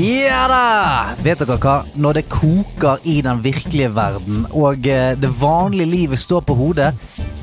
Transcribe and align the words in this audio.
Ja 0.00 0.46
da! 0.48 1.14
Vet 1.20 1.42
dere 1.42 1.58
hva? 1.60 1.80
Når 2.00 2.16
det 2.16 2.28
koker 2.32 3.02
i 3.04 3.18
den 3.24 3.42
virkelige 3.44 3.90
verden, 3.92 4.46
og 4.56 4.86
eh, 4.88 5.12
det 5.18 5.28
vanlige 5.40 5.90
livet 5.90 6.22
står 6.22 6.46
på 6.48 6.56
hodet, 6.56 6.94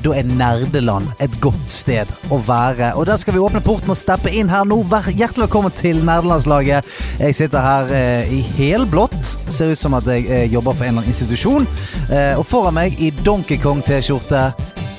da 0.02 0.14
er 0.16 0.26
nerdeland 0.26 1.06
et 1.22 1.36
godt 1.42 1.70
sted 1.70 2.10
å 2.34 2.40
være. 2.48 2.90
Og 2.98 3.06
der 3.06 3.20
skal 3.20 3.36
vi 3.36 3.42
åpne 3.44 3.62
porten 3.62 3.92
og 3.94 4.00
steppe 4.00 4.32
inn 4.34 4.50
her 4.50 4.66
nå. 4.66 4.80
Hjertelig 4.88 5.44
velkommen 5.44 5.76
til 5.78 6.02
nerdelandslaget. 6.08 6.88
Jeg 7.20 7.38
sitter 7.38 7.62
her 7.62 7.94
eh, 7.94 8.34
i 8.40 8.40
helblått. 8.58 9.36
Ser 9.46 9.74
ut 9.74 9.78
som 9.78 9.94
at 9.98 10.08
jeg 10.10 10.26
eh, 10.26 10.48
jobber 10.50 10.74
for 10.74 10.88
en 10.88 10.96
eller 10.96 11.04
annen 11.04 11.14
institusjon. 11.14 11.68
Eh, 12.08 12.34
og 12.40 12.46
foran 12.48 12.78
meg 12.80 12.98
i 12.98 13.12
Donkey 13.22 13.60
Kong-T-skjorte, 13.62 14.48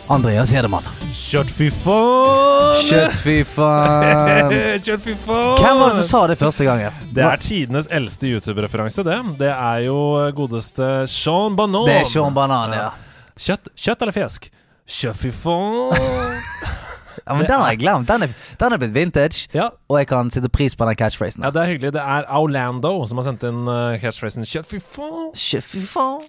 Andreas 0.08 0.56
Hedemann. 0.56 0.99
Kjøtt 1.10 1.50
fy 1.50 1.68
faen! 1.74 2.82
Kjøtt, 2.86 3.16
fy 3.24 3.38
faen. 3.48 4.52
Kjøtt 4.86 5.02
fy 5.08 5.16
faen! 5.18 5.62
Hvem 5.64 5.80
var 5.82 5.90
det 5.94 6.04
som 6.04 6.08
sa 6.10 6.22
det 6.30 6.36
første 6.38 6.68
gangen? 6.68 7.00
Det 7.16 7.24
er 7.26 7.42
tidenes 7.42 7.90
eldste 7.94 8.30
YouTube-referanse, 8.30 9.06
det. 9.08 9.18
Det 9.40 9.50
er 9.50 9.86
jo 9.88 9.98
godeste 10.38 10.90
Sean 11.10 11.58
Banan. 11.58 11.88
Det 11.90 11.98
er 12.04 12.12
Sean 12.12 12.36
Banan, 12.38 12.76
ja. 12.78 12.92
Kjøtt, 13.40 13.72
kjøtt 13.74 14.06
eller 14.06 14.18
fisk? 14.20 14.52
Kjøtt 15.00 15.24
fy 15.24 15.34
faen! 15.34 16.86
Ja, 17.30 17.36
men 17.38 17.46
Den 17.48 17.62
har 17.62 17.70
jeg 17.72 17.80
glemt. 17.84 18.08
Den 18.10 18.24
er, 18.26 18.34
den 18.60 18.74
er 18.74 18.82
blitt 18.82 18.94
vintage, 18.96 19.46
ja, 19.54 19.68
og 19.88 20.00
jeg 20.00 20.08
kan 20.10 20.32
sette 20.34 20.50
pris 20.50 20.74
på 20.76 20.88
den 20.90 20.98
catchphrasen. 20.98 21.44
ja, 21.46 21.52
det 21.54 21.62
er 21.62 21.70
hyggelig. 21.76 21.94
Det 21.94 22.02
er 22.02 22.26
Orlando 22.40 22.94
som 23.06 23.22
har 23.22 23.28
sendt 23.30 23.44
inn 23.46 23.68
uh, 23.70 23.96
catchphrasen 24.02 24.44
'kjøtt 24.50 24.66
fy 24.72 24.80
faen'. 24.82 25.30
Sjø, 25.38 25.62
Fy 25.62 25.82
faen. 25.86 26.26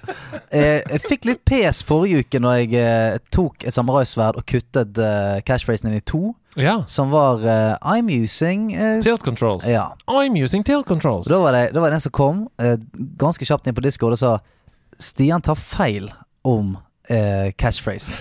eh, 0.54 0.80
jeg 0.86 1.02
fikk 1.08 1.26
litt 1.28 1.42
pes 1.48 1.82
forrige 1.86 2.22
uke 2.24 2.40
når 2.42 2.60
jeg 2.62 2.74
eh, 2.80 3.18
tok 3.34 3.66
et 3.66 3.74
samuraisverd 3.74 4.38
og 4.40 4.46
kuttet 4.48 4.98
eh, 5.02 5.40
catchphrasen 5.46 5.90
inn 5.90 5.98
i 5.98 6.04
to, 6.06 6.34
Ja. 6.56 6.78
som 6.88 7.10
var 7.12 7.42
uh, 7.44 7.74
I'm 7.84 8.08
using 8.08 8.70
uh, 8.76 9.02
Tilt 9.04 9.22
controls. 9.26 9.66
Ja. 9.68 9.90
I'm 10.08 10.38
using 10.40 10.64
tilt 10.64 10.86
controls. 10.88 11.26
Da 11.28 11.38
var 11.42 11.52
det, 11.52 11.74
da 11.74 11.80
var 11.82 11.90
det 11.92 11.98
en 11.98 12.06
som 12.06 12.12
kom 12.16 12.46
uh, 12.62 12.76
ganske 13.20 13.44
kjapt 13.44 13.66
inn 13.68 13.76
på 13.76 13.84
Discord 13.84 14.16
og 14.16 14.22
sa 14.22 14.36
Stian 14.98 15.42
tar 15.44 15.58
feil 15.60 16.08
om 16.48 16.76
eh, 17.12 17.52
catchphrasen. 17.58 18.14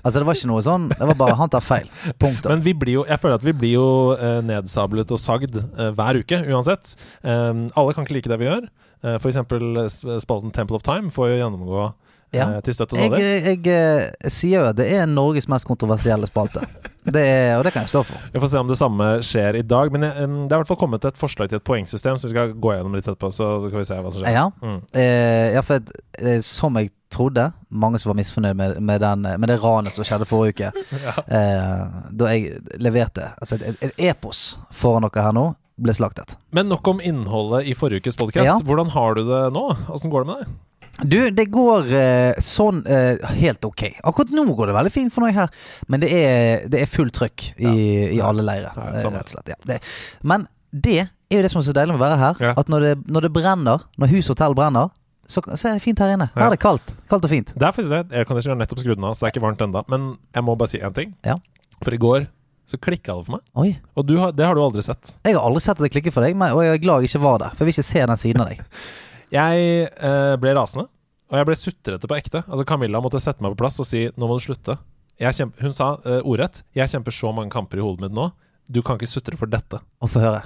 Altså, 0.00 0.20
det 0.20 0.26
var 0.28 0.38
ikke 0.38 0.48
noe 0.48 0.62
sånn. 0.64 0.86
Det 0.94 1.06
var 1.10 1.16
bare 1.18 1.36
han 1.36 1.50
tar 1.52 1.60
feil. 1.64 1.88
Punktum. 2.22 2.48
Men 2.54 2.62
vi 2.64 2.72
blir 2.78 2.94
jo, 3.00 3.02
jeg 3.08 3.20
føler 3.20 3.36
at 3.36 3.44
vi 3.44 3.52
blir 3.52 3.74
jo 3.74 3.88
eh, 4.16 4.38
nedsablet 4.48 5.10
og 5.12 5.20
sagd 5.20 5.58
eh, 5.60 5.90
hver 5.98 6.20
uke, 6.22 6.38
uansett. 6.48 6.94
Um, 7.20 7.66
alle 7.76 7.92
kan 7.96 8.06
ikke 8.06 8.16
like 8.16 8.30
det 8.32 8.38
vi 8.40 8.48
gjør. 8.48 8.68
Uh, 9.04 9.16
for 9.18 9.28
eksempel 9.32 9.82
eh, 9.82 9.90
sp- 9.92 10.16
spalten 10.24 10.54
Temple 10.56 10.78
of 10.80 10.86
Time 10.86 11.12
får 11.12 11.34
jo 11.34 11.40
gjennomgå 11.42 11.84
Ja. 12.32 12.46
eh, 12.56 12.60
til 12.62 12.74
støtte 12.76 12.96
Jeg, 12.96 13.10
stadig. 13.10 13.24
jeg, 13.44 13.66
eh, 13.74 14.28
sier 14.30 14.60
jo 14.60 14.68
at 14.70 14.76
det 14.78 14.86
er 14.94 15.06
Norges 15.10 15.48
mest 15.50 15.66
kontroversielle 15.66 16.28
spalte. 16.30 16.62
Det 17.10 17.22
er, 17.24 17.56
og 17.58 17.64
det 17.64 17.72
kan 17.72 17.82
jeg 17.86 17.88
stå 17.94 18.02
for. 18.04 18.20
Vi 18.34 18.38
får 18.42 18.50
se 18.52 18.58
om 18.60 18.68
det 18.68 18.76
samme 18.78 19.06
skjer 19.24 19.56
i 19.56 19.62
dag. 19.66 19.90
Men 19.90 20.04
eh, 20.04 20.14
det 20.20 20.52
er 20.52 20.58
i 20.58 20.60
hvert 20.60 20.68
fall 20.68 20.76
kommet 20.82 21.04
et 21.08 21.16
forslag 21.18 21.48
til 21.50 21.56
et 21.58 21.64
poengsystem, 21.66 22.18
så 22.20 22.28
vi 22.28 22.34
skal 22.36 22.52
gå 22.54 22.74
gjennom 22.76 22.94
litt 22.94 23.08
etterpå. 23.08 23.32
Så 23.34 23.48
kan 23.70 23.78
vi 23.80 23.84
se 23.88 23.98
hva 23.98 24.12
som 24.12 24.22
skjer. 24.22 24.32
Ja, 24.36 24.46
Mm. 24.60 24.80
eh, 24.94 25.54
ja 25.56 25.62
for 25.66 25.80
eh, 26.20 26.38
som 26.44 26.76
jeg 26.78 26.92
trodde, 27.10 27.48
mange 27.70 27.98
som 27.98 28.12
var 28.12 28.18
misfornøyd 28.20 28.54
med, 28.54 28.76
med, 28.80 29.00
den, 29.02 29.22
med 29.40 29.48
det 29.50 29.56
ranet 29.64 29.92
som 29.96 30.04
skjedde 30.06 30.28
forrige 30.30 30.70
uke, 30.70 30.84
eh, 31.26 31.80
da 32.14 32.30
jeg 32.30 32.60
leverte 32.78 33.32
altså 33.40 33.58
et, 33.58 33.80
et 33.82 34.04
epos 34.12 34.58
foran 34.70 35.02
dere 35.08 35.24
her 35.26 35.34
nå, 35.34 35.48
ble 35.80 35.94
slaktet. 35.96 36.36
Men 36.52 36.68
nok 36.68 36.86
om 36.92 37.00
innholdet 37.00 37.64
i 37.66 37.74
forrige 37.74 38.04
ukes 38.04 38.18
podcast. 38.20 38.46
Ja. 38.46 38.58
Hvordan 38.62 38.92
har 38.94 39.14
du 39.16 39.24
det 39.26 39.46
nå? 39.56 39.64
Åssen 39.90 40.12
går 40.12 40.26
det 40.26 40.28
med 40.30 40.42
deg? 40.44 40.58
Du, 41.04 41.30
det 41.32 41.46
går 41.52 41.88
eh, 41.96 42.40
sånn 42.44 42.82
eh, 42.86 43.16
helt 43.40 43.64
ok. 43.64 43.86
Akkurat 44.04 44.32
nå 44.34 44.44
går 44.54 44.70
det 44.70 44.76
veldig 44.76 44.92
fint 44.94 45.12
for 45.14 45.24
meg 45.24 45.34
her, 45.38 45.48
men 45.88 46.02
det 46.02 46.10
er, 46.12 46.66
det 46.70 46.82
er 46.84 46.90
fullt 46.90 47.14
trøkk 47.16 47.46
i, 47.56 47.72
i 48.16 48.20
alle 48.24 48.44
leirer. 48.44 48.72
Ja, 48.76 48.88
eh, 48.98 49.04
rett 49.06 49.26
og 49.30 49.34
slett. 49.34 49.52
Ja. 49.54 49.58
Det, 49.70 49.78
men 50.22 50.46
det 50.70 50.98
er 51.06 51.38
jo 51.38 51.44
det 51.46 51.50
som 51.52 51.62
er 51.62 51.68
så 51.70 51.74
deilig 51.76 51.94
med 51.96 52.02
å 52.02 52.06
være 52.06 52.18
her. 52.20 52.42
Ja. 52.50 52.54
At 52.60 52.68
når 52.72 52.84
det, 52.86 52.94
når 53.10 53.26
det 53.28 53.32
brenner, 53.38 53.86
når 53.98 54.12
hus 54.16 54.28
og 54.28 54.36
hotell 54.36 54.56
brenner, 54.58 54.90
så, 55.30 55.42
så 55.54 55.70
er 55.70 55.78
det 55.78 55.84
fint 55.84 56.00
her 56.02 56.10
inne. 56.16 56.26
Her 56.34 56.42
Ja. 56.42 56.46
er 56.50 56.56
det 56.56 56.60
kaldt. 56.62 56.92
Kaldt 57.10 57.26
og 57.28 57.30
fint. 57.30 57.52
Det 57.54 57.62
er 57.68 57.72
faktisk 57.76 57.92
det. 57.94 58.02
Airconditioner 58.18 58.56
er 58.58 58.62
nettopp 58.64 58.80
skrudd 58.82 58.98
av, 59.06 59.14
så 59.14 59.22
det 59.24 59.28
er 59.30 59.34
ikke 59.36 59.44
varmt 59.46 59.60
ennå. 59.62 59.84
Men 59.92 60.08
jeg 60.34 60.42
må 60.46 60.56
bare 60.58 60.72
si 60.72 60.80
én 60.82 60.94
ting. 60.96 61.12
Ja. 61.26 61.36
For 61.80 61.94
i 61.94 62.00
går 62.02 62.26
så 62.70 62.78
klikka 62.82 63.14
det 63.18 63.26
for 63.26 63.36
meg. 63.38 63.44
Oi. 63.58 63.70
Og 63.98 64.06
du 64.06 64.16
har, 64.18 64.34
det 64.34 64.46
har 64.46 64.58
du 64.58 64.62
aldri 64.62 64.82
sett. 64.86 65.14
Jeg 65.26 65.34
har 65.38 65.42
aldri 65.46 65.62
sett 65.64 65.78
at 65.78 65.86
det 65.86 65.92
klikker 65.94 66.14
for 66.14 66.26
deg, 66.26 66.36
men, 66.38 66.52
og 66.54 66.62
jeg 66.66 66.76
er 66.78 66.82
glad 66.82 67.02
jeg 67.06 67.10
ikke 67.10 67.22
var 67.24 67.38
der. 67.42 67.54
For 67.54 67.62
jeg 67.64 67.70
vil 67.70 67.76
ikke 67.78 67.88
se 67.90 68.04
den 68.10 68.20
siden 68.20 68.42
av 68.44 68.50
deg. 68.52 68.60
Jeg 69.30 69.90
eh, 69.94 70.36
ble 70.42 70.54
rasende, 70.56 70.88
og 71.30 71.38
jeg 71.38 71.46
ble 71.46 71.56
sutrete 71.58 72.08
på 72.10 72.16
ekte. 72.18 72.42
Altså 72.48 72.64
Camilla 72.66 73.00
måtte 73.02 73.20
sette 73.22 73.42
meg 73.44 73.52
på 73.54 73.60
plass 73.62 73.78
og 73.80 73.86
si 73.86 74.08
'nå 74.10 74.26
må 74.26 74.38
du 74.38 74.44
slutte'. 74.48 74.78
Jeg 75.20 75.34
kjempe, 75.36 75.60
hun 75.62 75.72
sa 75.72 75.98
eh, 76.04 76.20
ordrett 76.24 76.62
'jeg 76.74 76.88
kjemper 76.88 77.12
så 77.14 77.32
mange 77.34 77.50
kamper 77.50 77.78
i 77.78 77.84
hodet 77.84 78.00
mitt 78.00 78.12
nå'. 78.16 78.32
Du 78.70 78.82
kan 78.82 78.96
ikke 78.98 79.06
sutre 79.10 79.36
for 79.36 79.46
dette. 79.46 79.78
Og 80.00 80.10
få 80.10 80.20
høre. 80.20 80.42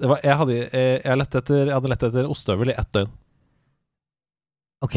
Det 0.00 0.08
var, 0.08 0.20
jeg, 0.24 0.36
hadde, 0.36 0.56
eh, 0.72 1.00
jeg, 1.04 1.16
lett 1.18 1.34
etter, 1.34 1.66
jeg 1.68 1.74
hadde 1.74 1.88
lett 1.88 2.02
etter 2.02 2.28
ostehøvel 2.28 2.70
i 2.72 2.78
ett 2.80 2.92
døgn. 2.92 3.10
Ok. 4.82 4.96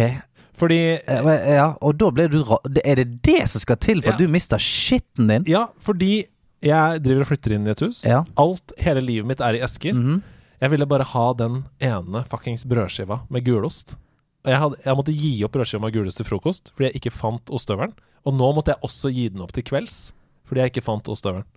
Fordi 0.56 0.80
Eh, 1.08 1.54
ja, 1.56 1.74
og 1.82 1.98
da 2.00 2.10
ble 2.16 2.28
du 2.32 2.40
ra... 2.48 2.58
Er 2.86 2.96
det 2.96 3.22
det 3.28 3.48
som 3.52 3.60
skal 3.62 3.76
til 3.78 4.02
for 4.02 4.12
Ja. 4.12 4.16
at 4.16 4.20
du 4.24 4.28
mister 4.32 4.58
skitten 4.58 5.28
din? 5.28 5.44
Ja, 5.52 5.68
fordi 5.78 6.26
jeg 6.64 7.04
driver 7.04 7.22
og 7.22 7.28
flytter 7.28 7.54
inn 7.54 7.68
i 7.68 7.72
et 7.72 7.80
hus. 7.84 8.04
Ja. 8.08 8.24
Alt, 8.40 8.72
hele 8.80 9.02
livet 9.04 9.28
mitt 9.28 9.42
er 9.42 9.54
i 9.54 9.60
esker. 9.62 9.94
Mhm. 9.94 10.24
Jeg 10.62 10.72
ville 10.72 10.88
bare 10.88 11.08
ha 11.12 11.26
den 11.36 11.64
ene 11.84 12.24
fuckings 12.32 12.64
brødskiva 12.70 13.22
med 13.30 13.46
gulost. 13.48 13.98
Jeg, 14.46 14.60
hadde, 14.62 14.78
jeg 14.86 14.98
måtte 14.98 15.16
gi 15.16 15.34
opp 15.46 15.56
brødskiva 15.58 15.84
med 15.84 15.96
gulost 15.96 16.22
til 16.22 16.28
frokost 16.30 16.72
fordi 16.74 16.90
jeg 16.90 17.02
ikke 17.02 17.16
fant 17.16 17.52
ostehøvelen. 17.54 17.96
Og 18.26 18.38
nå 18.38 18.52
måtte 18.56 18.74
jeg 18.74 18.88
også 18.88 19.12
gi 19.14 19.28
den 19.34 19.44
opp 19.46 19.54
til 19.56 19.66
kvelds 19.68 20.14
fordi 20.46 20.62
jeg 20.62 20.74
ikke 20.74 20.86
fant 20.86 21.10
ostehøvelen. 21.12 21.48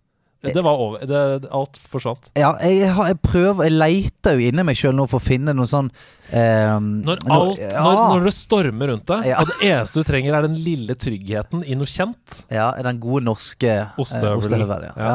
Det 0.42 0.62
var 0.62 0.78
over. 0.78 1.02
Det, 1.02 1.48
alt 1.50 1.78
forsvant. 1.90 2.28
Ja, 2.38 2.52
jeg, 2.62 2.92
har, 2.94 3.08
jeg 3.10 3.16
prøver 3.26 3.66
Jeg 3.66 3.74
leter 3.74 4.36
jo 4.38 4.44
inni 4.46 4.62
meg 4.62 4.78
sjøl 4.78 4.94
nå 4.94 5.08
for 5.10 5.18
å 5.18 5.24
finne 5.24 5.50
noe 5.56 5.66
sånn 5.66 5.88
ehm, 6.30 6.86
Når, 7.02 7.24
alt, 7.34 7.58
ja, 7.58 7.82
når, 7.82 7.98
når 8.12 8.28
det 8.28 8.34
stormer 8.36 8.92
rundt 8.92 9.06
deg, 9.10 9.26
Ja. 9.32 9.40
og 9.42 9.50
det 9.50 9.56
eneste 9.72 9.98
du 9.98 10.06
trenger, 10.06 10.36
er 10.38 10.46
den 10.46 10.54
lille 10.62 10.94
tryggheten 10.94 11.64
i 11.66 11.74
noe 11.78 11.90
kjent 11.90 12.44
ja, 12.54 12.68
den 12.86 13.00
gode 13.02 13.24
norske 13.26 13.72
eh, 13.72 13.98
Ostehøvel. 13.98 14.44
ostehøvel, 14.46 14.86
ja. 14.92 15.10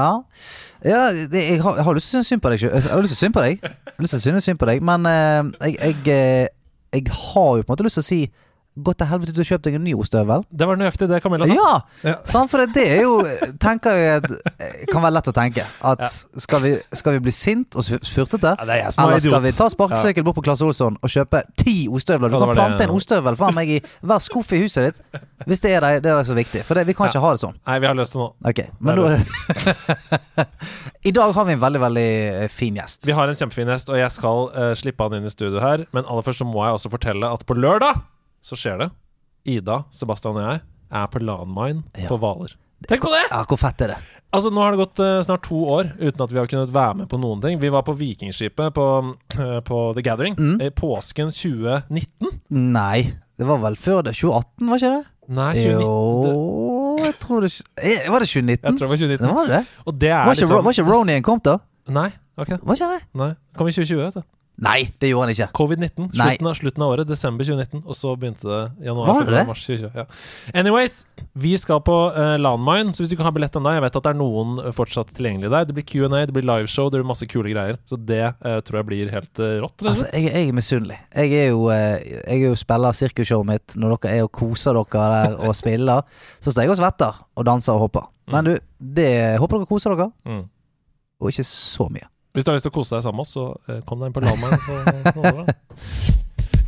Ja. 0.84 1.08
det, 1.32 1.46
jeg, 1.54 1.62
har, 1.64 1.80
jeg 1.80 1.88
har 1.88 2.00
lyst 2.02 2.12
til 2.12 2.20
å 2.20 2.20
synes 2.20 2.34
synd 2.34 2.44
på 2.44 2.52
deg 2.52 2.60
sjøl. 2.66 2.76
Jeg 2.76 2.92
har 2.92 3.06
lyst 3.08 3.16
til 3.16 3.22
å 3.22 3.24
synes 3.24 3.38
på 3.40 3.46
deg, 3.48 3.64
Jeg 3.64 3.96
har 3.96 4.04
lyst 4.08 4.18
til 4.18 4.20
å 4.20 4.26
synes 4.28 4.50
synd 4.52 4.60
på 4.60 4.72
deg 4.74 4.84
men 4.92 5.08
eh, 5.08 5.52
jeg, 5.70 5.78
jeg, 5.80 6.02
eh, 6.12 6.48
jeg 7.00 7.08
har 7.16 7.52
jo 7.58 7.64
på 7.64 7.70
en 7.70 7.76
måte 7.78 7.88
lyst 7.88 8.02
til 8.02 8.04
å 8.04 8.12
si 8.12 8.22
Gå 8.76 8.94
til 8.98 9.06
helvete, 9.06 9.34
du 9.36 9.40
har 9.44 9.46
kjøpt 9.46 9.68
deg 9.68 9.76
en 9.78 9.84
ny 9.86 9.92
ostehøvel. 9.94 10.44
Det 10.50 10.66
var 10.66 10.80
nøyaktig 10.82 11.06
det 11.12 11.20
Camilla 11.22 11.46
sa. 11.46 11.54
Ja! 11.54 11.74
Ja. 12.10 12.14
Sånn, 12.26 12.48
for 12.50 12.64
det, 12.74 12.86
er 12.96 13.04
jo 13.04 13.20
Tenker 13.62 13.98
jeg 14.00 14.24
eh, 14.58 14.80
Kan 14.90 15.04
være 15.04 15.14
lett 15.20 15.30
å 15.30 15.34
tenke. 15.36 15.66
At 15.86 16.02
skal, 16.42 16.64
vi, 16.64 16.72
skal 16.98 17.18
vi 17.18 17.22
bli 17.28 17.34
sint 17.38 17.78
og 17.78 17.86
furtete? 17.86 18.56
Ja, 18.58 18.66
er 18.66 18.88
er 18.88 18.90
Eller 18.90 19.22
skal 19.22 19.30
idiot. 19.30 19.46
vi 19.46 19.52
ta 19.60 19.68
sparkesykkel 19.70 20.26
bort 20.26 20.40
på 20.40 20.46
Klasse 20.48 20.66
Olsson 20.66 20.98
og 20.98 21.14
kjøpe 21.14 21.44
ti 21.60 21.76
ostehøvler? 21.86 22.34
Du 22.34 22.40
kan 22.40 22.50
det- 22.50 22.58
plante 22.58 22.88
en 22.88 22.96
ostehøvel 22.98 23.38
faen 23.38 23.54
meg 23.60 23.76
i 23.76 23.80
hver 24.02 24.24
skuff 24.26 24.50
i 24.58 24.64
huset 24.64 24.90
ditt. 24.90 25.22
Hvis 25.46 25.62
det 25.62 25.76
er 25.78 25.86
det, 25.86 25.92
det 26.08 26.12
er 26.16 26.26
så 26.26 26.34
viktig. 26.38 26.64
For 26.66 26.74
det, 26.80 26.88
vi 26.90 26.96
kan 26.98 27.08
Ja. 27.08 27.14
ikke 27.14 27.24
ha 27.28 27.32
det 27.36 27.44
sånn. 27.44 27.60
Nei, 27.68 27.78
vi 27.84 27.88
har 27.92 28.00
løst 28.00 28.14
det 28.18 28.22
nå. 28.24 28.30
Okay, 28.50 28.68
men 28.80 28.98
da 28.98 29.04
I 31.04 31.12
dag 31.12 31.34
har 31.36 31.46
vi 31.46 31.54
en 31.54 31.60
veldig, 31.62 31.82
veldig 31.84 32.10
eh, 32.44 32.48
fin 32.50 32.76
gjest. 32.80 33.06
Vi 33.06 33.14
har 33.14 33.28
en 33.28 33.36
kjempefin 33.38 33.70
gjest, 33.70 33.92
og 33.92 34.00
jeg 34.00 34.12
skal 34.16 34.50
uh, 34.56 34.72
slippe 34.80 35.04
han 35.04 35.20
inn 35.20 35.28
i 35.28 35.34
studio 35.34 35.60
her. 35.62 35.86
Men 35.94 36.08
aller 36.08 36.26
først 36.26 36.42
så 36.42 36.48
må 36.48 36.64
jeg 36.66 36.80
også 36.80 36.92
fortelle 36.94 37.30
at 37.30 37.46
på 37.46 37.58
lørdag 37.60 38.00
så 38.44 38.58
skjer 38.60 38.82
det. 38.84 38.90
Ida, 39.56 39.82
Sebastian 39.92 40.38
og 40.40 40.44
jeg 40.46 40.62
er 40.94 41.08
på 41.12 41.20
Landmine 41.24 41.84
Ja. 41.98 42.08
på 42.12 42.20
Hvaler. 42.22 42.54
Tenk 42.88 43.02
på 43.06 43.12
det! 43.14 43.24
Ja, 43.32 43.42
hvor 43.48 43.58
fett 43.60 43.80
er 43.86 43.94
det? 43.94 43.98
Altså 44.34 44.50
Nå 44.52 44.60
har 44.64 44.74
det 44.74 44.82
gått 44.82 45.00
uh, 45.00 45.22
snart 45.24 45.44
to 45.46 45.56
år 45.72 45.92
uten 46.02 46.24
at 46.26 46.32
vi 46.34 46.40
har 46.42 46.48
kunnet 46.52 46.72
være 46.74 46.96
med 47.00 47.08
på 47.12 47.20
noen 47.22 47.40
ting. 47.44 47.60
Vi 47.62 47.70
var 47.72 47.84
på 47.88 47.94
Vikingskipet 47.96 48.74
på, 48.76 48.86
uh, 49.40 49.60
på 49.64 49.78
The 49.96 50.04
Gathering 50.04 50.36
Mm. 50.36 50.58
i 50.66 50.70
påsken 50.76 51.30
2019. 51.32 52.34
Nei, 52.74 53.14
det 53.40 53.48
var 53.48 53.62
vel 53.64 53.78
før 53.80 54.02
det. 54.10 54.16
2018, 54.20 54.68
var 54.70 54.82
ikke 54.82 54.92
det? 54.98 55.06
Nei, 55.38 55.52
2019. 55.54 55.86
Jo 55.86 56.98
Jeg 57.04 57.14
tror 57.24 57.42
det 57.46 57.52
eh, 57.80 58.10
Var 58.12 58.20
det 58.20 58.28
2019? 58.28 58.60
jeg 58.68 58.74
tror 58.76 58.84
det 58.84 58.90
var 58.92 58.98
2019. 58.98 59.28
Det 59.28 59.36
var 59.38 59.48
det. 59.54 59.62
Og 59.88 60.00
det 60.02 60.10
er 60.10 60.18
Var 60.26 60.34
ikke, 60.34 60.42
liksom 60.44 60.66
var 60.66 60.76
ikke 60.76 60.90
Ronien 60.92 61.24
kom, 61.24 61.40
da? 61.46 61.58
Nei, 61.96 62.10
ok 62.38 62.52
Var 62.60 62.76
ikke 62.80 62.90
det? 62.98 63.02
Nei, 63.22 63.30
kom 63.56 63.70
i 63.70 63.72
2020, 63.72 64.02
vet 64.04 64.18
du. 64.20 64.24
Nei, 64.62 64.84
det 65.02 65.10
gjorde 65.10 65.26
han 65.26 65.32
ikke. 65.34 65.48
Covid-19. 65.58 66.12
Slutten 66.14 66.50
slutten 66.60 66.84
av 66.86 66.92
året. 66.94 67.08
Desember 67.10 67.46
2019. 67.48 67.82
Og 67.90 67.98
så 67.98 68.12
begynte 68.20 68.46
det 68.46 68.86
januar, 68.86 69.08
Var 69.10 69.32
det 69.32 69.42
mars 69.48 69.64
2020. 69.66 69.98
Ja. 69.98 70.06
Anyways, 70.62 70.98
vi 71.34 71.56
skal 71.58 71.82
på 71.82 71.96
uh, 72.14 72.36
Landmine, 72.38 72.94
så 72.94 73.02
hvis 73.02 73.10
du 73.10 73.16
ikke 73.18 73.26
har 73.26 73.34
billett 73.34 73.58
ennå 73.58 73.74
Jeg 73.74 73.84
vet 73.88 73.98
at 73.98 74.06
det 74.06 74.12
er 74.14 74.20
noen 74.20 74.60
eh, 74.62 74.70
fortsatt 74.78 75.10
tilgjengelig 75.18 75.50
der. 75.50 75.66
Det 75.66 75.76
blir 75.80 75.88
Q&A, 75.90 76.22
det 76.30 76.36
blir 76.38 76.46
liveshow, 76.46 76.92
det 76.94 77.02
blir 77.02 77.10
masse 77.10 77.28
kule 77.32 77.50
greier. 77.50 77.82
Så 77.90 77.98
det 77.98 78.22
uh, 78.46 78.60
tror 78.62 78.80
jeg 78.84 78.90
blir 78.92 79.12
helt 79.16 79.42
uh, 79.42 79.58
rått. 79.66 79.76
Eller? 79.82 79.96
Altså, 79.96 80.08
jeg, 80.14 80.30
jeg 80.30 80.52
er 80.54 80.60
misunnelig. 80.62 81.02
Jeg 81.18 81.34
er 81.42 81.50
jo, 81.50 81.66
uh, 81.74 81.98
jeg 82.06 82.38
er 82.38 82.46
jo 82.46 82.62
spiller 82.62 83.02
sirkusshowet 83.02 83.52
mitt. 83.56 83.78
Når 83.80 83.98
dere 83.98 84.16
er 84.20 84.30
og 84.30 84.34
koser 84.38 84.78
dere 84.78 85.10
der 85.18 85.38
og 85.50 85.58
spiller, 85.58 86.06
så 86.44 86.54
står 86.54 86.68
jeg 86.68 86.76
og 86.78 86.82
svetter 86.84 87.24
og 87.34 87.50
danser 87.50 87.74
og 87.74 87.88
hopper. 87.88 88.10
Men 88.32 88.48
du, 88.54 88.56
det 89.02 89.12
håper 89.42 89.64
dere 89.64 89.74
koser 89.74 89.98
dere, 89.98 90.12
Mm. 90.30 90.44
og 91.20 91.34
ikke 91.34 91.50
så 91.50 91.90
mye. 91.90 92.13
Hvis 92.34 92.46
du 92.46 92.50
har 92.50 92.58
lyst 92.58 92.66
til 92.66 92.74
å 92.74 92.78
kose 92.80 92.96
deg 92.96 93.04
sammen 93.06 93.22
med 93.22 93.28
oss, 93.28 93.34
så 93.36 93.46
eh, 93.70 93.82
kom 93.86 94.02
deg 94.02 94.10
inn 94.10 94.16
på 94.16 94.24
Landmine. 94.26 95.54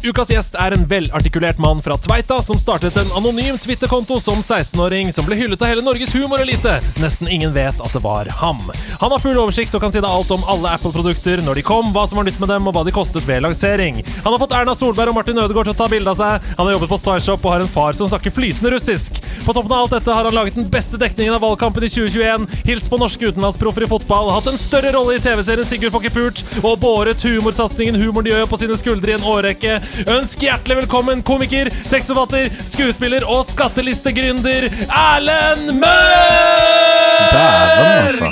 Ukas 0.06 0.30
gjest 0.30 0.54
er 0.62 0.76
en 0.76 0.84
velartikulert 0.86 1.58
mann 1.58 1.80
fra 1.82 1.96
Tveita 1.98 2.36
som 2.46 2.60
startet 2.62 2.94
en 3.02 3.10
anonym 3.18 3.58
Twitter-konto 3.58 4.20
som 4.22 4.44
16-åring, 4.44 5.10
som 5.14 5.26
ble 5.26 5.38
hyllet 5.40 5.64
av 5.66 5.72
hele 5.72 5.82
Norges 5.82 6.14
humorelite. 6.14 6.76
Nesten 7.02 7.30
ingen 7.32 7.56
vet 7.56 7.80
at 7.82 7.94
det 7.96 8.04
var 8.04 8.30
ham. 8.38 8.62
Han 9.02 9.16
har 9.16 9.24
full 9.24 9.40
oversikt 9.42 9.74
og 9.74 9.82
kan 9.82 9.96
si 9.96 10.04
deg 10.04 10.06
alt 10.06 10.30
om 10.36 10.46
alle 10.52 10.76
Apple-produkter, 10.78 11.42
når 11.42 11.58
de 11.58 11.64
kom, 11.66 11.90
hva 11.96 12.04
som 12.06 12.22
var 12.22 12.28
nytt 12.30 12.38
med 12.38 12.54
dem, 12.54 12.70
og 12.70 12.76
hva 12.78 12.84
de 12.86 12.94
kostet 12.94 13.26
ved 13.26 13.42
lansering. 13.48 14.04
Han 14.22 14.36
har 14.36 14.44
fått 14.44 14.54
Erna 14.60 14.76
Solberg 14.78 15.10
og 15.10 15.18
Martin 15.18 15.42
Ødegaard 15.42 15.72
til 15.72 15.74
å 15.74 15.80
ta 15.80 15.90
bilde 15.90 16.14
av 16.14 16.20
seg. 16.22 16.52
Han 16.60 16.70
har 16.70 16.78
jobbet 16.78 16.94
på 16.94 17.02
Starshop 17.02 17.50
og 17.50 17.56
har 17.56 17.66
en 17.66 17.74
far 17.74 17.98
som 17.98 18.12
snakker 18.12 18.36
flytende 18.36 18.76
russisk. 18.76 19.18
På 19.42 19.58
toppen 19.58 19.74
av 19.74 19.88
alt 19.88 19.98
dette 19.98 20.14
har 20.14 20.30
han 20.30 20.38
laget 20.38 20.60
den 20.60 20.70
beste 20.70 21.02
dekningen 21.02 21.40
av 21.40 21.42
valgkampen 21.48 21.84
i 21.86 21.90
2021, 21.90 22.46
hilst 22.70 22.94
på 22.94 23.02
norske 23.02 23.34
utenlandsproffer 23.34 23.88
i 23.88 23.90
fotball, 23.90 24.32
hatt 24.38 24.54
en 24.54 24.62
større 24.62 24.94
rolle 24.96 25.18
i 25.18 25.26
TV-serien 25.26 25.66
Sigurd 25.66 25.94
får 25.98 26.08
pult, 26.14 26.46
og 26.62 26.80
båret 26.82 27.26
humorsatsingen 27.26 27.98
Humor 28.00 28.26
de 28.26 28.34
gjør 28.36 28.48
på 28.50 28.62
sine 28.62 28.78
skuldre 28.78 29.14
i 29.14 29.18
en 29.18 29.28
årrekke. 29.34 29.78
Ønsk 30.04 30.42
hjertelig 30.44 30.76
velkommen 30.82 31.22
komiker, 31.24 31.70
tekstforfatter, 31.88 32.50
skuespiller 32.68 33.24
og 33.32 33.46
skattelistegründer 33.48 34.66
Erlend 34.92 35.70
Mørk! 35.80 37.32
Dæven, 37.32 37.94
altså. 38.02 38.32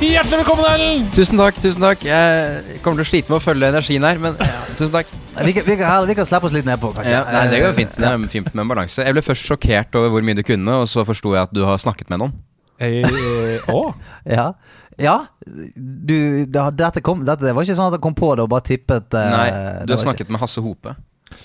Hjertelig 0.00 0.40
velkommen, 0.40 0.66
Erlend! 0.72 1.06
Tusen 1.14 1.38
takk. 1.38 1.60
tusen 1.62 1.84
takk 1.86 2.02
Jeg 2.08 2.80
kommer 2.82 2.98
til 2.98 3.06
å 3.06 3.10
slite 3.12 3.30
med 3.30 3.38
å 3.38 3.44
følge 3.44 3.70
energien 3.70 4.06
her, 4.08 4.18
men 4.26 4.34
ja, 4.42 4.58
tusen 4.74 4.94
takk. 4.96 5.14
Vi 5.44 5.54
kan, 5.54 5.64
vi 5.68 5.76
kan, 5.78 5.86
her- 5.86 6.08
vi 6.10 6.16
kan 6.18 6.26
slippe 6.26 6.50
oss 6.50 6.56
litt 6.56 6.66
nedpå, 6.66 6.90
kanskje. 6.96 7.14
Ja, 7.14 7.22
nei, 7.30 7.44
det 7.52 7.62
går 7.62 7.76
fint. 7.78 7.94
Det 8.00 8.08
er 8.10 8.26
fint 8.32 8.50
med 8.50 8.64
en 8.64 8.72
balanse. 8.74 9.04
Jeg 9.06 9.14
ble 9.14 9.22
først 9.24 9.46
sjokkert 9.46 9.94
over 10.00 10.10
hvor 10.16 10.26
mye 10.26 10.34
du 10.40 10.42
kunne, 10.44 10.80
og 10.82 10.90
så 10.90 11.06
forsto 11.06 11.36
jeg 11.36 11.46
at 11.46 11.54
du 11.54 11.62
har 11.68 11.78
snakket 11.80 12.10
med 12.10 12.24
noen. 12.24 12.34
Eh, 12.80 13.04
eh, 13.06 13.70
å, 13.70 13.92
Ja. 14.40 14.50
Ja. 14.98 15.26
Du, 15.46 16.46
det, 16.46 16.64
dette, 16.76 17.00
kom, 17.00 17.22
dette 17.24 17.44
det 17.46 17.54
var 17.54 17.62
ikke 17.66 17.76
sånn 17.78 17.92
at 17.92 17.98
jeg 17.98 18.04
kom 18.04 18.14
på 18.18 18.32
det 18.36 18.42
og 18.44 18.50
bare 18.52 18.66
tippet 18.66 19.14
eh, 19.14 19.30
Nei, 19.30 19.48
du 19.86 19.94
har 19.94 20.00
snakket 20.02 20.26
snakket 20.26 20.30
med 20.34 20.40
Hasse 20.42 20.60
Hope. 20.64 20.96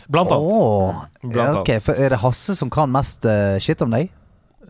blant 0.09 0.31
annet. 0.33 0.51
Oh, 0.51 1.03
Blant 1.21 1.35
ja, 1.37 1.61
ok, 1.61 1.69
annet. 1.69 1.83
for 1.85 1.93
Er 2.01 2.09
det 2.15 2.19
Hasse 2.23 2.55
som 2.57 2.69
kan 2.73 2.89
mest 2.91 3.25
eh, 3.29 3.57
shit 3.63 3.81
om 3.85 3.93
deg? 3.93 4.09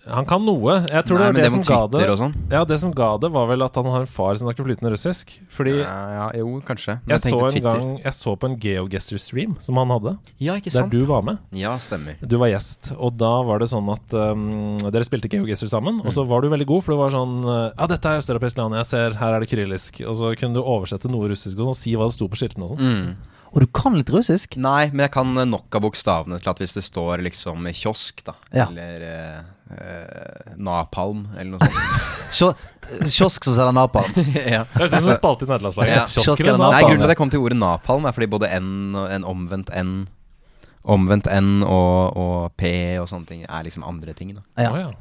Han 0.07 0.25
kan 0.30 0.44
noe. 0.46 0.86
Jeg 0.86 1.06
tror 1.07 1.18
Nei, 1.18 1.31
det, 1.34 1.42
det, 1.44 1.52
som 1.52 1.62
ga 1.66 1.78
det 1.90 2.18
sånn. 2.19 2.34
Ja, 2.52 2.63
det 2.69 2.78
som 2.81 2.92
ga 2.94 3.07
det, 3.18 3.31
var 3.34 3.48
vel 3.50 3.63
at 3.66 3.75
han 3.80 3.88
har 3.90 4.04
en 4.04 4.10
far 4.10 4.36
som 4.38 4.46
snakker 4.46 4.68
flytende 4.68 4.92
russisk. 4.94 5.34
Fordi 5.50 5.80
Ja, 5.80 5.96
ja, 6.13 6.25
jo, 6.44 6.60
kanskje. 6.68 7.00
Men 7.07 7.16
jeg, 7.16 7.24
så 7.31 7.40
en 7.48 7.52
Twitter. 7.56 7.69
gang 7.80 8.00
Jeg 8.04 8.13
så 8.13 8.36
på 8.38 8.50
en 8.52 8.57
GeoGester-stream 8.62 9.56
som 9.66 9.78
han 9.81 9.90
hadde, 9.96 10.16
Ja, 10.40 10.56
ikke 10.60 10.72
sant 10.74 10.92
der 10.94 11.00
du 11.02 11.06
var 11.10 11.24
med. 11.25 11.38
Ja, 11.57 11.75
stemmer. 11.81 12.16
Du 12.22 12.38
var 12.38 12.52
gjest, 12.54 12.92
og 12.98 13.18
da 13.18 13.31
var 13.48 13.60
det 13.60 13.69
sånn 13.74 13.90
at 13.94 14.13
um, 14.13 14.78
dere 14.86 15.06
spilte 15.07 15.30
GeoGester 15.31 15.68
sammen. 15.72 16.02
Og 16.06 16.12
så 16.13 16.24
Mm. 16.25 16.30
var 16.30 16.42
du 16.42 16.50
veldig 16.50 16.66
god, 16.68 16.84
for 16.84 16.94
det 16.96 17.00
var 17.02 17.12
sånn 17.12 17.36
uh, 17.46 17.72
Ja, 17.78 17.88
dette 17.88 18.06
er 18.10 18.22
østeuropeisk 18.22 18.57
land, 18.57 18.75
jeg 18.75 18.86
ser, 18.86 19.13
her 19.19 19.34
er 19.34 19.40
det 19.42 19.50
kyrillisk. 19.50 20.02
Og 20.07 20.16
så 20.16 20.36
kunne 20.38 20.54
du 20.54 20.62
oversette 20.62 21.10
noe 21.10 21.28
russisk 21.30 21.57
og 21.60 21.74
sånn, 21.74 21.81
si 21.81 21.96
hva 21.96 22.06
det 22.10 22.13
sto 22.18 22.28
på 22.30 22.38
skiltene 22.40 22.66
og 22.69 22.75
sånn. 22.78 22.86
Mm. 22.86 23.16
Og 23.56 23.63
du 23.63 23.68
kan 23.72 23.94
litt 23.96 24.10
russisk? 24.12 24.57
Nei, 24.60 24.90
men 24.92 25.06
jeg 25.06 25.12
kan 25.16 25.30
nok 25.48 25.75
av 25.78 25.81
bokstavene 25.86 26.42
til 26.44 26.50
at 26.52 26.60
hvis 26.60 26.74
det 26.75 26.84
står 26.84 27.22
liksom 27.24 27.63
kiosk, 27.72 28.19
da, 28.28 28.34
Ja. 28.52 28.66
eller 28.68 29.06
eh, 29.07 29.38
eh, 29.72 30.56
napalm, 30.60 31.22
eller 31.40 31.56
noe 31.56 31.69
sånt 31.69 32.31
Kio- 32.36 33.07
Kiosk 33.07 33.48
som 33.48 33.56
selger 33.56 33.72
napalm. 33.78 34.12
ja. 34.36 34.66
Jeg 34.75 34.92
syns 34.92 35.07
du 35.07 35.13
spalte 35.16 35.48
i 35.48 35.50
nederlandslaget. 35.54 35.96
Ja. 35.96 36.04
Kiosk 36.04 36.28
Kiosk 36.28 36.44
eller 36.44 36.60
napalm? 36.60 36.75
Nei, 36.75 36.84
grunnen 36.84 37.00
til 37.06 37.07
at 37.07 37.13
jeg 37.16 37.22
kom 37.24 37.31
til 37.31 37.46
ordet 37.48 37.57
napalm, 37.63 38.06
er 38.10 38.18
fordi 38.18 38.28
både 38.36 38.52
N 38.60 38.69
og 39.00 39.07
en 39.16 39.24
omvendt 39.31 39.72
N 39.72 39.96
Omvendt 40.86 41.25
N 41.34 41.63
og, 41.66 42.13
og 42.22 42.52
P 42.60 42.69
og 43.02 43.07
sånne 43.10 43.25
ting 43.25 43.40
er 43.48 43.63
liksom 43.66 43.81
andre 43.88 44.13
ting. 44.13 44.36
da 44.36 44.44
Ja. 44.62 44.69
Oh, 44.69 44.78
ja. 44.84 44.92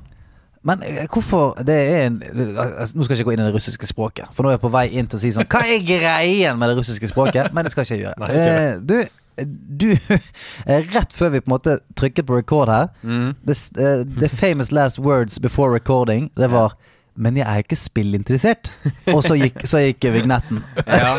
Men 0.64 0.82
eh, 0.86 1.06
hvorfor 1.12 1.58
det 1.64 1.74
er 1.76 2.06
en 2.06 2.14
altså, 2.24 2.96
Nå 2.96 3.04
skal 3.04 3.14
jeg 3.16 3.20
ikke 3.20 3.28
gå 3.30 3.34
inn 3.36 3.42
i 3.44 3.48
det 3.50 3.54
russiske 3.56 3.86
språket, 3.90 4.30
for 4.32 4.42
nå 4.46 4.48
er 4.52 4.56
jeg 4.56 4.62
på 4.64 4.70
vei 4.72 4.86
inn 4.96 5.06
til 5.10 5.18
å 5.18 5.22
si 5.24 5.32
sånn 5.34 5.44
Hva 5.52 5.60
er 5.60 5.82
greien 5.84 6.56
med 6.60 6.72
det 6.72 6.78
russiske 6.78 7.10
språket? 7.10 7.52
Men 7.52 7.66
det 7.66 7.72
skal 7.74 7.84
ikke 7.84 7.98
jeg 7.98 8.06
gjøre. 8.06 8.16
Nei, 8.22 8.30
ikke 8.32 9.04
Eh, 9.34 9.44
du, 9.44 9.48
du 9.82 9.88
eh, 10.70 10.84
Rett 10.94 11.12
før 11.12 11.32
vi 11.34 11.40
på 11.42 11.50
en 11.50 11.54
måte 11.56 11.76
trykket 11.98 12.24
på 12.28 12.36
record 12.38 12.70
her 12.70 12.88
the, 13.02 13.52
s- 13.56 13.70
eh, 13.76 14.04
the 14.20 14.28
famous 14.30 14.70
last 14.72 15.00
words 15.02 15.40
before 15.42 15.72
recording, 15.74 16.30
det 16.38 16.48
var 16.52 16.76
Men 17.16 17.36
jeg 17.38 17.46
er 17.46 17.60
ikke 17.62 17.76
spillinteressert. 17.78 18.72
Og 19.12 19.20
så 19.22 19.36
gikk, 19.38 19.60
så 19.70 19.78
gikk 19.84 20.02
vignetten. 20.16 20.58
Ja. 20.82 21.12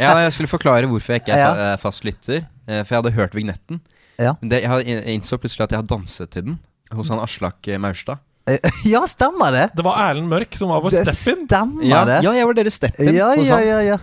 ja, 0.00 0.14
Jeg 0.24 0.32
skulle 0.34 0.50
forklare 0.50 0.88
hvorfor 0.90 1.14
jeg 1.14 1.22
ikke 1.22 1.36
er 1.36 1.60
Ja. 1.60 1.76
fast 1.78 2.02
lytter. 2.04 2.40
eh, 2.66 2.80
For 2.82 2.94
jeg 2.96 3.02
hadde 3.02 3.12
hørt 3.14 3.34
vignetten. 3.38 3.78
Ja. 4.18 4.32
Det, 4.42 4.62
jeg, 4.64 5.04
innså 5.14 5.38
plutselig 5.38 5.68
at 5.68 5.70
jeg 5.76 5.78
har 5.84 5.86
danset 5.86 6.30
til 6.34 6.42
den 6.48 6.56
hos 6.94 7.08
han 7.14 7.22
Aslak 7.22 7.68
eh, 7.70 7.78
Maurstad. 7.78 8.18
Ja, 8.92 9.00
stemmer 9.08 9.54
det? 9.54 9.62
Det 9.76 9.84
var 9.86 9.96
Erlend 10.10 10.28
Mørk 10.28 10.56
som 10.58 10.68
var 10.68 10.82
vår 10.84 10.92
step-in. 10.92 11.46
stemmer 11.46 11.84
Ja, 11.88 12.02
det. 12.08 12.18
ja, 12.26 12.32
jeg 12.36 12.46
var 12.50 12.56
deres 12.58 12.76
step-in 12.76 13.14
Ja, 13.16 13.30
hos 13.34 13.46
ja, 13.48 13.56
han. 13.56 13.66
ja, 13.66 13.78
ja. 13.94 13.98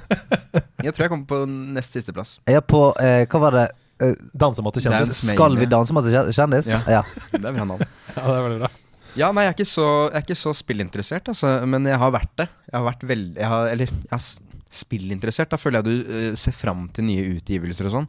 Jeg 0.81 0.95
tror 0.95 1.05
jeg 1.05 1.11
kom 1.13 1.25
på 1.29 1.43
nest 1.49 1.93
siste 1.93 2.13
plass. 2.15 2.39
Jeg 2.49 2.57
er 2.57 2.65
på 2.65 2.81
eh, 3.01 3.25
Hva 3.29 3.41
var 3.43 3.57
det? 3.59 3.67
Eh, 4.01 4.15
Dansematte 4.33 4.81
kjendis. 4.81 5.11
Dance 5.13 5.29
skal 5.35 5.57
vi 5.59 5.67
danse 5.69 5.93
med 5.93 6.09
kjendis? 6.33 6.71
Ja. 6.73 6.79
ja. 6.89 7.03
Det 7.37 7.53
han. 7.53 7.75
Ja, 8.17 8.23
det 8.25 8.37
er 8.39 8.45
veldig 8.47 8.61
bra. 8.63 8.71
Ja, 9.19 9.27
nei, 9.35 9.43
jeg 9.43 9.51
er 9.51 9.57
ikke 9.59 9.67
så, 9.67 9.85
jeg 10.07 10.15
er 10.21 10.23
ikke 10.25 10.39
så 10.39 10.51
spillinteressert, 10.55 11.27
altså, 11.33 11.49
men 11.67 11.83
jeg 11.85 11.99
har 11.99 12.11
vært 12.15 12.31
det. 12.39 12.45
Jeg 12.71 12.77
har 12.79 12.85
vært 12.87 13.01
veldig 13.09 13.41
jeg 13.41 13.49
har, 13.51 13.65
Eller 13.73 13.89
jeg 13.91 14.09
har 14.13 14.21
s- 14.23 14.39
spillinteressert. 14.71 15.51
Da 15.51 15.59
føler 15.59 15.81
jeg 15.81 15.85
du 15.85 16.11
eh, 16.15 16.27
ser 16.39 16.55
fram 16.55 16.85
til 16.95 17.05
nye 17.09 17.25
utgivelser 17.35 17.89
og 17.91 17.95
sånn. 17.99 18.07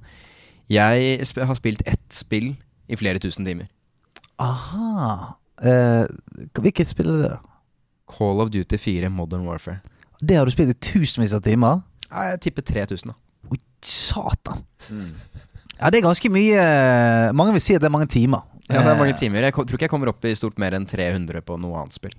Jeg 0.72 1.18
sp 1.28 1.42
har 1.44 1.58
spilt 1.58 1.82
ett 1.90 2.06
spill 2.14 2.52
i 2.88 2.96
flere 2.96 3.18
tusen 3.20 3.44
timer. 3.44 3.66
Aha. 4.40 5.34
Eh, 5.62 6.04
hvilket 6.58 6.90
spill 6.90 7.10
er 7.14 7.22
det? 7.22 7.30
da? 7.36 7.40
Call 8.12 8.40
of 8.42 8.50
Duty 8.52 8.76
4 8.76 9.08
Modern 9.14 9.46
Warfare. 9.46 9.80
Det 10.22 10.36
har 10.38 10.46
du 10.46 10.52
spilt 10.54 10.70
i 10.74 10.78
tusenvis 10.92 11.32
av 11.34 11.42
timer? 11.46 11.80
Ja, 12.10 12.32
jeg 12.32 12.40
tipper 12.48 12.62
3000, 12.66 13.12
da. 13.12 13.14
Oi, 13.50 13.58
satan. 13.82 14.64
Ja, 15.80 15.90
det 15.90 15.98
er 15.98 16.04
ganske 16.06 16.28
mye 16.30 16.62
Mange 17.34 17.54
vil 17.56 17.62
si 17.64 17.74
at 17.74 17.82
det 17.82 17.88
er 17.88 17.94
mange 17.94 18.06
timer. 18.12 18.44
Ja, 18.68 18.78
det 18.84 18.92
er 18.92 18.98
mange 19.00 19.14
Eh, 19.14 19.18
timer. 19.18 19.42
Jeg 19.42 19.52
tror 19.56 19.64
ikke 19.74 19.86
jeg 19.88 19.90
kommer 19.90 20.08
opp 20.12 20.24
i 20.24 20.34
stort 20.38 20.58
mer 20.62 20.76
enn 20.76 20.86
300 20.86 21.42
på 21.42 21.56
noe 21.60 21.80
annet 21.80 21.96
spill. 21.96 22.14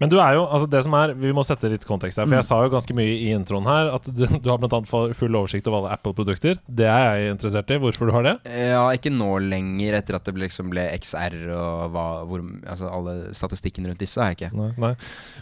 Men 0.00 0.12
du 0.12 0.18
er 0.20 0.36
jo, 0.38 0.44
altså 0.46 0.68
det 0.70 0.82
som 0.86 0.94
er 0.98 1.14
Vi 1.18 1.32
må 1.34 1.44
sette 1.46 1.70
litt 1.70 1.84
kontekst 1.88 2.20
her, 2.20 2.28
for 2.28 2.38
jeg 2.38 2.48
sa 2.48 2.60
jo 2.64 2.72
ganske 2.72 2.96
mye 2.96 3.14
i 3.14 3.30
introen 3.34 3.68
her 3.68 3.92
at 3.94 4.08
du, 4.10 4.24
du 4.26 4.48
har 4.50 4.58
annet 4.58 4.90
full 4.90 5.38
oversikt 5.38 5.68
over 5.70 5.82
alle 5.82 5.96
Apple-produkter. 5.96 6.58
Det 6.66 6.88
er 6.88 7.04
jeg 7.22 7.36
interessert 7.36 7.70
i. 7.74 7.78
Hvorfor 7.82 8.08
du 8.08 8.14
har 8.16 8.26
det? 8.26 8.34
Ja, 8.48 8.84
ikke 8.94 9.12
nå 9.14 9.30
lenger, 9.44 9.98
etter 9.98 10.18
at 10.18 10.26
det 10.26 10.34
ble, 10.36 10.46
liksom 10.48 10.72
ble 10.72 10.86
XR 10.98 11.36
og 11.52 11.94
hva, 11.94 12.06
hvor, 12.28 12.44
altså 12.66 12.90
alle 12.90 13.16
statistikken 13.36 13.86
rundt 13.88 14.02
disse 14.02 14.20
har 14.20 14.32
jeg 14.32 14.40
ikke. 14.40 14.52
Nei, 14.58 14.70
nei. 14.82 14.92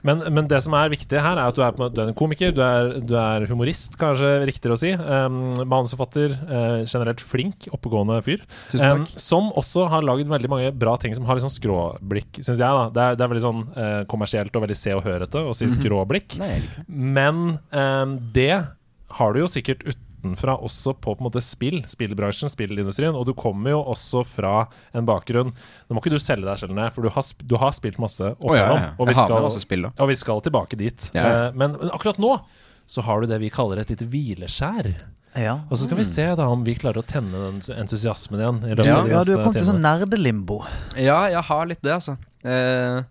Men, 0.06 0.24
men 0.34 0.50
det 0.50 0.62
som 0.64 0.76
er 0.78 0.92
viktig 0.92 1.20
her, 1.20 1.38
er 1.38 1.50
at 1.50 1.56
du 1.56 1.64
er, 1.64 1.76
du 1.76 2.02
er 2.02 2.12
en 2.12 2.16
komiker, 2.16 2.54
du 2.56 2.62
er, 2.64 2.94
du 3.04 3.16
er 3.18 3.46
humorist, 3.50 3.96
kanskje 4.00 4.32
riktigere 4.48 4.76
å 4.76 4.80
si. 4.80 4.92
Um, 4.94 5.40
manusforfatter, 5.64 6.36
uh, 6.50 6.78
generelt 6.84 7.22
flink, 7.24 7.68
oppegående 7.74 8.20
fyr. 8.26 8.44
Tusen 8.72 8.90
Um, 8.90 9.04
som 9.20 9.50
også 9.58 9.86
har 9.90 10.04
laget 10.06 10.30
veldig 10.30 10.50
mange 10.50 10.70
bra 10.76 10.96
ting 11.00 11.14
som 11.14 11.26
har 11.28 11.36
litt 11.36 11.44
sånn 11.44 11.52
skråblikk, 11.52 12.40
syns 12.40 12.58
jeg. 12.58 12.64
da 12.64 12.88
Det 12.94 13.02
er, 13.02 13.18
det 13.18 13.24
er 13.24 13.30
veldig 13.32 13.44
sånn 13.44 13.62
uh, 13.76 14.02
kommersielt 14.10 14.29
og 14.38 14.62
veldig 14.62 14.76
se 14.78 14.94
og 14.94 15.02
hørete 15.04 15.42
å 15.42 15.54
si 15.56 15.66
skråblikk. 15.70 16.38
Mm 16.38 16.46
-hmm. 16.46 16.84
Men 16.88 17.58
um, 17.70 18.32
det 18.32 18.66
har 19.08 19.32
du 19.32 19.40
jo 19.40 19.46
sikkert 19.46 19.82
utenfra 19.84 20.56
også 20.56 20.94
på 20.94 21.14
på 21.14 21.18
en 21.18 21.26
måte 21.30 21.40
spill, 21.40 21.84
spillbransjen, 21.88 22.48
spillindustrien. 22.48 23.14
Og 23.14 23.26
du 23.26 23.34
kommer 23.34 23.70
jo 23.70 23.82
også 23.82 24.24
fra 24.24 24.66
en 24.92 25.06
bakgrunn 25.06 25.52
Nå 25.88 25.94
må 25.94 26.00
ikke 26.00 26.10
du 26.10 26.18
selge 26.18 26.46
deg 26.46 26.58
selv 26.58 26.74
ned, 26.74 26.92
for 26.92 27.02
du 27.02 27.08
har, 27.08 27.22
sp 27.22 27.42
du 27.42 27.56
har 27.56 27.72
spilt 27.72 27.98
masse 27.98 28.22
opp 28.22 28.50
oh, 28.50 28.56
ja, 28.56 28.66
ja, 28.66 28.76
ja. 28.76 28.90
Og, 28.98 29.08
vi 29.08 29.14
skal- 29.14 29.60
spill, 29.60 29.86
og 29.86 30.08
vi 30.08 30.14
skal 30.14 30.40
tilbake 30.40 30.76
dit. 30.76 31.10
Ja, 31.14 31.22
ja. 31.22 31.46
Eh, 31.46 31.52
men, 31.54 31.72
men 31.72 31.90
akkurat 31.90 32.18
nå 32.18 32.40
så 32.86 33.02
har 33.02 33.20
du 33.20 33.26
det 33.26 33.38
vi 33.38 33.50
kaller 33.50 33.78
et 33.78 33.90
lite 33.90 34.04
hvileskjær. 34.10 34.94
Ja. 35.38 35.60
Og 35.70 35.78
så 35.78 35.86
skal 35.86 36.00
vi 36.00 36.04
se 36.06 36.24
da 36.34 36.46
om 36.50 36.64
vi 36.66 36.74
klarer 36.74 37.04
å 37.04 37.06
tenne 37.06 37.30
den 37.30 37.60
entusiasmen 37.78 38.40
igjen. 38.40 38.60
I 38.66 38.74
Ja, 38.82 38.96
ja, 39.06 39.22
du 39.22 39.36
har 39.36 39.44
kommet 39.44 39.60
til 39.60 39.62
timene. 39.62 39.68
sånn 39.68 39.84
nerdelimbo. 39.84 40.58
Ja, 40.98 41.20
jeg 41.30 41.42
har 41.46 41.66
litt 41.70 41.82
det, 41.86 41.92
altså. 41.94 42.16
Eh, 42.42 43.02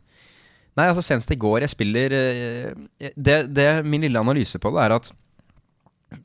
nei, 0.78 0.86
altså 0.90 1.02
senest 1.06 1.32
i 1.34 1.38
går 1.40 1.64
Jeg 1.66 1.72
spiller 1.74 2.14
eh, 2.16 3.10
det, 3.16 3.40
det 3.56 3.68
Min 3.86 4.06
lille 4.06 4.20
analyse 4.22 4.60
på 4.62 4.72
det 4.76 4.84
er 4.86 4.96
at 4.96 5.10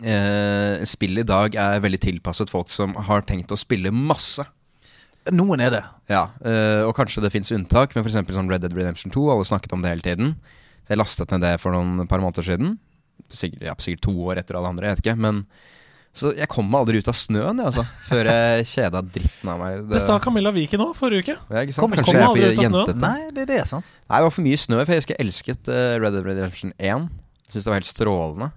eh, 0.01 0.85
spill 0.89 1.21
i 1.23 1.27
dag 1.29 1.57
er 1.61 1.83
veldig 1.85 2.01
tilpasset 2.03 2.53
folk 2.53 2.73
som 2.73 2.95
har 3.09 3.25
tenkt 3.29 3.53
å 3.53 3.59
spille 3.61 3.93
masse. 3.95 4.45
Noen 5.33 5.63
er 5.65 5.73
det. 5.73 5.83
Ja, 6.13 6.27
eh, 6.45 6.83
Og 6.85 6.95
kanskje 6.97 7.23
det 7.25 7.33
fins 7.33 7.53
unntak, 7.57 7.95
men 7.95 8.05
f.eks. 8.05 8.19
sånn 8.37 8.51
Red 8.51 8.65
Dead 8.65 8.75
Redemption 8.77 9.13
2. 9.15 9.29
Alle 9.33 9.47
snakket 9.49 9.73
om 9.77 9.85
det 9.85 9.93
hele 9.95 10.05
tiden. 10.05 10.35
Så 10.85 10.93
jeg 10.93 11.01
lastet 11.01 11.31
ned 11.33 11.45
det 11.45 11.55
for 11.63 11.73
noen 11.73 12.09
par 12.11 12.21
måneder 12.21 12.45
siden. 12.45 12.77
Sikkert, 13.33 13.63
ja, 13.65 13.75
sikkert 13.81 14.05
to 14.05 14.13
år 14.29 14.41
etter 14.43 14.59
alle 14.59 14.75
andre, 14.75 14.91
jeg 14.91 14.99
vet 14.99 15.05
ikke. 15.07 15.17
Men 15.25 15.45
så 16.15 16.31
jeg 16.39 16.47
kom 16.53 16.69
meg 16.71 16.85
aldri 16.85 17.01
ut 17.03 17.09
av 17.11 17.17
snøen, 17.19 17.59
jeg, 17.59 17.67
altså. 17.73 17.85
Før 18.09 18.29
jeg 18.31 18.67
kjeda 18.71 19.01
dritten 19.03 19.51
av 19.51 19.59
meg. 19.61 19.81
Det 19.91 20.01
sa 20.05 20.17
Camilla 20.23 20.53
Viken 20.55 20.85
òg 20.85 20.93
forrige 20.97 21.25
uke. 21.27 21.37
Ja, 21.51 21.65
ikke 21.67 21.75
sant? 21.75 21.83
Kom- 21.85 21.97
Kanskje 21.99 22.15
kom 22.15 22.29
aldri 22.31 22.51
ut 22.53 22.61
av 22.63 22.69
snøen. 22.71 23.01
Nei, 23.03 23.31
det 23.35 23.49
er 23.59 23.67
sant? 23.69 23.89
Nei, 24.09 24.21
det 24.21 24.29
var 24.29 24.35
for 24.39 24.47
mye 24.47 24.61
snø, 24.63 24.79
for 24.85 24.95
jeg 24.95 25.03
husker 25.03 25.17
jeg 25.19 25.27
elsket 25.27 25.73
eh, 25.75 25.97
Red 25.99 26.15
Dead 26.15 26.29
Redemption 26.31 26.73
1. 26.79 27.09
Jeg 27.45 27.53
Syns 27.59 27.67
det 27.67 27.71
var 27.75 27.81
helt 27.83 27.91
strålende. 27.91 28.51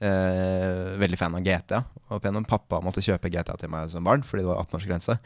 Eh, 0.00 0.96
veldig 1.00 1.18
fan 1.20 1.36
av 1.38 1.44
GTA. 1.46 1.82
Og 2.08 2.16
opp 2.18 2.24
igjennom 2.26 2.44
pappa 2.48 2.80
måtte 2.84 3.02
kjøpe 3.04 3.30
GTA 3.32 3.56
til 3.60 3.70
meg 3.72 3.88
som 3.92 4.04
barn 4.04 4.24
fordi 4.26 4.44
det 4.44 4.50
var 4.50 4.62
18-årsgrense. 4.64 5.18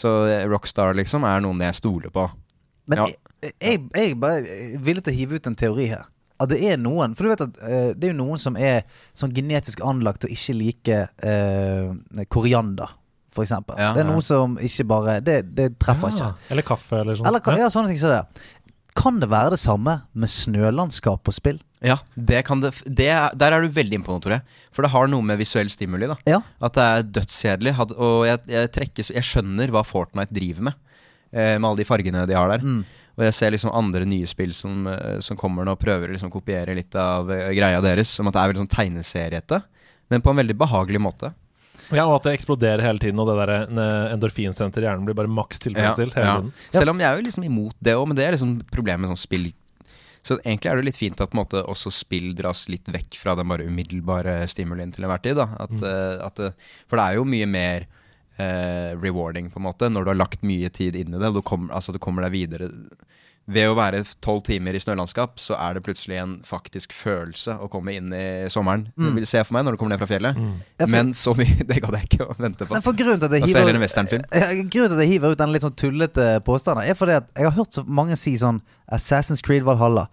Så 0.00 0.12
eh, 0.30 0.44
Rockstar 0.48 0.96
liksom 0.96 1.24
er 1.28 1.40
noen 1.44 1.60
jeg 1.64 1.76
stoler 1.78 2.12
på. 2.14 2.26
Men 2.88 3.02
Ja. 3.02 3.06
jeg, 3.42 3.52
jeg, 3.60 3.82
jeg 3.94 4.16
bare 4.20 4.40
er 4.44 4.78
villig 4.84 5.02
til 5.04 5.12
å 5.12 5.16
hive 5.16 5.40
ut 5.40 5.48
en 5.50 5.56
teori 5.58 5.88
her. 5.92 6.04
At 6.38 6.50
det 6.52 6.58
er 6.68 6.76
noen 6.76 7.14
For 7.16 7.24
du 7.24 7.30
vet 7.32 7.40
at 7.46 7.60
eh, 7.64 7.90
det 7.96 8.08
er 8.08 8.12
jo 8.12 8.18
noen 8.24 8.38
som 8.42 8.56
er 8.60 8.82
sånn 9.16 9.32
genetisk 9.32 9.80
anlagt 9.80 10.20
til 10.20 10.28
å 10.30 10.36
ikke 10.36 10.56
like 10.58 10.98
eh, 11.24 12.24
koriander, 12.32 12.90
for 13.32 13.44
eksempel. 13.46 13.76
Ja, 13.80 13.92
det 13.96 14.02
er 14.04 14.08
ja. 14.08 14.12
noe 14.12 14.24
som 14.24 14.58
ikke 14.60 14.84
bare 14.88 15.18
Det, 15.24 15.38
det 15.56 15.70
treffer 15.82 16.08
Ja. 16.12 16.14
ikke. 16.16 16.50
Eller 16.54 16.62
kaffe, 16.62 17.00
eller 17.00 17.16
sånn. 17.16 17.26
Eller 17.30 17.40
kan- 17.44 17.58
ja, 17.60 17.68
sånne 17.72 17.88
ting 17.92 17.98
som 18.00 18.10
det. 18.10 18.22
Kan 18.96 19.18
det 19.20 19.28
være 19.28 19.50
det 19.52 19.58
samme 19.60 20.02
med 20.14 20.28
snølandskap 20.32 21.22
på 21.24 21.32
spill? 21.36 21.58
Ja, 21.84 21.98
det 22.16 22.38
kan 22.48 22.60
det, 22.62 22.70
det 22.88 23.10
Der 23.36 23.52
er 23.52 23.60
du 23.60 23.68
veldig 23.68 23.98
innpå 23.98 24.08
nå, 24.14 24.20
Tore. 24.24 24.38
For 24.72 24.82
det 24.82 24.90
har 24.94 25.06
noe 25.12 25.22
med 25.22 25.36
visuell 25.38 25.68
stimuli. 25.68 26.06
da 26.08 26.16
Ja. 26.26 26.40
At 26.60 26.72
det 26.78 26.82
er 26.82 27.02
dødskjedelig. 27.20 27.74
had- 27.76 27.92
Og 27.92 28.24
jeg, 28.26 28.40
jeg, 28.48 28.72
trekkes, 28.72 29.10
jeg 29.12 29.22
skjønner 29.22 29.68
hva 29.70 29.84
Fortnite 29.84 30.32
driver 30.32 30.62
med, 30.70 30.74
eh, 31.32 31.58
med 31.58 31.64
alle 31.68 31.76
de 31.76 31.84
fargene 31.84 32.26
de 32.26 32.32
har 32.34 32.48
der. 32.48 32.84
Og 33.16 33.24
jeg 33.24 33.32
ser 33.32 33.54
liksom 33.54 33.72
andre 33.72 34.04
nye 34.08 34.28
spill 34.28 34.52
som, 34.52 34.86
eh, 34.92 35.18
som 35.24 35.38
kommer 35.40 35.64
nå 35.64 35.72
og 35.76 35.80
prøver 35.80 36.10
å 36.10 36.16
liksom 36.16 36.32
kopiere 36.32 36.74
litt 36.76 36.94
av 37.00 37.30
eh, 37.32 37.48
greia 37.56 37.80
deres. 37.84 38.12
Som 38.12 38.28
at 38.28 38.36
det 38.36 38.42
er 38.42 38.52
veldig 38.52 38.64
sånn 38.66 38.74
tegneseriete, 38.76 39.62
men 40.12 40.24
på 40.24 40.32
en 40.34 40.40
veldig 40.42 40.56
behagelig 40.60 41.00
måte. 41.00 41.32
Ja, 41.94 42.04
og 42.08 42.16
at 42.18 42.26
det 42.26 42.34
eksploderer 42.36 42.82
hele 42.82 42.98
tiden, 42.98 43.20
og 43.22 43.28
det 43.30 43.36
der 43.40 43.52
eh, 43.62 44.12
endorfinsenteret 44.12 44.84
i 44.84 44.88
hjernen 44.88 45.06
blir 45.06 45.16
bare 45.16 45.30
maks 45.30 45.62
tilfredsstilt 45.62 46.16
hele 46.18 46.26
ja. 46.26 46.34
tiden. 46.40 46.52
Selv 46.74 46.92
om 46.92 47.00
jeg 47.00 47.08
er 47.08 47.20
jo 47.20 47.26
liksom 47.28 47.46
imot 47.46 47.76
det 47.80 47.94
òg, 47.96 48.08
men 48.10 48.18
det 48.18 48.26
er 48.26 48.34
liksom 48.36 48.56
problemet 48.74 49.06
med 49.06 49.14
sånn 49.14 49.22
spill. 49.22 49.48
Så 50.26 50.40
egentlig 50.42 50.72
er 50.72 50.80
det 50.80 50.88
litt 50.88 50.98
fint 50.98 51.20
at 51.22 51.36
måte, 51.38 51.60
også 51.70 51.92
spill 51.94 52.32
dras 52.34 52.64
litt 52.68 52.88
vekk 52.90 53.14
fra 53.20 53.36
den 53.38 53.46
bare 53.46 53.68
umiddelbare 53.68 54.40
stimulien 54.50 54.90
til 54.92 55.06
enhver 55.06 55.22
tid. 55.22 55.38
Da. 55.38 55.46
At, 55.62 55.70
Mm. 55.70 56.24
at, 56.26 56.42
for 56.90 56.98
det 56.98 57.04
er 57.04 57.20
jo 57.20 57.28
mye 57.30 57.46
mer 57.46 57.86
rewarding, 58.38 59.50
på 59.50 59.60
en 59.60 59.66
måte, 59.68 59.88
når 59.92 60.04
du 60.04 60.10
har 60.12 60.18
lagt 60.22 60.42
mye 60.46 60.68
tid 60.70 60.96
inn 60.96 61.14
i 61.14 61.18
det. 61.20 61.28
Og 61.32 61.38
du 61.40 61.42
kommer, 61.46 61.72
altså, 61.74 61.92
du 61.94 61.98
kommer 62.02 62.26
deg 62.26 62.34
videre. 62.36 62.70
Ved 63.46 63.68
å 63.70 63.76
være 63.78 64.00
tolv 64.26 64.40
timer 64.42 64.74
i 64.74 64.80
snølandskap, 64.82 65.36
så 65.38 65.54
er 65.54 65.76
det 65.76 65.84
plutselig 65.86 66.16
en 66.18 66.32
faktisk 66.42 66.90
følelse 66.96 67.54
å 67.62 67.68
komme 67.70 67.92
inn 67.94 68.10
i 68.10 68.48
sommeren. 68.50 68.88
Det 68.98 69.12
vil 69.20 69.26
se 69.30 69.38
for 69.46 69.54
meg 69.54 69.62
når 69.68 69.76
du 69.76 69.78
kommer 69.78 69.94
ned 69.94 70.00
fra 70.02 70.08
fjellet. 70.10 70.34
Mm. 70.34 70.56
For- 70.80 70.90
Men 70.90 71.12
så 71.14 71.34
mye, 71.38 71.54
det 71.68 71.78
gadd 71.84 71.94
jeg 72.00 72.08
ikke 72.10 72.26
å 72.26 72.34
vente 72.42 72.66
på. 72.66 72.74
Nei, 72.74 72.82
for 72.82 72.98
grunnen 72.98 73.22
til 73.22 73.28
at 73.30 73.36
jeg 73.38 73.44
Da 73.46 73.50
ser 73.52 73.60
jeg 73.60 73.68
hiver 73.68 73.78
en 73.78 73.84
westernfilm. 73.86 74.24
Grunnen 74.74 74.90
til 74.90 74.96
at 74.98 75.04
jeg 75.04 75.12
hiver 75.14 75.36
ut 75.36 75.42
den 75.44 75.54
litt 75.54 75.66
sånn 75.68 75.76
tullete 75.78 76.26
påstanden, 76.48 76.90
er 76.90 76.98
fordi 76.98 77.20
at 77.20 77.30
jeg 77.38 77.46
har 77.46 77.54
hørt 77.60 77.78
så 77.78 77.86
mange 77.86 78.18
si 78.18 78.34
sånn 78.42 78.58
Assassin's 78.90 79.44
Creed 79.46 79.62
Valhalla. 79.68 80.08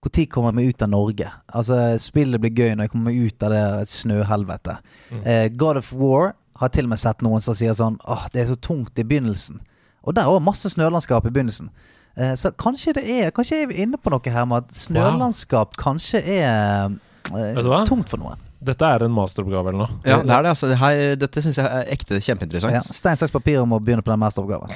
Når 0.00 0.30
kommer 0.32 0.54
jeg 0.54 0.56
meg 0.60 0.70
ut 0.70 0.82
av 0.86 0.88
Norge? 0.94 1.32
Altså, 1.52 1.76
Spillet 2.00 2.40
blir 2.40 2.54
gøy 2.54 2.70
når 2.76 2.86
jeg 2.86 2.92
kommer 2.94 3.10
meg 3.10 3.18
ut 3.26 3.42
av 3.44 3.52
det 3.52 3.64
snøhelvetet. 3.90 4.86
Eh, 5.26 5.48
God 5.60 5.82
of 5.82 5.90
War 5.92 6.36
har 6.60 6.72
til 6.72 6.88
og 6.88 6.92
med 6.92 7.00
sett 7.00 7.24
noen 7.24 7.42
som 7.44 7.56
sier 7.56 7.76
sånn 7.76 7.98
Åh, 8.04 8.26
det 8.34 8.42
er 8.42 8.50
så 8.52 8.58
tungt 8.60 8.98
i 9.00 9.06
begynnelsen. 9.06 9.62
Og 10.04 10.16
der 10.16 10.28
òg 10.28 10.42
masse 10.44 10.68
snølandskap 10.72 11.26
i 11.28 11.32
begynnelsen. 11.32 11.70
Eh, 12.16 12.34
så 12.36 12.52
kanskje 12.58 12.96
det 12.98 13.04
er 13.06 13.32
Kanskje 13.34 13.62
er 13.62 13.70
vi 13.70 13.80
inne 13.84 14.00
på 14.00 14.12
noe 14.12 14.34
her 14.34 14.46
med 14.48 14.66
at 14.66 14.76
snølandskap 14.76 15.76
kanskje 15.80 16.22
er 16.24 16.96
eh, 17.32 17.84
tungt 17.88 18.10
for 18.10 18.20
noen. 18.20 18.46
Dette 18.60 18.84
er 18.84 19.06
en 19.06 19.14
masteroppgave 19.16 19.72
eller 19.72 19.86
noe. 19.86 19.98
Ja, 20.04 20.18
det 20.20 20.34
er 20.36 20.44
det. 20.44 20.52
altså 20.52 20.68
det 20.68 20.76
her, 20.82 20.98
Dette 21.16 21.40
syns 21.40 21.56
jeg 21.56 21.64
er 21.64 21.88
ekte 21.94 22.20
kjempeinteressant. 22.20 22.76
Ja, 22.76 22.82
Stein, 22.84 23.16
saks, 23.16 23.32
papir 23.32 23.62
om 23.62 23.72
å 23.72 23.80
begynne 23.80 24.04
på 24.04 24.12
den 24.12 24.20
masteroppgaven. 24.20 24.74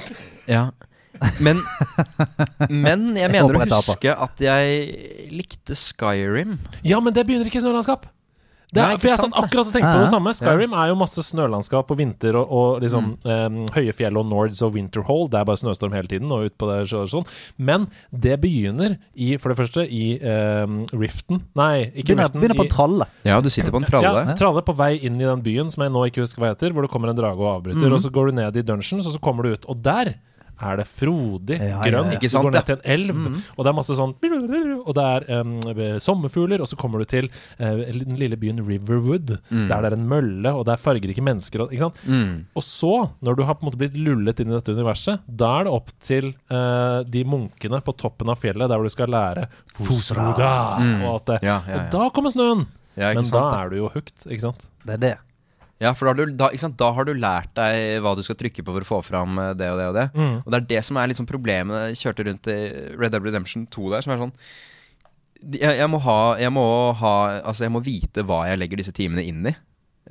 Ja. 0.49 0.71
Men, 1.45 1.61
men 2.85 3.13
jeg 3.19 3.29
mener 3.31 3.45
håper 3.45 3.77
å 3.77 3.83
huske 3.85 4.15
at 4.27 4.41
jeg 4.43 5.29
likte 5.37 5.77
Skyrim. 5.79 6.57
Ja, 6.81 7.03
men 7.05 7.13
det 7.17 7.27
begynner 7.29 7.51
ikke 7.51 7.61
i 7.61 7.67
snølandskap. 7.67 8.09
Det 8.75 8.83
er, 8.83 8.89
Nei, 8.91 8.97
for 8.99 9.09
jeg 9.13 9.21
sant 9.21 9.35
satt 9.37 9.45
akkurat 9.47 9.69
og 9.71 9.75
tenkte 9.77 9.91
på 9.95 10.01
det 10.03 10.11
samme. 10.11 10.33
Skyrim 10.35 10.73
er 10.75 10.89
jo 10.91 10.97
masse 10.99 11.23
snølandskap 11.23 11.93
og 11.95 11.99
vinter 12.01 12.39
og, 12.41 12.51
og 12.51 12.83
liksom 12.83 13.13
Mm. 13.25 13.31
um, 13.31 13.59
høye 13.77 13.93
fjell 13.95 14.17
og 14.19 14.27
Nords 14.27 14.61
og 14.67 14.75
Winterhold. 14.75 15.29
Det 15.31 15.39
er 15.41 15.45
bare 15.49 15.61
snøstorm 15.61 15.95
hele 15.95 16.09
tiden 16.11 16.33
og 16.35 16.49
ut 16.49 16.57
på 16.59 16.67
det 16.71 16.81
og 16.97 17.09
sånn. 17.13 17.27
Men 17.59 17.87
det 18.11 18.41
begynner 18.43 18.97
i, 19.15 19.37
for 19.39 19.53
det 19.55 19.59
første, 19.61 19.85
i 19.87 20.19
um, 20.21 20.81
Riften. 20.93 21.43
Nei, 21.55 21.91
ikke 21.95 22.11
Begynner, 22.13 22.27
Riften. 22.29 22.41
begynner 22.43 22.59
på 22.59 22.67
en 22.67 22.73
tralle. 22.75 23.07
Ja, 23.29 23.41
du 23.45 23.49
sitter 23.53 23.71
på 23.75 23.81
en 23.83 23.89
tralle. 23.89 24.25
Ja, 24.27 24.35
tralle 24.39 24.65
på 24.67 24.75
vei 24.77 24.93
inn 25.07 25.21
i 25.21 25.25
den 25.29 25.43
byen 25.47 25.71
som 25.71 25.85
jeg 25.87 25.95
nå 25.95 26.07
ikke 26.11 26.25
husker 26.27 26.43
hva 26.43 26.53
heter, 26.55 26.75
hvor 26.75 26.83
det 26.87 26.91
kommer 26.93 27.13
en 27.13 27.19
drage 27.19 27.39
og 27.39 27.53
avbryter. 27.61 27.87
Mm. 27.87 27.95
Og 27.99 28.03
så 28.03 28.11
går 28.15 28.33
du 28.33 28.39
ned 28.41 28.57
i 28.59 28.67
dungeons, 28.67 29.07
og 29.07 29.13
så 29.15 29.21
kommer 29.23 29.47
du 29.47 29.55
ut. 29.55 29.69
Og 29.71 29.79
der 29.85 30.17
er 30.73 30.77
det 30.81 30.87
frodig 30.89 31.59
Ja, 31.61 31.81
grønt. 31.85 32.13
ja. 32.13 32.19
Ikke 32.19 32.31
sant, 32.33 32.45
du 32.45 32.49
går 32.49 32.55
ned 32.57 32.67
til 32.69 32.77
en 32.77 32.85
elv, 32.95 33.43
og 33.57 33.65
det 33.65 33.71
er 33.71 33.77
masse 33.79 33.97
sånn 33.99 34.15
Og 34.85 34.95
det 34.95 35.05
er 35.05 35.41
um, 35.41 35.53
sommerfugler, 36.01 36.61
og 36.61 36.67
så 36.71 36.77
kommer 36.81 36.99
du 36.99 37.05
til 37.05 37.29
uh, 37.61 37.83
den 37.85 38.17
lille 38.21 38.37
byen 38.41 38.61
Riverwood, 38.67 39.39
Mm. 39.51 39.69
der 39.69 39.83
det 39.83 39.93
er 39.93 39.97
en 39.97 40.09
mølle, 40.09 40.51
og 40.55 40.65
det 40.67 40.73
er 40.75 40.81
fargerike 40.83 41.23
mennesker. 41.23 41.67
Ikke 41.69 41.79
sant? 41.85 41.97
Mm. 42.07 42.47
og 42.57 42.63
så, 42.63 43.11
når 43.23 43.37
du 43.37 43.43
har 43.45 43.55
på 43.55 43.65
en 43.65 43.71
måte 43.71 43.79
blitt 43.81 43.97
lullet 43.97 44.41
inn 44.41 44.51
i 44.51 44.57
dette 44.57 44.73
universet, 44.75 45.21
da 45.29 45.61
er 45.61 45.65
det 45.69 45.73
opp 45.75 45.91
til 46.01 46.31
uh, 46.51 47.03
de 47.05 47.25
munkene 47.25 47.81
på 47.85 47.95
toppen 47.97 48.29
av 48.33 48.39
fjellet, 48.41 48.69
der 48.69 48.77
hvor 48.79 48.85
du 48.89 48.93
skal 48.95 49.09
lære 49.13 49.47
Fosroda. 49.75 50.79
Mm. 50.81 51.03
Og, 51.09 51.15
at 51.21 51.27
det, 51.33 51.39
Ja, 51.47 51.61
ja, 51.67 51.75
ja. 51.75 51.83
og 51.85 51.91
da 51.95 52.09
kommer 52.15 52.31
snøen! 52.35 52.67
Ja, 52.97 53.09
Men 53.13 53.25
sant, 53.27 53.35
da 53.35 53.51
da. 53.51 53.63
er 53.65 53.71
du 53.73 53.77
jo 53.81 53.89
hooked, 53.91 54.27
ikke 54.31 54.45
sant? 54.45 54.69
Det 54.87 54.95
er 54.95 55.01
det. 55.03 55.15
Ja, 55.83 55.91
for 55.97 56.07
da 56.07 56.13
har, 56.13 56.19
du, 56.21 56.37
da, 56.39 56.49
sant? 56.61 56.77
da 56.79 56.91
har 56.95 57.07
du 57.07 57.17
lært 57.19 57.51
deg 57.59 57.99
hva 58.05 58.15
du 58.15 58.23
skal 58.23 58.39
trykke 58.39 58.63
på 58.63 58.77
for 58.77 58.85
å 58.85 58.89
få 58.89 59.01
fram 59.09 59.41
eh, 59.43 59.55
det 59.59 59.73
og 59.73 59.81
det 59.81 59.89
og 59.91 59.97
det. 59.99 60.07
Mm. 60.15 60.37
Og 60.45 60.53
det 60.53 60.61
er 60.61 60.69
det 60.71 60.83
som 60.87 61.01
er 61.01 61.15
sånn 61.19 61.29
problemet 61.29 61.89
Jeg 61.91 62.01
kjørte 62.05 62.29
rundt 62.29 62.51
i 62.53 62.59
Red 62.95 63.15
Dead 63.15 63.27
Redemption 63.27 63.67
2 63.75 63.91
der, 63.91 64.07
som 64.07 64.15
er 64.15 64.23
sånn 64.23 64.35
jeg, 65.45 65.75
jeg 65.77 65.89
må 65.93 65.99
ha 66.01 66.19
Jeg 66.41 66.53
må 66.55 66.65
ha 66.97 67.15
Altså, 67.43 67.67
jeg 67.67 67.75
må 67.75 67.83
vite 67.85 68.25
hva 68.25 68.45
jeg 68.49 68.61
legger 68.63 68.81
disse 68.81 68.95
timene 68.97 69.27
inn 69.27 69.51
i. 69.51 69.55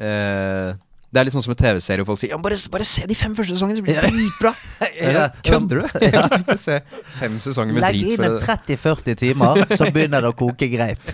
Eh, 0.03 0.74
det 1.13 1.22
er 1.22 1.27
litt 1.27 1.36
sånn 1.36 1.43
som 1.46 1.53
en 1.53 1.60
TV-serie 1.60 2.01
hvor 2.01 2.15
folk 2.15 2.22
sier 2.24 2.32
Ja, 2.34 2.39
bare, 2.41 2.58
bare 2.74 2.86
se 2.89 3.03
de 3.10 3.15
fem 3.17 3.36
første 3.38 3.53
sesongene, 3.53 3.77
så 3.77 3.86
blir 3.86 4.00
det 4.01 4.10
dritbra! 4.10 4.53
Ja. 5.13 5.27
Kødder 5.46 5.82
du? 5.84 5.86
Jeg 6.08 6.13
har 6.17 6.34
ikke 6.39 6.55
se 6.58 6.79
fem 7.20 7.36
sesonger 7.43 7.75
med 7.77 7.84
Legg 7.86 8.00
drit. 8.00 8.13
inn 8.15 8.25
en 8.27 8.38
30-40 8.41 9.17
timer, 9.22 9.62
så 9.77 9.88
begynner 9.93 10.24
det 10.25 10.32
å 10.34 10.36
koke 10.38 10.70
greit. 10.74 11.13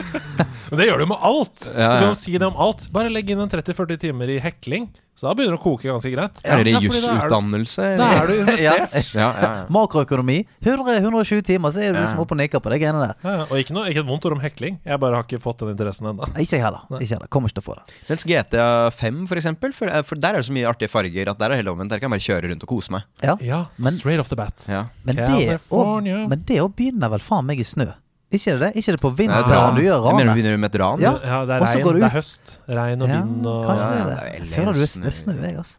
Men 0.70 0.80
det 0.80 0.88
gjør 0.88 1.04
du 1.04 1.06
med 1.12 1.26
alt! 1.28 1.66
Du 1.68 1.76
kan 1.76 2.06
jo 2.08 2.14
si 2.18 2.36
det 2.40 2.48
om 2.48 2.56
alt. 2.64 2.86
Bare 2.94 3.12
legg 3.12 3.30
inn 3.34 3.42
en 3.44 3.50
30-40 3.52 4.00
timer 4.06 4.32
i 4.32 4.38
hekling, 4.42 4.88
så 5.14 5.28
da 5.28 5.34
begynner 5.38 5.54
det 5.54 5.60
å 5.60 5.62
koke 5.62 5.86
ganske 5.88 6.10
greit. 6.10 6.40
Det 6.42 6.50
Ja, 6.50 6.58
er 6.58 6.64
du- 6.64 6.88
jusutdannelse? 6.88 7.84
Da 8.00 8.08
er 8.22 8.26
du 8.26 8.32
investert. 8.40 9.14
Ja, 9.14 9.28
ja, 9.30 9.50
ja. 9.60 9.66
Makroøkonomi. 9.76 10.40
100-120 10.64 11.42
timer, 11.46 11.70
så 11.70 11.80
er 11.84 11.92
du 11.94 12.00
liksom 12.00 12.18
Ja. 12.18 12.22
oppe 12.24 12.34
og 12.34 12.40
nikker 12.40 12.60
på 12.64 12.70
de 12.72 12.78
greiene 12.82 13.00
der. 13.06 13.44
Og 13.46 13.54
ikke, 13.60 13.72
noe, 13.76 13.86
ikke 13.90 14.02
et 14.02 14.08
vondt 14.08 14.26
ord 14.26 14.32
om 14.36 14.42
hekling. 14.42 14.80
Jeg 14.84 15.00
bare 15.00 15.14
har 15.20 15.24
ikke 15.28 15.40
fått 15.40 15.58
den 15.62 15.70
interessen 15.76 16.06
ennå. 16.10 16.26
Ikke 16.34 16.58
jeg 16.58 16.64
heller. 16.66 16.82
Ikke 16.98 17.14
heller. 17.14 17.28
Kommer 17.30 17.48
ikke 17.48 17.60
til 17.60 17.64
å 17.64 17.68
få 17.70 17.76
det. 17.78 17.96
Mens 18.10 18.24
GTA 18.28 18.68
5, 18.90 19.26
for 19.30 19.36
eksempel, 19.40 19.72
for, 19.72 19.94
for 20.02 20.16
der 20.16 20.34
er 20.34 20.42
det 20.42 20.48
så 20.50 20.52
mye 20.58 20.68
artige 20.68 20.90
farger 20.90 21.30
at 21.30 21.38
der 21.38 21.46
er 21.46 21.56
det 21.56 21.62
helt 21.64 21.74
omvendt. 21.76 21.90
Der 21.94 22.02
kan 22.02 22.10
jeg 22.10 22.16
bare 22.18 22.26
kjøre 22.28 22.50
rundt 22.52 22.66
og 22.66 22.68
kose 22.74 22.90
meg. 22.98 23.02
Ja. 23.22 23.36
Ja, 23.40 23.64
Men- 23.78 23.94
straight 23.94 24.20
off 24.20 24.28
the 24.28 24.36
bat. 24.36 24.66
Ja. 24.68 24.86
Men 25.04 25.16
det, 25.16 25.60
og, 25.70 26.02
men 26.04 26.42
det 26.46 26.58
å 26.60 26.68
begynner 26.74 27.10
vel 27.14 27.20
faen 27.22 27.46
meg 27.46 27.60
i 27.60 27.64
snø? 27.66 27.92
Ikke 28.34 28.56
det? 28.60 28.70
Ikke 28.80 28.94
det 28.96 29.00
på 29.02 29.10
Det 29.14 29.24
er 29.26 29.30
vinteren 29.30 29.54
ran. 29.54 29.74
du 29.78 29.82
gjør 29.84 30.08
Jeg 30.08 30.16
mener 30.18 30.30
du 30.34 30.38
begynner 30.40 30.58
med 30.64 30.74
et 30.74 30.80
ran. 30.82 31.00
Ja. 31.04 31.12
Ja, 31.22 31.38
det 31.48 31.54
er 31.56 31.64
regn, 31.64 31.84
går 31.86 31.92
du 31.98 32.00
det 32.02 32.08
er 32.10 32.14
høst. 32.18 32.58
Regn 32.68 33.02
og 33.06 33.08
Ja, 33.14 33.20
vind 33.22 33.46
og 33.52 33.64
kanskje 33.70 33.88
det 33.94 34.02
er 34.02 34.10
det 34.10 34.18
Jeg 34.34 34.52
føler 34.58 34.72
du 34.74 34.82
er, 34.84 34.92
snø. 34.94 35.10
snø, 35.20 35.34
jeg, 35.44 35.56
altså. 35.62 35.76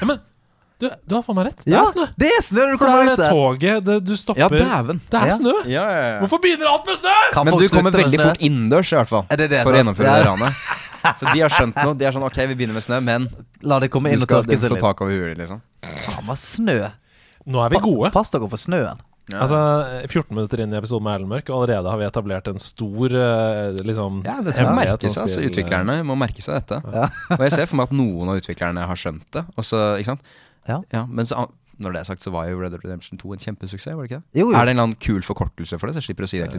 ja, 0.00 0.06
Men 0.12 0.18
du, 0.76 0.90
du 1.08 1.14
har 1.16 1.22
faen 1.24 1.36
meg 1.38 1.46
rett. 1.48 1.60
Det 1.64 1.72
Ja, 1.72 1.82
er 1.82 1.92
snø! 1.94 2.04
det 2.20 2.28
er 2.36 2.42
snø 2.44 2.60
når 2.66 2.72
du 2.74 2.78
For 2.78 2.86
kommer 2.90 3.00
er 3.00 3.12
ut 3.12 3.20
det 3.22 3.28
toget 3.32 3.84
det, 3.86 3.94
du 4.04 4.14
stopper 4.20 4.42
Ja, 4.44 4.48
dæven. 4.52 4.98
Det 5.10 5.20
er 5.24 5.30
snø! 5.38 5.54
Ja, 5.72 5.84
ja, 5.88 6.02
ja. 6.10 6.18
Hvorfor 6.20 6.42
begynner 6.44 6.68
alt 6.72 6.84
med 6.90 6.98
snø?! 7.00 7.14
Kan 7.32 7.48
Men 7.48 7.56
du 7.56 7.68
kommer 7.72 7.94
veldig 7.96 8.20
fort 8.20 8.42
innendørs, 8.44 8.92
i 8.92 8.96
hvert 9.00 9.08
fall. 9.14 9.24
Er 9.32 9.40
det 9.40 9.48
det, 9.54 9.62
for 9.64 9.72
å 9.72 9.80
gjennomføre 9.80 10.18
det 10.20 10.26
ranet. 10.28 10.52
Så 11.20 11.32
de 11.32 11.40
har 11.40 11.52
skjønt 11.54 11.76
noe. 11.80 11.94
De 11.96 12.04
er 12.04 12.12
sånn 12.12 12.24
ok, 12.26 12.36
vi 12.50 12.54
begynner 12.58 12.74
med 12.76 12.82
snø, 12.84 12.96
men 13.00 13.28
La 13.62 13.78
det 13.80 13.88
komme 13.94 14.10
inn 14.10 14.18
og 14.20 14.26
skal 14.26 14.42
tørke 14.42 14.52
du 14.52 14.58
seg 14.58 14.72
litt. 14.74 14.82
tak 14.84 15.00
over 15.06 15.12
huet, 15.16 15.38
liksom. 15.38 15.60
Faen, 15.86 16.32
snø. 16.36 16.76
Nå 17.46 17.60
er 17.62 17.70
vi 17.76 17.80
gode. 17.84 18.10
Pass 18.12 18.32
dere 18.34 18.48
for 18.50 18.58
snøen. 18.60 18.98
Ja. 19.26 19.40
Altså, 19.42 19.58
14 20.06 20.30
minutter 20.36 20.60
inn 20.62 20.70
i 20.70 20.76
episoden 20.78 21.02
med 21.02 21.16
Erlend 21.16 21.50
og 21.50 21.56
allerede 21.56 21.90
har 21.90 21.98
vi 21.98 22.04
etablert 22.06 22.46
en 22.52 22.60
stor 22.62 23.10
eh, 23.10 23.78
liksom, 23.82 24.20
ja, 24.22 24.36
dette 24.46 24.62
må 24.62 24.68
hemmelighet 24.70 25.02
merke 25.02 25.10
seg, 25.10 25.22
altså. 25.24 25.42
Utviklerne 25.48 25.96
må 26.06 26.14
merke 26.20 26.44
seg 26.44 26.60
dette. 26.60 26.78
Ja. 26.94 27.08
Og 27.34 27.42
jeg 27.42 27.54
ser 27.56 27.66
for 27.66 27.80
meg 27.80 27.88
at 27.90 27.96
noen 27.98 28.30
av 28.30 28.38
utviklerne 28.38 28.84
har 28.86 29.00
skjønt 29.02 29.26
det. 29.34 29.42
Og 29.56 29.66
så, 29.66 29.80
ikke 29.98 30.12
sant? 30.12 30.34
Ja. 30.70 31.02
men 31.10 31.26
så, 31.26 31.42
når 31.82 31.96
det 31.96 32.00
er 32.00 32.08
sagt, 32.12 32.22
så 32.22 32.30
var 32.34 32.46
jo 32.50 32.60
Red 32.60 32.72
Dead 32.76 32.84
Redemption 32.86 33.18
2 33.18 33.34
en 33.34 33.42
kjempesuksess, 33.48 33.94
var 33.98 34.06
det 34.06 34.12
ikke 34.12 34.20
det? 34.22 34.40
Jo, 34.40 34.46
jo. 34.52 34.54
Er 34.54 34.62
det 34.62 34.72
en 34.72 34.76
eller 34.78 34.86
annen 34.88 35.00
kul 35.02 35.26
forkortelse 35.26 35.78
for 35.80 35.90
det, 35.90 35.96
så 35.96 36.02
jeg 36.04 36.08
slipper 36.12 36.26
å 36.26 36.30
si 36.30 36.42
det? 36.42 36.50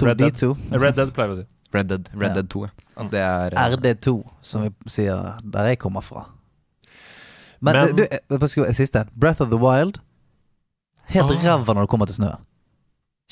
Red 0.00 0.16
Dead. 0.16 0.32
R2D2. 0.32 0.50
Eh, 0.72 0.78
Red 0.80 0.96
Dead 0.96 1.12
pleier 1.16 1.32
vi 1.34 1.36
å 1.36 1.40
si. 1.42 1.48
Red 1.72 1.88
Dead, 1.88 2.08
Red 2.16 2.28
Ja. 2.30 2.34
Dead 2.40 2.48
2, 2.52 2.64
ja. 2.68 3.04
Det 3.12 3.20
er 3.24 3.54
eh, 3.56 3.76
RD2, 3.76 4.14
som 4.44 4.64
vi 4.64 4.72
sier 4.92 5.36
der 5.44 5.68
jeg 5.72 5.78
kommer 5.80 6.04
fra. 6.04 6.24
Men, 7.60 7.76
Men- 7.76 7.96
du, 7.96 8.02
eh, 8.04 8.18
jeg- 8.28 8.74
siste. 8.76 9.06
Breath 9.14 9.40
of 9.44 9.50
the 9.52 9.60
Wild. 9.60 10.00
Helt 11.08 11.30
Ah. 11.30 11.42
ræva 11.42 11.74
når 11.74 11.82
det 11.86 11.88
kommer 11.90 12.06
til 12.06 12.14
snøen. 12.20 12.40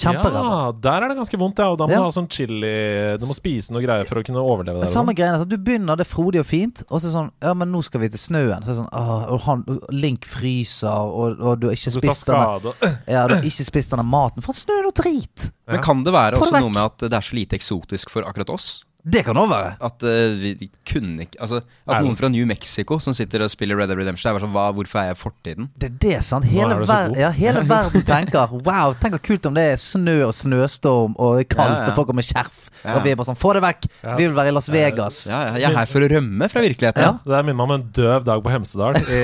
Kjemperæva. 0.01 0.41
Ja, 0.49 0.73
der 0.81 1.05
er 1.05 1.09
det 1.13 1.17
ganske 1.19 1.37
vondt, 1.37 1.59
ja. 1.61 1.67
Og 1.69 1.77
da 1.77 1.85
må 1.87 1.91
Ja. 1.91 1.97
du 1.99 2.03
ha 2.05 2.09
sånn 2.11 2.29
chili 2.31 3.19
Du 3.21 3.27
må 3.27 3.35
spise 3.37 3.71
noe 3.71 3.83
greier 3.83 4.07
for 4.07 4.17
å 4.17 4.25
kunne 4.25 4.41
overleve 4.41 4.81
det. 4.81 4.89
Samme 4.89 5.13
greiene. 5.15 5.47
Du 5.47 5.59
begynner, 5.59 5.95
det 5.97 6.07
er 6.07 6.15
frodig 6.15 6.41
og 6.41 6.47
fint, 6.47 6.83
og 6.89 7.01
så 7.01 7.05
er 7.05 7.09
det 7.11 7.17
sånn 7.19 7.31
Ja, 7.43 7.53
men 7.55 7.71
nå 7.71 7.83
skal 7.85 8.01
vi 8.01 8.09
til 8.09 8.19
snøen. 8.19 8.63
Så 8.65 8.71
er 8.71 8.75
det 8.75 8.77
sånn 8.81 8.89
ah, 8.93 9.27
og 9.29 9.41
han, 9.43 9.65
Link 9.91 10.25
fryser, 10.25 10.89
og, 10.89 11.39
og 11.41 11.61
du 11.61 11.67
har 11.69 11.75
ikke 11.77 11.93
Du 11.93 12.01
tar 12.01 12.15
spist 12.15 12.27
denne 12.27 12.61
skade. 12.61 12.75
Ja, 13.09 13.27
du 13.27 13.35
har 13.35 13.43
ikke 13.43 13.65
spist 13.67 13.91
denne 13.91 14.07
maten. 14.09 14.43
For 14.43 14.53
snø 14.57 14.79
er 14.79 14.83
noe 14.89 14.93
drit! 14.97 15.51
Ja. 15.69 15.73
Men 15.75 15.83
kan 15.83 16.03
det 16.03 16.13
være 16.15 16.41
også 16.41 16.61
noe 16.61 16.71
med 16.73 16.83
at 16.83 16.97
det 16.99 17.13
er 17.13 17.21
så 17.21 17.35
lite 17.37 17.59
eksotisk 17.61 18.09
for 18.09 18.23
akkurat 18.23 18.49
oss? 18.49 18.85
Det 19.11 19.23
kan 19.27 19.39
òg 19.41 19.49
være. 19.51 19.73
At 19.87 20.05
uh, 20.07 20.35
vi 20.41 20.69
kunne 20.89 21.25
ikke 21.27 21.41
Altså, 21.43 21.61
at 21.87 22.05
noen 22.05 22.17
fra 22.19 22.29
New 22.33 22.47
Mexico 22.49 22.99
som 23.03 23.15
sitter 23.17 23.45
og 23.45 23.51
spiller 23.53 23.79
Red 23.79 23.91
Dead 23.91 23.99
Redemption, 24.01 24.29
det 24.29 24.33
er 24.33 24.39
bare 24.39 24.45
sånn 24.47 24.55
hva, 24.55 24.67
Hvorfor 24.77 25.03
er 25.03 25.11
jeg 25.11 25.19
fortiden? 25.21 25.69
Det 25.81 25.91
er 25.91 25.97
det, 26.05 26.17
sant? 26.27 26.47
Hele, 26.51 26.77
er 26.77 26.87
ver 26.89 27.15
ja, 27.19 27.31
hele 27.35 27.65
verden 27.71 28.05
tenker 28.07 28.53
Wow, 28.67 28.95
tenk 29.01 29.17
hvor 29.17 29.25
kult 29.31 29.49
om 29.51 29.57
det 29.57 29.67
er 29.75 29.81
snø 29.81 30.17
og 30.29 30.35
snøstorm 30.37 31.17
og 31.19 31.41
det 31.41 31.49
kaldt 31.53 31.75
Ja, 31.75 31.83
ja. 31.85 31.91
og 31.91 31.99
folk 31.99 32.11
kommer 32.11 32.23
med 32.23 32.29
skjerf. 32.31 32.67
Ja. 32.85 32.95
Og 32.97 33.05
vi 33.05 33.13
er 33.13 33.19
bare 33.21 33.29
sånn 33.29 33.39
Få 33.41 33.53
det 33.57 33.63
vekk! 33.65 33.89
Ja. 34.05 34.15
Vi 34.17 34.27
vil 34.29 34.37
være 34.37 34.53
i 34.53 34.55
Las 34.57 34.71
Vegas. 34.73 35.21
Ja, 35.29 35.41
ja, 35.51 35.57
jeg 35.61 35.69
er 35.71 35.77
her 35.81 35.91
for 35.91 36.05
å 36.05 36.11
rømme 36.11 36.49
fra 36.53 36.63
virkeligheten. 36.65 37.05
Ja. 37.05 37.13
Det 37.25 37.43
minner 37.45 37.59
meg 37.61 37.67
om 37.67 37.75
en 37.77 37.87
døv 37.97 38.25
dag 38.29 38.43
på 38.45 38.53
Hemsedal 38.53 39.01
i 39.03 39.21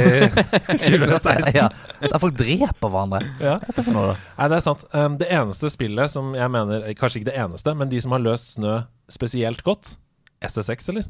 2016. 0.87 1.55
Ja, 1.57 1.69
Der 2.05 2.21
folk 2.23 2.37
dreper 2.39 2.91
hverandre. 2.91 3.23
Ja. 3.41 3.57
Hva 3.63 3.73
er 3.73 3.79
det 3.79 3.87
for 3.87 3.97
noe, 3.97 4.11
da? 4.13 4.19
Nei, 4.41 4.51
det 4.53 4.59
er 4.59 4.67
sant. 4.67 4.85
Um, 4.93 5.17
det 5.21 5.31
eneste 5.33 5.71
spillet 5.73 6.13
som 6.13 6.35
jeg 6.37 6.53
mener 6.53 6.85
Kanskje 6.99 7.23
ikke 7.23 7.31
det 7.31 7.39
eneste, 7.47 7.75
men 7.77 7.91
de 7.93 8.01
som 8.03 8.15
har 8.17 8.23
løst 8.25 8.57
snø 8.57 8.79
spesielt 9.13 9.63
godt 9.67 9.95
SSX, 10.45 10.89
eller? 10.93 11.07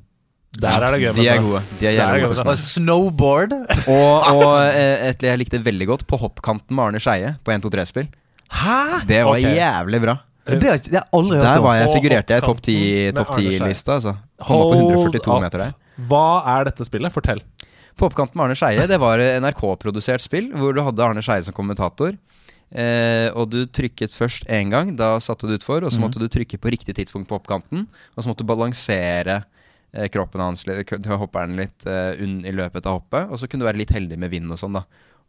Der 0.57 0.73
er 0.81 0.95
det 0.95 1.01
gøy 1.03 1.11
De 1.19 1.27
er 1.29 1.41
gode. 1.43 1.61
De 1.81 1.87
er 1.87 1.91
er 1.91 1.97
jævlig 1.99 2.29
gode. 2.29 2.37
sånn. 2.39 2.61
snowboard. 2.63 3.53
Og, 3.93 4.29
og 4.31 4.53
eh, 4.71 5.09
et 5.11 5.25
jeg 5.27 5.39
likte 5.43 5.61
veldig 5.61 5.87
godt, 5.91 6.07
På 6.09 6.17
hoppkanten 6.23 6.73
med 6.77 6.85
Arne 6.87 7.01
Skeie 7.03 7.35
på 7.45 7.53
1-2-3-spill. 7.53 8.07
Hæ?! 8.53 9.03
Det 9.11 9.21
var 9.27 9.35
okay. 9.37 9.57
jævlig 9.59 10.01
bra. 10.07 10.15
Det 10.47 10.63
har 10.63 10.79
jeg- 10.79 11.03
aldri 11.13 11.37
hørt 11.41 11.45
Der 11.49 11.61
var 11.65 11.75
jeg 11.77 11.89
figurerte 11.91 12.31
jeg 12.37 12.43
i 12.43 12.47
topp 12.47 12.61
10 12.63 12.77
topp 13.19 13.33
Arne 13.35 13.43
Scheie. 13.43 13.59
10-lista. 13.61 13.97
Altså. 13.99 14.15
Kom 14.47 14.61
opp 14.63 14.71
på 14.71 14.79
Hold 14.79 14.87
142 14.87 15.35
up. 15.35 15.43
meter 15.43 15.65
der. 15.65 15.75
Hva 16.07 16.25
er 16.55 16.69
dette 16.71 16.87
spillet? 16.87 17.13
Fortell. 17.13 17.43
På 17.99 18.07
oppkanten 18.07 18.37
med 18.39 18.45
Arne 18.47 18.57
Skeie, 18.57 18.87
det 18.87 19.01
var 19.03 19.19
NRK-produsert 19.19 20.23
spill 20.25 20.53
hvor 20.55 20.73
du 20.77 20.83
hadde 20.87 21.03
Arne 21.05 21.25
Skeie 21.25 21.43
som 21.43 21.57
kommentator. 21.57 22.15
Eh, 22.73 23.29
og 23.31 23.51
du 23.51 23.61
trykket 23.67 24.11
først 24.19 24.47
én 24.51 24.71
gang, 24.73 24.97
da 24.99 25.17
satte 25.23 25.47
du 25.47 25.55
utfor, 25.57 25.85
og 25.87 25.93
så 25.93 25.99
Mhm. 26.01 26.03
måtte 26.09 26.19
du 26.19 26.27
trykke 26.29 26.59
på 26.59 26.71
riktig 26.71 26.95
tidspunkt 26.97 27.29
på 27.29 27.39
oppkanten. 27.41 27.87
Og 28.17 28.25
så 28.25 28.27
måtte 28.29 28.39
du 28.43 28.45
balansere 28.45 29.45
eh, 29.95 30.09
kroppen 30.09 30.41
hans, 30.41 30.65
hopperen 30.65 31.57
litt 31.57 31.87
eh, 31.87 32.15
i 32.19 32.53
løpet 32.53 32.85
av 32.87 33.01
hoppet. 33.01 33.31
Og 33.31 33.39
så 33.39 33.49
kunne 33.49 33.61
du 33.61 33.67
være 33.71 33.79
litt 33.79 33.91
heldig 33.95 34.19
med 34.19 34.31
vind 34.31 34.51
og 34.51 34.59
sånn, 34.59 34.75
da. 34.75 34.85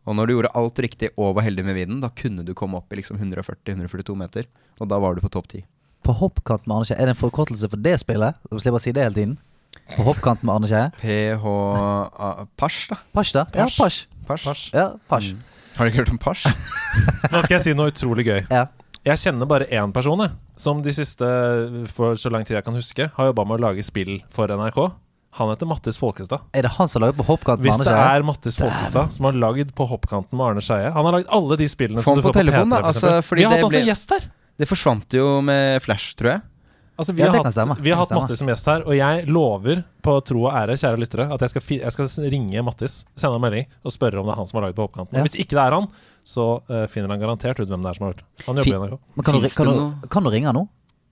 Og 0.08 0.16
når 0.16 0.28
du 0.28 0.34
gjorde 0.34 0.56
alt 0.56 0.76
riktig 0.80 1.10
og 1.18 1.36
var 1.36 1.44
heldig 1.44 1.64
med 1.66 1.76
vinden, 1.76 2.02
da 2.02 2.10
kunne 2.10 2.44
du 2.44 2.54
komme 2.54 2.76
opp 2.78 2.92
i 2.92 2.96
liksom 2.96 3.18
140-142 3.20 4.16
meter. 4.18 4.46
Og 4.80 4.88
da 4.88 4.98
var 5.00 5.16
du 5.16 5.22
på 5.22 5.30
topp 5.30 5.48
10. 5.48 5.64
På 6.04 6.14
hoppkant 6.16 6.66
med 6.68 6.76
Arne 6.78 6.86
Skeie. 6.86 6.98
Er 7.00 7.06
det 7.12 7.16
en 7.18 7.30
forkortelse 7.30 7.70
for 7.70 7.78
det 7.78 8.00
spillet? 8.00 8.36
Du 8.50 8.58
slipper 8.58 8.80
å 8.80 8.82
si 8.82 8.92
det 8.92 9.04
hele 9.04 9.14
tiden. 9.14 9.38
På 9.96 10.04
hoppkant 10.08 10.44
med 10.44 10.56
Arne 10.56 10.68
Skeie. 10.68 10.92
PH 11.00 12.48
Pasj, 12.58 12.88
da. 12.90 12.98
Pasj, 13.14 13.34
da. 13.34 13.46
Ja, 13.54 13.68
Pasj. 13.68 14.72
Ja, 14.74 14.88
pasj. 15.10 15.34
Mm. 15.34 15.44
Har 15.78 15.86
du 15.86 15.92
ikke 15.92 16.02
hørt 16.04 16.12
om 16.14 16.20
Pars? 16.22 16.44
Nå 17.32 17.42
skal 17.46 17.58
jeg 17.60 17.64
si 17.68 17.74
noe 17.78 17.92
utrolig 17.94 18.26
gøy. 18.28 18.42
Ja. 18.52 18.66
Jeg 19.08 19.22
kjenner 19.22 19.48
bare 19.48 19.68
én 19.72 19.92
person, 19.96 20.20
jeg. 20.26 20.34
Som 20.60 20.82
de 20.84 20.92
siste, 20.92 21.28
for 21.94 22.18
så 22.20 22.32
lang 22.34 22.44
tid 22.48 22.58
jeg 22.58 22.66
kan 22.66 22.76
huske, 22.76 23.06
har 23.14 23.30
jobba 23.30 23.46
med 23.48 23.60
å 23.60 23.68
lage 23.70 23.86
spill 23.86 24.18
for 24.34 24.50
NRK. 24.52 24.80
Han 25.38 25.52
heter 25.52 25.70
Mattis 25.70 26.00
Folkestad. 26.02 26.42
Er 26.58 26.66
det 26.66 26.72
han 26.80 26.90
som 26.90 26.98
har 27.04 27.12
laget 27.12 27.20
på 27.22 27.28
Hoppkanten 27.28 27.62
med 27.62 27.70
Hvis 27.70 27.86
det 27.86 27.94
er 27.94 28.24
Mattis 28.26 28.58
Folkestad 28.58 29.14
som 29.14 29.28
har 29.30 29.36
lagd 29.38 29.70
på 29.78 29.86
hoppkanten 29.86 30.34
med 30.40 30.48
Arne 30.48 30.64
Skeie 30.66 30.90
Han 30.96 31.06
har 31.06 31.14
lagd 31.20 31.28
alle 31.38 31.58
de 31.62 31.68
spillene 31.70 32.02
Få 32.02 32.16
som 32.16 32.18
du 32.18 32.24
får 32.26 32.32
på 32.32 32.40
på 32.40 32.40
telefon, 32.42 32.72
P3. 32.72 32.74
da, 32.74 32.80
for 32.80 32.90
altså, 32.90 33.12
fordi 33.28 33.44
vi 33.44 33.46
har 33.46 33.54
det 33.54 33.60
hatt 33.62 33.68
også 33.68 33.78
ble- 33.84 33.90
gjest 33.92 34.16
her. 34.16 34.26
Det 34.58 34.68
forsvant 34.72 35.14
jo 35.20 35.28
med 35.46 35.84
Flash, 35.86 36.16
tror 36.18 36.32
jeg. 36.34 36.42
Altså, 36.98 37.14
vi, 37.14 37.22
Ja, 37.22 37.32
har 37.32 37.44
hatt, 37.46 37.80
vi 37.80 37.92
har 37.94 38.00
hatt. 38.02 38.12
Mattis 38.18 38.40
som 38.42 38.50
gjest 38.50 38.70
her, 38.72 38.84
og 38.88 38.96
jeg 38.98 39.28
lover 39.30 39.84
på 40.02 40.16
tro 40.26 40.48
og 40.48 40.56
ære, 40.58 40.78
kjære 40.82 40.98
lyttere, 41.02 41.28
at 41.34 41.44
jeg 41.46 41.54
skal, 41.54 41.64
fi 41.64 41.78
jeg 41.84 41.94
skal 41.94 42.10
ringe 42.34 42.64
Mattis, 42.66 43.04
sende 43.16 43.38
en 43.38 43.44
melding 43.44 43.68
og 43.86 43.94
spørre 43.94 44.22
om 44.22 44.26
det 44.26 44.34
er 44.34 44.42
han 44.42 44.50
som 44.50 44.60
har 44.60 44.68
lagd 44.68 44.80
på 44.80 44.88
hoppkanten. 44.88 45.20
Ja. 45.20 45.26
Hvis 45.28 45.38
ikke 45.38 45.60
det 45.60 45.66
er 45.68 45.78
han, 45.78 45.86
så 46.26 46.48
uh, 46.72 46.88
finner 46.92 47.14
han 47.14 47.22
garantert 47.22 47.62
ut 47.62 47.70
hvem 47.70 47.86
det 47.86 47.94
er 47.94 48.00
som 48.00 48.08
har 48.08 48.16
gjort. 48.16 48.26
Han 48.48 48.64
jobber 48.64 48.74
i 48.74 48.82
NRK. 48.82 48.98
Kan, 49.22 49.38
du, 49.38 49.50
kan, 49.54 50.10
kan 50.18 50.28
du 50.28 50.34
ringe 50.34 50.50
han 50.50 50.60
nå? 50.62 50.66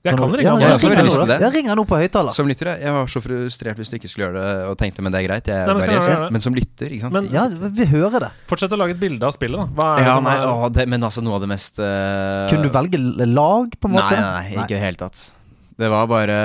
Jeg 0.06 0.20
kan 0.20 0.34
ringe 0.36 0.52
han. 0.52 0.62
Ja, 0.62 1.50
han 1.50 1.80
nå, 1.80 1.86
på 1.90 1.98
høyttaler. 1.98 2.34
Som 2.36 2.50
lytter, 2.50 2.76
jeg- 2.78 2.94
var 2.94 3.08
så 3.10 3.22
frustrert 3.24 3.80
hvis 3.80 3.90
du 3.90 3.96
ikke 3.98 4.10
skulle 4.12 4.28
gjøre 4.28 4.38
det, 4.38 4.68
og 4.70 4.78
tenkte 4.78 5.02
men 5.02 5.16
det 5.16 5.24
er 5.24 5.28
greit, 5.28 5.50
jeg 5.50 5.58
er 5.64 5.72
men 5.72 5.82
bare 5.82 5.96
gjest. 5.98 6.26
Men 6.36 6.46
som 6.46 6.58
lytter, 6.58 6.94
ikke 6.94 7.08
sant. 7.08 7.16
Men 7.16 7.30
Ja, 7.34 7.48
vi 7.50 7.88
hører 7.90 8.28
det. 8.28 8.32
fortsett 8.46 8.72
å 8.72 8.78
lage 8.78 8.94
et 8.94 9.02
bilde 9.02 9.26
av 9.26 9.34
spillet, 9.34 9.58
da. 9.58 9.66
Hva 9.74 9.88
er 9.96 10.04
det 10.04 10.10
ja, 10.12 10.18
som 10.20 10.28
nei, 10.30 10.36
er 10.38 10.46
å, 10.46 10.70
det, 10.70 10.86
men 10.94 11.02
altså 11.10 11.24
noe 11.26 11.40
av 11.40 11.42
det 11.42 11.50
mest 11.50 11.80
uh... 11.82 12.46
Kunne 12.52 12.70
du 12.70 12.70
velge 12.70 13.02
lag, 13.26 13.74
på 13.74 13.90
en 13.90 13.98
måte? 13.98 14.14
Nei, 14.14 14.22
nei, 14.22 14.54
nei, 14.54 14.62
ikke 14.68 14.76
i 14.76 14.78
det 14.78 14.84
hele 14.86 15.02
tatt. 15.02 15.26
Det 15.80 15.92
var 15.92 16.08
bare 16.08 16.40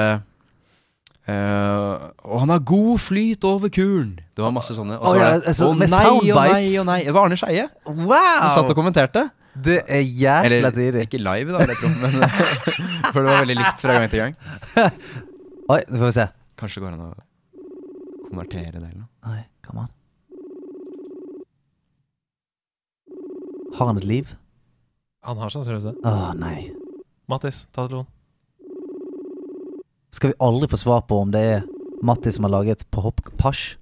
Uh, 1.30 2.10
Og 2.26 2.40
han 2.42 2.50
har 2.50 2.62
god 2.66 2.98
flyt 2.98 3.44
over 3.46 3.68
kuren. 3.70 4.14
Det 4.34 4.42
var 4.42 4.54
masse 4.56 4.74
sånne. 4.74 4.96
Og 4.98 5.04
så 5.04 5.10
Å, 5.12 5.18
ja, 5.20 5.28
altså, 5.36 5.68
oh, 5.68 5.76
nei, 5.78 5.86
nei, 5.92 6.30
og 6.32 6.40
nei, 6.40 6.78
og 6.80 6.86
nei. 6.88 6.96
Det 7.06 7.14
var 7.14 7.28
Arne 7.28 7.38
Skeie 7.38 7.66
som 7.84 8.00
satt 8.08 8.70
og 8.72 8.78
kommenterte. 8.78 9.26
Det 9.60 9.80
er 9.84 10.02
jækla 10.06 10.56
Eller 10.56 10.74
tidlig. 10.74 11.04
ikke 11.06 11.20
live, 11.20 11.52
da, 11.52 11.58
men 12.00 12.12
For 13.12 13.20
det 13.20 13.28
var 13.28 13.40
veldig 13.42 13.56
likt 13.58 13.82
fra 13.82 13.96
gang 13.98 14.10
til 14.10 14.22
gang. 14.22 14.36
Oi, 15.74 15.80
nå 15.90 16.00
får 16.00 16.06
vi 16.06 16.12
se. 16.16 16.26
Kanskje 16.60 16.82
går 16.84 16.94
an 16.94 17.02
å 17.04 17.10
konvertere 18.28 18.78
det 18.78 18.84
eller 18.84 19.00
noe. 19.02 19.10
Oi, 19.34 19.42
come 19.66 19.84
on. 19.84 19.90
Har 23.76 23.90
han 23.90 24.00
et 24.00 24.08
liv? 24.08 24.32
Han 25.26 25.42
har 25.42 25.52
sannsynligvis 25.52 25.90
det. 25.90 25.98
Å 26.06 26.32
nei. 26.38 26.70
Mattis, 27.30 27.66
ta 27.74 27.84
telefonen. 27.84 28.08
Skal 30.12 30.32
vi 30.32 30.38
aldri 30.42 30.68
få 30.72 30.78
svar 30.80 31.04
på 31.06 31.20
om 31.22 31.30
det 31.34 31.40
er 31.56 31.68
Matti 32.02 32.32
som 32.32 32.46
har 32.48 32.54
laget 32.54 32.86
på 32.90 33.02
hopp 33.04 33.20
pasj? 33.38 33.76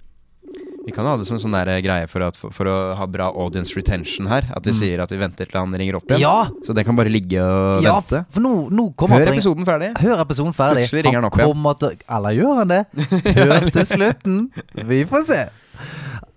Vi 0.85 0.93
kan 0.95 1.05
ha 1.05 1.11
det 1.19 1.25
som 1.27 1.35
en 1.37 1.41
sånn 1.43 1.53
der 1.53 1.69
greie 1.85 2.07
for, 2.09 2.23
at, 2.25 2.37
for, 2.39 2.49
for 2.55 2.65
å 2.65 2.75
ha 2.97 3.05
bra 3.11 3.27
audience 3.37 3.75
retention 3.77 4.25
her. 4.31 4.47
At 4.55 4.65
vi 4.65 4.71
Mm. 4.71 4.77
sier 4.79 5.01
at 5.03 5.11
vi 5.11 5.19
venter 5.21 5.45
til 5.45 5.59
han 5.59 5.75
ringer 5.77 5.97
opp 5.99 6.07
igjen. 6.09 6.21
Ja! 6.23 6.47
Så 6.65 6.73
det 6.73 6.85
kan 6.87 6.95
bare 6.97 7.11
ligge 7.13 7.37
og 7.43 7.83
ja! 7.83 7.99
vente. 7.99 8.23
For 8.33 8.41
nå, 8.41 8.53
nå 8.73 8.87
kommer 8.97 9.19
Hør 9.19 9.27
han 9.29 9.37
episoden 9.37 9.67
ferdig. 9.67 9.89
Hør 10.01 10.23
episoden 10.23 10.55
ferdig. 10.57 10.85
Plutselig 10.87 11.03
ringer 11.05 11.19
han 11.21 11.27
opp 11.29 11.37
igjen. 11.37 11.77
til 11.83 11.99
Eller 12.17 12.37
gjør 12.39 12.55
han 12.63 12.73
det? 12.73 12.81
Hør 13.39 13.69
til 13.69 13.85
slutten. 13.85 14.39
Vi 14.89 15.03
får 15.11 15.27
se. 15.29 15.39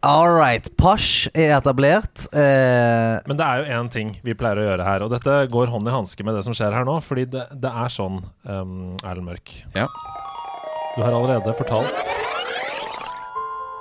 All 0.02 0.32
right. 0.34 0.66
Pasj 0.76 1.28
er 1.34 1.52
etablert. 1.60 2.24
Eh, 2.34 3.20
Men 3.28 3.36
det 3.38 3.46
er 3.46 3.60
jo 3.62 3.76
én 3.78 3.90
ting 3.92 4.08
vi 4.26 4.34
pleier 4.34 4.58
å 4.58 4.64
gjøre 4.66 4.86
her, 4.86 5.04
og 5.06 5.12
dette 5.14 5.36
går 5.52 5.70
hånd 5.70 5.86
i 5.86 5.92
hanske 5.94 6.24
med 6.26 6.34
det 6.34 6.42
som 6.46 6.56
skjer 6.58 6.74
her 6.74 6.84
nå, 6.88 6.96
fordi 7.06 7.28
det, 7.30 7.44
det 7.62 7.70
er 7.70 7.92
sånn, 7.92 8.16
um, 8.50 8.96
Erlend 9.06 9.28
Mørk. 9.30 9.52
Ja. 9.76 9.86
Du 10.96 11.04
har 11.04 11.14
allerede 11.14 11.54
fortalt 11.54 12.10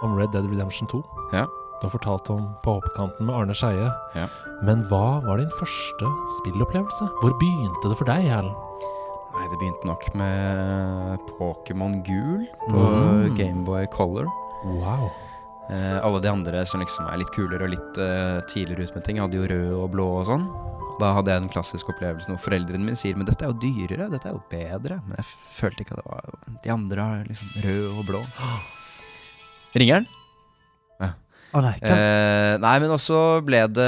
om 0.05 0.13
Red 0.17 0.31
Dead 0.36 0.45
Redemption 0.49 0.88
2. 0.93 1.01
Ja. 1.34 1.47
Du 1.81 1.88
har 1.88 1.93
fortalt 1.95 2.29
om 2.29 2.43
På 2.62 2.75
hoppkanten 2.77 3.25
med 3.25 3.34
Arne 3.36 3.55
Skeie. 3.57 3.89
Ja. 4.13 4.27
Men 4.62 4.84
hva 4.91 5.21
var 5.25 5.41
din 5.41 5.49
første 5.57 6.12
spillopplevelse? 6.38 7.07
Hvor 7.23 7.34
begynte 7.41 7.89
det 7.89 7.97
for 7.97 8.05
deg, 8.10 8.29
Erlend? 8.29 8.53
Nei, 9.34 9.47
det 9.49 9.57
begynte 9.57 9.89
nok 9.89 10.05
med 10.21 11.25
Pokémon 11.39 11.97
Gul 12.05 12.45
på 12.69 12.77
Mm. 12.77 13.36
Gameboy 13.38 13.88
Color. 13.89 14.29
Wow. 14.69 15.10
Eh, 15.71 15.97
alle 16.03 16.19
de 16.23 16.27
andre 16.31 16.65
som 16.67 16.81
liksom 16.84 17.07
er 17.07 17.21
litt 17.21 17.31
kulere 17.31 17.63
og 17.63 17.71
litt 17.71 17.99
eh, 18.03 18.41
tidligere 18.51 18.89
ut 18.89 18.95
med 18.97 19.05
ting, 19.07 19.21
hadde 19.23 19.39
jo 19.39 19.47
rød 19.47 19.71
og 19.77 19.89
blå 19.93 20.07
og 20.19 20.25
sånn. 20.27 20.45
Da 20.99 21.13
hadde 21.15 21.31
jeg 21.31 21.41
den 21.45 21.49
klassiske 21.53 21.89
opplevelsen 21.93 22.36
hvor 22.36 22.43
foreldrene 22.43 22.84
mine 22.86 22.99
sier 22.99 23.15
Men 23.17 23.25
dette 23.25 23.41
er 23.47 23.49
jo 23.53 23.57
dyrere, 23.63 24.10
dette 24.12 24.27
er 24.29 24.36
jo 24.36 24.41
bedre. 24.51 24.99
Men 25.07 25.17
jeg 25.17 25.29
følte 25.55 25.81
ikke 25.86 25.95
at 25.95 26.03
det 26.03 26.12
var 26.12 26.57
De 26.67 26.73
andre 26.75 27.05
har 27.07 27.23
liksom 27.29 27.63
rød 27.63 27.86
og 28.01 28.03
blå. 28.12 28.21
Ringer 29.79 30.01
den? 30.03 30.10
Å 31.51 31.60
nei. 31.60 31.73
Eh, 31.84 32.53
nei, 32.63 32.75
men 32.79 32.93
også 32.95 33.17
ble 33.43 33.65
det 33.75 33.88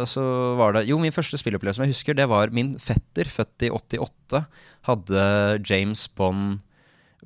Også 0.00 0.22
var 0.56 0.72
det 0.78 0.86
Jo, 0.88 0.96
min 1.02 1.12
første 1.12 1.36
spillopplevelse 1.36 1.76
som 1.76 1.84
jeg 1.84 1.92
husker, 1.92 2.16
det 2.16 2.24
var 2.30 2.48
min 2.56 2.70
fetter, 2.80 3.28
født 3.28 3.66
i 3.66 3.68
88, 3.68 4.40
hadde 4.88 5.24
James 5.68 6.06
Bond 6.16 6.62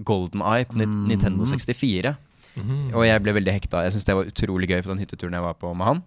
Golden 0.03 0.43
Eye 0.43 0.67
på 0.67 0.75
Mm. 0.75 1.05
Nintendo 1.07 1.47
64. 1.47 2.17
Mhm. 2.55 2.93
Og 2.95 3.05
jeg 3.07 3.23
ble 3.25 3.35
veldig 3.35 3.55
hekta. 3.57 3.83
Jeg 3.83 3.93
syntes 3.95 4.05
det 4.07 4.15
var 4.19 4.29
utrolig 4.31 4.69
gøy 4.71 4.83
på 4.83 4.93
den 4.93 5.01
hytteturen 5.03 5.35
jeg 5.35 5.43
var 5.43 5.57
på 5.59 5.73
med 5.75 5.87
han. 5.89 6.03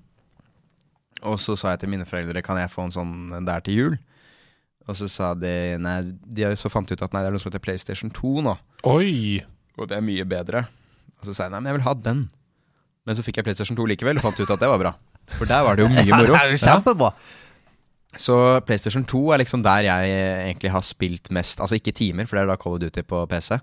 Og 1.27 1.39
så 1.41 1.55
sa 1.57 1.71
jeg 1.73 1.79
til 1.81 1.89
mine 1.89 2.05
foreldre 2.05 2.43
Kan 2.45 2.59
jeg 2.61 2.69
få 2.69 2.83
en 2.85 2.93
sånn 2.93 3.45
der 3.47 3.63
til 3.65 3.73
jul. 3.79 3.95
Og 4.87 4.95
så 4.95 5.07
sa 5.11 5.33
de 5.35 5.75
nei, 5.81 5.97
de 6.23 6.51
så 6.55 6.69
fant 6.71 6.87
de 6.87 6.95
ut 6.95 7.01
at 7.03 7.11
nei, 7.11 7.23
det 7.25 7.27
er 7.27 7.35
noe 7.35 7.41
som 7.41 7.49
heter 7.51 7.63
PlayStation 7.63 8.11
2 8.13 8.43
nå. 8.45 8.53
Oi! 8.87 9.41
Og 9.77 9.89
det 9.89 9.97
er 9.97 10.05
mye 10.05 10.23
bedre. 10.29 10.61
Og 11.19 11.27
så 11.27 11.33
sa 11.35 11.47
jeg 11.47 11.51
nei, 11.51 11.59
men 11.59 11.71
jeg 11.73 11.79
vil 11.79 11.87
ha 11.89 11.93
den. 12.05 12.21
Men 13.07 13.17
så 13.17 13.25
fikk 13.25 13.41
jeg 13.41 13.47
PlayStation 13.49 13.75
2 13.75 13.89
likevel 13.91 14.21
og 14.21 14.23
fant 14.29 14.39
ut 14.39 14.53
at 14.55 14.61
det 14.63 14.69
var 14.71 14.79
bra. 14.79 14.93
For 15.35 15.49
der 15.49 15.65
var 15.67 15.75
det 15.75 15.83
jo 15.83 15.91
mye 15.91 16.07
moro. 16.21 16.31
det 16.31 16.39
er 16.39 16.53
jo 16.55 16.61
kjempebra. 16.63 17.11
Så 18.17 18.37
PlayStation 18.65 19.03
2 19.05 19.21
er 19.35 19.41
liksom 19.43 19.61
der 19.65 19.89
jeg 19.89 20.15
egentlig 20.47 20.71
har 20.71 20.85
spilt 20.85 21.27
mest. 21.35 21.59
Altså 21.59 21.75
ikke 21.81 21.91
timer, 21.97 22.25
for 22.25 22.37
det 22.39 22.45
er 22.45 22.51
da 22.53 22.55
Call 22.61 22.77
of 22.77 22.81
Duty 22.85 23.03
på 23.03 23.25
PC. 23.29 23.57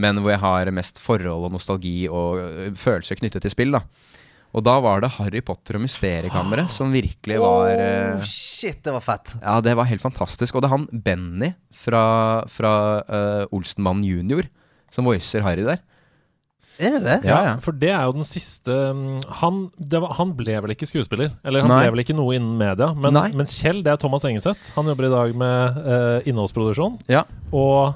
Men 0.00 0.20
hvor 0.22 0.32
jeg 0.32 0.42
har 0.42 0.70
mest 0.74 1.00
forhold 1.02 1.48
og 1.48 1.52
nostalgi 1.54 2.08
og 2.08 2.40
ø, 2.40 2.70
følelser 2.78 3.20
knyttet 3.20 3.44
til 3.44 3.52
spill. 3.52 3.76
da 3.76 3.82
Og 4.56 4.64
da 4.66 4.78
var 4.82 5.04
det 5.04 5.12
Harry 5.18 5.42
Potter 5.44 5.78
og 5.78 5.84
Mysteriekammeret 5.84 6.72
som 6.72 6.92
virkelig 6.94 7.38
var 7.42 7.70
Oh, 7.70 8.24
shit, 8.26 8.80
det 8.84 8.94
var 8.96 9.04
fett. 9.04 9.36
Ja, 9.42 9.60
det 9.64 9.76
var 9.78 9.88
helt 9.90 10.02
fantastisk. 10.02 10.56
Og 10.56 10.64
det 10.64 10.70
er 10.70 10.76
han 10.78 10.88
Benny 10.90 11.52
fra, 11.74 12.02
fra 12.50 12.72
uh, 13.06 13.44
Olsenmannen 13.54 14.06
junior 14.08 14.48
som 14.90 15.06
voicer 15.06 15.44
Harry 15.46 15.62
der. 15.68 15.84
Er 16.80 16.94
det 16.96 17.00
det? 17.04 17.16
Ja, 17.28 17.38
ja. 17.44 17.54
For 17.60 17.76
det 17.76 17.90
er 17.92 18.06
jo 18.08 18.14
den 18.16 18.24
siste 18.24 18.72
mm, 18.96 19.18
Han, 19.42 19.58
det 19.76 20.00
var, 20.00 20.14
han 20.16 20.30
ble 20.36 20.54
vel 20.64 20.72
ikke 20.72 20.88
skuespiller? 20.88 21.34
Eller 21.44 21.64
han 21.66 21.68
Nei. 21.68 21.82
ble 21.84 21.94
vel 21.94 22.02
ikke 22.06 22.16
noe 22.16 22.38
innen 22.38 22.54
media? 22.60 22.88
Men, 22.96 23.18
men 23.36 23.50
Kjell, 23.50 23.82
det 23.84 23.92
er 23.92 24.00
Thomas 24.00 24.24
Engeseth. 24.28 24.72
Han 24.78 24.88
jobber 24.88 25.10
i 25.10 25.12
dag 25.12 25.34
med 25.42 25.80
uh, 25.84 26.28
innholdsproduksjon. 26.30 26.96
Ja. 27.12 27.26
Og 27.52 27.92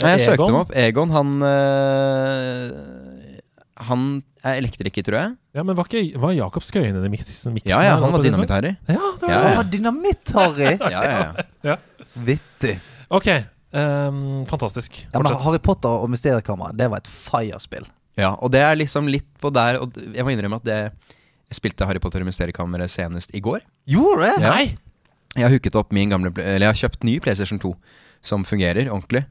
Ja, 0.00 0.14
jeg 0.16 0.24
søkte 0.26 0.46
dem 0.48 0.56
opp. 0.58 0.72
Egon, 0.74 1.10
han 1.14 1.28
eh, 1.46 3.40
Han 3.88 4.04
er 4.44 4.58
elektriker, 4.60 5.04
tror 5.06 5.18
jeg. 5.20 5.32
Ja, 5.56 5.62
men 5.66 5.76
var, 5.78 5.86
ikke, 5.88 6.18
var 6.20 6.34
Jakob 6.34 6.64
Skøyen 6.66 6.98
i 6.98 7.10
miksen? 7.12 7.54
miksen 7.54 7.70
Ja, 7.70 7.80
ja, 7.86 7.94
han 8.02 8.12
var? 8.14 8.22
Dynamitt-Harry. 8.24 8.74
Ja, 8.90 9.00
det 9.20 9.28
var 9.28 9.34
Ja. 9.34 9.60
Å, 9.60 9.64
dynamitt-Harry! 9.70 10.72
Ja, 10.94 11.02
ja, 11.06 11.44
ja. 11.64 11.76
Vittig. 12.26 12.76
Ok, 13.14 13.28
ehm, 13.30 14.44
fantastisk. 14.50 15.00
Ja, 15.04 15.18
men 15.18 15.28
Fortsett. 15.28 15.42
Harry 15.46 15.60
Potter 15.62 16.04
og 16.04 16.10
Mysteriekammeret, 16.12 16.76
det 16.78 16.88
var 16.92 17.02
et 17.02 17.10
fire-spill. 17.10 17.86
ja, 18.18 18.34
og 18.38 18.50
det 18.54 18.62
er 18.62 18.76
liksom 18.78 19.08
litt 19.10 19.26
på 19.42 19.50
der 19.50 19.80
Og 19.82 19.96
jeg 20.14 20.22
må 20.24 20.30
innrømme 20.34 20.60
at 20.60 20.66
det, 20.68 20.78
jeg 21.50 21.58
spilte 21.58 21.86
Harry 21.88 21.98
Potter 22.02 22.22
og 22.22 22.28
Mysteriekammeret 22.30 22.90
senest 22.92 23.34
i 23.34 23.40
går. 23.42 23.62
Gjorde 23.90 24.28
det? 24.28 24.34
Ja. 24.42 24.54
Nei! 24.54 24.76
Jeg 25.34 25.42
har 25.48 25.50
hooket 25.50 25.74
opp 25.80 25.90
min 25.92 26.12
gamle 26.12 26.30
Eller 26.38 26.68
jeg 26.68 26.70
har 26.70 26.78
kjøpt 26.84 27.02
ny 27.06 27.16
PlayStation 27.22 27.58
2 27.58 27.72
som 28.24 28.44
fungerer 28.46 28.86
ordentlig. 28.88 29.24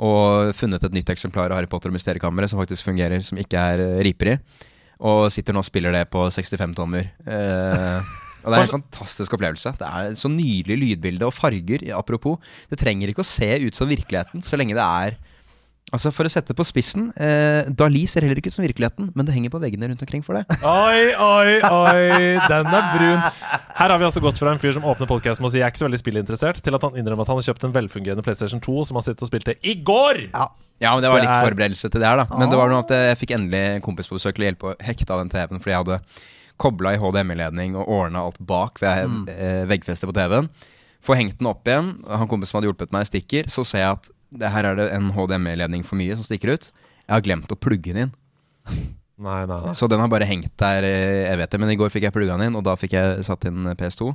Og 0.00 0.54
funnet 0.56 0.84
et 0.86 0.96
nytt 0.96 1.12
eksemplar 1.12 1.52
av 1.52 1.60
Harry 1.60 1.68
Potter 1.70 1.92
og 1.92 1.96
Mysteriekammeret 1.98 2.52
som 2.52 2.60
faktisk 2.60 2.86
fungerer, 2.88 3.20
som 3.24 3.40
ikke 3.40 3.60
er 3.60 3.82
riperi. 4.00 4.06
riper 4.08 4.32
i. 4.32 4.68
Og 5.00 5.30
sitter 5.32 5.56
nå 5.56 5.62
og 5.62 5.68
spiller 5.68 5.94
det 5.96 6.06
på 6.12 6.26
65 6.28 6.74
tommer. 6.76 7.08
Eh, 7.24 8.10
og 8.44 8.52
det 8.52 8.58
er 8.58 8.66
en 8.66 8.74
fantastisk 8.78 9.36
opplevelse. 9.36 9.72
Det 9.80 9.88
er 9.88 10.16
så 10.20 10.28
nydelig 10.32 10.76
lydbilde 10.80 11.28
og 11.28 11.36
farger. 11.36 11.84
Apropos, 11.96 12.40
det 12.68 12.80
trenger 12.80 13.12
ikke 13.12 13.24
å 13.24 13.28
se 13.28 13.48
ut 13.64 13.76
som 13.76 13.88
virkeligheten 13.88 14.44
så 14.44 14.60
lenge 14.60 14.76
det 14.76 14.84
er 14.84 15.16
Altså 15.90 16.12
For 16.14 16.28
å 16.28 16.30
sette 16.30 16.52
det 16.52 16.56
på 16.58 16.64
spissen 16.68 17.08
eh, 17.18 17.66
Dali 17.74 18.04
ser 18.06 18.22
heller 18.22 18.38
ikke 18.38 18.52
ut 18.52 18.54
som 18.54 18.62
virkeligheten, 18.62 19.08
men 19.16 19.26
det 19.26 19.34
henger 19.34 19.50
på 19.50 19.58
veggene 19.62 19.88
rundt 19.90 20.02
omkring 20.04 20.22
for 20.22 20.38
det. 20.38 20.44
Oi, 20.62 21.10
oi, 21.18 21.56
oi, 21.66 22.38
den 22.46 22.68
er 22.70 22.86
brun. 22.94 23.24
Her 23.80 23.90
har 23.94 23.98
vi 23.98 24.06
altså 24.06 24.22
gått 24.22 24.38
fra 24.38 24.52
en 24.54 24.60
fyr 24.62 24.76
som 24.76 24.86
åpner 24.86 25.08
podkasten 25.10 25.42
med 25.42 25.50
å 25.50 25.52
si 25.54 25.58
jeg 25.58 25.66
er 25.66 25.72
ikke 25.74 25.82
så 25.82 25.88
veldig 25.88 26.00
spillinteressert, 26.02 26.60
til 26.62 26.76
at 26.78 26.84
han 26.86 26.98
innrømmer 27.00 27.26
at 27.26 27.32
han 27.32 27.40
har 27.40 27.46
kjøpt 27.48 27.66
en 27.66 27.74
velfungerende 27.74 28.22
PlayStation 28.26 28.62
2 28.62 28.84
som 28.90 29.00
han 29.00 29.06
sitter 29.08 29.26
og 29.26 29.32
spilte 29.32 29.56
i 29.66 29.74
går! 29.82 30.22
Ja, 30.80 30.94
men 30.94 31.02
det 31.04 31.10
var 31.12 31.20
Det 31.20 31.26
litt 31.26 31.34
er- 31.34 31.46
forberedelse 31.48 31.90
til 31.92 32.00
det 32.00 32.08
her, 32.08 32.22
da. 32.22 32.38
Men 32.38 32.52
det 32.54 32.60
var 32.60 32.70
noe 32.72 32.84
at 32.86 32.94
jeg 32.94 33.18
fikk 33.24 33.34
endelig 33.36 33.62
en 33.74 33.82
kompis 33.84 34.08
på 34.08 34.16
besøk 34.16 34.38
til 34.38 34.46
å 34.46 34.48
hjelpe 34.50 34.70
å 34.70 34.76
hekte 34.86 35.12
av 35.16 35.24
den 35.24 35.32
TV-en, 35.34 35.60
fordi 35.60 35.74
jeg 35.74 35.82
hadde 35.82 35.98
kobla 36.60 36.94
i 36.94 37.00
HDMI-ledning 37.02 37.74
og 37.80 37.88
ordna 37.98 38.22
alt 38.28 38.38
bak 38.40 38.78
ved 38.84 39.28
eh, 39.34 39.64
veggfestet 39.68 40.08
på 40.08 40.14
TV-en. 40.16 40.48
Får 41.04 41.16
hengt 41.16 41.38
den 41.40 41.48
opp 41.50 41.66
igjen, 41.68 41.94
han 42.06 42.28
kompisen 42.28 42.52
som 42.54 42.60
hadde 42.60 42.68
hjulpet 42.70 42.92
meg, 42.92 43.06
stikker. 43.08 43.48
Så 43.52 43.64
ser 43.68 43.80
jeg 43.86 43.94
at 43.98 44.10
det 44.32 44.50
her 44.54 44.64
er 44.70 44.76
det 44.78 44.88
en 44.94 45.10
HDMI-ledning 45.16 45.84
for 45.86 45.96
mye 46.00 46.14
som 46.16 46.24
stikker 46.26 46.54
ut. 46.54 46.70
Jeg 47.06 47.14
har 47.16 47.24
glemt 47.26 47.50
å 47.50 47.58
plugge 47.58 47.90
den 47.94 48.04
inn. 48.08 48.12
Nei, 49.20 49.40
nei, 49.44 49.56
nei. 49.66 49.72
Så 49.76 49.88
den 49.90 50.00
har 50.00 50.08
bare 50.08 50.24
hengt 50.28 50.52
der 50.60 50.86
eh, 50.86 51.26
jeg 51.28 51.40
vet 51.42 51.50
det, 51.52 51.60
men 51.60 51.72
i 51.74 51.76
går 51.76 51.90
fikk 51.92 52.06
jeg 52.08 52.14
plugga 52.14 52.38
den 52.38 52.48
inn, 52.48 52.56
og 52.56 52.64
da 52.64 52.76
fikk 52.80 52.94
jeg 52.96 53.24
satt 53.26 53.44
inn 53.50 53.66
PS2. 53.76 54.14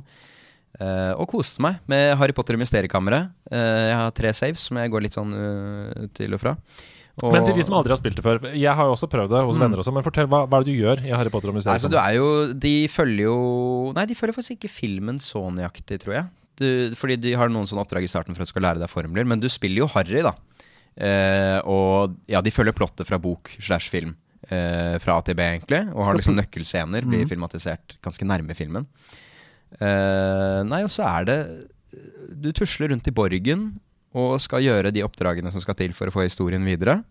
eh, 0.80 1.12
og 1.14 1.28
koste 1.30 1.62
meg 1.62 1.78
med 1.90 2.16
Harry 2.18 2.34
Potter 2.36 2.56
og 2.58 2.62
Mysteriekammeret. 2.64 3.30
Eh, 3.52 3.84
jeg 3.92 3.96
har 4.00 4.10
tre 4.16 4.32
saves 4.34 4.66
som 4.66 4.80
jeg 4.80 4.90
går 4.90 5.04
litt 5.06 5.14
sånn 5.16 5.30
uh, 5.36 6.06
til 6.16 6.34
og 6.34 6.42
fra. 6.42 6.56
Og- 7.22 7.32
Men 7.32 7.46
til 7.46 7.54
de 7.56 7.62
som 7.64 7.72
aldri 7.78 7.94
har 7.94 7.96
spilt 7.96 8.16
det 8.18 8.24
før 8.26 8.42
Jeg 8.52 8.74
har 8.76 8.84
jo 8.84 8.92
også 8.92 9.08
prøvd 9.08 9.30
det 9.32 9.44
hos 9.48 9.56
venner 9.56 9.78
også, 9.80 9.92
men 9.94 10.04
fortell, 10.04 10.26
hva, 10.28 10.42
hva 10.44 10.58
er 10.58 10.64
det 10.66 10.74
du 10.74 10.82
gjør 10.82 10.98
i 11.06 11.14
Harry 11.16 11.30
Potter 11.32 11.48
og 11.48 11.54
Mysteriekammeret? 11.56 11.86
Altså, 11.86 11.88
du 11.88 11.96
er 11.96 12.12
jo 12.18 12.52
De 12.52 12.74
følger 12.92 13.22
jo 13.24 13.92
Nei, 13.96 14.04
de 14.10 14.14
følger 14.18 14.36
faktisk 14.36 14.58
ikke 14.58 14.68
filmen 14.68 15.16
så 15.24 15.40
nøyaktig, 15.48 15.96
tror 16.02 16.12
jeg. 16.18 16.26
Du, 16.56 16.68
fordi 16.96 17.18
de 17.20 17.34
har 17.36 17.50
noen 17.52 17.68
sånne 17.68 17.84
oppdrag 17.84 18.06
i 18.06 18.10
starten 18.10 18.36
for 18.36 18.44
at 18.44 18.50
du 18.50 18.54
skal 18.54 18.64
lære 18.64 18.82
deg 18.82 18.92
formler. 18.92 19.26
Men 19.28 19.42
du 19.42 19.48
spiller 19.52 19.84
jo 19.84 19.90
Harry, 19.92 20.22
da. 20.24 20.32
Eh, 20.96 21.58
og 21.68 22.16
ja, 22.30 22.40
de 22.44 22.52
følger 22.54 22.76
plottet 22.76 23.08
fra 23.08 23.20
bok 23.20 23.52
slash 23.58 23.92
film. 23.92 24.14
Eh, 24.48 24.96
fra 25.02 25.18
A 25.18 25.24
til 25.26 25.36
B, 25.36 25.44
egentlig. 25.44 25.82
Og 25.92 26.06
har 26.06 26.16
liksom 26.16 26.38
nøkkelscener. 26.38 27.06
Blir 27.08 27.26
filmatisert 27.28 27.98
ganske 28.04 28.28
nærme 28.28 28.56
filmen. 28.56 28.86
Eh, 29.76 30.60
nei, 30.68 30.84
og 30.86 30.92
så 30.92 31.02
er 31.08 31.26
det 31.26 31.38
Du 32.38 32.52
tusler 32.54 32.92
rundt 32.92 33.08
i 33.08 33.12
borgen 33.14 33.66
og 34.16 34.38
skal 34.40 34.62
gjøre 34.62 34.92
de 34.94 35.02
oppdragene 35.04 35.50
som 35.52 35.60
skal 35.60 35.76
til 35.76 35.92
for 35.96 36.08
å 36.08 36.14
få 36.14 36.24
historien 36.24 36.64
videre. 36.64 37.02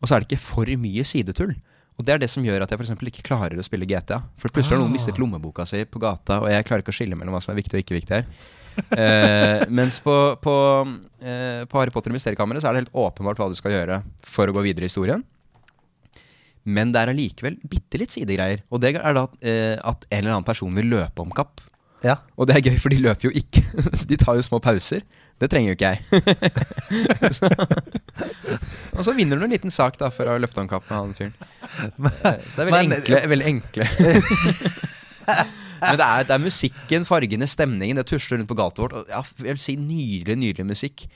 Og 0.00 0.08
så 0.08 0.16
er 0.16 0.22
det 0.22 0.28
ikke 0.28 0.42
for 0.42 0.70
mye 0.78 1.04
sidetull. 1.06 1.54
Og 1.96 2.04
det 2.04 2.12
er 2.12 2.20
det 2.20 2.28
som 2.28 2.44
gjør 2.44 2.64
at 2.64 2.72
jeg 2.72 2.80
for 2.80 3.08
ikke 3.08 3.24
klarer 3.24 3.56
å 3.56 3.64
spille 3.64 3.88
GTA. 3.88 4.20
For 4.36 4.52
plutselig 4.52 4.76
har 4.76 4.82
noen 4.84 4.92
mistet 4.92 5.18
lommeboka 5.20 5.64
si 5.68 5.80
på 5.88 6.02
gata, 6.02 6.42
og 6.44 6.50
jeg 6.52 6.66
klarer 6.68 6.84
ikke 6.84 6.92
å 6.92 6.98
skille 6.98 7.16
mellom 7.16 7.36
hva 7.36 7.40
som 7.44 7.54
er 7.54 7.60
viktig 7.62 7.78
og 7.78 7.84
ikke 7.84 7.96
viktig 7.96 8.18
her. 8.18 8.26
Eh, 8.96 9.62
mens 9.72 10.00
på, 10.04 10.14
på, 10.42 10.54
eh, 11.22 11.62
på 11.70 11.78
Harry 11.80 11.92
Potter 11.94 12.12
og 12.12 12.16
Mysteriekammeret 12.18 12.62
så 12.64 12.68
er 12.70 12.76
det 12.76 12.82
helt 12.84 12.98
åpenbart 13.06 13.38
hva 13.40 13.48
du 13.52 13.56
skal 13.58 13.72
gjøre 13.76 14.02
for 14.26 14.48
å 14.50 14.54
gå 14.56 14.64
videre 14.66 14.84
i 14.86 14.90
historien. 14.90 15.24
Men 16.66 16.90
det 16.92 16.98
er 17.04 17.12
allikevel 17.12 17.56
bitte 17.70 18.00
litt 18.02 18.10
sidegreier. 18.14 18.64
Og 18.74 18.80
det 18.82 18.96
er 18.98 19.14
da 19.16 19.26
eh, 19.40 19.76
at 19.78 20.06
en 20.10 20.18
eller 20.24 20.32
annen 20.36 20.48
person 20.48 20.74
vil 20.74 20.88
løpe 20.96 21.22
om 21.22 21.30
kapp. 21.34 21.60
Ja. 22.04 22.18
Og 22.36 22.46
det 22.50 22.56
er 22.58 22.66
gøy, 22.68 22.76
for 22.82 22.92
de 22.92 22.98
løper 23.02 23.30
jo 23.30 23.32
ikke. 23.38 23.62
De 24.10 24.18
tar 24.20 24.36
jo 24.38 24.42
små 24.44 24.58
pauser. 24.62 25.00
Det 25.40 25.48
trenger 25.52 25.72
jo 25.72 25.76
ikke 25.76 25.90
jeg. 25.92 26.00
Så- 27.36 27.50
og 28.96 29.02
så 29.04 29.12
vinner 29.16 29.36
du 29.36 29.44
en 29.46 29.52
liten 29.52 29.72
sak 29.74 29.98
da 30.00 30.08
for 30.14 30.24
å 30.28 30.34
ha 30.36 30.40
løpt 30.40 30.56
om 30.62 30.68
kapp 30.70 30.86
med 30.88 30.96
han 30.96 31.14
fyren. 31.16 31.34
Eh, 31.76 31.94
Så 32.00 32.56
det 32.56 32.62
er 32.62 32.70
veldig 32.70 32.88
Men- 32.88 32.98
enkle. 33.00 33.22
Veldig 33.32 33.48
enkle. 33.52 33.84
Men 35.82 35.98
det 36.00 36.06
er, 36.06 36.26
det 36.28 36.34
er 36.36 36.42
musikken, 36.42 37.06
fargene, 37.08 37.48
stemningen. 37.50 37.98
Det 38.00 38.06
tusler 38.10 38.40
rundt 38.40 38.50
på 38.50 38.58
gata 38.58 38.84
vårt. 38.84 38.94
Og 38.96 39.10
ja, 39.12 39.22
jeg 39.42 39.56
vil 39.56 39.62
si 39.62 39.76
nydelig, 39.80 40.36
nydelig 40.42 40.68
musikk. 40.68 41.06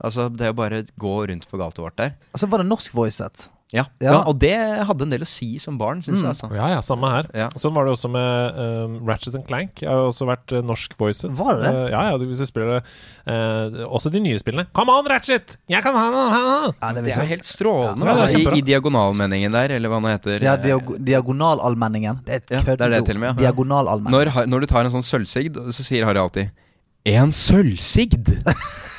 Altså, 0.00 0.28
Det 0.32 0.50
å 0.52 0.56
bare 0.56 0.84
gå 1.00 1.14
rundt 1.30 1.48
på 1.50 1.60
gata 1.60 1.84
vårt 1.84 1.98
der. 2.00 2.14
Altså, 2.32 2.46
så 2.46 2.50
var 2.52 2.62
det 2.62 2.70
norsk 2.70 2.94
voicet. 2.96 3.48
Ja. 3.72 3.84
Ja. 4.02 4.12
ja, 4.12 4.18
Og 4.26 4.38
det 4.42 4.54
hadde 4.88 5.04
en 5.06 5.12
del 5.12 5.22
å 5.22 5.28
si 5.30 5.52
som 5.62 5.76
barn, 5.78 6.00
syns 6.02 6.24
jeg. 6.24 6.28
altså 6.32 6.48
Ja, 6.56 6.68
ja, 6.72 6.80
samme 6.82 7.10
her. 7.12 7.28
Ja. 7.38 7.48
Sånn 7.60 7.74
var 7.76 7.86
det 7.86 7.92
også 7.94 8.10
med 8.10 8.56
um, 8.58 8.96
Ratchet 9.06 9.36
and 9.38 9.46
Clank. 9.46 9.82
Jeg 9.84 9.90
har 9.90 10.08
også 10.08 10.26
vært 10.26 10.54
uh, 10.56 10.62
norsk 10.66 10.96
voicet. 10.98 11.30
Var 11.38 11.60
det? 11.62 11.70
Eh, 11.70 11.84
ja, 11.92 12.00
ja, 12.10 12.16
hvis 12.18 12.42
du 12.42 12.46
spiller 12.48 12.72
det. 12.78 12.80
eh, 13.30 13.78
også 13.86 14.10
de 14.10 14.22
nye 14.24 14.40
spillene. 14.42 14.66
Come 14.74 14.90
on, 14.98 15.06
Ratchet! 15.06 15.54
Jeg 15.70 15.84
kan 15.86 15.94
ha 15.94 16.06
ha, 16.10 16.24
ha. 16.34 16.72
Ja, 16.82 16.92
det 16.96 17.04
Det 17.06 17.14
er 17.14 17.22
jo 17.22 17.30
helt 17.30 17.46
strålende. 17.46 18.10
Ja. 18.10 18.26
I, 18.40 18.42
I 18.58 18.64
diagonalmeningen 18.72 19.54
der, 19.54 19.76
eller 19.78 19.92
hva 19.92 20.02
det 20.02 20.16
heter. 20.18 20.42
Ja, 20.48 20.56
diag 20.58 20.90
diagonalallmenningen. 21.12 22.20
Det 22.26 22.32
er 22.34 22.42
et 22.42 22.50
Ja, 22.58 22.64
det 22.66 22.80
er 22.80 22.96
det 22.98 23.04
til 23.06 23.16
og 23.20 23.22
med, 23.22 23.30
ja. 23.30 23.38
Diagonalallmenning. 23.46 24.18
Når, 24.34 24.46
når 24.50 24.66
du 24.66 24.70
tar 24.74 24.84
en 24.88 24.94
sånn 24.98 25.06
sølvsigd, 25.06 25.62
så 25.70 25.86
sier 25.86 26.04
Harry 26.08 26.18
alltid 26.18 26.50
'En 27.06 27.30
sølvsigd'! 27.32 28.34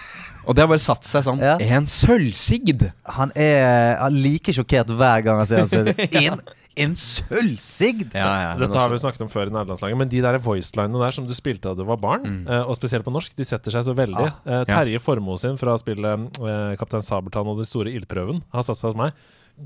Og 0.45 0.55
det 0.55 0.63
har 0.63 0.71
bare 0.71 0.83
satt 0.83 1.05
seg 1.07 1.25
sånn. 1.25 1.41
Ja. 1.43 1.57
En 1.61 1.87
sølvsigd! 1.89 2.87
Han 3.17 3.33
er 3.35 3.99
han 4.01 4.15
er 4.15 4.23
like 4.23 4.55
sjokkert 4.55 4.91
hver 4.97 5.23
gang 5.25 5.41
han 5.41 5.49
ser 5.49 5.63
han 5.65 5.71
sølvsigd. 5.71 6.17
En, 6.21 6.41
en 6.87 6.93
sølvsigd! 6.97 8.15
Ja, 8.15 8.29
ja, 8.45 8.51
Dette 8.59 8.79
har 8.79 8.93
vi 8.93 8.99
snakket 9.01 9.25
om 9.25 9.31
før 9.31 9.49
i 9.49 9.53
nederlandslaget, 9.53 9.99
men 9.99 10.11
de 10.11 10.21
der 10.23 10.37
voicelinene 10.41 11.01
der 11.03 11.15
som 11.15 11.27
du 11.27 11.33
spilte 11.35 11.67
da 11.67 11.75
du 11.77 11.83
var 11.87 11.99
barn, 12.01 12.23
mm. 12.23 12.47
og 12.63 12.77
spesielt 12.79 13.05
på 13.05 13.13
norsk, 13.13 13.35
de 13.37 13.47
setter 13.47 13.75
seg 13.75 13.83
så 13.89 13.95
veldig. 13.97 14.29
Eh, 14.47 14.63
Terje 14.69 15.01
Formoe 15.03 15.41
sin 15.41 15.59
fra 15.59 15.75
spillet 15.81 16.39
eh, 16.39 16.71
Kaptein 16.79 17.03
Sabeltann 17.05 17.51
og 17.51 17.59
Den 17.59 17.67
store 17.67 17.91
ildprøven 17.91 18.39
har 18.55 18.65
satt 18.67 18.79
seg 18.79 18.93
hos 18.93 19.01
meg. 19.03 19.19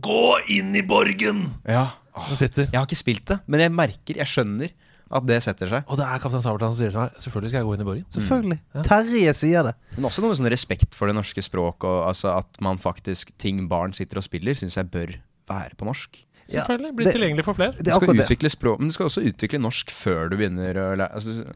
Gå 0.04 0.26
inn 0.56 0.74
i 0.76 0.84
borgen! 0.88 1.46
Ja. 1.70 1.92
Åh, 2.16 2.32
jeg 2.40 2.72
har 2.72 2.88
ikke 2.88 2.98
spilt 2.98 3.26
det, 3.28 3.42
men 3.52 3.62
jeg 3.62 3.76
merker, 3.76 4.18
jeg 4.22 4.32
skjønner 4.32 4.72
at 5.16 5.26
det 5.28 5.38
setter 5.46 5.70
seg. 5.72 5.86
Og 5.88 6.00
det 6.00 6.06
er 6.06 6.22
Kaptein 6.24 6.44
Sabeltann 6.44 6.74
som 6.74 6.80
sier 6.80 6.92
til 6.94 7.00
meg 7.02 7.20
Selvfølgelig 7.24 7.52
skal 7.54 7.60
jeg 7.62 7.68
gå 7.70 7.74
inn 7.78 7.84
i 7.84 7.88
borgen. 7.88 8.06
Selvfølgelig. 8.16 8.60
Terje 8.88 9.34
sier 9.40 9.68
det. 9.70 9.74
Men 9.96 10.10
også 10.10 10.24
noe 10.26 10.36
sånn 10.38 10.50
respekt 10.52 10.98
for 10.98 11.12
det 11.12 11.16
norske 11.18 11.44
språket, 11.46 11.88
og 11.88 12.10
altså 12.12 12.34
at 12.36 12.60
man 12.66 12.80
faktisk 12.82 13.32
ting 13.42 13.66
barn 13.72 13.96
sitter 13.96 14.20
og 14.22 14.28
spiller, 14.28 14.58
syns 14.58 14.76
jeg 14.80 14.92
bør 14.94 15.16
være 15.50 15.78
på 15.80 15.88
norsk. 15.88 16.22
Selvfølgelig. 16.46 16.92
Blir 16.96 17.06
det- 17.06 17.14
tilgjengelig 17.16 17.46
for 17.48 17.58
flere. 17.58 17.74
Det 17.78 17.86
Du 17.86 17.92
skal 17.92 18.16
utvikle 18.16 18.50
språk, 18.54 18.80
men 18.80 18.90
du 18.90 18.94
skal 18.94 19.08
også 19.10 19.24
utvikle 19.26 19.60
norsk 19.62 19.90
før 19.90 20.30
du 20.30 20.38
begynner 20.38 20.76
å 20.78 20.90
lære 20.96 21.14
altså, 21.16 21.54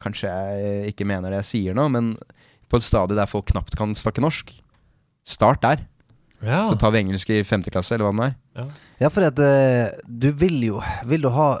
Kanskje 0.00 0.28
jeg 0.32 0.94
ikke 0.94 1.04
mener 1.04 1.28
det 1.28 1.42
jeg 1.42 1.48
sier 1.50 1.74
nå, 1.76 1.84
men 1.92 2.14
på 2.70 2.78
et 2.78 2.82
stadie 2.86 3.16
der 3.18 3.26
folk 3.28 3.50
knapt 3.50 3.74
kan 3.76 3.92
snakke 3.94 4.22
norsk. 4.24 4.52
Start 5.28 5.60
der. 5.60 5.82
Ja. 6.40 6.62
Så 6.70 6.78
tar 6.80 6.92
vi 6.94 7.02
engelsk 7.02 7.28
i 7.34 7.42
femte 7.44 7.68
klasse, 7.72 7.92
eller 7.98 8.08
hva 8.08 8.30
det 8.30 8.30
er. 8.62 8.70
Ja, 9.02 9.10
fordi 9.12 9.26
at 9.28 9.38
eh, 9.44 9.98
du 10.08 10.30
vil 10.32 10.56
jo 10.64 10.80
Vil 11.04 11.20
du 11.20 11.28
ha 11.28 11.60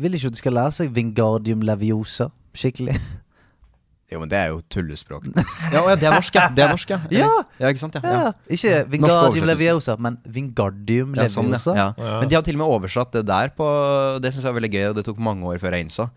Vil 0.00 0.16
ikke 0.16 0.30
at 0.30 0.36
de 0.36 0.40
skal 0.40 0.56
lære 0.56 0.76
seg 0.76 0.92
Vingardium 0.96 1.64
leviosa 1.66 2.30
skikkelig? 2.56 2.96
Jo, 4.10 4.18
men 4.18 4.30
det 4.32 4.38
er 4.40 4.48
jo 4.50 4.58
tullespråk. 4.72 5.28
ja, 5.74 5.82
ja, 5.86 5.94
det 5.94 6.08
er 6.08 6.14
norsk, 6.16 6.34
ja. 6.34 6.48
Det 6.50 6.64
er 6.64 6.72
norsk, 6.74 6.90
ja. 6.90 6.98
Eller- 7.06 7.20
Ja. 7.30 7.44
ja 7.62 7.70
ikke 7.70 7.82
sant? 7.84 7.94
Ja. 8.00 8.02
Ja. 8.02 8.22
ja. 8.26 8.32
Ikke 8.56 8.72
Vingardium 8.90 9.46
leviosa, 9.46 9.94
men 10.02 10.16
Vingardium 10.26 11.14
Ja, 11.14 11.28
sånn, 11.30 11.52
leviosa. 11.52 11.76
Ja. 11.78 11.86
Men 12.18 12.32
de 12.32 12.38
har 12.38 12.42
til 12.46 12.58
og 12.58 12.62
med 12.64 12.74
oversatt 12.74 13.14
det 13.14 13.22
der 13.28 13.52
på 13.54 13.68
Det 14.24 14.32
syns 14.34 14.48
jeg 14.48 14.50
er 14.50 14.58
veldig 14.58 14.72
gøy, 14.74 14.86
og 14.88 14.98
det 14.98 15.06
tok 15.06 15.22
mange 15.22 15.46
år 15.46 15.62
før 15.62 15.76
jeg 15.78 15.86
innså. 15.86 16.08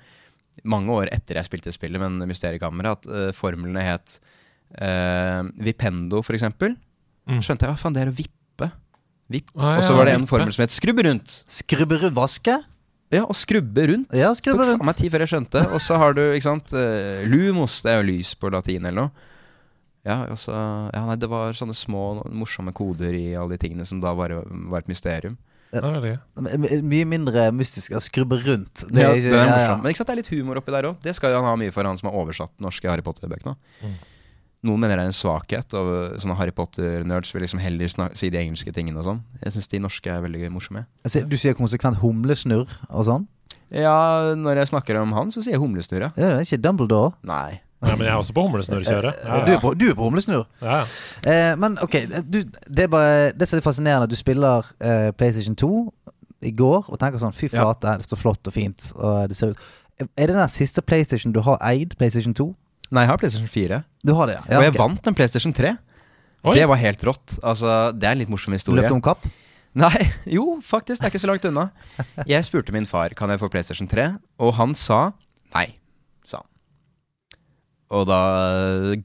Mange 0.70 0.96
år 0.96 1.12
etter 1.14 1.38
jeg 1.38 1.50
spilte 1.52 1.74
spillet, 1.76 2.02
men 2.02 2.18
Mysteriekammeret, 2.30 3.06
at 3.06 3.12
uh, 3.14 3.30
formlene 3.38 3.86
het 3.86 4.18
uh, 4.82 5.46
Vipendo, 5.62 6.24
for 6.26 6.38
eksempel. 6.38 6.74
Mm. 7.30 7.42
Skjønte 7.46 7.68
jeg 7.68 7.76
hva 7.76 7.80
faen 7.84 7.94
det 7.96 8.08
er 8.08 8.12
å 8.14 8.18
vippe. 8.18 8.72
Vipp. 9.34 9.54
Ah, 9.56 9.78
og 9.78 9.86
så 9.86 9.94
var 9.98 10.10
det 10.10 10.18
en 10.18 10.26
vippe. 10.26 10.34
formel 10.34 10.54
som 10.54 10.66
het 10.66 10.74
skrubbe 10.74 11.06
rundt. 11.06 11.40
Skrubberud 11.62 12.14
vaske? 12.18 12.58
Ja, 13.14 13.24
og 13.30 13.36
skrubbe 13.38 13.86
rundt. 13.92 14.14
Ja, 14.18 14.32
skrubbe 14.38 14.60
Tok 14.64 14.72
rundt. 14.74 14.82
faen 14.84 14.90
meg 14.92 14.98
tid 15.00 15.14
før 15.14 15.24
jeg 15.26 15.32
skjønte. 15.34 15.64
Og 15.76 15.82
så 15.86 15.98
har 16.02 16.14
du, 16.18 16.22
ikke 16.34 16.48
sant, 16.50 16.74
eh, 16.74 17.24
lumos, 17.30 17.80
det 17.86 17.94
er 17.94 18.02
jo 18.02 18.10
lys 18.12 18.34
på 18.40 18.52
latin 18.54 18.86
eller 18.90 19.06
noe. 19.08 19.30
Ja, 20.04 20.18
og 20.28 20.36
så 20.42 20.52
Ja, 20.92 21.06
nei, 21.08 21.16
det 21.16 21.30
var 21.32 21.54
sånne 21.56 21.76
små, 21.78 22.24
morsomme 22.28 22.74
koder 22.76 23.14
i 23.16 23.34
alle 23.40 23.56
de 23.56 23.62
tingene 23.62 23.86
som 23.88 24.02
da 24.04 24.12
var, 24.14 24.34
var 24.50 24.80
et 24.84 24.90
mysterium. 24.92 25.38
Det 25.74 25.80
er 25.80 25.86
veldig 25.88 26.02
gøy. 26.06 26.18
M- 26.38 26.50
m- 26.68 26.84
Mye 26.92 27.06
mindre 27.10 27.48
mystisk 27.56 27.96
å 27.98 28.02
skrubbe 28.04 28.38
rundt. 28.44 28.84
Det 28.92 29.02
ja, 29.02 29.10
er 29.10 29.16
ikke, 29.18 29.32
det 29.32 29.40
er 29.40 29.40
ja, 29.40 29.46
ja. 29.48 29.54
morsomt. 29.58 29.82
Men 29.84 29.90
ikke 29.94 30.02
sant, 30.04 30.10
det 30.12 30.14
er 30.14 30.20
litt 30.22 30.34
humor 30.36 30.60
oppi 30.60 30.72
der 30.76 30.90
òg. 30.92 30.98
Det 31.02 31.16
skal 31.18 31.32
jo 31.34 31.40
han 31.40 31.48
ha 31.50 31.56
mye 31.58 31.72
for, 31.74 31.88
han 31.90 31.98
som 31.98 32.10
har 32.12 32.18
oversatt 32.20 32.52
norske 32.62 32.90
Harry 32.92 33.02
Potter-bøkene. 33.02 33.56
Noen 34.64 34.80
mener 34.80 34.96
det 34.96 35.04
er 35.04 35.12
en 35.12 35.16
svakhet, 35.18 35.74
og 35.76 36.20
sånne 36.24 36.38
Harry 36.40 36.54
Potter-nerds 36.56 37.34
vil 37.36 37.44
liksom 37.44 37.60
heller 37.60 37.90
si 38.16 38.30
de 38.32 38.40
engelske 38.40 38.72
tingene 38.72 39.02
og 39.02 39.08
sånn. 39.10 39.20
Jeg 39.44 39.52
syns 39.58 39.68
de 39.74 39.80
norske 39.84 40.08
er 40.14 40.22
veldig 40.24 40.52
morsomme. 40.56 40.86
Altså, 41.04 41.26
Du 41.28 41.36
sier 41.38 41.54
konsekvent 41.58 42.00
humlesnurr 42.00 42.70
og 42.90 43.04
sånn? 43.10 43.28
Ja, 43.74 44.32
når 44.38 44.62
jeg 44.62 44.70
snakker 44.72 45.02
om 45.02 45.12
han, 45.18 45.32
så 45.34 45.42
sier 45.44 45.58
jeg 45.58 45.62
humlesnurr, 45.64 46.08
ja. 46.08 46.12
Ja, 46.16 46.30
det 46.38 46.40
er 46.40 46.48
ikke 46.48 46.62
Dumbledore? 46.64 47.14
Nei. 47.28 47.60
Nei, 47.84 47.96
men 47.98 48.06
jeg 48.08 48.14
er 48.14 48.22
også 48.22 48.32
på 48.38 48.46
humlesnurrkjøret. 48.48 49.18
Ja, 49.26 49.40
Du, 49.44 49.52
er 49.52 49.56
ja. 49.58 49.60
på, 49.60 49.74
du 49.76 49.90
er 49.90 49.96
på 50.00 50.06
humlesnurr. 50.08 50.46
Ja, 50.64 50.78
ja. 50.80 50.86
Eh, 51.28 51.56
men 51.60 51.76
ok, 51.84 51.98
du, 52.32 52.40
det 52.48 52.86
er 52.86 52.88
bare 52.94 53.32
Det 53.36 53.48
som 53.50 53.60
er 53.60 53.66
fascinerende, 53.66 54.08
at 54.08 54.14
du 54.14 54.16
spiller 54.16 54.70
eh, 54.80 55.10
PlayStation 55.20 55.56
2 55.60 55.72
i 56.48 56.52
går 56.56 56.88
og 56.88 57.00
tenker 57.02 57.20
sånn 57.20 57.36
Fy 57.36 57.50
Ja. 57.52 57.58
flate, 57.66 57.98
det 58.00 58.06
er 58.08 58.14
så 58.16 58.20
flott 58.22 58.48
og 58.48 58.56
fint. 58.56 58.94
Og 58.96 59.28
det 59.28 59.36
ser 59.36 59.52
ut 59.52 59.60
Er 60.16 60.28
det 60.32 60.36
den 60.40 60.48
siste 60.48 60.82
PlayStation 60.82 61.34
du 61.36 61.42
har 61.44 61.60
eid? 61.62 61.98
PlayStation 62.00 62.34
2? 62.34 62.48
Nei, 62.94 63.06
jeg 63.08 63.10
har 63.10 63.20
PlayStation 63.22 63.50
4. 63.50 63.80
Du 64.06 64.14
har 64.18 64.30
det, 64.30 64.38
ja? 64.38 64.44
og 64.46 64.66
jeg 64.68 64.74
okay. 64.74 64.82
vant 64.84 65.10
en 65.10 65.16
PlayStation 65.18 65.56
3. 65.56 65.74
Oi. 66.44 66.54
Det 66.60 66.66
var 66.68 66.80
helt 66.82 67.06
rått. 67.08 67.38
Altså, 67.42 67.70
Det 67.96 68.08
er 68.08 68.18
en 68.18 68.22
litt 68.22 68.32
morsom 68.32 68.54
historie. 68.54 68.84
Løpte 68.84 68.98
om 68.98 69.02
kapp? 69.04 69.26
Nei, 69.80 69.96
jo, 70.38 70.60
faktisk. 70.62 71.02
Det 71.02 71.08
er 71.08 71.14
ikke 71.14 71.24
så 71.24 71.30
langt 71.32 71.48
unna. 71.50 71.70
Jeg 72.30 72.46
spurte 72.46 72.76
min 72.76 72.86
far 72.90 73.16
kan 73.18 73.32
jeg 73.34 73.42
få 73.42 73.50
PlayStation 73.54 73.90
3, 73.90 74.12
og 74.44 74.54
han 74.60 74.76
sa 74.78 75.08
nei. 75.56 75.72
sa 76.28 76.44
han. 76.44 76.50
Og 77.94 78.06
da 78.10 78.20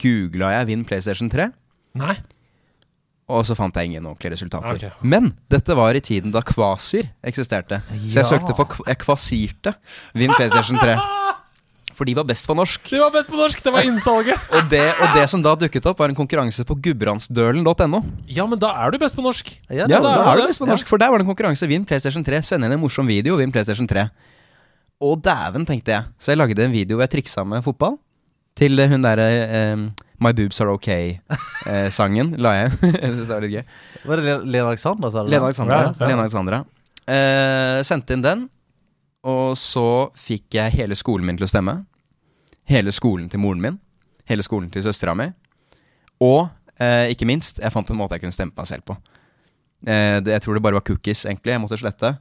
googla 0.01 0.53
jeg 0.57 0.69
'Vinn 0.69 0.85
PlayStation 0.89 1.29
3', 1.29 1.51
Nei. 2.01 2.15
og 3.29 3.45
så 3.45 3.57
fant 3.57 3.77
jeg 3.77 3.91
ingen 3.91 4.07
ordentlige 4.09 4.33
resultater. 4.33 4.77
Okay. 4.77 4.91
Men 5.03 5.35
dette 5.53 5.77
var 5.77 5.93
i 5.97 6.01
tiden 6.01 6.33
da 6.33 6.41
Kvasir 6.41 7.11
eksisterte. 7.21 7.83
Så 8.09 8.23
jeg 8.23 8.29
søkte 8.31 8.57
på 8.57 8.65
kv- 8.65 8.89
Jeg 8.89 8.99
kvasirte 9.05 9.75
'Vinn 10.15 10.33
PlayStation 10.37 10.77
3'. 10.81 10.97
For 11.99 12.07
de 12.07 12.15
var 12.15 12.27
best 12.29 12.47
på 12.47 12.55
norsk. 12.55 12.85
De 12.93 13.01
var 13.03 13.11
best 13.11 13.27
på 13.27 13.35
norsk! 13.35 13.59
Det 13.65 13.73
var 13.75 13.83
innsalget! 13.89 14.39
Og 14.55 14.69
det, 14.71 14.85
og 15.03 15.17
det 15.17 15.25
som 15.33 15.43
da 15.43 15.57
dukket 15.59 15.89
opp, 15.91 15.99
var 15.99 16.13
en 16.13 16.19
konkurranse 16.19 16.63
på 16.69 16.77
gudbrandsdølen.no. 16.85 18.01
Ja, 18.31 18.47
men 18.47 18.61
da 18.63 18.71
er 18.85 18.95
du 18.95 19.01
best 19.03 19.19
på 19.19 19.25
norsk. 19.25 19.51
Ja, 19.67 19.83
Ja, 19.83 19.99
da, 19.99 19.99
da 20.05 20.13
var 20.23 20.37
er 20.37 20.45
du 20.45 20.53
best 20.53 20.63
på 20.63 20.69
norsk, 20.71 20.87
for 20.87 21.03
der 21.03 21.11
var 21.11 21.19
det 21.19 21.27
en 21.27 21.33
konkurranse. 21.33 21.67
Vinn 21.67 21.87
PlayStation 21.89 22.23
3. 22.23 22.39
Send 22.47 22.63
inn 22.69 22.77
en 22.77 22.83
morsom 22.83 23.09
video, 23.11 23.35
vinn 23.41 23.51
PlayStation 23.55 23.89
3. 23.91 24.07
Og 25.03 25.19
dæven, 25.27 25.67
tenkte 25.67 25.97
jeg. 25.97 26.07
Så 26.23 26.33
jeg 26.33 26.39
lagde 26.41 26.63
en 26.65 26.75
video 26.75 26.99
hvor 26.99 27.07
jeg 27.09 27.17
triksa 27.19 27.43
med 27.47 27.67
fotball. 27.67 27.99
Til 28.59 28.79
eh, 28.83 28.91
hun 28.91 29.03
derre 29.05 29.27
eh, 29.59 29.83
My 30.23 30.33
Boobs 30.35 30.59
Are 30.63 30.73
OK-sangen 30.75 32.33
la 32.43 32.55
jeg 32.57 32.71
inn. 32.71 32.79
jeg 33.03 33.11
synes 33.13 33.25
det 33.27 33.33
var 33.35 33.45
litt 33.47 33.57
gøy. 33.59 33.65
Var 34.07 34.23
det 34.23 34.39
Lena 34.47 34.69
Alexandra, 34.71 35.11
sa 35.15 35.23
du? 35.27 35.31
Lena 35.35 35.51
Alexandra. 35.51 35.83
Ja, 35.83 35.91
ja. 35.95 36.09
Lena 36.11 36.25
Alexandra. 36.27 36.63
Eh, 37.09 37.83
sendte 37.87 38.15
inn 38.15 38.25
den, 38.25 38.47
og 39.29 39.55
så 39.59 39.87
fikk 40.19 40.59
jeg 40.59 40.75
hele 40.79 40.99
skolen 40.99 41.27
min 41.27 41.39
til 41.39 41.47
å 41.47 41.51
stemme. 41.51 41.79
Hele 42.69 42.93
skolen 42.93 43.29
til 43.33 43.41
moren 43.41 43.63
min. 43.65 43.79
Hele 44.29 44.45
skolen 44.45 44.69
til 44.73 44.85
søstera 44.85 45.15
mi. 45.17 45.29
Og 46.25 46.49
eh, 46.81 47.09
ikke 47.15 47.27
minst, 47.29 47.61
jeg 47.63 47.73
fant 47.73 47.89
en 47.91 47.97
måte 48.01 48.17
jeg 48.17 48.25
kunne 48.27 48.35
stemme 48.37 48.53
meg 48.57 48.69
selv 48.69 48.85
på. 48.89 48.97
Eh, 49.87 50.19
det, 50.21 50.35
jeg 50.35 50.45
tror 50.45 50.59
det 50.59 50.63
bare 50.67 50.79
var 50.81 50.85
cookies, 50.89 51.25
egentlig. 51.29 51.55
Jeg 51.55 51.63
måtte 51.63 51.79
slette. 51.81 52.15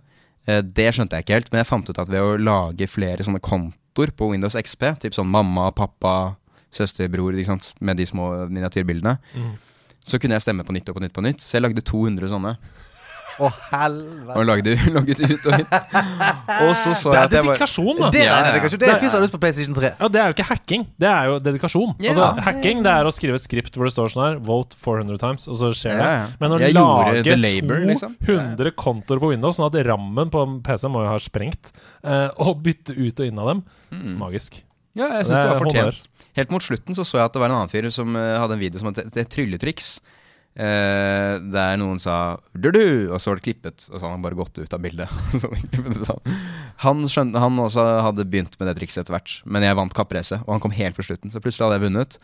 Eh, 0.47 0.61
det 0.63 0.87
skjønte 0.95 1.17
jeg 1.19 1.25
ikke 1.27 1.37
helt, 1.39 1.51
men 1.51 1.63
jeg 1.63 1.69
fant 1.71 1.89
ut 1.91 1.99
at 1.99 2.11
ved 2.13 2.23
å 2.23 2.37
lage 2.39 2.87
flere 2.87 3.25
sånne 3.27 3.41
kontoer 3.43 4.13
på 4.15 4.29
Windows 4.31 4.55
XP, 4.59 4.91
typ 5.03 5.17
sånn 5.17 5.27
mamma, 5.33 5.71
pappa, 5.75 6.35
søster, 6.71 7.09
bror, 7.11 7.33
med 7.79 7.97
de 7.97 8.05
små 8.05 8.47
miniatyrbildene, 8.51 9.17
Mm. 9.35 9.53
så 10.05 10.19
kunne 10.19 10.35
jeg 10.37 10.41
stemme 10.45 10.63
på 10.63 10.71
nytt 10.75 10.87
og 10.89 10.95
på 10.95 11.01
nytt 11.03 11.13
på 11.13 11.23
nytt. 11.25 11.41
Så 11.41 11.57
jeg 11.57 11.63
lagde 11.65 11.81
200 11.81 12.29
sånne. 12.31 12.55
Å, 13.37 13.49
helvete. 13.71 14.35
Og 14.39 14.45
lagde, 14.49 14.73
logget 14.95 15.21
ut 15.21 15.47
og 15.49 15.55
inn. 15.59 15.67
Og 16.67 16.71
så 16.79 16.93
så 16.97 17.11
Det 17.13 17.17
jeg 17.17 17.21
er 17.21 17.27
at 17.27 17.35
jeg 17.37 17.45
var 17.45 17.53
dedikasjon, 17.53 17.99
da. 18.01 18.09
Det 18.13 18.23
er 18.25 18.47
dedikasjon. 18.49 18.81
Det 18.81 18.89
er 18.89 19.01
fyr 19.03 19.21
lyst 19.23 19.35
på 19.35 19.41
PlayStation 19.43 19.77
3. 19.77 19.91
Ja, 19.99 20.09
Det 20.13 20.21
er 20.21 20.31
jo 20.31 20.35
ikke 20.37 20.47
hacking, 20.49 20.85
det 20.97 21.09
er 21.11 21.31
jo 21.31 21.39
dedikasjon. 21.47 21.95
Ja. 22.01 22.13
Altså, 22.13 22.29
hacking 22.47 22.83
det 22.87 22.93
er 22.93 23.09
å 23.09 23.13
skrive 23.13 23.39
et 23.39 23.45
skript 23.45 23.77
hvor 23.77 23.89
det 23.89 23.93
står 23.95 24.13
sånn 24.13 24.23
her 24.25 24.39
Vote 24.47 24.79
400 24.81 25.21
times, 25.21 25.47
og 25.51 25.59
så 25.61 25.71
skjer 25.77 26.01
det. 26.01 26.11
Men 26.41 26.55
å 26.57 26.61
lage 26.61 27.25
the 27.27 27.37
labor, 27.37 27.83
liksom. 27.91 28.15
200 28.25 28.73
kontoer 28.79 29.21
på 29.21 29.33
Windows, 29.33 29.59
sånn 29.59 29.69
at 29.69 29.79
rammen 29.87 30.33
på 30.33 30.45
PC 30.65 30.89
må 30.93 31.05
jo 31.05 31.11
ha 31.13 31.19
sprengt, 31.21 31.73
eh, 32.03 32.29
og 32.41 32.63
bytte 32.65 32.95
ut 32.97 33.21
og 33.21 33.29
inn 33.29 33.43
av 33.43 33.53
dem, 33.53 33.65
magisk. 34.17 34.63
Ja, 34.97 35.11
jeg 35.13 35.27
Det 35.27 35.35
det 35.35 35.37
er 35.43 35.51
var 35.51 35.61
fortjent. 35.61 36.07
Helt 36.37 36.53
mot 36.53 36.63
slutten 36.65 36.97
så 36.97 37.05
så 37.05 37.19
jeg 37.19 37.29
at 37.29 37.35
det 37.35 37.41
var 37.41 37.51
en 37.51 37.59
annen 37.59 37.69
fyr 37.71 37.85
som 37.93 38.15
eh, 38.17 38.33
hadde 38.41 38.57
en 38.57 38.61
video 38.61 38.81
som 38.81 38.89
het 38.89 39.03
et, 39.05 39.19
et 39.21 39.29
trylletriks. 39.29 39.99
Eh, 40.57 41.35
der 41.53 41.75
noen 41.77 41.99
sa 42.01 42.39
du-du, 42.57 43.11
og 43.13 43.19
så 43.21 43.29
var 43.29 43.37
det 43.37 43.45
klippet, 43.45 43.83
og 43.91 43.99
så 43.99 44.01
hadde 44.01 44.15
han 44.15 44.23
bare 44.25 44.37
gått 44.39 44.57
ut 44.57 44.73
av 44.73 44.81
bildet. 44.81 45.11
Han 46.81 47.03
skjønte, 47.09 47.41
han 47.41 47.57
også 47.57 47.83
hadde 48.05 48.25
begynt 48.29 48.53
med 48.59 48.67
det 48.69 48.75
trikset 48.77 49.01
etter 49.01 49.15
hvert, 49.15 49.31
men 49.49 49.63
jeg 49.65 49.77
vant 49.77 49.93
kappracet, 49.97 50.43
og 50.45 50.51
han 50.53 50.61
kom 50.61 50.75
helt 50.77 50.93
på 50.93 51.05
slutten. 51.07 51.31
Så 51.33 51.41
plutselig 51.41 51.65
hadde 51.65 51.79
jeg 51.79 51.85
vunnet. 51.87 52.17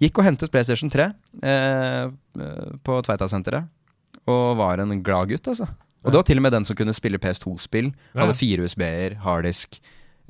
Gikk 0.00 0.20
og 0.20 0.24
hentet 0.24 0.52
PlayStation 0.54 0.88
3 0.92 1.10
eh, 1.44 2.06
på 2.32 2.78
på 2.88 2.96
Tveitasenteret, 3.04 3.68
og 4.32 4.56
var 4.56 4.80
en 4.80 4.94
glad 5.04 5.28
gutt, 5.34 5.50
altså. 5.52 5.68
Og 6.02 6.08
det 6.08 6.22
var 6.22 6.26
til 6.30 6.40
og 6.40 6.46
med 6.46 6.56
den 6.56 6.64
som 6.64 6.78
kunne 6.78 6.96
spille 6.96 7.20
PS2-spill. 7.20 7.92
Hadde 8.16 8.38
fire 8.38 8.64
USB-er, 8.64 9.18
harddisk. 9.26 9.76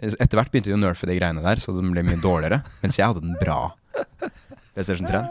Etter 0.03 0.41
hvert 0.41 0.51
begynte 0.51 0.73
de 0.73 0.77
å 0.77 0.83
nerfe 0.83 1.07
de 1.07 1.17
greiene 1.21 1.47
der, 1.47 1.63
så 1.63 1.75
den 1.77 1.95
ble 1.95 2.03
mye 2.07 2.19
dårligere. 2.23 2.65
Mens 2.83 2.99
jeg 2.99 3.07
hadde 3.07 3.23
den 3.23 3.39
bra. 3.39 3.61
PlayStation 4.75 5.07
3. 5.07 5.23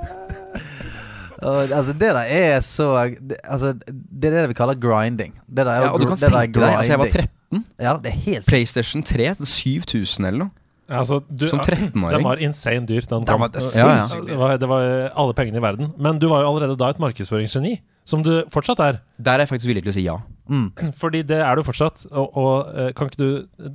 Og, 1.42 1.72
altså, 1.72 1.94
det 1.94 2.10
der 2.14 2.26
er 2.30 2.60
så 2.66 2.88
det, 3.18 3.38
Altså, 3.44 3.74
det 3.74 4.30
er 4.30 4.42
det 4.42 4.50
vi 4.50 4.58
kaller 4.58 4.78
grinding. 4.78 5.34
Det 5.48 5.66
der 5.66 5.72
er, 5.72 5.86
Ja, 5.88 5.92
og 5.92 6.02
du 6.02 6.08
kan 6.08 6.18
tenke 6.18 6.60
deg, 6.60 6.74
altså 6.78 6.92
jeg 6.94 7.00
var 7.00 7.14
13. 7.18 7.66
Ja, 7.82 7.94
det 8.04 8.12
er 8.14 8.18
helt. 8.26 8.48
PlayStation 8.48 9.04
3 9.04 9.34
7000 9.46 10.26
eller 10.26 10.46
noe. 10.46 10.52
Ja, 10.92 11.00
Altså, 11.00 11.22
du, 11.30 11.48
Som 11.48 11.60
13-åring. 11.60 12.18
Den 12.18 12.24
var 12.24 12.42
insane 12.44 12.86
dyr. 12.88 13.06
Den 13.08 13.24
Den 13.28 13.40
var 13.40 13.50
Ja, 13.76 13.88
ja. 13.88 14.22
Det, 14.28 14.38
var, 14.38 14.58
det 14.58 14.70
var 14.70 15.12
alle 15.16 15.34
pengene 15.34 15.58
i 15.58 15.64
verden. 15.64 15.94
Men 15.98 16.20
du 16.20 16.28
var 16.30 16.42
jo 16.44 16.52
allerede 16.52 16.78
da 16.78 16.90
et 16.92 17.00
markedsføringsgeni, 17.00 17.78
som 18.06 18.24
du 18.24 18.44
fortsatt 18.52 18.80
er. 18.80 19.00
Der 19.18 19.32
er 19.32 19.46
jeg 19.46 19.50
faktisk 19.54 19.72
villig 19.72 19.84
til 19.86 19.94
å 19.94 19.96
si 19.96 20.04
ja. 20.04 20.18
Fordi 21.04 21.22
det 21.24 21.40
er 21.40 21.56
du 21.56 21.64
fortsatt. 21.64 22.06
Og, 22.12 22.38
og 22.38 22.76
eh, 22.76 22.92
kan 22.98 23.08
ikke 23.08 23.22
du 23.22 23.30
eh, 23.40 23.72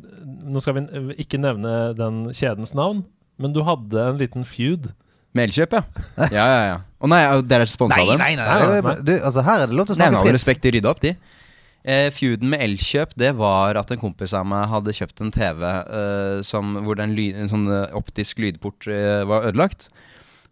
Nå 0.46 0.60
skal 0.60 0.76
vi 0.76 1.16
ikke 1.24 1.40
nevne 1.40 1.94
den 1.96 2.26
kjedens 2.36 2.74
navn, 2.76 3.04
men 3.40 3.56
du 3.56 3.62
hadde 3.64 3.96
en 4.12 4.20
liten 4.20 4.44
feud. 4.44 4.92
Med 5.36 5.48
Elkjøp, 5.48 5.72
ja. 5.72 5.82
Ja, 6.32 6.44
ja, 6.44 6.60
ja. 6.68 6.76
Å 6.96 7.08
nei, 7.12 7.22
dere 7.44 7.66
er 7.66 7.70
sponsa 7.70 7.96
Nei, 7.98 8.04
av 8.06 8.12
dem? 8.14 8.22
nei, 8.22 8.36
nei. 8.38 8.46
Nei, 8.46 8.80
nei. 8.86 8.94
Du, 9.04 9.12
altså, 9.18 9.42
her 9.44 9.64
er 9.64 9.70
det 9.72 9.76
lov 9.76 9.88
til 9.90 9.96
å 9.96 9.98
Nei, 10.00 10.06
snakke 10.08 10.22
fritt. 10.24 10.36
respekt, 10.38 10.62
de 10.64 10.72
rydda 10.78 10.92
opp, 10.94 11.02
de. 11.04 11.12
Eh, 11.86 12.08
feuden 12.10 12.48
med 12.50 12.62
Elkjøp, 12.64 13.12
det 13.20 13.28
var 13.38 13.76
at 13.78 13.92
en 13.94 14.00
kompis 14.00 14.32
av 14.34 14.46
meg 14.48 14.64
hadde 14.72 14.94
kjøpt 14.96 15.20
en 15.22 15.30
TV 15.34 15.60
eh, 15.68 16.40
som, 16.42 16.72
hvor 16.86 16.96
den 16.98 17.12
ly, 17.14 17.28
en 17.38 17.52
sånn 17.52 17.68
eh, 17.70 17.92
optisk 17.94 18.40
lydport 18.42 18.88
eh, 18.90 19.20
var 19.28 19.46
ødelagt. 19.52 19.86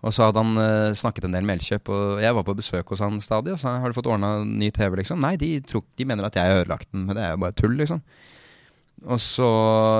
Og 0.04 0.12
så 0.12 0.26
hadde 0.28 0.42
han 0.44 0.60
eh, 0.60 0.92
snakket 0.94 1.24
en 1.26 1.34
del 1.34 1.48
med 1.48 1.56
Elkjøp, 1.58 1.88
og 1.90 2.20
jeg 2.22 2.36
var 2.36 2.44
på 2.46 2.54
besøk 2.60 2.92
hos 2.92 3.00
han 3.02 3.16
stadig. 3.24 3.56
Og 3.56 3.58
så 3.64 3.72
har 3.80 3.88
du 3.90 3.96
fått 3.96 4.10
ordna 4.12 4.36
ny 4.44 4.68
TV, 4.76 5.00
liksom? 5.00 5.18
Nei, 5.24 5.34
de, 5.40 5.56
tror, 5.64 5.82
de 5.96 6.06
mener 6.06 6.28
at 6.28 6.36
jeg 6.38 6.44
har 6.52 6.60
ødelagt 6.62 6.90
den, 6.92 7.06
men 7.08 7.16
det 7.16 7.24
er 7.24 7.32
jo 7.34 7.42
bare 7.48 7.56
tull, 7.58 7.74
liksom. 7.80 8.04
Og 9.04 9.18
så 9.20 9.48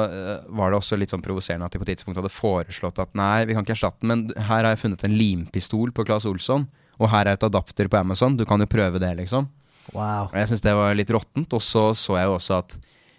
eh, 0.07 0.44
var 0.54 0.70
det 0.70 0.78
også 0.78 0.96
litt 0.96 1.12
sånn 1.12 1.24
provoserende 1.24 1.66
at 1.66 1.74
de 1.74 1.80
på 1.80 1.87
et 1.87 1.92
tidspunkt 1.92 2.20
hadde 2.20 2.33
foreslått 2.33 3.00
at 3.02 3.12
nei, 3.18 3.44
vi 3.48 3.57
kan 3.57 3.66
ikke 3.66 3.74
erstatte 3.76 4.00
den, 4.04 4.12
men 4.12 4.46
her 4.48 4.62
har 4.62 4.70
jeg 4.72 4.85
funnet 4.85 5.04
en 5.04 5.16
limpistol 5.18 5.92
på 5.92 6.07
Claes 6.07 6.24
Olsson, 6.30 6.68
og 6.96 7.11
her 7.12 7.26
er 7.26 7.37
et 7.37 7.46
adapter 7.46 7.90
på 7.90 7.98
Amazon, 7.98 8.38
du 8.38 8.46
kan 8.48 8.62
jo 8.62 8.70
prøve 8.70 9.02
det, 9.02 9.11
liksom. 9.18 9.50
Wow. 9.92 10.30
Og 10.30 10.37
jeg 10.38 10.48
syns 10.48 10.64
det 10.64 10.72
var 10.78 10.94
litt 10.96 11.11
råttent. 11.12 11.52
Og 11.52 11.61
så 11.61 11.90
så 11.98 12.14
jeg 12.16 12.28
jo 12.30 12.37
også 12.38 12.61
at 12.62 12.78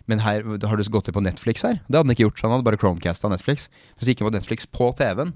Men 0.09 0.21
her 0.21 0.41
har 0.41 0.77
du 0.77 0.83
gått 0.89 1.07
inn 1.09 1.15
på 1.17 1.21
Netflix 1.25 1.61
her? 1.65 1.79
Det 1.85 1.97
hadde 1.97 2.03
han 2.05 2.13
ikke 2.13 2.27
gjort, 2.27 2.41
han 2.45 2.51
hadde 2.53 2.65
bare 2.67 2.77
Chromecasta 2.77 3.29
Netflix. 3.29 3.69
Så 3.97 4.09
gikk 4.09 4.21
han 4.21 4.29
på 4.29 4.35
Netflix 4.35 4.67
på 4.69 4.91
TV-en. 4.97 5.31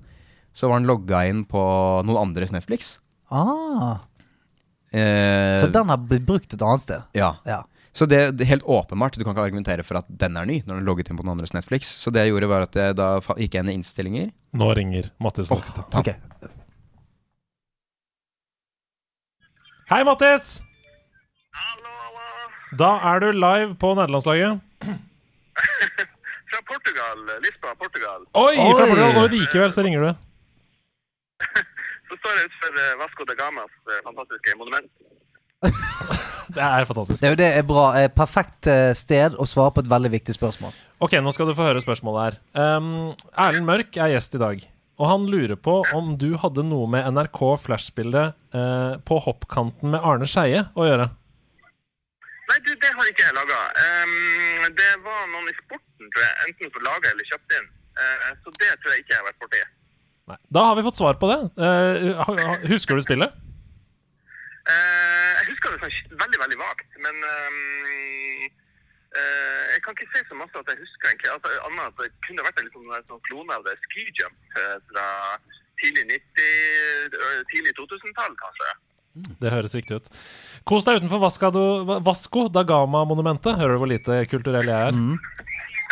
Så 0.53 0.69
var 0.69 0.77
han 0.77 0.85
logga 0.89 1.23
inn 1.29 1.41
på 1.49 1.61
noen 2.05 2.19
andres 2.21 2.53
Netflix. 2.53 2.99
Ah, 3.33 3.97
Eh, 4.89 5.61
så 5.61 5.67
den 5.69 5.89
har 5.91 5.99
blitt 6.01 6.25
brukt 6.25 6.53
et 6.53 6.61
annet 6.65 6.81
sted? 6.81 7.03
Ja. 7.13 7.35
Ja. 7.45 7.59
Så 7.99 8.05
det, 8.07 8.19
det 8.39 8.45
er 8.45 8.53
helt 8.53 8.63
åpenbart, 8.63 9.17
du 9.19 9.25
kan 9.25 9.33
ikke 9.33 9.43
argumentere 9.49 9.83
for 9.83 9.99
at 9.99 10.07
den 10.21 10.37
er 10.39 10.45
ny 10.47 10.61
når 10.61 10.69
den 10.71 10.77
er 10.79 10.87
logget 10.87 11.09
inn 11.11 11.17
på 11.19 11.25
noen 11.25 11.33
andres 11.35 11.51
Netflix. 11.51 11.89
Så 11.99 12.13
det 12.15 12.23
jeg 12.23 12.31
gjorde, 12.31 12.47
var 12.47 12.63
at 12.63 12.77
jeg 12.79 12.95
da 12.95 13.09
gikk 13.19 13.57
jeg 13.57 13.65
inn 13.65 13.71
i 13.73 13.75
innstillinger. 13.75 14.29
Nå 14.55 14.69
ringer 14.79 15.09
Mattis 15.19 15.49
Folkestad. 15.51 15.91
Ok. 15.99 16.13
Hei, 19.91 19.99
Mattis! 20.07 20.47
Da 22.79 22.93
er 23.11 23.25
du 23.25 23.33
live 23.35 23.75
på 23.81 23.91
nederlandslaget. 23.99 24.63
Fra 26.53 26.63
Portugal, 26.71 27.27
Lisboa, 27.43 27.75
Portugal. 27.83 28.23
Oi! 28.31 28.55
Oi! 28.55 28.73
Fra 28.79 28.87
Portugal, 28.93 29.23
og 29.25 29.35
likevel 29.35 29.75
så 29.75 29.83
ringer 29.83 30.07
du. 30.07 30.11
Så 32.09 32.15
står 32.17 32.31
jeg 32.37 32.47
utenfor 32.47 32.77
eh, 32.81 32.93
Vasco 33.03 33.25
da 33.27 33.35
Gamas 33.37 33.73
eh, 33.91 33.99
fantastiske 34.07 34.55
monument. 34.57 34.87
Det 35.63 36.63
er 36.65 36.85
fantastisk. 36.89 37.19
Det 37.21 37.27
er 37.27 37.33
jo 37.35 37.37
det 37.39 37.47
er 37.59 37.65
bra. 37.67 37.85
Eh, 37.99 38.07
Perfekt 38.13 38.67
eh, 38.71 38.91
sted 38.97 39.35
å 39.37 39.45
svare 39.49 39.73
på 39.75 39.83
et 39.83 39.89
veldig 39.91 40.09
viktig 40.15 40.33
spørsmål. 40.33 40.73
Ok, 41.03 41.13
nå 41.21 41.33
skal 41.35 41.49
du 41.49 41.53
få 41.57 41.67
høre 41.67 41.81
spørsmålet 41.83 42.23
her. 42.25 42.37
Um, 42.57 42.87
Erlend 43.37 43.67
Mørk 43.67 43.99
er 44.01 44.15
gjest 44.15 44.37
i 44.39 44.41
dag. 44.41 44.63
Og 44.99 45.07
han 45.07 45.27
lurer 45.31 45.55
på 45.55 45.77
om 45.95 46.15
du 46.19 46.33
hadde 46.41 46.65
noe 46.67 46.89
med 46.91 47.05
NRK 47.13 47.39
Flash-bildet 47.63 48.33
eh, 48.57 48.95
på 49.07 49.19
hoppkanten 49.23 49.93
med 49.93 50.03
Arne 50.03 50.27
Skeie 50.27 50.65
å 50.75 50.87
gjøre. 50.89 51.05
Nei, 52.49 52.57
du, 52.65 52.71
det 52.81 52.89
har 52.97 53.11
ikke 53.11 53.27
jeg 53.27 53.35
laga. 53.37 53.59
det 54.73 54.89
var 55.05 55.27
noen 55.29 55.51
i 55.51 55.53
sporten, 55.53 56.09
tror 56.09 56.23
jeg, 56.25 56.33
enten 56.47 56.73
som 56.73 56.87
laga 56.87 57.11
eller 57.13 57.29
kjøpte 57.29 57.59
inn. 57.61 57.69
Uh, 57.99 58.31
så 58.41 58.55
det 58.57 58.71
tror 58.81 58.95
jeg 58.95 59.03
ikke 59.05 59.13
jeg 59.13 59.21
har 59.21 59.27
vært 59.29 59.43
borti. 59.45 59.61
Da 60.53 60.63
har 60.65 60.75
vi 60.77 60.85
fått 60.85 60.99
svar 60.99 61.17
på 61.21 61.29
det. 61.29 61.37
Eh, 61.57 62.09
ha- 62.25 62.57
husker 62.69 62.97
du 62.97 63.05
spillet? 63.05 63.37
Eh, 64.69 65.29
jeg 65.39 65.45
husker 65.51 65.73
det 65.73 65.79
sånn 65.81 66.17
veldig, 66.19 66.39
veldig 66.43 66.59
vagt, 66.59 66.97
men 67.01 67.15
eh, 67.25 68.43
jeg 69.73 69.81
kan 69.85 69.95
ikke 69.95 70.09
si 70.13 70.21
så 70.27 70.37
masse 70.37 70.59
at 70.59 70.69
jeg 70.69 70.81
husker 70.83 71.11
egentlig. 71.11 71.31
Altså, 71.33 71.53
annet 71.69 71.87
at 71.87 72.03
det 72.03 72.11
kunne 72.27 72.45
vært 72.45 72.59
en 72.61 72.67
liksom, 72.69 72.91
sånn, 73.07 73.23
klone 73.29 73.57
av 73.57 73.65
det 73.65 73.75
ski 73.87 74.05
jump 74.19 74.59
eh, 74.61 74.77
fra 74.91 75.07
tidlig 75.79 76.05
90, 76.11 77.17
ø, 77.17 77.29
tidlig 77.53 77.73
2000-tall, 77.79 78.33
kanskje. 78.39 78.71
Det 79.41 79.51
høres 79.51 79.73
riktig 79.75 79.97
ut. 79.99 80.09
Kos 80.69 80.85
deg 80.85 80.99
utenfor 80.99 81.21
Vascado, 81.23 81.63
Vasco 82.05 82.45
da 82.53 82.65
Gama-monumentet. 82.67 83.57
Hører 83.57 83.75
du 83.77 83.81
hvor 83.81 83.89
lite 83.89 84.19
kulturell 84.31 84.69
jeg 84.69 84.91
er? 84.91 84.99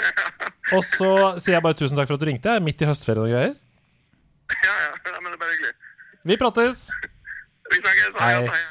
Og 0.75 0.83
så 0.83 1.11
sier 1.39 1.55
jeg 1.57 1.63
bare 1.65 1.79
tusen 1.79 1.97
takk 1.97 2.11
for 2.11 2.19
at 2.19 2.23
du 2.23 2.27
ringte. 2.29 2.51
Jeg 2.51 2.61
er 2.61 2.65
midt 2.67 2.83
i 2.83 2.89
høstferien 2.89 3.23
og 3.23 3.31
greier. 3.31 3.55
Ja, 4.53 4.75
ja, 4.83 4.89
ja, 4.91 5.19
men 5.23 5.31
det 5.31 5.37
er 5.37 5.41
bare 5.41 5.55
hyggelig. 5.55 5.73
Vi 6.27 6.37
prates! 6.39 6.83
Vi 7.71 7.77
snakkes. 7.81 8.11
Hei. 8.19 8.47
Hei. 8.47 8.63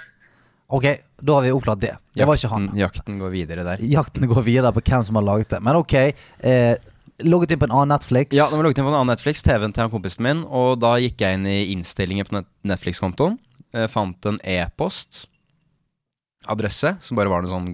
Ok, 0.77 0.87
da 1.23 1.33
har 1.37 1.43
vi 1.47 1.53
oppklart 1.55 1.81
det. 1.83 1.95
Det 2.17 2.25
var 2.27 2.35
ikke 2.39 2.49
han. 2.51 2.65
Jakten, 2.75 2.81
jakten 2.83 3.19
går 3.23 3.31
videre 3.35 3.63
der. 3.67 3.79
Jakten 3.87 4.25
går 4.31 4.43
videre 4.47 4.73
på 4.75 4.81
hvem 4.89 5.03
som 5.07 5.15
har 5.21 5.27
laget 5.29 5.49
det. 5.55 5.61
Men 5.63 5.75
ok, 5.79 5.95
eh, 6.43 6.75
logget 7.23 7.53
inn 7.55 7.61
på 7.63 7.69
en 7.69 7.77
annen 7.79 7.93
Netflix. 7.95 8.27
Ja, 8.35 8.45
da 8.51 8.55
var 8.59 8.65
logget 8.67 8.79
inn 8.83 8.89
på 8.89 8.91
en 8.91 8.99
annen 8.99 9.13
Netflix, 9.15 9.37
TV-en 9.47 9.73
til 9.77 9.83
han 9.85 9.93
kompisen 9.93 10.23
min, 10.27 10.41
og 10.49 10.69
da 10.83 10.91
gikk 10.99 11.19
jeg 11.23 11.35
inn 11.39 11.47
i 11.47 11.59
innstillingen 11.75 12.27
på 12.27 12.33
Netflix-kontoen. 12.67 13.39
eh, 13.77 13.87
Fant 13.93 14.19
en 14.27 14.39
e-post-adresse 14.43 16.91
som 17.01 17.17
bare 17.17 17.29
var 17.31 17.41
noe 17.43 17.51
sånn 17.53 17.71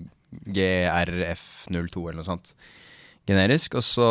GRF02 0.52 1.96
eller 2.08 2.18
noe 2.20 2.24
sånt. 2.28 2.54
Generisk. 3.28 3.74
Og 3.78 3.84
så 3.86 4.08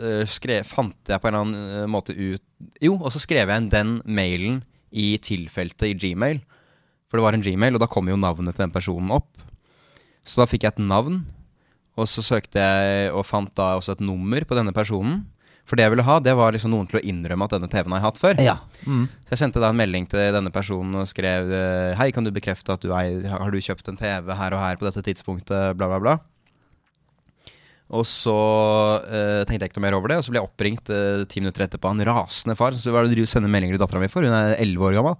eh, 0.00 0.24
skrev, 0.30 0.64
fant 0.68 0.96
jeg 1.10 1.20
på 1.20 1.26
en 1.28 1.34
eller 1.34 1.44
annen 1.44 1.64
eh, 1.82 1.86
måte 1.90 2.12
ut 2.16 2.42
Jo, 2.80 2.94
og 3.02 3.10
så 3.12 3.18
skrev 3.20 3.48
jeg 3.50 3.58
inn 3.62 3.68
den 3.72 3.96
mailen 4.06 4.62
i 4.96 5.14
tilfeltet 5.22 5.90
i 5.90 5.96
Gmail. 5.96 6.42
For 7.06 7.18
det 7.18 7.26
var 7.26 7.36
en 7.36 7.44
Gmail, 7.44 7.76
og 7.76 7.82
da 7.82 7.90
kom 7.90 8.08
jo 8.10 8.18
navnet 8.18 8.56
til 8.56 8.66
den 8.66 8.74
personen 8.74 9.12
opp. 9.14 9.30
Så 10.26 10.42
da 10.42 10.48
fikk 10.50 10.66
jeg 10.66 10.74
et 10.74 10.82
navn, 10.82 11.20
og 11.96 12.08
så 12.10 12.24
søkte 12.24 12.60
jeg 12.60 13.12
og 13.14 13.24
fant 13.28 13.52
da 13.56 13.76
også 13.78 13.94
et 13.94 14.04
nummer 14.04 14.44
på 14.44 14.58
denne 14.58 14.74
personen. 14.76 15.22
For 15.66 15.78
det 15.78 15.86
jeg 15.86 15.96
ville 15.96 16.06
ha, 16.06 16.20
det 16.22 16.34
var 16.38 16.54
liksom 16.54 16.70
noen 16.70 16.86
til 16.86 17.00
å 17.00 17.02
innrømme 17.02 17.46
at 17.46 17.56
denne 17.56 17.68
TV-en 17.70 17.96
har 17.96 18.00
jeg 18.00 18.06
hatt 18.06 18.20
før. 18.22 18.42
Ja. 18.42 18.54
Mm. 18.86 19.06
Så 19.26 19.34
jeg 19.34 19.40
sendte 19.40 19.62
da 19.62 19.72
en 19.72 19.78
melding 19.78 20.06
til 20.10 20.34
denne 20.34 20.52
personen 20.54 20.94
og 21.00 21.08
skrev 21.10 21.50
eh, 21.50 21.94
Hei, 21.98 22.12
kan 22.14 22.26
du 22.26 22.30
bekrefte 22.34 22.76
at 22.76 22.84
du 22.84 22.92
er, 22.94 23.26
Har 23.26 23.50
du 23.50 23.58
kjøpt 23.58 23.90
en 23.90 23.98
TV 23.98 24.30
her 24.38 24.54
og 24.54 24.62
her 24.62 24.78
på 24.78 24.86
dette 24.86 25.02
tidspunktet, 25.08 25.74
bla, 25.78 25.90
bla, 25.90 25.98
bla. 26.02 26.14
Og 27.94 28.02
så 28.08 28.34
eh, 29.06 29.44
tenkte 29.46 29.62
jeg 29.62 29.70
ikke 29.70 29.78
noe 29.78 29.86
mer 29.86 29.96
over 29.98 30.10
det, 30.10 30.16
og 30.18 30.26
så 30.26 30.32
ble 30.32 30.40
jeg 30.40 30.48
oppringt 30.48 30.90
eh, 30.90 31.22
ti 31.30 31.38
minutter 31.42 31.66
etterpå 31.68 31.86
av 31.86 31.94
en 31.94 32.06
rasende 32.08 32.56
far. 32.58 32.74
Så 32.74 32.90
hva 32.90 33.04
er 33.04 33.12
det 33.12 33.20
du 33.20 33.28
sender 33.30 33.52
meldinger 33.52 33.76
til 33.78 33.84
dattera 33.84 34.02
mi 34.02 34.10
for? 34.10 34.26
Hun 34.26 34.34
er 34.34 34.56
elleve 34.58 34.88
år 34.90 34.96
gammel. 34.98 35.14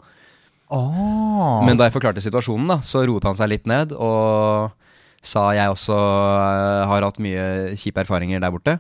Oh. 0.74 1.62
Men 1.62 1.79
da 1.79 1.87
jeg 1.87 1.94
forklarte 1.94 2.24
situasjonen, 2.24 2.66
da, 2.72 2.81
så 2.83 3.05
roet 3.07 3.29
han 3.29 3.38
seg 3.38 3.52
litt 3.52 3.68
ned 3.70 3.94
og 3.94 4.72
sa 5.26 5.48
jeg 5.55 5.70
også 5.76 5.94
eh, 5.94 6.83
har 6.90 7.07
hatt 7.07 7.22
mye 7.22 7.46
kjipe 7.79 8.02
erfaringer 8.02 8.42
der 8.42 8.55
borte. 8.55 8.74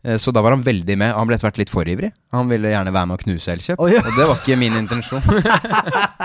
Eh, 0.00 0.16
Så 0.16 0.32
da 0.32 0.40
var 0.40 0.56
han 0.56 0.64
veldig 0.64 0.96
med. 0.96 1.12
Han 1.12 1.28
ble 1.28 1.36
etter 1.36 1.50
hvert 1.50 1.60
litt 1.60 1.72
for 1.72 1.84
ivrig. 1.88 2.08
Han 2.32 2.48
ville 2.48 2.72
gjerne 2.72 2.92
være 2.96 3.10
med 3.10 3.20
å 3.20 3.24
knuse 3.26 3.52
Elkjøp. 3.52 3.84
Oi. 3.84 3.92
Og 4.00 4.10
det 4.16 4.28
var 4.32 4.40
ikke 4.40 4.56
min 4.60 4.80
intensjon. 4.80 5.20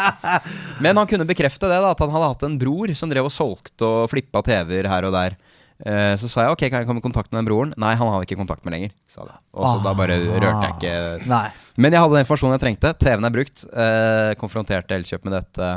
Men 0.83 0.95
han 0.99 1.11
kunne 1.11 1.27
bekrefte 1.27 1.67
det, 1.67 1.79
da, 1.83 1.91
at 1.91 2.03
han 2.03 2.15
hadde 2.15 2.31
hatt 2.31 2.47
en 2.47 2.57
bror 2.61 2.95
som 2.95 3.11
drev 3.11 3.27
og 3.27 3.35
solgte 3.35 3.83
og 3.87 4.07
flippa 4.11 4.43
TV-er 4.47 4.87
her 4.91 5.07
og 5.09 5.15
der. 5.15 5.35
Eh, 5.83 6.13
Så 6.15 6.29
sa 6.31 6.45
jeg 6.45 6.53
ok, 6.55 6.61
kan 6.71 6.79
jeg 6.83 6.87
komme 6.87 7.01
i 7.01 7.05
kontakt 7.05 7.31
med 7.33 7.41
den 7.41 7.49
broren? 7.49 7.73
Nei, 7.81 7.95
han 7.99 8.07
hadde 8.07 8.23
ikke 8.29 8.37
kontakt 8.39 8.63
med 8.63 8.71
lenger. 8.77 8.93
Sa 9.11 9.25
det. 9.27 9.35
Og 9.53 9.65
så 9.67 9.81
da 9.83 9.91
bare 9.97 10.15
rørte 10.21 10.61
jeg 10.63 10.75
ikke 10.77 11.27
Nei. 11.27 11.49
men 11.75 11.91
jeg 11.91 11.99
hadde 12.01 12.15
den 12.15 12.23
informasjonen 12.23 12.55
jeg 12.55 12.63
trengte. 12.63 12.93
TV-en 13.01 13.27
er 13.27 13.35
brukt. 13.35 13.65
Eh, 13.73 14.31
konfronterte 14.39 14.95
Elkjøp 14.95 15.27
med 15.27 15.35
dette. 15.35 15.71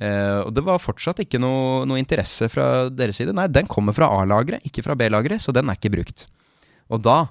Eh, 0.00 0.38
og 0.46 0.52
det 0.54 0.62
var 0.64 0.78
fortsatt 0.80 1.18
ikke 1.24 1.40
noe, 1.42 1.82
noe 1.84 1.98
interesse 2.00 2.46
fra 2.48 2.88
deres 2.94 3.18
side. 3.18 3.34
Nei, 3.36 3.48
den 3.52 3.66
kommer 3.68 3.92
fra 3.96 4.06
A-lageret, 4.20 4.62
ikke 4.70 4.84
fra 4.86 4.94
B-lageret, 4.96 5.42
så 5.42 5.52
den 5.52 5.68
er 5.68 5.76
ikke 5.76 5.92
brukt. 5.98 6.26
Og 6.92 7.02
da 7.04 7.24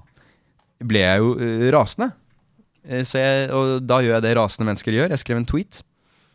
ble 0.83 1.01
jeg 1.05 1.23
jo 1.23 1.31
eh, 1.39 1.69
rasende. 1.73 2.11
Eh, 2.85 3.01
så 3.07 3.17
jeg, 3.23 3.47
og 3.55 3.79
da 3.87 4.01
gjør 4.03 4.17
jeg 4.19 4.25
det 4.27 4.35
rasende 4.37 4.67
mennesker 4.69 4.93
gjør. 4.99 5.15
Jeg 5.15 5.23
skrev 5.23 5.39
en 5.41 5.47
tweet. 5.49 5.81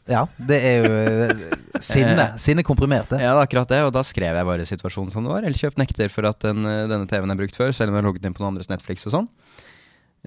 Ja, 0.07 0.23
det 0.38 0.59
er 0.62 0.85
jo 0.85 0.90
eh, 0.95 1.55
sinne. 1.83 2.29
Sinne 2.42 2.62
komprimert, 2.66 3.09
det. 3.11 3.19
Ja, 3.25 3.33
det 3.35 3.40
er 3.40 3.49
akkurat 3.49 3.73
det, 3.73 3.81
og 3.88 3.92
da 3.97 4.05
skrev 4.07 4.38
jeg 4.38 4.49
bare 4.49 4.66
situasjonen 4.69 5.11
som 5.11 5.27
det 5.27 5.33
var. 5.33 5.47
Elkjøp 5.49 5.81
nekter 5.81 6.12
for 6.12 6.29
at 6.31 6.38
den, 6.47 6.62
eh, 6.62 6.85
denne 6.90 7.09
TV-en 7.11 7.35
er 7.35 7.40
brukt 7.40 7.59
før, 7.59 7.75
selv 7.75 7.90
om 7.90 7.99
den 7.99 8.05
er 8.05 8.09
logget 8.11 8.29
inn 8.29 8.37
på 8.37 8.45
noen 8.45 8.55
andres 8.55 8.71
Netflix 8.71 9.09
og 9.11 9.16
sånn. 9.16 9.29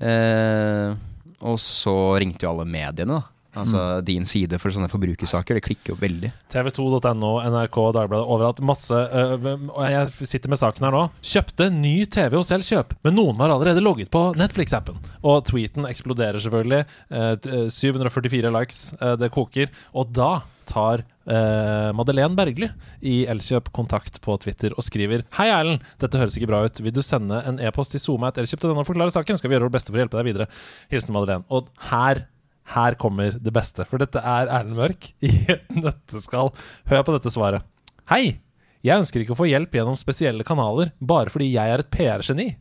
Eh, 0.03 0.97
og 1.39 1.59
så 1.63 1.95
ringte 2.19 2.43
jo 2.43 2.51
alle 2.51 2.67
mediene, 2.67 3.21
da. 3.21 3.38
Altså 3.57 3.83
din 4.05 4.25
side 4.29 4.59
for 4.61 4.73
sånne 4.73 4.89
forbrukersaker. 4.91 5.57
Det 5.57 5.63
klikker 5.65 5.93
jo 5.93 5.97
veldig. 5.99 6.29
TV2.no, 6.53 7.31
NRK, 7.49 7.79
Dagbladet, 7.97 8.27
overalt. 8.29 8.61
Masse 8.65 8.93
øh, 8.93 9.47
Og 9.71 9.81
jeg 9.89 10.29
sitter 10.29 10.51
med 10.53 10.61
saken 10.61 10.85
her 10.85 10.95
nå. 10.95 11.03
Kjøpte 11.25 11.69
ny 11.73 11.95
TV 12.11 12.37
hos 12.37 12.53
Elkjøp, 12.55 12.93
men 13.07 13.17
noen 13.17 13.39
var 13.39 13.53
allerede 13.53 13.83
logget 13.83 14.11
på 14.13 14.21
Netflix-appen. 14.39 15.01
Og 15.25 15.41
tweeten 15.49 15.89
eksploderer 15.89 16.41
selvfølgelig. 16.43 16.85
Eh, 17.09 17.33
eh, 17.33 17.67
744 17.73 18.53
likes. 18.53 18.93
eh, 19.01 19.15
det 19.19 19.31
koker. 19.33 19.73
Og 19.97 20.13
da 20.13 20.31
tar 20.69 21.01
uh, 21.01 21.89
Madeleine 21.97 22.37
Bergli 22.37 22.67
i 23.01 23.23
Elkjøp 23.25 23.71
kontakt 23.73 24.19
på 24.21 24.35
Twitter 24.43 24.75
og 24.77 24.85
skriver 24.85 25.23
Hei, 25.39 25.47
Erlend. 25.49 25.81
Dette 25.97 26.21
høres 26.21 26.37
ikke 26.37 26.51
bra 26.51 26.61
ut. 26.67 26.81
Vil 26.85 26.93
du 26.93 27.01
sende 27.01 27.41
en 27.49 27.57
e-post 27.57 27.95
til 27.95 28.03
SoMe.elkjøp.no 28.03 28.75
og 28.77 28.85
forklare 28.85 29.13
saken? 29.15 29.39
Skal 29.39 29.49
vi 29.49 29.57
gjøre 29.57 29.65
vårt 29.65 29.79
beste 29.79 29.89
for 29.89 29.97
å 29.97 30.03
hjelpe 30.03 30.19
deg 30.21 30.29
videre. 30.29 30.49
Hilsen 30.93 31.17
Madeleine. 31.17 31.47
Og 31.49 31.71
her 31.89 32.27
her 32.75 32.97
kommer 33.01 33.37
det 33.41 33.53
beste, 33.55 33.85
for 33.89 34.01
dette 34.01 34.21
er 34.21 34.49
Erlend 34.49 34.77
Mørk 34.77 35.09
i 35.25 35.31
et 35.49 35.71
nøtteskall. 35.73 36.51
Hør 36.91 37.05
på 37.07 37.15
dette 37.17 37.33
svaret. 37.33 37.65
Hei! 38.11 38.39
Jeg 38.85 39.01
ønsker 39.01 39.19
ikke 39.19 39.33
å 39.35 39.39
få 39.41 39.49
hjelp 39.49 39.73
gjennom 39.75 39.97
spesielle 39.99 40.45
kanaler 40.47 40.93
bare 41.03 41.31
fordi 41.33 41.49
jeg 41.51 41.73
er 41.73 41.81
et 41.83 41.89
PR-geni. 41.91 42.53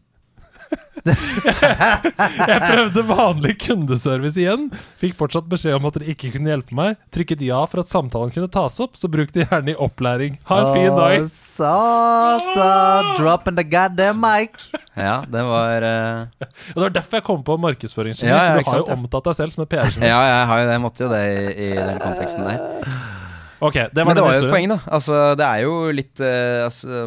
jeg 2.49 2.61
prøvde 2.65 3.05
vanlig 3.09 3.55
kundeservice 3.63 4.41
igjen. 4.41 4.69
Fikk 5.01 5.17
fortsatt 5.19 5.49
beskjed 5.51 5.77
om 5.79 5.89
at 5.89 5.99
dere 5.99 6.13
ikke 6.13 6.33
kunne 6.35 6.51
hjelpe 6.53 6.77
meg. 6.77 6.99
Trykket 7.15 7.45
ja 7.47 7.61
for 7.71 7.83
at 7.83 7.91
samtalen 7.91 8.33
kunne 8.35 8.51
tas 8.53 8.79
opp, 8.85 8.99
så 8.99 9.11
bruk 9.11 9.33
det 9.35 9.47
gjerne 9.47 9.75
i 9.75 9.79
opplæring. 9.79 10.39
Ha 10.51 10.61
en 10.63 10.71
fin 10.75 10.91
dag. 10.99 11.27
Å, 11.27 11.31
Satan! 11.35 13.13
Dropping 13.21 13.59
the 13.59 13.67
goddamn 13.69 14.21
mic. 14.23 14.59
Ja, 14.99 15.21
det 15.29 15.45
var 15.49 15.87
uh... 15.93 16.49
Det 16.75 16.83
var 16.83 16.97
derfor 16.99 17.21
jeg 17.21 17.29
kom 17.29 17.47
på 17.47 17.59
markedsføringsgeni. 17.63 18.33
Ja, 18.33 18.43
ja, 18.51 18.59
du 18.59 18.69
har 18.69 18.83
jo 18.83 18.91
omtatt 18.99 19.31
deg 19.31 19.39
selv 19.41 19.55
som 19.55 19.65
et 19.65 19.73
PR-geni. 19.73 20.11
Ja, 20.11 20.21
jeg 20.33 20.51
har 20.53 20.65
jo 20.65 20.69
det. 20.69 20.77
Jeg 20.77 20.85
måtte 20.85 21.07
jo 21.07 21.15
det 21.15 21.25
i, 21.29 21.71
i 21.71 21.73
den 21.79 22.03
konteksten 22.03 22.47
der. 22.49 23.27
Ok, 23.59 23.75
det 23.75 24.05
var 24.05 24.07
Men 24.07 24.17
det 24.19 24.23
var 24.23 24.37
jo 24.37 24.43
et 24.45 24.53
poeng, 24.53 24.69
da. 24.71 24.77
Altså, 24.87 25.17
det 25.39 25.47
er 25.47 25.63
jo 25.65 25.73
litt 25.91 26.21
eh, 26.23 26.61
altså, 26.63 27.01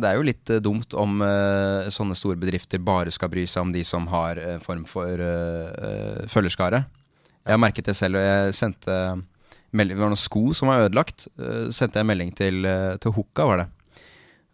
Det 0.00 0.08
er 0.08 0.16
jo 0.16 0.24
litt 0.24 0.52
eh, 0.54 0.62
dumt 0.64 0.96
om 0.96 1.20
eh, 1.26 1.90
sånne 1.92 2.16
store 2.16 2.40
bedrifter 2.40 2.80
bare 2.80 3.12
skal 3.12 3.28
bry 3.32 3.44
seg 3.44 3.66
om 3.66 3.74
de 3.74 3.82
som 3.84 4.06
har 4.12 4.40
en 4.40 4.62
form 4.64 4.86
for 4.88 5.20
eh, 5.20 5.66
eh, 5.68 6.22
følgerskare. 6.32 6.84
Jeg 7.44 7.52
har 7.52 7.60
merket 7.60 7.90
det 7.90 7.96
selv, 7.98 8.16
og 8.20 8.24
jeg 8.24 8.56
sendte 8.56 8.96
melding, 9.76 9.98
Det 9.98 10.02
var 10.02 10.12
noen 10.12 10.24
sko 10.24 10.42
som 10.56 10.72
var 10.72 10.86
ødelagt. 10.86 11.28
eh, 11.38 11.68
sendte 11.74 12.00
jeg 12.00 12.08
melding 12.08 12.32
til, 12.36 12.64
uh, 12.64 12.96
til 13.00 13.12
Hoka, 13.16 13.44
var 13.44 13.62
det. 13.64 13.68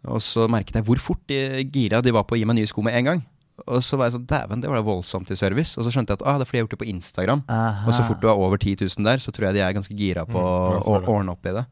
Og 0.07 0.21
så 0.23 0.45
merket 0.51 0.75
jeg 0.75 0.85
hvor 0.87 0.99
fort 1.01 1.23
de 1.27 1.63
gira 1.73 2.01
de 2.03 2.13
var 2.15 2.23
på 2.27 2.35
å 2.35 2.39
gi 2.39 2.45
meg 2.47 2.59
nye 2.59 2.69
sko 2.69 2.83
med 2.85 2.95
en 2.99 3.09
gang. 3.11 3.23
Og 3.65 3.81
så 3.83 3.97
var 3.97 4.05
jeg 4.11 4.13
sånn 4.19 4.27
Dæven, 4.29 4.61
det 4.61 4.69
var 4.69 4.77
da 4.77 4.85
voldsomt 4.85 5.31
i 5.33 5.35
service. 5.39 5.73
Og 5.79 5.83
så 5.87 5.89
skjønte 5.91 6.13
jeg 6.13 6.21
at 6.21 6.27
ah, 6.29 6.37
det 6.37 6.45
er 6.45 6.49
fordi 6.51 6.59
jeg 6.59 6.63
har 6.63 6.67
gjort 6.67 6.75
det 6.77 6.81
på 6.85 6.89
Instagram. 6.93 7.41
Aha. 7.49 7.87
Og 7.89 7.95
så 7.97 8.03
fort 8.05 8.21
du 8.21 8.27
har 8.29 8.37
over 8.37 8.57
10 8.61 8.75
000 8.85 9.07
der, 9.09 9.17
så 9.23 9.31
tror 9.33 9.47
jeg 9.49 9.57
de 9.57 9.63
er 9.65 9.73
ganske 9.73 9.97
gira 9.97 10.27
på 10.29 10.37
Mm, 10.37 10.77
å, 10.77 10.93
å 10.93 11.01
ordne 11.17 11.33
opp 11.33 11.49
i 11.49 11.55
det. 11.57 11.65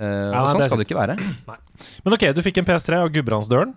Eh, 0.00 0.06
Ja, 0.08 0.40
og 0.40 0.48
sånn 0.54 0.62
det 0.64 0.70
skal 0.70 0.80
det 0.80 0.86
ikke 0.88 0.96
være. 1.02 1.16
Men 2.06 2.16
ok, 2.16 2.24
du 2.34 2.40
fikk 2.46 2.62
en 2.62 2.68
PS3 2.70 3.02
av 3.04 3.10
Gudbrandsdølen. 3.12 3.74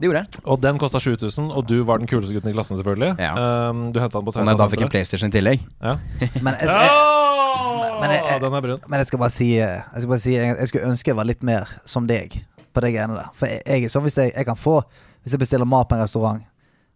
Det 0.00 0.08
gjorde 0.08 0.22
jeg. 0.24 0.40
Og 0.48 0.60
den 0.64 0.78
kosta 0.80 0.98
7000, 0.98 1.50
og 1.52 1.66
du 1.68 1.82
var 1.84 2.00
den 2.00 2.08
kuleste 2.08 2.32
gutten 2.32 2.50
i 2.50 2.54
klassen, 2.56 2.78
selvfølgelig. 2.80 3.12
Ja. 3.20 3.34
Um, 3.70 3.90
du 3.92 3.98
henta 4.00 4.16
den 4.18 4.24
på 4.24 4.32
Og 4.32 4.46
Nei, 4.48 4.54
da 4.56 4.66
fikk 4.72 4.86
en 4.86 4.92
PlayStation 4.92 5.28
i 5.28 5.34
tillegg. 5.34 5.60
Ja. 5.84 5.98
Men 6.46 6.56
jeg, 6.56 6.70
jeg, 6.72 7.98
Men 8.00 8.14
jeg- 8.16 8.40
den 8.40 8.54
er 8.56 8.64
brun. 8.64 8.80
men 8.88 8.98
jeg 9.02 9.06
skal 9.10 9.20
bare 9.20 9.34
si 9.34 9.48
eh, 9.60 9.82
Jeg 9.92 10.00
skal 10.02 10.08
bare 10.08 10.22
si 10.24 10.32
Jeg, 10.32 10.54
jeg 10.56 10.68
skulle 10.70 10.88
ønske 10.88 11.10
jeg 11.12 11.16
var 11.18 11.26
litt 11.28 11.42
mer 11.44 11.68
som 11.84 12.06
deg 12.08 12.38
på 12.72 12.80
de 12.80 12.90
greiene 12.94 13.18
der. 13.18 13.28
For 13.36 13.50
jeg, 13.50 13.60
jeg 13.66 13.84
er 13.84 13.92
sånn 13.92 14.06
hvis 14.06 14.16
jeg, 14.16 14.32
jeg 14.32 14.46
kan 14.48 14.56
få 14.56 14.78
Hvis 15.22 15.34
jeg 15.36 15.42
bestiller 15.42 15.68
mat 15.68 15.88
på 15.88 15.96
en 15.98 16.04
restaurant, 16.04 16.44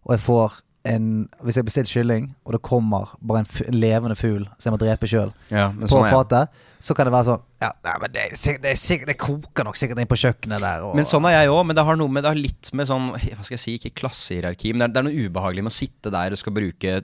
og 0.05 0.15
jeg 0.15 0.23
får 0.25 0.61
en 0.85 1.05
Hvis 1.41 1.57
jeg 1.57 1.65
bestiller 1.65 1.89
kylling, 1.89 2.25
og 2.45 2.53
det 2.53 2.59
kommer 2.61 3.15
bare 3.17 3.39
en, 3.41 3.47
en 3.65 3.77
levende 3.81 4.15
fugl 4.15 4.43
som 4.59 4.67
jeg 4.69 4.75
må 4.75 4.81
drepe 4.83 5.07
sjøl, 5.09 5.31
Ja, 5.49 5.71
på 5.73 5.89
sånn 5.89 6.05
fatet, 6.13 6.59
så 6.77 6.93
kan 6.93 7.09
det 7.09 7.13
være 7.15 7.25
sånn 7.31 7.41
Ja, 7.63 7.71
nei, 7.87 7.95
men 8.03 8.13
det, 8.13 8.25
det, 8.61 8.75
det 9.09 9.15
koker 9.17 9.65
nok 9.65 9.79
sikkert 9.81 10.03
inn 10.03 10.11
på 10.11 10.19
kjøkkenet 10.21 10.61
der. 10.61 10.85
Og, 10.85 10.93
Men 10.99 11.09
sånn 11.09 11.25
er 11.25 11.39
jeg 11.39 11.49
òg, 11.55 11.63
men 11.65 11.77
det 11.79 11.87
har 11.87 11.97
noe 11.97 12.13
med 12.13 12.21
Det 12.21 12.29
har 12.35 12.37
litt 12.37 12.69
med 12.77 12.89
sånn 12.91 13.07
Hva 13.15 13.47
skal 13.47 13.55
jeg 13.57 13.63
si, 13.63 13.73
ikke 13.79 13.95
klassehierarki, 14.03 14.75
men 14.75 14.83
det 14.83 14.85
er, 14.85 14.93
det 14.93 15.01
er 15.01 15.07
noe 15.09 15.25
ubehagelig 15.25 15.65
med 15.65 15.73
å 15.73 15.79
sitte 15.79 16.13
der 16.13 16.37
og 16.37 16.41
skal 16.43 16.53
bruke 16.53 16.99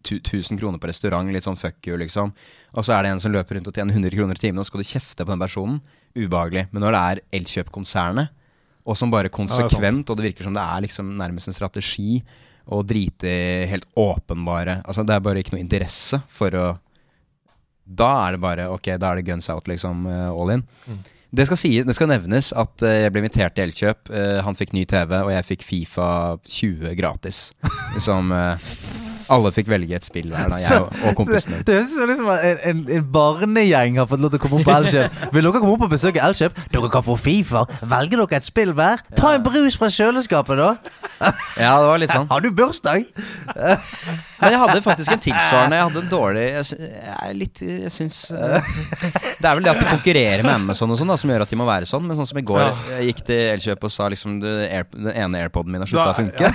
1000 0.00 0.58
kroner 0.58 0.80
på 0.80 0.88
restaurant, 0.88 1.30
litt 1.30 1.44
sånn 1.44 1.58
fuck 1.60 1.86
you, 1.86 1.96
liksom. 2.00 2.32
Og 2.72 2.86
så 2.86 2.94
er 2.96 3.04
det 3.04 3.10
en 3.14 3.20
som 3.22 3.34
løper 3.34 3.58
rundt 3.58 3.68
og 3.68 3.76
tjener 3.76 3.92
100 3.92 4.16
kroner 4.16 4.38
i 4.38 4.42
timen, 4.42 4.58
og 4.58 4.64
så 4.64 4.72
skal 4.72 4.82
du 4.82 4.88
kjefte 4.88 5.26
på 5.26 5.34
den 5.34 5.42
personen. 5.42 5.80
Ubehagelig. 6.16 6.66
Men 6.72 6.86
når 6.86 6.96
det 6.96 7.00
er 7.00 7.20
Elkjøp-konsernet, 7.38 8.32
og 8.84 8.96
som 8.96 9.12
bare 9.12 9.32
konsekvent, 9.32 10.08
og 10.08 10.18
det 10.18 10.30
virker 10.30 10.46
som 10.46 10.56
det 10.56 10.62
er 10.62 10.86
liksom 10.86 11.12
nærmest 11.20 11.50
en 11.50 11.56
strategi, 11.56 12.20
å 12.70 12.82
drite 12.86 13.26
i 13.26 13.68
helt 13.70 13.86
åpenbare 13.98 14.82
Altså, 14.84 15.02
det 15.02 15.14
er 15.16 15.22
bare 15.24 15.40
ikke 15.40 15.56
noe 15.56 15.62
interesse 15.62 16.20
for 16.30 16.54
å 16.54 16.66
Da 17.88 18.10
er 18.26 18.36
det 18.36 18.42
bare 18.44 18.68
Ok, 18.70 18.92
da 19.00 19.10
er 19.10 19.18
det 19.18 19.26
guns 19.26 19.48
out, 19.50 19.66
liksom, 19.66 20.04
eh, 20.06 20.28
all 20.28 20.52
in. 20.54 20.62
Det 21.30 21.46
skal, 21.46 21.58
si, 21.58 21.72
det 21.86 21.94
skal 21.94 22.10
nevnes 22.10 22.52
at 22.58 22.82
eh, 22.86 23.04
jeg 23.04 23.14
ble 23.14 23.22
invitert 23.22 23.54
til 23.54 23.68
Elkjøp. 23.68 24.10
Eh, 24.10 24.38
han 24.42 24.56
fikk 24.58 24.72
ny 24.74 24.84
TV, 24.90 25.14
og 25.22 25.30
jeg 25.30 25.46
fikk 25.46 25.66
Fifa 25.66 26.08
20 26.42 26.96
gratis. 26.98 27.42
Som 28.06 28.32
eh, 28.34 28.70
alle 29.30 29.52
fikk 29.54 29.70
velge 29.70 29.96
et 29.98 30.06
spill 30.06 30.30
hver, 30.32 30.50
da, 30.52 30.58
jeg 30.60 30.82
og, 30.82 30.94
og 31.08 31.16
kompisen 31.18 31.52
min. 31.54 31.62
Det 31.66 31.76
høres 31.76 31.94
ut 31.96 32.20
som 32.20 32.30
en, 32.34 32.62
en, 32.70 32.82
en 32.96 33.06
barnegjeng 33.14 34.00
har 34.00 34.08
fått 34.10 34.22
lov 34.24 34.32
til 34.34 34.40
å 34.40 34.44
komme 34.44 34.60
opp 34.60 34.66
på 34.68 34.74
Elkjøp. 34.74 35.20
Vil 35.34 35.46
dere 35.46 35.62
komme 35.62 35.74
opp 35.76 35.84
og 35.86 35.92
besøke 35.94 36.22
Elkjøp? 36.26 36.58
Dere 36.74 36.90
kan 36.92 37.06
få 37.06 37.16
Fifa. 37.20 37.64
Velger 37.92 38.22
dere 38.24 38.40
et 38.40 38.46
spill 38.46 38.74
hver? 38.76 39.04
Ta 39.18 39.34
en 39.36 39.44
brus 39.46 39.78
fra 39.80 39.90
kjøleskapet, 39.94 40.60
da. 40.60 40.70
Ja, 41.60 41.74
det 41.80 41.88
var 41.90 42.00
litt 42.00 42.14
sånn. 42.14 42.28
Har 42.30 42.44
du 42.44 42.50
bursdag? 42.56 43.06
Men 44.40 44.54
jeg 44.54 44.60
hadde 44.62 44.82
faktisk 44.84 45.12
en 45.14 45.22
tilsvarende. 45.22 45.76
Jeg 45.76 45.88
hadde 45.90 46.00
en 46.00 46.10
dårlig 46.10 46.44
Jeg, 46.46 46.90
jeg 47.04 47.34
litt 47.36 47.60
Jeg 47.60 47.90
syns 47.92 48.20
eh, 48.32 48.70
Det 49.36 49.44
er 49.50 49.58
vel 49.58 49.66
det 49.66 49.72
at 49.74 49.82
de 49.82 49.88
konkurrerer 49.90 50.44
med 50.46 50.54
Amazon 50.54 50.94
og 50.94 51.00
sånn 51.00 51.12
da 51.12 51.18
som 51.20 51.32
gjør 51.32 51.44
at 51.44 51.52
de 51.52 51.60
må 51.60 51.68
være 51.68 51.88
sånn. 51.90 52.06
Men 52.08 52.16
sånn 52.18 52.30
som 52.30 52.40
i 52.40 52.46
går, 52.46 52.70
jeg 52.96 53.10
gikk 53.10 53.24
til 53.28 53.42
Elkjøp 53.56 53.88
og 53.90 53.94
sa 53.94 54.08
liksom 54.12 54.40
den 54.40 55.10
ene 55.12 55.44
AirPoden 55.44 55.74
min 55.74 55.84
har 55.84 55.90
slutta 55.90 56.14
å 56.14 56.20
funke. 56.22 56.54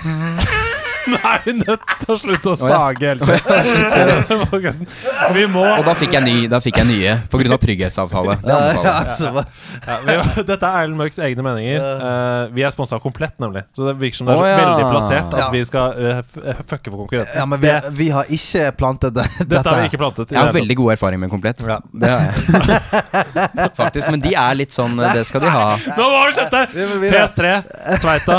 Nå 1.12 1.18
er 1.22 1.42
vi 1.46 1.54
nødt 1.60 1.84
til 2.02 2.14
å 2.14 2.18
slutte 2.18 2.54
å 2.54 2.56
sage 2.60 3.12
Elkjøp. 3.14 3.46
Vi 5.36 5.46
må 5.52 5.64
Og 5.66 5.84
da 5.86 5.94
fikk 5.98 6.16
jeg, 6.16 6.24
ny, 6.26 6.36
da 6.52 6.60
fikk 6.64 6.80
jeg 6.82 6.88
nye 6.90 7.16
av 7.56 7.60
trygghetsavtale. 7.62 8.38
Det 8.42 8.56
anbefaler 8.56 8.90
jeg. 8.90 9.06
Ja, 9.26 9.44
ja, 9.86 9.98
vi, 10.06 10.44
Dette 10.50 10.70
er 10.70 10.86
Erlend 10.86 11.00
Mørks 11.00 11.20
egne 11.24 11.46
meninger. 11.46 11.84
Uh, 12.00 12.54
vi 12.56 12.66
er 12.66 12.74
sponsa 12.74 13.00
Komplett, 13.04 13.36
nemlig. 13.42 13.66
Så 13.76 13.86
det 13.90 13.96
virker 14.02 14.20
som 14.20 14.30
det 14.30 14.36
er 14.36 14.42
så 14.42 14.50
veldig 14.62 14.88
plassert 14.92 15.34
at 15.36 15.42
Ja. 15.46 15.48
vi 15.54 15.62
skal 15.68 16.00
uh, 16.00 16.62
fucke 16.66 16.92
for 16.92 17.04
konkurrenten. 17.04 17.36
ja, 17.38 17.46
men 17.50 17.62
vi, 17.62 17.74
vi 18.00 18.10
har 18.16 18.32
ikke 18.38 18.70
plantet 18.80 19.16
det, 19.18 19.28
Dette 19.52 19.66
har 19.70 19.82
vi 19.84 19.90
ikke 19.92 20.02
plantet. 20.02 20.34
Jeg 20.36 20.42
har 20.42 20.56
veldig 20.56 20.78
god 20.82 20.96
erfaring 20.96 21.22
med 21.22 21.34
Komplett. 21.34 21.64
Ja. 21.66 21.80
Det 21.92 22.12
har 22.12 22.22
jeg. 22.26 23.72
Faktisk. 23.78 24.10
Men 24.10 24.24
de 24.24 24.34
er 24.40 24.58
litt 24.58 24.74
sånn 24.76 24.96
Det 25.00 25.26
skal 25.28 25.44
de 25.44 25.52
ha. 25.52 25.66
Nå 25.98 26.10
må 26.12 26.22
vi 26.30 26.36
slutte! 26.38 26.64
Vi 26.74 26.88
må 26.90 27.00
videre. 27.04 27.26
PS3, 27.26 28.00
Tveita. 28.04 28.38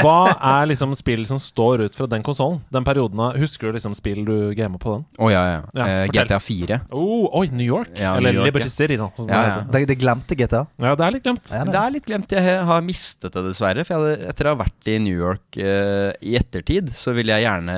Hva 0.00 0.18
er 0.54 0.70
liksom 0.70 0.94
spill 0.98 1.24
som 1.28 1.40
står 1.42 1.86
ut 1.88 1.89
fra 1.96 2.06
den 2.10 2.22
konsollen? 2.26 2.60
Den 2.72 2.84
perioden 2.86 3.20
av 3.20 3.36
Husker 3.40 3.68
du 3.70 3.76
liksom 3.78 3.94
spill 3.96 4.24
du 4.24 4.52
gama 4.58 4.78
på 4.80 4.94
den? 4.96 5.04
Å 5.18 5.30
ja, 5.32 5.42
ja. 5.50 5.60
Ja, 5.74 5.86
Eh. 5.90 6.06
GTA 6.14 6.38
4. 6.40 6.80
Oh, 6.92 7.26
oi, 7.40 7.46
New 7.52 7.66
York? 7.66 7.90
Ja, 7.98 8.16
Eller 8.16 8.32
New 8.32 8.40
York, 8.40 8.50
Liberty 8.50 8.66
ja. 8.68 8.74
City, 8.74 8.96
da. 9.00 9.10
Ja, 9.18 9.24
det 9.26 9.32
Ja. 9.34 9.56
Det, 9.72 9.82
det 9.90 9.98
glemte 10.00 10.36
GTA. 10.38 10.66
ja, 10.78 10.94
det 10.96 11.06
er 11.06 11.10
litt 11.16 11.24
glemt. 11.24 11.50
Ja, 11.52 11.64
Det 11.64 11.80
er 11.82 11.90
litt 11.96 12.06
glemt. 12.06 12.30
Jeg 12.36 12.64
har 12.70 12.80
mistet 12.82 13.32
det, 13.32 13.44
dessverre. 13.48 13.84
For 13.84 13.94
jeg 13.96 14.00
hadde, 14.18 14.28
etter 14.34 14.46
å 14.50 14.54
ha 14.54 14.60
vært 14.64 14.88
i 14.92 14.98
New 14.98 15.16
York 15.16 15.58
uh, 15.58 16.12
i 16.22 16.36
ettertid, 16.36 16.90
så 16.94 17.14
vil 17.16 17.28
jeg 17.32 17.44
gjerne 17.46 17.76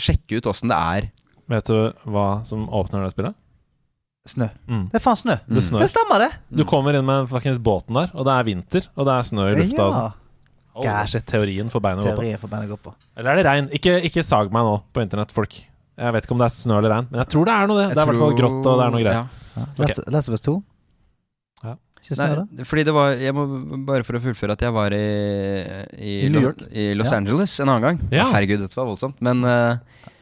sjekke 0.00 0.38
ut 0.40 0.46
åssen 0.50 0.68
det 0.72 0.76
er. 0.76 1.08
Vet 1.48 1.68
du 1.70 1.92
hva 2.10 2.44
som 2.46 2.68
åpner 2.68 3.04
det 3.06 3.12
spillet? 3.14 3.34
Snø. 4.26 4.48
Mm. 4.66 4.88
Det 4.90 4.98
er 4.98 5.02
faen 5.04 5.18
snø. 5.20 5.36
Det. 5.46 5.62
Det 5.62 5.88
stemmer, 5.92 6.18
det. 6.24 6.30
Du 6.50 6.64
kommer 6.66 6.96
inn 6.98 7.06
med 7.06 7.28
fuckings 7.30 7.60
båten 7.62 7.94
der, 7.94 8.10
og 8.12 8.26
det 8.26 8.32
er 8.34 8.46
vinter, 8.48 8.88
og 8.98 9.06
det 9.06 9.12
er 9.14 9.26
snø 9.28 9.44
i 9.52 9.58
lufta. 9.60 9.84
Ja 9.86 10.00
Ja. 10.02 10.06
Oh, 10.76 11.06
shit, 11.08 11.24
teorien 11.26 11.70
for 11.72 11.80
beina 11.80 12.02
å 12.02 12.04
gå 12.12 12.76
på. 12.82 12.92
Eller 13.16 13.30
er 13.32 13.36
det 13.40 13.46
regn? 13.48 13.68
Ikke, 13.78 13.94
ikke 14.04 14.22
sag 14.26 14.50
meg 14.52 14.62
nå 14.66 14.74
på 14.92 15.00
internett, 15.04 15.32
folk. 15.32 15.54
Jeg 15.96 16.12
vet 16.12 16.26
ikke 16.26 16.34
om 16.36 16.40
det 16.42 16.48
er 16.50 16.52
snø 16.52 16.76
eller 16.82 16.92
regn, 16.92 17.06
men 17.10 17.20
jeg 17.22 17.28
tror 17.32 17.46
det 17.48 17.54
er 17.56 17.66
noe 17.70 17.78
det. 17.80 17.84
Jeg 17.88 17.94
Det 17.96 18.02
er 18.02 18.02
i 18.02 18.10
hvert 18.10 18.18
fall 18.20 18.32
tror- 18.34 18.40
grått, 18.42 18.66
og 18.68 18.76
det 18.80 18.84
er 18.86 18.90
noe 18.92 19.02
greier. 19.04 19.16
Ja. 19.16 19.26
Ja. 19.56 19.62
Ok. 19.86 20.10
Last, 20.12 20.28
les 20.34 20.42
2? 20.44 20.54
Ja. 21.64 21.72
Ikke 21.96 22.18
snø, 22.18 22.26
da? 22.36 22.44
Nei, 22.52 22.64
fordi 22.68 22.84
det 22.84 22.92
var 22.94 23.14
Jeg 23.16 23.32
må 23.34 23.44
bare 23.88 24.04
for 24.04 24.18
å 24.18 24.20
fullføre 24.20 24.52
at 24.52 24.60
jeg 24.60 24.72
var 24.76 24.92
i 24.92 25.00
I, 25.96 26.26
I 26.26 26.28
New 26.28 26.40
Lo- 26.42 26.48
York? 26.50 26.60
I 26.70 26.92
Los 26.94 27.08
Ja. 27.10 27.16
Angeles 27.16 27.56
en 27.60 27.68
annen 27.72 27.82
gang. 27.82 28.00
Ja. 28.12 28.26
Herregud, 28.34 28.60
dette 28.60 28.76
var 28.76 28.86
voldsomt. 28.90 29.16
Men 29.24 29.42
eh, 29.44 29.78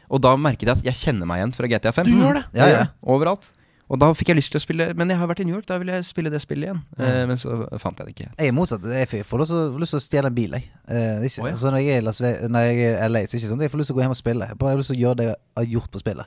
Og 0.09 0.20
da 0.22 0.36
merket 0.36 0.68
jeg 0.68 0.76
at 0.78 0.84
jeg 0.84 0.94
kjenner 0.94 1.26
meg 1.26 1.40
igjen 1.42 1.55
fra 1.57 1.66
GTA 1.66 1.90
5. 1.92 2.07
Du 2.07 2.12
gjør 2.22 2.34
det? 2.38 2.44
Ja, 2.55 2.66
ja. 2.70 2.86
Overalt. 3.02 3.50
Og 3.93 4.01
da 4.01 4.09
fikk 4.16 4.30
jeg 4.32 4.39
lyst 4.39 4.53
til 4.55 4.61
å 4.61 4.64
spille 4.64 4.87
Men 4.97 5.12
jeg 5.12 5.20
har 5.20 5.28
vært 5.28 5.43
i 5.45 5.47
New 5.49 5.57
York, 5.57 5.66
da 5.68 5.76
vil 5.80 5.93
jeg 5.93 6.07
spille 6.09 6.32
det 6.32 6.41
spillet 6.43 6.70
igjen. 6.70 6.80
Eh, 6.99 7.24
men 7.28 7.41
så 7.41 7.59
fant 7.82 7.99
jeg 8.01 8.09
det 8.09 8.14
ikke. 8.14 8.30
Jeg 8.39 8.49
er 8.49 8.57
motsatt. 8.57 8.87
Jeg 8.89 9.09
får- 9.28 9.45
lyst 9.45 9.91
til 9.91 10.01
å- 10.01 10.05
stjele 10.05 10.26
en 10.26 10.35
bil, 10.35 10.51
jeg. 10.57 10.64
Eh, 10.89 10.95
er 10.95 11.22
ikke, 11.24 11.43
oh, 11.43 11.47
ja. 11.47 11.53
altså, 11.53 11.70
når 11.70 11.78
jeg 11.80 11.89
er 11.89 11.99
i 11.99 12.05
Las 12.05 12.20
når 12.20 12.61
jeg 12.64 12.78
er 12.85 13.09
LA, 13.09 13.20
så 13.24 13.35
er 13.35 13.39
det 13.39 13.43
ikke 13.43 13.53
sånn 13.53 13.61
jeg 13.61 13.70
får 13.70 13.78
lyst 13.78 13.87
til 13.89 13.95
å 13.95 13.99
gå 13.99 14.05
hjem 14.05 14.16
og 14.16 14.22
spille. 14.22 14.49
Jeg 14.49 14.59
bare 14.59 14.70
har 14.70 14.78
lyst 14.78 14.91
til 14.93 14.97
å 14.97 15.03
gjøre 15.05 15.16
det 15.16 15.26
jeg 15.28 15.37
har 15.57 15.64
gjort 15.64 15.91
på 15.91 16.03
spillet. 16.03 16.26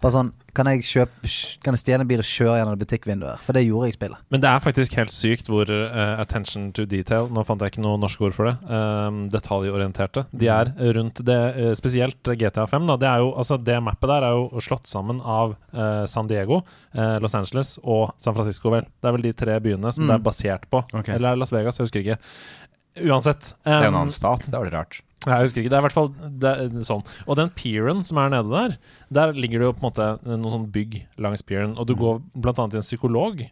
Bare 0.00 0.12
sånn 0.12 0.32
Kan 0.56 0.66
jeg 0.66 0.82
kjøpe 0.82 1.28
Kan 1.62 1.76
jeg 1.76 1.82
stjele 1.84 2.00
en 2.00 2.08
bil 2.08 2.18
og 2.18 2.24
kjøre 2.26 2.56
gjennom 2.58 2.78
butikkvinduet? 2.80 3.42
For 3.44 3.52
det 3.52 3.62
gjorde 3.66 3.86
jeg 3.86 3.94
i 3.94 3.98
spillet. 3.98 4.22
Men 4.32 4.40
det 4.40 4.48
er 4.50 4.62
faktisk 4.64 4.96
helt 4.98 5.12
sykt 5.12 5.46
hvor 5.46 5.68
uh, 5.70 6.16
attention 6.18 6.72
to 6.72 6.86
detail 6.88 7.28
Nå 7.30 7.44
fant 7.46 7.60
jeg 7.60 7.74
ikke 7.74 7.84
noe 7.84 8.00
norsk 8.00 8.24
ord 8.24 8.34
for 8.34 8.48
det. 8.48 8.56
Um, 8.66 9.28
detaljorienterte. 9.28 10.24
De 10.32 10.48
er 10.48 10.72
rundt 10.96 11.20
det, 11.24 11.76
spesielt 11.78 12.22
GTA 12.24 12.66
5. 12.66 12.88
Da. 12.88 12.96
Det, 12.96 13.08
er 13.08 13.18
jo, 13.22 13.30
altså, 13.36 13.58
det 13.62 13.76
mappet 13.84 14.08
der 14.10 14.26
er 14.26 14.34
jo 14.38 14.62
slått 14.64 14.88
sammen 14.88 15.20
av 15.20 15.54
San 16.10 16.26
Diego, 16.30 16.62
Los 17.20 17.34
Angeles 17.34 17.78
og 17.84 18.12
San 18.18 18.34
Francisco, 18.34 18.70
vel. 18.70 18.82
Det 19.00 19.08
er 19.08 19.12
vel 19.12 19.22
de 19.22 19.32
tre 19.32 19.60
byene 19.60 19.92
som 19.92 20.04
Mm. 20.04 20.08
det 20.08 20.14
er 20.20 20.24
basert 20.30 20.64
på. 20.70 20.80
Okay. 20.92 21.14
Eller 21.14 21.32
er 21.32 21.36
Las 21.36 21.52
Vegas? 21.52 21.78
Jeg 21.78 21.86
husker 21.86 22.00
ikke. 22.00 22.18
Uansett. 23.06 23.52
Det 23.64 23.70
er 23.72 23.84
en 23.86 23.94
um, 23.94 24.00
annen 24.02 24.10
stat. 24.14 24.48
Det 24.50 24.56
var 24.58 24.66
det 24.66 24.74
rart. 24.74 25.00
Jeg 25.26 25.44
husker 25.44 25.60
ikke. 25.62 25.70
Det 25.70 25.76
er 25.76 25.82
i 25.82 25.84
hvert 25.84 25.94
fall 25.94 26.08
det, 26.42 26.50
er 26.50 26.84
sånn. 26.86 27.02
Og 27.28 27.36
den 27.36 27.50
pieren 27.54 28.00
som 28.06 28.18
er 28.18 28.30
nede 28.32 28.50
der, 28.50 28.76
der 29.12 29.32
ligger 29.36 29.60
det 29.60 29.66
jo 29.68 29.72
på 29.76 29.84
en 29.84 29.90
måte 29.90 30.06
noen 30.26 30.50
sånn 30.54 30.66
bygg 30.72 30.96
langs 31.20 31.42
pieren. 31.46 31.76
Og 31.78 31.86
du 31.86 31.94
Mm. 31.94 32.22
går 32.40 32.54
annet 32.56 32.70
til 32.72 32.80
en 32.80 32.88
psykolog, 32.88 33.42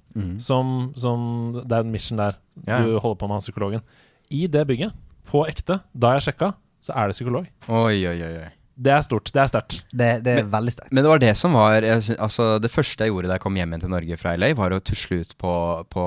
som, 0.40 0.92
som 0.96 1.52
Det 1.62 1.72
er 1.72 1.80
en 1.84 1.92
mission 1.92 2.16
der 2.18 2.34
Ja. 2.66 2.80
du 2.82 2.98
holder 2.98 3.16
på 3.20 3.28
med 3.28 3.34
han 3.36 3.40
psykologen. 3.44 3.82
I 4.30 4.46
det 4.46 4.66
bygget, 4.66 4.92
på 5.28 5.46
ekte, 5.46 5.80
da 5.96 6.14
jeg 6.18 6.22
sjekka, 6.32 6.54
så 6.82 6.96
er 6.96 7.06
det 7.08 7.14
psykolog. 7.16 7.46
Oi, 7.68 8.06
oi, 8.06 8.22
oi. 8.22 8.48
Det 8.78 8.92
er 8.94 9.00
stort. 9.02 9.30
Det 9.34 9.40
er 9.42 9.48
sterkt. 9.50 9.76
Det, 9.90 10.08
det 10.22 10.34
er 10.38 10.48
veldig 10.52 10.72
sterkt. 10.76 10.92
Men 10.94 11.02
det 11.02 11.10
var 11.10 11.18
det 11.22 11.32
som 11.40 11.56
var 11.58 11.82
jeg, 11.82 12.14
Altså 12.18 12.44
Det 12.62 12.70
første 12.70 13.04
jeg 13.04 13.10
gjorde 13.10 13.26
da 13.30 13.34
jeg 13.38 13.42
kom 13.42 13.56
hjem 13.58 13.72
igjen 13.74 13.82
til 13.84 13.90
Norge 13.90 14.18
fra 14.20 14.36
LA, 14.38 14.52
var 14.54 14.70
å 14.76 14.78
tusle 14.86 15.18
ut 15.24 15.32
på, 15.42 15.52
på 15.90 16.04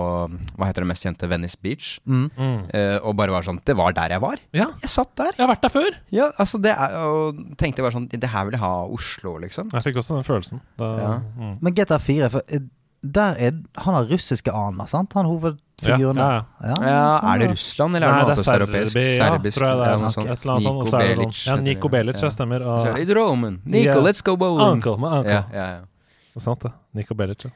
Hva 0.56 0.70
heter 0.70 0.86
det 0.86 0.90
mest 0.94 1.04
kjente? 1.06 1.28
Venice 1.32 1.60
Beach. 1.62 1.90
Mm. 2.08 2.26
Mm. 2.38 2.58
eh, 2.74 2.98
og 3.04 3.18
bare 3.20 3.36
var 3.36 3.44
sånn 3.48 3.60
Det 3.68 3.76
var 3.76 3.92
der 3.98 4.16
jeg 4.16 4.24
var. 4.24 4.40
Ja, 4.56 4.70
Jeg 4.86 4.94
satt 4.96 5.12
der. 5.20 5.34
jeg 5.36 5.44
har 5.46 5.52
vært 5.54 5.66
der 5.68 5.76
før. 5.76 6.00
Ja, 6.16 6.32
altså 6.40 6.62
det 6.64 6.72
er 6.78 6.96
Og 7.04 7.44
tenkte 7.60 7.84
bare 7.84 7.98
sånn 8.00 8.08
Det 8.12 8.32
her 8.32 8.48
vil 8.48 8.56
jeg 8.56 8.64
ha 8.64 8.74
Oslo, 8.88 9.36
liksom. 9.44 9.70
Jeg 9.76 9.90
fikk 9.90 10.00
også 10.02 10.16
den 10.22 10.28
følelsen. 10.32 10.64
Da, 10.80 10.92
Ja. 11.02 11.16
mm. 11.38 11.58
Men 11.62 11.76
GTA 11.76 12.00
4, 12.00 12.30
for 12.32 12.42
eh, 12.48 12.64
der 13.04 13.36
er 13.42 13.52
Han 13.82 13.94
har 13.98 14.06
russiske 14.12 14.52
aner, 14.54 14.86
sant? 14.86 15.14
Han 15.18 15.26
hovedfiguren 15.26 16.18
Ja, 16.22 16.28
der. 16.28 16.44
ja, 16.62 16.76
Ja, 16.86 17.20
sånn 17.20 17.30
Er 17.34 17.40
det. 17.40 17.48
Russland, 17.52 17.96
eller 17.96 18.08
Nei, 18.08 18.14
er 18.14 18.20
det 18.22 18.38
noe 18.38 18.54
er 18.54 18.62
annet 18.62 18.86
ja, 18.92 19.18
Serbisk, 19.18 19.58
tror 19.58 19.68
jeg 19.68 19.78
det 19.78 19.88
ja, 19.88 19.94
er. 19.94 19.98
noe 19.98 20.08
Et 20.08 20.14
sånt. 20.14 20.28
eller 20.28 20.54
annet 20.54 20.64
sånt. 20.64 20.76
Og 20.76 20.86
Niko 20.86 20.90
så 20.92 20.98
er 21.00 21.08
det 21.08 21.16
sånn 21.16 21.26
Belic. 21.26 21.46
Ja, 21.48 21.56
Niko 21.66 21.90
Belic, 21.90 22.22
ja, 22.22 22.30
stemmer. 22.30 22.62
Og, 22.62 23.00
It's 23.02 23.14
Roman. 23.18 23.62
Nico, 23.66 23.86
yeah. 23.90 24.04
let's 24.06 24.22
go 24.22 24.36
bowling. 24.38 24.68
Uncle, 24.78 24.98
my 24.98 25.08
uncle. 25.22 25.32
Ja, 25.32 25.44
ja, 25.52 25.66
ja. 25.80 25.82
Det 26.32 26.38
er 26.38 26.46
sant, 26.46 26.62
det. 26.62 26.72
Niko 26.94 27.16
Belic, 27.18 27.46
ja. 27.50 27.52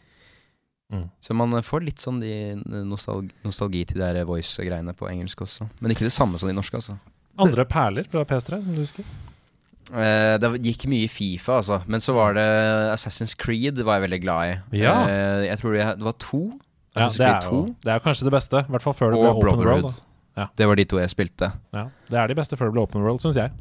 Så 1.21 1.33
man 1.33 1.51
får 1.65 1.81
litt 1.83 1.99
sånn 1.99 2.19
de 2.21 2.33
nostalgi, 2.85 3.31
nostalgi 3.43 3.85
til 3.89 3.99
de 3.99 4.05
der 4.13 4.25
voice-greiene 4.25 4.93
på 4.95 5.09
engelsk 5.09 5.41
også. 5.41 5.67
Men 5.81 5.91
ikke 5.91 6.05
det 6.07 6.13
samme 6.13 6.37
som 6.39 6.47
de 6.49 6.53
norske, 6.55 6.77
altså. 6.77 6.97
Andre 7.37 7.65
perler 7.65 8.05
fra 8.09 8.23
PS3, 8.23 8.61
som 8.63 8.73
du 8.73 8.79
husker? 8.81 9.03
Eh, 9.93 10.35
det 10.41 10.49
gikk 10.65 10.87
mye 10.89 11.05
i 11.05 11.11
Fifa, 11.11 11.59
altså. 11.59 11.79
Men 11.91 12.01
så 12.01 12.15
var 12.17 12.33
det 12.37 12.45
Assassin's 12.95 13.35
Creed 13.37 13.81
var 13.85 13.99
jeg 13.99 14.07
veldig 14.07 14.21
glad 14.23 14.47
i. 14.47 14.81
Ja. 14.81 14.95
Uh, 15.05 15.43
jeg 15.45 15.61
tror 15.61 15.77
det, 15.77 15.85
var 16.07 16.17
to. 16.21 16.41
Ja, 16.95 17.09
det 17.11 17.27
er, 17.27 17.47
jo, 17.51 17.61
det 17.83 17.91
er 17.91 18.01
kanskje 18.01 18.29
det 18.29 18.33
beste. 18.33 18.63
I 18.63 18.71
hvert 18.71 18.85
fall 18.85 18.95
før 18.95 19.13
det 19.13 19.21
ble 19.21 19.31
Open 19.35 19.65
World. 19.67 19.97
Ja. 20.35 20.47
Det 20.57 20.67
var 20.67 20.79
de 20.79 20.85
to 20.89 20.99
jeg 20.99 21.11
spilte. 21.11 21.51
Ja, 21.75 21.89
det 22.09 22.19
er 22.19 22.31
de 22.31 22.37
beste 22.39 22.57
før 22.59 22.71
det 22.71 22.77
ble 22.77 22.85
Open 22.87 23.03
World, 23.05 23.21
syns 23.23 23.37
jeg. 23.39 23.51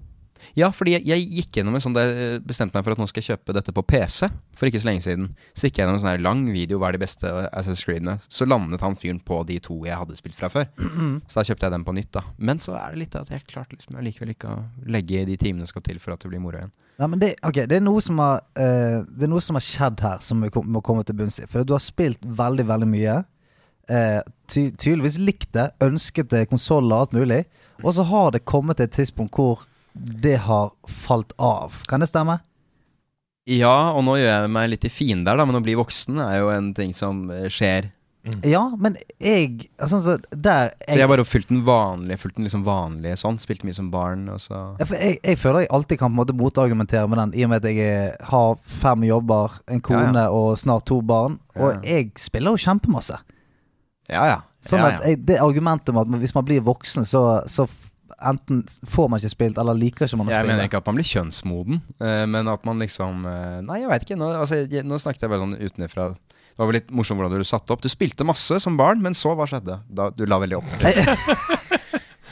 Ja, 0.59 0.71
fordi 0.75 0.97
jeg, 0.97 1.07
jeg 1.09 1.27
gikk 1.41 1.59
gjennom 1.59 1.79
en 1.79 1.85
sånn 1.85 1.97
der 1.97 2.13
jeg 2.13 2.43
bestemte 2.47 2.77
meg 2.77 2.87
for 2.87 2.95
at 2.95 3.01
nå 3.01 3.09
skal 3.11 3.23
jeg 3.23 3.35
kjøpe 3.35 3.57
dette 3.57 3.75
på 3.75 3.85
PC 3.95 4.29
for 4.55 4.69
ikke 4.69 4.83
så 4.83 4.89
lenge 4.91 5.05
siden. 5.07 5.31
Så 5.53 5.69
gikk 5.69 5.79
jeg 5.79 5.85
gjennom 5.85 5.99
en 5.99 6.03
sånn 6.05 6.13
her 6.13 6.25
lang 6.25 6.45
video 6.53 6.79
hva 6.83 6.91
er 6.91 6.99
de 6.99 7.03
beste 7.05 7.33
Assassin's 7.49 7.85
Creed-ene. 7.87 8.19
Så 8.29 8.49
landet 8.49 8.85
han 8.85 8.99
fyren 8.99 9.21
på 9.25 9.41
de 9.49 9.59
to 9.65 9.81
jeg 9.89 9.99
hadde 9.99 10.19
spilt 10.19 10.39
fra 10.39 10.53
før. 10.53 10.69
Så 11.31 11.41
da 11.41 11.47
kjøpte 11.51 11.69
jeg 11.69 11.77
den 11.77 11.89
på 11.89 11.97
nytt, 11.97 12.13
da. 12.15 12.25
Men 12.39 12.63
så 12.63 12.77
er 12.79 12.95
det 12.95 13.03
litt 13.05 13.19
at 13.19 13.33
jeg 13.33 13.47
klarte 13.51 13.79
liksom 13.79 13.99
likevel 14.05 14.35
ikke 14.35 14.53
å 14.53 14.63
legge 14.91 15.23
i 15.23 15.29
de 15.29 15.39
timene 15.41 15.67
som 15.67 15.75
skal 15.75 15.87
til 15.91 16.01
for 16.03 16.15
at 16.15 16.25
det 16.25 16.31
blir 16.33 16.43
moro 16.43 16.61
igjen. 16.61 16.73
Nei, 16.95 17.09
men 17.11 17.19
det, 17.19 17.33
okay, 17.43 17.67
det 17.67 17.81
er 17.81 17.83
noe 17.83 18.03
som 18.05 18.21
har 18.23 18.45
uh, 18.55 19.03
Det 19.03 19.27
er 19.27 19.31
noe 19.33 19.43
som 19.43 19.59
har 19.59 19.65
skjedd 19.67 20.03
her, 20.05 20.21
som 20.23 20.45
vi 20.45 20.51
må 20.63 20.83
komme 20.85 21.03
til 21.07 21.19
bunns 21.19 21.41
i. 21.43 21.49
For 21.51 21.67
du 21.67 21.75
har 21.75 21.83
spilt 21.83 22.23
veldig, 22.23 22.69
veldig 22.71 22.91
mye. 22.91 23.21
Uh, 23.91 24.21
ty 24.49 24.69
tydeligvis 24.71 25.19
likt 25.21 25.51
det, 25.57 25.69
ønsket 25.85 26.31
det, 26.33 26.47
konsoller 26.53 26.95
og 26.95 27.07
alt 27.07 27.17
mulig. 27.19 27.43
Og 27.83 27.97
så 27.97 28.07
har 28.07 28.31
det 28.35 28.47
kommet 28.47 28.79
til 28.79 28.87
et 28.87 28.95
tidspunkt 28.95 29.35
hvor 29.35 29.65
det 29.95 30.37
har 30.47 30.73
falt 30.91 31.33
av. 31.39 31.81
Kan 31.89 32.03
det 32.03 32.11
stemme? 32.11 32.41
Ja, 33.47 33.93
og 33.93 34.05
nå 34.07 34.17
gjør 34.19 34.31
jeg 34.47 34.51
meg 34.55 34.71
litt 34.73 34.87
i 34.89 34.93
fiende 34.93 35.29
der, 35.29 35.37
da, 35.39 35.45
men 35.45 35.59
å 35.59 35.65
bli 35.65 35.75
voksen 35.77 36.17
er 36.25 36.39
jo 36.41 36.49
en 36.55 36.73
ting 36.77 36.95
som 36.97 37.27
skjer. 37.29 37.51
skjer. 37.53 37.91
Ja, 38.49 38.63
men 38.81 38.95
jeg 39.21 39.67
altså, 39.77 39.99
så 40.01 40.15
der 40.33 40.71
Så 40.89 40.95
jeg 40.97 41.03
har 41.05 41.11
bare 41.13 41.27
fulgt 41.29 41.51
den 41.53 41.61
vanlige, 41.67 42.17
fulgt 42.23 42.39
den 42.39 42.47
liksom 42.47 42.63
vanlige 42.65 43.19
sånn. 43.21 43.37
Spilte 43.43 43.69
mye 43.69 43.77
som 43.77 43.91
barn, 43.93 44.23
og 44.33 44.41
så 44.41 44.63
Ja, 44.81 44.87
for 44.89 44.97
jeg, 44.97 45.19
jeg 45.21 45.37
føler 45.43 45.67
jeg 45.67 45.71
alltid 45.77 46.01
kan 46.01 46.09
på 46.09 46.15
en 46.17 46.21
måte 46.23 46.37
motargumentere 46.39 47.05
med 47.13 47.21
den, 47.21 47.35
i 47.37 47.45
og 47.45 47.53
med 47.53 47.61
at 47.61 47.69
jeg 47.69 47.85
er, 47.85 48.17
har 48.31 48.57
fem 48.65 49.05
jobber, 49.05 49.61
en 49.69 49.85
kone 49.85 50.25
Ja, 50.25 50.31
og 50.33 50.57
snart 50.59 50.87
to 50.89 51.03
barn. 51.05 51.37
Og 51.59 51.75
Ja. 51.75 51.81
jeg 51.99 52.13
spiller 52.17 52.57
jo 52.57 52.65
kjempemasse. 52.65 53.21
Ja, 54.09 54.25
ja. 54.33 54.41
Sånn 54.65 54.81
ja, 54.81 54.89
at 54.97 55.05
jeg, 55.05 55.21
det 55.29 55.37
argumentet 55.45 55.93
med 55.93 56.09
at 56.09 56.21
hvis 56.25 56.33
man 56.35 56.49
blir 56.49 56.65
voksen, 56.65 57.05
så, 57.05 57.43
så 57.45 57.69
enten 58.31 58.63
får 58.91 59.09
man 59.13 59.21
ikke 59.23 59.33
spilt, 59.35 59.59
eller 59.61 59.77
liker 59.79 60.07
ikke 60.09 60.19
man 60.21 60.29
å 60.31 60.35
Jeg 60.35 60.47
mener 60.49 60.69
ikke 60.69 60.81
at 60.83 60.87
man 60.91 60.99
blir 60.99 61.09
kjønnsmoden, 61.11 61.81
eh, 62.01 62.25
men 62.31 62.49
at 62.53 62.65
man 62.69 62.83
liksom 62.83 63.25
eh, 63.31 63.59
Nei, 63.67 63.81
jeg 63.83 63.91
veit 63.93 64.07
ikke. 64.09 64.19
Nå, 64.21 64.31
altså, 64.41 64.63
jeg, 64.65 64.85
nå 64.89 64.99
snakket 65.03 65.27
jeg 65.27 65.33
bare 65.35 65.45
sånn 65.45 65.57
utenfra. 65.61 66.09
Det 66.55 66.63
var 66.63 66.69
vel 66.71 66.77
litt 66.79 66.91
morsomt 66.95 67.19
hvordan 67.21 67.41
du 67.43 67.49
satte 67.49 67.75
opp. 67.75 67.83
Du 67.83 67.89
spilte 67.91 68.27
masse 68.29 68.61
som 68.63 68.77
barn, 68.79 69.01
men 69.03 69.15
så 69.19 69.33
hva 69.35 69.47
skjedde? 69.51 69.81
Da, 69.91 70.11
du 70.15 70.25
la 70.27 70.39
veldig 70.43 70.61
opp. 70.61 70.75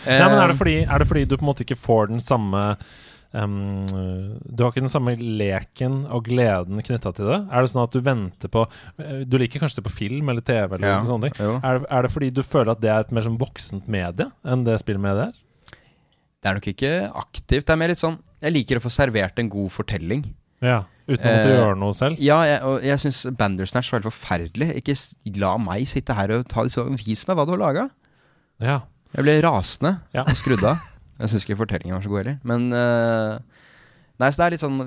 Nei, 0.03 0.19
men 0.27 0.39
er 0.41 0.51
det, 0.51 0.55
Eh, 0.57 0.59
fordi, 0.59 0.77
er 0.83 0.99
det 1.03 1.07
fordi 1.09 1.25
du 1.31 1.37
på 1.37 1.45
en 1.45 1.51
måte 1.53 1.63
ikke 1.67 1.79
får 1.79 2.13
den 2.15 2.23
samme 2.23 2.75
Um, 3.33 3.87
Du 4.45 4.61
har 4.61 4.69
ikke 4.75 4.83
den 4.85 4.91
samme 4.93 5.15
leken 5.17 6.03
og 6.13 6.27
gleden 6.27 6.83
knytta 6.85 7.15
til 7.17 7.31
det? 7.31 7.39
Er 7.49 7.65
det 7.65 7.71
sånn 7.73 7.87
at 7.87 7.95
du 7.97 8.03
venter 8.05 8.51
på 8.53 8.67
Du 9.25 9.39
liker 9.41 9.63
kanskje 9.63 9.79
å 9.79 9.81
se 9.81 9.85
på 9.87 9.93
film 10.03 10.29
eller 10.29 10.45
TV 10.45 10.75
eller 10.77 10.85
Ja, 10.85 10.99
noen 11.01 11.09
sånne 11.15 11.31
ting. 11.31 11.39
Er, 11.65 11.79
det- 11.81 11.89
er 11.89 12.03
det 12.05 12.11
fordi 12.13 12.29
du 12.37 12.43
føler 12.45 12.75
at 12.75 12.83
det 12.85 12.91
er 12.93 13.01
et 13.07 13.15
mer 13.17 13.25
sånn 13.25 13.39
voksent 13.41 13.89
medie 13.89 14.27
enn 14.45 14.67
det 14.69 14.77
spillmediet 14.85 15.31
er? 15.31 15.41
Det 16.43 16.51
er 16.51 16.57
nok 16.59 16.67
ikke 16.73 16.93
aktivt. 17.23 17.67
Det 17.69 17.71
er 17.75 17.79
mer 17.79 17.93
litt 17.93 18.01
sånn 18.03 18.17
Jeg 18.43 18.53
liker 18.57 18.81
å 18.81 18.83
få 18.83 18.91
servert 18.91 19.39
en 19.39 19.49
god 19.53 19.71
fortelling. 19.71 20.25
Ja, 20.63 20.81
Uten 21.07 21.23
å 21.27 21.31
måtte 21.31 21.51
Eh, 21.51 21.57
gjøre 21.59 21.79
noe 21.79 21.95
selv? 21.95 22.19
Ja, 22.23 22.41
jeg, 22.47 22.61
og 22.67 22.83
jeg 22.87 22.99
syns 23.03 23.21
Bandersnatch 23.39 23.91
var 23.91 24.01
helt 24.01 24.09
forferdelig. 24.11 24.69
Ikke 24.79 24.95
la 25.43 25.57
meg 25.59 25.87
sitte 25.91 26.15
her 26.15 26.31
og 26.37 26.49
ta 26.51 26.63
så 26.71 26.85
Vis 26.99 27.25
meg 27.29 27.39
hva 27.39 27.47
du 27.47 27.53
har 27.55 27.63
laga. 27.63 27.85
Ja. 28.63 28.81
Jeg 29.15 29.27
ble 29.27 29.35
rasende 29.43 29.97
Ja. 30.15 30.23
og 30.27 30.35
skrudd 30.39 30.63
av. 30.67 30.79
Jeg 31.19 31.31
syns 31.31 31.45
ikke 31.47 31.59
fortellingen 31.63 31.95
var 31.99 32.03
så 32.07 32.11
god 32.11 32.23
heller. 32.25 32.39
Men 32.43 32.73
uh, 32.73 33.39
Nei, 34.23 34.31
så 34.31 34.39
det 34.39 34.45
er 34.47 34.55
litt 34.55 34.63
sånn 34.63 34.79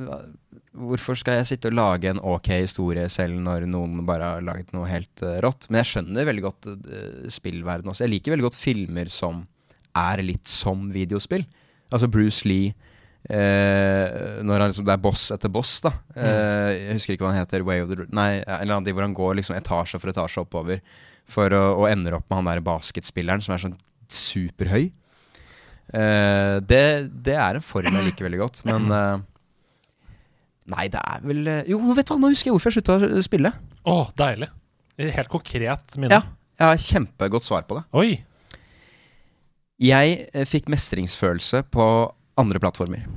Hvorfor 0.75 1.15
skal 1.19 1.37
jeg 1.39 1.47
sitte 1.53 1.69
og 1.71 1.75
lage 1.77 2.09
en 2.11 2.19
ok 2.19 2.49
historie 2.59 3.05
selv 3.11 3.37
når 3.39 3.63
noen 3.71 4.01
bare 4.07 4.27
har 4.35 4.43
laget 4.43 4.73
noe 4.75 4.87
helt 4.91 5.23
uh, 5.23 5.37
rått? 5.43 5.69
Men 5.69 5.79
jeg 5.83 5.91
skjønner 5.93 6.27
veldig 6.27 6.43
godt 6.43 6.67
uh, 6.67 7.27
spillverden 7.31 7.91
også. 7.91 8.03
Jeg 8.03 8.11
liker 8.17 8.35
veldig 8.35 8.47
godt 8.49 8.59
filmer 8.59 9.11
som 9.11 9.45
er 9.97 10.23
litt 10.25 10.49
som 10.49 10.89
videospill. 10.93 11.45
Altså 11.93 12.09
Bruce 12.11 12.47
Lee 12.49 12.71
eh, 13.29 14.41
Når 14.41 14.63
han 14.63 14.71
liksom, 14.71 14.87
det 14.87 14.95
er 14.95 15.03
boss 15.03 15.27
etter 15.35 15.51
boss, 15.53 15.77
da. 15.85 15.93
Eh, 16.17 16.69
jeg 16.73 16.99
husker 16.99 17.15
ikke 17.15 17.27
hva 17.27 17.33
han 17.35 17.43
heter. 17.43 17.65
Way 17.67 17.83
of 17.83 17.91
the 17.91 18.07
Nei, 18.09 18.29
en 18.41 18.57
eller 18.61 18.77
annen 18.77 18.87
de 18.87 18.95
hvor 18.95 19.05
han 19.05 19.17
går 19.17 19.37
liksom 19.39 19.57
etasje 19.59 20.01
for 20.01 20.11
etasje 20.11 20.43
oppover 20.43 20.81
for 21.29 21.53
å, 21.57 21.63
og 21.81 21.87
ender 21.89 22.19
opp 22.19 22.27
med 22.29 22.41
han 22.41 22.49
der 22.51 22.65
basketspilleren 22.65 23.41
som 23.41 23.55
er 23.55 23.63
sånn 23.63 23.77
superhøy. 24.11 24.89
Eh, 25.93 26.57
det, 26.65 26.83
det 27.25 27.37
er 27.37 27.57
en 27.59 27.65
form 27.65 27.93
jeg 27.93 28.09
liker 28.09 28.27
veldig 28.27 28.41
godt, 28.41 28.61
men 28.69 28.91
eh, 28.99 29.23
Nei, 30.73 30.87
det 30.89 30.97
er 30.97 31.19
vel 31.21 31.43
eh, 31.45 31.67
Jo, 31.69 31.77
vet 31.93 32.07
du 32.07 32.15
hva, 32.15 32.21
nå 32.23 32.31
husker 32.33 32.49
jeg 32.49 32.55
hvorfor 32.55 32.73
jeg 32.73 32.79
slutta 32.79 33.17
å 33.19 33.25
spille. 33.25 33.51
Å, 33.85 33.97
deilig. 34.17 34.49
Helt 35.13 35.29
konkret 35.29 35.97
minne. 35.99 36.17
Ja, 36.17 36.23
jeg 36.57 36.71
har 36.71 36.81
kjempegodt 36.81 37.45
svar 37.45 37.67
på 37.69 37.77
det. 37.77 37.83
Oi! 38.01 38.15
Jeg 39.81 40.19
eh, 40.31 40.45
fikk 40.47 40.69
mestringsfølelse 40.71 41.65
på 41.73 41.87
andre 42.39 42.61
plattformer. 42.63 43.07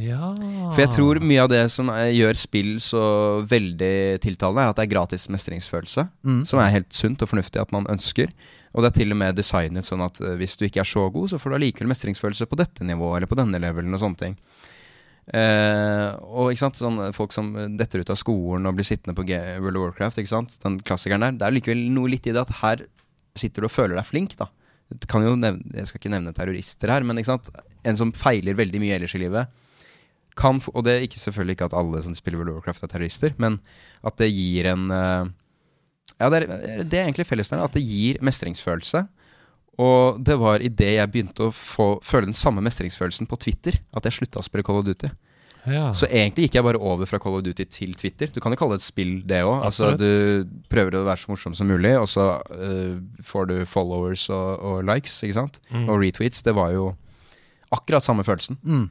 Ja 0.00 0.30
For 0.70 0.80
jeg 0.80 0.92
tror 0.94 1.18
mye 1.18 1.42
av 1.42 1.50
det 1.50 1.64
som 1.74 1.90
eh, 1.92 2.12
gjør 2.14 2.38
spill 2.38 2.70
så 2.82 3.02
veldig 3.50 4.20
tiltalende, 4.22 4.64
er 4.64 4.72
at 4.72 4.78
det 4.78 4.86
er 4.86 4.94
gratis 4.94 5.28
mestringsfølelse. 5.32 6.06
Mm. 6.24 6.40
Som 6.48 6.62
er 6.62 6.72
helt 6.76 6.90
sunt 6.96 7.20
og 7.24 7.32
fornuftig 7.32 7.60
at 7.60 7.74
man 7.74 7.88
ønsker. 7.90 8.32
Og 8.70 8.84
det 8.84 8.92
er 8.92 8.98
til 9.00 9.12
og 9.12 9.18
med 9.18 9.38
designet 9.38 9.88
sånn 9.88 10.04
at 10.06 10.20
eh, 10.22 10.36
hvis 10.40 10.56
du 10.56 10.66
ikke 10.68 10.84
er 10.84 10.88
så 10.88 11.08
god, 11.12 11.32
så 11.32 11.40
får 11.42 11.52
du 11.52 11.58
allikevel 11.58 11.90
mestringsfølelse 11.90 12.48
på 12.48 12.60
dette 12.60 12.86
nivået 12.86 13.20
eller 13.20 13.30
på 13.30 13.40
denne 13.40 13.60
levelen 13.62 13.96
og 13.96 14.04
sånne 14.04 14.22
ting. 14.22 14.38
Eh, 15.36 16.06
og 16.30 16.50
ikke 16.50 16.62
sant, 16.62 16.80
sånn 16.80 17.02
folk 17.14 17.34
som 17.34 17.52
detter 17.78 18.02
ut 18.02 18.14
av 18.14 18.18
skolen 18.18 18.70
og 18.70 18.78
blir 18.78 18.88
sittende 18.88 19.14
på 19.18 19.26
World 19.26 19.76
of 19.76 19.84
Warcraft, 19.84 20.22
ikke 20.22 20.32
sant, 20.32 20.56
den 20.62 20.80
klassikeren 20.86 21.26
der. 21.26 21.36
Det 21.36 21.48
er 21.48 21.58
likevel 21.58 21.84
noe 21.92 22.14
litt 22.14 22.30
i 22.30 22.34
det 22.34 22.46
at 22.46 22.56
her 22.62 22.86
sitter 23.38 23.62
du 23.62 23.68
og 23.68 23.74
føler 23.74 23.98
deg 23.98 24.08
flink, 24.08 24.38
da. 24.38 24.48
Nevne, 24.90 25.58
jeg 25.76 25.88
skal 25.88 26.00
ikke 26.00 26.12
nevne 26.12 26.34
terrorister 26.34 26.90
her, 26.90 27.04
men 27.06 27.20
en 27.20 27.98
som 27.98 28.14
feiler 28.16 28.58
veldig 28.58 28.80
mye 28.82 28.96
ellers 28.98 29.14
i 29.14 29.22
livet, 29.22 29.50
kan 30.38 30.60
Og 30.72 30.84
det 30.86 30.92
er 30.92 31.04
ikke 31.04 31.20
selvfølgelig 31.20 31.56
ikke 31.56 31.68
at 31.68 31.76
alle 31.76 32.00
som 32.02 32.14
spiller 32.16 32.38
World 32.38 32.52
of 32.52 32.60
Warcraft 32.60 32.84
er 32.86 32.92
terrorister, 32.92 33.32
men 33.38 33.58
at 34.06 34.16
det 34.20 34.30
gir 34.30 34.70
en 34.70 34.90
eh, 34.94 35.30
Ja, 36.18 36.28
det 36.30 36.42
er, 36.42 36.84
det 36.84 36.98
er 36.98 37.04
egentlig 37.04 37.26
fellesnevneren. 37.26 37.68
At 37.68 37.76
det 37.76 37.82
gir 37.86 38.18
mestringsfølelse. 38.24 39.04
Og 39.80 40.20
det 40.26 40.36
var 40.40 40.62
idet 40.64 40.94
jeg 40.96 41.10
begynte 41.12 41.48
å 41.48 41.54
få, 41.54 42.00
føle 42.04 42.28
den 42.28 42.36
samme 42.36 42.62
mestringsfølelsen 42.64 43.28
på 43.30 43.38
Twitter, 43.40 43.78
at 43.96 44.06
jeg 44.06 44.18
slutta 44.18 44.40
å 44.40 44.46
spille 44.46 44.64
Call 44.66 44.80
of 44.82 44.88
Duty. 44.88 45.10
Ja. 45.68 45.90
Så 45.96 46.08
egentlig 46.08 46.46
gikk 46.46 46.56
jeg 46.56 46.64
bare 46.64 46.80
over 46.80 47.08
fra 47.08 47.20
Call 47.22 47.36
of 47.38 47.44
Duty 47.44 47.66
til 47.68 47.92
Twitter. 47.98 48.30
Du 48.32 48.40
kan 48.40 48.54
jo 48.54 48.58
kalle 48.60 48.78
det 48.78 48.82
et 48.82 48.86
spill, 48.86 49.12
det 49.28 49.42
òg. 49.44 49.58
Altså, 49.66 49.92
du 49.98 50.46
prøver 50.72 50.96
å 50.96 51.04
være 51.08 51.20
så 51.20 51.32
morsom 51.32 51.56
som 51.58 51.68
mulig, 51.68 51.92
og 52.00 52.08
så 52.10 52.30
uh, 52.40 52.96
får 53.26 53.50
du 53.50 53.56
followers 53.68 54.28
og, 54.32 54.48
og 54.70 54.80
likes, 54.88 55.18
ikke 55.26 55.36
sant? 55.36 55.60
Mm. 55.68 55.84
Og 55.88 56.00
retweets. 56.04 56.44
Det 56.46 56.56
var 56.56 56.72
jo 56.76 56.90
akkurat 57.76 58.06
samme 58.06 58.24
følelsen. 58.26 58.58
Mm. 58.62 58.88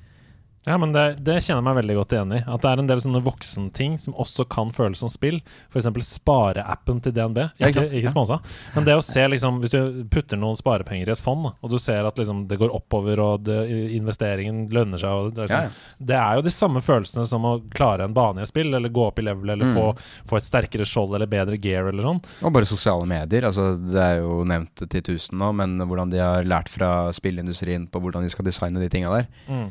Ja, 0.67 0.75
men 0.77 0.91
det, 0.93 1.03
det 1.23 1.37
kjenner 1.41 1.61
jeg 1.61 1.65
meg 1.69 1.77
veldig 1.79 1.95
godt 2.01 2.13
igjen 2.13 2.33
i. 2.35 2.39
At 2.43 2.61
det 2.61 2.69
er 2.69 2.81
en 2.81 2.89
del 2.89 2.99
sånne 3.01 3.21
voksenting 3.23 3.93
som 4.01 4.13
også 4.19 4.43
kan 4.51 4.73
føles 4.75 4.99
som 5.01 5.09
spill. 5.09 5.39
F.eks. 5.71 5.87
spareappen 6.05 6.99
til 7.01 7.13
DNB. 7.15 7.39
Ikke 7.63 7.85
Ikke, 7.87 8.11
sponsa. 8.11 8.37
Men 8.75 8.85
det 8.85 8.97
å 8.99 9.03
se, 9.05 9.23
liksom 9.31 9.61
Hvis 9.63 9.71
du 9.73 10.03
putter 10.11 10.37
noen 10.39 10.57
sparepenger 10.59 11.09
i 11.09 11.13
et 11.15 11.21
fond, 11.23 11.47
og 11.49 11.71
du 11.71 11.77
ser 11.81 12.05
at 12.05 12.19
liksom 12.19 12.43
det 12.49 12.59
går 12.59 12.73
oppover, 12.75 13.21
og 13.23 13.45
det, 13.47 13.57
investeringen 13.97 14.67
lønner 14.73 15.01
seg 15.01 15.31
det, 15.37 15.47
sånn, 15.51 15.73
det 16.11 16.17
er 16.19 16.37
jo 16.39 16.45
de 16.45 16.53
samme 16.53 16.83
følelsene 16.85 17.25
som 17.29 17.47
å 17.47 17.55
klare 17.73 18.05
en 18.07 18.13
bane 18.15 18.41
i 18.43 18.45
et 18.45 18.51
spill, 18.51 18.73
eller 18.75 18.91
gå 18.93 19.07
opp 19.09 19.19
i 19.19 19.25
level, 19.25 19.49
eller 19.55 19.69
Mm. 19.69 19.75
få, 19.75 19.87
få 20.29 20.37
et 20.39 20.43
sterkere 20.47 20.85
skjold 20.87 21.13
eller 21.15 21.27
bedre 21.29 21.57
gear, 21.61 21.89
eller 21.91 22.03
sånn. 22.03 22.21
Og 22.43 22.53
bare 22.55 22.65
sosiale 22.65 23.05
medier. 23.09 23.45
Altså, 23.47 23.73
det 23.77 23.99
er 24.01 24.21
jo 24.21 24.43
nevnt 24.47 24.85
til 24.89 25.01
tusen 25.05 25.37
nå, 25.37 25.51
men 25.55 25.77
hvordan 25.79 26.09
de 26.13 26.17
har 26.23 26.43
lært 26.47 26.69
fra 26.69 27.11
spillindustrien 27.13 27.87
på 27.91 28.01
hvordan 28.01 28.23
de 28.25 28.29
skal 28.33 28.45
designe 28.47 28.79
de 28.81 28.89
tinga 28.89 29.11
der. 29.13 29.27
Mm. 29.47 29.69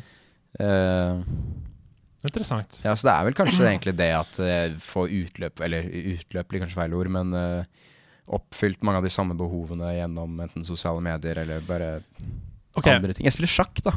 Eh, 0.56 1.20
Interessant. 2.24 2.80
ja, 2.82 2.94
så 2.96 3.06
det 3.06 3.14
er 3.14 3.26
vel 3.28 3.36
kanskje 3.38 3.66
egentlig 3.68 3.94
det 3.98 4.08
at 4.16 4.38
uh, 4.42 4.72
få 4.82 5.04
utløp 5.06 5.60
Eller 5.62 5.86
utløp 5.86 6.48
blir 6.50 6.64
kanskje 6.64 6.80
feil 6.80 6.96
ord, 6.98 7.10
men 7.14 7.30
uh, 7.36 7.84
oppfylt 8.34 8.82
mange 8.84 8.98
av 9.00 9.06
de 9.06 9.12
samme 9.12 9.36
behovene 9.38 9.92
gjennom 9.94 10.40
enten 10.44 10.66
sosiale 10.66 11.00
medier 11.04 11.38
eller 11.44 11.62
bare 11.64 11.92
okay. 12.76 12.98
andre 12.98 13.14
ting. 13.14 13.28
Jeg 13.28 13.36
spiller 13.36 13.52
sjakk, 13.54 13.80
da. 13.86 13.94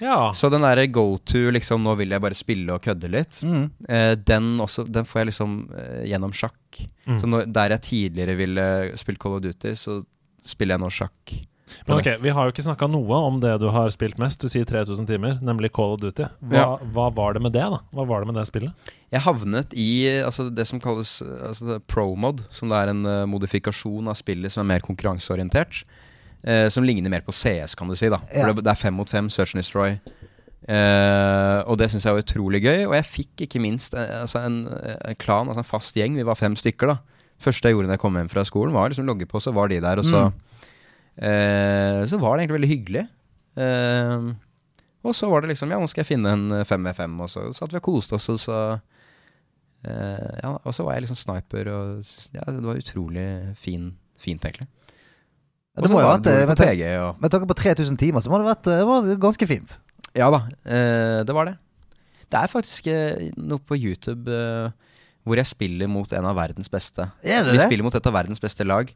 ja. 0.00 0.14
Så 0.32 0.48
den 0.54 0.64
derre 0.64 0.86
go 0.88 1.18
to, 1.18 1.42
liksom 1.52 1.82
nå 1.84 1.96
vil 1.98 2.14
jeg 2.14 2.24
bare 2.24 2.38
spille 2.38 2.78
og 2.78 2.86
kødde 2.86 3.10
litt, 3.12 3.42
Mm. 3.44 3.66
uh, 3.90 4.14
den, 4.30 4.48
også, 4.64 4.86
den 4.88 5.04
får 5.04 5.20
jeg 5.24 5.30
liksom 5.32 5.58
uh, 5.74 6.00
gjennom 6.08 6.32
sjakk. 6.32 6.80
Mm. 7.10 7.18
Så 7.20 7.32
når, 7.34 7.50
der 7.58 7.74
jeg 7.76 7.86
tidligere 7.90 8.38
ville 8.38 8.66
spilt 9.02 9.20
Call 9.20 9.36
of 9.36 9.44
Duty, 9.44 9.74
så 9.76 9.98
spiller 10.46 10.78
jeg 10.78 10.86
nå 10.86 10.94
sjakk. 10.94 11.36
Men 11.86 11.98
ok. 11.98 12.08
Vi 12.22 12.32
har 12.34 12.46
jo 12.48 12.52
ikke 12.54 12.64
snakka 12.66 12.88
noe 12.90 13.20
om 13.28 13.38
det 13.42 13.54
du 13.62 13.68
har 13.74 13.90
spilt 13.94 14.18
mest. 14.20 14.40
Du 14.40 14.48
sier 14.52 14.64
3000 14.68 15.08
timer, 15.08 15.38
nemlig 15.44 15.70
Call 15.76 15.94
of 15.96 16.00
Duty. 16.02 16.26
Hva, 16.40 16.56
Ja. 16.58 16.66
hva 16.94 17.08
var 17.14 17.34
det 17.36 17.42
med 17.44 17.52
det, 17.56 17.64
da? 17.74 17.80
Hva 17.94 18.06
var 18.08 18.20
det 18.24 18.30
med 18.32 18.38
det 18.40 18.46
spillet? 18.50 18.92
Jeg 19.12 19.24
havnet 19.24 19.72
i 19.72 19.88
altså, 20.24 20.48
det 20.52 20.66
som 20.68 20.80
kalles 20.80 21.22
altså, 21.22 21.78
pro-mod, 21.88 22.44
som 22.50 22.68
det 22.68 22.76
er 22.82 22.92
en 22.92 23.04
uh, 23.06 23.26
modifikasjon 23.30 24.08
av 24.08 24.18
spillet 24.20 24.52
som 24.52 24.64
er 24.64 24.74
mer 24.74 24.84
konkurranseorientert. 24.84 25.84
Uh, 26.46 26.68
som 26.70 26.84
ligner 26.86 27.10
mer 27.10 27.24
på 27.26 27.32
CS, 27.34 27.74
kan 27.74 27.88
du 27.88 27.96
si. 27.98 28.08
da 28.08 28.20
Ja. 28.28 28.42
For 28.44 28.52
det, 28.52 28.64
det 28.64 28.72
er 28.74 28.82
fem 28.82 28.94
mot 28.94 29.08
fem, 29.10 29.28
Search 29.32 29.54
and 29.56 29.62
Destroy. 29.64 29.98
Uh, 30.68 31.64
og 31.70 31.78
det 31.80 31.88
syns 31.88 32.04
jeg 32.04 32.12
var 32.12 32.24
utrolig 32.24 32.60
gøy. 32.64 32.82
Og 32.90 32.94
jeg 32.98 33.06
fikk 33.08 33.46
ikke 33.46 33.62
minst 33.62 33.94
altså 33.96 34.42
en, 34.44 34.66
en 34.68 35.16
klan, 35.20 35.48
altså 35.48 35.62
en 35.64 35.68
fast 35.70 35.96
gjeng. 35.96 36.18
Vi 36.18 36.26
var 36.28 36.36
fem 36.38 36.56
stykker. 36.58 36.92
da 36.92 36.98
Første 37.40 37.70
jeg 37.70 37.76
gjorde 37.76 37.88
da 37.88 37.94
jeg 37.94 38.02
kom 38.02 38.16
hjem 38.18 38.28
fra 38.32 38.42
skolen, 38.44 38.74
var 38.74 38.90
liksom 38.90 39.06
logge 39.06 39.26
på, 39.30 39.38
så 39.40 39.52
var 39.54 39.70
de 39.70 39.78
der. 39.80 40.00
Og 40.02 40.06
så, 40.08 40.24
eh, 41.18 42.02
så 42.08 42.18
var 42.20 42.36
det 42.36 42.44
egentlig 42.44 42.58
veldig 42.58 42.70
hyggelig. 42.72 43.04
Eh, 43.58 44.28
og 45.08 45.14
så 45.14 45.28
var 45.30 45.42
det 45.42 45.52
liksom 45.52 45.70
Ja, 45.72 45.78
nå 45.80 45.88
skal 45.90 46.02
jeg 46.04 46.12
finne 46.12 46.34
en 46.34 46.48
5v5, 46.66 47.18
og 47.24 47.30
så 47.32 47.44
satt 47.56 47.74
vi 47.74 47.80
og 47.80 47.86
koste 47.86 48.18
oss, 48.18 48.28
og 48.32 48.40
så 48.42 48.58
eh, 49.86 50.34
Ja, 50.42 50.56
og 50.58 50.74
så 50.74 50.86
var 50.86 50.96
jeg 50.96 51.06
liksom 51.06 51.20
sniper, 51.20 51.70
og 51.74 52.02
ja, 52.36 52.44
det 52.46 52.64
var 52.66 52.82
utrolig 52.82 53.28
fin, 53.58 53.92
fint, 54.18 54.44
egentlig. 54.44 54.68
Og 55.78 55.84
Det 55.84 55.90
så 55.92 55.98
var 56.00 56.18
det 56.24 56.34
eh, 56.34 56.48
med 56.50 56.58
TG 56.58 56.82
og 57.04 57.22
med 57.22 57.30
tanke 57.34 57.50
på 57.50 57.58
3000 57.62 58.00
timer, 58.00 58.20
så 58.24 58.30
må 58.30 58.40
det 58.40 58.48
ha 58.48 58.54
vært 58.54 58.72
var 58.88 59.12
ganske 59.28 59.46
fint. 59.50 59.78
Ja 60.18 60.30
da, 60.34 60.44
eh, 60.66 61.22
det 61.26 61.34
var 61.34 61.50
det. 61.50 61.58
Det 62.28 62.40
er 62.42 62.50
faktisk 62.52 62.88
eh, 62.92 63.28
noe 63.40 63.62
på 63.64 63.78
YouTube 63.78 64.28
eh, 64.32 64.70
hvor 65.28 65.38
jeg 65.40 65.48
spiller 65.48 65.90
mot 65.90 66.10
en 66.12 66.26
av 66.28 66.36
verdens 66.36 66.70
beste. 66.72 67.04
Er 67.22 67.46
det 67.46 67.54
Vi 67.56 67.62
spiller 67.62 67.86
mot 67.86 67.94
et 67.94 68.08
av 68.08 68.16
verdens 68.16 68.40
beste 68.40 68.64
lag. 68.66 68.90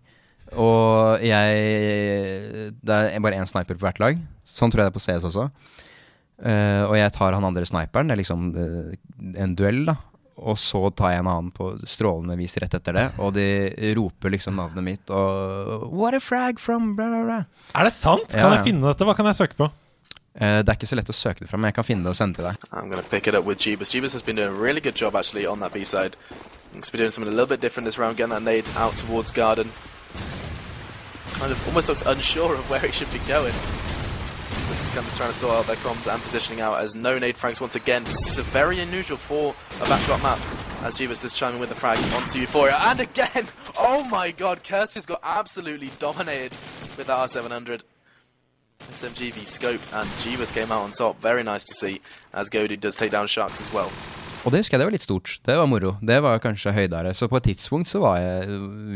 Og 0.60 1.22
jeg 1.24 2.72
Det 2.82 2.96
er 3.14 3.20
bare 3.24 3.38
én 3.38 3.48
sniper 3.48 3.78
på 3.78 3.86
hvert 3.86 4.00
lag. 4.02 4.18
Sånn 4.44 4.72
tror 4.72 4.82
jeg 4.82 4.90
det 4.90 4.92
er 4.92 4.98
på 4.98 5.04
CS 5.04 5.28
også. 5.30 5.48
Uh, 6.42 6.88
og 6.88 6.96
jeg 6.98 7.12
tar 7.14 7.36
han 7.36 7.44
andre 7.46 7.62
sniperen. 7.68 8.08
Det 8.10 8.16
er 8.16 8.20
liksom 8.22 8.48
uh, 8.56 8.94
en 9.38 9.54
duell, 9.58 9.84
da. 9.86 9.94
Og 10.42 10.56
så 10.58 10.80
tar 10.96 11.12
jeg 11.12 11.22
en 11.22 11.28
annen 11.30 11.52
på 11.54 11.68
strålende 11.86 12.34
vis 12.40 12.56
rett 12.58 12.72
etter 12.74 12.96
det, 12.96 13.04
og 13.22 13.34
de 13.36 13.44
roper 13.94 14.32
liksom 14.32 14.56
navnet 14.58 14.82
mitt 14.82 15.12
og 15.12 15.84
What 15.92 16.16
a 16.16 16.20
frag 16.24 16.58
from 16.58 16.96
bla, 16.96 17.06
bla, 17.12 17.20
bla. 17.28 17.36
Er 17.76 17.86
det 17.86 17.92
sant? 17.94 18.32
Kan 18.32 18.48
Ja, 18.48 18.56
jeg 18.56 18.72
finne 18.72 18.88
dette? 18.88 19.06
Hva 19.06 19.14
kan 19.14 19.28
jeg 19.28 19.38
søke 19.38 19.58
på? 19.60 19.68
Uh, 20.32 20.64
det 20.64 20.72
er 20.72 20.74
ikke 20.74 20.88
så 20.88 20.96
lett 20.98 21.12
å 21.12 21.14
søke 21.14 21.44
det 21.44 21.50
fram, 21.52 21.60
men 21.62 21.70
jeg 21.70 21.78
kan 21.78 21.86
finne 21.86 22.08
det 22.08 22.14
og 22.16 22.18
sende 22.18 22.40
til 22.40 22.48
deg. 22.48 22.66
I'm 22.72 22.88
going 22.90 22.98
to 22.98 23.08
pick 23.12 23.28
it 23.28 23.36
up 23.38 23.44
with 23.44 23.60
Jeebus. 23.62 23.92
Jeebus 23.94 24.16
has 24.16 24.24
been 24.24 24.36
doing 24.40 24.48
a 24.48 24.58
really 24.66 24.80
good 24.80 24.96
job 24.96 25.14
actually 25.14 25.46
on 25.46 25.60
that 25.60 25.72
B 25.76 25.84
side. 25.84 26.16
He's 26.74 26.90
been 26.90 27.04
doing 27.04 27.10
something 27.12 27.30
a 27.32 27.36
little 27.36 27.52
bit 27.54 27.60
different 27.60 27.84
this 27.86 27.98
round, 27.98 28.16
getting 28.16 28.32
that 28.32 28.42
nade 28.42 28.64
out 28.76 28.96
towards 28.96 29.30
Garden. 29.30 29.70
Kind 31.38 31.52
of 31.52 31.66
almost 31.66 31.88
looks 31.88 32.02
unsure 32.02 32.54
of 32.54 32.68
where 32.70 32.80
he 32.80 32.92
should 32.92 33.10
be 33.12 33.18
going. 33.20 33.54
Just 34.68 34.92
kind 34.92 35.06
of 35.06 35.14
trying 35.16 35.32
to 35.32 35.38
sort 35.38 35.54
out 35.54 35.66
their 35.66 35.76
comms 35.76 36.12
and 36.12 36.22
positioning 36.22 36.60
out 36.60 36.78
as 36.80 36.94
no 36.94 37.18
nade 37.18 37.36
franks 37.36 37.60
once 37.60 37.74
again. 37.74 38.04
This 38.04 38.26
is 38.28 38.38
a 38.38 38.42
very 38.42 38.80
unusual 38.80 39.16
for 39.18 39.54
a 39.80 39.88
backdrop 39.88 40.22
map. 40.22 40.38
As 40.82 40.98
Jeebus 40.98 41.20
does 41.20 41.32
chime 41.32 41.54
in 41.54 41.60
with 41.60 41.68
the 41.68 41.74
frag 41.74 41.98
onto 42.14 42.38
Euphoria. 42.38 42.76
And 42.80 43.00
again! 43.00 43.46
Oh 43.78 44.04
my 44.04 44.30
god, 44.30 44.62
Curse 44.62 44.94
just 44.94 45.08
got 45.08 45.20
absolutely 45.22 45.90
dominated 45.98 46.52
with 46.96 47.06
that 47.06 47.18
R700. 47.18 47.80
SMGV 48.90 49.46
scope 49.46 49.80
and 49.94 50.08
Jeebus 50.22 50.52
came 50.52 50.70
out 50.70 50.82
on 50.82 50.92
top. 50.92 51.20
Very 51.20 51.42
nice 51.42 51.64
to 51.64 51.74
see 51.74 52.00
as 52.32 52.50
Godu 52.50 52.78
does 52.78 52.94
take 52.96 53.10
down 53.10 53.26
Sharks 53.26 53.60
as 53.60 53.72
well. 53.72 53.90
Og 54.44 54.52
det 54.52 54.58
husker 54.62 54.74
jeg 54.76 54.80
det 54.82 54.86
var 54.88 54.94
litt 54.96 55.04
stort. 55.06 55.36
Det 55.46 55.56
var 55.56 55.66
moro. 55.70 55.96
Det 56.02 56.18
var 56.22 56.38
kanskje 56.42 56.72
høydere. 56.74 57.14
Så 57.14 57.28
på 57.30 57.38
et 57.38 57.44
tidspunkt 57.52 57.88
så 57.88 58.00
var 58.02 58.18
jeg 58.18 58.48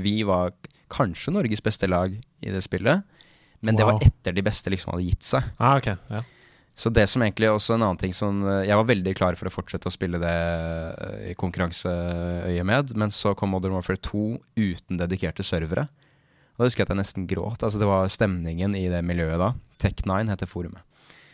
Vi 0.03 0.23
var 0.27 0.53
kanskje 0.93 1.35
Norges 1.35 1.63
beste 1.65 1.89
lag 1.91 2.15
i 2.15 2.53
det 2.53 2.63
spillet. 2.65 3.05
Men 3.65 3.79
det 3.79 3.87
var 3.89 4.03
etter 4.05 4.35
de 4.37 4.45
beste 4.45 4.71
liksom 4.71 4.93
hadde 4.93 5.07
gitt 5.09 5.27
seg. 5.27 5.47
Ah, 5.59 5.79
okay. 5.81 5.97
ja. 6.13 6.23
Så 6.77 6.91
det 6.93 7.07
som 7.09 7.23
egentlig 7.25 7.49
også 7.49 7.73
en 7.75 7.87
annen 7.87 7.97
ting 7.97 8.13
som 8.13 8.43
eh, 8.45 8.67
Jeg 8.69 8.77
var 8.77 8.89
veldig 8.91 9.15
klar 9.17 9.37
for 9.41 9.49
å 9.49 9.53
fortsette 9.55 9.89
å 9.89 9.95
spille 9.95 10.21
det 10.21 10.33
I 11.25 11.31
i 11.33 11.37
konkurranseøyemed, 11.41 12.93
men 13.01 13.13
så 13.15 13.33
kom 13.39 13.55
Modern 13.55 13.79
Warfare 13.79 14.01
2 14.05 14.27
uten 14.61 15.01
dedikerte 15.01 15.47
servere. 15.47 15.87
Og 16.57 16.61
da 16.61 16.69
husker 16.69 16.83
jeg 16.83 16.89
at 16.89 16.93
jeg 16.93 17.01
nesten 17.01 17.29
gråt. 17.29 17.65
Altså 17.65 17.81
Det 17.81 17.89
var 17.89 18.13
stemningen 18.13 18.77
i 18.77 18.87
det 18.93 19.01
miljøet 19.05 19.41
da. 19.41 19.55
Tech9 19.83 20.29
heter 20.29 20.49
forumet. 20.49 20.85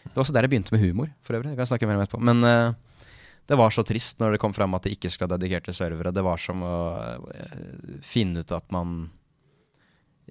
Det 0.03 0.15
var 0.15 0.25
også 0.25 0.35
der 0.35 0.47
jeg 0.47 0.55
begynte 0.55 0.75
med 0.75 0.83
humor, 0.83 1.11
for 1.23 1.39
øvrig. 1.39 1.53
Jeg 1.53 1.61
kan 1.61 1.71
snakke 1.71 1.87
mer 1.91 1.99
om 1.99 2.03
etterpå. 2.03 2.23
Men 2.27 2.43
uh, 2.43 3.07
det 3.51 3.59
var 3.59 3.75
så 3.75 3.85
trist 3.87 4.19
når 4.23 4.35
det 4.35 4.43
kom 4.43 4.55
fram 4.55 4.75
at 4.75 4.87
det 4.87 4.97
ikke 4.97 5.11
skulle 5.13 5.31
ha 5.31 5.39
dedikerte 5.39 5.75
servere. 5.77 6.15
Det 6.15 6.25
var 6.27 6.43
som 6.43 6.65
å 6.67 6.77
uh, 7.23 7.99
finne 8.03 8.43
ut 8.43 8.55
at 8.55 8.67
man 8.75 9.13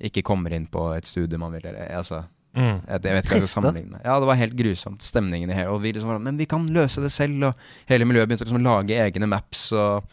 ikke 0.09 0.23
kommer 0.25 0.53
inn 0.55 0.67
på 0.71 0.87
et 0.97 1.05
studie 1.09 1.37
man 1.41 1.51
vil. 1.55 1.65
eller, 1.71 1.91
Altså, 1.97 2.23
Mm. 2.51 2.81
jeg, 2.83 2.99
jeg 3.05 3.13
vet 3.15 3.23
ikke 3.23 3.31
hva 3.31 3.37
jeg 3.39 3.43
skal 3.47 3.63
sammenligne 3.63 3.91
med. 3.93 4.01
Ja, 4.03 4.17
det 4.19 4.27
var 4.27 4.35
helt 4.35 4.55
grusomt. 4.59 5.01
Stemningen 5.07 5.49
i 5.49 5.53
hele 5.55 5.69
Og 5.71 5.81
vi 5.81 5.93
liksom 5.93 6.09
var 6.11 6.17
Men 6.19 6.35
vi 6.35 6.43
kan 6.51 6.65
løse 6.67 6.99
det 7.01 7.11
selv, 7.15 7.43
og 7.47 7.53
hele 7.87 8.03
miljøet 8.03 8.27
begynte 8.27 8.43
liksom 8.43 8.59
å 8.59 8.65
lage 8.65 8.97
egne 8.99 9.29
maps 9.31 9.69
og 9.71 10.03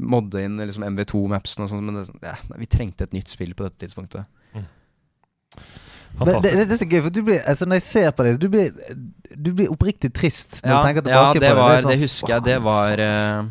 modde 0.00 0.40
inn 0.46 0.56
liksom 0.64 0.82
MV2-mapsen 0.88 1.62
og 1.62 1.68
sånn. 1.68 1.84
Men 1.84 1.98
det, 2.00 2.06
ja, 2.24 2.32
vi 2.56 2.66
trengte 2.72 3.04
et 3.04 3.12
nytt 3.12 3.28
spill 3.28 3.52
på 3.54 3.66
dette 3.68 3.84
tidspunktet. 3.84 4.24
Men 4.54 6.28
det, 6.30 6.34
det, 6.42 6.52
det 6.70 6.72
er 6.72 6.78
så 6.78 6.86
gøy, 6.88 7.00
for 7.02 7.10
du 7.10 7.20
blir, 7.26 7.40
altså 7.44 7.66
når 7.66 7.80
jeg 7.80 7.84
ser 7.88 8.10
på 8.14 8.24
deg, 8.24 8.36
du 8.38 8.48
blir, 8.48 8.70
du 9.34 9.48
blir 9.52 9.68
oppriktig 9.74 10.12
trist 10.14 10.60
når 10.62 10.70
Ja, 10.70 10.76
du 10.78 10.86
tenker 10.86 11.10
ja 11.10 11.22
det, 11.34 11.50
på 11.50 11.56
var, 11.58 11.68
det. 11.68 11.76
det, 11.76 11.82
sånn, 11.84 12.00
husker 12.04 12.32
jeg. 12.36 12.44
Det 12.46 12.56
var 12.62 13.02
uh, 13.02 13.48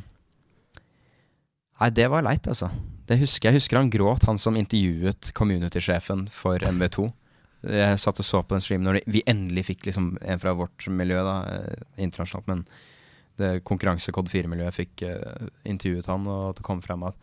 Nei, 1.84 1.90
det 2.02 2.10
var 2.14 2.24
leit, 2.24 2.48
altså. 2.48 2.70
Det 3.10 3.18
husker 3.20 3.50
jeg. 3.50 3.54
Jeg 3.54 3.62
husker 3.62 3.78
han 3.82 3.90
gråt, 3.92 4.24
han 4.30 4.38
som 4.40 4.56
intervjuet 4.60 5.34
community-sjefen 5.36 6.28
for 6.32 6.60
MV2. 6.64 7.10
Jeg 7.64 8.00
satt 8.00 8.20
og 8.20 8.26
så 8.28 8.42
på 8.44 8.56
den 8.58 8.64
streamen 8.64 8.88
når 8.90 8.94
de- 9.00 9.12
vi 9.12 9.22
endelig 9.28 9.66
fikk 9.70 9.86
liksom 9.88 10.18
en 10.22 10.40
fra 10.40 10.54
vårt 10.54 10.88
miljø, 10.92 11.22
da, 11.24 11.36
eh, 11.48 11.76
internasjonalt, 12.04 12.48
men 12.48 12.66
det 13.40 13.64
konkurransekode 13.66 14.30
4-miljøet 14.30 14.76
fikk 14.76 15.02
uh, 15.10 15.48
intervjuet 15.66 16.06
han, 16.06 16.28
og 16.28 16.56
det 16.56 16.62
kom 16.64 16.82
frem 16.86 17.02
at 17.08 17.16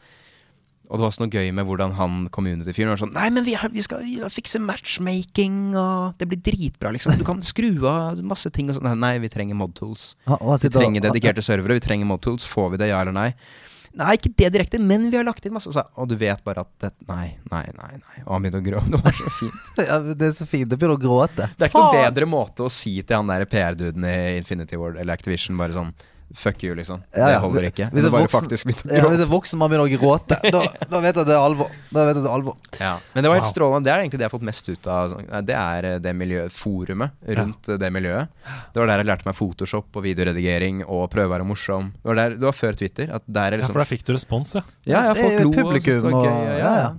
Og 0.91 0.99
det 0.99 1.05
var 1.05 1.11
også 1.13 1.21
noe 1.23 1.31
gøy 1.31 1.53
med 1.55 1.65
hvordan 1.69 1.93
han 1.95 2.29
community-fyren 2.35 2.91
var 2.91 2.99
sånn 2.99 3.13
Nei, 3.15 3.29
men 3.31 3.45
vi, 3.47 3.55
har, 3.55 3.71
vi 3.71 3.81
skal 3.85 4.03
vi 4.03 4.17
fikse 4.27 4.59
matchmaking, 4.59 5.77
og 5.79 6.17
det 6.19 6.27
blir 6.27 6.41
dritbra, 6.43 6.91
liksom. 6.91 7.15
Du 7.17 7.23
kan 7.23 7.39
skru 7.47 7.87
av 7.87 8.19
masse 8.27 8.51
ting 8.51 8.69
og 8.73 8.75
sånn. 8.81 8.99
Nei, 8.99 9.19
vi 9.23 9.29
trenger 9.31 9.55
modtools. 9.55 10.17
Han 10.27 10.59
Vi 10.59 10.69
trenger 10.69 11.01
dedikerte 11.07 11.45
servere, 11.47 11.79
vi 11.79 11.85
trenger 11.87 12.11
modtools. 12.11 12.43
Får 12.45 12.73
vi 12.73 12.77
det, 12.83 12.89
ja 12.91 12.99
eller 13.05 13.15
nei? 13.15 13.29
Nei, 13.99 14.13
ikke 14.15 14.31
det 14.39 14.53
direkte, 14.55 14.79
men 14.79 15.09
vi 15.11 15.19
har 15.19 15.25
lagt 15.27 15.47
inn 15.47 15.55
masse. 15.57 15.73
Så, 15.75 15.83
og 15.99 16.07
du 16.11 16.15
vet 16.19 16.39
bare 16.47 16.63
at 16.63 16.71
det, 16.85 16.93
Nei, 17.09 17.33
nei, 17.51 17.65
nei. 17.75 17.91
nei 17.99 18.21
Og 18.23 18.37
han 18.37 18.45
begynte 18.45 18.61
å 18.61 18.67
gråte. 18.69 18.91
Det 18.95 19.01
var 19.03 19.17
så 19.19 19.33
fint. 19.35 19.65
Ja, 19.91 19.99
det 19.99 20.29
er 20.29 20.37
så 20.37 20.47
fint. 20.47 20.71
Det 20.71 20.79
begynner 20.79 20.95
å 20.99 21.03
gråte. 21.03 21.49
Det 21.57 21.67
er 21.67 21.73
ikke 21.73 21.83
noen 21.83 22.05
bedre 22.07 22.29
måte 22.31 22.67
å 22.69 22.71
si 22.73 22.95
til 23.03 23.19
han 23.19 23.33
der 23.33 23.47
PR-duden 23.51 24.07
i 24.07 24.17
Infinity 24.39 24.79
Ward 24.79 25.01
eller 25.01 25.17
Activision 25.19 25.59
bare 25.59 25.75
sånn 25.75 25.91
Fuck 26.35 26.63
you, 26.63 26.75
liksom. 26.79 27.01
Ja, 27.17 27.27
Det 27.27 27.39
holder 27.43 27.65
ikke. 27.71 27.87
Hvis 27.91 28.05
en 28.07 28.13
voksen- 28.13 28.47
Ja, 28.95 29.03
hvis 29.11 29.21
en 29.25 29.29
voksen 29.31 29.59
mann 29.59 29.71
begynner 29.71 29.89
å 29.91 29.99
gråte, 29.99 30.37
da, 30.51 30.61
da 30.91 31.01
vet 31.03 31.15
du 31.17 31.21
at 31.23 31.27
det 31.27 31.35
er 31.35 31.43
alvor. 31.43 31.71
Da 31.91 32.05
vet 32.07 32.15
du 32.15 32.21
at 32.21 32.25
det 32.25 32.31
er 32.31 32.37
alvor. 32.37 32.57
Ja. 32.79 32.93
Men 33.15 33.25
det 33.25 33.29
var 33.33 33.35
helt 33.41 33.45
Wow. 33.49 33.53
strålende. 33.53 33.85
Det 33.85 33.93
er 33.93 33.99
egentlig 34.05 34.19
det 34.21 34.25
jeg 34.27 34.31
har 34.31 34.39
fått 34.39 34.47
mest 34.51 34.69
ut 34.69 34.87
av. 34.87 35.11
sånn- 35.11 35.45
Det 35.47 35.57
er 35.59 35.85
eh, 35.91 35.99
det 35.99 36.15
miljøet, 36.15 36.53
forumet 36.55 37.11
rundt 37.27 37.69
eh, 37.69 37.77
det 37.83 37.91
miljøet. 37.93 38.29
Det 38.73 38.79
var 38.81 38.87
der 38.87 38.99
jeg 39.03 39.07
lærte 39.11 39.27
meg 39.27 39.35
Photoshop 39.35 39.97
og 39.97 40.03
videoredigering 40.07 40.85
og 40.87 41.11
prøve 41.11 41.27
å 41.27 41.35
være 41.39 41.47
morsom. 41.51 41.91
Det 41.99 42.05
var, 42.13 42.15
der, 42.15 42.31
det 42.39 42.47
var 42.47 42.53
før 42.53 42.77
Twitter. 42.79 43.11
At 43.13 43.23
der 43.27 43.41
er 43.41 43.51
Ja, 43.51 43.57
liksom 43.65 43.73
for 43.75 43.83
da 43.83 43.91
fikk 43.91 44.05
du 44.05 44.13
respons, 44.15 44.55
ja. 44.55 44.63
Ja, 44.87 45.03
ja, 45.11 45.15
folk 45.15 45.43
lo 45.43 45.51
publikum 45.51 46.07
og, 46.15 46.15
og, 46.15 46.27
og. 46.27 46.59
Ja, 46.59 46.75
ja. 46.87 46.91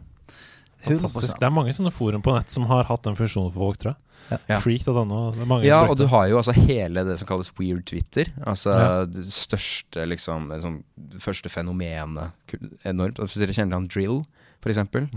Fantastisk. 0.85 1.39
Det 1.39 1.47
er 1.47 1.53
mange 1.53 1.73
sånne 1.75 1.91
forum 1.93 2.23
på 2.25 2.33
nett 2.35 2.53
som 2.53 2.65
har 2.69 2.87
hatt 2.89 3.03
den 3.07 3.17
funksjonen 3.19 3.51
for 3.53 3.67
folk, 3.69 3.81
tror 3.81 3.93
jeg. 3.93 3.99
Ja. 4.47 4.59
Freak.no. 4.63 5.63
Ja, 5.65 5.81
og 5.89 5.97
du 5.99 6.05
har 6.07 6.27
jo 6.31 6.37
altså 6.39 6.53
hele 6.55 7.03
det 7.03 7.17
som 7.19 7.27
kalles 7.27 7.49
weird 7.59 7.83
Twitter. 7.89 8.29
Altså 8.47 8.69
Ja. 8.71 9.05
det 9.05 9.25
største, 9.33 10.05
liksom 10.07 10.51
det 10.51 11.19
første 11.23 11.49
fenomenet. 11.51 12.31
Enormt. 12.87 13.19
Dere 13.19 13.53
kjenner 13.57 13.75
han 13.75 13.89
Drill, 13.91 14.21
for 14.61 14.71
eksempel. 14.71 15.09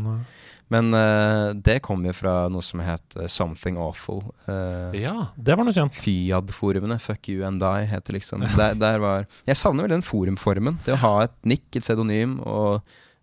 Men 0.73 0.95
uh, 0.97 1.53
det 1.53 1.83
kom 1.85 2.03
jo 2.09 2.13
fra 2.17 2.49
noe 2.49 2.65
som 2.65 2.81
het 2.81 3.15
eh, 3.21 3.29
Something 3.29 3.77
Awful. 3.79 4.23
Uh, 4.49 4.91
Ja, 4.97 5.29
det 5.37 5.55
var 5.61 5.69
noe 5.69 5.77
kjent. 5.77 5.93
Fyad-forumene. 5.95 6.97
Fuck 6.99 7.29
you 7.29 7.45
and 7.47 7.61
die, 7.61 7.85
heter 7.93 8.17
liksom. 8.17 8.47
Der, 8.57 8.75
der 8.75 8.99
var 8.99 9.27
Jeg 9.47 9.61
savner 9.61 9.85
vel 9.85 9.93
den 9.99 10.03
forumformen. 10.07 10.81
Det 10.87 10.97
å 10.97 11.03
ha 11.05 11.15
et 11.29 11.37
nikk, 11.45 11.69
et 11.77 11.85
pseudonym, 11.85 12.39
og 12.41 12.81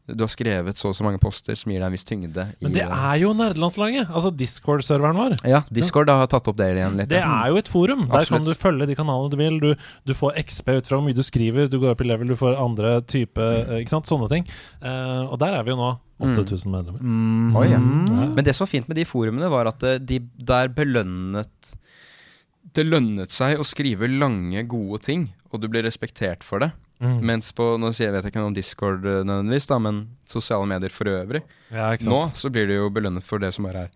du 0.09 0.23
har 0.23 0.31
skrevet 0.31 0.79
så 0.79 0.89
og 0.89 0.95
så 0.97 1.05
mange 1.05 1.19
poster 1.21 1.55
som 1.57 1.71
gir 1.71 1.79
deg 1.79 1.87
en 1.87 1.93
viss 1.93 2.07
tyngde. 2.07 2.45
Men 2.63 2.73
det 2.75 2.83
er 2.83 3.17
jo 3.21 3.31
nerdelandslaget. 3.37 4.09
Altså 4.09 4.31
Discord-serveren 4.33 5.19
vår. 5.19 5.35
Ja, 5.47 5.61
Discord 5.73 6.09
har 6.11 6.29
tatt 6.31 6.49
opp 6.49 6.57
det 6.59 6.71
igjen 6.73 6.97
litt. 6.99 7.11
Det 7.11 7.21
er 7.21 7.51
jo 7.53 7.59
et 7.61 7.69
forum. 7.71 8.07
Der 8.11 8.27
kan 8.27 8.45
du 8.45 8.51
følge 8.57 8.89
de 8.89 8.97
kanalene 8.97 9.31
du 9.31 9.37
vil. 9.39 9.59
Du, 9.61 9.69
du 10.09 10.13
får 10.17 10.39
XP 10.41 10.73
ut 10.73 10.89
fra 10.89 10.97
hvor 10.97 11.05
mye 11.05 11.17
du 11.17 11.23
skriver, 11.25 11.69
du 11.71 11.77
går 11.81 11.93
opp 11.93 12.03
i 12.03 12.09
level, 12.09 12.33
du 12.33 12.39
får 12.39 12.57
andre 12.59 12.97
type 13.07 13.41
eh, 13.41 13.77
Ikke 13.81 13.93
sant? 13.93 14.09
Sånne 14.09 14.29
ting. 14.31 14.47
Uh, 14.81 15.29
og 15.29 15.37
der 15.41 15.59
er 15.59 15.67
vi 15.67 15.75
jo 15.75 15.79
nå. 15.79 15.93
8000 16.21 16.69
medlemmer. 16.69 17.01
Mm. 17.01 17.55
Oh, 17.57 17.63
ja. 17.65 17.79
mm. 17.81 18.35
Men 18.35 18.45
det 18.45 18.53
som 18.53 18.67
var 18.67 18.73
fint 18.73 18.89
med 18.89 18.99
de 18.99 19.07
forumene, 19.09 19.49
var 19.49 19.69
at 19.71 19.85
eh, 19.87 19.97
de 19.97 20.19
der 20.37 20.69
belønnet 20.75 21.71
Det 22.75 22.85
lønnet 22.85 23.33
seg 23.33 23.59
å 23.59 23.65
skrive 23.65 24.07
lange, 24.07 24.61
gode 24.69 25.01
ting, 25.07 25.31
og 25.51 25.63
du 25.63 25.67
ble 25.71 25.81
respektert 25.83 26.45
for 26.45 26.61
det. 26.63 26.71
Mm. 27.01 27.17
Mens 27.25 27.47
på 27.57 27.65
Nå 27.81 27.89
sier 27.97 28.11
jeg 28.11 28.13
vet 28.19 28.25
ikke 28.29 28.39
noe 28.43 28.51
om 28.51 28.55
Discord 28.55 29.05
eh, 29.09 29.23
nødvendigvis, 29.25 29.65
da, 29.71 29.79
men 29.81 30.03
sosiale 30.29 30.67
medier 30.69 30.93
for 30.93 31.09
øvrig. 31.09 31.41
Ja, 31.73 31.87
ikke 31.97 32.09
Nå 32.11 32.19
så 32.29 32.51
blir 32.53 32.67
det 32.69 32.75
jo 32.77 32.89
belønnet 32.93 33.25
for 33.25 33.41
det 33.41 33.49
som 33.55 33.65
bare 33.65 33.87
er 33.87 33.91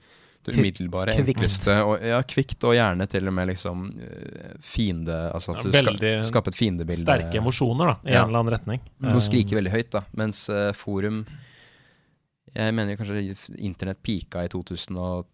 det 0.45 0.53
umiddelbare, 0.57 1.13
kvikt. 1.17 1.29
enkleste. 1.39 1.75
Og, 1.89 1.95
ja, 2.05 2.19
kvikt, 2.21 2.61
og 2.69 2.75
gjerne 2.77 3.07
til 3.09 3.27
og 3.29 3.33
med 3.33 3.47
liksom 3.49 3.85
eh, 3.97 4.51
fiende 4.61 5.15
Altså 5.33 5.55
at 5.55 5.63
Ja, 5.63 5.69
du 5.69 5.69
ska, 5.97 6.11
skaper 6.29 6.53
et 6.53 6.59
fiendebilde. 6.59 7.01
Sterke 7.01 7.39
emosjoner, 7.41 7.85
da, 7.93 7.95
i 8.05 8.13
Ja. 8.13 8.21
en 8.23 8.29
eller 8.29 8.39
annen 8.43 8.53
retning. 8.53 8.81
Noe 9.01 9.15
Eh, 9.17 9.25
skriker 9.25 9.57
veldig 9.57 9.73
høyt, 9.73 9.89
da. 9.95 10.03
Mens 10.13 10.43
uh, 10.49 10.69
forum 10.77 11.23
Jeg 12.55 12.73
mener 12.77 12.95
kanskje 12.95 13.35
internett 13.57 14.01
pika 14.05 14.45
i 14.45 14.49
2009-10. 14.53 15.25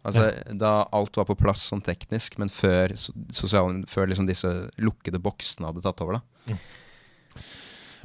Altså 0.00 0.30
da 0.56 0.86
alt 0.96 1.16
var 1.20 1.26
på 1.28 1.36
plass 1.36 1.66
sånn 1.68 1.82
teknisk, 1.84 2.38
men 2.40 2.48
før, 2.48 2.94
sosial, 2.96 3.82
før 3.90 4.08
liksom 4.08 4.28
disse 4.30 4.48
lukkede 4.80 5.20
boksene 5.20 5.68
hadde 5.68 5.82
tatt 5.84 6.00
over, 6.00 6.20
da. 6.20 6.56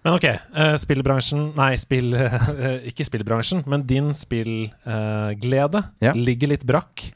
Men 0.06 0.14
ok, 0.20 0.26
eh, 0.28 0.76
spillbransjen 0.78 1.48
Nei, 1.58 1.72
spill, 1.82 2.12
ikke 2.92 3.08
spillbransjen, 3.08 3.64
men 3.72 3.86
din 3.90 4.12
spillglede 4.14 5.82
Ja. 6.04 6.12
ligger 6.14 6.52
litt 6.52 6.66
brakk. 6.68 7.08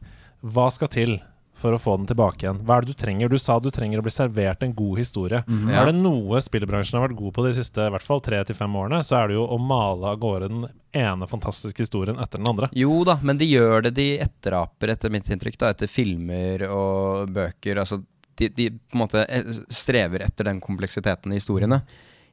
Hva 0.41 0.69
skal 0.73 0.87
til 0.93 1.19
for 1.59 1.75
å 1.75 1.79
få 1.81 1.95
den 1.99 2.07
tilbake 2.09 2.45
igjen? 2.45 2.61
Hva 2.65 2.77
er 2.79 2.85
det 2.85 2.93
du 2.95 2.99
trenger? 2.99 3.29
Du 3.31 3.37
sa 3.41 3.57
du 3.59 3.69
trenger 3.73 4.01
å 4.01 4.05
bli 4.05 4.13
servert 4.13 4.63
en 4.65 4.73
god 4.75 5.01
historie. 5.01 5.41
Ja. 5.45 5.81
Er 5.81 5.89
det 5.89 5.95
noe 5.99 6.41
spillbransjen 6.43 6.97
har 6.99 7.07
vært 7.07 7.19
god 7.19 7.35
på 7.35 7.45
de 7.45 7.53
siste 7.59 7.85
i 7.85 7.93
hvert 7.93 8.05
fall 8.05 8.23
tre 8.25 8.41
til 8.47 8.57
fem 8.57 8.75
årene, 8.79 9.01
så 9.05 9.19
er 9.19 9.29
det 9.29 9.37
jo 9.37 9.45
å 9.45 9.59
male 9.61 10.13
av 10.13 10.21
gårde 10.23 10.49
den 10.51 10.65
ene 10.95 11.27
fantastiske 11.29 11.83
historien 11.85 12.19
etter 12.21 12.41
den 12.41 12.49
andre. 12.49 12.71
Jo 12.77 13.03
da, 13.07 13.19
men 13.21 13.37
de 13.39 13.47
gjør 13.49 13.85
det, 13.87 13.93
de 13.99 14.07
etteraper, 14.23 14.95
etter 14.95 15.13
mitt 15.13 15.29
inntrykk, 15.29 15.59
da, 15.61 15.73
etter 15.75 15.91
filmer 15.91 16.65
og 16.71 17.29
bøker. 17.35 17.83
Altså, 17.83 18.01
de, 18.39 18.49
de 18.55 18.69
på 18.73 18.97
en 18.97 19.03
måte 19.03 19.23
eh, 19.27 19.47
strever 19.73 20.23
etter 20.25 20.47
den 20.49 20.61
kompleksiteten 20.63 21.33
i 21.33 21.39
historiene. 21.41 21.81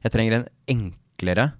Jeg 0.05 0.13
trenger 0.13 0.39
en 0.39 0.47
enklere 0.77 1.51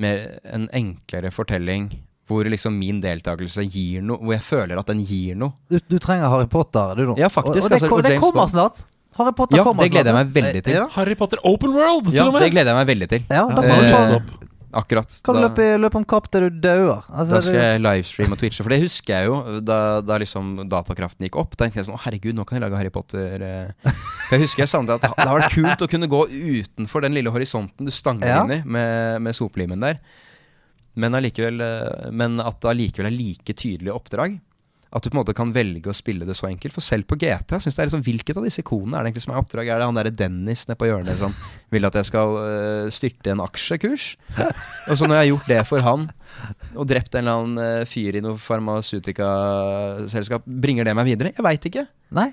mer, 0.00 0.24
En 0.42 0.66
enklere 0.74 1.30
fortelling 1.30 1.88
hvor 2.28 2.44
liksom 2.48 2.72
min 2.78 3.00
deltakelse 3.02 3.64
gir 3.68 4.00
noe 4.02 4.16
Hvor 4.18 4.32
jeg 4.32 4.42
føler 4.46 4.78
at 4.80 4.86
den 4.86 5.02
gir 5.04 5.34
noe. 5.36 5.52
Du, 5.68 5.78
du 5.90 5.98
trenger 5.98 6.30
Harry 6.32 6.46
Potter, 6.46 6.94
du 6.96 7.06
nå. 7.10 7.18
Ja, 7.20 7.28
faktisk, 7.28 7.64
Og, 7.64 7.64
og 7.64 7.70
det, 7.70 7.82
altså, 7.82 7.90
og 7.98 8.02
det 8.06 8.18
kommer 8.20 8.40
Bond. 8.46 8.50
snart. 8.54 8.84
Harry 9.18 9.32
Potter 9.32 9.56
Ja, 9.60 9.64
kommer 9.64 9.84
det 9.84 9.92
gleder 9.92 10.10
jeg 10.10 10.16
meg 10.24 10.32
veldig 10.34 10.62
til. 10.64 10.74
Ja, 10.74 10.86
Harry 10.96 11.14
Potter 11.14 11.38
Open 11.44 11.70
World, 11.76 12.08
Ja, 12.14 12.24
og 12.26 12.32
med! 12.34 12.42
det 12.42 12.50
gleder 12.56 12.72
jeg 12.72 12.80
meg 12.80 12.88
veldig 12.96 13.08
til. 13.12 13.22
ja 13.30 13.44
da 13.46 13.60
må 13.62 13.76
du 13.78 13.86
har 13.94 14.08
til 14.08 14.16
å- 14.18 14.50
Akkurat. 14.74 15.06
kan 15.22 15.36
du 15.36 15.40
Da- 15.40 15.46
løpe, 15.46 15.66
løpe 15.78 15.94
om 16.00 16.04
kapp 16.04 16.26
til 16.32 16.48
du 16.50 16.58
dauer. 16.64 17.04
Altså, 17.14 17.34
Da 17.36 17.40
skal 17.42 17.54
jeg 17.62 17.80
livestreame 17.84 18.32
og 18.32 18.38
twitche. 18.40 18.64
For 18.64 18.70
det 18.74 18.80
husker 18.82 19.12
jeg 19.14 19.26
jo 19.28 19.60
da, 19.60 20.00
da 20.00 20.16
liksom 20.18 20.68
datakraften 20.68 21.28
gikk 21.28 21.36
opp. 21.38 21.54
Da 21.56 21.66
tenkte 21.68 21.76
jeg 21.78 21.86
sånn 21.86 21.94
Å, 21.94 22.00
herregud, 22.02 22.34
nå 22.34 22.44
kan 22.44 22.58
jeg 22.58 22.64
lage 22.66 22.76
Harry 22.80 22.90
Potter. 22.90 23.38
eh». 23.38 23.70
For 24.26 24.34
jeg 24.34 24.40
husker 24.48 24.64
jeg 24.64 24.68
savnet 24.72 24.90
at 24.96 25.00
det 25.02 25.10
hadde 25.14 25.30
vært 25.30 25.52
kult 25.54 25.78
å 25.86 25.88
kunne 25.88 26.08
gå 26.10 26.26
utenfor 26.26 27.02
den 27.06 27.14
lille 27.14 27.30
horisonten 27.30 27.84
du 27.86 27.92
stanger 27.94 28.26
Ja. 28.26 28.42
inn 28.42 28.50
i 28.50 28.62
med, 28.66 29.22
med 29.22 29.34
soplimen 29.38 29.78
der. 29.78 30.00
Men, 31.00 31.16
allikevel, 31.18 31.62
eh, 31.64 32.10
men 32.14 32.38
at 32.42 32.60
det 32.62 32.70
allikevel 32.70 33.10
er 33.10 33.16
like 33.16 33.56
tydelige 33.56 33.94
oppdrag. 33.94 34.38
At 34.94 35.02
du 35.02 35.10
på 35.10 35.16
en 35.16 35.22
måte 35.24 35.34
kan 35.34 35.50
velge 35.50 35.90
å 35.90 35.96
spille 35.96 36.26
det 36.26 36.36
så 36.38 36.46
enkelt. 36.46 36.74
For 36.76 36.84
selv 36.84 37.08
på 37.10 37.16
GTA 37.18 37.58
synes 37.58 37.74
det 37.74 37.82
er 37.82 37.88
liksom, 37.88 38.04
Hvilket 38.06 38.38
av 38.38 38.44
disse 38.46 38.62
ikonene 38.62 38.94
er 38.94 39.02
det 39.02 39.10
egentlig 39.10 39.24
som 39.24 39.34
er 39.34 39.40
oppdrag? 39.40 39.66
Er 39.66 39.82
det 39.82 39.88
han 39.88 39.98
derre 39.98 40.14
Dennis 40.14 40.62
nede 40.68 40.78
på 40.78 40.86
hjørnet 40.86 41.18
som 41.18 41.34
vil 41.74 41.88
at 41.88 41.98
jeg 41.98 42.06
skal 42.12 42.28
uh, 42.38 42.86
styrte 42.94 43.34
en 43.34 43.42
aksjekurs? 43.42 44.04
Og 44.38 44.94
så 44.94 45.08
når 45.08 45.16
jeg 45.16 45.22
har 45.24 45.32
gjort 45.32 45.50
det 45.50 45.62
for 45.66 45.80
han, 45.82 46.06
og 46.76 46.86
drept 46.86 47.14
en 47.14 47.24
eller 47.24 47.36
annen 47.40 47.58
eh, 47.64 47.88
fyr 47.90 48.18
i 48.18 48.22
noe 48.22 48.38
farmasutikaselskap, 48.38 50.46
bringer 50.46 50.86
det 50.86 50.94
meg 50.94 51.10
videre? 51.10 51.34
Jeg 51.34 51.46
veit 51.46 51.64
ikke. 51.72 51.86
Nei? 52.14 52.30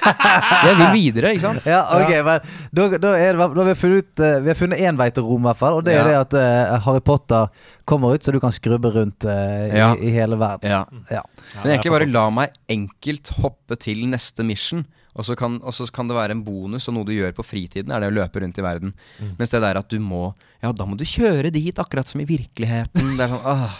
Jeg 0.66 0.76
vil 0.78 0.92
videre, 0.94 1.32
ikke 1.34 1.42
sant? 1.44 1.66
Ja, 1.68 1.80
ok, 1.98 2.12
men 2.26 2.46
da, 2.76 2.86
da, 3.02 3.12
er 3.18 3.34
det, 3.36 3.40
da 3.40 3.48
har 3.62 3.68
vi 3.70 3.74
funnet 3.78 4.04
ut 4.06 4.22
eh, 4.24 4.36
Vi 4.44 4.52
har 4.52 4.58
funnet 4.58 4.82
én 4.86 4.98
vei 5.00 5.08
til 5.14 5.26
Rom, 5.26 5.42
i 5.44 5.48
hvert 5.50 5.60
fall. 5.60 5.78
Og 5.80 5.84
det 5.86 5.96
er 5.98 6.08
det 6.08 6.16
at 6.20 6.36
eh, 6.40 6.76
Harry 6.86 7.02
Potter 7.04 7.50
kommer 7.88 8.14
ut, 8.16 8.24
så 8.24 8.32
du 8.34 8.40
kan 8.42 8.54
skrubbe 8.54 8.92
rundt 8.94 9.26
eh, 9.28 9.74
Ja. 9.76 9.90
i, 9.96 10.08
i 10.08 10.14
hele 10.14 10.38
verden. 10.40 10.70
Ja. 10.70 10.84
Ja. 11.10 11.24
Men 11.62 11.74
egentlig 11.74 11.94
bare 11.96 12.08
la 12.12 12.24
meg 12.42 12.56
enkelt 12.70 13.32
hoppe 13.40 13.78
til 13.80 14.06
neste 14.10 14.46
mission. 14.46 14.86
Og 15.18 15.26
så, 15.26 15.34
kan, 15.34 15.56
og 15.66 15.74
så 15.74 15.88
kan 15.90 16.06
det 16.06 16.14
være 16.14 16.36
en 16.36 16.44
bonus 16.46 16.86
og 16.86 16.94
noe 16.94 17.04
du 17.08 17.10
gjør 17.16 17.32
på 17.34 17.42
fritiden, 17.42 17.90
er 17.90 17.98
det 18.04 18.12
å 18.12 18.14
løpe 18.14 18.40
rundt 18.44 18.60
i 18.60 18.62
verden. 18.62 18.92
Mens 19.40 19.50
det 19.50 19.58
der 19.64 19.80
at 19.82 19.88
du 19.90 19.98
må 19.98 20.28
Ja, 20.62 20.70
da 20.76 20.86
må 20.86 20.94
du 20.96 21.02
kjøre 21.08 21.50
dit, 21.50 21.74
akkurat 21.82 22.06
som 22.08 22.22
i 22.22 22.28
virkeligheten. 22.28 23.16
Det 23.18 23.24
er 23.26 23.32
sånn 23.32 23.42
åh. 23.48 23.74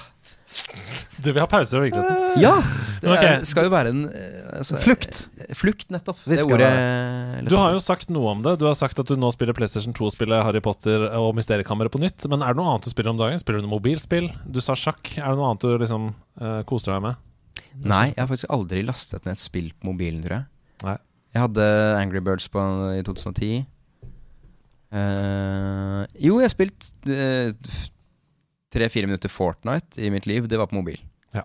Du 1.20 1.30
vil 1.30 1.40
ha 1.40 1.46
pauser 1.50 1.80
i 1.80 1.88
virkeligheten? 1.88 2.40
Ja! 2.42 2.54
Det 3.00 3.08
er, 3.08 3.14
okay. 3.14 3.44
skal 3.48 3.64
jo 3.64 3.72
være 3.72 3.92
en 3.94 4.02
eh, 4.08 4.58
altså, 4.58 4.76
Flukt. 4.82 5.22
eh, 5.40 5.54
Flukt, 5.56 5.86
nettopp. 5.92 6.20
Det 6.28 6.42
ordet 6.44 6.68
Du 7.48 7.56
har 7.56 7.72
jo 7.72 7.80
sagt 7.80 8.12
noe 8.12 8.34
om 8.34 8.42
det. 8.44 8.58
Du 8.60 8.66
har 8.68 8.76
sagt 8.76 9.00
at 9.00 9.08
du 9.08 9.16
nå 9.16 9.30
spiller 9.32 9.56
PlayStation 9.56 9.96
2-spillet 9.96 10.44
Harry 10.44 10.60
Potter 10.64 11.06
og 11.16 11.32
Mysteriekammeret 11.38 11.92
på 11.94 12.02
nytt. 12.02 12.28
Men 12.28 12.44
er 12.44 12.52
det 12.52 12.60
noe 12.60 12.74
annet 12.74 12.88
du 12.88 12.92
spiller 12.92 13.14
om 13.14 13.20
dagen? 13.20 13.40
Spiller 13.40 13.62
du 13.62 13.68
noe 13.68 13.78
mobilspill? 13.78 14.28
Du 14.44 14.60
sa 14.64 14.76
sjakk. 14.78 15.14
Er 15.16 15.32
det 15.32 15.40
noe 15.40 15.50
annet 15.52 15.64
du 15.64 15.80
liksom 15.80 16.10
uh, 16.42 16.60
koser 16.68 16.96
deg 16.96 17.06
med? 17.08 17.26
Nei, 17.80 18.06
jeg 18.12 18.20
har 18.20 18.28
faktisk 18.28 18.52
aldri 18.52 18.82
lastet 18.84 19.24
ned 19.24 19.38
et 19.38 19.42
spill 19.42 19.70
på 19.72 19.92
mobilen, 19.92 20.20
tror 20.24 20.40
jeg. 20.40 20.48
Nei. 20.84 20.96
Jeg 21.30 21.44
hadde 21.46 21.66
Angry 21.96 22.20
Birds 22.26 22.48
på 22.50 22.62
i 22.96 23.02
2010. 23.06 23.62
Uh, 24.90 26.02
jo, 26.18 26.40
jeg 26.40 26.48
har 26.48 26.52
spilt 26.52 26.88
eh, 27.06 27.52
tre-fire 28.72 29.06
minutter 29.10 29.28
Fortnite 29.32 29.98
i 30.02 30.10
mitt 30.14 30.26
liv. 30.30 30.46
Det 30.48 30.58
var 30.60 30.66
på 30.70 30.78
mobil. 30.78 31.00
Ja. 31.36 31.42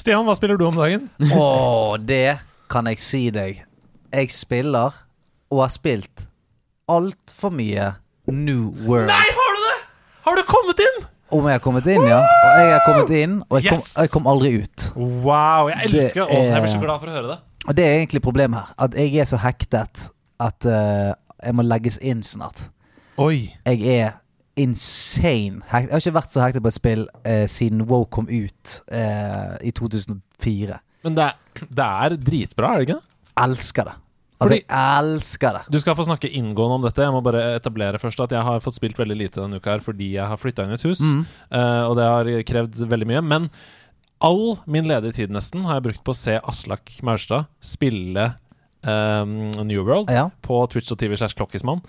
Stian, 0.00 0.24
hva 0.26 0.34
spiller 0.38 0.58
du 0.60 0.66
om 0.66 0.76
dagen? 0.78 1.08
Å, 1.38 1.96
det 2.02 2.38
kan 2.72 2.88
jeg 2.90 3.00
si 3.02 3.26
deg. 3.34 3.62
Jeg 4.12 4.30
spiller, 4.34 4.96
og 5.52 5.62
har 5.64 5.72
spilt, 5.72 6.26
altfor 6.90 7.52
mye 7.54 7.92
New 8.28 8.70
World. 8.86 9.08
Nei, 9.12 9.24
har 9.38 9.56
du 9.56 9.62
det?! 9.68 9.76
Har 10.26 10.38
du 10.38 10.44
kommet 10.48 10.82
inn?! 10.84 11.00
Om 11.32 11.46
jeg 11.48 11.56
har 11.56 11.62
kommet 11.64 11.86
inn, 11.88 12.02
ja. 12.04 12.18
Og 12.20 12.58
jeg 12.60 12.72
har 12.74 12.82
kommet 12.84 13.12
inn, 13.16 13.36
og 13.48 13.54
jeg, 13.56 13.70
Yes! 13.72 13.86
kom, 13.94 14.02
jeg 14.04 14.10
kom 14.12 14.26
aldri 14.28 14.50
ut. 14.60 14.84
Wow, 15.00 15.70
jeg 15.72 15.86
elsker 15.88 16.26
Det 16.28 16.36
Å, 16.36 16.42
Jeg 16.44 16.60
blir 16.60 16.72
så 16.74 16.76
er- 16.76 16.82
glad 16.84 17.00
for 17.00 17.08
å 17.08 17.14
høre 17.16 17.30
det. 17.30 17.38
Og 17.62 17.78
det 17.78 17.86
er 17.88 17.94
egentlig 18.02 18.20
problemet 18.26 18.58
her. 18.60 18.74
At 18.84 18.96
jeg 19.00 19.14
er 19.22 19.28
så 19.30 19.38
hektet 19.40 20.02
at 20.42 20.66
uh, 20.68 21.14
jeg 21.40 21.56
må 21.56 21.64
legges 21.64 21.96
inn 22.04 22.20
snart. 22.26 22.66
Oi. 23.22 23.54
Jeg 23.64 23.80
er 23.94 24.10
insane. 24.60 25.62
Jeg 25.72 25.88
har 25.90 26.00
ikke 26.02 26.14
vært 26.18 26.34
så 26.34 26.42
hektet 26.44 26.64
på 26.64 26.70
et 26.72 26.76
spill 26.76 27.06
eh, 27.24 27.46
siden 27.50 27.84
WoW 27.88 28.04
kom 28.12 28.28
ut 28.28 28.74
eh, 28.92 29.56
i 29.64 29.72
2004. 29.72 30.78
Men 31.06 31.16
det 31.18 31.26
er, 31.30 31.36
det 31.80 31.86
er 31.88 32.16
dritbra, 32.30 32.72
er 32.74 32.82
det 32.82 32.88
ikke 32.88 32.98
det? 33.00 33.08
Elsker 33.42 33.88
det. 33.88 33.94
Altså, 34.42 34.56
Fordi- 34.56 34.64
jeg 34.66 35.02
elsker 35.04 35.52
det. 35.56 35.62
Du 35.70 35.78
skal 35.80 35.94
få 35.96 36.04
snakke 36.08 36.28
inngående 36.34 36.74
om 36.80 36.82
dette. 36.86 37.04
Jeg 37.06 37.14
må 37.14 37.20
bare 37.22 37.42
etablere 37.56 38.00
først 38.02 38.20
at 38.24 38.32
jeg 38.34 38.42
har 38.42 38.60
fått 38.64 38.74
spilt 38.80 38.98
veldig 38.98 39.16
lite 39.20 39.38
denne 39.40 39.60
uka 39.62 39.76
her 39.76 39.84
fordi 39.84 40.08
jeg 40.16 40.26
har 40.26 40.40
flytta 40.40 40.64
inn 40.66 40.74
i 40.74 40.78
et 40.80 40.84
hus. 40.88 41.00
Mm. 41.00 41.22
eh, 41.54 41.82
og 41.86 41.94
det 42.00 42.08
har 42.10 42.30
krevd 42.50 42.82
veldig 42.90 43.08
mye. 43.12 43.22
Men 43.22 43.46
all 44.22 44.58
min 44.66 44.86
ledige 44.90 45.14
tid 45.20 45.30
nesten 45.34 45.64
har 45.66 45.78
jeg 45.78 45.86
brukt 45.88 46.02
på 46.06 46.12
å 46.14 46.18
se 46.18 46.36
Aslak 46.42 46.90
Maurstad 47.06 47.46
spille 47.62 48.26
eh, 48.82 49.24
New 49.62 49.86
World 49.86 50.10
Ja, 50.10 50.28
på 50.42 50.58
Twitch 50.74 50.90
og 50.94 50.98
TV 51.00 51.14
slash 51.16 51.38
Klokkismann. 51.38 51.80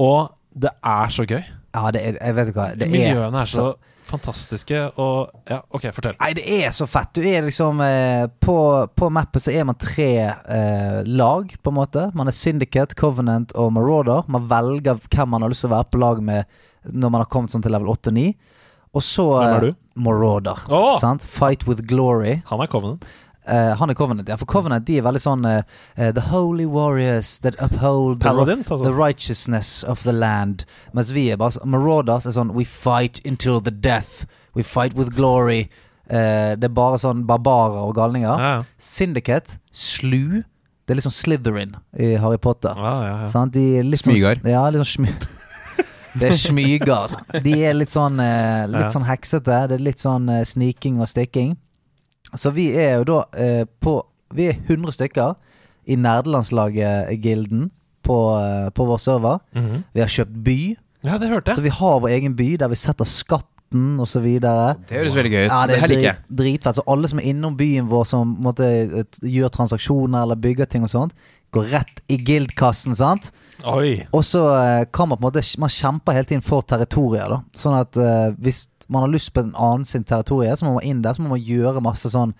Og 0.00 0.30
det 0.52 0.70
er 0.84 1.08
så 1.16 1.24
gøy. 1.24 1.40
Ja 1.72 1.90
det 1.94 2.02
er, 2.04 2.18
jeg 2.20 2.36
vet 2.36 2.52
hva 2.56 2.68
det 2.76 2.88
Miljøene 2.92 3.42
er 3.42 3.48
så, 3.48 3.72
så 3.72 3.92
fantastiske 4.12 4.78
og 5.00 5.30
Ja, 5.48 5.60
OK, 5.72 5.86
fortell. 5.94 6.16
Nei, 6.20 6.32
det 6.36 6.44
er 6.58 6.72
så 6.74 6.86
fett. 6.90 7.12
Du 7.16 7.22
er 7.26 7.44
liksom 7.46 7.80
eh, 7.84 8.26
På, 8.42 8.56
på 8.92 9.08
mappet 9.14 9.44
så 9.46 9.54
er 9.54 9.66
man 9.68 9.78
tre 9.80 10.10
eh, 10.26 11.00
lag, 11.06 11.54
på 11.62 11.72
en 11.72 11.78
måte. 11.78 12.08
Man 12.18 12.28
er 12.28 12.36
Syndicate, 12.36 12.96
Covenant 12.98 13.54
og 13.58 13.72
Marauder. 13.76 14.26
Man 14.32 14.48
velger 14.50 15.00
hvem 15.08 15.32
man 15.34 15.46
har 15.46 15.52
lyst 15.52 15.64
til 15.66 15.72
å 15.72 15.76
være 15.76 15.90
på 15.92 16.02
lag 16.02 16.22
med 16.24 16.60
når 16.82 17.12
man 17.14 17.22
har 17.22 17.30
kommet 17.30 17.52
sånn 17.54 17.62
til 17.62 17.72
level 17.74 17.92
8 17.92 18.10
og 18.10 18.16
9. 18.18 18.28
Og 18.92 19.04
så 19.06 19.26
Hvem 19.38 19.56
er 19.56 19.66
du? 19.68 19.74
Marauder. 20.02 20.64
Oh! 20.72 20.96
Sant? 21.00 21.24
Fight 21.24 21.66
with 21.68 21.86
glory. 21.88 22.40
Han 22.50 22.60
er 22.60 22.70
Covenant. 22.72 23.06
Eh, 23.48 23.72
han 23.78 23.90
er 23.90 23.94
Covenant, 23.98 24.28
ja. 24.30 24.36
For 24.38 24.46
Covenant 24.46 24.86
de 24.86 25.00
er 25.00 25.02
veldig 25.02 25.20
sånn 25.22 25.46
eh, 25.50 25.62
The 25.98 26.28
holy 26.30 26.66
warriors 26.70 27.40
that 27.42 27.56
uphold 27.58 28.20
the, 28.22 28.30
altså. 28.30 28.78
the 28.84 28.92
righteousness 28.94 29.82
of 29.82 30.04
the 30.06 30.12
land. 30.14 30.64
Mens 30.94 31.10
vi 31.10 31.28
er 31.32 31.40
bare 31.40 31.58
Marauders 31.66 32.26
er 32.26 32.36
sånn 32.36 32.52
We 32.54 32.64
fight 32.64 33.18
until 33.26 33.60
the 33.60 33.74
death. 33.74 34.26
We 34.54 34.62
fight 34.62 34.94
with 34.94 35.14
glory. 35.16 35.68
Uh, 36.12 36.52
det 36.60 36.66
er 36.68 36.74
bare 36.76 36.98
sånn 37.00 37.22
barbarer 37.26 37.86
og 37.86 37.94
galninger. 37.96 38.30
Ja, 38.30 38.54
ja. 38.58 38.64
Syndicate, 38.76 39.56
slu. 39.72 40.42
Det 40.84 40.92
er 40.92 40.98
litt 40.98 41.06
sånn 41.06 41.14
Slytherin 41.14 41.76
i 41.96 42.12
Harry 42.20 42.38
Potter. 42.42 42.76
Ja, 42.76 42.94
ja, 43.06 43.12
ja. 43.22 43.28
Sant? 43.30 43.54
De 43.54 43.78
er 43.78 43.86
litt 43.86 44.02
Smygar. 44.02 44.42
Sånn, 44.42 44.50
ja, 44.52 44.64
litt 44.74 44.82
sånn 44.84 45.06
smy... 45.06 45.14
Det 46.20 46.28
er 46.28 46.34
smyger. 46.36 47.14
De 47.40 47.54
er 47.64 47.72
litt 47.72 47.88
sånn 47.88 48.18
Litt 48.20 48.82
Ja. 48.84 48.88
sånn 48.92 49.06
heksete. 49.08 49.62
Det 49.70 49.78
er 49.78 49.84
litt 49.86 50.02
sånn 50.02 50.26
sniking 50.44 50.98
og 51.00 51.08
stikking. 51.08 51.54
Så 52.34 52.52
vi 52.56 52.70
er 52.76 52.98
jo 53.00 53.04
da 53.04 53.18
eh, 53.36 53.64
på 53.80 53.98
Vi 54.32 54.46
er 54.48 54.56
100 54.64 54.92
stykker 54.96 55.34
i 55.84 55.96
nerdelandslaget-gilden 56.00 57.70
på, 58.02 58.16
eh, 58.38 58.70
på 58.70 58.86
vår 58.88 58.98
server. 58.98 59.40
Mhm. 59.54 59.84
Vi 59.92 60.00
har 60.00 60.08
kjøpt 60.08 60.42
by, 60.44 60.76
ja, 61.04 61.18
det 61.18 61.28
hørte 61.28 61.54
så 61.54 61.62
vi 61.62 61.68
har 61.68 62.00
vår 62.00 62.08
egen 62.16 62.34
by 62.38 62.56
der 62.56 62.68
vi 62.68 62.76
setter 62.78 63.04
skatten 63.04 63.98
og 64.00 64.06
så 64.08 64.20
videre. 64.22 64.76
Det 64.88 64.98
høres 65.00 65.14
veldig 65.16 65.32
gøy 65.32 65.44
ut. 65.46 65.50
Ja, 65.50 65.66
det, 65.66 65.76
er 65.82 65.88
drit, 65.88 66.24
dritfett. 66.30 66.76
Så 66.76 66.82
alle 66.86 67.08
som 67.08 67.18
er 67.18 67.28
innom 67.32 67.56
byen 67.56 67.88
vår 67.88 68.04
som 68.06 68.34
et- 68.46 69.18
gjør 69.22 69.50
transaksjoner 69.50 70.22
eller 70.22 70.36
bygger 70.36 70.66
ting 70.66 70.82
og 70.84 70.90
sånt, 70.90 71.12
går 71.52 71.64
rett 71.72 72.00
i 72.08 72.16
guildkassen, 72.16 72.94
sant? 72.96 73.30
Oi. 73.64 74.06
Og 74.12 74.22
så 74.24 74.42
eh, 74.56 74.84
kan 74.92 75.08
man 75.08 75.18
på 75.18 75.26
en 75.28 75.32
måte 75.32 75.58
Man 75.58 75.68
kjemper 75.68 76.12
hele 76.12 76.24
tiden 76.24 76.42
for 76.42 76.62
territorier, 76.62 77.28
da. 77.28 77.42
Sånn 77.54 77.78
at 77.78 77.96
uh, 77.96 78.30
hvis 78.40 78.66
man 78.92 79.06
har 79.06 79.12
lyst 79.12 79.32
på 79.34 79.40
en 79.42 79.54
annen 79.56 79.84
sin 79.88 80.04
territorie, 80.04 80.52
så 80.56 80.66
må 80.68 80.74
man 80.76 80.84
inn 80.88 81.00
der, 81.04 81.16
så 81.16 81.24
må 81.24 81.32
man 81.34 81.42
gjøre 81.42 81.82
masse 81.84 82.10
sånn 82.12 82.34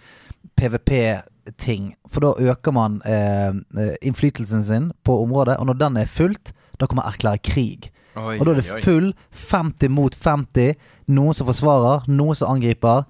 PVP-ting. 0.58 1.92
For 2.10 2.24
da 2.24 2.32
øker 2.52 2.74
man 2.74 3.00
eh, 3.08 3.48
eh, 3.78 3.94
innflytelsen 4.02 4.62
sin 4.66 4.90
på 5.06 5.16
området, 5.24 5.58
og 5.60 5.66
når 5.70 5.80
den 5.80 5.96
er 6.02 6.10
fullt, 6.10 6.52
da 6.80 6.86
kan 6.88 6.98
man 7.00 7.08
erklære 7.12 7.42
krig. 7.46 7.90
Oi, 8.16 8.36
Og 8.38 8.44
da 8.46 8.52
er 8.52 8.60
det 8.60 8.82
full 8.84 9.12
50 9.32 9.88
mot 9.94 10.14
50. 10.14 10.74
Noen 11.16 11.34
som 11.36 11.48
forsvarer, 11.48 12.04
noen 12.12 12.36
som 12.36 12.50
angriper. 12.52 13.06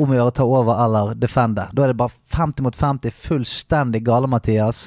Om 0.00 0.10
å 0.10 0.16
gjøre 0.16 0.32
ta 0.34 0.44
over 0.48 0.78
eller 0.82 1.12
defende. 1.20 1.66
Da 1.76 1.84
er 1.84 1.92
det 1.92 1.98
bare 2.00 2.14
50 2.32 2.64
mot 2.64 2.76
50. 2.80 3.12
Fullstendig 3.12 4.00
gale, 4.06 4.26
Mathias. 4.30 4.86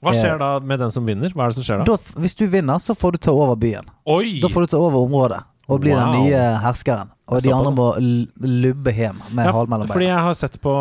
Hva 0.00 0.14
Eh, 0.14 0.16
skjer 0.22 0.38
da 0.40 0.48
med 0.64 0.80
den 0.80 0.90
som 0.90 1.04
vinner? 1.06 1.28
Hva 1.36 1.44
er 1.44 1.52
det 1.52 1.58
som 1.60 1.66
skjer 1.66 1.82
da? 1.82 1.84
Da, 1.92 2.20
hvis 2.24 2.34
du 2.40 2.46
vinner, 2.48 2.80
så 2.80 2.96
får 2.96 3.12
du 3.12 3.18
ta 3.18 3.34
over 3.36 3.54
byen. 3.60 3.86
Oi! 4.08 4.40
Da 4.40 4.48
får 4.48 4.64
du 4.64 4.72
ta 4.72 4.80
over 4.80 5.04
området 5.04 5.42
og 5.70 5.80
blir 5.84 5.94
Wow. 5.94 6.02
den 6.02 6.26
nye 6.26 6.44
herskeren. 6.64 7.10
Og 7.30 7.38
de 7.44 7.52
andre 7.54 7.70
må 7.70 7.84
lubbe 8.42 8.90
hjem 8.90 9.20
med 9.30 9.46
Ja, 9.46 9.52
ja, 9.54 9.84
fordi 9.86 10.06
jeg 10.08 10.18
har 10.18 10.32
sett 10.34 10.56
på 10.58 10.72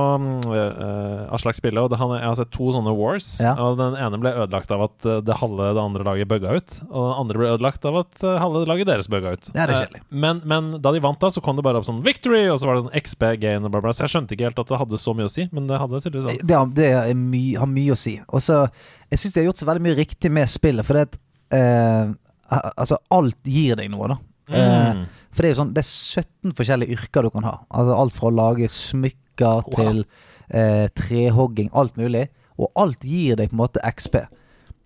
uh, 0.49 1.33
Aslak 1.35 1.53
spille, 1.59 1.77
og 1.83 1.91
det, 1.91 1.99
han, 2.01 2.09
jeg 2.17 2.25
har 2.25 2.37
sett 2.39 2.49
to 2.55 2.71
sånne 2.73 2.89
wars. 2.97 3.27
Ja. 3.43 3.51
Og 3.61 3.77
Den 3.77 3.93
ene 4.01 4.17
ble 4.17 4.31
ødelagt 4.33 4.71
av 4.73 4.81
at 4.87 5.05
eh, 5.05 5.19
det 5.21 5.35
halve 5.37 5.67
det 5.77 5.83
andre 5.83 6.07
laget 6.07 6.27
bugga 6.31 6.55
ut. 6.57 6.73
Og 6.89 7.03
den 7.05 7.19
andre 7.21 7.37
ble 7.43 7.51
ødelagt 7.53 7.85
av 7.85 7.99
at 8.01 8.23
eh, 8.25 8.39
halve 8.41 8.63
laget 8.65 8.89
deres 8.89 9.09
bugga 9.13 9.35
ut. 9.37 9.51
Det 9.53 9.61
er 9.61 9.69
det 9.69 9.77
kjedelig. 9.83 10.01
men, 10.09 10.41
men 10.49 10.71
da 10.81 10.93
de 10.95 11.03
vant, 11.05 11.19
da 11.21 11.29
så 11.29 11.43
kom 11.45 11.59
det 11.59 11.65
bare 11.67 11.77
opp 11.83 11.85
sånn 11.85 12.01
'victory', 12.01 12.47
og 12.49 12.57
så 12.57 12.65
var 12.69 12.79
det 12.79 12.85
sånn 12.87 12.97
XP 13.03 13.27
gain 13.45 13.65
og 13.69 13.71
bla, 13.75 13.83
bla. 13.85 13.93
Så 13.93 14.07
jeg 14.07 14.13
skjønte 14.15 14.33
ikke 14.33 14.49
helt 14.49 14.59
at 14.65 14.73
det 14.73 14.79
hadde 14.81 14.97
så 15.05 15.13
mye 15.13 15.29
å 15.29 15.33
si, 15.35 15.45
men 15.53 15.67
det 15.69 15.77
hadde 15.77 16.01
tydeligvis 16.01 16.31
det. 16.41 16.47
Det, 16.49 16.63
det 16.81 17.15
my, 17.15 17.43
har 17.61 17.69
mye 17.69 17.93
å 17.93 17.99
si. 17.99 18.17
Og 18.33 18.41
så 18.41 18.63
Jeg 19.11 19.21
syns 19.21 19.33
de 19.37 19.39
har 19.41 19.47
gjort 19.51 19.61
så 19.61 19.69
veldig 19.69 19.85
mye 19.85 19.97
riktig 20.01 20.29
med 20.33 20.49
spillet, 20.49 20.85
for 20.85 20.97
det 20.97 21.05
at 21.11 21.19
eh, 21.53 22.09
al- 22.57 22.73
Altså, 22.77 22.97
alt 23.13 23.37
gir 23.45 23.77
deg 23.77 23.89
noe, 23.93 24.07
da. 24.15 24.17
Eh, 24.49 25.05
for 25.29 25.43
det 25.43 25.49
er 25.49 25.53
jo 25.53 25.59
sånn 25.59 25.73
Det 25.75 25.83
er 25.83 25.89
17 26.25 26.55
forskjellige 26.57 26.95
yrker 26.97 27.25
du 27.25 27.29
kan 27.33 27.45
ha. 27.47 27.55
Altså 27.69 27.95
Alt 27.95 28.15
fra 28.17 28.29
å 28.31 28.33
lage 28.33 28.69
smykker 28.73 29.69
til 29.75 30.03
eh, 30.49 30.87
trehogging, 30.97 31.69
alt 31.77 31.97
mulig. 31.99 32.27
Og 32.59 32.71
alt 32.79 33.05
gir 33.07 33.39
deg 33.39 33.51
på 33.51 33.57
en 33.57 33.63
måte 33.63 33.83
XP. 33.85 34.21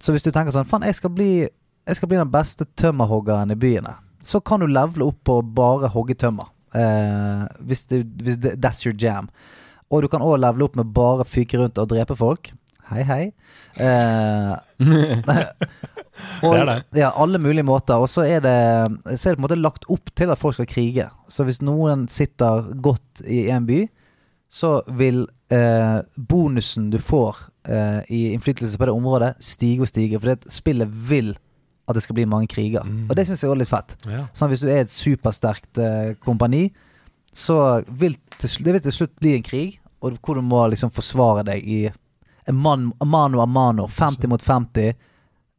Så 0.04 0.14
hvis 0.14 0.26
du 0.26 0.32
tenker 0.32 0.54
sånn 0.54 0.68
Faen, 0.70 0.86
jeg 0.86 1.00
skal 1.00 1.14
bli 1.16 1.32
Jeg 1.48 2.00
skal 2.00 2.12
bli 2.12 2.20
den 2.20 2.32
beste 2.32 2.68
tømmerhoggeren 2.80 3.52
i 3.52 3.60
byene. 3.60 3.98
Så 4.24 4.40
kan 4.40 4.62
du 4.64 4.68
levele 4.70 5.10
opp 5.10 5.20
på 5.28 5.42
bare 5.56 5.90
hogge 5.92 6.16
tømmer. 6.16 6.48
Eh, 6.74 7.44
hvis, 7.68 7.86
det, 7.92 8.06
hvis 8.24 8.40
det, 8.40 8.56
that's 8.64 8.86
your 8.86 8.96
jam. 8.96 9.28
Og 9.92 10.04
du 10.04 10.08
kan 10.10 10.24
òg 10.24 10.40
levele 10.40 10.64
opp 10.70 10.78
med 10.80 10.94
bare 10.96 11.26
fyke 11.28 11.60
rundt 11.60 11.78
og 11.82 11.92
drepe 11.92 12.16
folk. 12.16 12.54
Hei, 12.92 13.04
hei. 13.08 13.24
Eh, 13.80 14.54
og, 16.44 16.54
Det 16.54 16.60
er 16.60 16.70
det. 16.70 16.78
Ja, 17.00 17.12
alle 17.16 17.40
mulige 17.40 17.66
måter. 17.68 18.02
Og 18.02 18.10
så 18.12 18.26
er, 18.28 18.44
det, 18.44 19.18
så 19.18 19.30
er 19.30 19.34
det 19.34 19.40
på 19.40 19.42
en 19.42 19.48
måte 19.48 19.60
lagt 19.60 19.88
opp 19.92 20.12
til 20.18 20.34
at 20.34 20.42
folk 20.42 20.58
skal 20.58 20.70
krige. 20.70 21.08
Så 21.32 21.46
hvis 21.48 21.62
noen 21.64 22.08
sitter 22.12 22.74
godt 22.84 23.24
i 23.26 23.46
en 23.54 23.68
by, 23.70 23.86
så 24.54 24.76
vil 25.00 25.24
eh, 25.54 26.00
bonusen 26.30 26.92
du 26.94 27.00
får 27.02 27.40
eh, 27.66 28.02
i 28.14 28.22
innflytelse 28.36 28.78
på 28.78 28.90
det 28.90 28.94
området, 28.94 29.34
stige 29.42 29.86
og 29.86 29.90
stige. 29.90 30.20
For 30.20 30.34
det 30.34 30.54
spillet 30.54 30.92
vil 31.10 31.34
at 31.88 31.98
det 31.98 32.04
skal 32.06 32.16
bli 32.20 32.28
mange 32.30 32.48
kriger. 32.52 32.86
Mm. 32.86 33.08
Og 33.10 33.18
det 33.18 33.26
syns 33.28 33.44
jeg 33.44 33.52
er 33.52 33.60
litt 33.60 33.72
fett. 33.72 33.96
Ja. 34.08 34.28
Sånn 34.36 34.52
Hvis 34.52 34.64
du 34.64 34.70
er 34.70 34.84
et 34.84 34.94
supersterkt 34.94 35.82
eh, 35.82 36.14
kompani, 36.24 36.68
så 37.34 37.82
vil 37.90 38.16
til, 38.38 38.60
det 38.64 38.76
vil 38.76 38.86
til 38.86 38.96
slutt 39.00 39.16
bli 39.20 39.34
en 39.38 39.46
krig, 39.46 39.80
og 40.04 40.20
hvor 40.22 40.38
du 40.38 40.44
må 40.46 40.62
liksom 40.70 40.92
forsvare 40.94 41.46
deg 41.48 41.66
i 41.66 41.82
man, 42.52 42.92
mano 43.06 43.42
a 43.42 43.46
mano, 43.46 43.88
50 43.88 44.28
mot 44.28 44.42
50. 44.44 44.94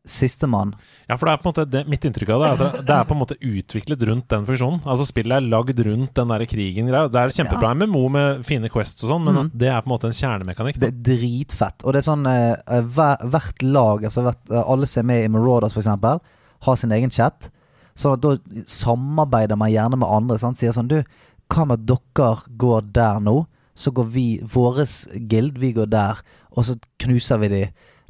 Sistemann. 0.05 0.75
Ja, 1.09 1.17
for 1.17 1.25
det 1.25 1.33
er 1.33 1.39
på 1.41 1.47
en 1.47 1.53
måte 1.55 1.65
det, 1.65 1.81
Mitt 1.89 2.03
inntrykk 2.05 2.35
av 2.35 2.43
det 2.43 2.49
er 2.49 2.55
at 2.55 2.61
det, 2.61 2.81
det 2.91 2.97
er 2.97 3.07
på 3.09 3.15
en 3.15 3.21
måte 3.23 3.37
utviklet 3.41 4.03
rundt 4.05 4.27
den 4.29 4.45
funksjonen. 4.45 4.83
Altså 4.85 5.07
Spillet 5.09 5.39
er 5.39 5.47
lagd 5.49 5.81
rundt 5.87 6.13
den 6.19 6.29
der 6.29 6.45
krigen-greia. 6.51 7.09
Det 7.09 7.23
er 7.23 7.33
kjempebra 7.33 7.71
MMO 7.73 8.03
med 8.13 8.43
fine 8.45 8.69
quests 8.73 9.07
og 9.07 9.15
sånn, 9.15 9.25
men 9.25 9.39
mm. 9.39 9.49
det 9.63 9.71
er 9.73 9.81
på 9.81 9.89
en 9.89 9.95
måte 9.95 10.11
en 10.11 10.19
kjernemekanikk. 10.19 10.81
Det 10.83 10.91
er 10.91 11.01
dritfett. 11.09 11.87
Og 11.87 11.97
det 11.97 12.03
er 12.03 12.09
sånn 12.11 12.29
uh, 12.29 12.77
hver, 12.85 13.25
Hvert 13.33 13.65
lag, 13.65 14.05
altså 14.11 14.27
hvert, 14.29 14.43
uh, 14.53 14.61
alle 14.61 14.91
som 14.91 15.01
er 15.01 15.09
med 15.09 15.25
i 15.25 15.33
Marauders 15.33 15.73
f.eks., 15.73 15.89
har 16.69 16.79
sin 16.81 16.93
egen 16.99 17.13
chat. 17.13 17.49
Sånn 17.97 18.19
at 18.19 18.27
da 18.27 18.65
samarbeider 18.69 19.57
man 19.57 19.73
gjerne 19.73 20.03
med 20.03 20.11
andre. 20.11 20.37
Sant? 20.43 20.61
Sier 20.61 20.77
sånn 20.77 20.93
Du, 20.93 20.99
hva 21.49 21.65
med 21.65 21.81
at 21.81 21.89
dere 21.95 22.59
går 22.61 22.93
der 22.93 23.25
nå? 23.25 23.39
Så 23.75 23.91
går 23.91 24.13
vi, 24.13 24.29
våres 24.53 25.07
guild, 25.33 25.57
vi 25.59 25.73
går 25.75 25.89
der, 25.91 26.21
og 26.55 26.67
så 26.67 26.77
knuser 27.03 27.41
vi 27.43 27.49
de 27.53 27.63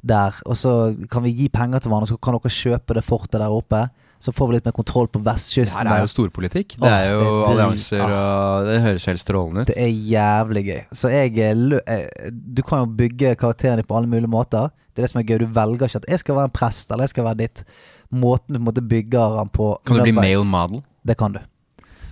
der. 0.05 0.41
Og 0.47 0.57
så 0.61 0.95
kan 1.11 1.25
vi 1.25 1.35
gi 1.35 1.51
penger 1.53 1.83
til 1.83 1.93
hverandre, 1.93 2.13
så 2.13 2.21
kan 2.21 2.37
dere 2.37 2.53
kjøpe 2.53 2.97
det 2.97 3.05
fortet 3.05 3.41
der 3.41 3.53
oppe. 3.53 3.87
Så 4.25 4.33
får 4.33 4.49
vi 4.49 4.57
litt 4.57 4.65
mer 4.65 4.73
kontroll 4.73 5.09
på 5.13 5.21
Det 5.21 5.27
vestkysten. 5.27 5.85
her 5.85 5.99
er 5.99 6.05
jo 6.07 6.09
storpolitikk. 6.09 6.77
Det 6.81 6.91
er 6.91 7.11
jo 7.13 7.25
det 7.25 7.33
er 7.35 7.51
allianser 7.51 7.99
ja. 8.01 8.21
og 8.21 8.69
Det 8.69 8.79
høres 8.87 9.09
helt 9.11 9.21
strålende 9.21 9.65
ut. 9.65 9.73
Det 9.73 9.77
er 9.77 9.91
jævlig 10.13 10.63
gøy. 10.65 10.81
Så 10.97 11.11
jeg 11.13 11.35
eh, 11.45 11.81
eh, 11.93 12.31
Du 12.33 12.63
kan 12.63 12.85
jo 12.85 12.87
bygge 12.87 13.35
karakteren 13.37 13.83
din 13.83 13.89
på 13.89 13.99
alle 13.99 14.09
mulige 14.09 14.31
måter. 14.33 14.73
Det 14.95 15.03
er 15.03 15.09
det 15.09 15.11
som 15.13 15.21
er 15.21 15.29
gøy. 15.29 15.39
Du 15.43 15.47
velger 15.47 15.91
ikke 15.91 16.01
at 16.01 16.09
'jeg 16.09 16.19
skal 16.19 16.35
være 16.35 16.45
en 16.45 16.57
prest', 16.57 16.91
eller 16.91 17.03
'jeg 17.05 17.09
skal 17.09 17.25
være 17.25 17.41
ditt'. 17.45 17.65
Måten 18.13 18.55
du 18.55 18.59
på 18.59 18.63
en 18.63 18.69
måte 18.71 18.89
bygger 18.89 19.39
han 19.39 19.49
på 19.49 19.77
Kan 19.85 19.97
du 19.97 20.03
bli 20.03 20.13
male 20.13 20.45
model? 20.45 20.83
Det 21.07 21.19
kan 21.19 21.33
du. 21.33 21.41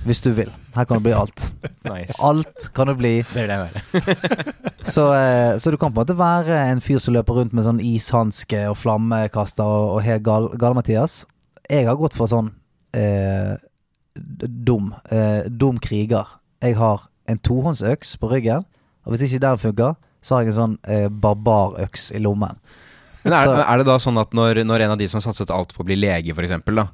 Hvis 0.04 0.20
du 0.24 0.32
vil. 0.34 0.50
Her 0.74 0.84
kan 0.88 0.98
det 0.98 1.04
bli 1.04 1.12
alt. 1.14 1.44
Nice. 1.86 2.16
Alt 2.22 2.70
kan 2.74 2.90
det 2.90 2.96
bli. 2.98 3.12
Det 3.34 3.44
jeg. 3.46 3.82
Så, 4.92 5.04
eh, 5.14 5.58
så 5.62 5.70
du 5.70 5.76
kan 5.78 5.92
på 5.94 6.00
en 6.00 6.02
måte 6.02 6.16
være 6.18 6.56
en 6.72 6.80
fyr 6.82 6.98
som 6.98 7.14
løper 7.14 7.36
rundt 7.38 7.52
med 7.54 7.62
sånn 7.62 7.78
ishanske 7.78 8.64
og 8.66 8.74
flammekaster 8.80 9.62
og, 9.62 9.92
og 9.94 10.00
helt 10.02 10.24
gal, 10.26 10.48
gal-Mathias. 10.58 11.20
Jeg 11.70 11.86
har 11.86 11.94
gått 12.00 12.16
for 12.18 12.26
sånn 12.26 12.48
eh, 12.98 13.54
dum. 14.66 14.90
Eh, 15.06 15.46
dum 15.46 15.78
kriger. 15.78 16.26
Jeg 16.62 16.74
har 16.80 17.06
en 17.30 17.38
tohåndsøks 17.38 18.16
på 18.18 18.32
ryggen, 18.32 18.66
og 19.06 19.14
hvis 19.14 19.22
ikke 19.28 19.42
den 19.46 19.62
funker, 19.62 19.94
så 20.22 20.34
har 20.36 20.42
jeg 20.42 20.52
en 20.52 20.58
sånn 20.58 20.74
eh, 20.90 21.06
barbarøks 21.10 22.10
i 22.18 22.20
lommen. 22.22 22.58
Men 23.22 23.36
er, 23.38 23.46
Så- 23.46 23.54
er 23.62 23.78
det 23.78 23.86
da 23.86 23.96
sånn 24.02 24.18
at 24.18 24.34
når, 24.34 24.64
når 24.66 24.82
en 24.88 24.96
av 24.96 24.98
de 24.98 25.06
som 25.06 25.20
har 25.22 25.28
satset 25.30 25.50
alt 25.54 25.72
på 25.76 25.84
å 25.84 25.86
bli 25.86 25.94
lege, 25.98 26.34
f.eks., 26.34 26.58
da, 26.74 26.88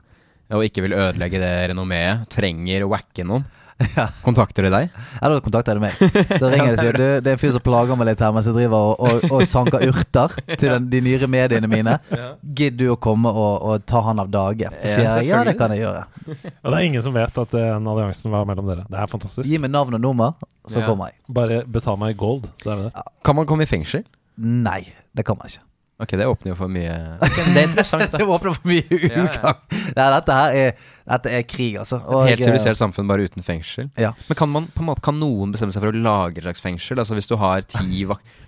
og 0.51 0.65
ikke 0.65 0.83
vil 0.87 0.97
ødelegge 0.97 1.41
det 1.43 1.55
renommeet, 1.73 2.29
trenger 2.33 2.85
å 2.87 2.93
wacke 2.95 3.25
noen, 3.27 3.45
kontakter 4.27 4.67
de 4.67 4.71
deg? 4.75 4.89
Ja, 5.21 5.29
da 5.31 5.37
kontakter 5.45 5.79
de 5.79 5.83
meg. 5.85 5.99
Da 6.43 6.49
ringer 6.51 6.73
de 6.73 6.73
og 6.73 6.81
sier 6.81 6.97
du, 6.99 7.03
det 7.23 7.31
er 7.31 7.37
en 7.37 7.39
fyr 7.39 7.53
som 7.55 7.63
plager 7.63 7.95
meg 8.01 8.09
litt 8.09 8.23
her 8.25 8.33
mens 8.35 8.49
jeg 8.51 8.57
driver 8.57 8.89
og, 8.89 9.05
og, 9.07 9.29
og 9.37 9.45
sanker 9.47 9.85
urter 9.87 10.35
til 10.59 10.65
den, 10.73 10.89
de 10.91 11.01
nyre 11.07 11.29
mediene 11.31 11.71
mine. 11.71 11.95
Gidder 12.43 12.81
du 12.81 12.89
å 12.95 12.97
komme 12.99 13.31
og, 13.31 13.63
og 13.71 13.85
ta 13.87 14.03
han 14.09 14.19
av 14.25 14.33
dage? 14.35 14.73
Så 14.83 14.89
Ja, 14.89 15.13
sier 15.13 15.23
jeg 15.23 15.29
ja, 15.31 15.45
det 15.47 15.55
kan 15.61 15.71
jeg 15.77 15.85
gjøre. 15.85 16.03
Og 16.27 16.73
det 16.73 16.75
er 16.81 16.89
ingen 16.89 17.07
som 17.07 17.15
vet 17.15 17.39
at 17.45 17.55
den 17.55 17.87
alliansen 17.95 18.35
var 18.35 18.49
mellom 18.51 18.67
dere. 18.73 18.89
Det 18.91 18.99
er 18.99 19.13
fantastisk. 19.15 19.47
Gi 19.47 19.63
meg 19.63 19.71
navn 19.77 19.95
og 19.95 20.03
nummer, 20.09 20.35
så 20.67 20.83
Ja. 20.83 20.89
kommer 20.91 21.13
jeg. 21.13 21.21
Bare 21.39 21.61
betal 21.79 22.01
meg 22.03 22.19
gold, 22.19 22.51
så 22.59 22.75
er 22.75 22.83
vi 22.83 22.89
der. 22.91 23.09
Kan 23.31 23.39
man 23.39 23.47
komme 23.47 23.63
i 23.63 23.71
fengsel? 23.71 24.03
Nei, 24.43 24.81
det 25.15 25.23
kan 25.29 25.39
man 25.39 25.47
ikke. 25.55 25.63
Ok, 25.99 26.13
det 26.15 26.27
åpner 26.31 26.53
jo 26.53 26.57
for 26.61 26.71
mye 26.71 26.95
okay, 27.27 27.49
Det 27.55 27.63
er 27.63 27.67
interessant. 27.67 28.05
da. 28.13 28.19
Det 28.23 28.27
åpner 28.27 28.55
for 28.55 28.71
mye 28.71 28.99
ja. 29.11 29.25
ja. 29.27 29.53
Nei, 29.97 30.07
dette 30.15 30.37
her 30.39 30.57
er, 30.61 30.89
dette 31.11 31.33
er 31.41 31.45
krig, 31.51 31.79
altså. 31.81 31.99
Og, 32.07 32.23
Helt 32.29 32.39
eh, 32.39 32.47
sivilisert 32.47 32.79
samfunn 32.79 33.11
bare 33.11 33.27
uten 33.27 33.45
fengsel. 33.47 33.89
Ja. 33.99 34.13
Men 34.29 34.39
kan, 34.39 34.53
man, 34.55 34.69
på 34.75 34.85
en 34.85 34.91
måte, 34.93 35.03
kan 35.05 35.19
noen 35.19 35.55
bestemme 35.55 35.75
seg 35.75 35.83
for 35.83 35.91
å 35.91 36.03
lage 36.05 36.39
et 36.39 36.47
slags 36.47 36.63
fengsel? 36.63 37.03
Altså 37.03 37.19
Hvis 37.19 37.31
du 37.31 37.35
har 37.41 37.67
ti 37.67 38.07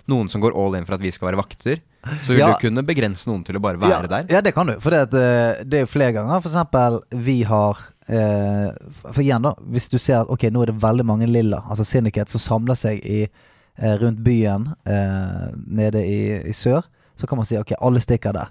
noen 0.09 0.31
som 0.31 0.43
går 0.43 0.55
all 0.57 0.79
in 0.79 0.87
for 0.87 0.95
at 0.95 1.03
vi 1.03 1.11
skal 1.13 1.31
være 1.31 1.41
vakter, 1.41 1.81
så 2.23 2.33
vil 2.33 2.41
du 2.41 2.55
kunne 2.63 2.83
begrense 2.87 3.27
noen 3.29 3.43
til 3.45 3.59
å 3.59 3.61
bare 3.63 3.79
være 3.81 4.07
ja, 4.07 4.11
der? 4.15 4.31
Ja, 4.37 4.41
det 4.41 4.55
kan 4.55 4.71
du. 4.71 4.77
For 4.81 4.95
det, 4.95 5.03
eh, 5.19 5.61
det 5.67 5.81
er 5.81 5.85
jo 5.85 5.91
flere 5.91 6.15
ganger. 6.15 6.39
For 6.39 6.49
eksempel, 6.49 7.01
vi 7.27 7.41
har 7.49 7.83
eh, 8.07 8.71
For 9.03 9.21
igjen, 9.21 9.43
da. 9.43 9.53
Hvis 9.75 9.91
du 9.91 9.99
ser 9.99 10.23
at 10.23 10.31
ok, 10.31 10.47
nå 10.55 10.63
er 10.63 10.71
det 10.71 10.79
veldig 10.81 11.07
mange 11.11 11.29
lilla, 11.29 11.61
altså 11.67 11.85
Syndicate, 11.87 12.31
som 12.31 12.43
samler 12.43 12.79
seg 12.79 13.03
i, 13.03 13.21
eh, 13.27 13.95
rundt 14.01 14.23
byen 14.25 14.71
eh, 14.87 15.45
nede 15.67 16.03
i, 16.07 16.21
i 16.47 16.55
sør, 16.55 16.87
så 17.21 17.29
kan 17.29 17.39
man 17.39 17.47
si 17.47 17.59
ok, 17.59 17.75
alle 17.79 18.01
stikker 18.03 18.35
der. 18.35 18.49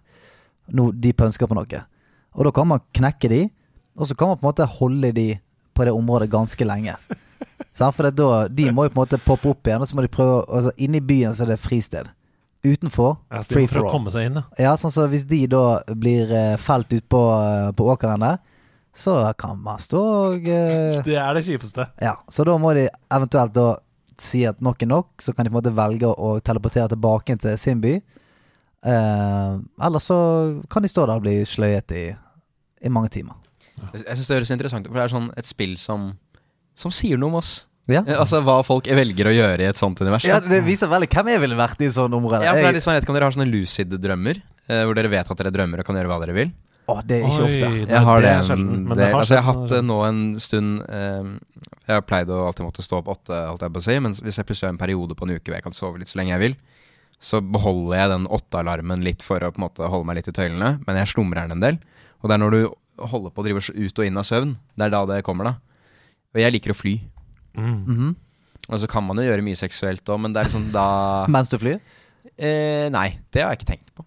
Nå, 0.71 0.91
de 0.95 1.13
pønsker 1.17 1.51
på 1.51 1.59
noe. 1.59 1.83
Og 2.39 2.47
da 2.47 2.53
kan 2.55 2.69
man 2.71 2.85
knekke 2.97 3.31
de, 3.33 3.41
og 3.99 4.07
så 4.07 4.15
kan 4.15 4.31
man 4.31 4.39
på 4.39 4.47
en 4.47 4.53
måte 4.53 4.69
holde 4.79 5.11
de 5.17 5.29
på 5.75 5.87
det 5.87 5.95
området 5.97 6.31
ganske 6.31 6.67
lenge. 6.67 6.95
For 7.81 8.07
det 8.07 8.17
da, 8.19 8.47
de 8.49 8.71
må 8.75 8.87
jo 8.87 8.93
på 8.93 8.99
en 8.99 9.03
måte 9.05 9.21
poppe 9.25 9.51
opp 9.53 9.69
igjen, 9.69 9.83
og 9.83 9.89
så 9.89 9.97
må 9.97 10.05
de 10.05 10.11
prøve 10.13 10.41
altså 10.49 10.73
Inne 10.83 10.99
i 10.99 11.05
byen 11.05 11.37
så 11.37 11.47
er 11.47 11.55
det 11.55 11.61
fristed. 11.63 12.09
Utenfor 12.61 13.15
Ja, 13.31 13.41
free 13.47 13.69
for 13.71 13.87
all. 13.87 13.93
komme 13.95 14.13
seg 14.13 14.27
inn, 14.29 14.37
ja. 14.37 14.43
Ja, 14.61 14.73
sånn 14.77 14.93
så 14.93 15.07
hvis 15.09 15.25
de 15.29 15.47
da 15.49 15.81
blir 15.97 16.29
eh, 16.29 16.57
felt 16.61 16.91
ut 16.93 17.07
på, 17.09 17.21
eh, 17.33 17.71
på 17.73 17.87
åkeren 17.89 18.21
der, 18.27 18.41
så 18.93 19.15
kan 19.39 19.57
man 19.63 19.79
stå 19.81 20.01
og 20.03 20.49
uh, 20.51 20.99
Det 21.07 21.17
er 21.17 21.37
det 21.39 21.45
kjipeste. 21.47 21.87
Ja, 22.03 22.19
så 22.29 22.45
da 22.45 22.57
må 22.61 22.75
de 22.77 22.89
eventuelt 23.15 23.55
da 23.57 23.69
si 24.21 24.43
at 24.45 24.61
nok 24.61 24.83
er 24.83 24.91
nok, 24.91 25.15
så 25.23 25.33
kan 25.33 25.47
de 25.47 25.53
på 25.53 25.57
en 25.57 25.63
måte 25.63 25.77
velge 25.77 26.11
å 26.11 26.35
teleportere 26.45 26.91
tilbake 26.93 27.39
til 27.41 27.57
sin 27.57 27.81
by. 27.81 27.95
Eh, 28.87 29.55
eller 29.87 30.01
så 30.03 30.17
kan 30.73 30.83
de 30.85 30.89
stå 30.89 31.07
der 31.07 31.19
og 31.21 31.25
bli 31.27 31.41
sløyet 31.49 31.93
i, 31.97 32.05
i 32.87 32.93
mange 32.93 33.11
timer. 33.13 33.37
Jeg 33.81 34.05
jeg 34.07 34.17
synes 34.19 34.29
det 34.29 34.37
høres 34.39 34.53
interessant 34.55 34.87
ut, 34.87 34.93
for 34.93 35.01
det 35.01 35.05
er 35.07 35.13
sånn 35.15 35.29
et 35.41 35.49
spill 35.49 35.75
som, 35.81 36.11
som 36.77 36.93
sier 36.93 37.21
noe 37.21 37.33
om 37.33 37.41
oss. 37.41 37.53
Ja, 37.91 38.05
Eh, 38.07 38.15
Altså 38.23 38.39
hva 38.47 38.61
folk 38.63 38.87
velger 38.87 39.27
å 39.27 39.35
gjøre 39.35 39.65
i 39.65 39.69
et 39.71 39.77
sånt 39.81 39.99
univers. 40.01 40.23
ja 40.25 40.39
Det 40.41 40.61
viser 40.63 40.87
veldig 40.89 41.09
hvem 41.11 41.31
jeg 41.33 41.41
ville 41.43 41.57
vært 41.59 41.81
i 41.83 41.89
et 41.89 41.97
sånt 41.97 42.15
område. 42.15 42.45
Ja, 42.45 42.53
for 42.55 42.63
det 42.63 42.69
er 42.71 42.77
litt 42.77 42.85
sånn, 42.87 42.95
Jeg 42.95 43.01
vet 43.03 43.09
ikke 43.09 43.15
om 43.15 43.19
dere 43.19 43.29
har 43.31 43.35
sånne 43.37 43.51
lucid 43.51 43.95
drømmer, 44.05 44.43
eh, 44.69 44.83
hvor 44.87 44.95
dere 44.95 45.11
vet 45.11 45.31
at 45.31 45.39
dere 45.41 45.51
drømmer 45.51 45.81
og 45.83 45.89
kan 45.89 45.97
gjøre 45.99 46.13
hva 46.13 46.21
dere 46.25 46.37
vil. 46.37 46.53
Å, 46.91 46.95
det 47.07 47.17
er 47.21 47.27
ikke 47.29 47.45
ofte. 47.47 47.67
Nei, 47.71 47.87
Jeg 47.91 48.03
har 48.07 48.21
det, 48.21 48.31
er 48.31 48.47
sjelden, 48.47 48.71
men 48.89 48.97
det 48.99 49.05
har 49.11 49.21
altså, 49.21 49.35
jeg 49.35 49.43
har 49.45 49.55
hatt 49.55 49.69
det 49.71 49.83
nå 49.87 49.99
en 50.09 50.23
stund 50.43 50.81
eh, 50.89 51.29
Jeg 51.87 51.95
har 51.95 52.03
pleid 52.03 52.31
å 52.35 52.39
alltid 52.49 52.67
måtte 52.67 52.83
stå 52.83 52.99
opp 52.99 53.11
åtte, 53.15 53.37
holdt 53.51 53.63
jeg 53.67 53.75
på 53.75 53.83
å 53.83 53.87
si, 53.87 53.99
men 54.07 54.13
hvis 54.15 54.39
jeg 54.41 54.47
plutselig 54.49 54.67
har 54.71 54.75
en 54.75 54.81
periode 54.81 55.15
på 55.19 55.27
en 55.27 55.35
uke 55.37 55.45
hvor 55.51 55.55
jeg 55.59 55.67
kan 55.67 55.77
sove 55.77 55.99
litt 56.03 56.11
så 56.11 56.19
lenge 56.19 56.35
jeg 56.35 56.43
vil, 56.47 56.57
så 57.21 57.41
beholder 57.45 57.99
jeg 57.99 58.11
den 58.15 58.27
åttealarmen 58.33 59.03
litt 59.05 59.23
for 59.25 59.43
å 59.45 59.51
på 59.53 59.61
en 59.61 59.67
måte 59.67 59.89
holde 59.93 60.09
meg 60.09 60.21
litt 60.21 60.31
i 60.33 60.37
tøylene, 60.37 60.71
men 60.87 60.99
jeg 61.03 61.11
slumrer 61.13 61.45
den 61.45 61.59
en 61.59 61.65
del. 61.67 61.79
Og 62.23 62.31
det 62.31 62.37
er 62.37 62.43
når 62.43 62.57
du 62.57 62.61
holder 63.11 63.33
på 63.33 63.43
å 63.43 63.47
drive 63.47 63.61
ut 63.77 64.01
og 64.01 64.07
inn 64.09 64.21
av 64.21 64.27
søvn, 64.29 64.55
det 64.77 64.87
er 64.89 64.95
da 64.95 65.03
det 65.09 65.21
kommer, 65.27 65.51
da. 65.51 65.55
Og 66.35 66.41
jeg 66.41 66.55
liker 66.57 66.73
å 66.73 66.79
fly. 66.79 66.95
Mm. 67.59 67.79
Mhm. 67.85 68.11
Og 68.71 68.79
så 68.79 68.87
kan 68.87 69.03
man 69.03 69.19
jo 69.19 69.25
gjøre 69.27 69.43
mye 69.43 69.59
seksuelt 69.59 70.07
òg, 70.13 70.21
men 70.23 70.33
det 70.33 70.41
er 70.43 70.47
liksom 70.51 70.69
da 70.73 70.85
Mens 71.35 71.49
du 71.51 71.57
flyr? 71.59 71.81
eh, 72.39 72.87
Nei, 72.93 73.09
det 73.33 73.43
har 73.43 73.53
jeg 73.55 73.61
ikke 73.63 73.71
tenkt 73.73 73.93
på. 73.97 74.05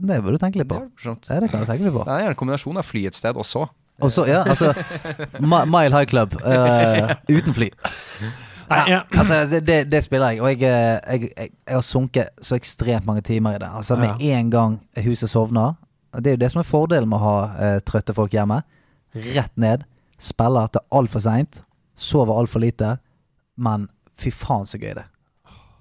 Det 0.00 0.20
bør 0.22 0.36
du 0.36 0.38
tenke 0.38 0.60
litt 0.60 0.68
på. 0.70 0.78
Det, 1.02 1.16
det, 1.26 1.38
det 1.42 1.48
kan 1.50 1.64
du 1.64 1.66
tenke 1.66 1.88
litt 1.88 1.96
på. 1.96 2.04
Det 2.06 2.14
er 2.22 2.30
en 2.30 2.38
kombinasjon 2.38 2.78
av 2.78 2.86
fly 2.86 3.08
et 3.10 3.18
sted, 3.18 3.34
og 3.36 3.44
så. 3.48 3.64
Og 4.00 4.12
så, 4.14 4.24
ja, 4.30 4.44
altså 4.48 4.70
Mile 5.42 5.90
High 5.92 6.06
Club 6.08 6.36
uh, 6.46 7.10
uten 7.28 7.56
fly. 7.56 7.68
Nei, 8.70 8.80
ja. 8.92 9.00
Altså, 9.18 9.40
det, 9.50 9.60
det, 9.66 9.78
det 9.90 10.02
spiller 10.04 10.34
jeg, 10.34 10.42
og 10.42 10.50
jeg, 10.52 10.62
eh, 10.62 10.98
jeg, 11.12 11.30
jeg, 11.36 11.52
jeg 11.66 11.76
har 11.76 11.86
sunket 11.86 12.44
så 12.44 12.56
ekstremt 12.58 13.08
mange 13.08 13.24
timer 13.26 13.56
i 13.56 13.62
det. 13.62 13.70
Altså 13.80 13.98
Med 13.98 14.22
en 14.22 14.50
gang 14.52 14.78
huset 15.04 15.30
sovner 15.30 15.74
Det 16.16 16.32
er 16.32 16.38
jo 16.38 16.42
det 16.44 16.50
som 16.52 16.62
er 16.62 16.68
fordelen 16.68 17.10
med 17.10 17.18
å 17.20 17.24
ha 17.24 17.36
uh, 17.54 17.78
trøtte 17.86 18.14
folk 18.16 18.34
hjemme. 18.34 18.62
Rett 19.14 19.54
ned. 19.60 19.84
Spiller 20.20 20.70
til 20.74 20.82
altfor 20.94 21.22
seint. 21.26 21.62
Sover 21.98 22.38
altfor 22.38 22.62
lite. 22.62 22.96
Men 23.60 23.88
fy 24.18 24.32
faen 24.34 24.66
så 24.68 24.80
gøy 24.80 24.94
det 24.98 25.06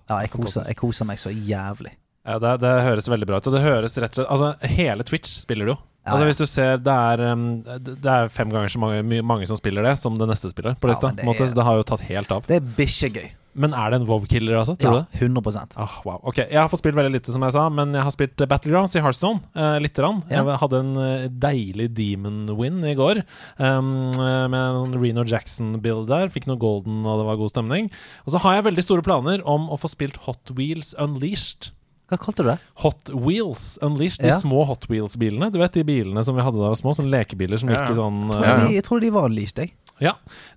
Ja, 0.10 0.22
jeg 0.24 0.32
koser, 0.34 0.66
jeg 0.68 0.78
koser 0.80 1.08
meg 1.10 1.20
så 1.22 1.32
jævlig. 1.34 1.94
Ja, 2.26 2.38
det, 2.42 2.60
det 2.62 2.72
høres 2.86 3.10
veldig 3.10 3.28
bra 3.30 3.40
ut. 3.40 3.50
Og 3.50 3.56
det 3.56 3.64
høres 3.66 3.98
rett 3.98 4.18
og 4.18 4.22
slett 4.22 4.34
Altså, 4.34 4.74
hele 4.78 5.06
Twitch 5.08 5.40
spiller 5.42 5.70
du 5.70 5.74
jo. 5.74 5.80
Altså. 6.12 6.26
Hvis 6.30 6.38
du 6.42 6.46
ser 6.46 6.78
Det 6.78 6.94
er, 6.94 7.22
um, 7.34 7.62
det 7.64 8.06
er 8.06 8.30
fem 8.30 8.50
ganger 8.50 8.70
så 8.70 8.80
mange, 8.80 9.22
mange 9.24 9.48
som 9.48 9.58
spiller 9.58 9.84
det, 9.84 9.98
som 10.00 10.18
det 10.18 10.28
neste 10.30 10.50
spillet 10.52 10.80
på 10.80 10.88
Ja, 10.88 10.94
lista. 10.94 11.14
men 11.16 11.26
det 11.26 11.42
er- 11.42 11.46
så 11.48 11.56
det 11.56 11.64
har 11.66 11.76
jo 11.78 11.84
tatt 11.84 12.02
helt 12.02 12.32
av. 12.32 12.46
Det 12.48 12.58
er 12.62 12.66
bikkjegøy. 12.78 13.30
Men 13.60 13.74
er 13.74 13.90
det 13.90 13.98
en 14.02 14.06
WoW-killer, 14.08 14.54
altså? 14.56 14.78
Tror 14.78 14.94
Ja, 14.94 15.00
du 15.02 15.08
det? 15.12 15.20
100 15.44 15.74
Ah, 15.76 15.90
wow. 16.06 16.22
Ok, 16.24 16.38
Jeg 16.38 16.54
har 16.54 16.70
fått 16.70 16.80
spilt 16.84 16.96
veldig 16.96 17.12
lite, 17.12 17.32
som 17.34 17.42
jeg 17.42 17.52
sa, 17.52 17.68
men 17.68 17.92
jeg 17.94 18.04
har 18.04 18.12
spilt 18.12 18.40
eh, 18.40 18.46
Battlegrounds 18.46 18.96
i 18.96 19.02
Hearthstone. 19.02 19.42
Eh, 19.56 19.80
Lite 19.80 19.96
grann. 20.04 20.24
Ja. 20.30 20.44
Jeg 20.46 20.60
hadde 20.60 20.80
en 20.80 20.96
eh, 20.96 21.28
deilig 21.28 21.90
demon-win 21.98 22.84
i 22.86 22.94
går, 22.96 23.24
um, 23.60 24.12
eh, 24.14 24.48
med 24.48 24.54
en 24.54 25.02
Reno 25.02 25.24
Jackson-bild 25.26 26.08
der. 26.08 26.30
Fikk 26.30 26.46
noe 26.48 26.58
golden, 26.62 27.04
og 27.06 27.20
det 27.20 27.26
var 27.26 27.36
god 27.42 27.50
stemning. 27.52 27.90
Og 28.26 28.34
så 28.34 28.40
har 28.40 28.56
jeg 28.62 28.66
veldig 28.72 28.84
store 28.86 29.02
planer 29.02 29.42
om 29.46 29.68
å 29.68 29.80
få 29.80 29.90
spilt 29.90 30.18
Hot 30.28 30.54
Wheels 30.56 30.94
Unleashed. 31.00 31.72
Hva 32.10 32.18
kalte 32.18 32.42
du 32.44 32.50
det? 32.50 32.58
Hot 32.82 33.10
Wheels 33.14 33.78
Unleashed, 33.86 34.24
de 34.26 34.32
Ja. 34.32 34.38
små 34.42 34.64
Hot 34.66 34.88
Wheels-bilene. 34.90 35.52
Du 35.54 35.60
vet 35.62 35.72
de 35.78 35.84
bilene 35.86 36.24
som 36.26 36.36
vi 36.36 36.42
hadde 36.42 36.58
da 36.58 36.66
vi 36.66 36.74
var 36.74 36.80
små? 36.82 36.94
Sånne 36.98 37.12
lekebiler 37.14 37.60
som 37.62 37.70
Ja, 37.70 37.84
gikk 37.84 37.92
i 37.94 38.00
sånn 38.00 38.20
Ja, 38.34 38.42
ja. 38.42 38.56
de, 38.68 38.74
Jeg 38.80 38.84
tror 38.88 39.00
de 39.04 39.10
var 39.14 39.30
unleashed, 39.30 39.58
jeg. 39.66 39.74
Ja, 40.00 40.14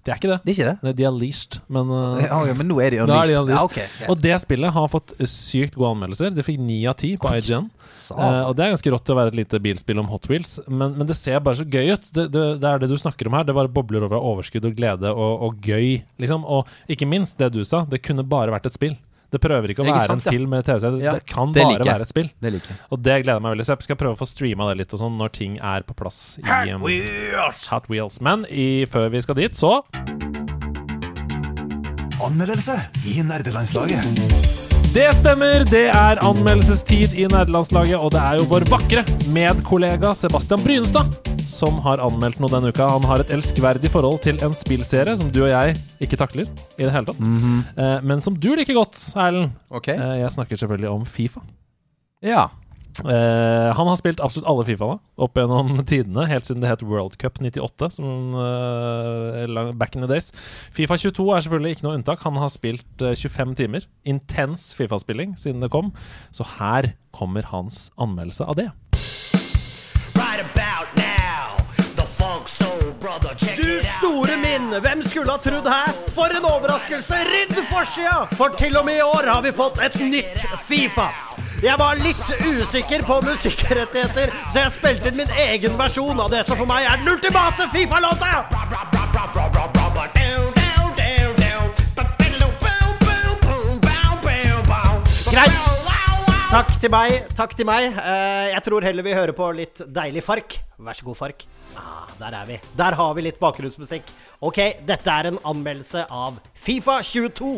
det 0.06 0.12
er 0.12 0.18
ikke 0.20 0.28
det. 0.30 0.36
De 0.44 0.50
er 0.52 0.54
ikke 0.54 0.66
det? 0.70 0.82
Nei, 0.86 0.92
De 0.92 1.02
er 1.04 1.10
leashed, 1.10 1.56
men 1.68 1.88
uh, 1.90 2.20
Ja, 2.22 2.38
ja, 2.46 2.54
men 2.54 2.68
nå 2.70 2.76
er 2.80 2.90
de 2.94 3.00
unleashed. 3.02 3.10
er 3.10 3.10
unleashed. 3.10 3.34
de 3.34 3.40
unleashed. 3.42 3.58
Ja, 3.58 3.64
okay. 3.64 4.08
Og 4.08 4.20
det 4.22 4.36
spillet 4.40 4.72
har 4.72 4.88
fått 4.88 5.12
sykt 5.26 5.74
gode 5.74 5.90
anmeldelser. 5.96 6.30
Det 6.36 6.44
fikk 6.46 6.60
ni 6.62 6.78
av 6.86 6.94
ti 7.02 7.16
på 7.18 7.28
IGN. 7.36 7.66
Satan. 7.90 8.22
Eh, 8.22 8.46
og 8.48 8.54
det 8.56 8.64
er 8.64 8.70
ganske 8.76 8.92
rått 8.94 9.04
til 9.04 9.16
å 9.16 9.18
være 9.18 9.32
et 9.34 9.40
lite 9.42 9.58
bilspill 9.60 9.98
om 9.98 10.06
Hot 10.14 10.28
Wheels, 10.30 10.60
men, 10.68 10.94
men 10.96 11.06
det 11.10 11.16
ser 11.18 11.40
bare 11.42 11.58
så 11.58 11.66
gøy 11.68 11.90
ut. 11.92 12.06
Det, 12.14 12.28
det, 12.32 12.44
det 12.62 12.70
er 12.70 12.78
det 12.78 12.88
du 12.88 12.96
snakker 12.96 13.26
om 13.26 13.34
her. 13.34 13.44
Det 13.44 13.54
bare 13.58 13.68
bobler 13.68 14.06
over 14.06 14.16
av 14.16 14.22
overskudd 14.30 14.64
og 14.70 14.76
glede 14.78 15.10
og, 15.10 15.42
og 15.50 15.58
gøy, 15.60 16.04
liksom. 16.22 16.46
Og 16.46 16.66
ikke 16.88 17.10
minst 17.10 17.36
det 17.42 17.50
du 17.52 17.64
sa, 17.66 17.82
det 17.84 18.00
kunne 18.06 18.22
bare 18.24 18.54
vært 18.54 18.70
et 18.70 18.78
spill. 18.78 18.94
Det 19.32 19.40
prøver 19.40 19.72
ikke 19.72 19.80
å 19.80 19.86
Ikke 19.86 19.96
være 19.96 20.10
sant, 20.10 20.26
en 20.26 20.28
ja. 20.28 20.36
film 20.36 20.52
eller 20.52 20.66
TV-serie. 20.66 21.00
Ja, 21.00 21.14
det 21.16 21.24
kan 21.30 21.54
det 21.56 21.64
bare 21.64 21.86
være 21.88 22.04
et 22.04 22.12
spill. 22.12 22.28
Det 22.42 22.52
liker 22.52 22.74
jeg. 22.74 22.80
Og 22.92 23.00
det 23.00 23.14
gleder 23.22 23.38
jeg 23.38 23.44
meg 23.46 23.54
veldig 23.54 23.66
Så 23.68 23.76
Jeg 23.76 23.86
skal 23.88 24.00
prøve 24.02 24.18
å 24.18 24.20
få 24.20 24.28
streama 24.28 24.68
det 24.68 24.78
litt 24.82 24.92
og 24.92 25.00
sånn 25.00 25.16
når 25.20 25.32
ting 25.38 25.56
er 25.56 25.86
på 25.88 25.96
plass. 25.96 26.20
I, 26.42 26.74
um, 26.76 26.84
Hot 27.72 27.88
Wheels. 27.88 28.20
Men 28.20 28.44
i, 28.52 28.84
før 28.92 29.08
vi 29.14 29.24
skal 29.24 29.40
dit, 29.40 29.56
så 29.56 29.78
Anmeldelse 32.22 32.76
i 33.10 33.18
nerdelandslaget. 33.26 34.61
Det 34.92 35.08
stemmer! 35.16 35.62
Det 35.70 35.86
er 35.88 36.20
anmeldelsestid 36.20 37.14
i 37.16 37.24
nederlandslaget, 37.24 37.96
og 37.96 38.10
det 38.12 38.20
er 38.20 38.40
jo 38.40 38.48
vår 38.50 38.66
vakre 38.68 39.04
medkollega 39.32 40.10
Sebastian 40.16 40.60
Brynestad 40.60 41.14
som 41.48 41.78
har 41.84 42.00
anmeldt 42.04 42.40
noe 42.42 42.52
denne 42.52 42.70
uka. 42.72 42.86
Han 42.94 43.06
har 43.08 43.24
et 43.24 43.32
elskverdig 43.34 43.90
forhold 43.92 44.20
til 44.24 44.36
en 44.44 44.54
spillserie 44.56 45.14
som 45.18 45.30
du 45.32 45.42
og 45.46 45.50
jeg 45.50 45.76
ikke 46.04 46.18
takler 46.20 46.44
i 46.76 46.84
det 46.84 46.92
hele 46.92 47.08
tatt. 47.08 47.22
eh, 47.24 47.98
men 48.04 48.20
som 48.24 48.36
du 48.36 48.50
liker 48.56 48.76
godt, 48.76 49.00
Erlend. 49.16 49.52
Ok. 49.72 49.88
Eh, 49.94 50.16
jeg 50.22 50.32
snakker 50.36 50.60
selvfølgelig 50.60 50.90
om 50.92 51.06
Fifa. 51.08 51.40
Ja. 52.22 52.46
Eh, 53.00 53.72
han 53.72 53.88
har 53.88 53.96
spilt 53.96 54.20
absolutt 54.20 54.48
alle 54.48 54.66
Fifaene 54.68 55.00
opp 55.16 55.38
gjennom 55.38 55.80
tidene, 55.90 56.26
helt 56.28 56.48
siden 56.48 56.62
det 56.64 56.70
het 56.70 56.84
World 56.84 57.16
Cup 57.20 57.40
98, 57.40 57.88
som, 57.96 58.36
uh, 58.36 59.72
back 59.72 59.96
in 59.96 60.04
the 60.04 60.10
days. 60.10 60.30
Fifa 60.76 60.98
22 61.00 61.30
er 61.32 61.46
selvfølgelig 61.46 61.78
ikke 61.78 61.88
noe 61.88 61.96
unntak. 61.98 62.22
Han 62.26 62.40
har 62.40 62.52
spilt 62.52 63.04
uh, 63.04 63.14
25 63.16 63.56
timer. 63.62 63.88
Intens 64.04 64.72
Fifa-spilling 64.78 65.36
siden 65.40 65.64
det 65.64 65.72
kom. 65.72 65.92
Så 66.36 66.46
her 66.58 66.92
kommer 67.16 67.48
hans 67.52 67.88
anmeldelse 68.00 68.44
av 68.48 68.60
det. 68.60 68.70
Du 73.56 73.80
store 73.98 74.36
min, 74.36 74.70
hvem 74.84 75.02
skulle 75.04 75.32
ha 75.32 75.40
trodd 75.42 75.66
her? 75.68 75.90
For 76.14 76.32
en 76.36 76.46
overraskelse! 76.46 77.18
Rydd 77.28 77.58
forsida! 77.72 78.22
For 78.38 78.54
til 78.60 78.78
og 78.78 78.86
med 78.88 79.00
i 79.00 79.04
år 79.04 79.28
har 79.32 79.44
vi 79.44 79.54
fått 79.56 79.82
et 79.84 80.00
nytt 80.00 80.46
Fifa. 80.68 81.31
Jeg 81.62 81.78
var 81.78 82.00
litt 82.00 82.22
usikker 82.42 83.04
på 83.06 83.18
musikkrettigheter, 83.26 84.32
så 84.50 84.64
jeg 84.64 84.72
spilte 84.74 85.12
inn 85.12 85.20
min 85.20 85.34
egen 85.44 85.76
versjon 85.78 86.18
av 86.22 86.32
det 86.32 86.42
som 86.48 86.58
for 86.58 86.66
meg 86.70 86.88
er 86.88 87.02
den 87.02 87.12
ultimate 87.12 87.68
Fifa-låta! 87.74 88.46
Greit. 95.32 95.60
Takk 96.52 96.72
til 96.82 96.90
meg. 96.92 97.14
Takk 97.32 97.54
til 97.56 97.64
meg. 97.64 97.86
Eh, 97.96 98.48
jeg 98.52 98.64
tror 98.66 98.84
heller 98.84 99.06
vi 99.06 99.14
hører 99.16 99.32
på 99.32 99.46
litt 99.56 99.80
deilig 99.88 100.20
fark. 100.26 100.58
Vær 100.76 100.98
så 100.98 101.06
god, 101.06 101.16
fark. 101.16 101.46
Ah, 101.80 102.10
der 102.18 102.36
er 102.36 102.50
vi. 102.50 102.58
Der 102.76 102.98
har 102.98 103.14
vi 103.16 103.24
litt 103.24 103.38
bakgrunnsmusikk. 103.40 104.10
Ok, 104.44 104.60
dette 104.84 105.14
er 105.14 105.30
en 105.30 105.38
anmeldelse 105.48 106.04
av 106.12 106.36
Fifa 106.52 106.98
22. 107.06 107.54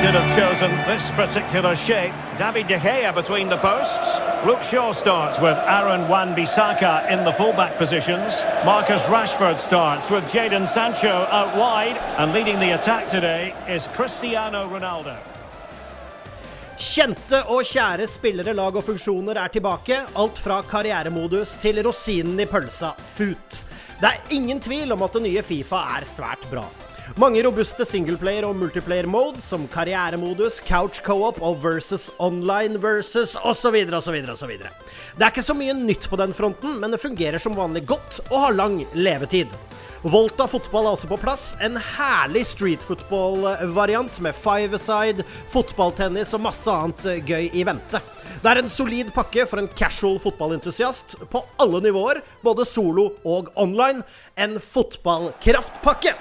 United 0.00 0.22
have 0.22 0.38
chosen 0.38 0.70
this 0.86 1.10
particular 1.10 1.76
shape. 1.76 2.12
David 2.38 2.68
De 2.68 2.78
Gea 2.78 3.14
between 3.14 3.50
the 3.50 3.58
posts. 3.58 4.18
Luke 4.46 4.62
Shaw 4.62 4.92
starts 4.92 5.38
with 5.38 5.58
Aaron 5.68 6.08
Wan-Bissaka 6.08 7.10
in 7.10 7.22
the 7.24 7.32
fullback 7.32 7.76
positions. 7.76 8.42
Marcus 8.64 9.02
Rashford 9.02 9.58
starts 9.58 10.10
with 10.10 10.24
Jadon 10.32 10.66
Sancho 10.66 11.26
out 11.30 11.54
wide. 11.54 11.98
And 12.16 12.32
leading 12.32 12.58
the 12.58 12.72
attack 12.80 13.10
today 13.10 13.52
is 13.68 13.88
Cristiano 13.88 14.66
Ronaldo. 14.68 15.16
Kjente 16.78 17.44
og 17.52 17.60
kjære 17.62 18.08
spillere, 18.08 18.54
lag 18.56 18.76
og 18.76 18.84
funksjoner 18.84 19.36
er 19.36 19.48
tilbake. 19.52 20.00
Alt 20.16 20.38
fra 20.38 20.62
karrieremodus 20.62 21.58
til 21.60 21.82
rosinen 21.84 22.40
i 22.40 22.48
pølsa, 22.48 22.94
FUT. 22.96 23.64
Det 24.00 24.08
er 24.08 24.32
ingen 24.32 24.60
tvil 24.60 24.92
om 24.92 25.02
at 25.02 25.12
det 25.12 25.28
nye 25.28 25.42
Fifa 25.42 25.90
er 25.98 26.08
svært 26.08 26.48
bra. 26.48 26.64
Mange 27.18 27.42
robuste 27.42 27.82
singleplayer- 27.82 28.46
og 28.46 28.54
multiplayer-mode, 28.54 29.40
som 29.42 29.64
karrieremodus, 29.72 30.60
couch 30.62 31.00
co-op 31.02 31.40
og 31.42 31.56
versus 31.62 32.06
online 32.22 32.78
versus 32.78 33.34
osv. 33.42 33.74
osv. 33.90 34.20
osv. 34.30 34.52
Det 34.60 35.24
er 35.24 35.32
ikke 35.32 35.42
så 35.42 35.56
mye 35.58 35.74
nytt 35.74 36.06
på 36.06 36.18
den 36.20 36.32
fronten, 36.36 36.78
men 36.78 36.94
det 36.94 37.02
fungerer 37.02 37.42
som 37.42 37.58
vanlig 37.58 37.82
godt 37.90 38.20
og 38.28 38.38
har 38.44 38.54
lang 38.54 38.84
levetid. 38.94 39.50
Volta 40.06 40.46
fotball 40.48 40.86
er 40.86 40.94
også 40.94 41.10
på 41.10 41.18
plass. 41.20 41.50
En 41.60 41.74
herlig 41.76 42.46
street 42.46 42.86
football-variant 42.86 44.22
med 44.22 44.38
five-a-side, 44.38 45.26
fotballtennis 45.50 46.32
og 46.38 46.46
masse 46.46 46.70
annet 46.72 47.04
eh, 47.10 47.20
gøy 47.26 47.50
i 47.52 47.66
vente. 47.66 48.00
Det 48.40 48.48
er 48.48 48.62
en 48.62 48.70
solid 48.70 49.10
pakke 49.12 49.44
for 49.50 49.60
en 49.60 49.68
casual 49.76 50.20
fotballentusiast 50.22 51.18
på 51.28 51.42
alle 51.60 51.82
nivåer, 51.90 52.22
både 52.40 52.64
solo 52.64 53.10
og 53.26 53.50
online. 53.58 54.06
En 54.38 54.60
fotballkraftpakke. 54.62 56.14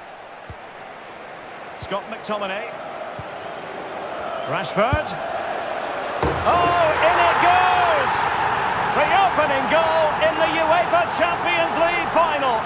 Scott 1.90 2.06
McTominay. 2.14 2.70
Rashford. 4.54 5.10
Oh, 6.46 6.86
in 7.02 7.18
it 7.18 7.38
goes! 7.42 8.14
The 8.94 9.10
opening 9.26 9.66
goal 9.74 10.06
in 10.22 10.38
the 10.38 10.50
UEFA 10.54 11.10
Champions 11.18 11.74
League 11.82 12.10
final. 12.14 12.62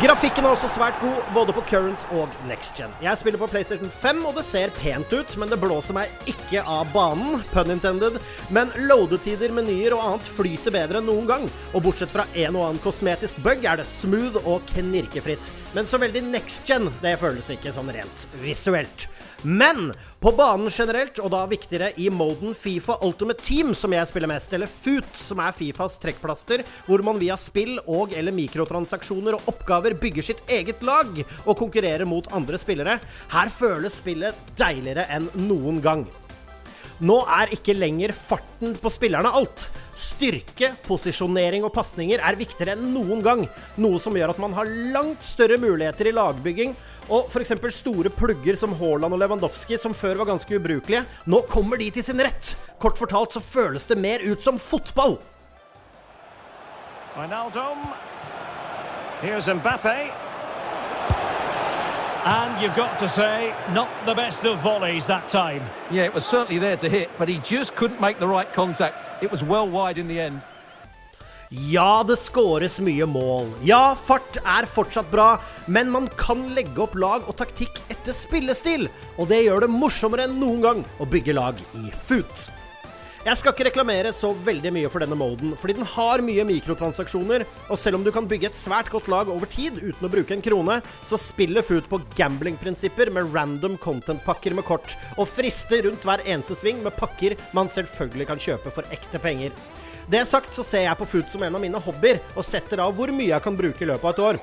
Grafikken 0.00 0.46
er 0.48 0.54
også 0.54 0.68
svært 0.72 0.96
god, 1.02 1.26
både 1.36 1.52
på 1.52 1.60
current 1.68 2.04
og 2.16 2.32
next 2.48 2.78
gen. 2.78 2.92
Jeg 3.04 3.20
spiller 3.20 3.36
på 3.42 3.50
PlayStation 3.52 3.90
5, 3.92 4.22
og 4.30 4.38
det 4.38 4.46
ser 4.48 4.72
pent 4.78 5.12
ut, 5.12 5.34
men 5.36 5.50
det 5.52 5.58
blåser 5.60 5.92
meg 5.92 6.30
ikke 6.30 6.62
av 6.64 6.88
banen, 6.94 7.42
pun 7.50 7.68
intended. 7.74 8.16
Men 8.48 8.72
loadetider, 8.88 9.52
menyer 9.52 9.92
og 9.92 10.06
annet 10.06 10.32
flyter 10.38 10.72
bedre 10.72 11.02
enn 11.02 11.08
noen 11.10 11.28
gang. 11.28 11.44
Og 11.74 11.84
bortsett 11.84 12.14
fra 12.14 12.24
en 12.32 12.56
og 12.56 12.64
annen 12.70 12.80
kosmetisk 12.80 13.42
bug, 13.44 13.60
er 13.60 13.82
det 13.82 13.90
smooth 13.92 14.40
og 14.40 14.64
knirkefritt. 14.72 15.52
Men 15.76 15.84
så 15.84 16.00
veldig 16.00 16.24
next 16.30 16.64
gen, 16.64 16.88
det 17.04 17.18
føles 17.20 17.52
ikke 17.52 17.76
sånn 17.76 17.92
rent 17.92 18.24
visuelt. 18.40 19.04
Men 19.42 19.92
på 20.20 20.32
banen 20.36 20.68
generelt, 20.68 21.18
og 21.22 21.30
da 21.32 21.46
viktigere 21.48 21.94
i 21.96 22.10
moden 22.12 22.52
Fifa 22.54 22.98
Ultimate 23.06 23.40
Team, 23.44 23.72
som 23.74 23.94
jeg 23.96 24.08
spiller 24.10 24.28
mest, 24.28 24.52
eller 24.52 24.68
FUT, 24.68 25.08
som 25.16 25.40
er 25.40 25.54
Fifas 25.56 25.96
trekkplaster, 26.02 26.64
hvor 26.84 27.00
man 27.06 27.20
via 27.20 27.38
spill 27.40 27.78
og 27.86 28.12
eller 28.12 28.36
mikrotransaksjoner 28.36 29.38
og 29.38 29.48
oppgaver 29.54 29.96
bygger 30.00 30.28
sitt 30.30 30.42
eget 30.52 30.84
lag 30.84 31.22
og 31.46 31.54
konkurrerer 31.56 32.04
mot 32.08 32.28
andre 32.36 32.60
spillere, 32.60 32.98
her 33.32 33.54
føles 33.54 33.96
spillet 34.02 34.36
deiligere 34.60 35.08
enn 35.16 35.30
noen 35.48 35.80
gang. 35.84 36.04
Nå 37.00 37.22
er 37.32 37.54
ikke 37.56 37.72
lenger 37.72 38.12
farten 38.12 38.74
på 38.76 38.92
spillerne 38.92 39.32
alt. 39.32 39.70
Styrke, 40.00 40.72
posisjonering 40.86 41.64
og 41.66 41.74
pasninger 41.74 42.22
er 42.24 42.38
viktigere 42.40 42.76
enn 42.76 42.94
noen 42.94 43.20
gang. 43.24 43.42
Noe 43.80 44.00
som 44.00 44.16
gjør 44.16 44.32
at 44.32 44.40
man 44.40 44.54
har 44.56 44.70
langt 44.94 45.26
større 45.26 45.58
muligheter 45.60 46.08
i 46.08 46.14
lagbygging. 46.16 46.72
Og 47.10 47.26
f.eks. 47.28 47.52
store 47.74 48.12
plugger 48.14 48.56
som 48.56 48.72
Haaland 48.78 49.16
og 49.16 49.20
Lewandowski, 49.20 49.76
som 49.80 49.96
før 49.96 50.22
var 50.22 50.30
ganske 50.30 50.56
ubrukelige, 50.56 51.04
nå 51.26 51.42
kommer 51.50 51.80
de 51.80 51.90
til 51.90 52.06
sin 52.06 52.22
rett. 52.22 52.54
Kort 52.80 53.00
fortalt 53.00 53.34
så 53.34 53.42
føles 53.44 53.86
det 53.90 53.98
mer 53.98 54.24
ut 54.24 54.42
som 54.42 54.58
fotball. 54.62 55.18
Wijnaldum. 57.16 57.84
Here's 59.20 59.48
Mbappe. 59.48 60.10
And 62.24 62.62
you've 62.62 62.76
got 62.76 62.98
to 62.98 63.08
say, 63.08 63.54
not 63.72 63.88
the 64.04 64.14
best 64.14 64.44
of 64.44 64.58
volleys 64.62 65.06
that 65.06 65.28
time. 65.28 65.62
Yeah, 65.90 66.04
it 66.04 66.14
was 66.14 66.24
certainly 66.24 66.58
there 66.58 66.76
to 66.76 66.88
hit, 66.88 67.08
but 67.18 67.28
he 67.28 67.38
just 67.38 67.74
couldn't 67.74 68.00
make 68.00 68.18
the 68.18 68.28
right 68.28 68.50
contact. 68.52 69.09
It 69.20 69.30
was 69.30 69.42
well 69.42 69.68
wide 69.68 70.00
in 70.00 70.08
the 70.08 70.20
end. 70.20 70.40
Ja, 71.50 72.04
det 72.06 72.14
skåres 72.16 72.78
mye 72.80 73.06
mål. 73.10 73.48
Ja, 73.66 73.96
fart 73.98 74.38
er 74.38 74.68
fortsatt 74.70 75.10
bra, 75.10 75.32
men 75.66 75.90
man 75.90 76.06
kan 76.16 76.44
legge 76.54 76.78
opp 76.84 76.94
lag 76.94 77.26
og 77.26 77.34
taktikk 77.40 77.80
etter 77.90 78.14
spillestil. 78.14 78.86
Og 79.18 79.26
det 79.32 79.42
gjør 79.42 79.66
det 79.66 79.72
morsommere 79.74 80.28
enn 80.28 80.38
noen 80.38 80.62
gang 80.62 80.84
å 81.02 81.08
bygge 81.10 81.34
lag 81.34 81.58
i 81.74 81.90
FUT. 82.06 82.46
Jeg 83.20 83.36
skal 83.36 83.52
ikke 83.52 83.66
reklamere 83.66 84.14
så 84.16 84.30
veldig 84.32 84.70
mye 84.72 84.88
for 84.88 85.04
denne 85.04 85.16
moden, 85.18 85.50
fordi 85.60 85.74
den 85.76 85.88
har 85.92 86.22
mye 86.24 86.44
mikrotransaksjoner, 86.48 87.42
og 87.68 87.76
selv 87.76 87.98
om 87.98 88.04
du 88.06 88.08
kan 88.14 88.24
bygge 88.24 88.48
et 88.48 88.56
svært 88.56 88.88
godt 88.88 89.10
lag 89.12 89.28
over 89.28 89.44
tid 89.52 89.74
uten 89.76 90.06
å 90.06 90.08
bruke 90.08 90.32
en 90.32 90.40
krone, 90.40 90.78
så 91.04 91.18
spiller 91.20 91.66
Foot 91.66 91.84
på 91.90 91.98
gamblingprinsipper 92.16 93.10
med 93.12 93.28
random 93.34 93.74
content-pakker 93.82 94.56
med 94.56 94.64
kort, 94.64 94.94
og 95.20 95.28
frister 95.28 95.84
rundt 95.84 96.06
hver 96.08 96.24
eneste 96.24 96.56
sving 96.56 96.80
med 96.80 96.96
pakker 96.96 97.34
man 97.52 97.68
selvfølgelig 97.68 98.28
kan 98.30 98.40
kjøpe 98.40 98.72
for 98.72 98.88
ekte 98.96 99.20
penger. 99.20 99.52
Det 100.08 100.22
sagt 100.24 100.56
så 100.56 100.64
ser 100.64 100.86
jeg 100.86 101.00
på 101.02 101.08
Foot 101.10 101.28
som 101.28 101.44
en 101.44 101.58
av 101.58 101.60
mine 101.60 101.82
hobbyer, 101.84 102.22
og 102.40 102.48
setter 102.48 102.80
av 102.80 102.96
hvor 102.96 103.12
mye 103.12 103.34
jeg 103.34 103.44
kan 103.44 103.58
bruke 103.58 103.84
i 103.84 103.90
løpet 103.90 104.08
av 104.08 104.14
et 104.14 104.22
år. 104.30 104.40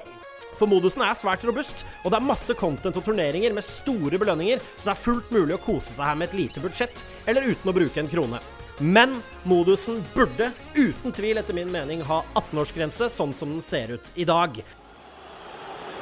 For 0.60 0.70
modusen 0.70 1.02
er 1.02 1.18
svært 1.18 1.48
robust, 1.50 1.82
og 2.04 2.14
det 2.14 2.22
er 2.22 2.30
masse 2.30 2.54
content 2.62 3.02
og 3.02 3.10
turneringer 3.10 3.58
med 3.58 3.66
store 3.66 4.22
belønninger, 4.22 4.62
så 4.78 4.92
det 4.92 4.94
er 4.94 5.02
fullt 5.08 5.34
mulig 5.34 5.58
å 5.58 5.64
kose 5.66 5.98
seg 5.98 6.12
her 6.12 6.22
med 6.22 6.30
et 6.30 6.40
lite 6.44 6.62
budsjett, 6.62 7.02
eller 7.26 7.50
uten 7.50 7.74
å 7.74 7.78
bruke 7.82 8.06
en 8.06 8.14
krone. 8.14 8.44
Men 8.78 9.22
modusen 9.44 10.04
burde 10.14 10.52
uten 10.76 11.12
tvil 11.12 11.38
etter 11.38 11.54
min 11.54 11.72
mening 11.72 12.04
ha 12.06 12.20
18-årsgrense, 12.36 13.10
sånn 13.10 13.34
som 13.34 13.56
den 13.56 13.64
ser 13.66 13.96
ut 13.96 14.12
i 14.14 14.26
dag. 14.28 14.60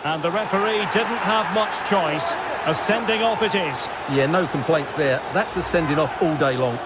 And 0.04 0.22
the 0.22 0.30
referee 0.30 0.84
didn't 0.94 1.24
have 1.24 1.48
much 1.56 1.74
choice. 1.90 2.28
A 2.66 2.74
sending 2.74 3.24
off 3.24 3.42
it 3.42 3.56
is. 3.56 3.88
Yeah, 4.12 4.28
no 4.28 4.46
complaints 4.48 4.94
there. 4.94 5.22
That's 5.34 5.56
a 5.58 5.64
sending 5.64 6.00
off 6.00 6.22
all 6.22 6.36
day 6.38 6.58
long. 6.58 6.78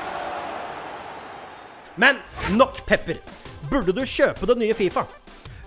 Men 1.95 2.21
nok 2.51 2.85
pepper! 2.85 3.17
Burde 3.69 3.91
du 3.91 4.05
kjøpe 4.05 4.47
det 4.47 4.55
nye 4.61 4.77
Fifa? 4.77 5.03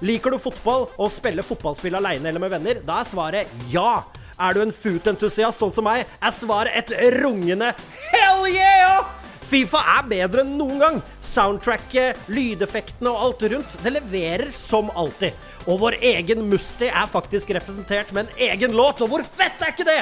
Liker 0.03 0.33
du 0.33 0.39
fotball 0.41 0.87
og 0.97 1.11
spille 1.13 1.43
fotballspill 1.45 1.99
aleine 1.99 2.31
eller 2.31 2.43
med 2.43 2.55
venner? 2.55 2.81
Da 2.87 3.03
er 3.03 3.11
svaret 3.11 3.59
ja! 3.75 4.05
Er 4.41 4.55
du 4.57 4.63
en 4.63 4.73
foot-entusiast 4.75 5.61
sånn 5.61 5.75
som 5.75 5.85
meg, 5.87 6.07
er 6.23 6.33
svaret 6.35 6.79
et 6.79 6.95
rungende 7.21 7.75
hell 8.09 8.49
yeah! 8.49 9.22
Fifa 9.53 9.83
er 9.99 10.07
bedre 10.09 10.47
enn 10.47 10.55
noen 10.57 10.79
gang. 10.81 10.95
Soundtracket, 11.29 12.17
lydeffektene 12.33 13.11
og 13.11 13.25
alt 13.27 13.43
rundt, 13.53 13.75
det 13.85 13.91
leverer 13.99 14.49
som 14.57 14.89
alltid. 14.97 15.37
Og 15.67 15.83
vår 15.83 15.99
egen 16.01 16.47
Musti 16.49 16.89
er 16.89 17.11
faktisk 17.13 17.53
representert 17.53 18.15
med 18.17 18.31
en 18.31 18.47
egen 18.49 18.73
låt, 18.73 19.03
og 19.05 19.13
hvor 19.13 19.25
fett 19.37 19.61
er 19.61 19.75
ikke 19.75 19.85
det? 19.85 20.01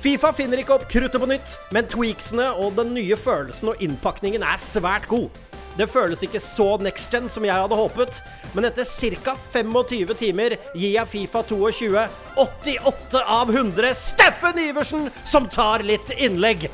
Fifa 0.00 0.30
finner 0.32 0.62
ikke 0.62 0.78
opp 0.78 0.86
kruttet 0.88 1.20
på 1.20 1.28
nytt, 1.28 1.52
men 1.70 1.90
tweaksene 1.92 2.46
og 2.64 2.78
den 2.78 2.94
nye 2.96 3.18
følelsen 3.20 3.74
og 3.74 3.82
innpakningen 3.84 4.42
er 4.42 4.62
svært 4.62 5.04
god. 5.10 5.28
Det 5.76 5.90
føles 5.92 6.24
ikke 6.24 6.40
så 6.40 6.70
next 6.80 7.12
gen 7.12 7.28
som 7.32 7.44
jeg 7.44 7.56
hadde 7.56 7.76
håpet, 7.76 8.22
men 8.56 8.68
etter 8.68 8.88
ca. 8.88 9.36
25 9.52 10.16
timer 10.16 10.56
gir 10.72 10.96
jeg 10.96 11.10
Fifa 11.12 11.44
22 11.44 12.08
88 12.40 13.22
av 13.36 13.52
100 13.52 13.92
Steffen 14.00 14.64
Iversen, 14.64 15.06
som 15.28 15.44
tar 15.52 15.84
litt 15.84 16.16
innlegg. 16.16 16.70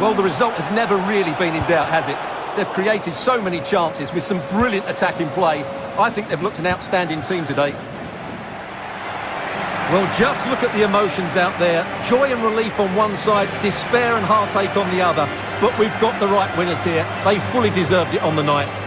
Well, 0.00 0.12
the 0.12 0.24
result 0.24 0.54
has 0.54 0.74
never 0.74 0.96
really 1.06 1.32
been 1.38 1.54
in 1.54 1.62
doubt, 1.68 1.88
has 1.88 2.08
it? 2.08 2.16
They've 2.56 2.74
created 2.74 3.14
so 3.14 3.40
many 3.40 3.60
chances 3.60 4.12
with 4.12 4.24
some 4.24 4.40
brilliant 4.50 4.88
attacking 4.88 5.28
play. 5.30 5.64
I 5.96 6.10
think 6.10 6.28
they've 6.28 6.42
looked 6.42 6.58
an 6.58 6.66
outstanding 6.66 7.22
team 7.22 7.44
today. 7.44 7.72
Well, 9.92 10.06
just 10.18 10.44
look 10.48 10.62
at 10.64 10.74
the 10.74 10.82
emotions 10.82 11.36
out 11.36 11.56
there. 11.60 11.84
Joy 12.08 12.32
and 12.32 12.42
relief 12.42 12.78
on 12.80 12.94
one 12.96 13.16
side, 13.18 13.48
despair 13.62 14.16
and 14.16 14.26
heartache 14.26 14.76
on 14.76 14.90
the 14.90 15.00
other. 15.00 15.28
But 15.60 15.78
we've 15.78 15.94
got 16.00 16.18
the 16.18 16.26
right 16.26 16.50
winners 16.58 16.82
here. 16.82 17.06
They 17.24 17.38
fully 17.52 17.70
deserved 17.70 18.14
it 18.14 18.22
on 18.22 18.34
the 18.34 18.42
night. 18.42 18.83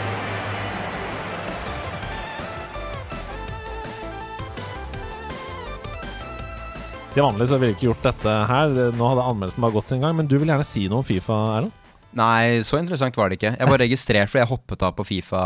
Til 7.17 7.25
vanlig 7.25 7.47
så 7.49 7.57
ville 7.57 7.71
jeg 7.71 7.79
ikke 7.79 7.87
gjort 7.87 8.03
dette 8.05 8.33
her. 8.45 8.71
Nå 8.93 9.05
hadde 9.09 9.23
anmeldelsen 9.25 9.63
bare 9.63 9.73
gått 9.73 9.89
sin 9.89 10.03
gang. 10.03 10.13
Men 10.13 10.27
du 10.29 10.35
vil 10.37 10.51
gjerne 10.51 10.65
si 10.67 10.83
noe 10.85 11.01
om 11.01 11.05
Fifa, 11.07 11.33
Erlend? 11.55 11.85
Nei, 12.17 12.59
så 12.61 12.77
interessant 12.77 13.15
var 13.17 13.31
det 13.31 13.39
ikke. 13.39 13.55
Jeg 13.57 13.69
var 13.71 13.81
registrert 13.87 14.29
fordi 14.29 14.43
jeg 14.43 14.49
hoppet 14.51 14.83
av 14.85 14.93
på 14.93 15.05
Fifa 15.07 15.39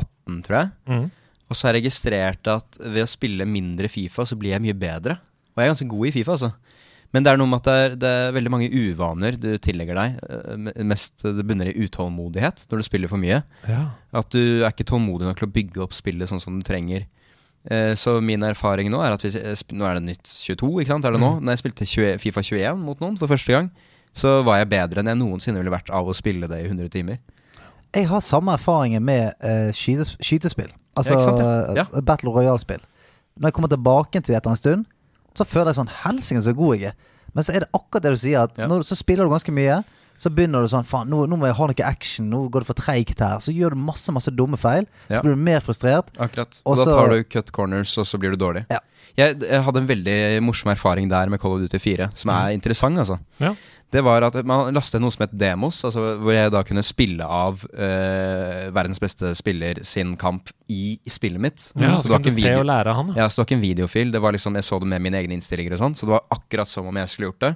18, 0.00 0.38
tror 0.46 0.56
jeg. 0.56 0.70
Mm. 0.88 1.02
Og 1.44 1.52
så 1.52 1.68
har 1.68 1.76
jeg 1.76 1.84
registrert 1.84 2.48
at 2.48 2.78
ved 2.80 3.04
å 3.04 3.10
spille 3.12 3.44
mindre 3.44 3.90
Fifa, 3.92 4.24
så 4.24 4.38
blir 4.40 4.54
jeg 4.54 4.64
mye 4.64 4.76
bedre. 4.86 5.18
Og 5.52 5.60
jeg 5.60 5.68
er 5.68 5.74
ganske 5.74 5.88
god 5.90 6.08
i 6.08 6.14
Fifa, 6.16 6.38
altså. 6.38 6.50
Men 7.12 7.26
det 7.26 7.34
er 7.34 7.42
noe 7.42 7.52
med 7.52 7.60
at 7.60 7.68
det 7.68 7.76
er, 7.76 7.98
det 8.00 8.14
er 8.22 8.34
veldig 8.38 8.54
mange 8.56 8.70
uvaner 8.72 9.36
du 9.40 9.50
tillegger 9.68 10.00
deg. 10.00 10.16
Eh, 10.32 10.80
Mest 10.88 11.26
det 11.28 11.44
bunner 11.44 11.74
i 11.74 11.76
utålmodighet 11.76 12.64
når 12.70 12.80
du 12.80 12.88
spiller 12.88 13.12
for 13.12 13.20
mye. 13.20 13.42
Ja. 13.68 13.82
At 14.16 14.32
du 14.32 14.40
er 14.62 14.72
ikke 14.72 14.88
tålmodig 14.88 15.28
nok 15.28 15.44
til 15.44 15.50
å 15.50 15.54
bygge 15.60 15.84
opp 15.84 16.00
spillet 16.00 16.32
sånn 16.32 16.40
som 16.40 16.56
du 16.56 16.64
trenger. 16.64 17.04
Eh, 17.70 17.94
Så 17.98 18.20
min 18.22 18.42
erfaring 18.46 18.90
nå 18.92 19.00
er 19.02 19.12
at 19.16 19.22
hvis 19.24 19.36
Nå 19.72 19.84
er 19.88 19.94
det 19.98 20.02
nytt 20.06 20.24
22, 20.30 20.68
ikke 20.82 20.92
sant? 20.94 21.04
Er 21.04 21.12
det 21.16 21.20
nå? 21.20 21.40
Når 21.40 21.56
jeg 21.56 21.62
spilte 21.64 21.86
20, 21.86 22.18
Fifa 22.22 22.42
21 22.42 22.78
mot 22.78 23.00
noen 23.02 23.16
for 23.18 23.26
første 23.32 23.52
gang, 23.52 23.70
så 24.14 24.42
var 24.46 24.58
jeg 24.62 24.68
bedre 24.70 25.00
enn 25.02 25.10
jeg 25.10 25.18
noensinne 25.20 25.58
ville 25.60 25.72
vært 25.74 25.90
av 25.90 26.06
å 26.08 26.14
spille 26.16 26.46
det 26.48 26.60
i 26.62 26.68
100 26.70 26.88
timer. 26.94 27.18
Jeg 27.94 28.06
har 28.08 28.20
samme 28.20 28.52
erfaringer 28.54 29.00
med 29.00 29.32
uh, 29.44 29.72
skytes, 29.72 30.14
skytespill. 30.20 30.70
Altså 30.96 31.18
sant, 31.20 31.38
ja. 31.40 31.82
Ja. 31.82 32.00
Battle 32.00 32.30
Royale-spill. 32.32 32.80
Når 33.36 33.50
jeg 33.50 33.56
kommer 33.58 33.68
tilbake 33.72 34.20
til 34.22 34.32
det 34.32 34.38
etter 34.38 34.50
en 34.54 34.56
stund, 34.56 34.86
så 35.36 35.44
føler 35.44 35.72
jeg 35.72 35.80
sånn 35.82 35.90
Helsike, 36.04 36.40
så 36.46 36.54
god 36.56 36.76
jeg 36.78 36.92
er. 36.92 36.96
Men 37.36 37.44
så 37.44 37.52
er 37.52 37.66
det 37.66 37.68
akkurat 37.76 38.02
det 38.06 38.12
du 38.14 38.20
sier, 38.22 38.46
at 38.46 38.56
Ja. 38.56 38.66
når, 38.70 38.86
så 38.88 38.96
spiller 38.96 39.24
du 39.28 39.30
ganske 39.34 39.52
mye. 39.52 39.82
Så 40.18 40.30
begynner 40.32 40.62
du 40.64 40.68
sånn 40.72 40.86
Faen, 40.86 41.08
nå, 41.12 41.24
nå 41.28 41.36
må 41.36 41.46
jeg 41.50 41.56
ha 41.58 41.66
noe 41.70 41.84
action. 41.86 42.30
Nå 42.32 42.48
går 42.50 42.64
det 42.64 42.70
for 42.70 42.78
treigt 42.80 43.20
her. 43.20 43.38
Så 43.44 43.52
gjør 43.54 43.76
du 43.76 43.80
masse 43.84 44.12
masse 44.12 44.32
dumme 44.32 44.56
feil. 44.60 44.86
Ja. 45.08 45.18
Så 45.18 45.22
blir 45.26 45.36
du 45.36 45.42
mer 45.42 45.60
frustrert. 45.60 46.10
Akkurat. 46.18 46.60
Og 46.64 46.72
Og 46.72 46.76
da 46.76 46.84
så- 46.84 46.96
tar 46.98 47.08
du 47.14 47.24
cut 47.24 47.52
corners, 47.52 47.96
og 47.98 48.04
så 48.06 48.18
blir 48.18 48.30
du 48.36 48.36
dårlig. 48.36 48.66
Ja. 48.70 48.78
Jeg, 49.16 49.40
jeg 49.40 49.62
hadde 49.64 49.76
en 49.80 49.86
veldig 49.88 50.42
morsom 50.42 50.70
erfaring 50.72 51.08
der 51.08 51.28
med 51.28 51.40
Call 51.40 51.52
of 51.56 51.60
Duty 51.60 51.78
4, 51.78 52.10
som 52.14 52.30
er 52.30 52.52
interessant, 52.52 52.98
altså. 52.98 53.18
Ja. 53.40 53.54
Det 53.88 54.02
var 54.02 54.20
at 54.26 54.34
man 54.44 54.74
lastet 54.74 55.00
noe 55.00 55.10
som 55.14 55.22
het 55.22 55.30
Demos, 55.38 55.84
altså 55.86 56.18
hvor 56.18 56.32
jeg 56.34 56.50
da 56.50 56.62
kunne 56.66 56.82
spille 56.82 57.22
av 57.22 57.62
eh, 57.72 58.66
verdens 58.74 58.98
beste 58.98 59.30
spiller 59.38 59.78
sin 59.86 60.16
kamp 60.16 60.50
i 60.68 60.98
spillet 61.08 61.40
mitt. 61.40 61.68
Ja, 61.78 61.94
så 61.94 62.08
så 62.08 62.16
kan 62.16 62.22
du 62.26 62.30
se 62.34 62.54
og 62.58 62.66
lære 62.66 62.90
av 62.92 62.96
han. 62.98 63.12
Ja. 63.14 63.22
Ja, 63.22 63.28
så 63.28 63.36
det 63.36 63.44
var 63.44 63.46
ikke 63.46 63.58
en 63.60 63.62
videofil. 63.68 64.10
Det 64.12 64.20
var 64.20 64.32
liksom, 64.36 64.54
Jeg 64.58 64.64
så 64.64 64.80
det 64.82 64.88
med 64.90 65.02
mine 65.06 65.20
egne 65.22 65.38
innstillinger 65.38 65.76
og 65.78 65.78
sånn, 65.84 65.94
så 65.96 66.06
det 66.08 66.14
var 66.16 66.24
akkurat 66.34 66.68
som 66.68 66.86
om 66.90 66.94
jeg 66.96 67.08
skulle 67.08 67.30
gjort 67.30 67.40
det. 67.46 67.52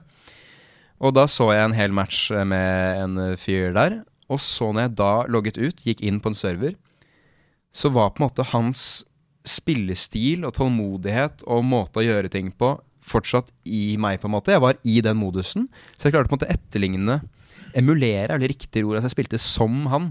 Og 1.00 1.14
da 1.16 1.24
så 1.30 1.48
jeg 1.54 1.64
en 1.64 1.76
hel 1.76 1.94
match 1.96 2.28
eh, 2.34 2.46
med 2.46 3.04
en 3.04 3.20
eh, 3.24 3.38
fyr 3.40 3.74
der. 3.76 4.00
Og 4.30 4.40
så 4.42 4.70
når 4.70 4.86
jeg 4.86 4.96
da 5.00 5.12
logget 5.32 5.58
ut, 5.58 5.82
gikk 5.86 6.04
inn 6.06 6.20
på 6.22 6.30
en 6.30 6.38
server, 6.38 6.76
så 7.74 7.90
var 7.94 8.12
på 8.12 8.20
en 8.22 8.28
måte 8.28 8.46
hans 8.52 8.84
spillestil 9.48 10.44
og 10.44 10.54
tålmodighet 10.58 11.46
og 11.48 11.64
måte 11.64 12.02
å 12.02 12.04
gjøre 12.04 12.30
ting 12.32 12.50
på 12.52 12.74
fortsatt 13.10 13.48
i 13.66 13.96
meg, 13.98 14.20
på 14.20 14.28
en 14.28 14.34
måte. 14.36 14.52
Jeg 14.54 14.62
var 14.62 14.78
i 14.86 15.00
den 15.02 15.18
modusen, 15.18 15.66
så 15.96 16.06
jeg 16.06 16.14
klarte 16.14 16.30
på 16.30 16.36
en 16.36 16.42
måte 16.42 16.52
etterligne 16.52 17.20
Emulere 17.70 18.34
er 18.34 18.40
det 18.42 18.48
riktige 18.50 18.82
ord. 18.82 18.96
Altså 18.98 19.06
jeg 19.06 19.14
spilte 19.14 19.38
som 19.38 19.84
han. 19.92 20.08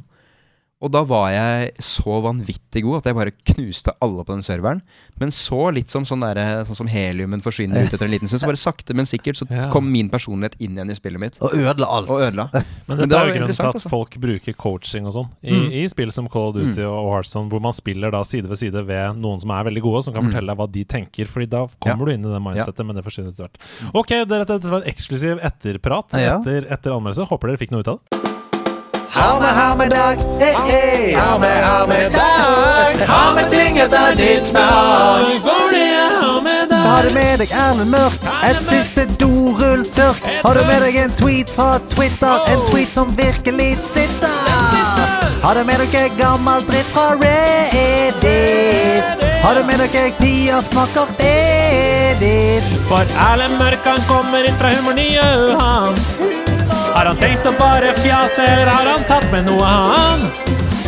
Og 0.80 0.88
da 0.94 1.02
var 1.04 1.26
jeg 1.34 1.74
så 1.84 2.22
vanvittig 2.24 2.86
god 2.86 3.02
at 3.02 3.08
jeg 3.10 3.16
bare 3.18 3.32
knuste 3.52 3.92
alle 4.00 4.24
på 4.24 4.32
den 4.32 4.44
serveren. 4.46 4.80
Men 5.20 5.28
så 5.36 5.74
litt 5.76 5.92
som 5.92 6.06
sånn, 6.08 6.22
der, 6.24 6.64
sånn 6.64 6.78
som 6.80 6.88
heliumen 6.88 7.42
forsvinner 7.44 7.84
ut 7.84 7.92
etter 7.98 8.06
en 8.08 8.14
liten 8.14 8.30
stund. 8.32 8.40
Så 8.40 8.48
bare 8.48 8.56
sakte, 8.62 8.96
men 8.96 9.04
sikkert 9.10 9.36
så 9.42 9.46
Ja. 9.52 9.66
kom 9.74 9.92
min 9.92 10.08
personlighet 10.10 10.56
inn 10.64 10.78
igjen 10.78 10.90
i 10.90 10.96
spillet 10.96 11.20
mitt. 11.20 11.42
Og 11.44 11.52
ødela 11.52 11.84
alt. 11.86 12.08
Og 12.10 12.22
ødela. 12.24 12.48
Men 12.88 12.98
Men 13.04 13.10
det 13.10 13.18
er 13.20 13.26
jo 13.28 13.34
grunnen 13.36 13.52
til 13.56 13.66
at 13.68 13.76
altså. 13.76 13.90
folk 13.92 14.16
bruker 14.24 14.54
coaching 14.56 15.06
og 15.06 15.14
sånn 15.14 15.28
i, 15.44 15.52
Mm. 15.52 15.72
i 15.84 15.88
spill 15.92 16.12
som 16.16 16.30
Call 16.30 16.48
of 16.50 16.56
Duty 16.56 16.82
og 16.88 17.12
Hardstone 17.12 17.50
hvor 17.52 17.60
man 17.62 17.74
spiller 17.76 18.10
da 18.16 18.24
side 18.24 18.48
ved 18.48 18.58
side 18.58 18.86
ved 18.88 19.20
noen 19.20 19.38
som 19.44 19.52
er 19.52 19.66
veldig 19.68 19.82
gode, 19.84 20.04
som 20.06 20.14
kan 20.14 20.24
Mm. 20.24 20.32
fortelle 20.32 20.48
deg 20.48 20.58
hva 20.58 20.72
de 20.72 20.86
tenker. 20.86 21.28
Fordi 21.28 21.50
da 21.50 21.68
kommer 21.84 22.06
du 22.06 22.12
inn 22.14 22.24
i 22.26 22.32
det 22.32 22.42
mindsettet, 22.42 22.86
men 22.88 22.96
det 22.96 23.04
forsvinner 23.04 23.34
etter 23.36 23.50
hvert. 23.50 23.60
Ok, 23.94 24.08
dette 24.24 24.70
var 24.72 24.82
en 24.82 24.88
eksklusiv 24.90 25.44
etterprat 25.44 26.14
Ja. 26.16 26.40
etter, 26.40 26.64
etter 26.72 26.92
anmeldelse. 26.96 27.28
Håper 27.28 27.48
dere 27.52 27.58
fikk 27.58 27.72
noe 27.72 27.82
ut 27.84 27.88
av 27.90 28.00
det. 28.00 28.39
Ha 29.14 29.40
med, 29.40 29.50
ha 29.50 29.76
med 29.76 29.90
dag. 29.90 30.18
eh 30.42 30.48
eh 30.48 31.20
Ha 31.20 31.38
med, 31.38 31.64
ha 31.64 31.86
med 31.88 32.12
dag. 32.12 33.08
Ha 33.08 33.34
med 33.36 33.50
ting 33.50 33.78
etter 33.78 34.16
ditt 34.16 34.54
behag. 34.54 35.24
For 35.42 35.72
det 35.72 35.90
er 36.72 36.88
Har 36.88 37.04
du 37.04 37.10
med 37.14 37.38
deg 37.40 37.52
Erlend 37.52 37.90
Mørk? 37.90 38.20
Et 38.50 38.62
siste 38.70 39.06
dorulltørk? 39.20 40.22
Har 40.46 40.54
du 40.54 40.64
med 40.66 40.82
deg 40.82 40.96
en 40.96 41.12
tweet 41.22 41.50
fra 41.50 41.80
Twitter? 41.90 42.36
En 42.54 42.62
tweet 42.72 42.94
som 42.94 43.18
virkelig 43.18 43.78
sitter? 43.78 44.30
Har 45.44 45.54
du 45.54 45.64
med 45.64 45.78
deg 45.80 46.12
gammel 46.18 46.66
dritt 46.68 46.90
fra 46.94 47.08
Reddit? 47.24 49.04
Har 49.44 49.54
du 49.54 49.64
med 49.64 49.80
deg 49.80 50.14
Piaf 50.20 50.66
snakker 50.74 51.08
Edith? 51.24 52.86
For 52.90 53.06
Erlend 53.30 53.58
Mørk, 53.62 53.86
han 53.86 54.02
kommer 54.08 54.44
inn 54.50 54.58
fra 54.60 54.74
Humornye, 54.76 55.56
han. 55.60 55.96
Har 57.00 57.08
han 57.08 57.16
tenkt 57.16 57.46
å 57.48 57.52
bare 57.56 57.94
fjase, 57.96 58.44
eller 58.44 58.68
har 58.68 58.88
han 58.92 59.06
tatt 59.08 59.24
med 59.32 59.46
noe, 59.48 59.64
han? 59.64 60.26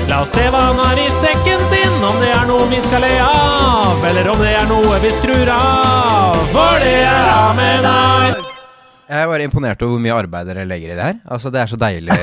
La 0.09 0.17
oss 0.25 0.33
se 0.35 0.43
hva 0.51 0.59
han 0.65 0.79
har 0.83 0.99
i 0.99 1.05
sekken 1.21 1.61
sin, 1.71 1.93
om 2.03 2.17
det 2.19 2.33
er 2.35 2.41
noe 2.49 2.65
vi 2.67 2.81
skal 2.83 2.99
le 3.05 3.11
av, 3.23 4.01
eller 4.09 4.27
om 4.33 4.41
det 4.43 4.49
er 4.59 4.65
noe 4.67 4.97
vi 4.99 5.11
skrur 5.15 5.51
av. 5.55 6.35
For 6.51 6.83
det 6.83 6.97
er 7.07 7.29
Amenar. 7.38 8.35
Jeg 9.07 9.23
er 9.23 9.31
bare 9.31 9.45
imponert 9.47 9.85
over 9.88 9.95
hvor 9.95 10.03
mye 10.03 10.17
arbeid 10.17 10.51
dere 10.51 10.67
legger 10.67 10.91
i 10.91 10.97
det 10.99 11.05
her. 11.13 11.15
Altså, 11.31 11.47
Det 11.55 11.63
er 11.63 11.71
så 11.71 11.79
deilig 11.79 12.19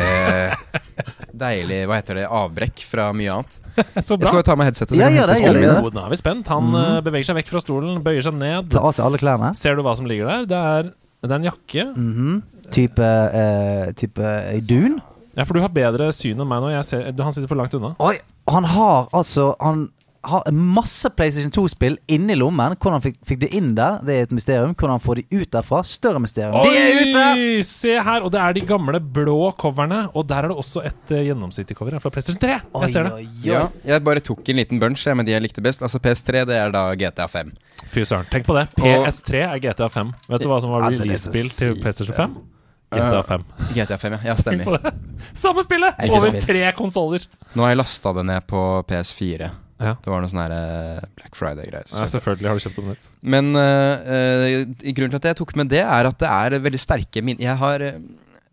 deilig 1.47 1.81
hva 1.89 1.99
heter 2.03 2.21
det, 2.21 2.27
avbrekk 2.43 2.85
fra 2.93 3.09
mye 3.17 3.39
annet. 3.39 3.59
Så 4.05 4.19
Jeg 4.21 4.29
skal 4.29 4.41
jo 4.43 4.45
ta 4.51 4.57
med 4.59 4.69
headsetet. 4.69 4.97
Ja, 5.01 5.09
gjør 5.17 5.33
det, 5.33 5.41
gjør 5.47 5.59
det. 5.63 5.67
Oh, 5.81 5.89
nå 5.97 6.05
er 6.05 6.13
vi 6.13 6.21
spent. 6.21 6.53
Han 6.53 6.77
eh, 6.77 7.01
beveger 7.09 7.31
seg 7.31 7.41
vekk 7.41 7.53
fra 7.57 7.65
stolen, 7.65 8.01
bøyer 8.05 8.29
seg 8.29 8.37
ned. 8.37 8.69
Ta 8.75 8.85
av 8.85 8.93
seg 8.97 9.09
alle 9.09 9.21
klærne. 9.25 9.55
Ser 9.57 9.81
du 9.81 9.85
hva 9.87 9.97
som 9.97 10.09
ligger 10.11 10.29
der? 10.29 10.49
Det 10.53 10.63
er, 10.77 10.91
det 11.25 11.33
er 11.33 11.39
en 11.41 11.49
jakke. 11.55 11.89
Mhm. 11.97 12.39
Type, 12.75 13.03
uh, 13.03 13.93
type 13.97 14.25
eh, 14.25 14.59
dun. 14.65 14.99
Ja, 15.39 15.45
for 15.47 15.55
du 15.55 15.63
har 15.63 15.71
bedre 15.73 16.11
syn 16.15 16.41
enn 16.41 16.51
meg 16.51 16.65
nå. 16.65 16.73
Jeg 16.75 16.87
ser, 16.89 17.07
han 17.13 17.35
sitter 17.35 17.51
for 17.51 17.61
langt 17.61 17.77
unna. 17.79 17.95
Oi, 18.03 18.17
han 18.51 18.67
har 18.67 19.07
altså 19.15 19.53
Han 19.63 19.89
har 20.29 20.49
masse 20.53 21.09
PlayStation 21.15 21.53
2-spill 21.55 21.95
inni 22.11 22.35
lommen. 22.37 22.75
Hvordan 22.75 22.99
han 22.99 23.05
fikk, 23.05 23.21
fikk 23.27 23.41
det 23.45 23.51
inn 23.55 23.71
der, 23.79 24.01
det 24.05 24.17
er 24.17 24.27
et 24.27 24.35
mysterium. 24.35 24.75
Hvordan 24.75 24.97
han 24.97 25.05
får 25.05 25.21
de 25.21 25.39
ut 25.39 25.53
derfra, 25.55 25.83
større 25.87 26.21
mysterium. 26.23 26.59
De 26.67 26.75
er 26.75 26.99
ute! 27.07 27.63
Se 27.69 27.95
her! 27.95 28.27
Og 28.27 28.35
det 28.35 28.43
er 28.43 28.59
de 28.59 28.65
gamle 28.67 29.01
blå 29.01 29.39
coverne. 29.63 30.03
Og 30.19 30.27
der 30.29 30.49
er 30.49 30.53
det 30.53 30.59
også 30.59 30.83
et 30.91 31.15
uh, 31.15 31.23
gjennomsiktig 31.23 31.79
cover 31.79 31.97
fra 32.03 32.13
PlayStation 32.13 32.43
3. 32.43 32.59
Jeg 32.83 32.93
ser 32.97 33.09
det. 33.09 33.15
Oi, 33.15 33.25
oi, 33.25 33.31
oi. 33.31 33.47
Ja, 33.47 33.65
jeg 33.95 34.05
bare 34.11 34.25
tok 34.27 34.43
en 34.51 34.61
liten 34.61 34.83
bunch 34.83 35.07
med 35.15 35.31
de 35.31 35.37
jeg 35.37 35.47
likte 35.47 35.65
best. 35.65 35.87
Altså 35.87 36.03
PS3 36.03 36.45
det 36.51 36.59
er 36.59 36.75
da 36.75 36.85
GTA 36.99 37.31
5. 37.31 37.55
Fy 37.87 38.05
søren. 38.05 38.29
Tenk 38.35 38.51
på 38.51 38.59
det. 38.59 38.69
PS3 38.77 39.47
er 39.47 39.65
GTA 39.65 39.89
5. 39.95 40.15
Vet 40.35 40.45
du 40.45 40.51
hva 40.51 40.61
som 40.65 40.75
var 40.75 40.91
Altså, 40.91 41.07
release-spill 41.07 41.53
til. 41.55 41.79
PlayStation 41.79 42.17
5? 42.19 42.39
GTA 42.89 43.23
5. 43.23 43.47
GTA 43.77 43.99
5, 44.01 44.13
ja. 44.17 44.21
ja 44.31 44.37
stemmer. 44.39 44.93
Samme 45.37 45.65
spillet! 45.65 46.05
Over 46.09 46.39
tre 46.41 46.63
konsoller. 46.77 47.25
Nå 47.53 47.67
har 47.67 47.75
jeg 47.75 47.81
lasta 47.83 48.13
det 48.17 48.25
ned 48.31 48.47
på 48.49 48.63
PS4. 48.89 49.51
Ja. 49.79 49.95
Det 50.03 50.11
var 50.11 50.23
noe 50.23 50.31
sånn 50.31 50.41
eh, 50.43 51.03
Black 51.19 51.37
Friday-greier. 51.39 51.87
Ja, 51.93 52.07
selvfølgelig 52.11 52.51
har 52.51 52.59
du 52.59 52.65
kjøpt 52.65 52.81
om 52.83 52.89
nytt. 52.91 53.11
Men 53.35 53.51
uh, 53.55 54.09
uh, 54.09 54.89
grunnen 54.97 55.13
til 55.15 55.21
at 55.21 55.29
jeg 55.31 55.39
tok 55.39 55.55
med 55.61 55.71
det, 55.71 55.85
er 55.85 56.09
at 56.09 56.19
det 56.19 56.31
er 56.31 56.57
veldig 56.65 56.81
sterke 56.83 57.23
minner 57.23 57.47
Jeg 57.47 57.61
har 57.61 57.85
eh, 57.87 58.01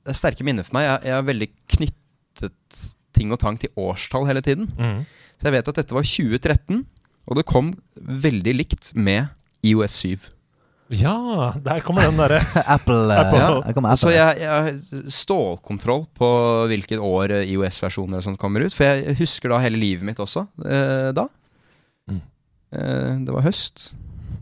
Det 0.06 0.14
er 0.14 0.20
sterke 0.20 0.45
minner 0.45 0.68
for 0.68 0.78
meg. 0.78 0.86
Jeg, 0.86 1.02
jeg 1.10 1.16
har 1.16 1.26
veldig 1.32 1.49
knyttet 1.78 2.84
ting 3.16 3.34
og 3.34 3.41
tang 3.41 3.57
til 3.57 3.74
årstall 3.80 4.28
hele 4.30 4.44
tiden. 4.45 4.70
Mm. 4.78 5.02
Så 5.40 5.49
jeg 5.49 5.57
vet 5.57 5.72
at 5.72 5.82
dette 5.82 5.98
var 5.98 6.06
2013, 6.06 6.84
og 7.26 7.40
det 7.40 7.48
kom 7.49 7.74
veldig 7.95 8.53
likt 8.60 8.91
med 8.94 9.32
IOS 9.66 9.98
7. 10.06 10.30
Ja, 10.94 11.56
der 11.66 11.80
kommer 11.82 12.06
den 12.06 12.20
derre 12.20 12.38
Apple, 12.76 13.10
Apple. 13.10 13.40
ja, 13.40 13.48
der 13.66 13.74
Apple. 13.74 13.95
Så 13.98 14.12
jeg, 14.14 14.38
jeg 14.44 14.49
har 14.52 15.10
stålkontroll 15.10 16.06
på 16.14 16.30
hvilket 16.70 17.02
år 17.02 17.34
eh, 17.40 17.49
IOS-versjoner 17.56 18.22
sånt 18.22 18.38
kommer 18.41 18.66
ut. 18.68 18.76
For 18.76 18.86
jeg 18.86 19.18
husker 19.18 19.49
da 19.49 19.62
hele 19.64 19.82
livet 19.82 20.06
mitt 20.06 20.22
også 20.22 20.45
eh, 20.62 21.10
da. 21.18 21.26
Mm. 22.12 22.22
Eh, 22.78 23.14
det 23.26 23.34
var 23.34 23.48
høst, 23.48 23.88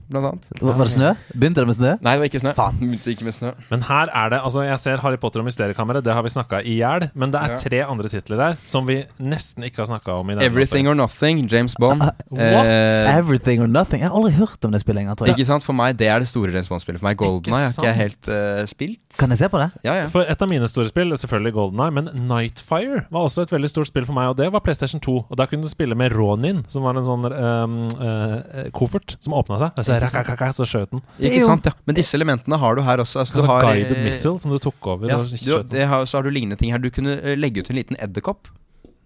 blant 0.09 0.29
annet. 0.29 0.49
Var 0.61 0.77
var 0.79 0.89
det 0.89 0.93
snø? 0.95 1.11
Begynte 1.33 1.63
det 1.63 1.69
med 1.69 1.77
snø? 1.77 1.91
Nei, 2.03 2.13
det 2.15 2.21
var 2.23 2.29
ikke 2.29 2.41
snø. 2.43 2.53
Faen. 2.57 2.79
Begynte 2.81 3.13
ikke 3.13 3.27
med 3.27 3.35
snø. 3.37 3.53
Men 3.69 3.85
her 3.89 4.11
er 4.13 4.33
det 4.33 4.39
Altså, 4.43 4.63
jeg 4.67 4.79
ser 4.81 5.01
Harry 5.03 5.17
Potter 5.21 5.39
og 5.39 5.47
Mysteriekammeret, 5.47 6.03
det 6.05 6.13
har 6.13 6.23
vi 6.25 6.31
snakka 6.33 6.61
i 6.67 6.77
hjel. 6.79 7.07
Men 7.15 7.33
det 7.33 7.41
er 7.41 7.55
tre 7.61 7.83
andre 7.85 8.11
titler 8.11 8.39
der 8.39 8.57
som 8.67 8.87
vi 8.87 9.03
nesten 9.23 9.63
ikke 9.67 9.83
har 9.83 9.89
snakka 9.91 10.17
om 10.19 10.29
i 10.29 10.35
denne 10.35 10.47
Everything 10.49 10.89
or 10.89 10.97
Nothing, 10.97 11.45
James 11.51 11.75
Bond. 11.79 12.03
Uh, 12.03 12.11
what? 12.31 12.67
Uh, 12.67 13.17
Everything 13.17 13.63
or 13.63 13.67
nothing. 13.67 14.01
Jeg 14.03 14.09
har 14.09 14.17
aldri 14.17 14.33
hørt 14.37 14.65
om 14.65 14.73
det 14.73 14.81
spillet 14.83 15.03
engang, 15.03 15.17
tror 15.17 15.29
jeg. 15.29 15.37
ikke 15.37 15.47
sant? 15.47 15.63
For 15.63 15.77
meg, 15.77 15.97
det 15.99 16.09
er 16.11 16.23
det 16.23 16.27
store 16.29 16.51
James 16.51 16.69
Bond-spillet. 16.71 17.01
For 17.01 17.07
meg, 17.07 17.17
Golden 17.19 17.53
Eye 17.53 17.67
har 17.67 17.73
ikke 17.75 17.87
jeg 17.87 17.99
helt 17.99 18.31
eh, 18.33 18.63
spilt. 18.69 19.01
Kan 19.19 19.33
jeg 19.33 19.43
se 19.43 19.49
på 19.53 19.61
det? 19.61 19.69
Ja, 19.85 19.95
ja. 20.01 20.07
For 20.11 20.27
et 20.27 20.43
av 20.43 20.51
mine 20.51 20.67
store 20.71 20.89
spill, 20.91 21.15
selvfølgelig 21.19 21.53
Golden 21.55 21.83
Eye, 21.85 21.95
men 21.95 22.09
Nightfire 22.29 23.05
var 23.13 23.27
også 23.27 23.47
et 23.47 23.53
veldig 23.55 23.71
stort 23.71 23.91
spill 23.91 24.07
for 24.07 24.17
meg, 24.17 24.31
og 24.33 24.37
det 24.39 24.49
var 24.53 24.63
PlayStation 24.65 25.01
2. 25.03 25.17
Og 25.29 25.39
da 25.39 25.47
kunne 25.49 25.65
du 25.65 25.71
spille 25.71 25.97
med 25.99 26.15
Ronin, 26.15 26.63
som 26.71 26.85
var 26.87 26.99
en 26.99 27.07
sånn 27.07 27.27
um, 27.29 27.77
eh, 27.97 28.69
koffert 28.75 29.17
som 29.23 29.35
åpna 29.37 29.59
seg. 29.61 29.83
Så, 29.99 30.05
rakakaka, 30.05 30.49
så 30.53 30.65
skjøt 30.65 30.89
den. 30.91 31.01
Ikke 31.19 31.39
jo- 31.41 31.45
sant, 31.47 31.65
ja. 31.65 31.71
Men 31.85 31.95
disse 31.95 32.15
elementene 32.17 32.57
har 32.59 32.75
du 32.75 32.81
her 32.81 32.97
også. 33.03 33.19
Altså, 33.23 33.35
Altså 33.37 33.47
du 33.47 33.51
har, 33.51 33.61
guided 33.69 34.03
missile 34.05 34.39
som 34.39 34.51
du 34.51 34.57
tok 34.59 34.87
over. 34.87 35.09
Ja, 35.09 35.17
du, 35.23 35.63
det 35.69 35.87
har, 35.87 36.05
så 36.05 36.17
har 36.17 36.23
du 36.23 36.29
lignende 36.29 36.57
ting 36.57 36.71
her. 36.71 36.79
Du 36.79 36.89
kunne 36.89 37.19
eh, 37.21 37.35
legge 37.37 37.59
ut 37.63 37.69
en 37.69 37.75
liten 37.75 37.97
edderkopp. 37.99 38.47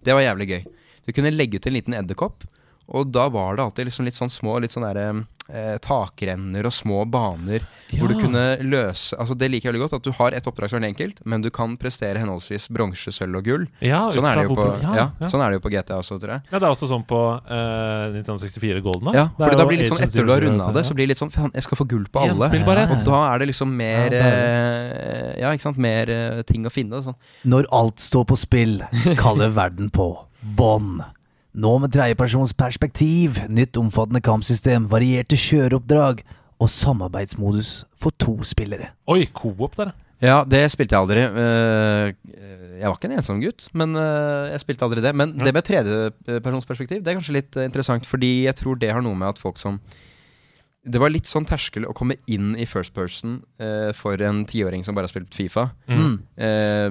Det 0.04 0.14
var 0.14 0.20
jævlig 0.22 0.48
gøy. 0.48 0.62
Du 1.06 1.12
kunne 1.12 1.30
legge 1.34 1.56
ut 1.58 1.66
en 1.66 1.72
liten 1.72 1.94
edderkopp, 1.94 2.44
og 2.88 3.10
da 3.12 3.28
var 3.28 3.56
det 3.56 3.66
alltid 3.66 3.90
liksom 3.90 4.06
litt 4.08 4.16
sånn 4.16 4.32
små 4.32 4.58
Litt 4.62 4.72
sånn 4.72 4.86
der, 4.86 5.24
eh, 5.48 5.74
takrenner 5.84 6.66
og 6.68 6.72
små 6.72 7.02
baner 7.08 7.66
hvor 7.96 8.10
du 8.10 8.18
kunne 8.20 8.42
løse 8.64 9.16
Altså 9.16 9.36
Det 9.38 9.48
liker 9.48 9.68
jeg 9.68 9.74
veldig 9.74 9.84
godt. 9.86 9.96
At 9.98 10.04
du 10.04 10.12
har 10.18 10.36
et 10.36 10.48
oppdrag 10.48 10.72
som 10.72 10.82
er 10.82 10.88
enkelt, 10.90 11.22
men 11.28 11.44
du 11.44 11.48
kan 11.54 11.76
prestere 11.80 12.20
henholdsvis 12.20 12.68
bronse, 12.74 13.12
sølv 13.14 13.40
og 13.40 13.46
gull. 13.48 13.64
Ja, 13.84 14.02
Sånn 14.12 14.26
er, 14.28 14.42
det 14.42 14.48
jo 14.48 14.58
på, 14.58 14.66
ja, 14.82 14.92
ja, 14.98 15.06
ja. 15.08 15.30
sånn 15.32 15.44
er 15.44 15.52
det 15.52 15.58
jo 15.58 15.64
på 15.64 15.72
GTA 15.72 15.98
også, 16.02 16.18
tror 16.20 16.34
jeg. 16.36 16.44
Ja, 16.50 16.60
det 16.60 16.68
er 16.68 16.74
også 16.74 16.90
sånn 16.90 17.04
på 17.08 17.20
eh, 17.48 18.18
1964 18.20 18.84
Golden. 18.84 19.10
Da. 19.10 19.16
Ja, 19.16 19.26
er 19.48 19.56
da 19.56 19.66
blir 19.68 19.80
det 19.80 19.86
litt 19.86 19.92
sånn 19.94 20.04
Etter 20.04 20.28
du 20.28 20.32
har 20.34 20.44
007, 20.44 20.48
runda 20.48 20.70
det, 20.76 20.84
så 20.88 20.96
blir 20.96 21.08
det 21.08 21.14
litt 21.14 21.22
sånn 21.22 21.32
Faen, 21.32 21.52
jeg 21.56 21.66
skal 21.66 21.80
få 21.80 21.88
gull 21.88 22.08
på 22.12 22.24
alle. 22.24 22.50
Og 22.88 23.04
da 23.08 23.20
er 23.32 23.42
det 23.42 23.50
liksom 23.52 23.72
mer 23.78 24.16
eh, 24.20 25.28
Ja, 25.42 25.52
ikke 25.52 25.68
sant. 25.68 25.80
Mer 25.80 26.12
eh, 26.12 26.42
ting 26.48 26.66
å 26.68 26.72
finne. 26.72 27.00
Sånn. 27.04 27.16
Når 27.48 27.70
alt 27.74 28.02
står 28.04 28.28
på 28.28 28.38
spill, 28.40 28.82
kaller 29.20 29.54
verden 29.56 29.92
på 29.94 30.12
bånd. 30.58 31.04
Nå 31.54 31.70
med 31.80 31.94
tredjepersons 31.94 32.52
perspektiv, 32.58 33.38
nytt 33.48 33.78
omfattende 33.80 34.20
kampsystem, 34.24 34.90
varierte 34.90 35.38
kjøreoppdrag 35.40 36.20
og 36.58 36.68
samarbeidsmodus 36.70 37.86
for 37.98 38.14
to 38.20 38.36
spillere. 38.46 38.92
Oi, 39.08 39.24
co-op 39.32 39.78
der, 39.78 39.94
ja. 39.94 40.04
Ja, 40.18 40.40
det 40.42 40.64
spilte 40.72 40.96
jeg 40.96 41.04
aldri. 41.04 41.22
Eh, 41.22 42.38
jeg 42.80 42.88
var 42.88 42.96
ikke 42.96 43.06
en 43.06 43.18
ensom 43.20 43.38
gutt, 43.42 43.68
men 43.78 43.94
eh, 43.98 44.50
jeg 44.50 44.64
spilte 44.64 44.86
aldri 44.86 45.04
det. 45.04 45.12
Men 45.14 45.36
det 45.38 45.52
med 45.54 45.66
tredjepersonsperspektiv, 45.66 47.04
det 47.04 47.12
er 47.12 47.18
kanskje 47.20 47.36
litt 47.36 47.58
eh, 47.58 47.68
interessant, 47.68 48.06
fordi 48.08 48.32
jeg 48.48 48.58
tror 48.58 48.80
det 48.82 48.90
har 48.90 49.04
noe 49.04 49.18
med 49.18 49.30
at 49.30 49.38
folk 49.42 49.60
som 49.62 49.78
Det 50.88 51.00
var 51.02 51.10
litt 51.10 51.28
sånn 51.28 51.46
terskel 51.46 51.84
å 51.86 51.94
komme 51.94 52.16
inn 52.26 52.54
i 52.56 52.66
first 52.66 52.94
person 52.96 53.42
eh, 53.60 53.90
for 53.94 54.18
en 54.24 54.44
tiåring 54.48 54.82
som 54.86 54.96
bare 54.96 55.06
har 55.06 55.12
spilt 55.12 55.34
Fifa. 55.36 55.68
Mm. 55.86 56.14
Eh, 56.34 56.90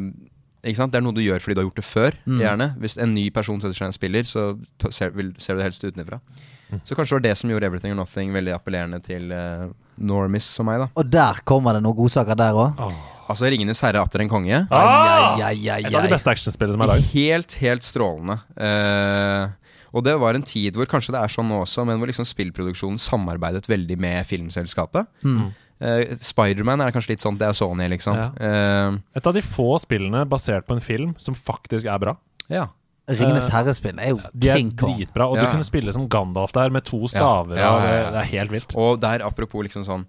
ikke 0.68 0.82
sant? 0.82 0.94
Det 0.94 1.00
er 1.00 1.06
noe 1.06 1.16
du 1.16 1.24
gjør 1.24 1.44
fordi 1.44 1.58
du 1.58 1.62
har 1.62 1.68
gjort 1.70 1.82
det 1.82 1.88
før. 1.88 2.20
Mm. 2.26 2.38
Gjerne 2.44 2.70
Hvis 2.84 2.98
en 3.02 3.12
ny 3.16 3.26
person 3.34 3.60
setter 3.64 3.78
seg 3.78 3.90
en 3.90 3.96
spiller, 3.96 4.28
så 4.28 4.48
ser, 4.94 5.14
vil, 5.18 5.34
ser 5.42 5.56
du 5.56 5.62
det 5.62 5.68
helst 5.70 5.86
utenfra. 5.86 6.22
Mm. 6.68 6.82
Så 6.84 6.98
kanskje 6.98 7.14
det 7.14 7.18
var 7.18 7.26
det 7.30 7.36
som 7.40 7.52
gjorde 7.52 7.70
Everything 7.70 7.94
or 7.94 8.00
Nothing 8.02 8.34
veldig 8.36 8.56
appellerende 8.58 9.00
til 9.04 9.32
uh, 9.32 9.70
normis 9.98 10.50
som 10.58 10.68
meg. 10.68 10.82
da 10.84 10.90
Og 11.00 11.12
der 11.12 11.40
kommer 11.48 11.78
det 11.78 11.84
noen 11.86 11.98
godsaker 11.98 12.40
der 12.40 12.58
òg. 12.58 12.82
Altså 13.28 13.50
Ringenes 13.52 13.84
herre 13.84 14.02
atter 14.04 14.24
en 14.24 14.32
konge. 14.32 14.60
Ah! 14.72 15.36
Ai, 15.36 15.44
ai, 15.44 15.70
ai, 15.78 15.80
Et 15.88 15.96
av 15.96 16.04
de 16.04 16.12
beste 16.12 16.32
actionspillene 16.32 16.78
som 16.78 16.84
er 16.86 16.92
laget. 16.94 17.10
Helt, 17.16 17.56
helt 17.64 17.88
strålende. 17.88 18.40
Uh, 18.56 19.56
og 19.96 20.04
det 20.06 20.16
var 20.20 20.38
en 20.38 20.46
tid 20.46 20.76
hvor 20.78 20.88
kanskje 20.90 21.16
det 21.16 21.22
er 21.22 21.32
sånn 21.32 21.48
nå 21.50 21.62
også, 21.64 21.86
men 21.88 22.00
hvor 22.00 22.10
liksom 22.10 22.28
spillproduksjonen 22.28 23.00
samarbeidet 23.02 23.68
veldig 23.70 23.98
med 24.00 24.28
filmselskapet. 24.30 25.08
Mm. 25.24 25.48
Eh, 25.80 26.16
Spiderman 26.18 26.82
er 26.82 26.92
kanskje 26.96 27.14
litt 27.16 27.22
sånn, 27.22 27.38
det 27.38 27.48
er 27.48 27.54
Sony, 27.54 27.86
liksom. 27.92 28.16
Ja. 28.18 28.32
Uh, 28.42 28.98
Et 29.16 29.28
av 29.30 29.34
de 29.36 29.42
få 29.46 29.76
spillene 29.84 30.24
basert 30.26 30.66
på 30.66 30.74
en 30.78 30.82
film 30.82 31.14
som 31.22 31.36
faktisk 31.38 31.86
er 31.86 32.00
bra. 32.00 32.18
ja. 32.50 32.68
Ringenes 33.08 33.46
Eh, 33.48 33.54
herre-spill 33.56 34.00
er 34.04 34.10
jo 34.10 34.18
De 34.36 34.50
er 34.52 34.58
dritbra. 34.76 35.30
Og 35.32 35.38
du 35.40 35.46
kunne 35.48 35.64
spille 35.64 35.94
som 35.96 36.10
Gandalf 36.12 36.52
der 36.52 36.70
med 36.70 36.84
to 36.84 37.08
staver. 37.08 37.56
Ja, 37.56 37.70
ja, 37.70 37.80
det, 37.80 37.92
ja, 37.94 38.00
ja. 38.02 38.10
det 38.12 38.20
er 38.20 38.32
helt 38.34 38.52
vilt. 38.52 38.74
Og 38.76 39.00
der, 39.00 39.24
apropos 39.24 39.64
liksom 39.64 39.86
sånn 39.88 40.04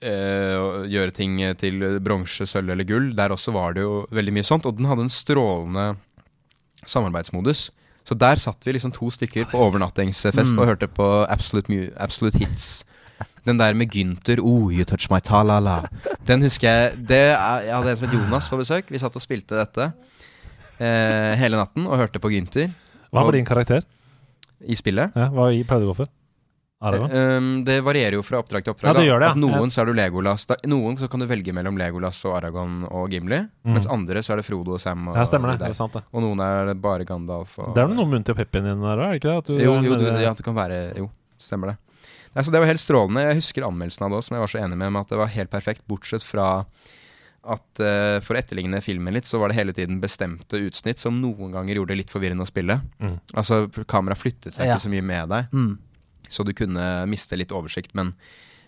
eh, 0.00 0.84
gjøre 0.92 1.10
ting 1.16 1.40
til 1.58 1.98
bronse, 1.98 2.46
sølv 2.46 2.70
eller 2.70 2.86
gull, 2.86 3.08
der 3.18 3.34
også 3.34 3.50
var 3.56 3.74
det 3.74 3.82
jo 3.82 4.04
veldig 4.14 4.36
mye 4.36 4.46
sånt. 4.46 4.68
Og 4.70 4.76
den 4.78 4.86
hadde 4.86 5.08
en 5.08 5.10
strålende 5.10 5.88
samarbeidsmodus. 6.86 7.70
Så 8.06 8.16
der 8.16 8.38
satt 8.40 8.62
vi 8.64 8.72
liksom 8.76 8.94
to 8.94 9.10
stykker 9.12 9.50
på 9.50 9.58
overnattingsfest 9.66 10.54
Mm. 10.54 10.58
og 10.62 10.66
hørte 10.70 10.88
på 10.88 11.26
Absolute, 11.28 11.90
Absolute 11.98 12.38
Hits. 12.38 12.84
Den 13.46 13.58
der 13.60 13.74
med 13.74 13.90
Gynter 13.94 14.40
Oh, 14.42 14.70
you 14.72 14.84
touch 14.84 15.08
my 15.10 15.20
ta-la-la. 15.20 15.82
Den 16.26 16.42
husker 16.42 16.68
jeg 16.68 17.06
det 17.08 17.22
Jeg 17.34 17.72
hadde 17.74 17.90
en 17.90 17.96
som 17.96 18.08
het 18.08 18.14
Jonas 18.18 18.48
på 18.50 18.58
besøk. 18.60 18.90
Vi 18.90 18.98
satt 18.98 19.16
og 19.16 19.22
spilte 19.24 19.56
dette 19.58 19.92
eh, 20.78 21.34
hele 21.40 21.56
natten 21.60 21.86
og 21.88 21.98
hørte 22.00 22.20
på 22.22 22.30
Gynter 22.32 22.70
Hva 23.12 23.24
var 23.24 23.32
din 23.36 23.46
karakter? 23.48 23.82
i 24.66 24.74
spillet. 24.74 25.14
Ja, 25.14 25.28
hva 25.30 25.50
pleide 25.54 25.84
du 25.84 25.86
å 25.86 25.92
gå 25.92 26.00
for? 26.00 26.08
Aragon? 26.82 27.10
Um, 27.10 27.46
det 27.66 27.80
varierer 27.82 28.14
jo 28.14 28.22
fra 28.22 28.38
oppdrag 28.38 28.62
til 28.62 28.70
oppdrag. 28.70 28.92
Ja, 28.92 29.00
det 29.00 29.06
gjør 29.08 29.18
det, 29.22 29.26
ja. 29.26 29.34
At 29.34 29.40
noen 29.42 29.72
så 29.74 29.80
er 29.82 29.88
du 29.88 29.96
Legolas 29.98 30.44
da, 30.46 30.54
Noen 30.70 30.98
så 31.00 31.08
kan 31.10 31.18
du 31.22 31.26
velge 31.26 31.50
mellom 31.54 31.78
Legolas 31.78 32.20
og 32.28 32.36
Aragon 32.38 32.84
og 32.86 33.10
Gimli. 33.10 33.40
Mm. 33.66 33.72
Mens 33.74 33.88
andre 33.90 34.22
så 34.22 34.34
er 34.36 34.42
det 34.42 34.46
Frodo 34.46 34.76
og 34.76 34.82
Sam. 34.82 35.08
Og, 35.10 35.16
Ja, 35.18 35.24
stemmer 35.26 35.54
det. 35.54 35.64
Det 35.64 35.72
er 35.72 35.78
sant, 35.78 35.96
det. 35.98 36.04
Og 36.14 36.22
noen 36.22 36.42
er 36.44 36.70
det 36.70 36.76
bare 36.82 37.06
Gandalf. 37.08 37.56
Og, 37.58 37.72
Det 37.74 37.82
er 37.82 37.90
noe 37.98 38.06
Munti 38.06 38.30
og 38.34 38.38
Pippin 38.38 38.66
inni 38.70 38.86
der 38.86 39.02
òg? 39.08 39.26
Jo, 39.26 39.74
jo, 39.82 39.96
du, 39.98 40.04
det- 40.06 40.22
ja, 40.22 40.32
det 40.38 40.44
kan 40.46 40.54
være 40.54 40.78
Jo, 40.98 41.08
stemmer 41.38 41.72
det. 41.72 41.76
Nei, 42.34 42.44
så 42.44 42.52
Det 42.52 42.60
var 42.60 42.68
helt 42.70 42.80
strålende. 42.82 43.24
Jeg 43.28 43.38
husker 43.40 43.66
anmeldelsen 43.66 44.04
av 44.06 44.10
det 44.12 44.18
også, 44.20 44.28
som 44.30 44.36
jeg 44.38 44.44
var 44.44 44.52
så 44.52 44.60
enig 44.62 44.76
med, 44.78 44.92
med 44.92 45.00
at 45.00 45.08
det 45.14 45.18
var 45.20 45.32
helt 45.34 45.50
perfekt, 45.50 45.82
bortsett 45.90 46.22
fra 46.26 46.48
at 47.48 47.80
uh, 47.80 48.18
for 48.20 48.34
å 48.36 48.40
etterligne 48.42 48.80
filmen 48.84 49.14
litt, 49.14 49.24
så 49.28 49.38
var 49.40 49.48
det 49.48 49.56
hele 49.56 49.72
tiden 49.72 50.00
bestemte 50.02 50.58
utsnitt 50.60 50.98
som 51.00 51.16
noen 51.16 51.52
ganger 51.54 51.78
gjorde 51.78 51.94
det 51.94 52.00
litt 52.02 52.10
forvirrende 52.12 52.44
å 52.44 52.50
spille. 52.50 52.80
Mm. 53.00 53.14
Altså, 53.38 53.62
kameraet 53.88 54.20
flyttet 54.20 54.54
seg 54.56 54.66
Ja. 54.68 54.74
ikke 54.76 54.84
så 54.88 54.92
mye 54.92 55.06
med 55.06 55.28
deg. 55.32 55.46
Mm. 55.54 55.78
Så 56.28 56.44
du 56.44 56.52
kunne 56.52 57.06
miste 57.08 57.38
litt 57.40 57.54
oversikt, 57.56 57.94
men, 57.96 58.12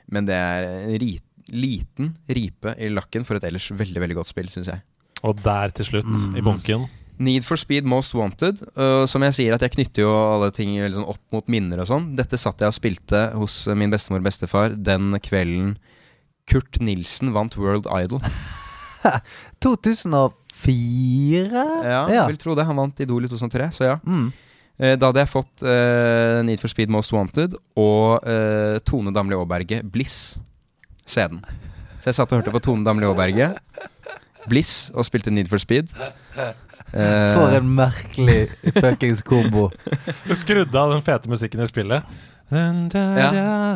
men 0.08 0.24
det 0.30 0.38
er 0.38 0.68
en 0.86 0.94
ri, 1.02 1.18
liten 1.52 2.14
ripe 2.30 2.72
i 2.80 2.88
lakken 2.88 3.26
for 3.28 3.36
et 3.36 3.44
ellers 3.50 3.68
veldig 3.74 4.00
veldig 4.00 4.16
godt 4.22 4.30
spill, 4.32 4.48
syns 4.48 4.70
jeg. 4.72 4.80
Og 5.28 5.42
der 5.44 5.68
til 5.76 5.84
slutt, 5.90 6.08
Mm. 6.08 6.38
i 6.38 6.40
bunken 6.46 6.88
Need 7.20 7.44
for 7.44 7.60
Speed 7.60 7.84
Most 7.88 8.14
Wanted. 8.16 8.62
Uh, 8.72 9.04
som 9.10 9.20
jeg 9.26 9.36
sier, 9.36 9.52
at 9.54 9.60
jeg 9.64 9.74
knytter 9.76 10.06
jo 10.06 10.12
alle 10.16 10.48
ting 10.56 10.72
sånn 10.94 11.04
opp 11.04 11.20
mot 11.34 11.50
minner 11.52 11.82
og 11.84 11.88
sånn. 11.90 12.06
Dette 12.16 12.38
satt 12.40 12.62
jeg 12.64 12.72
og 12.72 12.76
spilte 12.76 13.26
hos 13.36 13.62
min 13.76 13.92
bestemor 13.92 14.22
og 14.22 14.28
bestefar 14.30 14.72
den 14.76 15.12
kvelden 15.24 15.74
Kurt 16.50 16.80
Nilsen 16.82 17.34
vant 17.36 17.54
World 17.60 17.86
Idol. 17.92 18.24
2004? 19.64 21.64
Ja, 21.84 22.00
ja. 22.10 22.24
vil 22.28 22.38
tro 22.40 22.56
det. 22.58 22.64
Han 22.68 22.80
vant 22.80 23.00
Idol 23.04 23.26
i 23.28 23.30
2003, 23.30 23.68
så 23.76 23.90
ja. 23.92 23.96
Mm. 24.04 24.30
Eh, 24.80 24.94
Da 24.96 25.10
hadde 25.10 25.22
jeg 25.24 25.32
fått 25.32 25.64
uh, 25.66 26.40
Need 26.46 26.60
for 26.62 26.72
Speed 26.72 26.92
Most 26.92 27.12
Wanted 27.14 27.56
og 27.78 28.24
uh, 28.24 28.78
Tone 28.88 29.12
Damli 29.14 29.36
Aaberge 29.36 29.82
Bliss 29.84 30.38
CD-en. 31.04 31.42
Så 32.00 32.10
jeg 32.10 32.16
satt 32.16 32.32
og 32.32 32.40
hørte 32.40 32.54
på 32.54 32.62
Tone 32.64 32.86
Damli 32.86 33.04
Aaberge 33.08 33.50
Bliss 34.48 34.88
og 34.96 35.04
spilte 35.04 35.32
Need 35.32 35.50
for 35.52 35.60
Speed. 35.60 35.92
Eh, 36.90 37.34
For 37.36 37.54
en 37.54 37.68
merkelig 37.76 38.48
fuckings 38.76 39.22
kombo. 39.26 39.68
Du 40.28 40.34
skrudde 40.38 40.74
av 40.80 40.90
den 40.94 41.04
fete 41.06 41.30
musikken 41.30 41.62
i 41.62 41.68
spillet. 41.70 42.18
Ja, 42.50 42.64
ja, 42.90 43.30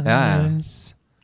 ja. 0.05 0.43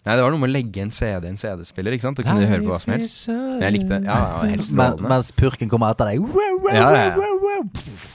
Nei, 0.00 0.14
det 0.16 0.22
var 0.24 0.32
noe 0.32 0.40
med 0.40 0.48
å 0.48 0.54
legge 0.54 0.80
en 0.80 0.92
CD 0.94 1.26
i 1.26 1.30
en 1.32 1.36
CD-spiller, 1.36 1.92
ikke 1.92 2.06
sant? 2.06 2.16
Da 2.16 2.24
kunne 2.24 2.46
høre 2.48 2.62
på 2.64 2.70
hva 2.72 2.78
som 2.80 2.94
helst. 2.94 3.26
Men 3.28 3.66
jeg 3.66 3.74
likte. 3.74 3.98
Ja, 4.06 4.20
det 4.46 4.70
Men, 4.78 5.02
mens 5.10 5.28
purken 5.36 5.68
kommer 5.68 5.92
etter 5.92 6.08
deg. 6.08 6.22
Wow, 6.24 6.56
wow, 6.62 6.70
Ja, 6.72 6.86
ja, 6.88 7.02
ja. 7.10 7.18
wow, 7.18 7.36
wow, 7.42 7.66
wow. 7.66 8.06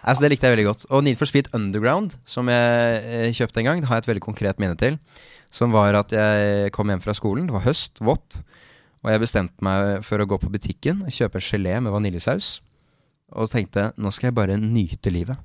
Altså, 0.00 0.22
det 0.22 0.30
likte 0.32 0.46
jeg 0.48 0.54
veldig 0.54 0.68
godt. 0.68 0.86
Og 0.94 1.02
Need 1.04 1.18
for 1.20 1.28
Speed 1.28 1.50
Underground, 1.56 2.14
som 2.28 2.48
jeg 2.48 3.02
eh, 3.02 3.26
kjøpte 3.36 3.60
en 3.60 3.66
gang, 3.68 3.82
det 3.82 3.90
har 3.90 3.98
jeg 3.98 4.06
et 4.06 4.12
veldig 4.12 4.22
konkret 4.28 4.62
minne 4.62 4.78
til. 4.80 4.96
Som 5.50 5.74
var 5.74 5.98
at 5.98 6.14
jeg 6.14 6.70
kom 6.76 6.88
hjem 6.92 7.02
fra 7.02 7.16
skolen, 7.18 7.48
det 7.50 7.56
var 7.56 7.66
høst, 7.66 7.98
vått. 8.06 8.44
Og 9.02 9.10
jeg 9.10 9.20
bestemte 9.24 9.64
meg 9.66 10.04
for 10.06 10.22
å 10.22 10.28
gå 10.30 10.38
på 10.40 10.52
butikken, 10.52 11.02
og 11.08 11.12
kjøpe 11.16 11.40
en 11.42 11.48
gelé 11.48 11.74
med 11.82 11.92
vaniljesaus. 11.96 12.60
Og 13.38 13.50
tenkte 13.52 13.90
nå 14.00 14.10
skal 14.14 14.30
jeg 14.30 14.38
bare 14.38 14.58
nyte 14.60 15.12
livet. 15.14 15.38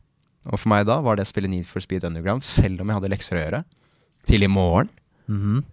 Og 0.46 0.60
for 0.62 0.70
meg 0.72 0.86
da 0.90 1.00
var 1.02 1.18
det 1.18 1.26
å 1.26 1.30
spille 1.30 1.50
Need 1.50 1.66
for 1.70 1.82
Speed 1.82 2.06
Underground, 2.06 2.46
selv 2.46 2.82
om 2.84 2.90
jeg 2.92 3.00
hadde 3.00 3.12
lekser 3.14 3.40
å 3.40 3.44
gjøre, 3.44 3.64
til 4.30 4.46
i 4.46 4.50
morgen. 4.52 4.92
Mhm. 5.30 5.64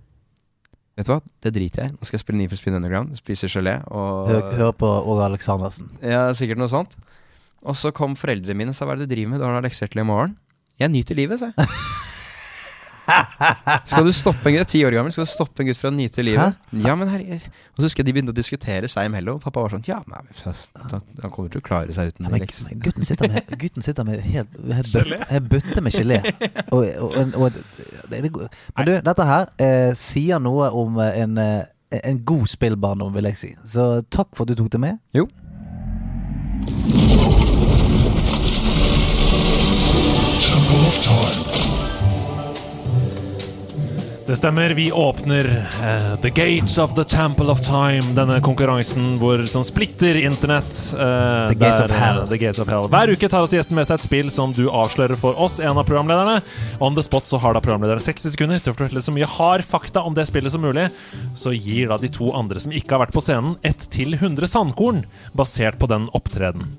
Vet 0.93 1.09
du 1.09 1.13
hva, 1.15 1.23
det 1.41 1.55
driter 1.55 1.83
jeg 1.87 1.93
i. 1.93 1.95
Nå 1.97 2.05
skal 2.05 2.19
jeg 2.19 2.25
spille 2.25 2.39
Need 2.41 2.53
for 2.53 2.61
Speed 2.61 2.77
Underground, 2.77 3.17
spise 3.17 3.49
gelé 3.49 3.79
og 3.89 4.29
Hør, 4.29 4.49
hør 4.59 4.73
på 4.77 4.91
Åge 5.13 5.25
Aleksandersen. 5.31 5.89
Ja, 6.05 6.27
sikkert 6.37 6.61
noe 6.61 6.69
sånt. 6.73 6.97
Og 7.65 7.77
så 7.79 7.93
kom 7.97 8.17
foreldrene 8.19 8.59
mine 8.59 8.75
og 8.75 8.77
sa 8.77 8.89
hva 8.89 8.97
er 8.97 9.03
det 9.03 9.09
du 9.09 9.15
driver 9.15 9.33
med, 9.33 9.41
du 9.41 9.47
har 9.49 9.65
lekser 9.65 9.89
til 9.93 10.03
i 10.03 10.09
morgen. 10.09 10.37
Jeg 10.81 10.93
nyter 10.93 11.17
livet, 11.17 11.41
sa 11.41 11.53
jeg. 11.53 11.69
Skal 13.89 14.07
du 14.07 14.13
stoppe 14.15 14.51
en 14.51 14.57
gutt, 14.57 14.71
ti 14.73 14.83
år 14.87 14.95
gammel, 14.95 15.13
skal 15.15 15.27
du 15.27 15.31
stoppe 15.33 15.63
en 15.63 15.69
gutt 15.69 15.79
fra 15.81 15.91
å 15.91 15.95
nyte 15.95 16.25
livet? 16.25 16.59
Ja, 16.85 16.95
men 16.99 17.11
herregud. 17.11 17.45
Og 17.73 17.81
så 17.81 17.89
husker 17.89 18.03
jeg 18.03 18.09
de 18.09 18.15
begynte 18.17 18.35
å 18.35 18.37
diskutere 18.37 18.91
seg 18.91 19.09
imellom. 19.09 19.41
Pappa 19.43 19.65
var 19.65 19.75
sånn 19.75 19.85
Ja, 19.89 19.99
men 20.07 20.29
han 20.37 21.33
kommer 21.33 21.53
til 21.53 21.63
å 21.63 21.67
klare 21.67 21.95
seg 21.97 22.13
uten 22.13 22.29
Ja, 22.29 22.33
men, 22.35 22.47
men 22.69 22.83
gutten 22.85 23.09
sitter 23.09 23.33
med, 23.33 23.53
gutten 23.65 23.87
sitter 23.87 24.09
med 24.09 24.23
helt, 24.27 24.57
helt 24.79 24.93
bøtte, 24.93 25.43
bøtte 25.57 25.85
med 25.85 25.97
gelé. 25.97 26.21
Og, 26.73 26.87
og, 26.87 27.17
og, 27.19 27.35
og 27.37 28.09
det, 28.09 28.23
det, 28.25 28.31
men 28.33 28.87
du, 28.89 28.93
dette 29.05 29.27
her 29.29 29.51
eh, 29.61 29.91
sier 29.99 30.41
noe 30.43 30.71
om 30.79 30.97
eh, 31.03 31.21
en, 31.25 31.37
eh, 31.43 32.01
en 32.01 32.23
god 32.25 32.49
spillbarndom, 32.55 33.13
vil 33.17 33.29
jeg 33.33 33.41
si. 33.41 33.53
Så 33.69 33.91
takk 34.13 34.33
for 34.37 34.47
at 34.47 34.55
du 34.55 34.63
tok 34.63 34.73
det 34.73 34.83
med. 34.87 35.01
Jo. 35.17 35.29
Det 44.33 44.37
stemmer, 44.37 44.71
vi 44.71 44.93
åpner 44.93 45.47
uh, 45.47 46.21
The 46.21 46.31
Gates 46.31 46.79
of 46.79 46.95
the 46.95 47.05
Temple 47.05 47.53
of 47.53 47.61
Time, 47.61 48.15
denne 48.17 48.39
konkurransen 48.41 49.19
hvor, 49.21 49.43
som 49.45 49.61
splitter 49.61 50.17
internett. 50.23 50.71
Uh, 50.97 51.51
The 51.51 51.59
Gates 51.61 51.83
der, 51.83 51.85
of 51.85 51.91
Hell. 51.91 52.21
eh, 52.23 52.29
The 52.31 52.39
Gates 52.41 52.61
of 52.63 52.71
Hell. 52.73 52.89
Hver 52.89 53.13
uke 53.13 53.29
tar 53.29 53.45
oss 53.45 53.53
gjesten 53.53 53.77
med 53.77 53.85
seg 53.91 54.01
et 54.01 54.07
spill 54.07 54.31
som 54.33 54.55
du 54.57 54.63
avslører 54.73 55.21
for 55.21 55.37
oss, 55.37 55.59
en 55.61 55.77
av 55.77 55.85
programlederne. 55.85 56.39
On 56.81 56.97
the 56.97 57.05
spot 57.05 57.29
så 57.29 57.43
har 57.45 57.53
da 57.53 57.61
programlederen 57.61 58.01
60 58.01 58.33
sekunder 58.33 58.63
til 58.65 58.73
å 58.73 58.79
fortelle 58.79 59.05
så 59.05 59.13
mye 59.13 59.29
hard 59.35 59.67
fakta 59.69 60.01
om 60.01 60.17
det 60.17 60.25
spillet 60.31 60.57
som 60.57 60.65
mulig. 60.65 60.89
Så 61.37 61.53
gir 61.53 61.93
da 61.93 62.01
de 62.01 62.09
to 62.17 62.33
andre 62.33 62.65
som 62.65 62.73
ikke 62.73 62.97
har 62.97 63.05
vært 63.05 63.13
på 63.19 63.27
scenen, 63.29 63.59
ett 63.61 63.85
til 63.93 64.17
100 64.17 64.49
sandkorn, 64.49 65.05
basert 65.37 65.77
på 65.77 65.93
den 65.93 66.09
opptreden. 66.17 66.73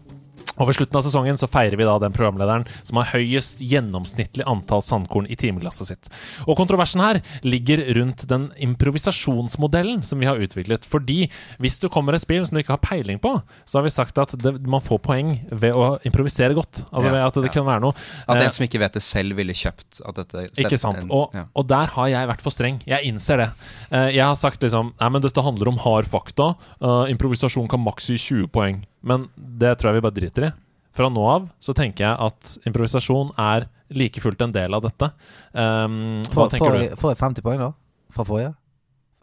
Og 0.57 0.69
ved 0.69 0.77
slutten 0.77 0.99
av 0.99 1.05
sesongen 1.05 1.39
så 1.39 1.49
feirer 1.49 1.79
vi 1.79 1.87
da 1.87 1.95
den 2.01 2.13
programlederen 2.15 2.65
som 2.85 2.99
har 2.99 3.09
høyest 3.13 3.61
gjennomsnittlig 3.63 4.45
antall 4.49 4.83
sandkorn 4.85 5.27
i 5.31 5.37
timeglasset 5.39 5.89
sitt. 5.89 6.11
Og 6.45 6.57
kontroversen 6.59 7.01
her 7.03 7.21
ligger 7.45 7.81
rundt 7.97 8.25
den 8.29 8.49
improvisasjonsmodellen 8.61 10.03
som 10.05 10.21
vi 10.21 10.29
har 10.29 10.41
utviklet. 10.41 10.85
Fordi 10.89 11.27
hvis 11.63 11.79
du 11.81 11.89
kommer 11.93 12.17
et 12.17 12.23
spill 12.25 12.45
som 12.45 12.57
du 12.57 12.63
ikke 12.63 12.75
har 12.75 12.83
peiling 12.83 13.21
på, 13.23 13.35
så 13.65 13.79
har 13.79 13.87
vi 13.87 13.93
sagt 13.93 14.21
at 14.21 14.35
det, 14.43 14.55
man 14.69 14.83
får 14.83 15.01
poeng 15.05 15.33
ved 15.49 15.73
å 15.73 15.95
improvisere 16.05 16.53
godt. 16.57 16.83
Altså 16.91 17.09
Ja, 17.09 17.15
ved 17.17 17.25
at 17.25 17.41
det 17.41 17.49
ja. 17.49 17.53
kan 17.57 17.65
være 17.67 17.83
noe 17.83 17.95
At 18.27 18.37
eh, 18.37 18.45
en 18.45 18.53
som 18.55 18.63
ikke 18.65 18.79
vet 18.81 18.95
det 18.95 19.03
selv, 19.05 19.35
ville 19.37 19.55
kjøpt 19.57 20.01
at 20.05 20.21
dette 20.21 20.45
ikke 20.61 20.79
sant. 20.79 21.03
Og, 21.09 21.33
ja. 21.35 21.47
og 21.57 21.67
der 21.69 21.91
har 21.95 22.09
jeg 22.11 22.29
vært 22.29 22.45
for 22.45 22.53
streng. 22.53 22.79
Jeg 22.89 23.09
innser 23.09 23.41
det. 23.41 23.49
Eh, 23.89 24.13
jeg 24.15 24.23
har 24.23 24.37
sagt 24.39 24.63
liksom 24.63 24.93
Nei, 24.99 25.09
men 25.09 25.23
dette 25.23 25.43
handler 25.43 25.71
om 25.71 25.79
hard 25.81 26.07
fakta. 26.07 26.53
Uh, 26.77 27.05
improvisasjon 27.11 27.67
kan 27.71 27.81
maks 27.81 28.11
gi 28.11 28.17
20 28.19 28.51
poeng. 28.53 28.83
Men 29.03 29.27
det 29.35 29.75
tror 29.79 29.91
jeg 29.91 29.99
vi 29.99 30.05
bare 30.07 30.15
driter 30.17 30.47
i. 30.47 30.51
Fra 30.93 31.07
nå 31.09 31.23
av 31.27 31.47
så 31.63 31.73
tenker 31.75 32.05
jeg 32.05 32.17
at 32.27 32.51
improvisasjon 32.69 33.31
er 33.41 33.65
like 33.93 34.21
fullt 34.21 34.41
en 34.45 34.51
del 34.53 34.73
av 34.77 34.83
dette. 34.85 35.09
Um, 35.53 36.21
hva 36.29 36.45
Får 36.45 36.51
tenker 36.53 36.69
får 36.69 36.77
du? 36.93 36.99
får 37.01 37.13
jeg 37.15 37.19
50 37.23 37.45
poeng, 37.45 37.63
da? 37.63 37.71
Fra 38.13 38.25
forrige? 38.27 38.51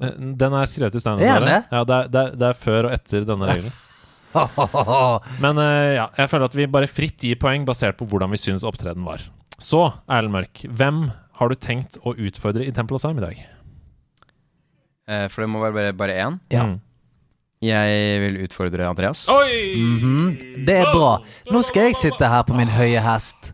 Eh, 0.03 0.17
Den 0.41 0.57
er 0.59 0.67
skrevet 0.71 0.99
i 0.99 1.03
stein. 1.03 1.23
Ja, 1.23 1.39
det 1.41 1.55
er, 1.71 2.09
det, 2.11 2.25
er, 2.25 2.35
det 2.41 2.49
er 2.51 2.59
før 2.59 2.89
og 2.91 2.95
etter 2.97 3.25
denne 3.29 3.49
regelen. 3.51 3.73
Men 5.43 5.59
uh, 5.59 5.91
ja, 5.97 6.09
jeg 6.19 6.31
føler 6.31 6.47
at 6.51 6.55
vi 6.59 6.67
bare 6.71 6.91
fritt 6.91 7.23
gir 7.27 7.39
poeng 7.41 7.65
basert 7.69 7.97
på 7.99 8.07
hvordan 8.11 8.31
vi 8.35 8.39
syns 8.43 8.67
opptreden 8.67 9.07
var. 9.07 9.23
Så, 9.61 9.87
Erlend 10.11 10.35
Mørk, 10.35 10.63
hvem 10.71 11.05
har 11.41 11.51
du 11.51 11.57
tenkt 11.59 11.99
å 12.07 12.13
utfordre 12.15 12.67
i 12.67 12.73
Temple 12.77 12.99
of 12.99 13.03
Time 13.05 13.21
i 13.23 13.25
dag? 13.25 13.41
Eh, 15.11 15.27
For 15.33 15.43
det 15.45 15.51
må 15.53 15.63
være 15.63 15.75
bare- 15.79 15.97
bare 15.99 16.19
én. 16.27 16.39
Ja. 16.55 16.67
Mm. 16.67 16.79
Jeg 17.61 18.21
vil 18.23 18.39
utfordre 18.47 18.87
Andreas. 18.89 19.27
Oi! 19.29 19.75
Mhm. 19.77 20.65
Det 20.65 20.77
er 20.81 20.89
bra. 20.95 21.19
Nå 21.53 21.61
skal 21.69 21.91
jeg 21.91 21.97
sitte 22.01 22.29
her 22.33 22.43
på 22.49 22.55
min 22.57 22.71
høye 22.73 23.01
hest. 23.05 23.51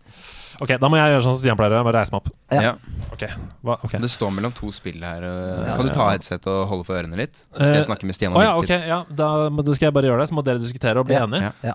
Ok, 0.63 0.71
da 0.81 0.89
må 0.89 0.97
jeg 0.97 1.11
gjøre 1.13 1.25
sånn 1.25 1.35
som 1.35 1.41
Stian 1.43 1.57
pleier. 1.59 1.75
å 1.75 1.81
gjøre. 1.83 1.93
reise 1.99 2.15
meg 2.15 2.21
opp. 2.23 2.31
Ja. 2.55 2.61
Ja. 2.63 2.75
Okay. 3.13 3.29
hva, 3.67 3.75
okay. 3.85 3.99
Det 4.01 4.09
står 4.13 4.31
mellom 4.33 4.53
to 4.55 4.71
spill 4.73 5.03
her. 5.03 5.23
øh, 5.27 5.77
kan 5.77 5.87
du 5.89 5.93
ta 5.93 6.07
headset 6.13 6.47
og 6.47 6.69
holde 6.71 6.85
for 6.87 6.95
ørene 6.97 7.17
litt? 7.19 7.35
Så 7.51 7.59
skal 7.67 7.75
jeg 7.75 7.83
Eh, 7.83 7.89
snakke 7.91 8.07
med 8.07 8.15
Stian 8.15 8.33
om 8.33 8.39
oh, 8.39 8.45
ja, 8.45 8.55
ok. 8.57 8.69
Ja, 8.71 9.05
da, 9.11 9.49
da 9.51 9.75
skal 9.75 9.87
jeg 9.91 9.95
bare 9.99 10.07
gjøre 10.09 10.21
det, 10.23 10.29
så 10.31 10.35
må 10.39 10.45
dere 10.47 10.59
diskutere 10.63 10.99
og 11.03 11.07
bli 11.11 11.15
Ja, 11.19 11.27
enige. 11.27 11.53
Ja. 11.65 11.75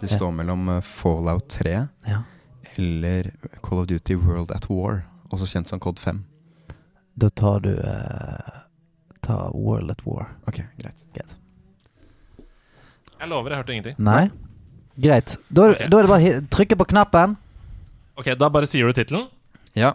Det 0.00 0.10
står 0.10 0.30
mellom 0.32 0.68
øh, 0.78 0.82
Fallout 0.82 1.48
3 1.48 1.88
Ja. 2.06 2.22
eller 2.78 3.32
Call 3.62 3.80
of 3.80 3.86
Duty 3.90 4.14
World 4.14 4.50
at 4.54 4.70
War, 4.70 5.02
også 5.32 5.46
kjent 5.50 5.68
som 5.68 5.80
Cod 5.80 5.98
5. 5.98 6.24
Da 7.18 7.28
tar 7.28 7.60
du 7.60 7.70
eh, 7.74 8.63
Ta 9.24 9.48
World 9.52 9.90
at 9.94 10.02
War. 10.06 10.28
Ok, 10.48 10.60
greit. 10.80 11.04
Jeg 11.14 11.28
lover, 13.30 13.54
jeg 13.54 13.62
hørte 13.62 13.72
ingenting. 13.72 13.96
Nei? 14.04 14.28
Greit. 15.00 15.38
Da, 15.48 15.70
okay. 15.72 15.88
da 15.88 15.98
er 15.98 16.06
det 16.06 16.12
bare 16.12 16.32
å 16.36 16.42
trykke 16.52 16.76
på 16.78 16.86
knappen. 16.92 17.36
Ok, 18.20 18.28
Da 18.38 18.50
bare 18.52 18.68
sier 18.68 18.86
du 18.86 18.92
tittelen. 18.94 19.24
Ja. 19.74 19.94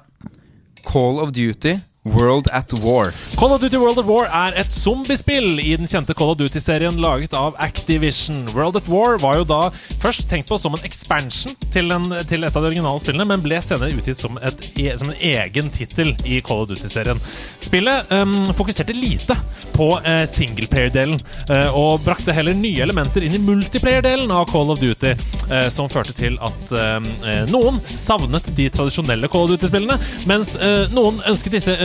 Call 0.88 1.20
of 1.22 1.32
Duty 1.36 1.76
World 2.04 2.48
at 2.52 2.72
War. 2.74 3.12
Call 3.36 3.52
of 3.54 3.62
Duty 3.62 3.78
World 3.78 4.00
at 4.00 4.06
War 4.06 4.26
er 4.26 4.56
et 4.60 4.72
zombiespill 4.72 5.60
i 5.60 5.74
den 5.76 5.88
kjente 5.88 6.14
Call 6.16 6.32
of 6.32 6.38
Duty-serien 6.40 6.96
laget 6.96 7.34
av 7.36 7.58
Activision. 7.60 8.46
World 8.56 8.80
at 8.80 8.88
War 8.88 9.18
var 9.20 9.42
jo 9.42 9.48
da 9.50 9.60
først 10.00 10.30
tenkt 10.32 10.48
på 10.48 10.58
som 10.58 10.78
en 10.78 10.86
expansion 10.88 11.56
til, 11.74 11.92
en, 11.92 12.08
til 12.30 12.48
et 12.48 12.56
av 12.56 12.64
de 12.64 12.72
originale 12.72 13.04
spillene, 13.04 13.28
men 13.28 13.44
ble 13.44 13.60
senere 13.64 13.92
utgitt 14.00 14.22
som, 14.22 14.40
et, 14.40 14.64
e- 14.80 14.96
som 14.98 15.12
en 15.12 15.20
egen 15.20 15.72
tittel 15.74 16.14
i 16.24 16.40
Call 16.46 16.64
of 16.64 16.72
Duty-serien. 16.72 17.20
Spillet 17.60 18.14
um, 18.16 18.38
fokuserte 18.56 18.96
lite 18.96 19.36
på 19.76 19.90
uh, 20.00 20.24
singleplayer-delen, 20.28 21.20
uh, 21.52 21.76
og 21.76 22.04
brakte 22.08 22.34
heller 22.36 22.56
nye 22.56 22.84
elementer 22.88 23.28
inn 23.28 23.36
i 23.36 23.44
multiplayer-delen 23.44 24.32
av 24.32 24.48
Call 24.52 24.72
of 24.72 24.80
Duty, 24.80 25.14
uh, 25.52 25.68
som 25.68 25.92
førte 25.92 26.16
til 26.16 26.40
at 26.44 26.72
ehm, 26.76 27.06
eh, 27.28 27.44
noen 27.52 27.78
savnet 27.84 28.48
de 28.56 28.68
tradisjonelle 28.74 29.28
Call 29.32 29.46
of 29.48 29.54
Duty-spillene, 29.54 30.00
mens 30.30 30.56
noen 30.94 31.20
ønsket 31.28 31.56
disse 31.58 31.76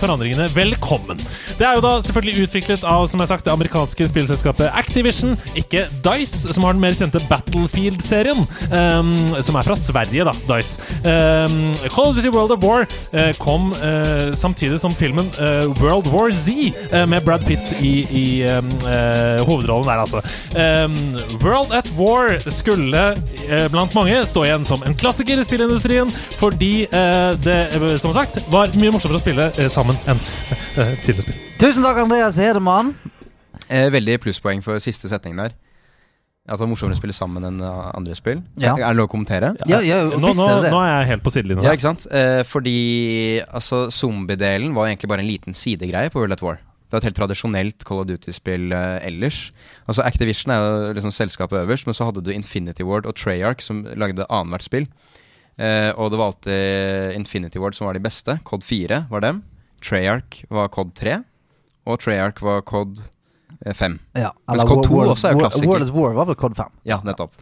forandringene 0.00 0.48
velkommen. 0.54 1.20
Det 1.56 1.64
er 1.66 1.78
jo 1.78 1.84
da 1.84 1.92
selvfølgelig 2.04 2.46
utviklet 2.46 2.86
av 2.86 3.06
som 3.10 3.22
jeg 3.22 3.30
sagt, 3.30 3.46
det 3.46 3.52
amerikanske 3.54 4.08
spillselskapet 4.10 4.72
Activision, 4.76 5.36
ikke 5.56 5.86
Dice, 6.04 6.52
som 6.52 6.66
har 6.66 6.76
den 6.76 6.84
mer 6.84 6.96
kjente 6.96 7.22
Battlefield-serien, 7.30 8.40
um, 8.72 9.12
som 9.42 9.58
er 9.58 9.66
fra 9.68 9.76
Sverige, 9.78 10.26
da, 10.28 10.34
Dice. 10.50 10.82
Um, 11.06 11.74
Call 11.92 12.10
of 12.10 12.18
Duty 12.18 12.32
World 12.34 12.56
of 12.56 12.64
War 12.64 12.84
uh, 12.86 13.32
kom 13.40 13.70
uh, 13.80 14.34
samtidig 14.36 14.80
som 14.82 14.94
filmen 14.94 15.26
uh, 15.40 15.66
World 15.80 16.10
War 16.12 16.32
Z, 16.32 16.52
eh, 16.90 17.06
med 17.08 17.24
Brad 17.24 17.44
Pitt 17.46 17.80
i, 17.80 17.94
i 18.10 18.24
um, 18.48 18.70
eh, 18.88 19.40
hovedrollen 19.46 19.86
der, 19.88 20.00
altså. 20.04 20.20
World 21.42 21.72
at 21.72 21.88
War 21.98 22.36
skulle 22.50 23.02
eh, 23.50 23.66
blant 23.72 23.94
mange 23.94 24.16
stå 24.26 24.44
igjen 24.46 24.64
som 24.68 24.82
en 24.86 24.96
klassiker 24.98 25.40
i 25.40 25.44
spillindustrien, 25.44 26.10
fordi 26.40 26.86
eh, 26.86 27.32
det, 27.44 27.58
eh, 27.76 27.96
som 28.00 28.14
sagt, 28.16 28.38
var 28.52 28.72
mye 28.80 28.92
morsommere 28.94 29.20
å 29.20 29.22
spille 29.22 29.35
eh, 29.44 29.68
sammen 29.72 29.98
enn 30.08 30.18
eh, 30.20 30.96
tidligere 31.04 31.26
spill. 31.28 31.44
Tusen 31.60 31.86
takk, 31.86 32.02
Andreas 32.04 32.38
Hedemann. 32.40 32.94
Eh, 33.66 33.88
veldig 33.92 34.18
plusspoeng 34.22 34.62
for 34.64 34.82
siste 34.82 35.10
setning 35.10 35.38
der. 35.40 35.54
At 36.46 36.60
det 36.60 36.62
var 36.62 36.70
morsommere 36.70 36.94
å 36.94 37.00
spille 37.00 37.14
sammen 37.16 37.42
enn 37.48 37.58
andre 37.66 38.14
spill. 38.14 38.38
Ja. 38.62 38.76
Er 38.76 38.92
det 38.92 39.00
lov 39.00 39.08
å 39.08 39.10
kommentere? 39.10 39.50
Ja, 39.66 39.80
ja, 39.82 40.04
Nå, 40.06 40.30
nå, 40.30 40.44
er 40.46 40.68
nå 40.70 40.78
er 40.78 40.92
jeg 40.92 41.08
helt 41.10 41.24
på 41.26 41.32
sidelinjen. 41.34 41.66
Ja, 41.66 41.72
ikke 41.74 41.88
sant? 41.88 42.06
Eh, 42.14 42.44
fordi 42.46 42.76
altså, 43.50 43.88
zombie-delen 43.90 44.70
var 44.76 44.86
egentlig 44.86 45.10
bare 45.10 45.24
en 45.26 45.30
liten 45.32 45.58
sidegreie 45.58 46.12
på 46.14 46.22
World 46.22 46.36
at 46.36 46.44
War. 46.46 46.60
Det 46.86 46.94
var 46.94 47.02
et 47.02 47.08
helt 47.08 47.18
tradisjonelt 47.18 47.82
Call 47.82 48.04
of 48.04 48.06
Duty-spill 48.06 48.70
eh, 48.70 49.08
ellers. 49.08 49.48
Altså 49.90 50.04
Activision 50.06 50.54
er 50.54 50.62
jo 50.62 50.92
liksom 51.00 51.10
selskapet 51.16 51.58
øverst, 51.64 51.88
men 51.90 51.98
så 51.98 52.06
hadde 52.06 52.22
du 52.22 52.30
Infinity 52.30 52.86
Ward 52.86 53.10
og 53.10 53.16
Treyarch 53.18 53.66
som 53.66 53.82
lagde 53.98 54.28
annethvert 54.30 54.68
spill. 54.68 54.86
Eh, 55.56 55.90
og 55.96 56.10
det 56.12 56.18
var 56.20 56.32
alltid 56.32 57.16
Infinity 57.16 57.58
Ward 57.62 57.74
som 57.74 57.86
var 57.88 57.96
de 57.96 58.04
beste. 58.04 58.38
Cod 58.44 58.64
4 58.64 59.06
var 59.10 59.24
dem. 59.24 59.42
Treyarch 59.84 60.42
var 60.52 60.68
Cod 60.68 60.94
3. 60.98 61.20
Og 61.86 62.00
Treyarch 62.02 62.42
var 62.44 62.64
Cod 62.68 62.98
eh, 63.64 63.72
5. 63.74 63.98
Ja, 64.18 64.32
Mens 64.50 64.66
Cod 64.68 64.84
2 64.88 64.94
World, 64.94 65.14
også 65.14 65.30
er 65.30 65.36
jo 65.38 65.44
klassiker. 65.46 65.70
World 65.70 65.88
at 65.88 65.94
War 65.96 66.18
var 66.18 66.28
vel 66.32 66.36
Cod 66.42 66.58
5. 66.58 66.76
Ja, 66.88 67.00
nettopp. 67.06 67.32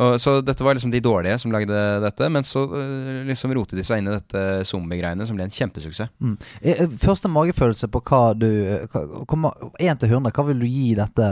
Og, 0.00 0.14
så 0.20 0.38
dette 0.40 0.64
var 0.64 0.72
liksom 0.76 0.90
de 0.90 1.02
dårlige 1.04 1.36
som 1.38 1.52
lagde 1.52 1.76
dette, 2.00 2.28
men 2.32 2.46
så 2.48 2.62
eh, 2.64 3.22
liksom 3.28 3.52
rotet 3.56 3.76
de 3.76 3.84
seg 3.84 4.00
inn 4.00 4.08
i 4.08 4.14
dette 4.14 4.44
zombie-greiene, 4.68 5.26
som 5.28 5.36
ble 5.36 5.44
en 5.44 5.52
kjempesuksess. 5.52 6.08
Mm. 6.16 6.36
Eh, 6.62 6.78
eh, 6.84 6.94
Første 7.02 7.28
magefølelse 7.32 7.90
på 7.92 8.00
hva 8.08 8.22
du 8.36 8.48
eh, 8.48 8.86
hva- 8.88 9.52
1 9.76 10.00
til 10.00 10.14
100, 10.16 10.32
hva 10.32 10.46
vil 10.48 10.64
du 10.64 10.68
gi 10.68 10.94
dette, 10.96 11.28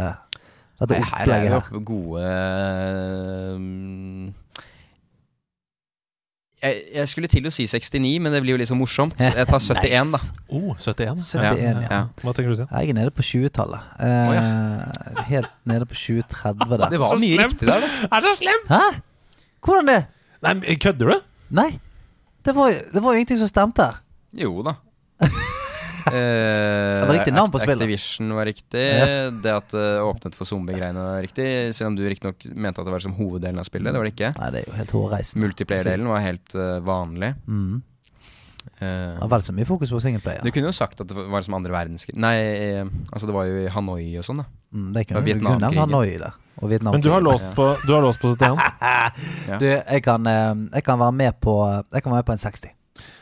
dette 0.83 1.01
Nei, 1.01 1.09
her 1.15 1.35
er 1.39 1.49
jo 1.57 1.81
gode 1.89 2.27
jeg, 6.63 6.81
jeg 6.95 7.09
skulle 7.09 7.29
til 7.33 7.47
å 7.49 7.53
si 7.55 7.65
69, 7.71 8.19
men 8.21 8.33
det 8.35 8.41
blir 8.45 8.55
jo 8.55 8.59
litt 8.61 8.69
så 8.71 8.77
morsomt. 8.77 9.15
Så 9.19 9.31
Jeg 9.37 9.49
tar 9.49 9.63
71, 9.69 10.11
da. 10.13 10.21
Oh, 10.49 10.73
71. 10.77 11.23
71, 11.25 11.61
ja. 11.65 11.89
Ja. 11.91 12.01
Hva 12.23 12.35
tenker 12.37 12.51
du, 12.53 12.57
Stian? 12.59 12.71
Jeg 12.75 12.93
er 12.95 12.99
nede 13.01 13.13
på 13.17 13.25
20-tallet. 13.25 13.93
Eh, 14.07 15.25
Helt 15.31 15.53
nede 15.69 15.87
på 15.89 15.97
2030 15.97 16.77
der. 16.77 16.87
Det 16.93 17.01
var 17.01 17.17
mye 17.21 17.37
slem. 17.39 17.55
riktig 17.55 17.71
der, 17.71 17.87
da. 17.87 17.93
Er 18.19 18.27
så 18.29 18.35
slem! 18.43 18.67
Hæ? 18.71 18.83
Hvordan 19.65 19.93
det? 19.93 20.01
Nei, 20.45 20.55
kødder 20.81 21.15
du? 21.15 21.27
Nei. 21.61 21.71
Det 22.45 22.55
var, 22.57 22.73
det 22.95 23.03
var 23.05 23.13
jo 23.13 23.21
ingenting 23.21 23.41
som 23.43 23.51
stemte. 23.51 23.91
Jo 24.41 24.63
da. 24.65 24.77
Eh, 26.21 27.07
var 27.07 27.15
riktig 27.15 27.35
navn 27.35 27.53
på 27.53 27.61
spillet. 27.63 27.83
Activision 27.85 28.33
var 28.37 28.49
riktig. 28.49 28.83
Ja. 28.85 29.31
Det 29.31 29.53
at 29.55 29.75
det 29.75 29.87
åpnet 30.05 30.37
for 30.37 30.49
zombie-greiene 30.49 31.05
var 31.05 31.23
riktig. 31.25 31.47
Selv 31.77 31.93
om 31.93 31.99
du 31.99 32.03
riktignok 32.09 32.45
mente 32.55 32.83
at 32.83 32.89
det 32.89 32.95
var 32.95 33.05
som 33.05 33.15
hoveddelen 33.19 33.61
av 33.63 33.69
spillet. 33.69 33.93
Det 33.93 34.01
var 34.03 34.09
det 34.09 34.15
ikke. 34.17 34.33
Nei, 34.41 34.51
det 34.55 34.63
er 34.63 34.69
jo 34.69 34.77
helt 34.81 34.97
hårreisende. 34.99 35.45
Multiplayer-delen 35.47 36.11
var 36.11 36.25
helt 36.25 36.57
uh, 36.59 36.79
vanlig. 36.87 37.33
Mm. 37.47 37.79
Uh, 38.81 38.85
Det 38.85 39.21
var 39.23 39.31
vel 39.35 39.45
så 39.47 39.55
mye 39.57 39.69
fokus 39.69 39.93
på 39.93 40.01
singleplayer. 40.05 40.45
Du 40.45 40.51
kunne 40.53 40.69
jo 40.69 40.77
sagt 40.77 41.01
at 41.01 41.09
det 41.09 41.17
var 41.17 41.45
som 41.47 41.57
andre 41.57 41.73
verdenskrig 41.73 42.17
Nei, 42.21 42.35
eh, 42.37 42.85
altså 43.11 43.29
det 43.29 43.37
var 43.37 43.49
jo 43.49 43.63
i 43.63 43.69
Hanoi 43.73 44.11
og 44.21 44.27
sånn, 44.27 44.43
da. 44.43 44.49
Mm, 44.73 44.91
det 44.97 45.07
kunne 45.09 45.23
det 45.25 45.37
du 45.39 45.41
kunne 45.41 45.57
nevnt 45.65 45.81
Hanoi 45.81 46.19
der. 46.21 46.37
Og 46.61 46.75
Men 46.85 47.01
du 47.01 47.09
har 47.09 47.23
låst 47.25 47.49
på, 47.57 47.71
du 47.87 47.93
har 47.95 48.05
låst 48.05 48.21
på 48.21 48.35
71. 48.41 49.57
Du, 49.63 49.65
jeg 49.65 50.03
kan, 50.05 50.27
eh, 50.29 50.53
jeg 50.77 50.85
kan 50.85 51.01
være 51.01 51.17
med 51.17 51.41
på 51.41 51.57
Jeg 51.93 52.03
kan 52.03 52.13
være 52.13 52.21
med 52.21 52.29
på 52.29 52.37
en 52.37 52.45
60. 52.45 52.69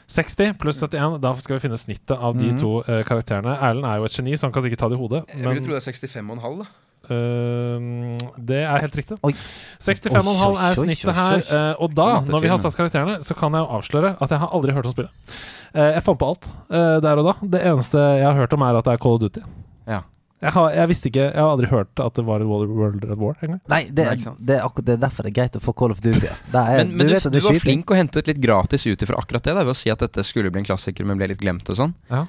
60 0.09 0.57
pluss 0.61 0.81
71. 0.81 1.19
Da 1.23 1.35
skal 1.43 1.59
vi 1.59 1.65
finne 1.67 1.79
snittet 1.81 2.17
av 2.17 2.37
de 2.39 2.51
mm. 2.53 2.59
to 2.61 2.79
uh, 2.81 3.01
karakterene. 3.07 3.55
Erlend 3.61 3.89
er 3.89 4.01
jo 4.01 4.09
et 4.09 4.19
geni, 4.19 4.37
så 4.37 4.49
han 4.49 4.55
kan 4.55 4.65
sikkert 4.65 4.85
ta 4.85 4.91
det 4.93 4.97
i 4.97 5.03
hodet. 5.03 5.25
Jeg 5.35 5.45
vil 5.45 5.65
tro 5.67 5.75
det 5.77 5.83
er 5.83 5.89
65,5, 5.93 6.63
da. 6.63 6.69
Uh, 7.09 8.17
det 8.37 8.59
er 8.65 8.83
helt 8.85 8.97
riktig. 8.99 9.17
65,5 9.23 10.19
Oi, 10.19 10.35
oi, 10.49 10.51
er 10.67 10.77
snittet 10.77 11.15
her. 11.17 11.41
eh, 11.41 11.71
og 11.81 11.95
da, 11.97 12.09
når 12.27 12.45
vi 12.45 12.51
har 12.53 12.61
satt 12.61 12.77
karakterene, 12.77 13.21
så 13.25 13.37
kan 13.39 13.55
jeg 13.55 13.65
jo 13.65 13.79
avsløre 13.79 14.17
at 14.19 14.35
jeg 14.35 14.43
har 14.43 14.53
aldri 14.53 14.75
hørt 14.77 14.89
om 14.91 14.97
spillet. 14.97 15.33
Uh, 15.73 15.89
jeg 15.95 16.05
fant 16.05 16.21
på 16.21 16.29
alt 16.35 16.49
eh, 16.49 16.99
der 17.05 17.23
og 17.23 17.31
da. 17.31 17.35
Det 17.57 17.65
eneste 17.71 18.03
jeg 18.19 18.27
har 18.27 18.37
hørt 18.37 18.57
om, 18.57 18.65
er 18.67 18.81
at 18.81 18.89
det 18.89 18.97
er 18.97 19.03
Call 19.05 19.17
of 19.17 19.25
Duty. 19.25 19.45
Ja. 19.89 20.03
Jeg 20.39 20.55
har, 20.55 20.69
jeg 20.71 20.87
visste 20.93 21.09
ikke 21.11 21.25
Jeg 21.25 21.35
har 21.43 21.49
aldri 21.51 21.67
hørt 21.73 21.99
at 22.05 22.15
det 22.15 22.23
var 22.29 22.43
World 22.47 22.71
World 22.71 23.05
at 23.11 23.19
War 23.19 23.35
engang. 23.43 23.59
Nei, 23.73 23.81
det, 23.91 24.05
Nei, 24.07 24.13
er- 24.15 24.37
det, 24.39 24.55
er 24.61 24.67
akkurat, 24.69 24.87
det 24.87 24.95
er 24.95 25.01
derfor 25.03 25.27
det 25.27 25.33
er 25.33 25.37
greit 25.41 25.59
å 25.59 25.63
få 25.65 25.75
Call 25.81 25.95
of 25.97 26.03
Duty. 26.05 26.29
Det 26.55 26.63
er, 26.63 26.85
Men, 26.85 26.93
men 26.97 27.11
du, 27.11 27.13
vet 27.17 27.27
at 27.27 27.33
du 27.33 27.39
det 27.39 27.43
er 27.43 27.49
var 27.49 27.59
flink 27.65 27.91
og 27.91 27.99
hentet 27.99 28.31
litt 28.31 28.41
gratis 28.45 28.87
ut 28.87 29.03
ifra 29.09 29.19
akkurat 29.19 29.43
det. 29.49 29.57
Da, 29.59 29.65
ved 29.67 29.75
å 29.75 29.79
si 29.83 29.91
at 29.91 30.05
dette 30.05 30.23
skulle 30.27 30.53
bli 30.55 30.63
en 30.63 30.69
klassiker, 30.69 31.09
men 31.09 31.19
ble 31.19 31.33
litt 31.33 31.43
glemt 31.43 31.67
og 31.73 31.81
sånn. 31.81 31.95
Ja. 32.13 32.25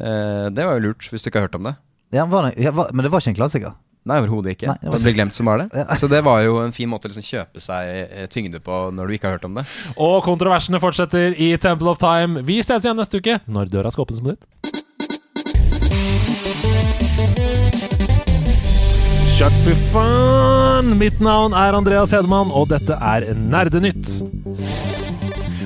Eh, 0.00 0.46
det 0.54 0.64
var 0.64 0.78
jo 0.78 0.86
lurt, 0.88 1.08
hvis 1.12 1.22
du 1.24 1.28
ikke 1.28 1.42
har 1.42 1.50
hørt 1.50 1.58
om 1.60 1.68
det. 1.68 1.76
Ja, 2.16 2.24
var 2.28 2.48
det, 2.48 2.56
ja, 2.60 2.72
var, 2.76 2.88
men 2.92 3.04
det 3.04 3.12
var 3.12 3.20
ikke 3.24 3.34
en 3.34 3.40
klassiker. 3.42 3.76
Nei, 4.08 4.16
overhodet 4.18 4.56
ikke. 4.56 4.66
Nei, 4.66 4.78
det 4.82 4.96
det 4.96 5.04
ble 5.04 5.12
glemt 5.14 5.36
som 5.36 5.46
bare 5.46 5.62
det. 5.68 5.78
Ja. 5.84 5.94
Så 6.00 6.08
det 6.10 6.18
var 6.26 6.40
jo 6.42 6.56
en 6.64 6.72
fin 6.74 6.88
måte 6.90 7.06
å 7.06 7.12
liksom 7.12 7.22
kjøpe 7.22 7.60
seg 7.62 7.90
eh, 8.08 8.24
tyngde 8.32 8.58
på 8.64 8.80
når 8.96 9.06
du 9.12 9.14
ikke 9.14 9.28
har 9.30 9.36
hørt 9.36 9.46
om 9.46 9.60
det. 9.60 9.62
Og 9.94 10.16
kontroversene 10.26 10.80
fortsetter 10.82 11.36
i 11.38 11.52
Temple 11.62 11.92
of 11.92 12.00
Time. 12.02 12.42
Vi 12.48 12.58
ses 12.64 12.82
igjen 12.82 12.98
neste 12.98 13.20
uke 13.22 13.38
når 13.46 13.70
døra 13.70 13.92
skal 13.94 14.08
åpnes 14.08 14.24
på 14.24 14.32
nytt. 14.34 14.48
For 19.42 19.74
fun! 19.90 20.98
Mitt 20.98 21.18
navn 21.18 21.50
er 21.52 21.74
Andreas 21.74 22.12
Hedemann, 22.14 22.52
og 22.54 22.68
dette 22.70 22.94
er 22.94 23.24
Nerdenytt. 23.34 24.20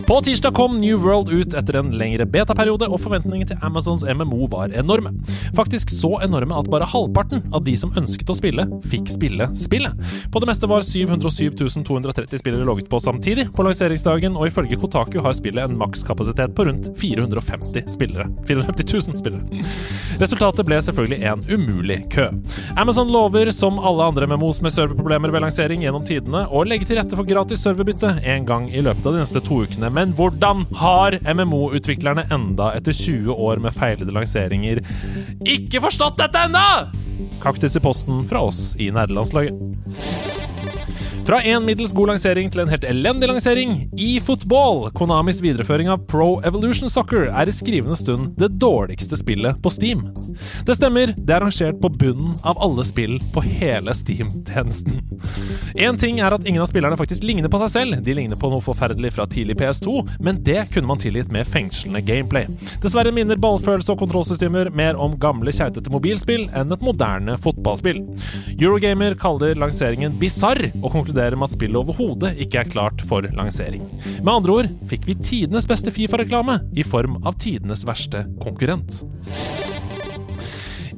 På 0.07 0.21
tirsdag 0.21 0.55
kom 0.55 0.81
New 0.81 0.99
World 0.99 1.29
ut 1.29 1.55
etter 1.55 1.77
en 1.81 1.89
lengre 1.99 2.23
betaperiode, 2.31 2.87
og 2.87 3.01
forventningene 3.03 3.49
til 3.51 3.65
Amazons 3.67 4.05
MMO 4.07 4.47
var 4.53 4.71
enorme. 4.71 5.11
Faktisk 5.57 5.91
så 5.91 6.13
enorme 6.23 6.55
at 6.55 6.69
bare 6.71 6.87
halvparten 6.87 7.43
av 7.51 7.65
de 7.67 7.75
som 7.75 7.91
ønsket 7.99 8.31
å 8.31 8.37
spille, 8.39 8.69
fikk 8.87 9.11
spille 9.11 9.49
spillet. 9.59 9.99
På 10.31 10.39
det 10.39 10.47
meste 10.47 10.71
var 10.71 10.87
707 10.87 11.83
230 11.83 12.39
spillere 12.39 12.69
logget 12.69 12.87
på 12.93 13.01
samtidig 13.03 13.49
på 13.57 13.67
lanseringsdagen, 13.67 14.39
og 14.39 14.47
ifølge 14.47 14.79
Kotaku 14.79 15.19
har 15.25 15.35
spillet 15.35 15.67
en 15.67 15.75
makskapasitet 15.81 16.55
på 16.55 16.69
rundt 16.71 16.87
450 17.03 17.91
spillere. 17.91 18.29
450 18.47 19.11
000 19.11 19.19
spillere. 19.19 19.67
Resultatet 20.23 20.71
ble 20.71 20.79
selvfølgelig 20.87 21.33
en 21.33 21.45
umulig 21.51 21.99
kø. 22.15 22.29
Amazon 22.79 23.11
lover, 23.11 23.51
som 23.51 23.83
alle 23.83 24.07
andre 24.07 24.31
MMOs 24.31 24.63
med 24.63 24.77
serverproblemer 24.77 25.35
ved 25.35 25.49
lansering 25.49 25.83
gjennom 25.83 26.07
tidene, 26.07 26.47
å 26.47 26.63
legge 26.63 26.87
til 26.87 27.03
rette 27.03 27.19
for 27.19 27.27
gratis 27.27 27.67
serverbytte 27.67 28.21
en 28.23 28.47
gang 28.47 28.71
i 28.71 28.87
løpet 28.87 29.03
av 29.03 29.19
de 29.19 29.27
neste 29.27 29.43
to 29.43 29.65
ukene. 29.67 29.96
Men 29.97 30.13
hvordan 30.13 30.67
har 30.77 31.17
MMO-utviklerne 31.25 32.27
enda 32.35 32.69
etter 32.77 32.93
20 32.93 33.33
år 33.33 33.63
med 33.65 33.73
feilede 33.73 34.13
lanseringer 34.13 34.83
ikke 35.49 35.81
forstått 35.87 36.19
dette 36.21 36.43
ennå?! 36.49 36.67
Kaktus 37.41 37.79
i 37.79 37.81
posten 37.81 38.27
fra 38.29 38.45
oss 38.45 38.75
i 38.77 38.91
nerdelandslaget. 38.93 39.57
Fra 41.27 41.41
en 41.43 41.65
middels 41.67 41.91
god 41.91 42.13
lansering 42.13 42.47
til 42.55 42.61
en 42.63 42.69
helt 42.71 42.85
elendig 42.87 43.27
lansering 43.27 43.73
i 43.99 44.21
fotball, 44.23 44.85
Konamis 44.95 45.41
videreføring 45.43 45.89
av 45.91 46.05
Pro 46.07 46.37
Evolution 46.47 46.87
Soccer 46.87 47.25
er 47.27 47.51
i 47.51 47.55
skrivende 47.55 47.97
stund 47.99 48.37
det 48.39 48.53
dårligste 48.63 49.19
spillet 49.19 49.59
på 49.59 49.73
Steam. 49.75 50.05
Det 50.69 50.77
stemmer, 50.79 51.11
det 51.19 51.35
er 51.35 51.43
rangert 51.43 51.81
på 51.83 51.91
bunnen 51.99 52.37
av 52.47 52.61
alle 52.63 52.85
spill 52.87 53.17
på 53.35 53.43
hele 53.43 53.91
Steam-tjenesten. 53.99 55.01
Én 55.75 55.99
ting 55.99 56.21
er 56.23 56.37
at 56.37 56.47
ingen 56.47 56.63
av 56.63 56.71
spillerne 56.71 56.99
faktisk 57.01 57.27
ligner 57.27 57.51
på 57.51 57.59
seg 57.65 57.73
selv, 57.75 57.99
de 58.07 58.15
ligner 58.15 58.39
på 58.39 58.53
noe 58.53 58.63
forferdelig 58.63 59.17
fra 59.17 59.27
tidlig 59.27 59.59
PS2, 59.59 59.97
men 60.23 60.39
det 60.47 60.69
kunne 60.77 60.93
man 60.93 61.03
tilgitt 61.03 61.35
med 61.35 61.51
fengslende 61.51 62.05
gameplay. 62.07 62.47
Dessverre 62.85 63.11
minner 63.17 63.43
ballfølelse 63.43 63.97
og 63.97 64.05
kontrollsystemer 64.05 64.71
mer 64.79 64.95
om 64.95 65.19
gamle, 65.19 65.51
keitete 65.51 65.91
mobilspill 65.91 66.47
enn 66.55 66.71
et 66.71 66.87
moderne 66.87 67.35
fotballspill. 67.43 68.05
Eurogamer 68.61 69.19
kaller 69.19 69.59
lanseringen 69.59 70.15
bisarr, 70.23 70.69
og 70.85 70.93
konkluderer 70.93 71.16
med 71.17 71.49
at 71.49 71.55
spillet 71.55 71.81
overhodet 71.81 72.35
ikke 72.43 72.61
er 72.63 72.71
klart 72.71 73.03
for 73.09 73.27
lansering. 73.37 73.85
Med 74.21 74.33
andre 74.35 74.59
ord 74.61 74.71
fikk 74.91 75.09
vi 75.09 75.19
tidenes 75.21 75.69
beste 75.69 75.93
Fifa-reklame 75.95 76.61
i 76.77 76.85
form 76.87 77.19
av 77.25 77.39
tidenes 77.43 77.87
verste 77.89 78.27
konkurrent. 78.43 79.03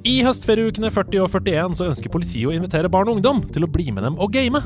I 0.08 0.20
høstferieukene 0.24 0.90
40 0.94 1.24
og 1.24 1.32
41 1.32 1.78
så 1.78 1.88
ønsker 1.90 2.12
politiet 2.12 2.48
å 2.48 2.54
invitere 2.54 2.90
barn 2.92 3.10
og 3.10 3.18
ungdom 3.18 3.42
til 3.52 3.66
å 3.66 3.70
bli 3.70 3.90
med 3.92 4.06
dem 4.06 4.18
og 4.18 4.32
game. 4.32 4.62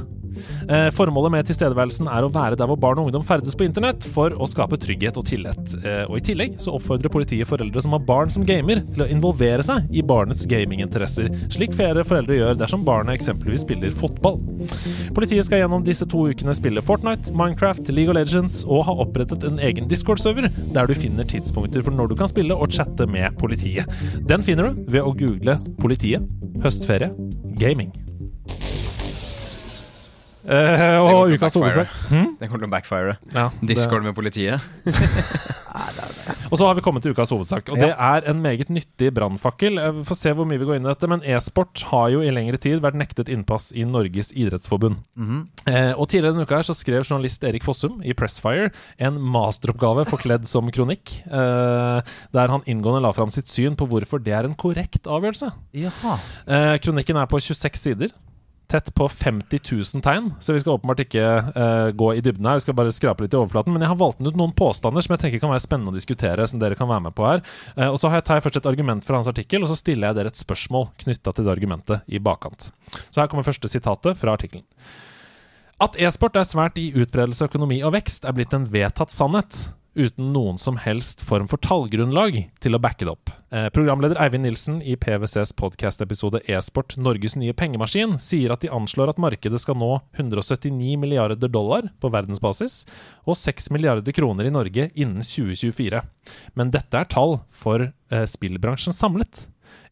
Eh, 0.68 0.88
Formålet 0.94 1.34
med 1.34 1.48
tilstedeværelsen 1.48 2.08
er 2.10 2.26
å 2.26 2.32
være 2.32 2.58
der 2.58 2.70
hvor 2.70 2.80
barn 2.80 3.00
og 3.00 3.08
ungdom 3.08 3.24
ferdes 3.26 3.56
på 3.58 3.66
internett 3.66 4.06
for 4.14 4.34
å 4.34 4.48
skape 4.50 4.78
trygghet 4.80 5.18
og 5.20 5.26
tillit. 5.28 5.76
Eh, 5.82 6.04
Og 6.08 6.18
I 6.18 6.24
tillegg 6.32 6.58
så 6.62 6.74
oppfordrer 6.76 7.12
politiet 7.12 7.48
foreldre 7.48 7.82
som 7.82 7.94
har 7.96 8.04
barn 8.06 8.30
som 8.30 8.44
gamer, 8.46 8.82
til 8.92 9.04
å 9.04 9.10
involvere 9.10 9.64
seg 9.66 9.88
i 9.92 10.02
barnets 10.02 10.46
gaminginteresser, 10.50 11.30
slik 11.52 11.74
flere 11.76 12.04
foreldre 12.04 12.36
gjør 12.38 12.58
dersom 12.60 12.84
barnet 12.86 13.16
eksempelvis 13.18 13.64
spiller 13.66 13.94
fotball. 13.96 14.40
Politiet 15.16 15.46
skal 15.46 15.62
gjennom 15.62 15.84
disse 15.86 16.06
to 16.08 16.26
ukene 16.32 16.54
spille 16.56 16.82
Fortnite, 16.84 17.32
Minecraft, 17.36 17.88
League 17.94 18.10
of 18.12 18.18
Legends 18.18 18.62
og 18.68 18.86
ha 18.88 18.96
opprettet 19.04 19.44
en 19.48 19.60
egen 19.62 19.88
Discord-server 19.90 20.48
der 20.74 20.88
du 20.88 20.94
finner 20.98 21.28
tidspunkter 21.28 21.84
for 21.84 21.94
når 21.96 22.12
du 22.12 22.18
kan 22.20 22.30
spille 22.30 22.56
og 22.56 22.72
chatte 22.72 23.06
med 23.10 23.36
politiet. 23.40 23.90
Den 24.28 24.44
finner 24.46 24.70
du 24.70 24.84
ved 24.92 25.02
å 25.02 25.14
google 25.16 25.58
'Politiet 25.78 26.22
høstferie 26.62 27.10
gaming'. 27.58 28.11
Kommer 30.42 31.14
og 31.22 31.34
ukas 31.36 31.54
hovedsak 31.54 31.88
Hmm? 32.08 32.36
Det 32.40 32.48
kommer 32.48 32.64
til 32.64 32.68
å 32.68 32.72
backfire. 32.72 33.16
ja, 33.34 33.48
Discord 33.62 34.02
med 34.04 34.14
politiet. 34.14 34.60
Og 36.52 36.58
så 36.60 36.66
har 36.68 36.76
vi 36.76 36.82
kommet 36.84 37.00
til 37.04 37.14
ukas 37.16 37.30
hovedsak, 37.32 37.70
og 37.72 37.78
det 37.80 37.88
er 37.96 38.26
en 38.28 38.42
meget 38.44 38.68
nyttig 38.68 39.08
brannfakkel. 39.16 39.78
Eh, 39.80 39.92
Vi 39.96 40.04
får 40.04 40.18
se 40.18 40.32
hvor 40.36 40.44
mye 40.48 40.60
vi 40.60 40.66
går 40.68 40.76
inn 40.76 40.84
i 40.84 40.90
dette, 40.90 41.08
men 41.08 41.22
e-sport 41.24 41.80
har 41.88 42.10
jo 42.12 42.20
i 42.20 42.28
lengre 42.34 42.58
tid 42.60 42.82
vært 42.84 42.98
nektet 43.00 43.30
innpass 43.32 43.70
i 43.72 43.86
Norges 43.88 44.32
idrettsforbund. 44.36 44.98
eh, 45.66 45.92
og 45.96 46.08
tidligere 46.12 46.34
denne 46.34 46.44
uka 46.44 46.58
her 46.60 46.68
så 46.68 46.76
skrev 46.76 47.06
journalist 47.08 47.42
Erik 47.48 47.64
Fossum 47.64 48.02
i 48.04 48.12
Pressfire 48.12 48.70
en 48.98 49.16
masteroppgave 49.16 50.04
forkledd 50.10 50.46
som 50.46 50.68
kronikk, 50.70 51.22
uh, 51.32 52.02
der 52.32 52.52
han 52.52 52.62
inngående 52.68 53.00
la 53.00 53.12
fram 53.16 53.30
sitt 53.30 53.48
syn 53.48 53.74
på 53.76 53.88
hvorfor 53.88 54.20
det 54.22 54.34
er 54.36 54.44
en 54.44 54.54
korrekt 54.54 55.08
avgjørelse. 55.08 55.52
Jaha. 55.72 56.18
Kronikken 56.84 57.16
er 57.16 57.26
på 57.30 57.40
26 57.40 57.80
sider. 57.80 58.12
Tett 58.72 58.88
på 58.96 59.06
50 59.08 59.60
000 59.94 60.02
tegn, 60.04 60.30
så 60.40 60.54
vi 60.56 60.62
skal 60.62 60.78
åpenbart 60.78 61.02
ikke 61.04 61.26
uh, 61.52 61.90
gå 61.96 62.08
i 62.16 62.22
dybden 62.24 62.48
her. 62.48 62.58
Vi 62.58 62.64
skal 62.64 62.76
bare 62.78 62.94
skrape 62.94 63.24
litt 63.24 63.36
i 63.36 63.38
overflaten. 63.40 63.74
Men 63.74 63.84
jeg 63.84 63.92
har 63.92 64.00
valgt 64.00 64.22
ut 64.24 64.38
noen 64.38 64.54
påstander 64.56 65.04
som 65.04 65.14
jeg 65.14 65.24
tenker 65.26 65.42
kan 65.42 65.52
være 65.52 65.64
spennende 65.64 65.92
å 65.92 65.98
diskutere, 65.98 66.46
som 66.48 66.62
dere 66.62 66.78
kan 66.78 66.90
være 66.90 67.06
med 67.08 67.16
på 67.18 67.28
her. 67.28 67.44
Uh, 67.76 67.90
og 67.90 68.00
så 68.00 68.08
har 68.08 68.20
jeg, 68.20 68.28
tar 68.28 68.40
jeg 68.40 68.46
først 68.48 68.62
et 68.62 68.70
argument 68.72 69.06
fra 69.06 69.20
hans 69.20 69.30
artikkel, 69.30 69.64
og 69.64 69.72
så 69.72 69.78
stiller 69.78 70.10
jeg 70.10 70.20
dere 70.20 70.32
et 70.32 70.40
spørsmål 70.40 70.88
knytta 71.04 71.36
til 71.36 71.48
det 71.48 71.54
argumentet 71.54 72.08
i 72.08 72.22
bakkant. 72.22 72.70
Så 73.08 73.20
her 73.20 73.28
kommer 73.30 73.46
første 73.46 73.70
sitatet 73.70 74.20
fra 74.20 74.36
artikkelen. 74.38 74.66
At 75.82 75.96
e-sport 75.98 76.36
er 76.38 76.46
svært 76.46 76.76
i 76.78 76.92
utbredelse, 76.94 77.48
økonomi 77.50 77.80
og 77.82 77.96
vekst, 77.96 78.24
er 78.24 78.36
blitt 78.36 78.54
en 78.54 78.68
vedtatt 78.70 79.12
sannhet, 79.12 79.66
uten 79.94 80.32
noen 80.32 80.58
som 80.58 80.76
helst 80.80 81.22
form 81.26 81.48
for 81.50 81.58
tallgrunnlag 81.62 82.50
til 82.62 82.76
å 82.76 82.80
backe 82.82 83.04
det 83.04 83.12
opp. 83.12 83.30
Eh, 83.52 83.68
programleder 83.74 84.18
Eivind 84.22 84.44
Nilsen 84.46 84.80
i 84.80 84.96
PwCs 84.96 85.52
podkast-episode 85.58 86.40
E-sport 86.48 86.96
Norges 86.96 87.36
nye 87.36 87.52
pengemaskin 87.56 88.18
sier 88.22 88.52
at 88.54 88.62
de 88.64 88.70
anslår 88.72 89.08
at 89.12 89.22
markedet 89.22 89.60
skal 89.60 89.76
nå 89.80 90.00
179 90.16 90.96
milliarder 91.00 91.48
dollar 91.52 91.82
på 92.00 92.12
verdensbasis 92.14 92.74
og 93.26 93.36
6 93.36 93.70
milliarder 93.76 94.12
kroner 94.16 94.44
i 94.48 94.54
Norge 94.54 94.84
innen 94.94 95.22
2024. 95.26 96.00
Men 96.56 96.72
dette 96.72 96.96
er 96.96 97.06
tall 97.12 97.32
for 97.52 97.78
eh, 97.92 98.26
spillbransjen 98.28 98.94
samlet. 98.96 99.46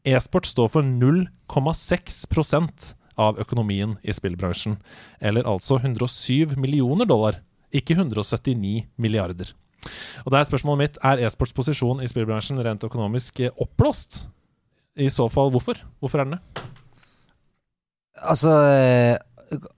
E-sport 0.08 0.46
står 0.48 0.68
for 0.72 0.82
0,6% 0.86 2.94
av 3.20 3.36
økonomien 3.42 3.98
i 4.00 4.12
spillbransjen, 4.16 4.78
eller 5.20 5.44
altså 5.48 5.76
107 5.76 6.56
millioner 6.56 7.04
dollar, 7.08 7.34
ikke 7.70 7.94
179 7.98 8.86
milliarder. 8.96 9.52
Og 10.24 10.32
der 10.32 10.40
er 10.40 10.48
spørsmålet 10.48 10.82
mitt 10.82 11.00
er 11.06 11.22
e-sports 11.24 11.54
posisjon 11.56 12.02
i 12.02 12.10
spillbransjen 12.10 12.60
rent 12.64 12.84
økonomisk 12.86 13.40
eh, 13.40 13.54
oppblåst. 13.60 14.24
I 15.00 15.08
så 15.12 15.28
fall 15.32 15.52
hvorfor? 15.54 15.80
Hvorfor 16.00 16.20
er 16.20 16.28
den 16.28 16.38
det? 16.38 16.64
Altså 18.20 18.52
eh, 18.74 19.16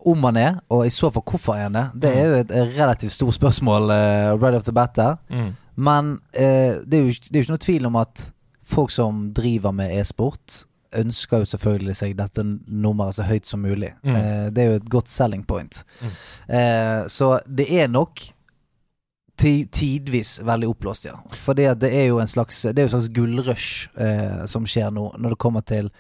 Om 0.01 0.19
man 0.19 0.37
er, 0.37 0.61
og 0.69 0.87
i 0.87 0.93
så 0.93 1.11
fall 1.11 1.25
hvorfor 1.25 1.57
er 1.57 1.69
han 1.69 1.79
det, 1.79 1.87
det 2.03 2.13
er 2.17 2.27
jo 2.27 2.41
et 2.43 2.53
relativt 2.77 3.13
stort 3.13 3.39
spørsmål 3.39 3.93
uh, 3.93 4.33
right 4.37 4.57
off 4.57 4.65
the 4.65 4.73
bat 4.73 4.97
der. 4.97 5.17
Mm. 5.31 5.55
Men 5.77 6.13
uh, 6.37 6.83
det, 6.85 6.99
er 6.99 7.07
jo, 7.07 7.15
det 7.29 7.33
er 7.33 7.41
jo 7.41 7.47
ikke 7.47 7.55
noe 7.55 7.67
tvil 7.69 7.89
om 7.89 7.97
at 8.03 8.27
folk 8.73 8.93
som 8.93 9.31
driver 9.37 9.73
med 9.73 9.95
e-sport, 10.01 10.65
ønsker 10.97 11.43
jo 11.43 11.49
selvfølgelig 11.53 11.97
seg 11.99 12.17
dette 12.19 12.45
nummeret 12.45 13.17
så 13.17 13.27
høyt 13.27 13.49
som 13.49 13.63
mulig. 13.65 13.93
Mm. 14.05 14.15
Eh, 14.17 14.47
det 14.53 14.63
er 14.63 14.71
jo 14.71 14.81
et 14.81 14.91
godt 14.93 15.11
selling 15.13 15.45
point. 15.49 15.83
Mm. 16.01 16.15
Eh, 16.59 17.01
så 17.13 17.35
det 17.47 17.69
er 17.73 17.91
nok 17.93 18.25
tidvis 19.39 20.41
veldig 20.45 20.69
oppblåst, 20.69 21.07
ja. 21.09 21.17
For 21.45 21.57
det, 21.59 21.71
det 21.81 21.91
er 21.97 22.11
jo 22.11 22.21
en 22.23 22.31
slags 22.31 22.61
Det 22.77 22.91
slags 22.91 23.09
gullrush 23.09 23.89
eh, 23.99 24.45
som 24.47 24.67
skjer 24.69 24.93
nå, 24.95 25.09
når 25.19 25.35
det 25.35 25.39
kommer 25.43 25.65
til 25.67 25.91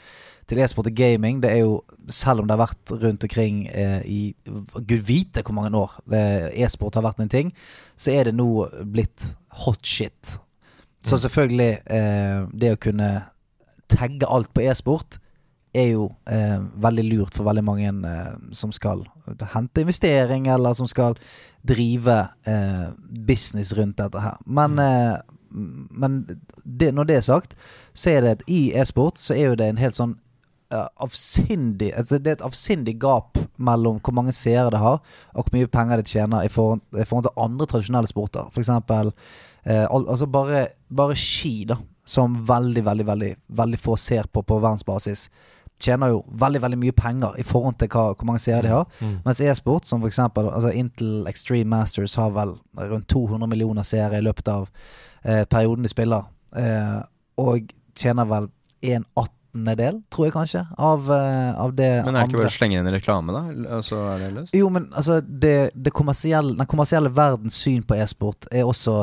til 0.50 0.58
e-sport 0.58 0.88
og 0.90 0.96
gaming. 0.98 1.38
Det 1.40 1.50
er 1.52 1.60
jo, 1.62 1.76
selv 2.10 2.42
om 2.42 2.48
det 2.48 2.56
har 2.58 2.66
vært 2.66 2.92
rundt 3.00 3.22
omkring 3.24 3.60
eh, 3.70 4.00
i 4.04 4.34
gud 4.82 5.04
vite 5.06 5.40
hvor 5.46 5.54
mange 5.54 5.70
år 5.78 5.94
e-sport 6.58 6.98
har 6.98 7.04
vært 7.06 7.22
en 7.22 7.30
ting, 7.30 7.52
så 7.96 8.10
er 8.12 8.26
det 8.28 8.34
nå 8.34 8.66
blitt 8.90 9.30
hot 9.62 9.86
shit. 9.86 10.34
Så 11.04 11.16
Mm. 11.16 11.22
selvfølgelig, 11.24 11.70
eh, 11.86 12.46
det 12.58 12.72
å 12.74 12.80
kunne 12.82 13.10
tagge 13.88 14.26
alt 14.28 14.52
på 14.52 14.66
e-sport 14.66 15.18
er 15.74 15.88
jo 15.94 16.08
eh, 16.28 16.60
veldig 16.84 17.04
lurt 17.08 17.36
for 17.36 17.48
veldig 17.48 17.64
mange 17.64 17.88
eh, 17.88 18.32
som 18.52 18.72
skal 18.72 19.04
hente 19.54 19.80
investering, 19.80 20.46
eller 20.52 20.76
som 20.76 20.88
skal 20.90 21.16
drive 21.62 22.28
eh, 22.46 22.88
business 23.26 23.72
rundt 23.78 23.98
dette 23.98 24.20
her. 24.20 24.40
Men, 24.46 24.78
eh, 24.78 25.16
men 25.90 26.26
det, 26.64 26.92
når 26.94 27.04
det 27.04 27.16
er 27.16 27.28
sagt, 27.28 27.56
så 27.94 28.10
er 28.10 28.20
det 28.20 28.34
at 28.36 28.44
i 28.48 28.72
e-sport 28.76 29.20
så 29.20 29.34
er 29.34 29.52
jo 29.52 29.56
det 29.60 29.68
en 29.70 29.80
helt 29.80 29.96
sånn 29.96 30.16
eh, 30.72 30.88
avsindig 31.04 31.92
altså 31.96 32.18
Det 32.18 32.30
er 32.30 32.38
et 32.38 32.44
avsindig 32.46 32.96
gap 33.00 33.38
mellom 33.56 34.00
hvor 34.00 34.16
mange 34.16 34.34
seere 34.36 34.72
det 34.74 34.82
har, 34.82 35.00
og 35.32 35.46
hvor 35.46 35.56
mye 35.56 35.70
penger 35.70 36.02
det 36.02 36.10
tjener 36.10 36.44
i 36.44 36.52
forhold, 36.52 36.82
i 36.96 37.06
forhold 37.06 37.28
til 37.28 37.44
andre 37.44 37.68
tradisjonelle 37.70 38.10
sporter. 38.10 38.52
For 38.52 38.64
eksempel 38.64 39.12
eh, 39.64 39.86
al 39.86 40.08
altså 40.08 40.26
bare, 40.26 40.66
bare 40.90 41.16
ski, 41.16 41.62
da, 41.68 41.78
som 42.04 42.40
veldig, 42.48 42.84
veldig, 42.84 43.06
veldig, 43.06 43.32
veldig 43.48 43.78
få 43.78 43.96
ser 43.96 44.26
på 44.32 44.42
på 44.42 44.58
verdensbasis. 44.58 45.28
Tjener 45.82 46.12
jo 46.12 46.22
veldig 46.38 46.62
veldig 46.62 46.78
mye 46.78 46.94
penger 46.94 47.38
i 47.40 47.44
forhold 47.46 47.78
til 47.80 47.90
hva, 47.90 48.04
hvor 48.14 48.28
mange 48.28 48.42
seere 48.44 48.62
de 48.66 48.72
har. 48.72 48.86
Mm. 49.00 49.16
Mens 49.26 49.42
e-sport, 49.42 49.88
som 49.88 50.04
eksempel 50.06 50.50
altså 50.52 50.70
Intel 50.78 51.26
Extreme 51.30 51.72
Masters, 51.72 52.14
har 52.20 52.30
vel 52.36 52.54
rundt 52.78 53.08
200 53.10 53.50
millioner 53.50 53.86
seere 53.86 54.20
i 54.20 54.24
løpet 54.24 54.50
av 54.52 54.68
eh, 55.24 55.42
perioden 55.44 55.86
de 55.86 55.90
spiller. 55.90 56.28
Eh, 56.56 56.98
og 57.42 57.72
tjener 57.98 58.28
vel 58.30 58.48
en 58.92 59.04
attendedel, 59.18 60.00
tror 60.12 60.28
jeg 60.28 60.36
kanskje, 60.36 60.62
av, 60.78 61.10
eh, 61.12 61.50
av 61.60 61.74
det 61.78 61.90
Men 62.04 62.14
er 62.14 62.22
det 62.22 62.28
ikke 62.28 62.38
andre 62.38 62.44
bare 62.44 62.52
å 62.52 62.56
slenge 62.56 62.78
inn 62.78 62.88
i 62.88 62.94
reklame, 62.94 63.34
da? 63.34 63.82
Så 63.82 63.98
er 64.14 64.24
det 64.24 64.32
løst? 64.38 64.56
jo, 64.56 64.70
men 64.72 64.88
altså 64.92 65.20
det, 65.20 65.72
det 65.74 65.92
kommersielle, 65.94 66.56
Den 66.58 66.70
kommersielle 66.70 67.12
verdens 67.14 67.58
syn 67.58 67.82
på 67.82 67.98
e-sport 67.98 68.46
er 68.50 68.66
også 68.68 69.02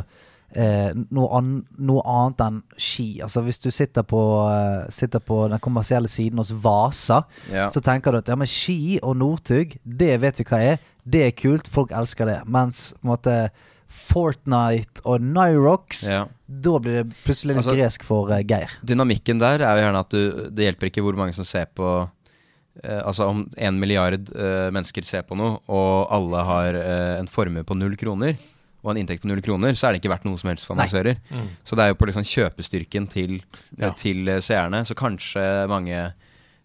eh, 0.55 0.91
noe, 1.11 1.27
an, 1.38 1.49
noe 1.77 2.01
annet 2.09 2.41
enn 2.41 2.61
ski. 2.77 3.19
Altså 3.21 3.43
Hvis 3.45 3.59
du 3.61 3.69
sitter 3.71 4.03
på, 4.03 4.19
uh, 4.49 4.89
sitter 4.89 5.19
på 5.19 5.47
den 5.51 5.59
kommersielle 5.59 6.07
siden 6.09 6.38
hos 6.41 6.51
Vasa, 6.51 7.23
Ja. 7.51 7.67
så 7.69 7.81
tenker 7.81 8.11
du 8.11 8.17
at 8.17 8.27
ja, 8.27 8.35
men 8.35 8.47
ski 8.47 8.99
og 9.03 9.17
Northug, 9.17 9.77
det 9.85 10.19
vet 10.21 10.38
vi 10.41 10.43
hva 10.49 10.61
er. 10.73 10.80
Det 11.05 11.21
er 11.27 11.31
kult, 11.38 11.67
folk 11.67 11.91
elsker 11.91 12.26
det. 12.26 12.39
Mens 12.47 12.93
på 12.97 13.05
en 13.07 13.11
måte 13.15 13.49
Fortnite 13.89 15.01
og 15.05 15.21
Nyrox, 15.21 16.03
Ja. 16.09 16.26
da 16.47 16.77
blir 16.80 17.03
det 17.03 17.13
plutselig 17.26 17.55
litt 17.55 17.65
Altså- 17.65 17.76
gresk 17.77 18.03
for 18.03 18.30
uh, 18.30 18.41
Geir. 18.41 18.69
Dynamikken 18.85 19.39
der 19.39 19.61
er 19.61 19.76
jo 19.77 19.84
gjerne 19.85 19.99
at 19.99 20.09
du 20.09 20.49
Det 20.51 20.63
hjelper 20.65 20.89
ikke 20.89 21.01
hvor 21.03 21.15
mange 21.17 21.34
som 21.34 21.43
ser 21.45 21.65
på 21.73 22.09
uh, 22.09 23.01
Altså 23.05 23.27
om 23.30 23.49
en 23.57 23.80
milliard 23.80 24.30
uh, 24.35 24.69
mennesker 24.71 25.03
ser 25.03 25.23
på 25.23 25.35
noe, 25.35 25.59
og 25.67 26.07
alle 26.11 26.43
har 26.45 26.73
en 27.19 27.27
formue 27.27 27.63
på 27.63 27.76
null 27.76 27.95
kroner, 27.97 28.38
og 28.84 28.91
en 28.93 28.97
inntekt 29.01 29.22
på 29.26 29.27
null 29.27 29.41
kroner, 29.43 29.73
så 29.76 29.88
er 29.89 29.91
det 29.95 29.99
ikke 30.01 30.11
verdt 30.14 30.26
noe 30.30 30.39
som 30.39 30.49
helst 30.51 30.65
for 30.68 30.76
annonsører. 30.77 31.18
Mm. 31.35 31.47
Så 31.68 31.76
det 31.76 31.84
er 31.84 31.91
jo 31.91 31.97
på 31.99 32.07
liksom 32.07 32.23
kjøpestyrken 32.23 33.10
til, 33.11 33.41
Ja. 33.77 33.89
til 33.91 34.27
eh, 34.27 34.39
seerne. 34.39 34.85
Så 34.88 34.95
kanskje 34.95 35.43
mange 35.68 35.97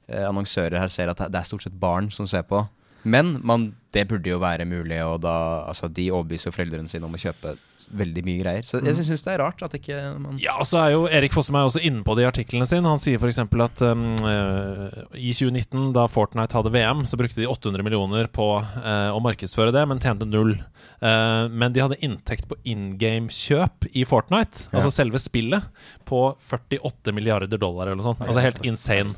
eh, 0.09 0.29
annonsører 0.29 0.79
her 0.79 0.89
ser 0.89 1.11
at 1.11 1.19
det 1.27 1.35
er 1.41 1.49
stort 1.49 1.63
sett 1.67 1.75
barn 1.81 2.11
som 2.15 2.27
ser 2.31 2.43
på. 2.47 2.63
Men 3.05 3.41
man, 3.43 3.75
det 3.95 4.07
burde 4.11 4.33
jo 4.33 4.41
være 4.43 4.67
mulig, 4.69 4.99
og 5.07 5.21
da 5.25 5.35
Altså, 5.65 5.89
de 5.89 6.11
overbeviser 6.13 6.51
jo 6.51 6.57
foreldrene 6.57 6.91
sine 6.91 7.07
om 7.07 7.15
å 7.15 7.21
kjøpe 7.21 7.55
veldig 7.93 8.23
mye 8.25 8.41
greier. 8.41 8.67
Så 8.67 8.81
jeg 8.85 8.97
syns 9.07 9.25
det 9.25 9.33
er 9.35 9.41
rart 9.43 9.63
at 9.65 9.75
ikke 9.77 9.99
man 10.21 10.39
Ja, 10.43 10.57
og 10.63 10.69
så 10.69 10.81
er 10.81 10.95
jo 10.95 11.05
Erik 11.13 11.35
Fossum 11.35 11.59
er 11.59 11.67
også 11.67 11.83
inne 11.85 12.05
på 12.07 12.17
det 12.17 12.25
i 12.25 12.29
artiklene 12.29 12.67
sine. 12.69 12.89
Han 12.89 13.01
sier 13.01 13.21
f.eks. 13.21 13.41
at 13.45 13.83
um, 13.91 14.05
eh, 14.31 15.01
i 15.21 15.35
2019, 15.37 15.91
da 15.97 16.07
Fortnite 16.11 16.57
hadde 16.57 16.73
VM, 16.75 17.05
så 17.09 17.19
brukte 17.21 17.41
de 17.41 17.49
800 17.51 17.85
millioner 17.87 18.31
på 18.33 18.49
uh, 18.61 19.11
å 19.13 19.21
markedsføre 19.25 19.75
det, 19.75 19.85
men 19.91 20.03
tjente 20.03 20.29
null. 20.29 20.57
Uh, 21.05 21.51
men 21.53 21.75
de 21.75 21.83
hadde 21.85 22.01
inntekt 22.05 22.49
på 22.51 22.59
in 22.69 22.95
game-kjøp 23.01 23.91
i 23.93 24.07
Fortnite, 24.09 24.69
Ja. 24.71 24.79
altså 24.81 24.93
selve 24.95 25.21
spillet, 25.23 25.69
på 26.09 26.21
48 26.41 27.15
milliarder 27.17 27.61
dollar 27.61 27.89
eller 27.89 28.01
noe 28.01 28.13
sånt. 28.13 28.25
Altså 28.25 28.43
helt 28.45 28.61
insane. 28.67 29.13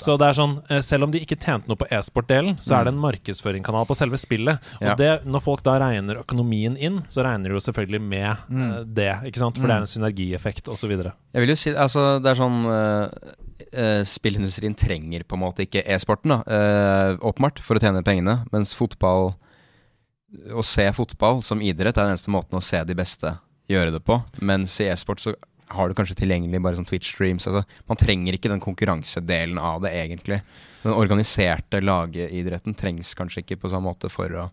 Så 0.00 0.16
det 0.18 0.28
er 0.28 0.38
sånn, 0.38 0.56
selv 0.82 1.06
om 1.06 1.12
de 1.14 1.20
ikke 1.22 1.38
tjente 1.38 1.70
noe 1.70 1.78
på 1.78 1.86
e-sport-delen, 1.92 2.56
så 2.62 2.78
er 2.78 2.86
det 2.86 2.94
en 2.94 3.02
markedsføringskanal 3.02 3.86
på 3.86 3.96
selve 3.98 4.18
spillet. 4.22 4.62
Og 4.80 4.88
Ja. 4.88 4.94
det, 4.98 5.10
når 5.28 5.42
folk 5.44 5.62
da 5.66 5.74
regner 5.82 6.20
økonomien 6.22 6.76
inn, 6.78 7.00
så 7.12 7.24
regner 7.26 7.50
de 7.50 7.58
jo 7.58 7.64
selvfølgelig 7.66 8.00
med 8.00 8.30
eh, 8.30 8.80
det, 8.86 9.10
ikke 9.30 9.42
sant? 9.42 9.58
For 9.60 9.66
det 9.70 9.76
er 9.76 9.86
en 9.86 9.92
synergieffekt 9.92 10.70
osv. 10.72 10.94
Jeg 10.94 11.44
vil 11.44 11.52
jo 11.54 11.58
si, 11.58 11.74
altså 11.74 12.06
det 12.22 12.32
er 12.32 12.40
sånn 12.40 12.58
uh, 12.66 14.02
Spillindustrien 14.08 14.74
trenger 14.76 15.22
på 15.24 15.36
en 15.38 15.42
måte 15.44 15.64
ikke 15.64 15.84
e-sporten, 15.86 16.34
da, 16.34 16.40
åpenbart, 17.24 17.62
for 17.64 17.78
å 17.78 17.82
tjene 17.82 18.02
pengene. 18.04 18.42
Mens 18.52 18.74
fotball 18.76 19.32
Å 20.52 20.62
se 20.64 20.84
fotball 20.96 21.42
som 21.44 21.60
idrett 21.60 21.96
er 21.98 22.06
den 22.06 22.14
eneste 22.16 22.32
måten 22.32 22.56
å 22.58 22.64
se 22.64 22.80
de 22.88 22.94
beste 22.96 23.34
gjøre 23.70 23.92
det 23.94 24.00
på. 24.04 24.16
Mens 24.44 24.74
i 24.80 24.88
e-sport 24.90 25.20
så 25.22 25.34
har 25.72 25.88
du 25.88 25.96
kanskje 25.98 26.18
tilgjengelig 26.22 26.60
bare 26.62 26.78
sånn 26.78 26.88
Twitch-streams. 26.88 27.48
Altså, 27.50 27.62
man 27.90 28.00
trenger 28.00 28.36
ikke 28.36 28.52
den 28.52 28.62
konkurransedelen 28.62 29.60
av 29.60 29.82
det, 29.84 29.92
egentlig. 29.98 30.40
Den 30.82 30.96
organiserte 30.96 31.82
lagidretten 31.82 32.76
trengs 32.78 33.14
kanskje 33.18 33.44
ikke 33.44 33.60
på 33.62 33.72
samme 33.72 33.90
måte 33.90 34.10
for 34.12 34.38
å 34.38 34.48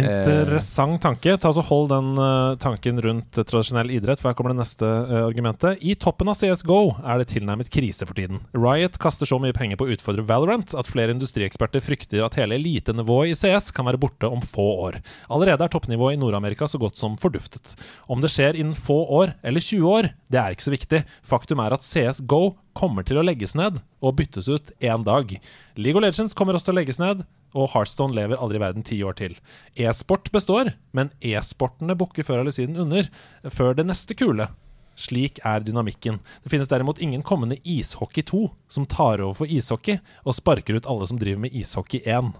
Interessant 0.00 1.00
tanke. 1.02 1.36
Ta 1.40 1.52
så 1.52 1.64
Hold 1.66 1.88
den 1.90 2.12
uh, 2.20 2.56
tanken 2.62 3.00
rundt 3.02 3.38
tradisjonell 3.38 3.90
idrett, 3.94 4.20
for 4.22 4.30
her 4.30 4.36
kommer 4.38 4.54
det 4.54 4.60
neste 4.60 4.86
uh, 4.86 5.24
argumentet. 5.26 5.82
I 5.82 5.96
toppen 5.98 6.30
av 6.30 6.38
CSGO 6.38 6.80
er 7.02 7.22
det 7.22 7.28
tilnærmet 7.32 7.70
krise 7.72 8.06
for 8.08 8.18
tiden. 8.18 8.42
Riot 8.56 8.98
kaster 9.02 9.28
så 9.28 9.40
mye 9.42 9.56
penger 9.56 9.80
på 9.80 9.88
å 9.88 9.94
utfordre 9.96 10.26
Valorant 10.28 10.76
at 10.78 10.90
flere 10.90 11.14
industrieksperter 11.16 11.84
frykter 11.84 12.24
at 12.26 12.38
hele 12.40 12.58
elitenivået 12.60 13.32
i 13.32 13.38
CS 13.38 13.72
kan 13.76 13.88
være 13.88 14.00
borte 14.02 14.30
om 14.30 14.44
få 14.44 14.68
år. 14.88 15.00
Allerede 15.32 15.66
er 15.66 15.72
toppnivået 15.72 16.16
i 16.16 16.20
Nord-Amerika 16.20 16.68
så 16.70 16.80
godt 16.82 17.00
som 17.00 17.18
forduftet. 17.20 17.74
Om 18.06 18.22
det 18.24 18.32
skjer 18.34 18.58
innen 18.58 18.76
få 18.78 19.02
år 19.20 19.36
eller 19.46 19.64
20 19.64 19.90
år, 19.98 20.12
det 20.32 20.42
er 20.42 20.54
ikke 20.54 20.68
så 20.68 20.76
viktig. 20.76 21.02
Faktum 21.26 21.62
er 21.64 21.76
at 21.76 21.86
CSGO 21.86 22.44
kommer 22.76 23.06
til 23.06 23.20
å 23.20 23.24
legges 23.24 23.56
ned 23.58 23.80
og 24.04 24.18
byttes 24.20 24.50
ut 24.52 24.70
en 24.84 25.06
dag. 25.06 25.32
League 25.80 25.98
of 25.98 26.04
Legends 26.04 26.36
kommer 26.36 26.56
også 26.56 26.70
til 26.70 26.76
å 26.76 26.80
legges 26.80 27.00
ned, 27.02 27.24
og 27.56 27.70
Heartstone 27.72 28.16
lever 28.16 28.36
aldri 28.36 28.60
i 28.60 28.64
verden 28.66 28.84
ti 28.86 29.00
år 29.06 29.16
til. 29.18 29.38
E-sport 29.80 30.28
består, 30.34 30.74
men 30.96 31.10
e-sportene 31.24 31.96
bukker 31.98 32.26
før 32.26 32.44
eller 32.44 32.54
siden 32.54 32.76
under, 32.84 33.08
før 33.48 33.76
det 33.78 33.88
neste 33.88 34.16
kule 34.18 34.50
Slik 34.96 35.38
er 35.44 35.60
dynamikken. 35.60 36.18
Det 36.42 36.50
finnes 36.52 36.68
derimot 36.70 36.98
ingen 37.04 37.22
kommende 37.26 37.58
Ishockey 37.68 38.24
2 38.26 38.40
som 38.72 38.86
tar 38.88 39.20
over 39.20 39.34
for 39.36 39.46
ishockey 39.52 39.98
og 40.24 40.34
sparker 40.34 40.78
ut 40.78 40.86
alle 40.90 41.06
som 41.06 41.18
driver 41.20 41.38
med 41.44 41.54
ishockey 41.54 42.00
1. 42.02 42.32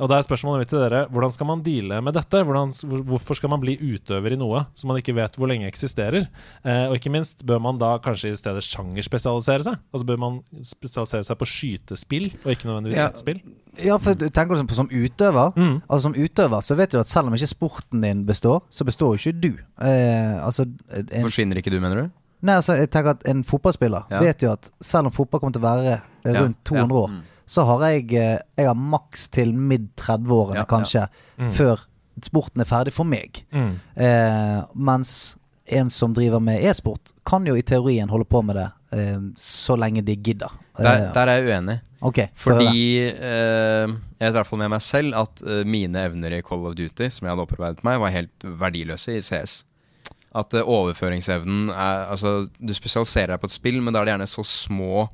Og 0.00 0.08
da 0.10 0.16
er 0.18 0.24
spørsmålet 0.26 0.64
mitt 0.64 0.72
til 0.72 0.80
dere, 0.82 1.04
hvordan 1.12 1.34
skal 1.34 1.46
man 1.50 1.62
deale 1.66 2.00
med 2.02 2.16
dette? 2.16 2.40
Hvordan, 2.48 2.72
hvorfor 3.06 3.38
skal 3.38 3.52
man 3.52 3.60
bli 3.62 3.76
utøver 3.78 4.34
i 4.34 4.40
noe 4.40 4.64
som 4.74 4.88
man 4.90 4.98
ikke 5.02 5.14
vet 5.18 5.36
hvor 5.38 5.50
lenge 5.52 5.68
eksisterer? 5.68 6.26
Eh, 6.64 6.86
og 6.88 6.96
ikke 6.98 7.12
minst, 7.14 7.44
bør 7.46 7.60
man 7.62 7.78
da 7.78 7.92
kanskje 8.02 8.32
i 8.32 8.40
stedet 8.40 8.64
sjangerspesialisere 8.66 9.68
seg? 9.68 9.78
Altså 9.92 10.08
bør 10.08 10.20
man 10.24 10.40
spesialisere 10.64 11.26
seg 11.28 11.38
på 11.38 11.48
skytespill, 11.52 12.30
og 12.44 12.52
ikke 12.56 12.70
nødvendigvis 12.70 12.98
Ja. 12.98 13.08
nettspill? 13.12 13.42
Ja, 13.78 13.96
for 14.02 14.14
tenker 14.18 14.54
du 14.54 14.58
som, 14.62 14.68
som 14.68 14.88
utøver 14.90 15.52
Mm. 15.56 15.80
Altså 15.88 16.02
som 16.08 16.14
utøver 16.14 16.60
så 16.64 16.74
vet 16.78 16.90
du 16.90 16.98
at 17.00 17.08
selv 17.08 17.28
om 17.28 17.34
ikke 17.34 17.46
sporten 17.50 18.00
din 18.02 18.24
består, 18.26 18.62
så 18.70 18.84
består 18.84 19.14
jo 19.16 19.20
ikke 19.30 19.40
du. 19.40 19.50
Eh, 19.82 20.44
altså 20.44 20.66
en, 20.90 21.22
Forsvinner 21.28 21.56
ikke 21.60 21.70
du, 21.70 21.80
mener 21.80 22.02
du? 22.02 22.10
Nei, 22.42 22.54
altså 22.60 22.76
jeg 22.78 22.90
tenker 22.90 23.10
at 23.16 23.22
en 23.26 23.44
fotballspiller 23.44 24.04
Ja. 24.10 24.20
vet 24.22 24.42
jo 24.42 24.52
at 24.52 24.70
selv 24.80 25.06
om 25.06 25.12
fotball 25.12 25.40
kommer 25.40 25.52
til 25.56 25.62
å 25.62 25.68
være 25.68 26.00
rundt 26.38 26.58
200 26.64 26.86
ja, 26.86 27.00
år, 27.02 27.08
mm. 27.10 27.22
så 27.46 27.64
har 27.66 27.82
jeg 27.88 28.12
eh, 28.14 28.38
Jeg 28.58 28.66
har 28.66 28.74
maks 28.78 29.28
til 29.34 29.54
midt 29.54 29.94
30-årene, 29.96 30.56
Ja, 30.62 30.64
kanskje, 30.64 31.08
Mm. 31.38 31.50
før 31.54 31.80
sporten 32.22 32.60
er 32.60 32.66
ferdig 32.66 32.92
for 32.92 33.04
meg. 33.06 33.44
Mm. 33.54 33.76
Eh, 33.96 34.62
mens 34.74 35.36
en 35.70 35.90
som 35.90 36.14
driver 36.14 36.40
med 36.40 36.64
e-sport, 36.64 37.12
kan 37.26 37.44
jo 37.46 37.54
i 37.54 37.62
teorien 37.62 38.08
holde 38.10 38.24
på 38.24 38.42
med 38.42 38.56
det 38.56 38.70
så 39.36 39.76
lenge 39.76 40.00
de 40.06 40.14
gidder. 40.16 40.52
Der, 40.78 41.08
Eh, 41.08 41.12
der 41.12 41.28
er 41.28 41.38
jeg 41.42 41.48
uenig. 41.50 41.78
Okay. 42.00 42.28
Fordi 42.38 42.98
eh, 43.10 43.86
jeg 43.88 44.22
vet 44.22 44.30
i 44.30 44.36
hvert 44.36 44.46
fall 44.46 44.60
med 44.62 44.70
meg 44.70 44.82
selv 44.86 45.16
at 45.18 45.42
eh, 45.42 45.64
mine 45.66 46.04
evner 46.06 46.36
i 46.38 46.42
Call 46.46 46.66
of 46.68 46.76
Duty, 46.78 47.08
som 47.10 47.26
jeg 47.26 47.34
hadde 47.34 47.42
opparbeidet 47.44 47.82
meg, 47.86 47.98
var 48.00 48.14
helt 48.14 48.46
verdiløse 48.60 49.16
i 49.18 49.24
CS. 49.24 49.64
At 50.38 50.54
eh, 50.54 50.62
overføringsevnen 50.62 51.72
er 51.74 52.06
Altså, 52.12 52.46
du 52.60 52.72
spesialiserer 52.76 53.34
deg 53.34 53.42
på 53.42 53.50
et 53.50 53.56
spill, 53.56 53.80
men 53.82 53.92
da 53.92 54.00
er 54.00 54.08
det 54.08 54.14
gjerne 54.14 54.30
så 54.30 54.46
små 54.46 55.08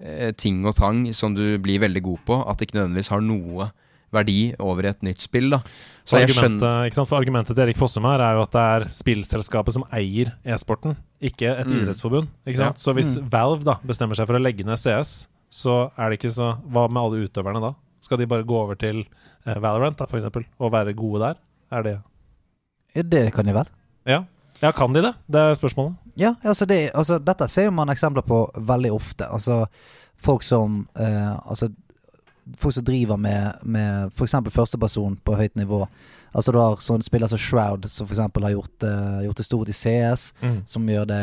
eh, 0.00 0.32
ting 0.32 0.64
og 0.64 0.74
tang 0.78 1.04
som 1.14 1.36
du 1.36 1.58
blir 1.62 1.82
veldig 1.84 2.02
god 2.08 2.24
på, 2.26 2.40
at 2.48 2.58
det 2.58 2.70
ikke 2.70 2.80
nødvendigvis 2.80 3.12
har 3.12 3.24
noe 3.28 3.68
verdi 4.12 4.52
over 4.60 4.84
i 4.84 4.90
et 4.90 5.04
nytt 5.06 5.22
spill, 5.24 5.52
da. 5.54 5.62
Så 6.04 6.18
argumentet, 6.18 6.36
skjønner 6.36 6.88
ikke 6.88 6.98
sant? 6.98 7.08
For 7.08 7.20
argumentet 7.20 7.56
til 7.56 7.64
Erik 7.64 7.78
Fossum 7.80 8.04
her 8.08 8.20
er 8.20 8.36
jo 8.36 8.42
at 8.44 8.52
det 8.52 8.64
er 8.74 8.84
spillselskapet 8.92 9.76
som 9.76 9.86
eier 9.92 10.34
e-sporten, 10.44 10.98
ikke 11.22 11.52
et 11.58 11.66
Mm. 11.66 11.78
idrettsforbund. 11.82 12.28
Ikke 12.46 12.58
Ja. 12.58 12.72
Så 12.74 12.92
hvis 12.94 13.16
Mm. 13.18 13.28
Valve 13.30 13.64
da 13.64 13.74
bestemmer 13.86 14.14
seg 14.16 14.26
for 14.26 14.34
å 14.38 14.42
legge 14.42 14.64
ned 14.64 14.76
CS, 14.78 15.28
så 15.50 15.90
er 15.98 16.10
det 16.10 16.18
ikke 16.20 16.32
så 16.32 16.58
Hva 16.70 16.88
med 16.90 17.02
alle 17.02 17.28
utøverne 17.28 17.60
da? 17.60 17.74
Skal 18.00 18.18
de 18.18 18.26
bare 18.26 18.42
gå 18.44 18.50
over 18.56 18.74
til 18.74 19.04
eh, 19.46 19.54
Valorant, 19.54 19.96
da, 19.96 20.06
for 20.06 20.16
eksempel, 20.18 20.44
og 20.60 20.72
være 20.72 20.94
gode 20.94 21.20
der? 21.20 21.36
Er 21.70 21.82
det 21.82 22.00
Det 23.08 23.32
kan 23.32 23.44
de 23.46 23.52
vel? 23.52 23.66
Ja. 24.06 24.24
ja, 24.60 24.70
kan 24.72 24.92
de 24.92 25.00
det? 25.02 25.14
Det 25.30 25.40
er 25.40 25.54
spørsmålet. 25.54 25.96
Ja, 26.16 26.34
altså, 26.44 26.66
det, 26.66 26.90
altså 26.94 27.18
dette 27.24 27.48
ser 27.48 27.70
man 27.70 27.88
eksempler 27.88 28.22
på 28.22 28.50
veldig 28.54 28.90
ofte. 28.92 29.28
Altså 29.30 29.66
folk 30.18 30.42
som 30.42 30.88
eh, 30.96 31.36
Altså 31.48 31.72
folk 32.58 32.74
som 32.74 32.84
driver 32.84 33.16
med, 33.16 33.54
med 33.62 34.10
f.eks. 34.12 34.32
førsteperson 34.50 35.16
på 35.24 35.36
høyt 35.38 35.54
nivå. 35.56 35.86
Altså 36.32 36.52
du 36.54 36.58
har 36.60 36.80
sånne 36.80 37.04
spiller 37.04 37.28
som 37.28 37.40
Shroud, 37.40 37.86
som 37.92 38.08
f.eks. 38.08 38.20
har 38.24 38.54
gjort, 38.54 38.86
uh, 38.86 39.20
gjort 39.26 39.40
det 39.40 39.44
stort 39.46 39.68
i 39.68 39.76
CS. 39.76 40.30
Mm. 40.40 40.56
Som 40.68 40.88
gjør 40.88 41.08
det 41.10 41.20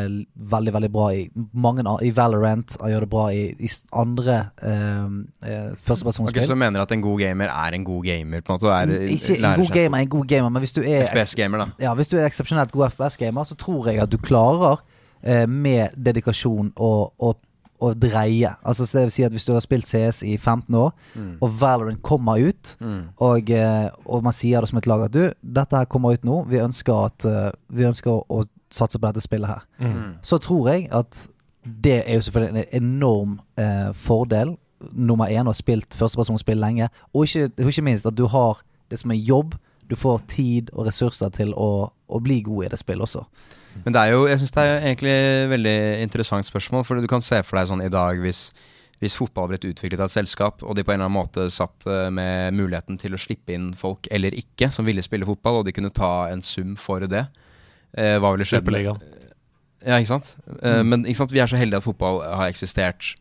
veldig, 0.54 0.74
veldig 0.76 0.92
bra 0.94 1.08
i 1.18 1.24
mange 1.54 1.86
I 2.06 2.12
Valorant. 2.16 2.78
Og 2.80 2.94
gjør 2.94 3.06
det 3.06 3.10
bra 3.10 3.26
i, 3.34 3.44
i 3.58 3.72
andre 3.98 4.38
uh, 4.62 5.10
uh, 5.46 5.74
Ok, 5.90 6.30
Okay, 6.30 6.46
så 6.46 6.54
du 6.54 6.60
mener 6.60 6.84
at 6.84 6.92
en 6.94 7.02
god 7.02 7.20
gamer 7.22 7.50
er 7.50 7.76
en 7.76 7.84
god 7.84 8.06
gamer, 8.06 8.42
på 8.46 8.54
en 8.54 8.60
måte? 8.60 8.70
Er, 8.76 8.94
Ikke 9.10 9.38
en 9.40 9.50
god 9.60 9.70
seg 9.72 9.76
gamer 9.76 9.98
er 9.98 10.06
en 10.06 10.14
god 10.14 10.30
gamer, 10.30 10.54
men 10.54 10.64
hvis 10.64 10.76
du 10.76 10.82
er 10.84 11.10
FPS-gamer, 11.10 11.64
da. 11.64 11.68
ja, 11.88 11.94
hvis 11.98 12.12
du 12.12 12.18
er 12.20 12.28
eksepsjonelt 12.30 12.72
god 12.72 12.90
FPS-gamer, 12.94 13.48
så 13.50 13.58
tror 13.60 13.90
jeg 13.90 14.02
at 14.04 14.12
du 14.12 14.18
klarer 14.22 14.82
uh, 14.82 15.46
med 15.50 15.98
dedikasjon 15.98 16.74
og, 16.76 17.14
å, 17.18 17.34
å 17.82 17.94
dreie. 17.96 18.56
Altså 18.66 18.86
så 18.86 18.98
det 19.00 19.04
vil 19.08 19.12
si 19.12 19.24
at 19.24 19.32
Hvis 19.32 19.46
du 19.48 19.54
har 19.54 19.62
spilt 19.64 19.88
CS 19.88 20.24
i 20.24 20.36
15 20.38 20.76
år, 20.76 20.92
Mm. 21.16 21.38
og 21.42 21.50
Valorant 21.60 22.02
kommer 22.04 22.38
ut, 22.50 22.76
Mm. 22.82 23.10
og, 23.18 23.50
eh, 23.50 23.90
og 24.06 24.24
man 24.24 24.34
sier 24.34 24.60
det 24.62 24.70
som 24.70 24.78
et 24.78 24.88
lag 24.88 25.02
at 25.06 25.12
du, 25.12 25.32
dette 25.44 25.76
her 25.78 25.86
kommer 25.86 26.14
ut 26.14 26.24
nå, 26.24 26.46
vi 26.48 26.58
ønsker, 26.58 27.06
at, 27.06 27.26
eh, 27.26 27.52
vi 27.72 27.84
ønsker 27.86 28.12
å, 28.12 28.26
å 28.30 28.46
satse 28.72 29.00
på 29.00 29.08
dette 29.14 29.22
spillet 29.22 29.48
her. 29.48 29.62
Mm. 29.80 30.16
Så 30.22 30.40
tror 30.40 30.68
jeg 30.72 30.90
at 30.92 31.28
det 31.66 32.04
er 32.08 32.16
jo 32.16 32.22
selvfølgelig 32.22 32.68
en 32.74 32.84
enorm 32.84 33.40
eh, 33.58 33.92
fordel. 33.94 34.58
Nummer 34.94 35.26
én, 35.28 35.44
å 35.44 35.52
ha 35.52 35.54
spilt 35.54 35.90
førstepersonsspill 35.96 36.58
lenge. 36.60 36.90
Og 37.14 37.26
ikke, 37.26 37.50
ikke 37.58 37.84
minst 37.84 38.06
at 38.06 38.16
du 38.16 38.28
har 38.28 38.62
det 38.90 39.00
som 39.00 39.12
er 39.12 39.16
jobb. 39.18 39.56
Du 39.90 39.96
får 39.96 40.22
tid 40.28 40.70
og 40.74 40.86
ressurser 40.88 41.30
til 41.32 41.52
å, 41.54 41.90
å 42.10 42.20
bli 42.22 42.42
god 42.42 42.66
i 42.66 42.70
det 42.70 42.80
spillet 42.80 43.02
også. 43.02 43.26
Men 43.86 43.96
det 43.96 44.02
er 44.02 44.12
jo, 44.14 44.26
jeg 44.28 44.42
syns 44.42 44.56
det 44.56 44.64
er 44.66 44.82
egentlig 44.82 45.14
et 45.14 45.50
veldig 45.54 45.78
interessant 46.04 46.48
spørsmål. 46.48 46.84
For 46.88 47.00
du 47.00 47.08
kan 47.12 47.24
se 47.24 47.40
for 47.46 47.60
deg 47.60 47.70
sånn 47.70 47.84
i 47.86 47.92
dag 47.94 48.20
hvis, 48.24 48.42
hvis 49.00 49.16
fotball 49.20 49.52
blitt 49.52 49.68
utviklet 49.70 50.02
av 50.02 50.10
et 50.10 50.16
selskap, 50.18 50.64
og 50.64 50.76
de 50.76 50.84
på 50.84 50.92
en 50.92 51.00
eller 51.00 51.08
annen 51.08 51.20
måte 51.20 51.46
satt 51.54 51.88
eh, 51.88 52.10
med 52.14 52.58
muligheten 52.58 53.00
til 53.00 53.16
å 53.16 53.22
slippe 53.22 53.56
inn 53.56 53.72
folk 53.78 54.10
eller 54.12 54.36
ikke 54.36 54.72
som 54.76 54.88
ville 54.90 55.04
spille 55.06 55.28
fotball, 55.30 55.62
og 55.62 55.70
de 55.70 55.76
kunne 55.76 55.94
ta 55.96 56.30
en 56.34 56.44
sum 56.46 56.76
for 56.80 57.06
det. 57.08 57.26
Eh, 57.96 58.18
hva 58.20 58.34
ville 58.36 58.48
skjedd? 58.48 58.66
Superligaen. 58.66 59.00
Ja, 59.86 59.96
ikke 59.96 60.12
sant? 60.12 60.34
Eh, 60.60 60.82
Mm. 60.82 60.90
Men 60.92 61.06
ikke 61.08 61.22
sant? 61.22 61.32
vi 61.32 61.40
er 61.40 61.48
så 61.48 61.58
heldige 61.58 61.80
at 61.80 61.88
fotball 61.88 62.20
har 62.26 62.50
eksistert 62.52 63.14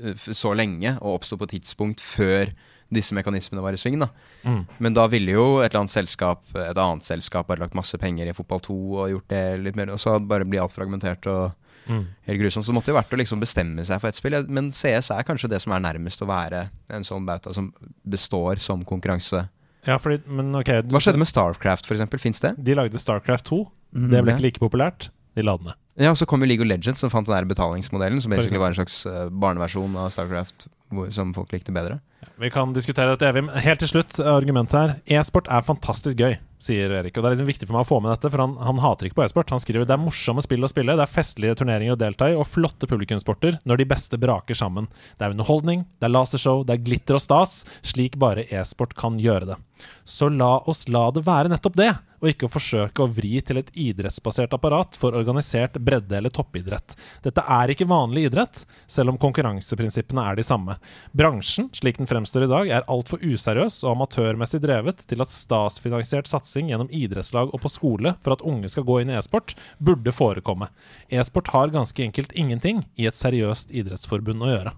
eh, 0.00 0.16
så 0.16 0.54
lenge, 0.56 0.96
og 1.02 1.18
oppsto 1.20 1.36
på 1.36 1.44
et 1.44 1.58
tidspunkt 1.58 2.00
før 2.00 2.54
disse 2.92 3.12
mekanismene 3.14 3.62
var 3.62 3.72
i 3.72 3.76
sving. 3.76 3.98
da 3.98 4.08
Mm. 4.44 4.66
Men 4.78 4.94
da 4.94 5.06
ville 5.08 5.32
jo 5.32 5.60
et 5.60 5.72
eller 5.74 5.80
annet 5.80 5.90
selskap 5.90 6.42
Et 6.54 6.76
annet 6.76 7.02
selskap 7.02 7.46
bare 7.48 7.58
lagt 7.58 7.74
masse 7.74 7.96
penger 7.98 8.28
i 8.28 8.32
fotball 8.32 8.60
2 8.60 8.74
og 8.96 9.10
gjort 9.10 9.28
det 9.28 9.60
litt 9.64 9.76
mer, 9.76 9.90
og 9.90 9.98
så 9.98 10.18
bare 10.26 10.44
blir 10.44 10.60
alt 10.62 10.72
fragmentert 10.72 11.26
og 11.26 11.52
Mm. 11.88 12.04
helt 12.26 12.40
grusomt. 12.40 12.64
Så 12.64 12.72
det 12.72 12.74
måtte 12.74 12.88
jo 12.92 12.94
vært 12.98 13.12
å 13.14 13.16
liksom 13.18 13.38
bestemme 13.40 13.84
seg 13.86 14.00
for 14.00 14.08
ett 14.08 14.16
spill. 14.16 14.48
Men 14.48 14.72
CS 14.72 15.10
er 15.10 15.22
kanskje 15.22 15.48
det 15.48 15.62
som 15.62 15.72
er 15.72 15.78
nærmest 15.78 16.20
å 16.20 16.26
være 16.26 16.68
en 16.90 17.02
sånn 17.02 17.24
bauta 17.24 17.54
som 17.54 17.72
består 18.08 18.58
som 18.58 18.82
konkurranse. 18.84 19.48
Ja, 19.86 19.96
fordi, 19.98 20.26
men 20.26 20.52
ok 20.52 20.64
du- 20.82 20.88
Hva 20.90 20.98
skjedde 20.98 21.18
med 21.18 21.28
Starcraft, 21.28 21.86
eksempel? 21.88 22.18
Fins 22.18 22.40
det? 22.40 22.56
De 22.62 22.74
lagde 22.74 22.98
Starcraft 22.98 23.44
2. 23.44 23.70
Mm, 23.94 24.10
Det 24.10 24.24
ble 24.24 24.32
Ja. 24.32 24.36
ikke 24.36 24.42
like 24.42 24.58
populært. 24.58 25.10
De 25.36 25.42
la 25.42 25.56
det 25.56 25.64
ned. 25.66 25.74
Ja, 25.98 26.10
og 26.10 26.16
så 26.16 26.26
kom 26.26 26.40
jo 26.40 26.46
League 26.46 26.60
of 26.64 26.68
Legends, 26.68 26.98
som 26.98 27.08
fant 27.08 27.24
den 27.26 27.36
der 27.36 27.54
betalingsmodellen, 27.54 28.20
som 28.20 28.32
egentlig 28.32 28.36
basically 28.36 28.58
var 28.58 28.68
en 28.68 28.74
slags 28.74 29.06
eh, 29.06 29.28
barneversjon 29.30 29.96
av 29.96 30.10
Starcraft, 30.10 30.66
som 31.10 31.32
folk 31.34 31.52
likte 31.52 31.74
bedre. 31.74 32.00
Vi 32.36 32.50
kan 32.52 32.72
diskutere 32.76 33.14
dette 33.14 33.28
evig. 33.28 33.46
Helt 33.64 33.80
til 33.80 33.90
slutt, 33.90 34.18
argumentet 34.20 34.76
her. 34.76 34.92
E-sport 35.18 35.48
er 35.52 35.64
fantastisk 35.64 36.18
gøy, 36.20 36.34
sier 36.60 36.92
Erik. 36.98 37.16
Og 37.16 37.24
det 37.24 37.30
er 37.30 37.34
liksom 37.36 37.48
viktig 37.48 37.68
for 37.68 37.76
meg 37.76 37.86
å 37.86 37.88
få 37.88 38.00
med 38.04 38.12
dette, 38.12 38.30
for 38.32 38.42
han, 38.42 38.56
han 38.60 38.80
hater 38.82 39.08
ikke 39.08 39.18
på 39.20 39.24
e-sport. 39.24 39.52
Han 39.54 39.62
skriver 39.62 39.88
det 39.88 39.96
er 39.96 40.02
morsomme 40.02 40.44
spill 40.44 40.66
å 40.66 40.70
spille, 40.70 40.96
det 40.98 41.06
er 41.06 41.12
festlige 41.12 41.56
turneringer 41.62 41.96
å 41.96 42.00
delta 42.00 42.28
i, 42.30 42.36
og 42.36 42.48
flotte 42.48 42.88
publikumssporter 42.90 43.60
når 43.64 43.80
de 43.80 43.88
beste 43.94 44.20
braker 44.20 44.58
sammen. 44.58 44.90
Det 45.16 45.26
er 45.26 45.36
underholdning, 45.36 45.86
det 45.96 46.10
er 46.10 46.14
lasershow, 46.14 46.64
det 46.66 46.76
er 46.76 46.84
glitter 46.88 47.18
og 47.18 47.24
stas, 47.24 47.62
slik 47.86 48.18
bare 48.20 48.44
e-sport 48.52 48.92
kan 49.00 49.16
gjøre 49.22 49.54
det. 49.54 49.60
Så 50.08 50.28
la 50.32 50.58
oss 50.68 50.86
la 50.92 51.08
det 51.12 51.24
være 51.26 51.52
nettopp 51.52 51.80
det, 51.80 51.94
og 52.26 52.32
ikke 52.34 52.48
å 52.48 52.52
forsøke 52.52 53.04
å 53.04 53.08
vri 53.10 53.38
til 53.46 53.60
et 53.60 53.70
idrettsbasert 53.78 54.52
apparat 54.56 54.96
for 54.98 55.14
organisert 55.16 55.78
bredde- 55.78 56.18
eller 56.18 56.32
toppidrett. 56.34 56.96
Dette 57.24 57.44
er 57.46 57.72
ikke 57.72 57.86
vanlig 57.88 58.26
idrett, 58.28 58.64
selv 58.90 59.14
om 59.14 59.18
konkurranseprinsippene 59.22 60.24
er 60.30 60.36
de 60.38 60.44
samme. 60.46 60.76
Bransjen, 61.16 61.70
slik 61.76 61.98
den 62.00 62.10
fremstår 62.10 62.44
i 62.46 62.50
dag, 62.50 62.70
er 62.80 62.86
altfor 62.90 63.22
useriøs 63.22 63.80
og 63.86 63.94
amatørmessig 63.96 64.60
drevet 64.64 65.06
til 65.08 65.22
at 65.24 65.32
statsfinansiert 65.32 66.28
satsing 66.30 66.70
gjennom 66.72 66.90
idrettslag 66.90 67.52
og 67.54 67.62
på 67.62 67.72
skole 67.72 68.16
for 68.24 68.36
at 68.36 68.42
unge 68.46 68.68
skal 68.72 68.86
gå 68.88 69.00
inn 69.02 69.12
i 69.14 69.18
e-sport, 69.18 69.54
burde 69.78 70.12
forekomme. 70.14 70.68
E-sport 71.08 71.52
har 71.54 71.72
ganske 71.74 72.02
enkelt 72.04 72.34
ingenting 72.34 72.84
i 72.98 73.06
et 73.06 73.18
seriøst 73.18 73.70
idrettsforbund 73.70 74.42
å 74.42 74.50
gjøre. 74.52 74.74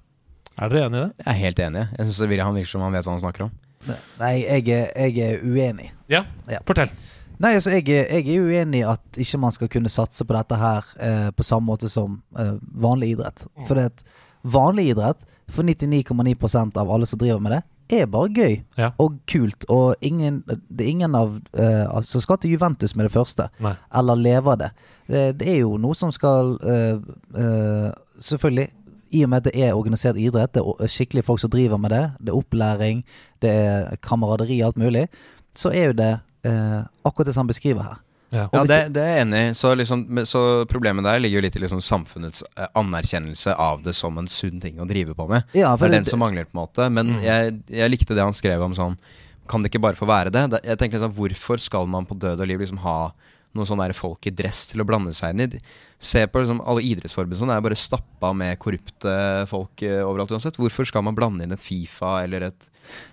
Er 0.59 0.73
dere 0.73 0.87
enig 0.89 0.99
i 0.99 1.03
det? 1.05 1.11
Jeg 1.23 1.31
er 1.33 1.39
helt 1.45 1.61
enig. 1.63 1.85
Jeg 1.99 2.07
synes 2.09 2.19
Han 2.19 2.55
virker 2.59 2.71
som 2.73 2.81
han 2.83 2.93
vet 2.93 3.07
hva 3.07 3.15
han 3.15 3.23
snakker 3.23 3.45
om. 3.47 3.53
Nei, 4.19 4.33
jeg 4.43 4.69
er, 4.75 4.89
jeg 5.07 5.19
er 5.23 5.45
uenig. 5.47 5.93
Ja, 6.11 6.25
Ja. 6.51 6.59
fortell. 6.67 6.91
Nei, 7.39 7.53
altså 7.55 7.71
jeg, 7.77 7.87
jeg 7.89 8.25
er 8.35 8.43
uenig 8.43 8.81
i 8.83 8.87
at 8.91 9.19
ikke 9.23 9.39
man 9.39 9.53
skal 9.55 9.69
kunne 9.71 9.91
satse 9.93 10.25
på 10.27 10.35
dette 10.35 10.57
her 10.59 10.87
eh, 10.99 11.29
på 11.37 11.45
samme 11.47 11.69
måte 11.71 11.87
som 11.91 12.17
eh, 12.39 12.57
vanlig 12.83 13.13
idrett. 13.15 13.45
For 13.69 13.79
det 13.79 13.85
at 13.93 14.03
vanlig 14.43 14.89
idrett, 14.93 15.23
for 15.49 15.65
99,9% 15.65 16.77
av 16.77 16.91
alle 16.93 17.07
som 17.09 17.19
driver 17.21 17.41
med 17.41 17.55
det, 17.57 17.63
er 18.01 18.07
bare 18.11 18.29
gøy 18.37 18.57
Ja. 18.77 18.91
og 19.01 19.15
kult. 19.31 19.65
Og 19.73 19.95
ingen, 20.05 20.43
det 20.49 20.85
er 20.85 20.91
ingen 20.91 21.15
av 21.17 21.39
eh, 21.57 21.87
altså, 21.89 22.19
som 22.19 22.21
skal 22.27 22.41
til 22.43 22.51
Juventus 22.53 22.93
med 22.99 23.07
det 23.09 23.15
første, 23.15 23.47
Nei. 23.65 23.73
eller 23.97 24.19
lever 24.21 24.59
det. 24.61 24.69
det. 25.09 25.23
Det 25.41 25.49
er 25.55 25.61
jo 25.63 25.79
noe 25.81 25.97
som 25.97 26.13
skal 26.13 26.59
eh, 26.61 26.99
eh, 27.39 27.89
Selvfølgelig, 28.19 28.69
i 29.15 29.23
og 29.25 29.31
med 29.31 29.39
at 29.41 29.47
det 29.49 29.63
er 29.65 29.73
organisert 29.79 30.19
idrett, 30.21 30.53
det 30.53 30.61
er 30.67 30.91
skikkelige 30.91 31.25
folk 31.25 31.41
som 31.41 31.51
driver 31.55 31.79
med 31.81 31.95
det, 31.95 32.03
det 32.19 32.33
er 32.33 32.37
opplæring, 32.37 33.05
det 33.41 33.51
er 33.55 33.97
kameraderi, 34.05 34.59
alt 34.67 34.77
mulig, 34.77 35.07
så 35.57 35.71
er 35.73 35.93
jo 35.93 35.93
det 36.03 36.11
eh, 36.45 36.83
akkurat 37.05 37.27
det 37.27 37.35
som 37.35 37.43
han 37.47 37.51
beskriver 37.53 37.83
her. 37.83 37.99
Ja. 38.31 38.43
Ja, 38.53 38.61
det, 38.69 38.93
det 38.93 39.01
er 39.03 39.15
jeg 39.17 39.25
enig 39.25 39.39
i. 39.41 39.53
Så, 39.57 39.71
liksom, 39.75 40.03
så 40.29 40.41
problemet 40.69 41.03
der 41.07 41.19
ligger 41.19 41.39
jo 41.41 41.45
litt 41.47 41.57
i 41.57 41.63
liksom 41.63 41.81
samfunnets 41.81 42.43
eh, 42.61 42.67
anerkjennelse 42.77 43.55
av 43.57 43.81
det 43.83 43.95
som 43.97 44.19
en 44.21 44.29
sunn 44.29 44.61
ting 44.61 44.77
å 44.81 44.87
drive 44.89 45.15
på 45.17 45.27
med. 45.31 45.47
Ja, 45.57 45.73
det 45.77 45.83
er 45.83 45.87
er 45.87 45.91
det- 45.95 45.99
den 46.05 46.11
som 46.13 46.21
mangler, 46.21 46.45
på 46.45 46.53
en 46.59 46.61
måte. 46.67 46.91
Men 46.93 47.15
Mm. 47.15 47.23
jeg, 47.23 47.57
jeg 47.73 47.91
likte 47.91 48.15
det 48.15 48.23
han 48.23 48.33
skrev 48.37 48.61
om 48.63 48.75
sånn 48.75 48.99
Kan 49.49 49.63
det 49.63 49.71
ikke 49.73 49.81
bare 49.81 49.97
få 49.97 50.05
være 50.07 50.31
det? 50.31 50.51
det 50.51 50.61
jeg 50.63 50.77
tenker 50.77 50.99
liksom, 51.01 51.15
Hvorfor 51.17 51.59
skal 51.59 51.87
man 51.89 52.05
på 52.05 52.19
død 52.19 52.39
og 52.41 52.47
liv 52.47 52.59
liksom 52.61 52.79
ha 52.85 53.13
noen 53.57 53.65
sånne 53.67 53.95
folk 53.97 54.27
i 54.27 54.31
dress 54.31 54.67
til 54.69 54.83
å 54.83 54.85
blande 54.85 55.15
seg 55.17 55.31
inn 55.33 55.41
i. 55.57 55.61
Se 55.99 56.21
på 56.31 56.39
liksom, 56.45 56.61
alle 56.63 56.85
idrettsforbund 56.87 57.41
sånn, 57.41 57.51
er 57.51 57.63
bare 57.65 57.79
stappa 57.79 58.31
med 58.37 58.59
korrupte 58.63 59.15
folk 59.51 59.83
eh, 59.83 59.99
overalt 60.07 60.31
uansett. 60.37 60.59
Hvorfor 60.61 60.87
skal 60.87 61.03
man 61.03 61.17
blande 61.19 61.43
inn 61.43 61.55
et 61.55 61.65
Fifa 61.65 62.21
eller 62.23 62.51
et 62.53 62.69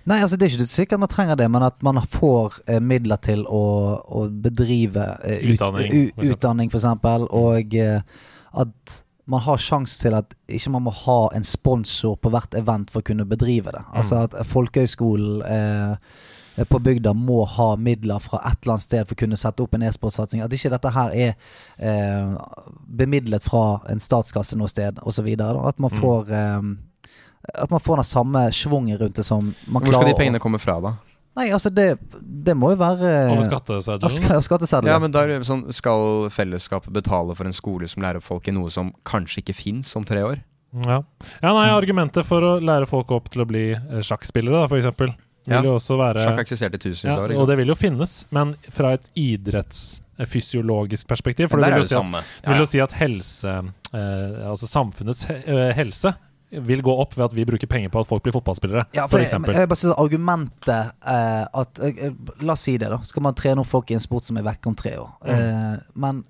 Nei, 0.07 0.21
altså 0.21 0.37
det 0.39 0.45
er 0.45 0.53
ikke 0.55 0.67
sikkert 0.69 1.01
man 1.01 1.11
trenger 1.11 1.39
det, 1.39 1.49
men 1.51 1.65
at 1.65 1.81
man 1.83 1.97
får 2.13 2.61
eh, 2.69 2.77
midler 2.79 3.19
til 3.25 3.41
å, 3.49 3.63
å 4.05 4.21
bedrive 4.29 5.07
eh, 5.25 5.41
ut, 5.41 5.57
Utdanning, 5.57 5.89
u, 5.91 6.03
for 6.13 6.35
utdanning, 6.35 6.71
for 6.71 6.79
eksempel, 6.79 7.25
og 7.35 7.75
eh, 7.75 8.21
at 8.55 9.01
man 9.25 9.41
har 9.41 9.59
sjanse 9.59 9.97
til 9.99 10.13
at 10.15 10.35
ikke 10.45 10.71
man 10.75 10.85
må 10.85 10.93
ha 10.93 11.17
en 11.35 11.43
sponsor 11.43 12.15
på 12.21 12.29
hvert 12.31 12.55
event 12.55 12.93
for 12.93 13.01
å 13.01 13.07
kunne 13.09 13.25
bedrive 13.27 13.73
det. 13.73 13.81
Altså 13.97 14.21
at 14.27 14.37
folkehøyskolen 14.47 15.41
eh, 15.49 16.21
på 16.71 16.79
bygda 16.79 17.11
må 17.13 17.41
ha 17.45 17.75
midler 17.75 18.19
fra 18.23 18.39
et 18.47 18.61
eller 18.63 18.73
annet 18.77 18.85
sted 18.85 19.07
for 19.07 19.15
å 19.17 19.19
kunne 19.25 19.37
sette 19.37 19.63
opp 19.65 19.73
en 19.75 19.83
e-sportsatsing. 19.83 20.41
At 20.45 20.53
ikke 20.55 20.71
dette 20.71 20.91
her 20.95 21.09
er 21.11 21.33
eh, 21.77 22.35
bemidlet 22.87 23.43
fra 23.43 23.81
en 23.91 23.99
statskasse 23.99 24.55
noe 24.59 24.71
sted, 24.71 24.99
osv. 25.03 25.27
At 25.35 25.79
man 25.79 25.91
Mm. 25.91 25.99
får 26.01 26.31
eh, 26.31 26.61
At 27.61 27.69
man 27.69 27.79
får 27.79 27.95
den 27.99 28.03
samme 28.07 28.39
schwungen 28.51 28.97
rundt 28.97 29.15
det 29.19 29.23
som 29.25 29.53
man 29.67 29.83
Hvor 29.83 29.93
skal 29.99 30.07
de 30.09 30.15
pengene 30.17 30.39
komme 30.41 30.57
fra, 30.59 30.79
da? 30.81 30.95
Nei, 31.35 31.49
altså 31.51 31.69
det, 31.69 31.99
det 32.23 32.55
må 32.55 32.71
jo 32.71 32.77
være 32.79 33.09
Over 33.29 33.37
Av 33.37 33.43
skatteseddelen. 33.43 34.41
skatteseddelen. 34.47 34.93
Ja, 34.93 34.99
men 35.03 35.11
da 35.11 35.21
er 35.25 35.27
det 35.27 35.41
sånn, 35.45 35.65
Skal 35.75 36.29
fellesskapet 36.31 36.93
betale 36.95 37.35
for 37.35 37.45
en 37.45 37.53
skole 37.53 37.87
som 37.91 38.01
lærer 38.01 38.17
opp 38.17 38.23
folk 38.23 38.47
i 38.47 38.53
noe 38.55 38.71
som 38.71 38.93
kanskje 39.05 39.43
ikke 39.43 39.53
fins 39.59 39.91
om 39.99 40.05
tre 40.07 40.23
år? 40.23 40.39
Ja. 40.85 41.01
ja, 41.43 41.51
nei, 41.53 41.69
argumentet 41.71 42.25
for 42.27 42.41
å 42.43 42.55
lære 42.59 42.87
folk 42.89 43.11
opp 43.11 43.29
til 43.31 43.43
å 43.43 43.47
bli 43.47 43.65
eh, 43.75 44.01
sjakkspillere, 44.03 44.63
da, 44.63 44.67
for 44.67 44.75
eksempel, 44.79 45.13
Ja. 45.45 45.61
vil 45.61 45.69
jo 45.69 45.75
også 45.77 45.97
være 45.99 46.23
Sjakk 46.25 46.39
eksisterte 46.41 46.79
tusenvis 46.81 47.11
ja, 47.11 47.17
år. 47.21 47.35
Og 47.37 47.47
det 47.49 47.57
vil 47.59 47.69
jo 47.69 47.75
finnes, 47.77 48.13
men 48.33 48.55
fra 48.73 48.95
et 48.97 49.09
idrettsfysiologisk 49.15 51.07
perspektiv. 51.07 51.49
For 51.51 51.61
det 51.61 51.69
vil 51.73 51.83
jo 51.83 51.87
det 51.87 51.91
si 51.91 51.97
at, 51.99 52.13
ja, 52.13 52.21
det 52.45 52.53
vil 52.53 52.63
jo 52.63 52.69
si 52.71 52.81
at 52.85 52.95
helse, 52.99 53.57
eh, 53.93 54.49
altså 54.49 54.69
samfunnets 54.69 55.27
eh, 55.29 55.71
helse 55.77 56.15
vil 56.65 56.81
gå 56.85 56.93
opp 57.01 57.17
ved 57.17 57.25
at 57.25 57.33
vi 57.35 57.45
bruker 57.47 57.67
penger 57.67 57.89
på 57.91 57.99
at 58.03 58.07
folk 58.07 58.23
blir 58.23 58.33
fotballspillere, 58.35 58.85
Ja, 58.95 59.07
for 59.09 59.17
for 59.17 59.51
jeg, 59.51 59.59
jeg 59.59 59.69
bare 59.69 59.79
synes 59.81 59.97
argumentet 59.97 60.93
eh, 61.01 61.43
at 61.61 61.81
eh, 61.83 62.13
La 62.45 62.53
oss 62.53 62.65
si 62.67 62.77
det, 62.77 62.89
da. 62.93 63.01
Skal 63.03 63.25
man 63.25 63.35
trene 63.37 63.63
opp 63.63 63.69
folk 63.71 63.91
i 63.91 63.97
en 63.97 64.03
sport 64.03 64.27
som 64.27 64.37
er 64.39 64.45
vekke 64.45 64.69
om 64.71 64.77
tre 64.77 64.95
år? 65.01 65.09
Mm. 65.25 65.33
Eh, 65.35 65.75
men 66.05 66.23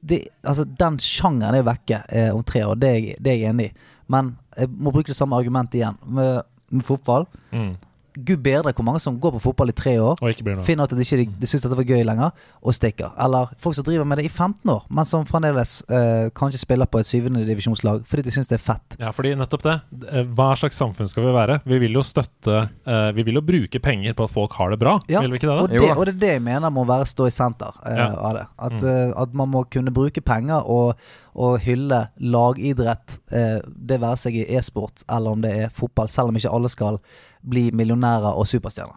det, 0.00 0.20
altså, 0.44 0.64
den 0.64 0.98
sjangeren 1.00 1.58
er 1.58 1.66
vekke 1.66 2.02
eh, 2.08 2.30
om 2.34 2.44
tre 2.44 2.64
år, 2.68 2.78
det 2.80 2.88
er, 2.94 3.10
det 3.18 3.32
er 3.32 3.38
jeg 3.42 3.52
enig 3.54 3.70
i. 3.70 3.74
Men 4.12 4.36
jeg 4.56 4.70
må 4.72 4.92
bruke 4.94 5.10
det 5.12 5.18
samme 5.18 5.36
argumentet 5.36 5.80
igjen. 5.80 5.98
Med, 6.06 6.42
med 6.70 6.84
fotball 6.84 7.26
Mm. 7.50 7.76
Gud 8.24 8.40
bedre 8.42 8.72
hvor 8.74 8.84
mange 8.84 9.00
som 9.00 9.18
går 9.20 9.36
på 9.36 9.40
fotball 9.44 9.70
i 9.70 9.74
tre 9.76 9.92
år, 10.02 10.16
Og 10.22 10.30
ikke 10.32 10.56
finner 10.66 10.84
ut 10.88 10.92
at 10.92 10.98
de 10.98 11.04
ikke 11.06 11.18
de, 11.20 11.26
de 11.40 11.46
syns 11.46 11.62
dette 11.62 11.76
var 11.78 11.84
gøy 11.86 12.02
lenger, 12.04 12.30
og 12.62 12.74
stikker. 12.74 13.12
Eller 13.24 13.52
folk 13.62 13.76
som 13.78 13.84
driver 13.86 14.04
med 14.08 14.18
det 14.18 14.24
i 14.26 14.28
15 14.32 14.70
år, 14.74 14.82
men 14.90 15.04
som 15.08 15.26
fremdeles 15.28 15.82
eh, 15.88 16.30
kanskje 16.34 16.58
spiller 16.62 16.86
på 16.90 16.98
et 17.02 17.06
syvende 17.06 17.44
divisjonslag 17.46 18.02
fordi 18.08 18.22
de 18.26 18.30
syns 18.34 18.48
det 18.50 18.58
er 18.58 18.64
fett. 18.64 18.96
Ja, 18.98 19.10
fordi 19.14 19.34
nettopp 19.38 19.62
det. 19.62 19.76
Eh, 20.12 20.24
Hva 20.34 20.50
slags 20.58 20.76
samfunn 20.80 21.08
skal 21.08 21.28
vi 21.28 21.32
være? 21.36 21.60
Vi 21.68 21.78
vil 21.78 21.92
jo 21.98 22.02
støtte 22.02 22.68
eh, 22.86 23.10
Vi 23.16 23.22
vil 23.28 23.38
jo 23.38 23.44
bruke 23.44 23.80
penger 23.82 24.14
på 24.18 24.24
at 24.26 24.34
folk 24.34 24.52
har 24.58 24.70
det 24.74 24.78
bra, 24.82 24.98
Ja, 25.08 25.20
vil 25.22 25.30
vi 25.36 25.38
ikke 25.40 25.48
det? 25.48 25.56
og, 25.58 25.68
da? 25.68 25.78
det, 25.78 25.94
og 25.96 26.04
det 26.06 26.14
er 26.16 26.20
det 26.24 26.32
jeg 26.38 26.42
mener 26.48 26.70
må 26.74 26.84
være 26.88 27.06
stå 27.06 27.26
i 27.28 27.34
senter 27.34 27.72
eh, 27.86 27.96
Ja. 27.98 28.10
av 28.18 28.34
det. 28.40 28.46
At, 28.58 28.72
Mm. 28.82 28.88
eh, 28.88 29.12
at 29.22 29.32
man 29.34 29.48
må 29.50 29.64
kunne 29.70 29.90
bruke 29.94 30.20
penger 30.20 30.66
og, 30.68 30.94
og 31.38 31.58
hylle 31.64 32.08
lagidrett, 32.20 33.18
eh, 33.32 33.58
det 33.66 34.00
være 34.02 34.16
seg 34.20 34.36
i 34.40 34.44
e-sport 34.58 35.04
eller 35.08 35.30
om 35.36 35.42
det 35.44 35.52
er 35.64 35.72
fotball, 35.74 36.08
selv 36.10 36.28
om 36.32 36.36
ikke 36.38 36.52
alle 36.52 36.70
skal 36.72 36.98
bli 37.42 37.68
millionærer 37.72 38.34
og 38.38 38.46
superstjerner. 38.48 38.96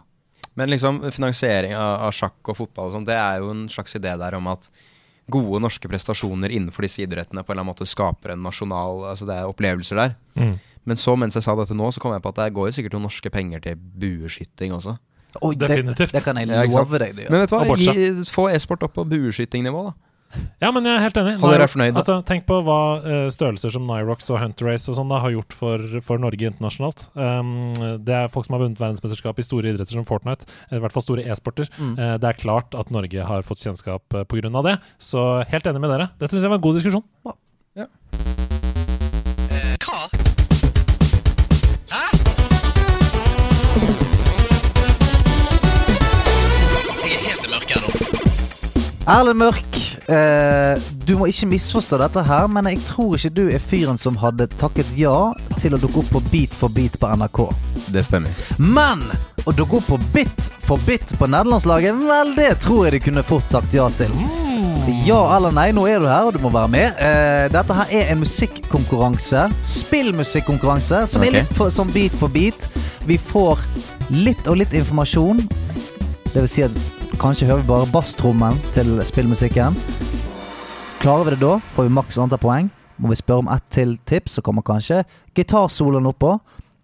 Men 0.54 0.68
liksom 0.68 0.98
finansiering 1.12 1.72
av, 1.74 2.08
av 2.08 2.12
sjakk 2.12 2.50
og 2.52 2.56
fotball 2.58 2.90
og 2.90 2.96
sånt, 2.98 3.08
det 3.08 3.16
er 3.16 3.38
jo 3.40 3.52
en 3.54 3.68
slags 3.72 3.94
idé 3.96 4.12
der 4.20 4.34
om 4.36 4.50
at 4.52 4.68
gode 5.32 5.60
norske 5.62 5.88
prestasjoner 5.88 6.50
innenfor 6.52 6.84
disse 6.84 7.00
idrettene 7.06 7.40
på 7.44 7.52
en 7.52 7.56
eller 7.56 7.62
annen 7.62 7.70
måte 7.72 7.86
skaper 7.88 8.34
en 8.34 8.42
nasjonal 8.44 9.04
Altså 9.12 9.24
det 9.28 9.36
er 9.38 9.48
opplevelser 9.48 9.96
der. 9.96 10.16
Mm. 10.36 10.58
Men 10.84 10.98
så, 10.98 11.14
mens 11.16 11.38
jeg 11.38 11.46
sa 11.46 11.54
dette 11.56 11.76
nå, 11.78 11.88
så 11.94 12.02
kom 12.02 12.12
jeg 12.12 12.24
på 12.24 12.32
at 12.34 12.40
det 12.42 12.52
går 12.56 12.68
jo 12.68 12.76
sikkert 12.76 12.96
noen 12.98 13.06
norske 13.06 13.30
penger 13.32 13.62
til 13.64 13.76
bueskyting 13.78 14.74
også. 14.76 14.96
Oi, 15.40 15.54
det- 15.54 15.68
Definitivt. 15.70 16.12
det 16.12 16.24
kan 16.24 16.36
jeg 16.36 16.48
love 16.50 16.98
deg 16.98 17.14
det 17.16 17.24
ja. 17.24 17.30
Men 17.30 17.40
vet 17.40 17.48
du 17.52 17.56
hva. 17.56 17.76
Gi, 17.78 18.08
få 18.28 18.48
e-sport 18.52 18.82
opp 18.82 18.92
på 18.98 19.06
bueskytingnivå, 19.08 19.84
da. 19.88 19.94
Ja, 20.62 20.70
men 20.74 20.86
jeg 20.86 20.96
er 20.96 21.04
helt 21.04 21.18
enig. 21.20 21.34
Hadde 21.42 21.56
dere 21.56 21.68
fornøyd, 21.70 21.92
da? 21.94 22.02
Altså, 22.02 22.18
tenk 22.28 22.46
på 22.48 22.58
hva 22.66 22.78
uh, 23.04 23.26
størrelser 23.34 23.74
som 23.74 23.86
Nyrox 23.88 24.30
og 24.32 24.40
Hunter 24.42 24.70
Race 24.70 24.90
og 24.90 24.98
sånn 24.98 25.12
da 25.12 25.20
har 25.24 25.34
gjort 25.34 25.56
for, 25.56 25.84
for 26.06 26.22
Norge 26.22 26.48
internasjonalt. 26.48 27.08
Um, 27.18 27.52
det 28.04 28.16
er 28.18 28.32
folk 28.32 28.48
som 28.48 28.56
har 28.56 28.64
vunnet 28.64 28.82
verdensmesterskap 28.82 29.42
i 29.42 29.46
store 29.46 29.72
idretter 29.72 29.98
som 29.98 30.08
Fortnite, 30.08 30.48
i 30.72 30.82
hvert 30.82 30.94
fall 30.94 31.06
store 31.06 31.26
e-sporter. 31.26 31.70
Mm. 31.76 31.94
Uh, 31.98 32.16
det 32.22 32.32
er 32.32 32.40
klart 32.40 32.78
at 32.78 32.94
Norge 32.94 33.28
har 33.28 33.46
fått 33.46 33.64
kjennskap 33.64 34.18
uh, 34.18 34.24
pga. 34.28 34.52
det, 34.68 34.78
så 35.02 35.44
helt 35.52 35.68
enig 35.68 35.84
med 35.84 35.96
dere. 35.96 36.10
Dette 36.22 36.36
syns 36.36 36.48
jeg 36.48 36.54
var 36.54 36.62
en 36.62 36.66
god 36.68 36.80
diskusjon. 36.80 37.06
Ja. 37.28 37.38
er 37.86 38.61
Erlend 49.10 49.38
Mørk, 49.38 49.78
eh, 50.06 50.78
du 51.04 51.16
må 51.18 51.26
ikke 51.26 51.48
misforstå 51.50 51.98
dette 51.98 52.22
her, 52.22 52.46
men 52.46 52.68
jeg 52.70 52.78
tror 52.86 53.16
ikke 53.16 53.32
du 53.34 53.42
er 53.50 53.58
fyren 53.58 53.98
som 53.98 54.14
hadde 54.20 54.46
takket 54.60 54.86
ja 54.94 55.32
til 55.58 55.74
å 55.74 55.80
dukke 55.82 56.04
opp 56.04 56.12
på 56.14 56.22
Beat 56.30 56.54
for 56.54 56.70
beat 56.70 56.94
på 57.02 57.10
NRK. 57.10 57.40
Det 57.90 58.04
stemmer. 58.06 58.30
Men 58.62 59.02
å 59.42 59.54
dukke 59.58 59.80
opp 59.80 59.90
på 59.90 59.98
Bit 60.14 60.52
for 60.62 60.78
bit 60.86 61.16
på 61.18 61.26
nederlandslaget, 61.26 61.98
vel, 62.06 62.30
det 62.38 62.52
tror 62.62 62.86
jeg 62.86 62.94
de 62.94 63.02
kunne 63.08 63.26
fort 63.26 63.50
sagt 63.50 63.74
ja 63.74 63.88
til. 63.98 64.14
Ja 65.06 65.20
eller 65.34 65.54
nei, 65.54 65.68
nå 65.74 65.88
er 65.90 65.98
du 66.02 66.06
her, 66.06 66.30
og 66.30 66.36
du 66.36 66.40
må 66.42 66.52
være 66.54 66.70
med. 66.70 67.02
Eh, 67.02 67.48
dette 67.50 67.74
her 67.80 67.98
er 67.98 68.14
en 68.14 68.22
musikkonkurranse. 68.22 69.48
Spillmusikkonkurranse, 69.66 71.04
som 71.10 71.22
okay. 71.22 71.32
er 71.32 71.40
litt 71.40 71.54
for, 71.58 71.74
som 71.74 71.90
Beat 71.90 72.14
for 72.22 72.30
beat. 72.30 72.70
Vi 73.10 73.18
får 73.18 73.66
litt 74.14 74.46
og 74.46 74.62
litt 74.62 74.78
informasjon. 74.78 75.42
Det 76.30 76.38
vil 76.38 76.50
si 76.50 76.68
at 76.70 77.01
kanskje 77.22 77.46
hører 77.46 77.60
vi 77.62 77.68
bare 77.68 77.86
basstrommen 77.92 78.56
til 78.74 78.96
spillmusikken. 79.06 79.76
Klarer 81.02 81.28
vi 81.28 81.34
det 81.36 81.42
da, 81.44 81.60
får 81.70 81.86
vi 81.86 81.92
maks 81.94 82.18
antall 82.18 82.40
poeng. 82.42 82.70
Må 82.98 83.12
vi 83.12 83.18
spørre 83.20 83.44
om 83.44 83.50
ett 83.54 83.68
til 83.70 83.94
tips, 84.10 84.36
så 84.36 84.42
kommer 84.42 84.64
kanskje 84.66 85.04
gitarsoloen 85.38 86.08
oppå. 86.10 86.34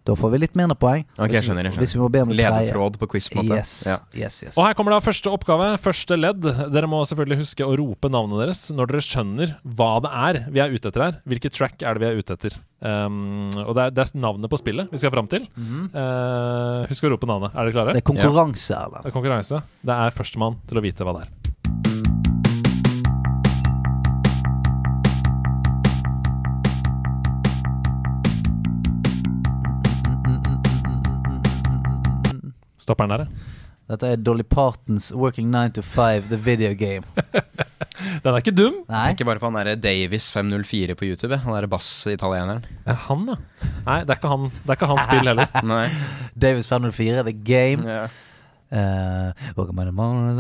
Da 0.09 0.15
får 0.17 0.31
vi 0.33 0.39
litt 0.41 0.55
mindre 0.57 0.77
poeng. 0.81 1.03
Ok, 1.19 1.29
Hvis 1.29 1.37
jeg 1.37 1.47
skjønner. 1.51 1.69
jeg 1.69 1.77
Hvis 1.83 1.93
vi 1.95 2.01
må 2.01 2.09
be 2.13 2.23
om 2.25 2.31
skjønner. 2.33 2.63
Ledetråd 2.65 2.97
på 3.03 3.09
quiz, 3.13 3.29
på. 3.29 3.45
Yes, 3.45 3.73
Ja. 3.87 3.99
yes, 4.17 4.41
yes. 4.47 4.57
Og 4.57 4.65
her 4.65 4.75
kommer 4.79 4.95
da 4.97 5.01
første 5.05 5.29
oppgave, 5.29 5.69
første 5.85 6.17
ledd. 6.17 6.41
Dere 6.73 6.89
må 6.89 7.03
selvfølgelig 7.05 7.43
huske 7.45 7.67
å 7.67 7.77
rope 7.77 8.09
navnet 8.09 8.41
deres 8.47 8.63
når 8.73 8.89
dere 8.95 9.05
skjønner 9.05 9.55
hva 9.69 9.91
det 10.01 10.13
er 10.15 10.41
vi 10.51 10.61
er 10.65 10.73
ute 10.73 10.89
etter 10.89 11.05
her. 11.05 11.21
Hvilket 11.29 11.53
track 11.53 11.83
er 11.85 11.95
det 11.99 12.01
vi 12.01 12.09
er 12.09 12.19
ute 12.23 12.33
etter? 12.39 12.57
Um, 12.81 13.51
og 13.67 13.75
det 13.75 13.83
er, 13.85 13.91
det 13.91 14.05
er 14.07 14.19
navnet 14.23 14.49
på 14.49 14.59
spillet 14.61 14.89
vi 14.93 15.01
skal 15.03 15.11
fram 15.11 15.29
til. 15.29 15.45
Mhm. 15.59 15.91
Uh, 15.93 16.87
husk 16.89 17.05
å 17.05 17.11
rope 17.13 17.27
navnet. 17.29 17.53
Er 17.53 17.67
dere 17.69 17.75
klare? 17.77 17.93
Det 17.97 18.03
er 18.05 18.09
konkurranse, 18.09 18.71
Erlend. 18.79 19.03
Det 19.05 19.11
er 19.13 19.17
konkurranse. 19.17 19.63
Det 19.85 19.97
er 20.07 20.15
førstemann 20.15 20.57
til 20.71 20.79
å 20.79 20.85
vite 20.85 21.05
hva 21.05 21.19
det 21.19 21.27
er. 21.27 21.38
Stopper 32.89 33.05
den 33.05 33.15
der, 33.19 33.27
ja. 33.29 33.57
Dette 33.89 34.09
er 34.13 34.19
Dolly 34.21 34.45
Partons 34.45 35.11
'Working 35.13 35.49
9 35.49 35.73
to 35.79 35.83
5', 35.83 36.29
the 36.29 36.37
video 36.37 36.75
game. 36.75 37.05
Den 38.23 38.35
er 38.35 38.39
ikke 38.39 38.53
dum. 38.55 38.83
Nei. 38.89 39.07
Tenker 39.11 39.27
bare 39.27 39.41
på 39.41 39.49
han 39.49 39.57
derre 39.59 39.77
Davis504 39.81 40.95
på 40.95 41.09
YouTube. 41.09 41.39
Han 41.43 41.57
derre 41.57 41.71
bass-italieneren. 41.73 42.65
Ja, 42.87 42.95
han, 43.09 43.25
ja. 43.33 43.37
Nei, 43.87 43.99
det 44.05 44.13
er 44.13 44.21
ikke 44.21 44.31
han 44.31 44.49
Det 44.53 44.71
er 44.71 44.77
ikke 44.79 44.91
hans 44.93 45.09
spill 45.09 45.31
heller. 45.33 45.51
Nei. 45.67 45.87
Davis 46.37 46.69
504, 46.71 47.25
The 47.27 47.35
Game. 47.49 47.89
Ja. 47.89 48.07
Eh, 48.69 49.33
welcome 49.57 49.81
to 49.81 49.89
the 49.89 49.93
morning, 49.97 50.37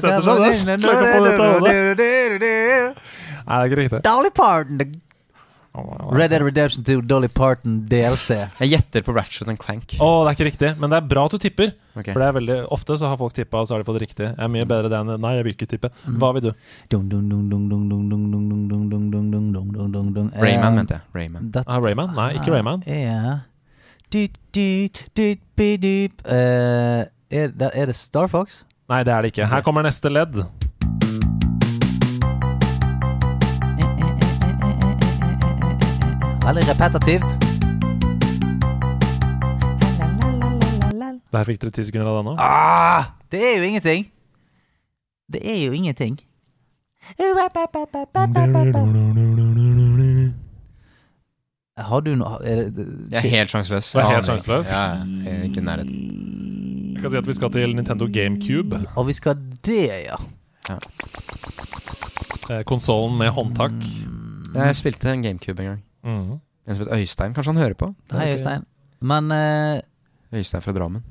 Setter 0.00 0.24
seg 0.24 0.40
der. 0.40 0.80
Klarer 0.80 1.04
ikke 1.04 1.04
å 1.04 1.12
få 1.12 1.24
det 1.26 1.34
til 1.34 1.44
å 1.44 1.50
holde. 1.52 1.74
Nei, 1.74 1.76
det 1.98 3.58
er 3.58 3.68
ikke 3.68 3.80
riktig. 3.82 4.00
Dolly 4.08 4.32
Parton. 4.34 4.80
The 4.80 4.88
Red 6.14 6.30
Dead 6.32 6.42
Redemption 6.42 6.84
2 6.84 7.00
Dolly 7.08 7.28
Parton 7.32 7.80
DLC. 7.88 8.36
Jeg 8.60 8.72
gjetter 8.72 9.04
på 9.06 9.14
Ratchet 9.16 9.48
and 9.50 9.60
Clank. 9.60 9.96
Å, 9.98 10.08
det 10.24 10.30
er 10.30 10.36
ikke 10.38 10.48
riktig, 10.48 10.70
men 10.80 10.92
det 10.92 10.98
er 11.00 11.08
bra 11.10 11.24
at 11.28 11.34
du 11.34 11.42
tipper. 11.42 11.72
Okay. 11.98 12.12
For 12.12 12.22
det 12.22 12.28
er 12.28 12.36
veldig 12.36 12.58
ofte 12.74 12.96
så 13.00 13.10
har 13.10 13.18
folk 13.20 13.34
tippa, 13.36 13.62
og 13.62 13.68
så 13.68 13.74
har 13.74 13.82
de 13.82 13.88
fått 13.88 13.98
det 13.98 14.04
riktig. 14.06 14.26
Jeg 14.28 14.44
er 14.46 14.52
mye 14.54 14.68
bedre 14.70 14.90
det 14.92 15.00
enn 15.00 15.12
Nei, 15.24 15.32
jeg 15.38 15.46
vil 15.46 15.56
ikke 15.56 15.70
tippe. 15.70 15.90
Hva 16.20 16.30
vil 16.36 16.48
du? 16.48 16.50
Rayman, 20.38 20.78
mente 20.78 20.98
jeg. 20.98 21.02
Rayman. 21.16 21.50
That, 21.56 21.66
ah, 21.66 21.82
Rayman? 21.82 22.14
Nei, 22.18 22.30
ikke 22.38 22.54
Rayman. 22.54 22.86
Uh, 22.86 22.94
yeah. 22.94 23.44
Uh, 26.24 27.04
er, 27.28 27.52
er 27.72 27.90
det 27.90 27.96
Star 27.98 28.30
Fox? 28.30 28.62
Nei, 28.88 29.02
det 29.04 29.12
er 29.12 29.26
det 29.26 29.34
ikke. 29.34 29.50
Her 29.50 29.64
kommer 29.66 29.84
neste 29.84 30.08
ledd. 30.12 30.40
Veldig 36.48 36.62
repetitivt. 36.64 37.34
Der 41.32 41.44
fikk 41.44 41.58
dere 41.60 41.72
ti 41.76 41.82
sekunder 41.84 42.08
av 42.08 42.14
den 42.22 42.30
nå. 42.30 42.32
Ah, 42.40 43.10
det 43.28 43.40
er 43.44 43.58
jo 43.58 43.64
ingenting. 43.66 44.06
Det 45.28 45.42
er 45.44 45.58
jo 45.66 45.74
ingenting. 45.76 46.14
Har 51.78 52.00
du 52.00 52.14
noe 52.16 52.38
er 52.40 52.62
det, 52.72 52.86
Jeg 53.12 53.18
er 53.18 53.28
helt 53.34 53.52
sjanseløs. 53.52 53.90
Du 53.92 54.00
er 54.00 54.08
helt 54.14 54.30
sjanseløs? 54.30 54.70
Ja, 54.72 54.80
ja. 54.94 55.02
Jeg 55.26 55.34
er 55.34 55.42
ikke 55.50 55.60
i 55.60 55.66
nærheten. 55.66 55.98
Jeg 56.94 57.02
kan 57.02 57.12
si 57.12 57.20
at 57.20 57.28
vi 57.28 57.36
skal 57.36 57.52
til 57.52 57.76
Nintendo 57.76 58.08
GameCube. 58.14 58.80
Og 58.96 59.06
vi 59.10 59.12
skal 59.12 59.36
det, 59.68 59.84
ja. 60.06 60.16
Eh, 62.48 62.64
Konsollen 62.64 63.18
med 63.18 63.28
håndtak. 63.36 63.76
Jeg 64.54 64.76
spilte 64.80 65.12
en 65.12 65.22
GameCube 65.22 65.62
en 65.62 65.68
gang. 65.74 65.84
Mhm. 66.04 66.40
En 66.68 66.74
som 66.76 66.84
heter 66.84 66.98
Øystein. 67.00 67.32
Kanskje 67.34 67.52
han 67.54 67.62
hører 67.62 67.74
på? 67.80 67.94
Hei, 68.12 68.32
Øystein. 68.34 68.64
Men 69.00 69.30
uh, 69.32 69.80
Øystein 70.36 70.60
fra 70.62 70.72
Drammen. 70.76 71.02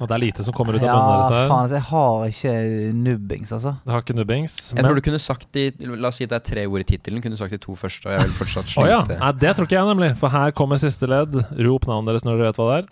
Og 0.00 0.06
det 0.06 0.14
er 0.14 0.20
lite 0.22 0.44
som 0.46 0.54
kommer 0.54 0.76
ut 0.76 0.80
av 0.80 0.86
Ja, 0.86 0.94
munnen 0.94 1.24
deres 1.24 1.32
her. 1.34 1.48
faen, 1.50 1.62
altså, 1.66 1.74
jeg 1.74 1.82
har 1.82 2.26
ikke 2.30 2.92
nubbings, 2.94 3.52
altså. 3.52 3.72
Det 3.84 3.92
har 3.92 4.04
ikke 4.04 4.14
nubbings. 4.14 4.54
Jeg 4.76 4.84
tror 4.86 4.94
du 4.94 5.00
kunne 5.02 5.18
sagt 5.18 5.48
de 5.52 5.72
La 5.98 6.08
oss 6.12 6.16
si 6.22 6.24
det 6.30 6.36
er 6.38 6.44
tre 6.46 6.66
ord 6.70 6.80
i 6.80 6.86
tittelen. 6.86 7.20
Kunne 7.20 7.34
du 7.34 7.40
sagt 7.40 7.50
de 7.50 7.58
to 7.58 7.74
første, 7.74 8.06
og 8.06 8.14
jeg 8.14 8.28
vil 8.28 8.36
fortsatt 8.38 8.76
Å 8.78 8.86
ja. 8.86 9.00
Nei, 9.10 9.32
det 9.42 9.56
tror 9.58 9.66
ikke 9.66 9.74
jeg, 9.80 9.90
nemlig. 9.90 10.12
For 10.22 10.28
her 10.30 10.54
kommer 10.54 10.78
siste 10.78 11.10
ledd. 11.10 11.34
Rop 11.66 11.86
navnet 11.90 12.14
deres 12.14 12.24
når 12.24 12.38
dere 12.38 12.52
vet 12.52 12.62
hva 12.62 12.70
det 12.70 12.78
er. 12.78 12.88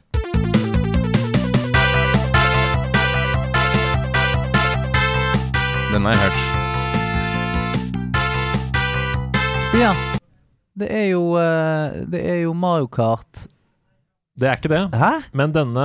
Den 5.95 6.05
har 6.05 6.13
jeg 6.13 6.21
hørt. 6.27 6.56
Stian, 9.77 9.99
det 10.81 10.87
er 10.89 11.11
jo 11.11 11.35
eh, 11.37 11.97
Det 12.09 12.23
er 12.25 12.39
jo 12.47 12.55
Mario 12.57 12.87
Kart. 12.89 13.43
Det 14.33 14.49
er 14.49 14.57
ikke 14.57 14.71
det. 14.73 14.79
Hæ? 14.97 15.11
Men 15.37 15.53
denne 15.53 15.85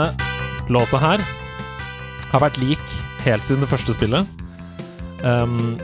låta 0.71 0.95
her 1.01 1.19
har 2.31 2.39
vært 2.39 2.55
lik 2.61 2.93
helt 3.25 3.43
siden 3.43 3.65
det 3.65 3.67
første 3.67 3.91
spillet. 3.91 4.23
Um, 5.27 5.75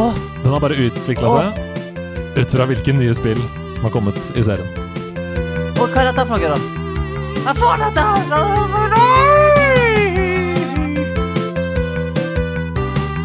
oh. 0.00 0.16
Den 0.40 0.48
har 0.48 0.64
bare 0.64 0.80
utvikla 0.88 1.28
oh. 1.28 1.36
seg 1.36 2.40
ut 2.40 2.56
fra 2.56 2.68
hvilke 2.72 2.96
nye 2.96 3.12
spill 3.20 3.42
som 3.76 3.84
har 3.84 3.92
kommet 3.92 4.32
i 4.32 4.46
serien. 4.48 4.72
Og 5.76 5.92
hva 5.92 6.06
er 6.06 6.08
dette 6.08 6.24
for 6.24 6.40
noe, 6.40 6.56
da? 6.56 6.86
Jeg 7.50 7.60
får 7.60 7.84
dette 7.84 8.08
dette? 8.32 9.37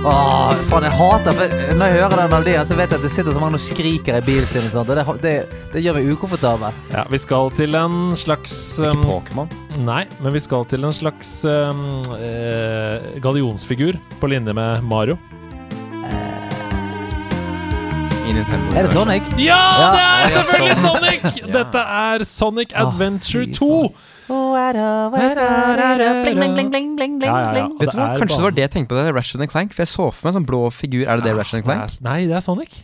Åh, 0.04 0.52
faen, 0.68 0.84
jeg 0.84 0.96
hater 1.00 1.36
for 1.38 1.52
Når 1.80 1.88
jeg 1.88 1.96
hører 2.02 2.16
den 2.20 2.32
melodien, 2.34 2.66
så 2.68 2.76
vet 2.76 2.92
jeg 2.92 3.00
at 3.00 3.06
det 3.06 3.12
sitter 3.14 3.36
så 3.36 3.40
mange 3.40 3.56
og 3.56 3.64
skriker 3.64 4.18
i 4.20 4.24
bilen 4.26 4.50
sin. 4.52 4.66
Og 4.68 4.74
sånt, 4.74 4.90
og 4.92 4.98
det, 5.00 5.06
det, 5.24 5.62
det 5.72 5.84
gjør 5.86 5.96
meg 5.96 6.10
ukomfortabel. 6.12 6.76
Ja, 6.92 7.06
vi 7.08 7.20
skal 7.24 7.54
til 7.56 7.78
en 7.80 7.96
slags 8.20 8.54
Ikke 8.84 8.98
um, 8.98 9.06
Pokémon. 9.08 9.48
Nei, 9.88 10.02
men 10.20 10.36
vi 10.36 10.42
skal 10.44 10.68
til 10.68 10.84
en 10.84 10.92
slags 10.96 11.32
um, 11.48 12.02
uh, 12.12 13.00
gallionsfigur 13.24 13.96
på 14.20 14.32
linje 14.34 14.52
med 14.60 14.84
Mario. 14.92 15.16
Uh, 16.04 16.44
Er 18.76 18.84
det 18.84 18.92
Sonic? 18.92 19.24
Ja, 19.40 19.62
det 19.94 20.04
er 20.04 20.20
Ja, 20.20 20.30
selvfølgelig. 20.36 20.78
Sonic! 20.84 21.44
Dette 21.62 21.88
er 22.04 22.28
Sonic 22.28 22.76
Ah, 22.76 22.90
Adventure 22.90 23.48
fy 23.48 23.56
2. 23.56 23.72
Vet 27.82 27.92
du 27.92 28.00
hva? 28.00 28.08
Kanskje 28.22 28.40
det 28.40 28.48
var 28.48 28.58
det 28.60 28.66
jeg 28.68 28.74
tenkte 28.78 28.94
på. 28.94 29.02
det 29.02 29.14
Ratchet 29.18 29.50
Clank 29.52 29.76
For 29.76 29.84
jeg 29.84 29.92
så 29.92 30.08
for 30.14 30.24
meg 30.28 30.34
en 30.34 30.40
sånn 30.42 30.50
blå 30.50 30.64
figur. 30.74 31.06
Er 31.08 31.20
det 31.20 31.30
det 31.30 31.38
Ratchet 31.42 31.66
Clank? 31.68 32.00
Nei, 32.06 32.24
det 32.30 32.40
er 32.40 32.44
Sonic. 32.46 32.84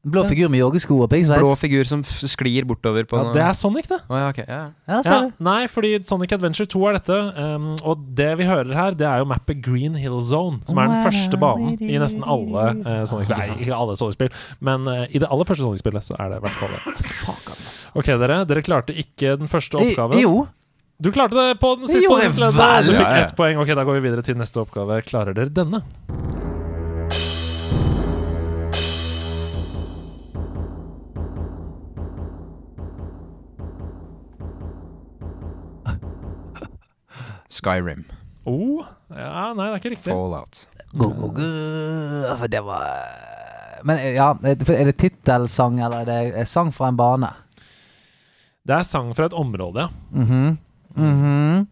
Blå 0.00 0.22
figur 0.24 0.48
med 0.48 0.62
joggesko 0.62 0.96
og 1.04 1.10
piggsveis. 1.12 1.42
Blå 1.42 1.50
figur 1.60 1.84
som 1.84 2.00
sklir 2.08 2.64
bortover 2.64 3.04
på 3.04 3.18
Ja, 3.20 3.32
det 3.34 3.42
er 3.44 3.52
Sonic, 3.52 3.84
det. 3.90 3.98
Oh, 4.08 4.16
ja, 4.16 4.30
okay. 4.32 4.46
Ja, 4.48 4.70
Ja, 4.88 5.18
nei, 5.44 5.66
fordi 5.68 5.90
Sonic 6.08 6.32
Adventure 6.32 6.64
2 6.72 6.84
er 6.88 6.96
dette. 6.96 7.18
Um, 7.36 7.66
og 7.84 8.06
det 8.16 8.30
vi 8.40 8.46
hører 8.48 8.72
her, 8.72 8.96
det 8.96 9.04
er 9.04 9.20
jo 9.20 9.26
mappet 9.28 9.60
Green 9.60 9.98
Hill 10.00 10.16
Zone, 10.24 10.62
som 10.64 10.80
er 10.80 10.88
den 10.88 11.04
første 11.04 11.36
banen 11.42 11.76
i 11.84 11.98
nesten 12.00 12.24
alle 12.24 12.64
uh, 12.80 13.02
Sonic-spill. 13.04 13.44
Nei, 13.44 13.58
ikke 13.66 13.76
alle 13.76 13.98
Sonic-spill, 14.00 14.32
men 14.64 14.88
uh, 14.88 15.04
i 15.04 15.20
det 15.20 15.28
aller 15.28 15.44
første 15.44 15.66
Sonic-spillet 15.68 16.08
så 16.08 16.16
er 16.16 16.32
det 16.32 16.40
i 16.40 16.44
hvert 16.46 16.56
fall 16.62 16.72
det. 16.78 16.96
Ok, 18.00 18.08
dere. 18.24 18.40
Dere 18.48 18.64
klarte 18.64 18.96
ikke 18.96 19.36
den 19.36 19.52
første 19.52 19.76
oppgaven. 19.82 20.16
I, 20.16 20.24
Jo. 20.24 20.46
Du 21.00 21.12
klarte 21.12 21.36
det 21.36 21.54
på 21.60 21.76
den 21.80 21.88
siste 21.88 22.04
jeg 22.04 22.32
Du 22.84 22.92
fikk 22.92 23.14
ett 23.22 23.36
poeng. 23.36 23.56
Ok, 23.62 23.72
da 23.72 23.86
går 23.88 23.96
vi 23.96 24.02
videre 24.04 24.24
til 24.24 24.36
neste 24.36 24.60
oppgave. 24.60 25.00
Klarer 25.08 25.32
dere 25.32 25.48
denne? 25.48 25.80
Skyrim. 37.48 38.04
Oh, 38.44 38.84
ja, 39.08 39.50
nei, 39.56 39.66
det 39.66 39.72
er 39.72 39.80
ikke 39.80 39.96
riktig. 39.96 40.12
Fallout. 40.12 40.66
Go, 40.92 41.08
go, 41.16 41.32
go. 41.32 42.46
Det 42.50 42.60
var 42.66 42.86
Men 43.84 44.00
ja, 44.14 44.32
er 44.44 44.88
det 44.90 44.98
tittelsang, 45.00 45.80
eller 45.80 46.04
er 46.04 46.32
det 46.36 46.48
sang 46.48 46.72
fra 46.76 46.92
en 46.92 46.98
bane? 47.00 47.32
Det 48.68 48.76
er 48.76 48.84
sang 48.84 49.14
fra 49.16 49.30
et 49.30 49.36
område, 49.36 49.88
ja. 49.88 50.56
Mhm. 50.96 51.66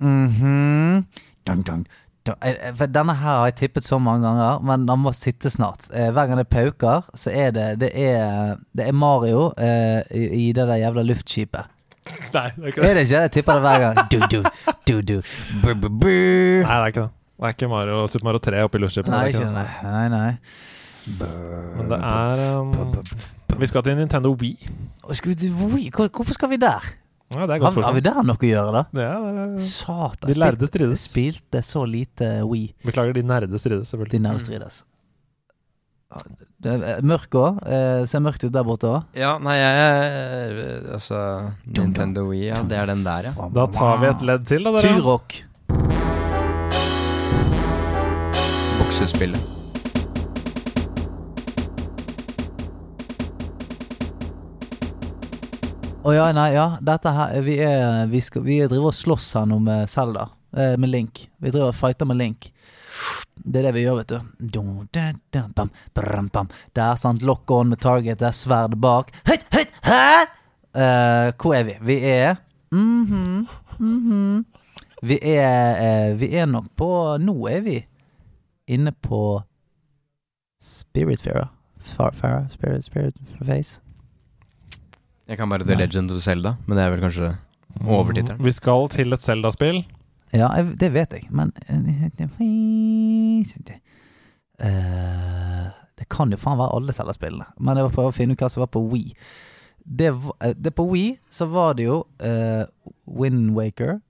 Mm 0.00 0.28
-hmm. 0.28 1.04
Dun, 1.46 1.62
dun, 1.62 1.86
dun. 2.26 2.36
Eh, 2.42 2.54
eh, 2.68 2.86
denne 2.86 3.14
her 3.14 3.36
har 3.38 3.44
jeg 3.48 3.54
tippet 3.54 3.84
så 3.84 3.98
mange 3.98 4.26
ganger, 4.26 4.58
men 4.60 4.86
den 4.88 4.98
må 4.98 5.12
sitte 5.12 5.50
snart. 5.50 5.88
Eh, 5.92 6.10
Hver 6.10 6.26
gang 6.26 6.38
det 6.38 6.48
pauker, 6.48 7.02
så 7.14 7.30
er 7.32 7.50
det 7.50 7.80
Det 7.80 7.90
er, 7.94 8.56
det 8.76 8.88
er 8.88 8.92
Mario 8.92 9.52
eh, 9.58 10.02
i, 10.12 10.52
det 10.52 10.68
der 10.68 10.76
jævla 10.76 11.02
luftskipet. 11.02 11.64
Nei, 12.34 12.50
det 12.56 12.62
er 12.62 12.66
ikke 12.66 12.82
Er 12.82 12.94
det 12.94 13.00
ikke? 13.00 13.20
Jeg 13.20 13.30
tipper 13.30 13.52
det 13.52 13.62
hver 13.62 13.78
gang. 13.78 14.10
Du, 14.10 14.18
du, 14.30 14.44
du, 14.88 15.00
du. 15.00 15.22
Bu, 15.62 15.74
bu, 15.74 15.88
bu. 15.88 16.06
Nei, 16.06 16.62
det 16.62 16.68
er 16.68 16.86
ikke 16.86 17.00
det. 17.00 17.10
Det 17.40 17.46
er 17.46 17.48
ikke 17.48 17.68
Mario, 17.68 18.06
Super 18.06 18.24
Mario 18.24 18.38
3 18.38 18.62
oppi 18.64 18.78
luftskipet. 18.78 19.10
Nei, 19.10 19.26
ikke 19.26 19.38
det. 19.38 19.66
Nei, 19.82 20.08
nei. 20.08 20.32
Men 21.76 21.90
det 21.90 21.98
er 22.04 22.58
um, 22.60 22.94
Vi 23.58 23.66
skal 23.66 23.82
til 23.82 23.96
Nintendo 23.96 24.32
Wii. 24.40 24.68
Skal 25.12 25.28
vi 25.28 25.34
til 25.34 25.52
Wii? 25.52 25.90
Hvorfor 25.96 26.32
skal 26.32 26.50
vi 26.50 26.56
der? 26.56 26.84
Ja, 27.30 27.44
det 27.46 27.54
er 27.54 27.60
et 27.60 27.62
Har, 27.62 27.74
godt 27.76 27.84
har 27.86 27.94
vi 27.94 28.00
der 28.02 28.22
noe 28.26 28.34
å 28.34 28.46
gjøre, 28.48 28.70
da? 28.74 28.80
Ja, 28.98 29.10
det 29.22 29.42
er, 29.44 29.50
Satan. 29.62 30.30
de 30.32 30.34
lærde 30.34 30.66
strides. 30.66 31.04
Spilte 31.06 31.60
så 31.62 31.84
lite 31.86 32.30
Wii. 32.42 32.72
Beklager, 32.82 33.14
de 33.14 33.22
nerde 33.22 33.60
strides, 33.62 33.92
selvfølgelig. 33.92 34.16
De 34.18 34.22
nerde 34.24 34.42
strides. 34.42 34.80
Det 36.60 36.72
er 36.74 36.82
eh, 36.96 37.04
mørk 37.06 37.36
òg. 37.38 37.60
Eh, 37.70 38.00
ser 38.10 38.24
mørkt 38.24 38.42
ut 38.42 38.50
der 38.56 38.66
borte 38.66 38.90
òg. 38.90 39.06
Ja, 39.14 39.36
nei, 39.38 39.54
jeg 39.60 40.66
Altså 40.96 41.20
Nintendo 41.70 42.26
Wii, 42.32 42.48
ja. 42.48 42.64
Det 42.66 42.80
er 42.82 42.90
den 42.90 43.06
der, 43.06 43.30
ja. 43.30 43.48
Da 43.54 43.68
tar 43.78 44.02
vi 44.02 44.10
et 44.10 44.26
ledd 44.26 44.50
til, 44.50 44.66
da, 44.66 44.74
dere. 44.74 44.98
Turok. 44.98 45.38
Boksespillet. 48.82 49.59
Å 56.00 56.12
ja, 56.16 56.30
nei, 56.32 56.54
ja. 56.54 56.78
Dette 56.80 57.10
her 57.12 57.40
Vi, 57.44 57.58
er, 57.60 58.06
vi, 58.08 58.22
skal, 58.24 58.44
vi 58.46 58.56
driver 58.64 58.88
og 58.88 58.96
slåss 58.96 59.34
her 59.36 59.48
nå 59.50 59.58
med 59.60 59.90
Zelda. 59.92 60.30
Eh, 60.56 60.76
med 60.80 60.88
Link. 60.88 61.26
Vi 61.36 61.50
driver 61.52 61.74
og 61.74 61.76
fighter 61.76 62.08
med 62.08 62.16
Link. 62.16 62.48
Det 63.34 63.60
er 63.60 63.68
det 63.68 63.74
vi 63.76 63.82
gjør, 63.84 64.00
vet 64.00 64.14
du. 64.14 64.20
Det 66.72 66.84
er 66.84 66.96
sant, 67.00 67.22
lock 67.22 67.50
on 67.52 67.68
med 67.72 67.80
target, 67.80 68.18
det 68.20 68.30
er 68.30 68.36
sverd 68.36 68.78
bak. 68.80 69.12
Høyt, 69.28 69.44
høyt, 69.52 69.76
hæ? 69.84 70.00
Eh, 70.70 71.28
hvor 71.36 71.56
er 71.58 71.68
vi? 71.68 71.76
Vi 71.84 71.98
er 72.06 72.36
mhm, 72.70 73.46
mhm. 73.78 74.44
Vi 75.02 75.16
er 75.26 75.80
eh, 75.82 76.12
Vi 76.20 76.28
er 76.38 76.46
nok 76.46 76.68
på 76.78 76.90
Nå 77.18 77.34
er 77.50 77.64
vi 77.66 77.80
inne 78.70 78.92
på 78.92 79.42
Spiritfarer. 80.62 81.50
Far, 81.80 82.12
Farer, 82.14 82.46
Spirit, 82.52 82.84
Spirit 82.84 83.16
Face. 83.42 83.80
Jeg 85.30 85.38
kan 85.38 85.50
bare 85.52 85.62
The 85.62 85.76
Nei. 85.76 85.84
Legend 85.84 86.10
of 86.10 86.18
Zelda, 86.24 86.56
men 86.66 86.74
det 86.74 86.82
er 86.84 86.90
vel 86.90 87.02
kanskje 87.04 87.28
overtittelen. 87.86 88.40
Vi 88.42 88.50
skal 88.50 88.88
til 88.90 89.14
et 89.14 89.22
Zelda-spill. 89.22 89.84
Ja, 90.34 90.48
jeg, 90.58 90.72
det 90.80 90.88
vet 90.94 91.12
jeg, 91.14 91.28
men 91.30 91.52
uh, 94.60 95.68
Det 95.98 96.06
kan 96.10 96.30
jo 96.34 96.38
faen 96.38 96.58
være 96.58 96.74
alle 96.74 96.94
Zelda-spillene. 96.94 97.46
Men 97.62 97.78
jeg 97.78 97.86
var 97.86 97.94
prøve 97.94 98.10
å 98.10 98.16
finne 98.16 98.34
ut 98.34 98.42
hva 98.42 98.50
som 98.50 98.64
var 98.64 98.72
på 98.74 98.82
Wii. 98.90 99.12
Det, 99.80 100.10
eh, 100.10 100.54
det 100.54 100.72
På 100.76 100.84
Wii 100.90 101.14
så 101.32 101.46
var 101.50 101.78
det 101.78 101.86
jo 101.86 102.00
uh, 102.22 102.64
Wind 103.06 103.54
Waker, 103.56 104.00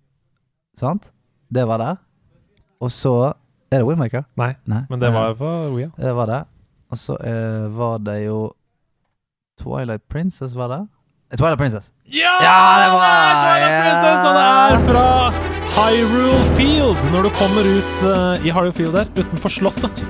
sant? 0.76 1.10
Det 1.52 1.66
var 1.68 1.78
der. 1.82 2.00
Og 2.80 2.92
så 2.96 3.34
Er 3.70 3.82
det 3.82 3.86
Wind 3.86 4.00
Waker? 4.00 4.24
Nei, 4.40 4.54
Nei. 4.64 4.86
men 4.88 5.00
det 5.00 5.12
var 5.12 5.34
var 5.34 5.36
på 5.38 5.50
Wii. 5.76 5.84
ja. 5.84 5.90
Det 6.00 6.14
var 6.16 6.32
det. 6.32 6.40
Og 6.90 6.98
så 6.98 7.16
uh, 7.20 7.68
var 7.76 8.00
det 8.08 8.24
jo 8.24 8.40
Twilight 9.60 10.08
Princess, 10.08 10.56
var 10.56 10.72
det? 10.72 10.80
Eh, 11.30 11.36
Twilight 11.36 11.58
Princess. 11.58 11.90
Ja, 12.04 12.32
det 12.82 12.90
var- 12.92 13.40
Twilight. 13.42 13.82
Princess, 13.84 14.20
og 14.26 14.34
det 14.34 14.46
er 14.50 14.76
fra 14.88 15.06
Hyrule 15.76 16.44
Field. 16.56 17.12
Når 17.12 17.22
du 17.22 17.30
kommer 17.30 17.62
ut 17.78 18.02
eh, 18.02 18.46
i 18.46 18.50
Hyrule 18.50 18.72
Field 18.72 18.92
der, 18.92 19.06
utenfor 19.16 19.48
slottet. 19.50 20.04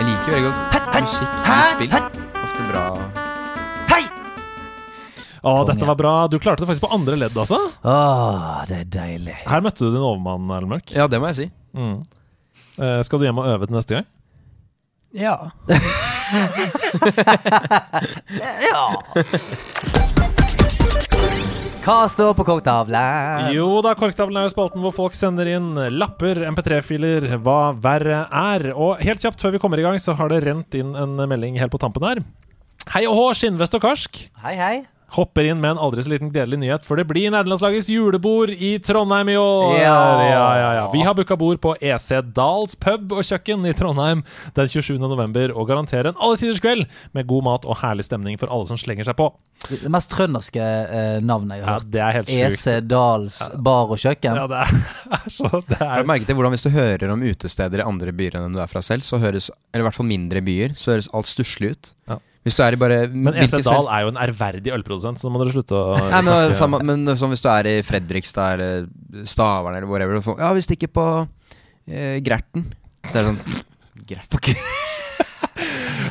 Jeg 0.00 0.06
liker 0.08 0.32
veldig 0.32 0.44
godt 0.50 0.60
musikk 1.00 1.32
i 1.44 1.56
spill. 1.70 1.96
Ofte 2.44 2.64
bra 2.68 2.84
Hei! 3.90 4.04
Å, 5.44 5.54
dette 5.68 5.86
var 5.88 5.96
bra. 5.96 6.12
Du 6.28 6.38
klarte 6.38 6.60
det 6.64 6.68
faktisk 6.70 6.84
på 6.86 6.92
andre 6.94 7.16
ledd, 7.16 7.36
altså. 7.36 7.58
Åh, 7.84 8.62
det 8.68 8.78
er 8.84 8.84
deilig. 8.84 9.36
Her 9.48 9.60
møtte 9.64 9.84
du 9.86 9.90
din 9.94 10.04
overmann, 10.04 10.48
Erlend 10.52 10.72
Mørk. 10.76 10.92
Ja, 10.96 11.06
det 11.08 11.20
må 11.20 11.30
jeg 11.32 11.36
si. 11.40 11.50
Mm. 11.76 12.02
Eh, 12.80 13.00
skal 13.08 13.18
du 13.20 13.24
hjem 13.28 13.40
og 13.40 13.48
øve 13.48 13.66
til 13.68 13.76
neste 13.76 13.94
gang? 14.00 14.08
Ja. 15.16 15.36
Hva 21.80 22.04
står 22.12 22.34
på 22.36 22.44
korktavlen? 22.46 23.48
Jo 23.56 23.80
da, 23.82 23.94
Korktavlen 23.98 24.36
er 24.38 24.44
jo 24.46 24.52
spalten 24.52 24.82
hvor 24.84 24.92
folk 24.94 25.14
sender 25.16 25.48
inn 25.48 25.72
lapper, 25.96 26.42
MP3-filer, 26.52 27.24
hva 27.42 27.72
verre 27.72 28.26
er. 28.28 28.68
Og 28.76 29.00
helt 29.02 29.22
kjapt 29.24 29.40
før 29.42 29.56
vi 29.56 29.62
kommer 29.62 29.80
i 29.80 29.86
gang, 29.86 29.96
så 30.02 30.14
har 30.18 30.28
det 30.30 30.42
rent 30.44 30.76
inn 30.76 30.92
en 30.94 31.16
melding 31.30 31.56
helt 31.58 31.72
på 31.72 31.80
tampen 31.82 32.04
her. 32.06 32.20
Hei 32.92 33.06
og 33.08 33.16
hå, 33.16 33.26
skinnvest 33.38 33.74
og 33.78 33.82
karsk. 33.84 34.12
Hei, 34.44 34.54
hei. 34.60 34.74
Hopper 35.16 35.48
inn 35.50 35.58
med 35.60 35.72
en 35.74 35.80
aldri 35.82 36.02
så 36.06 36.12
liten 36.12 36.30
gledelig 36.30 36.58
nyhet, 36.62 36.84
for 36.86 36.96
det 37.00 37.06
blir 37.10 37.30
nederlandslagets 37.34 37.88
julebord 37.90 38.50
i 38.54 38.76
Trondheim 38.84 39.28
i 39.32 39.36
år! 39.40 39.74
Ja. 39.80 39.96
ja, 40.28 40.44
ja, 40.60 40.70
ja. 40.78 40.84
Vi 40.92 41.00
har 41.06 41.14
booka 41.18 41.36
bord 41.40 41.58
på 41.64 41.72
EC 41.82 42.08
Dals 42.36 42.76
pub 42.78 43.12
og 43.16 43.24
kjøkken 43.26 43.66
i 43.66 43.72
Trondheim 43.74 44.22
den 44.54 44.70
27. 44.70 44.98
november 45.02 45.50
og 45.56 45.66
garanterer 45.70 46.12
en 46.12 46.20
alle 46.22 46.38
tiders 46.40 46.60
kveld 46.62 46.86
med 47.16 47.26
god 47.30 47.46
mat 47.48 47.66
og 47.66 47.80
herlig 47.82 48.06
stemning 48.06 48.38
for 48.38 48.52
alle 48.54 48.68
som 48.70 48.78
slenger 48.78 49.08
seg 49.10 49.18
på. 49.18 49.28
Det 49.68 49.90
mest 49.92 50.08
trønderske 50.14 50.62
eh, 50.64 51.18
navnet 51.20 51.58
jeg 51.58 51.66
har 51.66 51.74
Ja, 51.74 51.78
hørt. 51.80 51.90
det 51.92 52.00
er 52.00 52.14
helt 52.16 52.30
sjukt. 52.30 52.46
EC 52.54 52.86
Dals 52.88 53.40
bar 53.60 53.90
og 53.92 53.98
kjøkken. 54.00 54.38
Ja, 54.40 54.46
det 54.48 54.62
er 54.62 55.26
så 55.36 55.50
Det 55.68 55.76
Har 55.82 55.98
er 55.98 56.06
du 56.06 56.08
merket 56.08 56.30
det 56.30 56.36
hvordan 56.38 56.54
Hvis 56.54 56.64
du 56.64 56.70
hører 56.72 57.12
om 57.12 57.26
utesteder 57.26 57.82
i 57.82 57.84
andre 57.84 58.14
byer 58.16 58.38
enn 58.40 58.54
du 58.56 58.62
er 58.62 58.70
fra 58.70 58.80
selv, 58.80 59.04
så 59.04 59.18
høres 59.20 59.50
Eller 59.74 59.84
i 59.84 59.88
hvert 59.90 59.98
fall 59.98 60.08
mindre 60.08 60.40
byer, 60.46 60.72
så 60.78 60.94
høres 60.94 61.10
alt 61.12 61.28
stusslig 61.28 61.74
ut. 61.74 61.92
Ja. 62.08 62.16
Hvis 62.46 62.56
du 62.56 62.62
er 62.64 62.72
i 62.72 62.80
bare 62.80 63.00
Men 63.12 63.36
EC 63.36 63.58
Dahl 63.66 63.88
er 63.92 64.06
jo 64.06 64.12
en 64.14 64.20
ærverdig 64.22 64.72
ølprodusent, 64.72 65.20
så 65.20 65.28
nå 65.28 65.34
må 65.34 65.42
dere 65.42 65.52
slutte 65.52 65.76
å 65.76 65.96
Nei, 66.00 66.22
men, 66.24 66.54
samme, 66.56 66.80
men 66.88 67.04
sånn 67.20 67.34
hvis 67.34 67.44
du 67.44 67.50
er 67.52 67.68
i 67.68 67.74
Fredrikstad 67.84 68.56
eller 68.56 69.26
Stavern 69.28 69.76
eller 69.76 69.88
whatever 69.90 70.22
så, 70.24 70.38
Ja, 70.40 70.52
vi 70.56 70.64
stikker 70.64 70.92
på 70.94 71.06
eh, 71.20 72.16
Gjerten. 72.24 72.70
Så 73.10 73.12
er 73.12 73.20
det 73.20 73.26
sånn 73.28 74.06
Gjerten. 74.08 74.62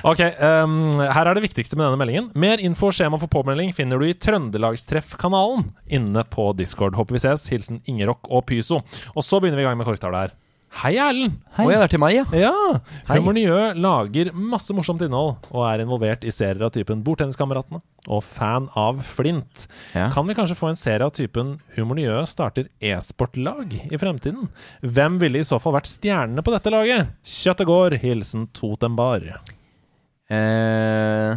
Ok, 0.05 0.21
um, 0.39 0.93
her 0.95 1.27
er 1.27 1.35
det 1.35 1.43
viktigste 1.43 1.75
med 1.75 1.89
denne 1.89 1.99
meldingen. 1.99 2.29
Mer 2.39 2.61
info 2.63 2.87
og 2.87 2.95
skjema 2.95 3.17
for 3.19 3.31
påmelding 3.31 3.73
finner 3.75 3.99
du 3.99 4.05
i 4.07 4.15
Trøndelagstreff-kanalen 4.15 5.65
inne 5.91 6.23
på 6.31 6.45
Discord. 6.55 6.95
Håper 6.95 7.17
vi 7.17 7.21
ses. 7.25 7.49
Hilsen 7.51 7.81
Ingerock 7.89 8.29
og 8.31 8.45
Pyso. 8.47 8.79
Og 9.11 9.25
så 9.25 9.41
begynner 9.41 9.59
vi 9.59 9.65
i 9.65 9.67
gang 9.67 9.79
med 9.79 9.89
korktavla 9.89 10.23
her. 10.23 10.37
Hei, 10.69 10.91
Erlend! 11.01 11.39
Hei. 11.57 11.63
Ja, 11.65 11.79
det 11.81 11.85
er 11.87 11.91
til 11.91 11.99
meg, 11.99 12.13
ja. 12.13 12.23
Ja! 12.37 12.51
Humor 13.09 13.33
Nye 13.35 13.61
lager 13.75 14.29
masse 14.37 14.71
morsomt 14.77 15.01
innhold 15.01 15.47
og 15.49 15.63
er 15.65 15.81
involvert 15.83 16.23
i 16.23 16.31
serier 16.31 16.61
av 16.67 16.71
typen 16.75 17.01
Bordtenniskameratene 17.03 17.81
og 18.07 18.21
fan 18.23 18.67
av 18.79 19.01
Flint. 19.03 19.65
Ja. 19.97 20.07
Kan 20.13 20.29
vi 20.29 20.35
kanskje 20.37 20.55
få 20.59 20.69
en 20.69 20.77
serie 20.79 21.03
av 21.07 21.11
typen 21.17 21.55
Humor 21.75 21.97
Nye 21.97 22.21
starter 22.29 22.69
e-sportlag 22.85 23.73
i 23.89 23.99
fremtiden? 23.99 24.45
Hvem 24.85 25.17
ville 25.23 25.41
i 25.41 25.47
så 25.49 25.57
fall 25.59 25.75
vært 25.79 25.89
stjernene 25.89 26.45
på 26.45 26.53
dette 26.53 26.71
laget? 26.73 27.11
Kjøttet 27.27 27.67
går. 27.69 27.97
Hilsen 28.05 28.45
Totembar. 28.55 29.25
Eh, 30.29 31.33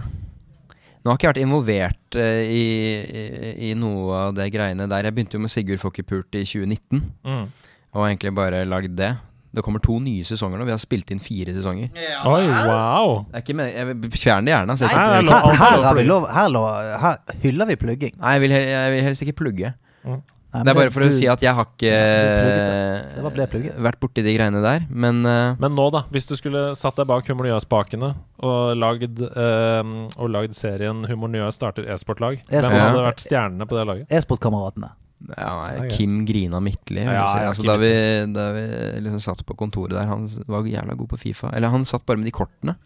nå 1.02 1.08
har 1.08 1.16
ikke 1.18 1.26
jeg 1.30 1.32
vært 1.32 1.42
involvert 1.46 2.20
eh, 2.20 2.44
i, 2.52 2.64
i, 3.00 3.52
i 3.72 3.74
noe 3.80 4.26
av 4.28 4.36
det 4.36 4.50
greiene 4.54 4.86
der. 4.92 5.08
Jeg 5.08 5.16
begynte 5.16 5.40
jo 5.40 5.44
med 5.48 5.56
Sigurd 5.56 5.80
Fokkepult 5.82 6.36
i 6.38 6.44
2019, 6.46 7.00
Mm. 7.24 7.46
Og 7.92 8.06
egentlig 8.08 8.32
bare 8.36 8.64
lagd 8.68 8.96
det. 8.98 9.12
Det 9.52 9.60
kommer 9.60 9.82
to 9.84 9.98
nye 10.00 10.24
sesonger 10.24 10.56
nå. 10.56 10.64
Vi 10.64 10.72
har 10.72 10.80
spilt 10.80 11.10
inn 11.12 11.18
fire 11.20 11.52
sesonger. 11.52 11.90
Oi, 12.24 12.44
wow! 12.64 13.18
Det 13.28 13.36
er 13.36 13.42
ikke 13.44 13.56
med, 13.58 13.72
jeg 13.76 13.88
vil 13.90 14.14
Fjern 14.16 14.46
det 14.48 14.54
gjerne. 14.54 14.76
Nei. 14.80 14.88
Her, 14.88 15.26
her, 15.28 15.56
har 15.60 15.82
vi 15.82 15.82
plugge. 15.90 16.06
lov, 16.08 16.28
her, 16.32 16.48
lov, 16.54 16.68
her 17.02 17.40
hyller 17.42 17.68
vi 17.68 17.76
plugging. 17.82 18.14
Nei, 18.16 18.36
jeg 18.38 18.44
vil, 18.46 18.54
jeg 18.72 18.94
vil 18.94 19.04
helst 19.10 19.26
ikke 19.26 19.36
plugge. 19.42 19.74
Nei, 20.08 20.16
Det 20.64 20.72
er 20.72 20.76
bare 20.76 20.92
for 20.92 21.04
å 21.04 21.10
si 21.12 21.28
at 21.32 21.40
jeg 21.44 21.52
har 21.56 21.64
ikke 21.68 21.92
plugget 21.92 23.12
Det 23.16 23.22
var 23.24 23.34
ble 23.36 23.46
plugget. 23.52 23.76
vært 23.86 24.00
borti 24.02 24.24
de 24.24 24.34
greiene 24.36 24.60
der. 24.64 24.88
Men 24.88 25.20
uh, 25.28 25.60
Men 25.60 25.76
nå, 25.76 25.86
da. 25.94 26.02
Hvis 26.12 26.28
du 26.28 26.34
skulle 26.36 26.64
satt 26.76 26.96
deg 27.00 27.08
bak 27.12 27.28
Humor 27.28 27.48
Njø-spakene 27.48 28.10
og 28.42 28.72
lagd, 28.76 29.20
ehm, 29.36 29.94
og 30.16 30.32
lagd 30.32 30.56
serien 30.58 31.04
Humor 31.08 31.32
Njø 31.32 31.48
starter 31.54 31.86
e-sportlag, 31.92 32.40
hvem 32.48 32.72
hadde 32.72 33.04
vært 33.04 33.24
stjernene 33.24 33.68
på 33.68 33.78
det 33.78 33.86
laget? 33.88 34.12
E-sportkameratene. 34.12 34.92
Ja, 35.30 35.50
nei, 35.62 35.90
Kim 35.92 36.22
Grina 36.28 36.60
Midtli. 36.60 37.02
Ja, 37.04 37.26
si. 37.28 37.42
ja, 37.42 37.50
altså, 37.50 37.66
da, 37.66 37.76
vi, 37.80 37.92
da 38.34 38.48
vi 38.56 38.64
liksom 39.04 39.22
satt 39.22 39.44
på 39.46 39.56
kontoret 39.58 39.96
der, 39.96 40.08
han 40.10 40.26
var 40.50 40.66
jævla 40.68 40.96
god 40.98 41.12
på 41.14 41.20
Fifa. 41.26 41.52
Eller 41.56 41.72
han 41.72 41.86
satt 41.88 42.06
bare 42.08 42.20
med 42.20 42.30
de 42.30 42.34
kortene. 42.34 42.76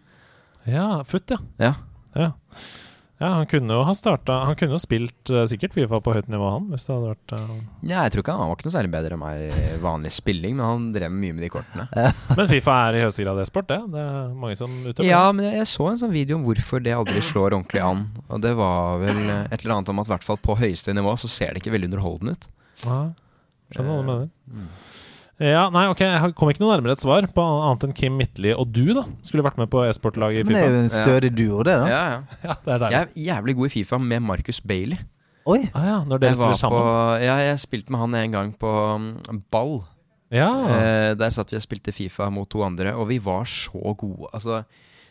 Ja, 0.67 1.05
Futt, 1.07 1.31
ja. 1.31 1.39
Ja. 1.63 1.75
ja. 2.15 2.33
Ja, 3.17 3.31
han 3.39 3.47
kunne 3.49 3.73
jo 3.73 3.85
ha 3.89 3.95
starta 3.97 4.43
Han 4.45 4.57
kunne 4.61 4.77
jo 4.77 4.81
spilt 4.83 5.31
uh, 5.33 5.47
sikkert 5.49 5.73
Fifa 5.73 6.03
på 6.05 6.13
høyt 6.13 6.27
nivå, 6.29 6.51
han, 6.53 6.67
hvis 6.69 6.85
det 6.85 6.93
hadde 6.93 7.13
vært 7.15 7.33
uh... 7.33 7.55
Ja, 7.81 8.03
jeg 8.05 8.13
tror 8.13 8.23
ikke 8.23 8.35
han, 8.35 8.43
han 8.43 8.51
var 8.51 8.59
ikke 8.59 8.69
noe 8.69 8.75
særlig 8.75 8.93
bedre 8.93 9.17
enn 9.17 9.23
meg 9.23 9.45
i 9.47 9.79
vanlig 9.81 10.13
spilling, 10.13 10.57
men 10.59 10.67
han 10.67 10.85
drev 10.93 11.15
mye 11.15 11.37
med 11.37 11.47
de 11.47 11.51
kortene. 11.55 11.87
Men 12.37 12.51
Fifa 12.51 12.75
er 12.89 12.99
i 12.99 13.05
høyeste 13.07 13.25
grad 13.25 13.41
e-sport, 13.41 13.71
det. 13.71 13.79
Det 13.95 14.03
er 14.03 14.35
mange 14.37 14.59
som 14.61 14.75
utøver 14.85 15.09
Ja, 15.09 15.23
men 15.33 15.47
jeg, 15.49 15.57
jeg 15.63 15.71
så 15.71 15.89
en 15.89 16.01
sånn 16.03 16.13
video 16.13 16.37
om 16.37 16.45
hvorfor 16.45 16.83
det 16.85 16.93
aldri 16.97 17.23
slår 17.25 17.57
ordentlig 17.57 17.83
an. 17.87 18.05
Og 18.29 18.43
det 18.45 18.53
var 18.59 19.01
vel 19.01 19.23
eh, 19.23 19.47
et 19.49 19.63
eller 19.63 19.79
annet 19.79 19.93
om 19.95 20.03
at 20.03 20.11
i 20.11 20.13
hvert 20.13 20.27
fall 20.27 20.41
på 20.43 20.59
høyeste 20.61 20.93
nivå 20.97 21.17
så 21.21 21.31
ser 21.33 21.55
det 21.55 21.63
ikke 21.63 21.73
veldig 21.73 21.89
underholdende 21.93 22.37
ut. 22.37 22.49
Ja, 22.85 23.01
skjønner 23.73 23.93
hva 23.93 23.97
du 23.97 24.11
mener. 24.11 24.69
Ja, 25.43 25.67
nei, 25.69 25.83
ok, 25.93 26.01
jeg 26.01 26.33
kom 26.39 26.49
ikke 26.49 26.63
noe 26.63 26.73
nærmere 26.73 26.95
et 26.97 27.03
svar 27.03 27.27
på 27.37 27.43
annet 27.45 27.83
enn 27.85 27.97
Kim 27.97 28.15
Midtli 28.17 28.55
og 28.57 28.71
du, 28.73 28.87
da. 28.97 29.03
Skulle 29.27 29.45
vært 29.45 29.59
med 29.61 29.69
på 29.73 29.83
e-sportlaget 29.85 30.41
i 30.41 30.47
Fifa. 30.47 30.53
Men 30.53 30.57
det 30.57 30.63
er 30.65 30.73
jo 30.73 30.85
en 30.85 30.95
stødig 30.95 31.31
duo, 31.37 31.59
det, 31.67 31.75
da. 31.83 31.91
Ja, 31.93 31.99
ja. 32.09 32.39
Ja, 32.41 32.55
det 32.57 32.73
er 32.73 32.81
deilig. 32.81 32.95
Jeg 32.95 33.03
er 33.03 33.27
jævlig 33.27 33.57
god 33.59 33.69
i 33.69 33.75
Fifa 33.75 33.99
med 34.01 34.25
Marcus 34.25 34.63
Bailey. 34.65 34.97
Oi! 35.47 35.61
Ah, 35.77 35.85
ja, 35.87 35.99
når 36.09 36.23
dere 36.23 36.33
Jeg 36.33 36.39
spiller 36.41 36.59
sammen. 36.59 36.81
på, 36.81 36.95
ja, 37.23 37.37
jeg 37.51 37.61
spilte 37.63 37.93
med 37.95 38.03
han 38.03 38.17
en 38.19 38.33
gang 38.39 38.55
på 38.59 38.73
um, 38.97 39.11
ball. 39.53 39.77
Ja. 40.35 40.49
Eh, 40.73 41.11
der 41.21 41.35
satt 41.37 41.53
vi 41.53 41.61
og 41.61 41.63
spilte 41.63 41.95
Fifa 41.95 42.31
mot 42.33 42.49
to 42.51 42.65
andre, 42.67 42.97
og 42.97 43.07
vi 43.13 43.21
var 43.23 43.45
så 43.47 43.93
gode. 43.95 44.33
Altså, 44.33 44.65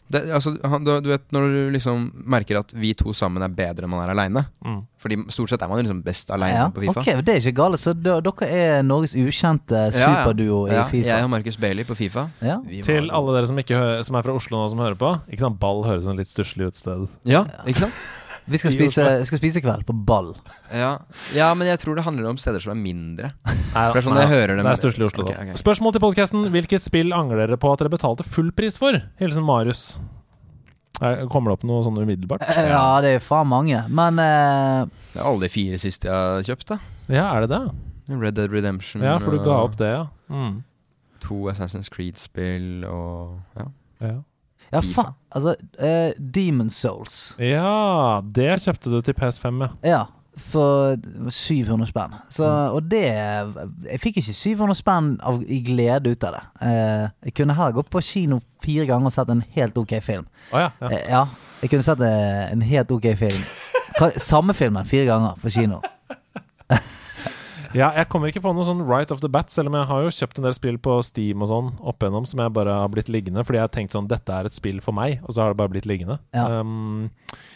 det, 0.07 0.19
altså 0.37 0.51
han, 0.69 0.83
du, 0.85 0.91
du 1.01 1.07
vet 1.09 1.23
når 1.33 1.45
du 1.49 1.59
liksom 1.73 2.03
merker 2.29 2.59
at 2.59 2.73
vi 2.77 2.91
to 2.97 3.09
sammen 3.17 3.41
er 3.41 3.49
bedre 3.49 3.87
enn 3.87 3.89
man 3.89 4.03
er 4.03 4.11
aleine. 4.13 4.43
Mm. 4.65 4.83
Fordi 5.01 5.17
stort 5.33 5.49
sett 5.49 5.63
er 5.65 5.69
man 5.71 5.81
liksom 5.81 6.03
best 6.05 6.29
aleine 6.33 6.59
Ja, 6.59 6.67
på 6.73 6.83
Fifa. 6.83 7.01
ok, 7.01 7.23
Det 7.25 7.33
er 7.35 7.41
ikke 7.41 7.55
galt. 7.57 7.79
Så 7.81 7.93
dere 7.97 8.49
er 8.49 8.83
Norges 8.85 9.15
ukjente 9.17 9.79
Ja, 9.87 9.97
ja. 9.97 10.11
superduo 10.21 10.67
i 10.69 10.75
Ja, 10.75 10.83
Fifa? 10.89 11.07
Jeg 11.09 11.23
og 11.25 11.31
Marcus 11.33 11.57
Bailey 11.57 11.87
på 11.89 11.97
Fifa. 11.97 12.27
Ja. 12.45 12.59
Til 12.85 13.09
alle 13.09 13.33
dere 13.37 13.49
som, 13.49 13.57
ikke 13.61 13.77
hø 13.81 13.89
som 14.05 14.17
er 14.19 14.25
fra 14.27 14.35
Oslo 14.37 14.61
nå, 14.61 14.69
som 14.73 14.81
hører 14.85 14.97
på. 15.01 15.15
Ikke 15.29 15.41
sant, 15.47 15.59
Ball 15.61 15.81
høres 15.89 16.05
som 16.05 16.17
litt 16.21 16.29
stusslig 16.29 16.69
ut 16.69 16.77
sted. 16.77 17.07
Ja, 17.25 17.43
ikke 17.65 17.87
sant? 17.87 17.93
Vi 18.47 18.57
skal 18.61 18.71
spise, 18.75 19.03
skal 19.25 19.39
spise 19.39 19.57
i 19.57 19.63
kveld, 19.65 19.85
på 19.87 19.93
ball. 20.05 20.35
Ja. 20.69 20.99
ja, 21.33 21.47
men 21.57 21.65
jeg 21.67 21.79
tror 21.81 21.95
det 21.97 22.03
handler 22.05 22.27
om 22.29 22.37
steder 22.37 22.61
som 22.61 22.75
er 22.75 22.81
mindre. 22.81 23.31
Nei, 23.45 23.55
For 23.73 23.97
det 23.97 24.03
er 24.03 24.05
sånn 24.05 24.19
jeg 24.21 24.29
hører 24.33 24.53
det, 24.59 24.65
Det 24.67 24.73
er 24.73 24.81
stusslig 24.81 25.01
i 25.01 25.07
Oslo, 25.07 25.23
Ok, 25.25 25.31
da. 25.33 25.45
ok. 25.49 25.57
Spørsmål 25.63 25.95
til 25.95 26.03
podkasten. 26.03 26.43
Hvilket 26.53 26.83
spill 26.85 27.09
angrer 27.17 27.47
dere 27.47 27.57
på 27.57 27.71
at 27.73 27.81
dere 27.81 27.89
betalte 27.89 28.23
full 28.27 28.51
pris 28.53 28.77
for? 28.77 28.99
Hilsen 29.21 29.43
Marius. 29.47 29.97
Er- 31.01 31.25
Kommer 31.27 31.51
det 31.51 31.57
opp 31.57 31.65
noe 31.67 31.81
sånn 31.83 31.97
umiddelbart? 31.99 32.45
Eh, 32.47 32.69
Ja, 32.69 33.01
det 33.01 33.15
er 33.17 33.19
faen 33.25 33.49
mange. 33.49 33.81
Men 33.89 34.19
eh, 34.21 34.85
Det 35.15 35.19
er 35.21 35.25
alle 35.25 35.41
de 35.47 35.49
fire 35.49 35.77
siste 35.81 36.05
jeg 36.07 36.13
har 36.13 36.45
kjøpt, 36.47 36.69
da. 36.69 36.77
Ja, 37.09 37.25
er 37.35 37.47
det 37.47 37.49
det? 37.49 37.63
Red 38.21 38.35
Dead 38.37 38.51
Redemption 38.53 39.01
Ja, 39.01 39.17
for 39.17 39.31
du 39.33 39.39
ga 39.43 39.57
opp 39.65 39.75
det, 39.81 39.89
ja. 39.89 40.05
Mm. 40.29 40.61
to 41.25 41.33
Assassin's 41.49 41.89
Creed-spill 41.89 42.85
og 42.85 43.39
ja. 43.57 43.65
ja. 44.05 44.15
Ja, 44.73 44.79
faen. 44.81 45.13
Altså, 45.35 45.55
uh, 45.79 46.11
Demon 46.35 46.69
Souls. 46.69 47.35
Ja, 47.39 48.21
det 48.35 48.49
kjøpte 48.63 48.91
du 48.91 49.01
til 49.05 49.13
PS5, 49.17 49.61
ja. 49.63 49.69
Ja, 49.85 50.03
for 50.37 50.97
700 51.31 51.87
spenn. 51.87 52.15
Så, 52.29 52.43
Mm. 52.43 52.73
og 52.75 52.89
det 52.91 53.03
Jeg 53.05 53.99
fikk 54.03 54.17
ikke 54.17 54.33
700 54.33 54.75
spenn 54.75 55.13
av, 55.23 55.41
i 55.47 55.61
glede 55.63 56.11
ut 56.11 56.23
av 56.27 56.33
det. 56.35 56.41
Eh, 56.67 57.05
jeg 57.29 57.33
kunne 57.37 57.53
heller 57.55 57.71
gått 57.77 57.89
på 57.89 58.01
kino 58.03 58.41
fire 58.63 58.85
ganger 58.85 59.05
og 59.05 59.13
sett 59.15 59.29
en 59.31 59.43
helt 59.55 59.77
ok 59.77 59.93
film. 60.03 60.25
Oh, 60.51 60.59
ja. 60.59 60.69
ja. 60.81 60.89
Eh, 60.91 61.05
ja, 61.09 61.21
jeg 61.61 61.69
kunne 61.71 61.83
sett 61.87 62.01
en 62.01 62.61
helt 62.61 62.91
ok 62.91 63.07
film. 63.17 63.43
Samme 64.17 64.53
filmen 64.53 64.85
fire 64.85 65.05
ganger 65.05 65.37
på 65.41 65.49
kino. 65.55 65.79
Ja, 67.73 67.89
jeg 67.97 68.09
kommer 68.11 68.29
ikke 68.29 68.43
på 68.43 68.51
noe 68.55 68.65
sånn 68.67 68.83
right 68.85 69.11
off 69.13 69.21
the 69.23 69.29
bat, 69.31 69.49
selv 69.53 69.71
om 69.71 69.77
jeg 69.79 69.87
har 69.89 70.03
jo 70.05 70.11
kjøpt 70.13 70.39
en 70.39 70.47
del 70.47 70.55
spill 70.57 70.77
på 70.77 70.97
Steam 71.07 71.41
og 71.45 71.49
sånn 71.51 71.71
opp 71.81 72.03
igjennom 72.03 72.27
som 72.29 72.43
jeg 72.43 72.53
bare 72.55 72.75
har 72.81 72.91
blitt 72.93 73.09
liggende, 73.11 73.43
fordi 73.47 73.59
jeg 73.61 73.65
har 73.67 73.73
tenkt 73.73 73.95
sånn 73.95 74.09
Dette 74.11 74.33
er 74.35 74.49
et 74.49 74.55
spill 74.57 74.81
for 74.83 74.95
meg, 74.97 75.19
og 75.25 75.33
så 75.35 75.43
har 75.45 75.53
det 75.53 75.59
bare 75.63 75.73
blitt 75.73 75.87
liggende. 75.89 76.19
Ja. 76.35 76.61
Um, 76.61 77.09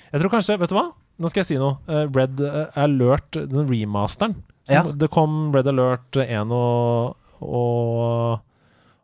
jeg 0.09 0.23
tror 0.23 0.33
kanskje 0.33 0.57
Vet 0.59 0.73
du 0.73 0.77
hva? 0.79 0.87
Nå 1.19 1.29
skal 1.29 1.43
jeg 1.43 1.49
si 1.49 1.57
noe. 1.59 1.75
Uh, 1.89 2.05
Red 2.15 2.39
Alert, 2.79 3.35
den 3.35 3.67
remasteren. 3.67 4.37
Ja. 4.71 4.85
Det 4.87 5.09
kom 5.11 5.49
Red 5.55 5.67
Alert 5.67 6.15
1 6.21 6.53
og, 6.55 7.17
og, 7.43 8.39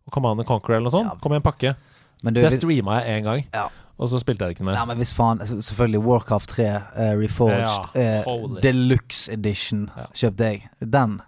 og 0.05 0.13
Command 0.15 0.39
and 0.39 0.47
Conquer 0.47 0.77
eller 0.77 0.87
noe 0.87 0.95
sånt. 0.95 1.11
Ja. 1.11 1.19
Kom 1.21 1.35
i 1.35 1.39
en 1.41 1.45
pakke. 1.45 1.75
Men 2.23 2.33
du, 2.37 2.39
Det 2.41 2.53
streama 2.55 3.01
jeg 3.01 3.19
én 3.19 3.27
gang, 3.27 3.43
Ja. 3.53 3.67
Og 3.95 4.09
så 4.11 4.19
spilte 4.19 4.43
jeg 4.43 4.51
det 4.51 4.57
ikke 4.57 4.67
mer. 4.67 4.75
nei, 4.75 4.85
men 4.91 4.99
hvis 4.99 5.13
faen 5.15 5.39
altså, 5.39 5.57
Selvfølgelig 5.63 6.01
Warcraft 6.03 6.49
3 6.51 6.65
uh, 6.67 7.03
Reforged 7.21 7.95
Ja, 7.95 8.23
uh. 8.27 8.57
Deluxe 8.63 9.31
Edition 9.31 9.89
Ja. 9.95 10.07
kjøpte 10.11 10.49
jeg. 10.51 10.65
Den 10.81 11.21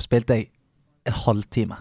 spilte 0.00 0.38
jeg 0.38 0.48
en 1.04 1.18
halvtime. 1.24 1.76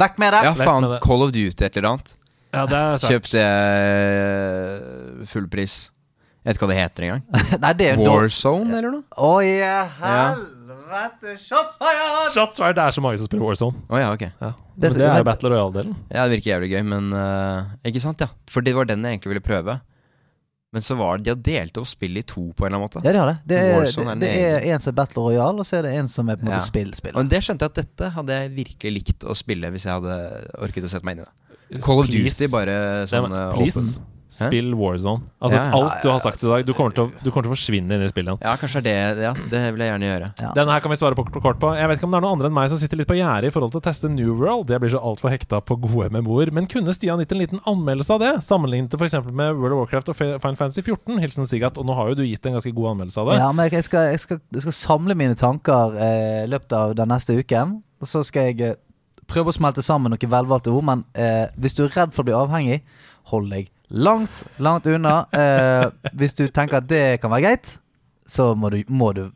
Vekk 0.00 0.20
med 0.20 0.36
det! 0.36 0.42
Ja, 0.44 0.52
faen. 0.58 0.88
det. 0.90 1.00
Call 1.04 1.24
of 1.24 1.32
Duty 1.32 1.64
et 1.64 1.76
eller 1.76 1.94
annet. 1.94 2.16
Ja, 2.50 2.66
det 2.66 2.76
er 2.76 3.00
sant. 3.00 3.14
Kjøpte 3.14 3.46
uh, 3.46 5.22
eh, 5.22 5.26
full 5.30 5.48
pris. 5.48 5.76
vet 6.44 6.56
ikke 6.56 6.66
hva 6.66 6.72
det 6.72 6.80
heter 6.80 7.06
engang. 7.06 8.00
Warzone, 8.04 8.76
eller 8.76 8.96
noe? 8.96 9.04
Å 9.16 9.32
ja, 9.44 9.84
helvete! 10.94 11.36
Shots 11.42 11.76
fired! 11.80 12.32
Shots 12.34 12.58
fired, 12.60 12.76
det 12.78 12.84
er 12.86 12.96
så 12.96 13.04
mange 13.04 13.20
som 13.20 13.28
spiller 13.30 13.46
Warzone. 13.46 13.82
Oh, 13.88 13.98
ja, 14.00 14.10
ok. 14.14 14.24
Ja. 14.28 14.50
Men 14.74 14.82
det, 14.82 14.90
det 14.98 15.06
er 15.06 15.20
jo 15.20 15.28
Battle 15.28 15.52
Royale-delen. 15.52 15.94
Ja, 16.10 16.24
det 16.26 16.38
virker 16.38 16.50
jævlig 16.54 16.70
gøy, 16.72 16.82
men 16.88 17.12
uh, 17.12 17.70
Ikke 17.86 18.02
sant, 18.02 18.22
ja. 18.24 18.30
For 18.50 18.64
det 18.64 18.74
var 18.76 18.88
den 18.88 19.04
jeg 19.04 19.18
egentlig 19.18 19.34
ville 19.34 19.44
prøve. 19.44 19.78
Men 20.70 20.84
så 20.86 20.94
var 20.94 21.18
det 21.18 21.24
De 21.26 21.32
har 21.32 21.40
delt 21.66 21.78
opp 21.80 21.88
spillet 21.90 22.22
i 22.22 22.28
to 22.30 22.44
på 22.54 22.62
en 22.62 22.68
eller 22.70 22.78
annen 22.78 22.86
måte. 22.86 23.00
Ja, 23.02 23.12
de 23.12 23.18
har 23.18 23.30
det. 23.32 23.38
Det 23.50 23.58
er, 23.58 23.72
Warzone 23.74 24.14
det, 24.20 24.28
det 24.30 24.46
er 24.46 24.68
en 24.70 24.82
som 24.84 24.92
er 24.92 24.98
Battle 25.00 25.24
Royale, 25.26 25.64
og 25.64 25.66
så 25.66 25.80
er 25.80 25.88
det 25.88 25.94
en 25.98 26.08
som 26.10 26.30
er 26.30 26.38
på 26.38 26.46
en 26.46 26.52
måte 26.52 26.60
Ja. 26.60 26.66
spill. 26.68 26.92
spill. 26.94 27.16
Og 27.18 27.30
det 27.32 27.42
skjønte 27.42 27.66
jeg 27.66 27.74
at 27.74 27.80
dette 27.82 28.10
hadde 28.14 28.38
jeg 28.38 28.52
virkelig 28.60 28.92
likt 29.00 29.26
å 29.26 29.34
spille 29.38 29.72
hvis 29.74 29.88
jeg 29.88 29.98
hadde 29.98 30.18
orket 30.62 30.86
å 30.86 30.92
sette 30.92 31.08
meg 31.08 31.18
inn 31.18 31.24
i 31.24 31.26
det. 31.26 31.82
Call 31.84 32.00
of 32.02 32.08
Duty 32.10 32.48
bare 32.50 32.76
sånn 33.10 33.30
eh, 33.30 33.52
Please, 33.54 33.78
åpen. 33.78 34.06
Spill 34.30 34.68
Warzone. 34.78 35.24
Altså 35.42 35.56
Ja, 35.58 35.64
ja. 35.66 35.78
alt 35.80 36.02
du 36.04 36.08
har 36.12 36.20
sagt 36.22 36.42
i 36.44 36.46
dag. 36.46 36.62
Du 36.66 36.72
kommer 36.76 36.94
til 36.94 37.08
å, 37.08 37.10
du 37.18 37.30
kommer 37.32 37.48
til 37.48 37.50
å 37.50 37.54
forsvinne 37.56 37.96
inn 37.96 38.04
i 38.06 38.10
spillet 38.10 38.30
igjen. 38.30 38.42
Ja, 38.46 38.52
kanskje 38.60 38.82
det 38.86 38.92
det. 39.18 39.24
Ja, 39.26 39.32
det 39.50 39.62
vil 39.74 39.82
jeg 39.82 39.90
gjerne 39.90 40.06
gjøre. 40.06 40.28
Ja. 40.38 40.50
Denne 40.54 40.76
her 40.76 40.84
kan 40.84 40.92
vi 40.94 40.98
svare 41.00 41.18
på 41.18 41.24
kort 41.42 41.58
på. 41.58 41.72
Jeg 41.74 41.88
vet 41.90 41.98
ikke 41.98 42.06
om 42.06 42.14
det 42.14 42.20
er 42.20 42.24
noen 42.26 42.36
andre 42.38 42.50
enn 42.50 42.54
meg 42.54 42.68
som 42.70 42.78
sitter 42.78 43.00
litt 43.00 43.10
på 43.10 43.16
gjerdet 43.18 43.50
i 43.50 43.54
forhold 43.54 43.74
til 43.74 43.82
å 43.82 43.84
teste 43.88 44.10
New 44.12 44.36
World. 44.38 44.70
Jeg 44.70 44.82
blir 44.84 44.92
så 44.94 45.00
altfor 45.02 45.34
hekta 45.34 45.58
på 45.66 45.76
gode 45.82 46.12
memoer. 46.14 46.52
Men 46.54 46.68
kunne 46.70 46.94
Stian 46.94 47.18
gitt 47.24 47.34
en 47.34 47.42
liten 47.42 47.62
anmeldelse 47.66 48.14
av 48.14 48.22
det? 48.22 48.32
Sammenlignet 48.46 48.94
f.eks. 48.94 49.18
med 49.32 49.58
World 49.58 49.74
of 49.74 49.82
Warcraft 49.82 50.12
og 50.14 50.18
Fi- 50.20 50.38
Final 50.38 50.60
Fantasy 50.62 50.84
14? 50.86 51.18
Hilsen 51.24 51.48
Sigat. 51.50 51.80
Og 51.82 51.88
nå 51.90 51.96
har 51.98 52.12
jo 52.12 52.20
du 52.20 52.24
gitt 52.28 52.46
en 52.46 52.54
ganske 52.58 52.72
god 52.76 52.92
anmeldelse 52.94 53.24
av 53.24 53.32
det. 53.32 53.40
Ja, 53.42 53.50
men 53.50 53.66
jeg 53.74 53.88
skal, 53.88 54.12
jeg 54.14 54.22
skal, 54.22 54.40
jeg 54.54 54.62
skal 54.68 54.78
samle 54.78 55.18
mine 55.18 55.34
tanker 55.40 55.98
eh, 55.98 56.46
løpet 56.50 56.72
av 56.78 56.94
den 57.02 57.10
neste 57.10 57.34
uken. 57.40 57.80
Og 58.00 58.08
så 58.08 58.22
skal 58.24 58.52
jeg 58.52 58.62
eh, 58.70 58.78
prøve 59.30 59.50
å 59.52 59.58
smelte 59.58 59.82
sammen 59.82 60.14
noen 60.14 60.32
velvalgte 60.32 60.70
ord. 60.70 60.86
Men 60.86 61.04
eh, 61.18 61.50
hvis 61.58 61.74
du 61.78 61.84
er 61.88 61.92
redd 61.98 62.14
for 62.14 62.22
å 62.22 62.30
bli 62.30 62.38
avhengig, 62.38 62.80
hold 63.34 63.50
deg 63.52 63.68
langt, 63.90 64.44
langt 64.62 64.86
unna. 64.86 65.24
Eh, 65.34 66.10
hvis 66.16 66.34
du 66.38 66.46
tenker 66.48 66.80
at 66.80 66.88
det 66.90 67.20
kan 67.22 67.32
være 67.32 67.46
greit, 67.48 67.76
så 68.30 68.52
må 68.54 68.70
du, 68.72 68.82
må 68.88 69.12
du, 69.16 69.26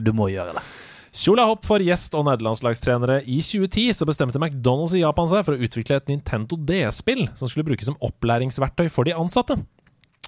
du 0.00 0.12
må 0.16 0.30
gjøre 0.32 0.56
det. 0.56 0.64
Kjola 1.10 1.42
hopp 1.48 1.64
for 1.66 1.82
gjest- 1.82 2.14
og 2.14 2.28
nederlandslagstrenere. 2.28 3.20
I 3.26 3.40
2010 3.42 3.96
så 3.98 4.06
bestemte 4.06 4.38
McDonald's 4.38 4.94
i 4.94 5.02
Japan 5.02 5.26
seg 5.30 5.42
for 5.46 5.56
å 5.56 5.66
utvikle 5.66 5.98
et 5.98 6.10
Nintendo 6.12 6.58
DS-spill 6.68 7.26
som 7.34 7.50
skulle 7.50 7.66
brukes 7.66 7.90
som 7.90 7.98
opplæringsverktøy 8.06 8.86
for 8.94 9.08
de 9.08 9.16
ansatte. 9.18 9.58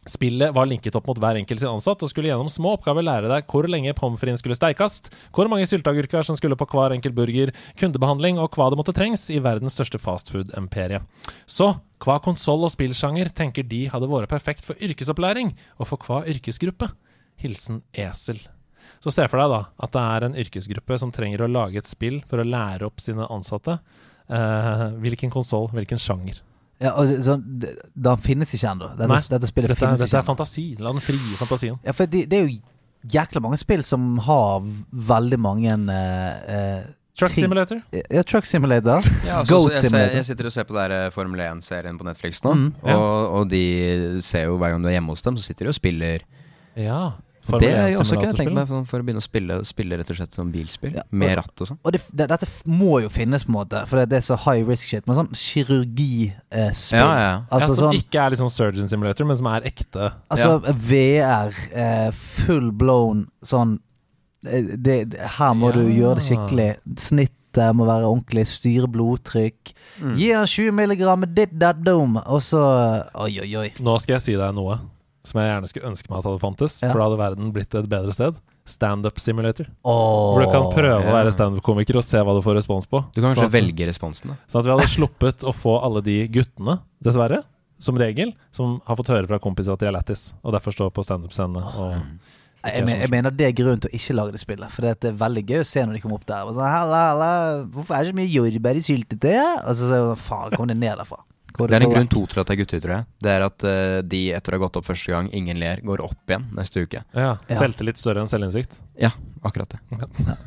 Spillet 0.08 0.50
var 0.54 0.66
linket 0.66 0.96
opp 0.98 1.06
mot 1.06 1.18
hver 1.22 1.38
enkelt 1.38 1.62
sin 1.62 1.70
ansatt 1.70 2.00
og 2.02 2.10
skulle 2.10 2.26
gjennom 2.26 2.48
små 2.50 2.72
oppgaver 2.74 3.04
lære 3.06 3.28
deg 3.30 3.46
hvor 3.50 3.68
lenge 3.70 3.94
pommes 3.94 4.18
fritesen 4.18 4.40
skulle 4.40 4.58
steikes, 4.58 4.96
hvor 5.30 5.46
mange 5.50 5.68
sylteagurker 5.70 6.26
som 6.26 6.38
skulle 6.38 6.58
på 6.58 6.66
hver 6.72 6.96
enkelt 6.96 7.14
burger, 7.14 7.52
kundebehandling 7.78 8.40
og 8.42 8.58
hva 8.58 8.66
det 8.72 8.80
måtte 8.80 8.96
trengs 8.96 9.28
i 9.30 9.38
verdens 9.44 9.76
største 9.78 10.02
fastfood-imperie. 10.02 11.04
Så 11.46 11.70
hva 12.02 12.18
konsoll 12.24 12.66
og 12.66 12.74
spillsjanger 12.74 13.30
tenker 13.30 13.62
de 13.62 13.84
hadde 13.92 14.10
vært 14.10 14.32
perfekt 14.32 14.66
for 14.66 14.78
yrkesopplæring, 14.82 15.54
og 15.78 15.92
for 15.92 16.02
hva 16.02 16.24
yrkesgruppe? 16.26 16.90
Hilsen 17.38 17.84
Esel. 17.94 18.42
Så 19.02 19.14
se 19.14 19.26
for 19.30 19.38
deg 19.38 19.54
da 19.54 19.64
at 19.86 19.94
det 19.94 20.02
er 20.02 20.26
en 20.26 20.38
yrkesgruppe 20.42 20.98
som 20.98 21.14
trenger 21.14 21.44
å 21.44 21.50
lage 21.50 21.78
et 21.78 21.90
spill 21.90 22.20
for 22.26 22.42
å 22.42 22.46
lære 22.46 22.86
opp 22.90 23.02
sine 23.02 23.26
ansatte. 23.30 23.78
Eh, 24.26 24.88
hvilken 25.02 25.30
konsoll, 25.30 25.70
hvilken 25.74 26.00
sjanger. 26.00 26.42
Ja, 26.82 26.92
og 26.98 27.06
så, 27.22 27.36
det- 27.38 27.76
Den 27.94 28.16
finnes 28.24 28.52
ikke 28.56 28.70
ennå. 28.72 28.88
Dette, 28.98 29.18
dette 29.36 29.46
spillet 29.50 29.70
dette, 29.70 29.78
er- 29.78 29.86
finnes 29.86 30.00
dette 30.00 30.10
ikke 30.10 30.18
er 30.18 30.22
ennå. 30.24 30.30
fantasi. 30.32 30.64
La 30.82 30.92
den 30.92 31.00
frie 31.04 31.36
fantasien. 31.38 31.78
Ja, 31.86 31.92
for 31.92 32.06
det, 32.10 32.24
det 32.30 32.38
er 32.40 32.48
jo 32.48 32.58
jækla 33.12 33.40
mange 33.42 33.58
spill 33.58 33.82
som 33.86 34.18
har 34.18 34.60
veldig 35.12 35.38
mange 35.42 35.72
uh, 35.74 36.50
eh, 36.56 36.82
Truck 37.18 37.34
ting- 37.34 37.44
Simulator. 37.44 37.82
Ja, 37.92 38.22
Truck 38.22 38.46
Simulator. 38.46 39.02
Ja, 39.26 39.40
altså, 39.40 39.54
Goat 39.54 39.72
jeg, 39.72 39.80
ser, 39.82 39.88
Simulator. 39.88 40.14
jeg 40.16 40.24
sitter 40.26 40.44
og 40.48 40.52
ser 40.52 40.64
på 40.64 40.74
det 40.74 40.84
der, 40.90 41.06
eh, 41.06 41.10
Formel 41.12 41.40
1-serien 41.40 41.98
på 41.98 42.04
Netflix 42.08 42.40
nå. 42.42 42.54
Mm, 42.54 42.74
ja. 42.86 42.96
og, 42.96 43.34
og 43.40 43.50
de 43.50 43.64
ser 44.22 44.46
jo 44.48 44.56
hver 44.56 44.70
gang 44.72 44.82
du 44.82 44.88
er 44.88 44.96
hjemme 44.96 45.12
hos 45.12 45.22
dem, 45.22 45.36
så 45.36 45.44
sitter 45.44 45.66
de 45.66 45.68
og 45.74 45.74
spiller. 45.76 46.24
Ja. 46.76 47.10
Og 47.50 47.58
det 47.58 47.70
er 47.74 47.96
også 47.98 48.16
kan 48.16 48.28
jeg 48.30 48.38
tenke 48.38 48.54
meg 48.54 48.68
for, 48.70 48.86
for 48.88 49.02
å 49.02 49.06
begynne 49.06 49.22
å 49.22 49.24
spille, 49.24 49.56
spille 49.66 49.98
rett 49.98 50.10
og 50.12 50.18
slett 50.18 50.36
sånn 50.38 50.52
bilspill. 50.54 50.94
Ja, 50.94 51.04
med 51.10 51.34
ratt 51.40 51.64
og 51.64 51.70
sånn. 51.72 51.80
Og 51.82 51.94
det, 51.94 52.02
det, 52.14 52.28
dette 52.30 52.48
må 52.70 53.00
jo 53.02 53.10
finnes, 53.12 53.44
på 53.46 53.52
en 53.52 53.56
måte, 53.58 53.82
for 53.90 53.98
det, 53.98 54.08
det 54.12 54.20
er 54.20 54.26
så 54.28 54.38
high 54.44 54.62
risk 54.68 54.92
shit. 54.92 55.06
Men 55.08 55.18
sånn 55.18 55.32
kirurgispill 55.34 57.00
Ja, 57.00 57.02
ja, 57.02 57.18
ja. 57.18 57.34
Altså 57.50 57.72
ja, 57.72 57.74
som 57.74 57.80
sånn 57.80 57.98
ikke 57.98 58.22
er 58.22 58.36
liksom 58.36 58.52
Surgeon 58.52 58.90
Simulator, 58.90 59.28
men 59.28 59.40
som 59.40 59.50
er 59.50 59.66
ekte. 59.72 60.12
Altså 60.32 60.60
VR, 60.86 61.58
eh, 61.74 62.08
full 62.38 62.70
blown 62.78 63.26
sånn 63.42 63.76
eh, 64.46 64.74
det, 64.76 64.98
det, 65.12 65.30
Her 65.40 65.54
må 65.58 65.74
du 65.74 65.82
gjøre 65.88 66.20
det 66.20 66.26
skikkelig. 66.28 66.70
Snittet 67.02 67.74
må 67.76 67.90
være 67.90 68.06
ordentlig. 68.06 68.46
Styre 68.48 68.88
blodtrykk. 68.88 69.74
Mm. 69.98 70.14
Gi 70.20 70.32
han 70.32 70.48
20 70.48 70.78
milligram 70.78 71.26
Did 71.26 71.36
ditt 71.36 71.60
that 71.60 71.82
dome, 71.82 72.22
og 72.22 72.40
så 72.46 72.62
Oi, 73.26 73.34
oi, 73.42 73.50
oi. 73.66 73.68
Nå 73.82 73.98
skal 74.00 74.20
jeg 74.20 74.28
si 74.30 74.38
deg 74.38 74.54
noe 74.56 74.78
som 75.24 75.40
jeg 75.40 75.48
gjerne 75.52 75.68
skulle 75.70 75.88
ønske 75.92 76.10
meg 76.10 76.18
at 76.18 76.24
hadde 76.30 76.40
fantes, 76.42 76.80
Ja. 76.82 76.90
for 76.92 76.98
da 76.98 77.04
hadde 77.08 77.18
verden 77.20 77.52
blitt 77.52 77.74
et 77.74 77.88
bedre 77.88 78.12
sted. 78.12 78.34
Standup 78.64 79.18
Simulator. 79.18 79.66
Oh, 79.84 80.34
Hvor 80.36 80.44
du 80.44 80.50
kan 80.52 80.68
prøve 80.70 81.02
å 81.02 81.06
ja. 81.08 81.12
være 81.16 81.32
standup-komiker 81.34 81.96
og 81.98 82.04
se 82.06 82.18
hva 82.22 82.34
du 82.36 82.42
får 82.42 82.54
respons 82.60 82.86
på. 82.86 83.00
Du 83.12 83.20
kan 83.20 83.30
Sånn 83.34 83.42
kanskje 83.42 83.50
at- 83.50 83.56
velge 83.56 83.86
responsen, 83.88 84.28
da. 84.30 84.36
Sånn 84.46 84.60
at 84.60 84.66
vi 84.66 84.74
hadde 84.76 84.92
sluppet 84.92 85.42
å 85.42 85.52
få 85.54 85.82
alle 85.82 86.00
de 86.02 86.28
guttene, 86.28 86.80
dessverre, 87.02 87.42
som 87.82 87.96
regel, 87.98 88.32
som 88.52 88.80
har 88.86 88.94
fått 88.94 89.08
høre 89.10 89.26
fra 89.26 89.40
kompiser 89.40 89.72
at 89.72 89.80
de 89.80 89.86
er 89.86 89.92
lættis, 89.92 90.32
og 90.44 90.52
derfor 90.54 90.70
står 90.70 90.92
på 90.94 91.02
standup-scenene. 91.02 91.64
og 91.76 91.96
Jeg, 92.64 92.74
jeg, 92.76 92.84
men- 92.86 93.00
jeg 93.00 93.10
mener 93.10 93.30
det 93.34 93.46
er 93.48 93.52
grunnen 93.64 93.80
til 93.80 93.90
å 93.90 93.94
ikke 93.98 94.14
lage 94.14 94.30
det 94.30 94.40
spillet. 94.40 94.70
For 94.70 94.82
det 94.82 95.04
er 95.04 95.12
veldig 95.18 95.44
gøy 95.44 95.60
å 95.60 95.66
se 95.66 95.80
når 95.82 95.94
de 95.94 96.00
kommer 96.00 96.14
opp 96.14 96.26
der. 96.26 96.46
Og 96.46 96.54
sånn, 96.54 96.70
halla, 96.70 97.00
halla, 97.10 97.64
hvorfor 97.66 97.96
er 97.98 98.04
det 98.04 98.14
så 98.14 98.16
mye 98.20 98.30
jordbær 98.30 98.76
i 98.78 98.84
syltetøyet? 98.86 99.66
Og 99.66 99.74
så 99.74 99.88
sier 99.90 100.06
hun 100.06 100.14
faen, 100.14 100.52
kom 100.54 100.68
det 100.68 100.78
ned 100.78 100.96
derfra. 100.96 101.18
Går 101.52 101.68
Det 101.68 101.76
er 101.78 101.84
en 101.86 101.92
grunn 101.92 102.08
to 102.12 102.22
til 102.30 102.40
at 102.40 102.48
det 102.48 102.54
er 102.54 102.60
gutter, 102.62 102.80
tror 102.84 102.94
jeg. 102.94 103.08
Det 103.24 103.32
er 103.32 103.44
at 103.44 103.66
uh, 103.68 103.98
de 104.14 104.22
etter 104.38 104.54
å 104.54 104.58
ha 104.58 104.62
gått 104.64 104.78
opp 104.80 104.88
første 104.88 105.12
gang, 105.12 105.28
ingen 105.36 105.60
ler, 105.60 105.82
går 105.84 106.04
opp 106.04 106.32
igjen 106.32 106.48
neste 106.56 106.86
uke. 106.86 107.04
Ja. 107.12 107.34
Ja. 107.48 107.58
Selvtillit 107.60 108.00
større 108.00 108.24
enn 108.24 108.32
selvinnsikt. 108.32 108.80
Ja, 109.00 109.12
akkurat 109.44 109.76
det. 109.76 109.82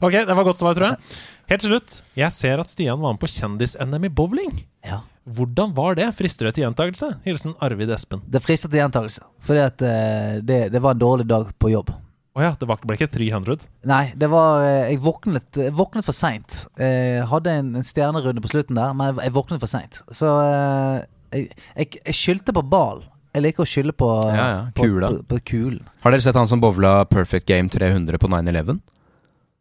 Ok, 0.00 0.14
det 0.16 0.32
var 0.32 0.46
godt 0.46 0.60
svar, 0.60 0.72
tror 0.76 0.94
jeg. 0.94 1.16
Helt 1.50 1.60
til 1.60 1.74
slutt. 1.74 1.98
Jeg 2.16 2.32
ser 2.32 2.62
at 2.62 2.70
Stian 2.70 3.02
var 3.02 3.12
med 3.12 3.20
på 3.20 3.28
Kjendis-NM 3.28 4.06
i 4.08 4.10
bowling. 4.10 4.62
Ja. 4.86 5.02
Hvordan 5.24 5.74
var 5.76 5.96
det? 5.98 6.10
Frister 6.16 6.48
det 6.48 6.54
til 6.56 6.66
gjentakelse? 6.66 7.10
Hilsen 7.24 7.54
Arvid 7.64 7.92
Espen. 7.94 8.22
Det 8.24 8.42
frister 8.44 8.72
til 8.72 8.80
gjentakelse. 8.80 9.24
Fordi 9.44 9.62
at 9.64 9.84
eh, 9.84 10.32
det, 10.44 10.58
det 10.72 10.82
var 10.84 10.96
en 10.96 11.04
dårlig 11.04 11.28
dag 11.28 11.52
på 11.60 11.72
jobb. 11.72 11.92
Å 12.34 12.42
ja, 12.42 12.50
det 12.58 12.66
var, 12.66 12.80
ble 12.82 12.96
ikke 12.98 13.06
300? 13.14 13.62
Nei, 13.86 14.04
det 14.18 14.26
var 14.32 14.64
eh, 14.66 14.88
Jeg 14.90 14.98
våknet, 15.04 15.46
jeg 15.54 15.74
våknet 15.78 16.06
for 16.06 16.16
seint. 16.16 16.64
Eh, 16.82 17.22
hadde 17.30 17.52
en, 17.60 17.68
en 17.78 17.86
stjernerunde 17.86 18.42
på 18.42 18.50
slutten 18.50 18.78
der, 18.78 18.94
men 18.98 19.20
jeg 19.22 19.34
våknet 19.36 19.62
for 19.62 19.70
seint. 19.70 20.00
Så 20.10 20.32
eh, 20.42 20.96
jeg, 21.36 21.52
jeg, 21.78 22.00
jeg 22.00 22.18
skyldte 22.18 22.54
på 22.56 22.64
ball. 22.66 23.04
Jeg 23.34 23.42
liker 23.46 23.62
å 23.62 23.68
skylde 23.70 23.94
på, 23.98 24.08
Ja, 24.34 24.46
ja, 24.50 24.58
på, 24.74 24.86
på, 24.86 25.12
på 25.30 25.38
kulen. 25.46 25.86
Har 26.02 26.14
dere 26.14 26.22
sett 26.26 26.38
han 26.38 26.50
som 26.50 26.62
bowla 26.62 27.04
Perfect 27.10 27.46
Game 27.50 27.70
300 27.70 28.18
på 28.22 28.30
9-11? 28.30 28.82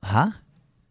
Hæ? 0.10 0.26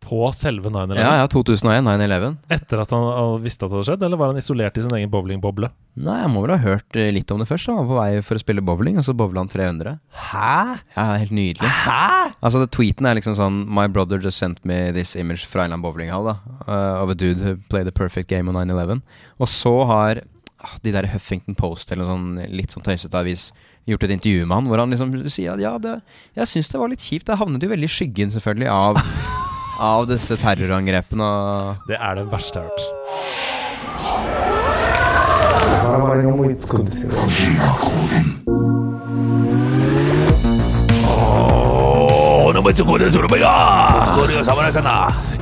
På 0.02 0.26
selve 0.34 0.68
9-11? 0.68 0.98
Ja, 0.98 1.12
ja, 1.20 1.28
2001, 1.30 1.84
9-11. 1.86 2.34
Etter 2.52 2.82
at 2.82 2.92
han 2.92 3.06
visste 3.42 3.64
at 3.64 3.70
det 3.70 3.78
hadde 3.78 3.88
skjedd, 3.90 4.02
eller 4.06 4.20
var 4.20 4.32
han 4.32 4.40
isolert 4.40 4.76
i 4.76 4.84
sin 4.84 4.94
egen 4.98 5.10
bowlingboble? 5.12 5.70
Nei, 6.02 6.18
jeg 6.22 6.32
må 6.32 6.42
vel 6.44 6.54
ha 6.54 6.60
hørt 6.62 6.98
eh, 6.98 7.10
litt 7.14 7.30
om 7.32 7.40
det 7.42 7.46
først. 7.50 7.70
Han 7.70 7.78
var 7.82 7.88
på 7.90 7.98
vei 8.00 8.24
for 8.26 8.38
å 8.38 8.42
spille 8.42 8.64
bowling, 8.66 8.98
og 9.00 9.06
så 9.06 9.14
bowla 9.16 9.44
han 9.44 9.52
300. 9.52 9.96
Hæ? 10.28 10.52
Ja, 10.96 11.06
helt 11.22 11.34
nydelig. 11.36 11.70
Hæ? 11.86 12.32
Altså, 12.42 12.62
det 12.62 12.72
tweeten 12.74 13.06
er 13.08 13.18
liksom 13.18 13.36
sånn 13.38 13.62
My 13.70 13.86
brother 13.92 14.20
just 14.22 14.42
sent 14.42 14.62
me 14.68 14.90
this 14.96 15.14
image 15.16 15.46
fra 15.46 15.62
en 15.64 15.70
eller 15.70 15.78
annen 15.78 15.86
bowlinghall, 15.86 16.32
da. 16.32 16.36
uh, 16.66 17.02
of 17.02 17.10
a 17.10 17.14
dude 17.14 17.38
who 17.40 17.56
played 17.68 17.86
the 17.86 17.92
perfect 17.92 18.28
game 18.28 18.48
on 18.50 18.58
9-11. 18.58 19.02
Og 19.38 19.48
så 19.48 19.74
har 19.88 20.22
ah, 20.58 20.74
de 20.82 20.94
der 20.94 21.08
Huffington 21.12 21.54
Post 21.58 21.92
eller 21.92 22.06
noe 22.06 22.16
sånn 22.16 22.56
litt 22.56 22.74
sånn 22.74 22.84
tøysete 22.86 23.18
avis 23.18 23.50
gjort 23.88 24.04
et 24.06 24.12
intervju 24.14 24.44
med 24.46 24.54
han 24.54 24.68
hvor 24.70 24.78
han 24.78 24.92
liksom 24.94 25.14
sier 25.26 25.56
at 25.56 25.62
ja, 25.62 25.72
det, 25.82 25.96
jeg 26.38 26.50
syns 26.50 26.70
det 26.70 26.78
var 26.82 26.92
litt 26.92 27.02
kjipt. 27.02 27.26
Det 27.26 27.38
havnet 27.40 27.64
jo 27.64 27.72
veldig 27.72 27.88
i 27.88 27.96
skyggen, 27.96 28.30
selvfølgelig, 28.34 28.70
av, 28.70 29.00
av 29.80 30.06
disse 30.10 30.36
terrorangrepene 30.40 31.24
og 31.24 31.88
Det 31.88 31.96
er 31.98 32.14
det 32.20 32.26
verste 32.32 32.60
jeg 32.60 32.64
har 32.64 32.72
hørt. 32.72 32.82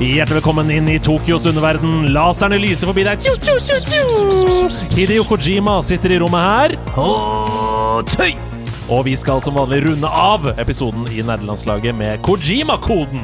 Hjertelig 0.01 0.37
velkommen 0.39 0.71
inn 0.73 0.89
i 0.89 0.99
Tokyos 1.03 1.45
underverden. 1.51 2.09
Laserne 2.15 2.59
lyser 2.63 2.89
forbi 2.91 3.05
deg. 3.07 3.27
Hideo 4.95 5.27
Kojima 5.29 5.81
sitter 5.85 6.15
i 6.17 6.21
rommet 6.23 6.47
her. 6.47 6.77
Og 6.97 8.07
vi 9.07 9.13
skal 9.17 9.39
som 9.43 9.55
vanlig 9.55 9.85
runde 9.85 10.09
av 10.09 10.49
episoden 10.59 11.05
i 11.15 11.23
nederlandslaget 11.23 11.95
med 11.95 12.23
Kojima-koden. 12.27 13.23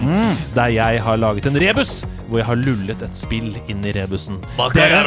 Der 0.55 0.71
jeg 0.71 1.01
har 1.03 1.19
laget 1.19 1.49
en 1.51 1.59
rebus, 1.59 2.05
hvor 2.29 2.39
jeg 2.39 2.47
har 2.47 2.61
lullet 2.61 3.03
et 3.03 3.19
spill 3.19 3.51
inn 3.67 3.83
i 3.83 3.95
rebusen. 3.97 4.39
Dere, 4.77 5.03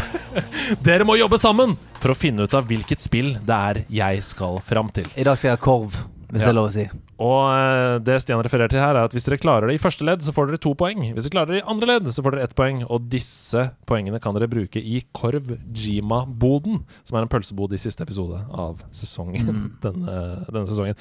dere 0.88 1.04
må 1.04 1.18
jobbe 1.20 1.36
sammen 1.40 1.76
for 2.00 2.14
å 2.14 2.18
finne 2.18 2.48
ut 2.48 2.56
av 2.56 2.64
hvilket 2.70 3.04
spill 3.04 3.34
det 3.44 3.60
er 3.70 3.84
jeg 3.92 4.24
skal 4.24 4.58
fram 4.64 4.88
til. 4.88 5.06
I 5.20 5.28
dag 5.28 5.36
skal 5.36 5.52
jeg 5.52 5.60
ha 5.60 5.64
korv. 5.68 6.00
Hvis 6.34 6.42
Ja. 6.42 6.50
det 6.50 6.50
er 6.50 6.58
lov 6.58 6.66
å 6.66 6.74
si. 6.74 6.84
Og 7.22 7.42
eh, 7.54 7.98
det 8.02 8.16
Stian 8.24 8.42
refererer 8.42 8.68
til 8.72 8.82
her, 8.82 8.96
er 8.98 9.06
at 9.06 9.12
hvis 9.14 9.28
dere 9.28 9.38
klarer 9.38 9.70
det 9.70 9.76
i 9.78 9.82
første 9.82 10.02
ledd, 10.02 10.24
så 10.26 10.34
får 10.34 10.50
dere 10.50 10.58
to 10.58 10.72
poeng. 10.74 11.04
Hvis 11.14 11.28
dere 11.28 11.34
klarer 11.36 11.54
det 11.54 11.60
i 11.62 11.66
andre 11.70 11.86
ledd, 11.92 12.08
så 12.10 12.24
får 12.26 12.34
dere 12.34 12.48
ett 12.48 12.56
poeng. 12.58 12.82
Og 12.90 13.06
disse 13.12 13.68
poengene 13.86 14.18
kan 14.20 14.34
dere 14.34 14.50
bruke 14.50 14.82
i 14.82 15.04
Korv 15.14 15.52
Jima-boden, 15.70 16.82
som 17.06 17.16
er 17.18 17.22
en 17.22 17.30
pølsebod 17.30 17.72
i 17.72 17.78
siste 17.78 18.02
episode 18.02 18.40
av 18.50 18.82
sesongen. 18.90 19.46
Mm. 19.46 19.66
Denne, 19.84 20.16
denne 20.50 20.66
sesongen. 20.66 20.98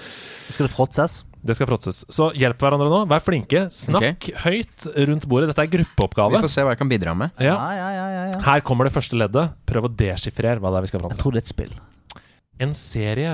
Skal 0.53 0.67
det 0.69 0.73
fråtses? 0.75 1.23
Det 1.43 1.57
skal 1.57 1.67
fråtses. 1.67 2.03
Så 2.13 2.29
hjelp 2.39 2.61
hverandre 2.61 2.87
nå. 2.93 3.01
Vær 3.11 3.23
flinke. 3.25 3.65
Snakk 3.73 4.29
høyt 4.45 4.85
rundt 5.09 5.25
bordet. 5.27 5.49
Dette 5.51 5.65
er 5.65 5.71
gruppeoppgave. 5.73 6.37
Vi 6.37 6.45
får 6.45 6.53
se 6.53 6.63
hva 6.63 6.75
jeg 6.77 6.79
kan 6.85 6.91
bidra 6.93 7.15
med. 7.17 7.33
Ja. 7.41 7.57
Ja, 7.57 7.71
ja, 7.75 7.89
ja, 7.97 8.05
ja, 8.13 8.23
ja. 8.31 8.43
Her 8.45 8.61
kommer 8.63 8.87
det 8.87 8.93
første 8.95 9.17
leddet. 9.19 9.57
Prøv 9.67 9.89
å 9.89 9.91
deschiffrere 9.91 10.61
hva 10.63 10.71
det 10.71 10.79
er 10.79 10.85
vi 10.87 10.93
skal 10.93 11.03
fram 11.03 11.11
Jeg 11.17 11.19
tror 11.25 11.35
det 11.35 11.41
er 11.41 11.47
et 11.47 11.51
spill. 11.51 11.73
En 12.63 12.77
serie 12.77 13.33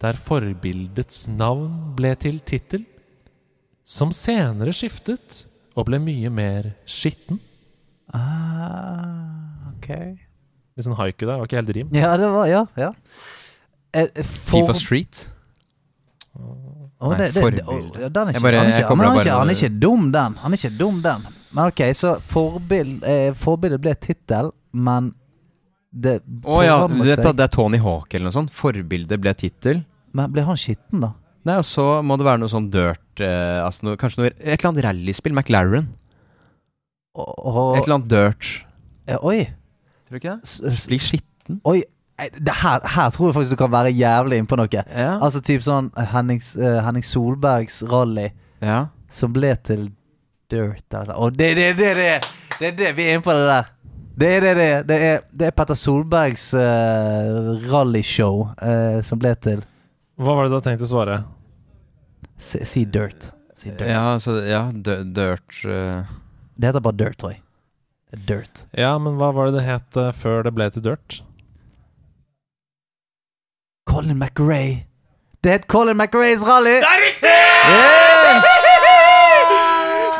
der 0.00 0.16
forbildets 0.16 1.26
navn 1.28 1.94
ble 1.98 2.14
til 2.16 2.38
tittel, 2.40 2.86
som 3.84 4.12
senere 4.14 4.72
skiftet 4.72 5.42
og 5.76 5.86
ble 5.90 5.98
mye 6.02 6.30
mer 6.32 6.70
skitten. 6.88 7.40
Ah, 8.10 9.70
ok. 9.76 9.88
Litt 10.76 10.86
sånn 10.86 10.96
haiku 10.98 11.26
der, 11.26 11.36
var 11.40 11.48
ikke 11.48 11.60
helt 11.60 11.74
rim. 11.76 11.90
Ja, 11.94 12.14
det 12.20 12.30
var 12.32 12.46
Ja. 12.48 12.64
ja. 12.78 12.92
Eh, 13.92 14.06
eh, 14.14 14.22
for- 14.22 14.60
Fifa 14.60 14.74
Street. 14.78 15.28
Oh, 17.00 17.10
Nei, 17.10 17.16
det, 17.16 17.34
det, 17.34 17.34
det, 17.34 17.42
forbilde. 17.64 17.64
å, 18.06 18.12
den 18.12 18.28
er 18.28 18.32
ikke, 18.34 18.42
bare- 18.44 18.56
han, 18.60 18.66
er 18.66 18.78
ikke, 18.78 18.88
han, 18.88 19.00
er 19.00 19.20
ikke, 19.20 19.36
han 19.40 19.48
er 19.50 19.54
ikke 19.56 19.80
dum, 19.80 20.10
den. 20.12 20.34
Han 20.42 20.52
er 20.52 20.56
ikke 20.60 20.78
dum, 20.78 21.00
den. 21.02 21.22
Men 21.50 21.66
ok, 21.72 21.80
så 21.96 22.20
forbild, 22.22 23.02
eh, 23.08 23.32
forbildet 23.34 23.80
ble 23.80 23.94
tittel, 23.96 24.52
men 24.72 25.14
det 25.90 26.20
Å 26.44 26.62
ja, 26.62 26.86
du 26.86 27.00
vet 27.02 27.18
seg. 27.24 27.34
det 27.36 27.42
er 27.48 27.48
Tony 27.48 27.78
Hawk 27.82 28.14
eller 28.14 28.28
noe 28.28 28.32
sånt. 28.36 28.52
Forbildet 28.54 29.18
ble 29.20 29.32
tittel. 29.34 29.80
Men 30.16 30.32
ble 30.34 30.42
han 30.46 30.58
skitten, 30.58 31.00
da? 31.04 31.12
Nei, 31.48 31.56
og 31.62 31.64
så 31.64 31.84
må 32.04 32.16
det 32.20 32.26
være 32.26 32.42
noe 32.42 32.52
sånn 32.52 32.66
dirt 32.72 33.20
eh, 33.24 33.60
altså 33.64 33.86
noe, 33.86 33.96
Kanskje 34.00 34.20
noe, 34.20 34.30
et 34.36 34.58
eller 34.60 34.68
annet 34.74 34.84
rallyspill. 34.84 35.32
McLaren. 35.32 35.86
Og, 37.16 37.76
Et 37.76 37.84
eller 37.86 37.96
annet 37.96 38.10
dirt. 38.10 38.50
eh, 39.08 39.16
oi. 39.22 39.38
Tror 40.06 40.18
du 40.18 40.20
ikke 40.20 40.36
det? 40.42 40.82
Blir 40.90 41.02
skitten. 41.02 41.60
Oi. 41.64 41.80
eh, 42.20 42.28
Det 42.36 42.54
her, 42.62 42.80
her 42.96 43.10
tror 43.10 43.30
jeg 43.30 43.34
faktisk 43.38 43.56
du 43.56 43.60
kan 43.62 43.72
være 43.72 43.92
jævlig 43.96 44.38
innpå 44.42 44.58
noe. 44.60 44.68
Ja. 44.72 45.16
Altså 45.18 45.40
typ 45.40 45.62
sånn 45.64 45.90
Hennings, 46.12 46.52
uh, 46.60 46.80
Henning 46.84 47.04
Solbergs 47.06 47.80
rally 47.90 48.28
ja. 48.62 48.86
som 49.10 49.32
ble 49.32 49.54
til 49.64 49.88
dirt 50.50 50.94
eller 50.94 51.14
Og 51.16 51.36
det 51.38 51.52
er 51.52 51.54
det, 51.54 51.68
det, 51.78 51.90
det, 51.96 52.30
det 52.60 52.70
det 52.78 52.92
vi 52.98 53.08
er 53.08 53.16
inne 53.16 53.24
på 53.24 53.32
det 53.34 53.46
der. 53.48 53.72
Det 54.20 54.28
er 54.36 54.40
det, 54.44 54.54
det. 54.58 54.70
Det 54.90 54.96
er, 55.08 55.20
det 55.32 55.46
er 55.48 55.50
Petter 55.56 55.78
Solbergs 55.78 56.50
uh, 56.54 57.56
rallyshow 57.72 58.50
uh, 58.60 59.00
som 59.06 59.18
ble 59.22 59.32
til 59.40 59.62
Hva 60.20 60.34
var 60.36 60.44
det 60.44 60.50
du 60.52 60.56
hadde 60.58 60.66
tenkt 60.68 60.84
å 60.84 60.88
svare? 60.90 61.14
Si, 62.40 62.60
si 62.68 62.82
dirt. 62.84 63.30
Si 63.56 63.70
dirt. 63.70 63.88
Ja, 63.88 64.02
altså, 64.16 64.36
ja 64.44 64.66
dirt 64.72 65.62
uh. 65.64 66.04
Det 66.60 66.68
heter 66.68 66.84
bare 66.84 66.98
dirt, 67.00 67.16
tror 67.20 67.32
jeg. 67.32 67.40
Dirt. 68.28 68.64
Ja, 68.76 68.98
men 69.00 69.16
hva 69.20 69.30
var 69.32 69.48
det 69.48 69.60
det 69.60 69.64
het 69.64 69.96
uh, 69.96 70.10
før 70.12 70.44
det 70.44 70.52
ble 70.56 70.66
til 70.74 70.84
dirt? 70.84 71.20
Colin 73.88 74.18
McRae. 74.18 74.84
Det 75.40 75.54
het 75.54 75.66
Colin 75.72 75.96
McRaes 75.96 76.44
rally! 76.44 76.76
Det 76.82 76.90
er 76.90 77.00
riktig! 77.06 77.36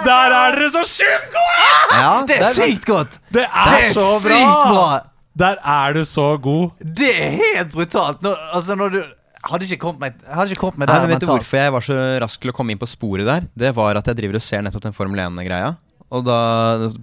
Der 0.01 0.33
er 0.33 0.57
dere 0.57 0.71
så 0.73 0.83
sjukt 0.89 1.29
gode! 1.35 1.69
Ja, 1.93 2.13
Det 2.25 2.39
er 2.41 2.53
sykt 2.57 2.87
godt! 2.89 3.19
Det 3.29 3.45
er, 3.45 3.69
Det 3.69 3.91
er 3.91 3.93
så 3.99 4.09
bra! 4.25 4.41
bra! 4.73 5.01
Der 5.41 5.61
er 5.77 5.93
du 5.93 6.05
så 6.09 6.31
god. 6.41 6.71
Det 6.81 7.11
er 7.13 7.37
helt 7.37 7.73
brutalt! 7.75 8.23
Når, 8.25 8.41
altså, 8.57 8.75
når 8.81 8.89
du 8.97 9.03
Hadde 9.49 9.65
ikke 9.65 9.81
kommet 9.87 10.01
meg 10.03 10.19
Hadde 10.29 10.53
ikke 10.53 10.61
kommet 10.67 10.83
meg 10.83 10.91
Nei, 10.91 10.95
der 10.97 11.07
men 11.07 11.15
Vet 11.15 11.23
du 11.23 11.27
mentalt. 11.27 11.41
hvorfor 11.41 11.63
jeg 11.63 11.73
var 11.73 11.85
så 11.87 11.97
rask 12.25 12.41
til 12.43 12.53
å 12.53 12.57
komme 12.57 12.75
inn 12.75 12.81
på 12.83 12.89
sporet 12.91 13.25
der? 13.29 13.47
Det 13.57 13.71
var 13.77 13.97
at 13.97 14.11
jeg 14.11 14.19
driver 14.19 14.37
og 14.41 14.45
ser 14.45 14.63
nettopp 14.67 14.85
den 14.85 14.97
Formel 14.97 15.23
1-greia 15.25 15.71
Og 16.11 16.25
da, 16.27 16.37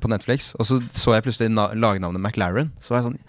på 0.04 0.10
Netflix. 0.12 0.52
Og 0.60 0.68
så 0.68 0.78
så 0.92 1.14
jeg 1.16 1.24
plutselig 1.26 1.50
na 1.54 1.70
lagnavnet 1.74 2.20
McLaren. 2.22 2.70
Så 2.84 2.92
var 2.94 3.00
jeg 3.02 3.08
sånn 3.10 3.20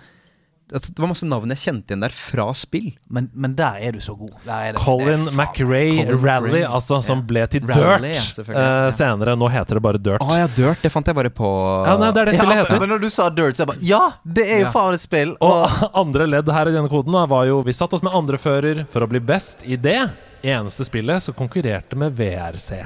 at 0.75 0.85
Det 0.89 0.99
var 1.01 1.09
masse 1.11 1.27
navn 1.29 1.53
jeg 1.55 1.61
kjente 1.63 1.93
igjen 1.95 2.03
der 2.05 2.15
fra 2.15 2.47
spill. 2.57 2.91
Men, 3.09 3.31
men 3.33 3.55
der 3.59 3.79
er 3.89 3.93
du 3.97 4.01
så 4.05 4.15
god. 4.19 4.35
Der 4.45 4.69
er 4.69 4.77
det, 4.77 4.83
Colin 4.83 5.25
McRae 5.33 6.05
Rally, 6.21 6.63
altså, 6.67 6.99
som 7.05 7.23
ble 7.29 7.47
til 7.49 7.65
Rally, 7.69 8.13
Dirt 8.13 8.51
eh, 8.53 8.91
senere. 8.95 9.37
Nå 9.39 9.49
heter 9.53 9.79
det 9.81 9.85
bare 9.87 10.01
Dirt. 10.03 10.21
Å 10.25 10.39
ja, 10.39 10.47
Dirt. 10.57 10.83
Det 10.85 10.93
fant 10.93 11.07
jeg 11.09 11.17
bare 11.19 11.33
på 11.33 11.49
Ja, 11.87 11.97
nei, 12.01 12.11
det 12.13 12.23
er 12.23 12.31
det 12.31 12.37
spillet 12.39 12.57
Ja, 12.57 12.65
heter. 12.65 12.81
men 12.85 12.93
når 12.95 13.05
du 13.07 13.09
sa 13.15 13.29
dirt, 13.31 13.57
så 13.57 13.65
jeg 13.65 13.71
bare 13.73 13.85
Ja, 13.89 14.03
det 14.25 14.47
er 14.47 14.63
jo 14.65 14.69
Ja. 14.69 14.73
faen 14.75 14.95
et 14.99 15.05
spill! 15.05 15.35
Og 15.41 15.81
andre 16.05 16.27
ledd 16.29 16.49
her 16.53 16.69
i 16.71 16.75
denne 16.77 16.93
koden 16.93 17.13
da, 17.17 17.25
var 17.31 17.47
jo 17.49 17.63
Vi 17.67 17.73
satte 17.77 17.97
oss 17.99 18.05
med 18.07 18.13
andrefører 18.19 18.85
for 18.93 19.07
å 19.07 19.09
bli 19.11 19.21
best 19.25 19.65
i 19.67 19.77
det 19.81 20.01
eneste 20.45 20.85
spillet 20.87 21.23
som 21.25 21.35
konkurrerte 21.35 21.97
med 21.99 22.13
VRC. 22.19 22.83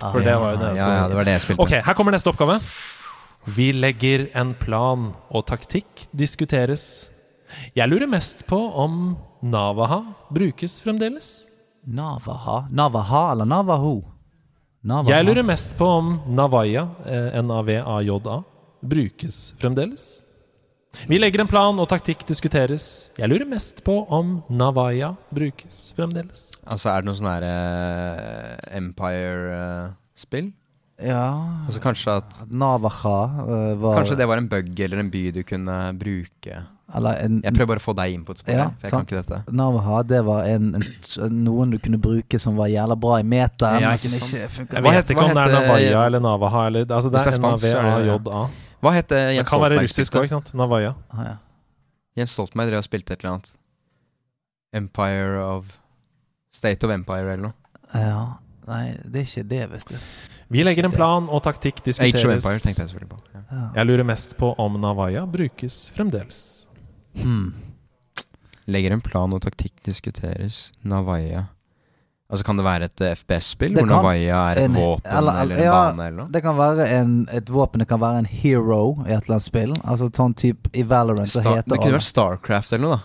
For 0.00 0.20
det 0.20 0.36
var 0.36 0.54
jo 0.54 0.60
det 0.62 0.70
Ja, 0.78 0.88
ja, 1.02 1.08
det 1.08 1.16
var 1.18 1.24
det 1.28 1.34
jeg 1.38 1.44
spilte. 1.48 1.64
Ok, 1.64 1.74
her 1.86 1.96
kommer 1.96 2.12
neste 2.14 2.30
oppgave. 2.32 2.60
Vi 3.56 3.68
legger 3.72 4.26
en 4.34 4.54
plan, 4.58 5.12
og 5.30 5.44
taktikk 5.46 6.06
diskuteres. 6.16 7.08
Jeg 7.76 7.88
lurer 7.90 8.08
mest 8.10 8.44
på 8.48 8.58
om 8.84 9.16
Navaha 9.42 10.02
brukes 10.34 10.80
fremdeles. 10.82 11.48
Navaha? 11.86 12.66
Navaha 12.70 13.32
eller 13.32 13.46
Navaho? 13.46 14.02
Navaha. 14.86 15.10
Jeg 15.10 15.26
lurer 15.26 15.46
mest 15.46 15.74
på 15.78 15.86
om 15.86 16.12
Navaya, 16.26 16.86
eh, 17.06 17.40
N-A-V-A-J-A, 17.42 18.36
brukes 18.86 19.54
fremdeles. 19.58 20.26
Vi 21.06 21.18
legger 21.18 21.42
en 21.42 21.50
plan, 21.50 21.76
og 21.78 21.88
taktikk 21.90 22.22
diskuteres. 22.26 23.10
Jeg 23.18 23.28
lurer 23.28 23.44
mest 23.48 23.82
på 23.84 23.98
om 24.08 24.38
Navaya 24.48 25.12
brukes 25.34 25.90
fremdeles. 25.96 26.54
Altså, 26.64 26.92
er 26.92 27.02
det 27.02 27.10
noe 27.10 27.18
sånn 27.18 27.28
her 27.28 27.48
uh, 27.50 28.78
Empire-spill? 28.78 30.54
Ja 30.96 31.26
Altså 31.66 31.80
kanskje 31.84 32.14
at 32.22 32.38
Navaha 32.48 33.18
uh, 33.44 33.72
var 33.76 33.98
Kanskje 33.98 34.16
det 34.16 34.28
var 34.30 34.40
en 34.40 34.46
bug 34.48 34.80
eller 34.80 35.02
en 35.02 35.10
by 35.12 35.26
du 35.34 35.42
kunne 35.44 35.74
bruke 36.00 36.62
en 36.94 37.40
Jeg 37.42 37.52
prøver 37.54 37.66
bare 37.72 37.80
å 37.82 37.84
få 37.84 37.94
deg 37.98 38.12
inn 38.14 38.24
på 38.24 38.32
et 38.36 38.38
spor, 38.38 38.54
Ja, 38.54 38.66
for 38.70 38.86
jeg 38.86 38.90
sant. 38.90 39.08
kan 39.08 39.18
ikke 39.18 39.22
dette. 39.22 39.54
Navaha, 39.58 40.02
det 40.06 40.20
var 40.24 40.44
en, 40.46 40.68
en, 40.78 40.84
noen 41.44 41.70
du 41.74 41.78
kunne 41.82 41.98
bruke 41.98 42.38
som 42.38 42.56
var 42.56 42.70
jævla 42.70 42.96
bra 42.96 43.18
i 43.20 43.24
meteren. 43.26 43.82
Ja, 43.82 43.94
ikke 43.98 44.12
som 44.12 44.22
ikke. 44.22 44.76
Jeg 44.76 44.86
vet 44.86 45.10
ikke 45.10 45.24
om 45.24 45.34
det 45.34 45.42
er 45.42 45.52
Navaja 45.56 45.66
Navaya 45.66 46.06
eller 46.06 46.20
Navaha. 46.20 46.66
Eller, 46.70 46.86
altså 46.86 47.10
det 47.10 47.20
er 47.20 47.30
det 47.30 47.34
er 47.34 47.42
N-A-V-A-J-A. 47.42 48.44
Hva 48.84 48.92
het 48.94 49.08
det 49.10 49.22
Det 49.38 49.46
kan 49.48 49.60
være 49.60 49.80
russisk 49.82 50.14
òg, 50.14 50.28
ikke 50.28 50.36
sant? 50.36 50.54
Navaya. 50.54 50.94
Ah, 51.10 51.24
ja. 51.26 51.36
Jens 52.16 52.36
Stoltenberg 52.36 52.70
drev 52.70 52.84
og 52.84 52.86
spilte 52.86 53.12
et 53.16 53.20
eller 53.24 53.34
annet. 53.34 53.52
Empire 54.76 55.42
of 55.42 55.78
State 56.52 56.84
of 56.86 56.92
Empire 56.94 57.32
eller 57.32 57.48
noe. 57.48 57.54
ja. 57.94 58.26
Nei, 58.66 58.96
det 59.06 59.20
er 59.20 59.26
ikke 59.28 59.42
det, 59.46 59.60
vet 59.70 59.90
du. 59.92 59.98
Vi 60.50 60.62
legger 60.66 60.88
en 60.88 60.90
plan, 60.94 61.28
og 61.30 61.42
taktikk 61.44 61.84
Age 61.86 62.18
of 62.26 62.32
Empire 62.34 62.58
tenkte 62.58 62.82
jeg 62.82 62.88
selvfølgelig 62.90 63.10
på. 63.12 63.18
Ja. 63.34 63.42
Ja. 63.46 63.66
Jeg 63.76 63.86
lurer 63.86 64.02
mest 64.08 64.34
på 64.40 64.48
om 64.58 64.80
Navaya 64.82 65.22
brukes 65.30 65.90
fremdeles. 65.94 66.65
Hmm. 67.22 67.54
Legger 68.66 68.92
en 68.96 69.00
plan 69.04 69.32
og 69.32 69.40
taktikk 69.44 69.76
diskuteres. 69.86 70.72
Navaya 70.84 71.44
Altså 72.26 72.42
Kan 72.44 72.56
det 72.58 72.64
være 72.66 72.82
et 72.88 73.00
eh, 73.06 73.12
FPS-spill 73.14 73.76
hvor 73.76 73.86
Navaja 73.86 74.38
er 74.50 74.58
et 74.58 74.64
en- 74.66 74.74
våpen 74.74 75.12
eller- 75.16 75.36
eller, 75.44 75.56
en 75.56 75.62
ja, 75.62 75.74
bane 75.92 76.06
eller 76.08 76.16
noe? 76.24 76.32
Det 76.34 76.40
kan 76.42 76.56
være 76.58 76.88
en, 76.98 77.28
et 77.30 77.46
våpen, 77.54 77.78
det 77.78 77.86
kan 77.86 78.00
være 78.00 78.18
en 78.18 78.26
hero 78.26 78.80
i 79.06 79.12
et 79.12 79.22
eller 79.28 79.36
annet 79.36 79.42
spill. 79.44 79.74
Altså 79.84 80.08
sånn 80.10 80.34
type 80.34 80.68
i 80.74 80.82
Valorant 80.82 81.28
Star 81.30 81.42
heter 81.44 81.70
det 81.70 81.78
kunne 81.78 81.92
vært 82.00 82.02
Starcraft 82.08 82.72
eller 82.72 82.82
noe, 82.88 82.96
da. 82.96 83.02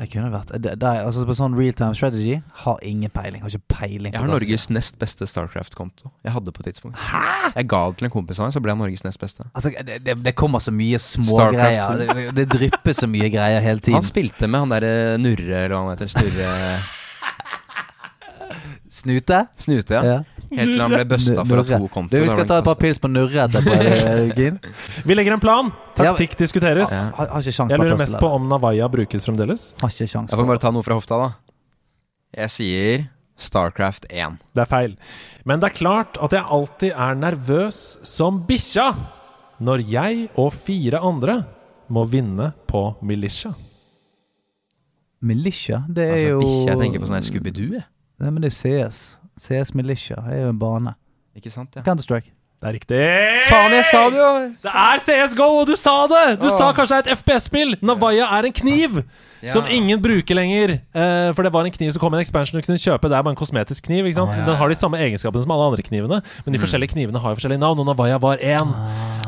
Det 0.00 0.06
kunne 0.12 0.30
vært 0.32 0.50
det, 0.62 0.72
det, 0.80 0.90
Altså 1.04 1.24
På 1.28 1.34
sånn 1.36 1.54
real 1.56 1.74
time 1.76 1.94
strategy 1.96 2.38
har 2.62 2.78
ingen 2.86 3.12
peiling. 3.12 3.42
Har 3.44 3.52
ikke 3.52 3.74
peiling. 3.76 4.14
Jeg 4.14 4.22
har 4.22 4.30
Norges 4.30 4.68
nest 4.72 4.98
beste 5.00 5.28
Starcraft-konto. 5.28 6.10
Jeg 6.24 6.32
hadde 6.32 6.54
på 6.56 6.62
et 6.64 6.70
tidspunkt. 6.70 7.00
Hæ? 7.00 7.52
Jeg 7.58 7.68
ga 7.70 7.82
det 7.90 8.00
til 8.00 8.08
en 8.08 8.14
kompis 8.14 8.40
av 8.40 8.48
meg, 8.48 8.56
så 8.56 8.62
ble 8.64 8.72
han 8.74 8.80
Norges 8.82 9.04
nest 9.04 9.20
beste. 9.20 9.46
Altså, 9.52 9.72
det, 9.86 10.00
det, 10.06 10.16
det 10.24 10.34
kommer 10.38 10.64
så 10.64 10.72
mye 10.74 11.00
smågreier. 11.02 11.92
2. 11.92 11.98
Det, 12.00 12.08
det, 12.16 12.26
det 12.40 12.46
drypper 12.56 12.96
så 12.96 13.10
mye 13.10 13.28
greier 13.32 13.64
hele 13.64 13.84
tiden. 13.84 14.00
Han 14.00 14.08
spilte 14.08 14.48
med 14.48 14.64
han 14.64 14.76
derre 14.76 14.94
Nurre, 15.20 15.64
eller 15.66 15.76
hva 15.76 15.82
han 15.84 15.92
heter. 15.94 16.12
Snurre 16.16 16.52
Snute? 18.96 19.44
Snute, 19.60 19.94
ja. 19.94 20.02
Ja. 20.04 20.18
Helt 20.60 20.72
til 20.74 20.82
han 20.82 20.92
ble 20.94 21.04
busta 21.10 21.44
for 21.46 21.62
at 21.62 21.72
hun 21.76 21.88
kom 21.92 22.08
til. 22.10 22.18
Du, 22.20 22.24
vi 22.24 22.30
skal 22.32 22.46
ta 22.48 22.58
et 22.62 22.66
par 22.68 22.78
pils 22.80 23.00
på 23.02 23.10
Nurre 23.12 23.46
etterpå, 23.46 23.74
Vi 25.08 25.16
legger 25.18 25.36
en 25.36 25.42
plan. 25.42 25.72
Taktikk 25.98 26.36
diskuteres. 26.40 26.92
Ja. 26.92 27.02
Har, 27.18 27.32
har 27.34 27.44
ikke 27.44 27.56
sjans 27.58 27.74
Jeg 27.74 27.80
lurer 27.82 27.98
mest 28.00 28.18
på 28.20 28.30
om 28.36 28.48
Navaya 28.50 28.88
brukes 28.92 29.24
fremdeles. 29.26 29.68
Har 29.82 29.92
ikke 29.92 30.08
sjans 30.10 30.32
Jeg 30.32 30.40
får 30.40 30.48
bare 30.52 30.62
ta 30.62 30.72
noe 30.74 30.86
fra 30.86 30.96
hofta, 30.98 31.18
da. 31.20 31.28
Jeg 32.36 32.52
sier 32.52 33.04
Starcraft 33.36 34.08
1. 34.10 34.38
Det 34.56 34.64
er 34.64 34.70
feil. 34.70 34.96
Men 35.44 35.60
det 35.60 35.70
er 35.70 35.76
klart 35.76 36.16
at 36.24 36.32
jeg 36.32 36.44
alltid 36.56 36.92
er 36.96 37.18
nervøs 37.20 37.82
som 38.08 38.40
bikkja 38.48 38.90
når 39.64 39.84
jeg 39.88 40.26
og 40.36 40.50
fire 40.52 41.00
andre 41.04 41.38
må 41.92 42.02
vinne 42.10 42.50
på 42.68 42.88
Militia. 43.06 43.52
Militia, 45.26 45.82
det 45.88 46.04
er 46.04 46.12
Altså, 46.12 46.26
jo 46.28 46.40
Bikkja? 46.42 46.66
jeg 46.72 46.80
tenker 46.82 47.02
på 47.02 47.08
sånn 47.08 47.24
Scooby-Doo, 47.24 47.68
jeg. 47.78 47.86
Nei, 48.20 48.30
men 48.32 48.44
det 48.44 48.50
er 48.52 48.56
CS. 48.56 48.98
CS 49.40 49.74
Militia 49.76 50.16
er 50.30 50.42
jo 50.46 50.48
en 50.54 50.58
bane. 50.58 50.94
Ikke 51.36 51.50
sant, 51.52 51.76
ja. 51.76 51.82
Counter-Strike. 51.84 52.32
Det 52.56 52.68
er 52.70 52.72
riktig. 52.72 53.00
Faen, 53.50 53.72
jeg 53.76 53.84
sa 53.90 53.98
det 54.08 54.16
jo! 54.16 54.28
Det 54.64 54.72
er 54.72 55.02
CS 55.04 55.34
GO, 55.36 55.48
og 55.60 55.66
du 55.68 55.74
sa 55.76 56.06
det! 56.08 56.22
Du 56.40 56.46
Åh. 56.48 56.54
sa 56.56 56.70
kanskje 56.72 56.96
det 57.02 57.10
er 57.10 57.12
et 57.12 57.20
FPS-spill. 57.20 57.74
Navaya 57.84 58.30
er 58.38 58.48
en 58.48 58.52
kniv 58.56 58.96
Ja. 58.96 59.02
Som 59.52 59.64
ingen 59.70 60.00
bruker 60.02 60.34
lenger. 60.38 60.80
Eh, 60.94 61.32
for 61.36 61.42
det 61.46 61.52
var 61.52 61.64
en 61.64 61.70
kniv 61.74 61.90
som 61.92 62.00
kom 62.00 62.14
i 62.14 62.18
en 62.18 62.24
expansion 62.24 62.58
du 62.60 62.64
kunne 62.66 62.78
kjøpe. 62.80 63.08
Det 63.10 63.16
er 63.18 63.22
bare 63.22 63.34
en 63.34 63.40
kosmetisk 63.40 63.84
kniv. 63.86 64.04
ikke 64.06 64.14
sant? 64.18 64.30
Oh, 64.34 64.38
ja, 64.38 64.44
Den 64.46 64.56
har 64.56 64.68
de 64.68 64.74
samme 64.74 64.98
egenskapene 64.98 65.42
som 65.42 65.50
alle 65.54 65.68
andre 65.70 65.82
knivene, 65.86 66.22
men 66.46 66.52
de 66.56 66.58
forskjellige 66.62 66.92
knivene 66.94 67.20
har 67.20 67.34
jo 67.34 67.38
forskjellige 67.40 67.60
navn, 67.62 67.78
og 67.80 67.86
Navaya 67.86 68.18
var 68.22 68.36
én. 68.38 68.72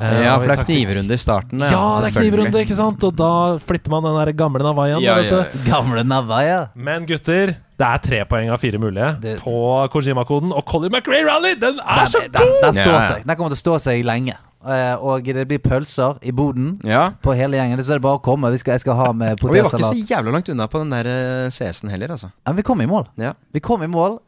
Eh, 0.01 0.25
Ja, 0.25 0.39
for 0.39 0.47
det 0.47 0.59
er 0.59 0.65
knivrunde 0.65 1.15
i 1.15 1.19
starten. 1.19 1.61
Ja, 1.61 2.01
det 2.01 2.11
er 2.17 2.21
knivrunde, 2.21 2.61
ikke 2.65 2.75
sant? 2.79 3.03
Og 3.05 3.17
da 3.19 3.59
flipper 3.59 3.91
man 3.91 4.03
den 4.07 4.15
der 4.21 4.33
gamle 4.33 4.63
Navayaen. 4.63 5.03
Ja, 5.03 5.17
ja, 5.19 5.43
ja. 5.43 5.45
Gamle 5.67 6.05
Navaya. 6.05 6.69
Men 6.75 7.05
gutter, 7.07 7.55
det 7.79 7.87
er 7.87 7.99
tre 8.03 8.25
poeng 8.25 8.51
av 8.51 8.59
fire 8.63 8.79
mulige 8.79 9.21
Det- 9.21 9.41
på 9.43 9.89
Kojima-koden. 9.91 10.53
Og 10.53 10.65
Colin 10.67 10.91
McRae 10.93 11.25
Rally, 11.27 11.55
den 11.55 11.79
er 11.81 12.07
så 12.07 12.21
Den, 12.23 12.33
den, 12.33 12.43
god! 12.43 12.63
den 12.63 12.75
står 12.75 12.93
Ja, 12.93 13.01
ja. 13.01 13.09
seg. 13.15 13.27
Den 13.27 13.37
kommer 13.37 13.51
til 13.55 13.59
å 13.59 13.79
stå 13.79 13.81
seg 13.81 14.05
lenge. 14.05 14.35
Eh, 14.67 14.95
og 14.99 15.23
det 15.23 15.45
blir 15.47 15.59
pølser 15.63 16.17
i 16.27 16.33
boden 16.35 16.81
Ja. 16.85 17.13
på 17.23 17.33
hele 17.39 17.57
gjengen. 17.57 17.79
Så 17.79 17.93
er 17.95 18.01
det 18.01 18.03
bare 18.03 18.19
å 18.19 18.23
komme. 18.23 18.51
Vi 18.51 18.59
skal, 18.59 18.73
jeg 18.75 18.81
skal 18.83 18.97
ha 18.99 19.13
med 19.13 19.39
Og 19.45 19.53
vi 19.53 19.61
var 19.61 19.71
ikke 19.71 19.93
så 19.93 20.09
jævla 20.11 20.33
langt 20.35 20.49
unna 20.51 20.67
på 20.67 20.81
den 20.83 20.91
der 20.91 21.07
eh, 21.07 21.51
CS-en 21.51 21.91
heller, 21.91 22.09
altså. 22.17 22.31
Men 22.47 22.57
vi 22.57 22.63
kom 22.67 22.81
i 22.81 22.87
mål. 22.91 23.07
Ja. 23.17 23.33
Vi 23.55 23.61
kom 23.61 23.83
i 23.83 23.87
mål, 23.87 24.19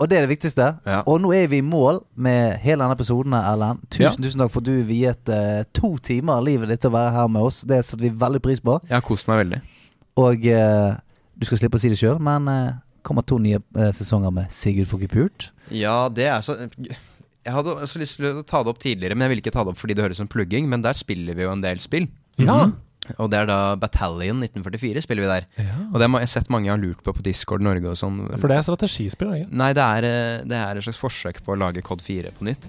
og 0.00 0.08
det 0.08 0.16
er 0.18 0.24
det 0.26 0.30
viktigste. 0.38 0.78
Ja. 0.86 1.02
Og 1.06 1.20
nå 1.20 1.32
er 1.36 1.46
vi 1.48 1.58
i 1.58 1.64
mål 1.64 2.00
med 2.16 2.56
hele 2.64 2.82
denne 2.84 2.96
episoden, 2.96 3.32
Erlend. 3.36 3.84
Tusen, 3.90 4.02
Ja. 4.22 4.28
tusen 4.28 4.40
takk 4.40 4.50
for 4.52 4.60
at 4.60 4.66
du 4.66 4.82
viet 4.82 5.28
uh, 5.28 5.62
to 5.72 5.96
timer 5.98 6.38
av 6.40 6.44
livet 6.44 6.68
ditt 6.68 6.80
til 6.80 6.90
å 6.90 6.96
være 6.96 7.12
her 7.12 7.28
med 7.28 7.42
oss. 7.42 7.62
Det 7.68 7.82
setter 7.84 8.02
vi 8.08 8.10
veldig 8.10 8.40
pris 8.42 8.60
på. 8.60 8.80
Jeg 8.88 8.96
har 8.96 9.04
kost 9.04 9.28
meg 9.28 9.44
veldig. 9.44 9.60
Og 10.16 10.44
uh, 10.52 10.96
du 11.36 11.44
skal 11.44 11.58
slippe 11.60 11.76
å 11.76 11.80
si 11.80 11.88
det 11.92 11.98
sjøl, 12.00 12.16
men 12.20 12.48
uh, 12.48 12.72
kommer 13.04 13.22
to 13.22 13.36
nye 13.38 13.60
sesonger 13.92 14.32
med 14.32 14.48
Sigurd 14.50 14.88
Fokkepult. 14.88 15.50
Ja, 15.70 16.08
det 16.08 16.24
er 16.32 16.40
så 16.40 16.56
Jeg 17.46 17.54
hadde 17.54 17.76
også 17.78 18.00
lyst 18.02 18.18
til 18.18 18.40
å 18.40 18.42
ta 18.46 18.64
det 18.66 18.72
opp 18.72 18.80
tidligere, 18.82 19.14
men 19.14 19.26
jeg 19.26 19.34
ville 19.34 19.44
ikke 19.44 19.54
ta 19.54 19.62
det 19.62 19.70
opp 19.70 19.78
fordi 19.78 19.94
det 19.94 20.02
høres 20.02 20.18
som 20.18 20.30
plugging. 20.30 20.66
Men 20.70 20.82
der 20.82 20.98
spiller 20.98 21.36
vi 21.38 21.46
jo 21.46 21.52
en 21.54 21.62
del 21.62 21.78
spill. 21.82 22.08
Ja. 22.42 22.66
Og 23.18 23.30
det 23.32 23.40
er 23.42 23.50
da 23.50 23.58
Battalion 23.80 24.42
1944 24.44 25.04
spiller 25.04 25.26
vi 25.26 25.30
der. 25.30 25.46
Ja. 25.60 25.76
Og 25.92 25.98
det 26.00 26.08
har 26.10 26.24
jeg 26.24 26.32
sett 26.32 26.50
mange 26.52 26.70
har 26.72 26.80
lurt 26.80 27.02
på 27.04 27.14
på 27.16 27.24
Discord 27.24 27.64
Norge 27.64 27.90
og 27.90 27.98
sånn. 27.98 28.20
For 28.36 28.50
det 28.50 28.58
er 28.60 28.66
strategispill, 28.66 29.32
ikke 29.36 29.56
Nei, 29.56 29.70
det 29.76 29.84
er, 29.84 30.06
eh, 30.08 30.44
det 30.48 30.58
er 30.58 30.80
et 30.80 30.86
slags 30.86 31.00
forsøk 31.00 31.42
på 31.46 31.54
å 31.54 31.58
lage 31.60 31.82
Cod 31.86 32.02
4 32.04 32.32
på 32.36 32.46
nytt. 32.48 32.66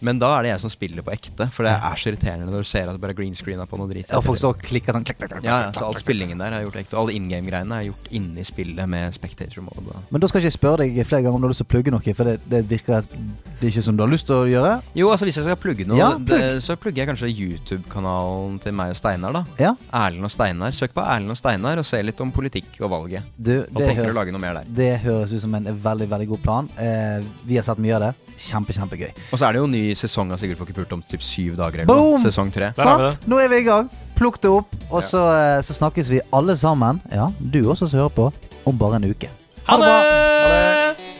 Men 0.00 0.20
da 0.22 0.32
er 0.38 0.46
det 0.46 0.52
jeg 0.54 0.64
som 0.64 0.72
spiller 0.72 1.06
på 1.06 1.14
ekte, 1.14 1.48
for 1.54 1.66
det 1.68 1.74
er 1.76 2.00
så 2.00 2.10
irriterende 2.10 2.48
når 2.50 2.64
du 2.64 2.70
ser 2.70 2.88
at 2.90 2.96
det 2.96 3.02
bare 3.02 3.14
er 3.14 3.20
green 3.20 3.34
på 3.36 3.78
noe 3.80 3.90
drit. 3.90 4.10
Og 4.16 4.24
folk 4.24 4.40
står 4.40 4.56
og 4.56 4.62
klikker 4.62 4.96
sånn 4.96 5.06
klik, 5.06 5.18
klik, 5.18 5.32
klik, 5.36 5.44
Ja, 5.46 5.60
ja, 5.66 5.72
så 5.72 5.86
all 5.86 5.98
spillingen 5.98 6.38
der 6.38 6.52
er 6.52 6.66
gjort 6.66 6.80
ekte. 6.80 6.96
Og 6.96 7.06
alle 7.06 7.16
in 7.16 7.28
game-greiene 7.30 7.80
er 7.80 7.88
gjort 7.90 8.10
inni 8.10 8.44
spillet 8.46 8.88
med 8.88 9.14
spectator 9.14 9.64
mode. 9.66 10.00
Men 10.10 10.22
da 10.22 10.30
skal 10.30 10.40
ikke 10.40 10.50
jeg 10.50 10.58
spørre 10.58 10.84
deg 10.84 11.00
flere 11.06 11.26
ganger 11.26 11.38
om 11.38 11.44
du 11.44 11.48
har 11.48 11.54
lyst 11.54 11.62
til 11.64 11.68
å 11.68 11.72
plugge 11.74 11.94
noe, 11.94 12.14
for 12.16 12.30
det, 12.30 12.36
det 12.50 12.62
virker 12.70 13.06
det 13.06 13.64
er 13.64 13.72
ikke 13.72 13.82
som 13.82 13.96
du 13.96 14.04
har 14.04 14.10
lyst 14.12 14.28
til 14.28 14.36
å 14.36 14.46
gjøre. 14.48 14.74
Jo, 14.98 15.10
altså 15.12 15.28
hvis 15.28 15.38
jeg 15.40 15.46
skal 15.48 15.58
plugge 15.60 15.86
noe, 15.88 15.98
Ja, 15.98 16.12
det, 16.18 16.40
så 16.64 16.76
plugger 16.80 17.02
jeg 17.02 17.10
kanskje 17.10 17.30
YouTube-kanalen 17.32 18.58
til 18.62 18.76
meg 18.76 18.92
og 18.92 18.98
Steinar, 18.98 19.32
da. 19.36 19.44
Ja. 19.60 19.65
Erlend 19.92 20.24
og 20.24 20.30
Steinar. 20.30 20.70
Søk 20.76 20.92
på 20.94 21.02
Erlend 21.02 21.30
og 21.34 21.36
Steinar 21.38 21.78
og 21.78 21.84
se 21.88 22.00
litt 22.02 22.20
om 22.20 22.30
politikk 22.32 22.78
og 22.82 22.90
valget. 22.92 23.22
Du, 23.36 23.52
Og 23.62 23.80
det 23.80 23.96
høres, 23.96 24.10
å 24.12 24.18
lage 24.18 24.32
noe 24.34 24.40
mer 24.42 24.54
der. 24.60 24.64
det 24.68 24.90
høres 25.04 25.32
ut 25.32 25.40
som 25.42 25.54
en 25.58 25.64
veldig 25.64 26.08
veldig 26.10 26.28
god 26.34 26.42
plan. 26.42 26.68
Eh, 26.78 27.22
vi 27.48 27.56
har 27.56 27.64
sett 27.66 27.78
mye 27.82 27.94
av 27.96 28.00
det. 28.06 28.12
Kjempe, 28.36 28.72
kjempegøy. 28.76 29.10
Og 29.32 29.38
så 29.40 29.46
er 29.48 29.52
det 29.56 29.62
jo 29.62 29.66
ny 29.72 29.82
sesong 29.96 30.32
av 30.32 30.38
Sigurd 30.42 30.58
får 30.60 30.68
ikke 30.68 30.78
pult 30.82 30.92
om 30.98 31.02
typ 31.10 31.22
syv 31.24 31.56
dager. 31.56 31.80
eller 31.82 31.86
Boom! 31.92 32.20
noe. 32.20 32.24
Sesong 32.26 32.52
tre. 32.52 32.72
Sant? 32.76 33.24
Nå 33.26 33.38
er 33.42 33.48
vi 33.48 33.62
i 33.62 33.66
gang. 33.66 33.88
Plukk 34.16 34.40
det 34.40 34.50
opp, 34.50 34.74
og 34.90 35.02
Ja. 35.02 35.06
så, 35.08 35.22
eh, 35.32 35.62
så 35.62 35.72
snakkes 35.76 36.08
vi 36.10 36.20
alle 36.32 36.56
sammen, 36.56 37.00
ja, 37.12 37.28
du 37.40 37.62
også 37.68 37.88
som 37.88 38.00
hører 38.00 38.14
på, 38.14 38.32
om 38.66 38.76
bare 38.78 38.96
en 38.96 39.04
uke. 39.10 39.28
Ha 39.66 39.76
det! 39.76 39.86
Ha 39.86 40.00
det! 40.48 41.15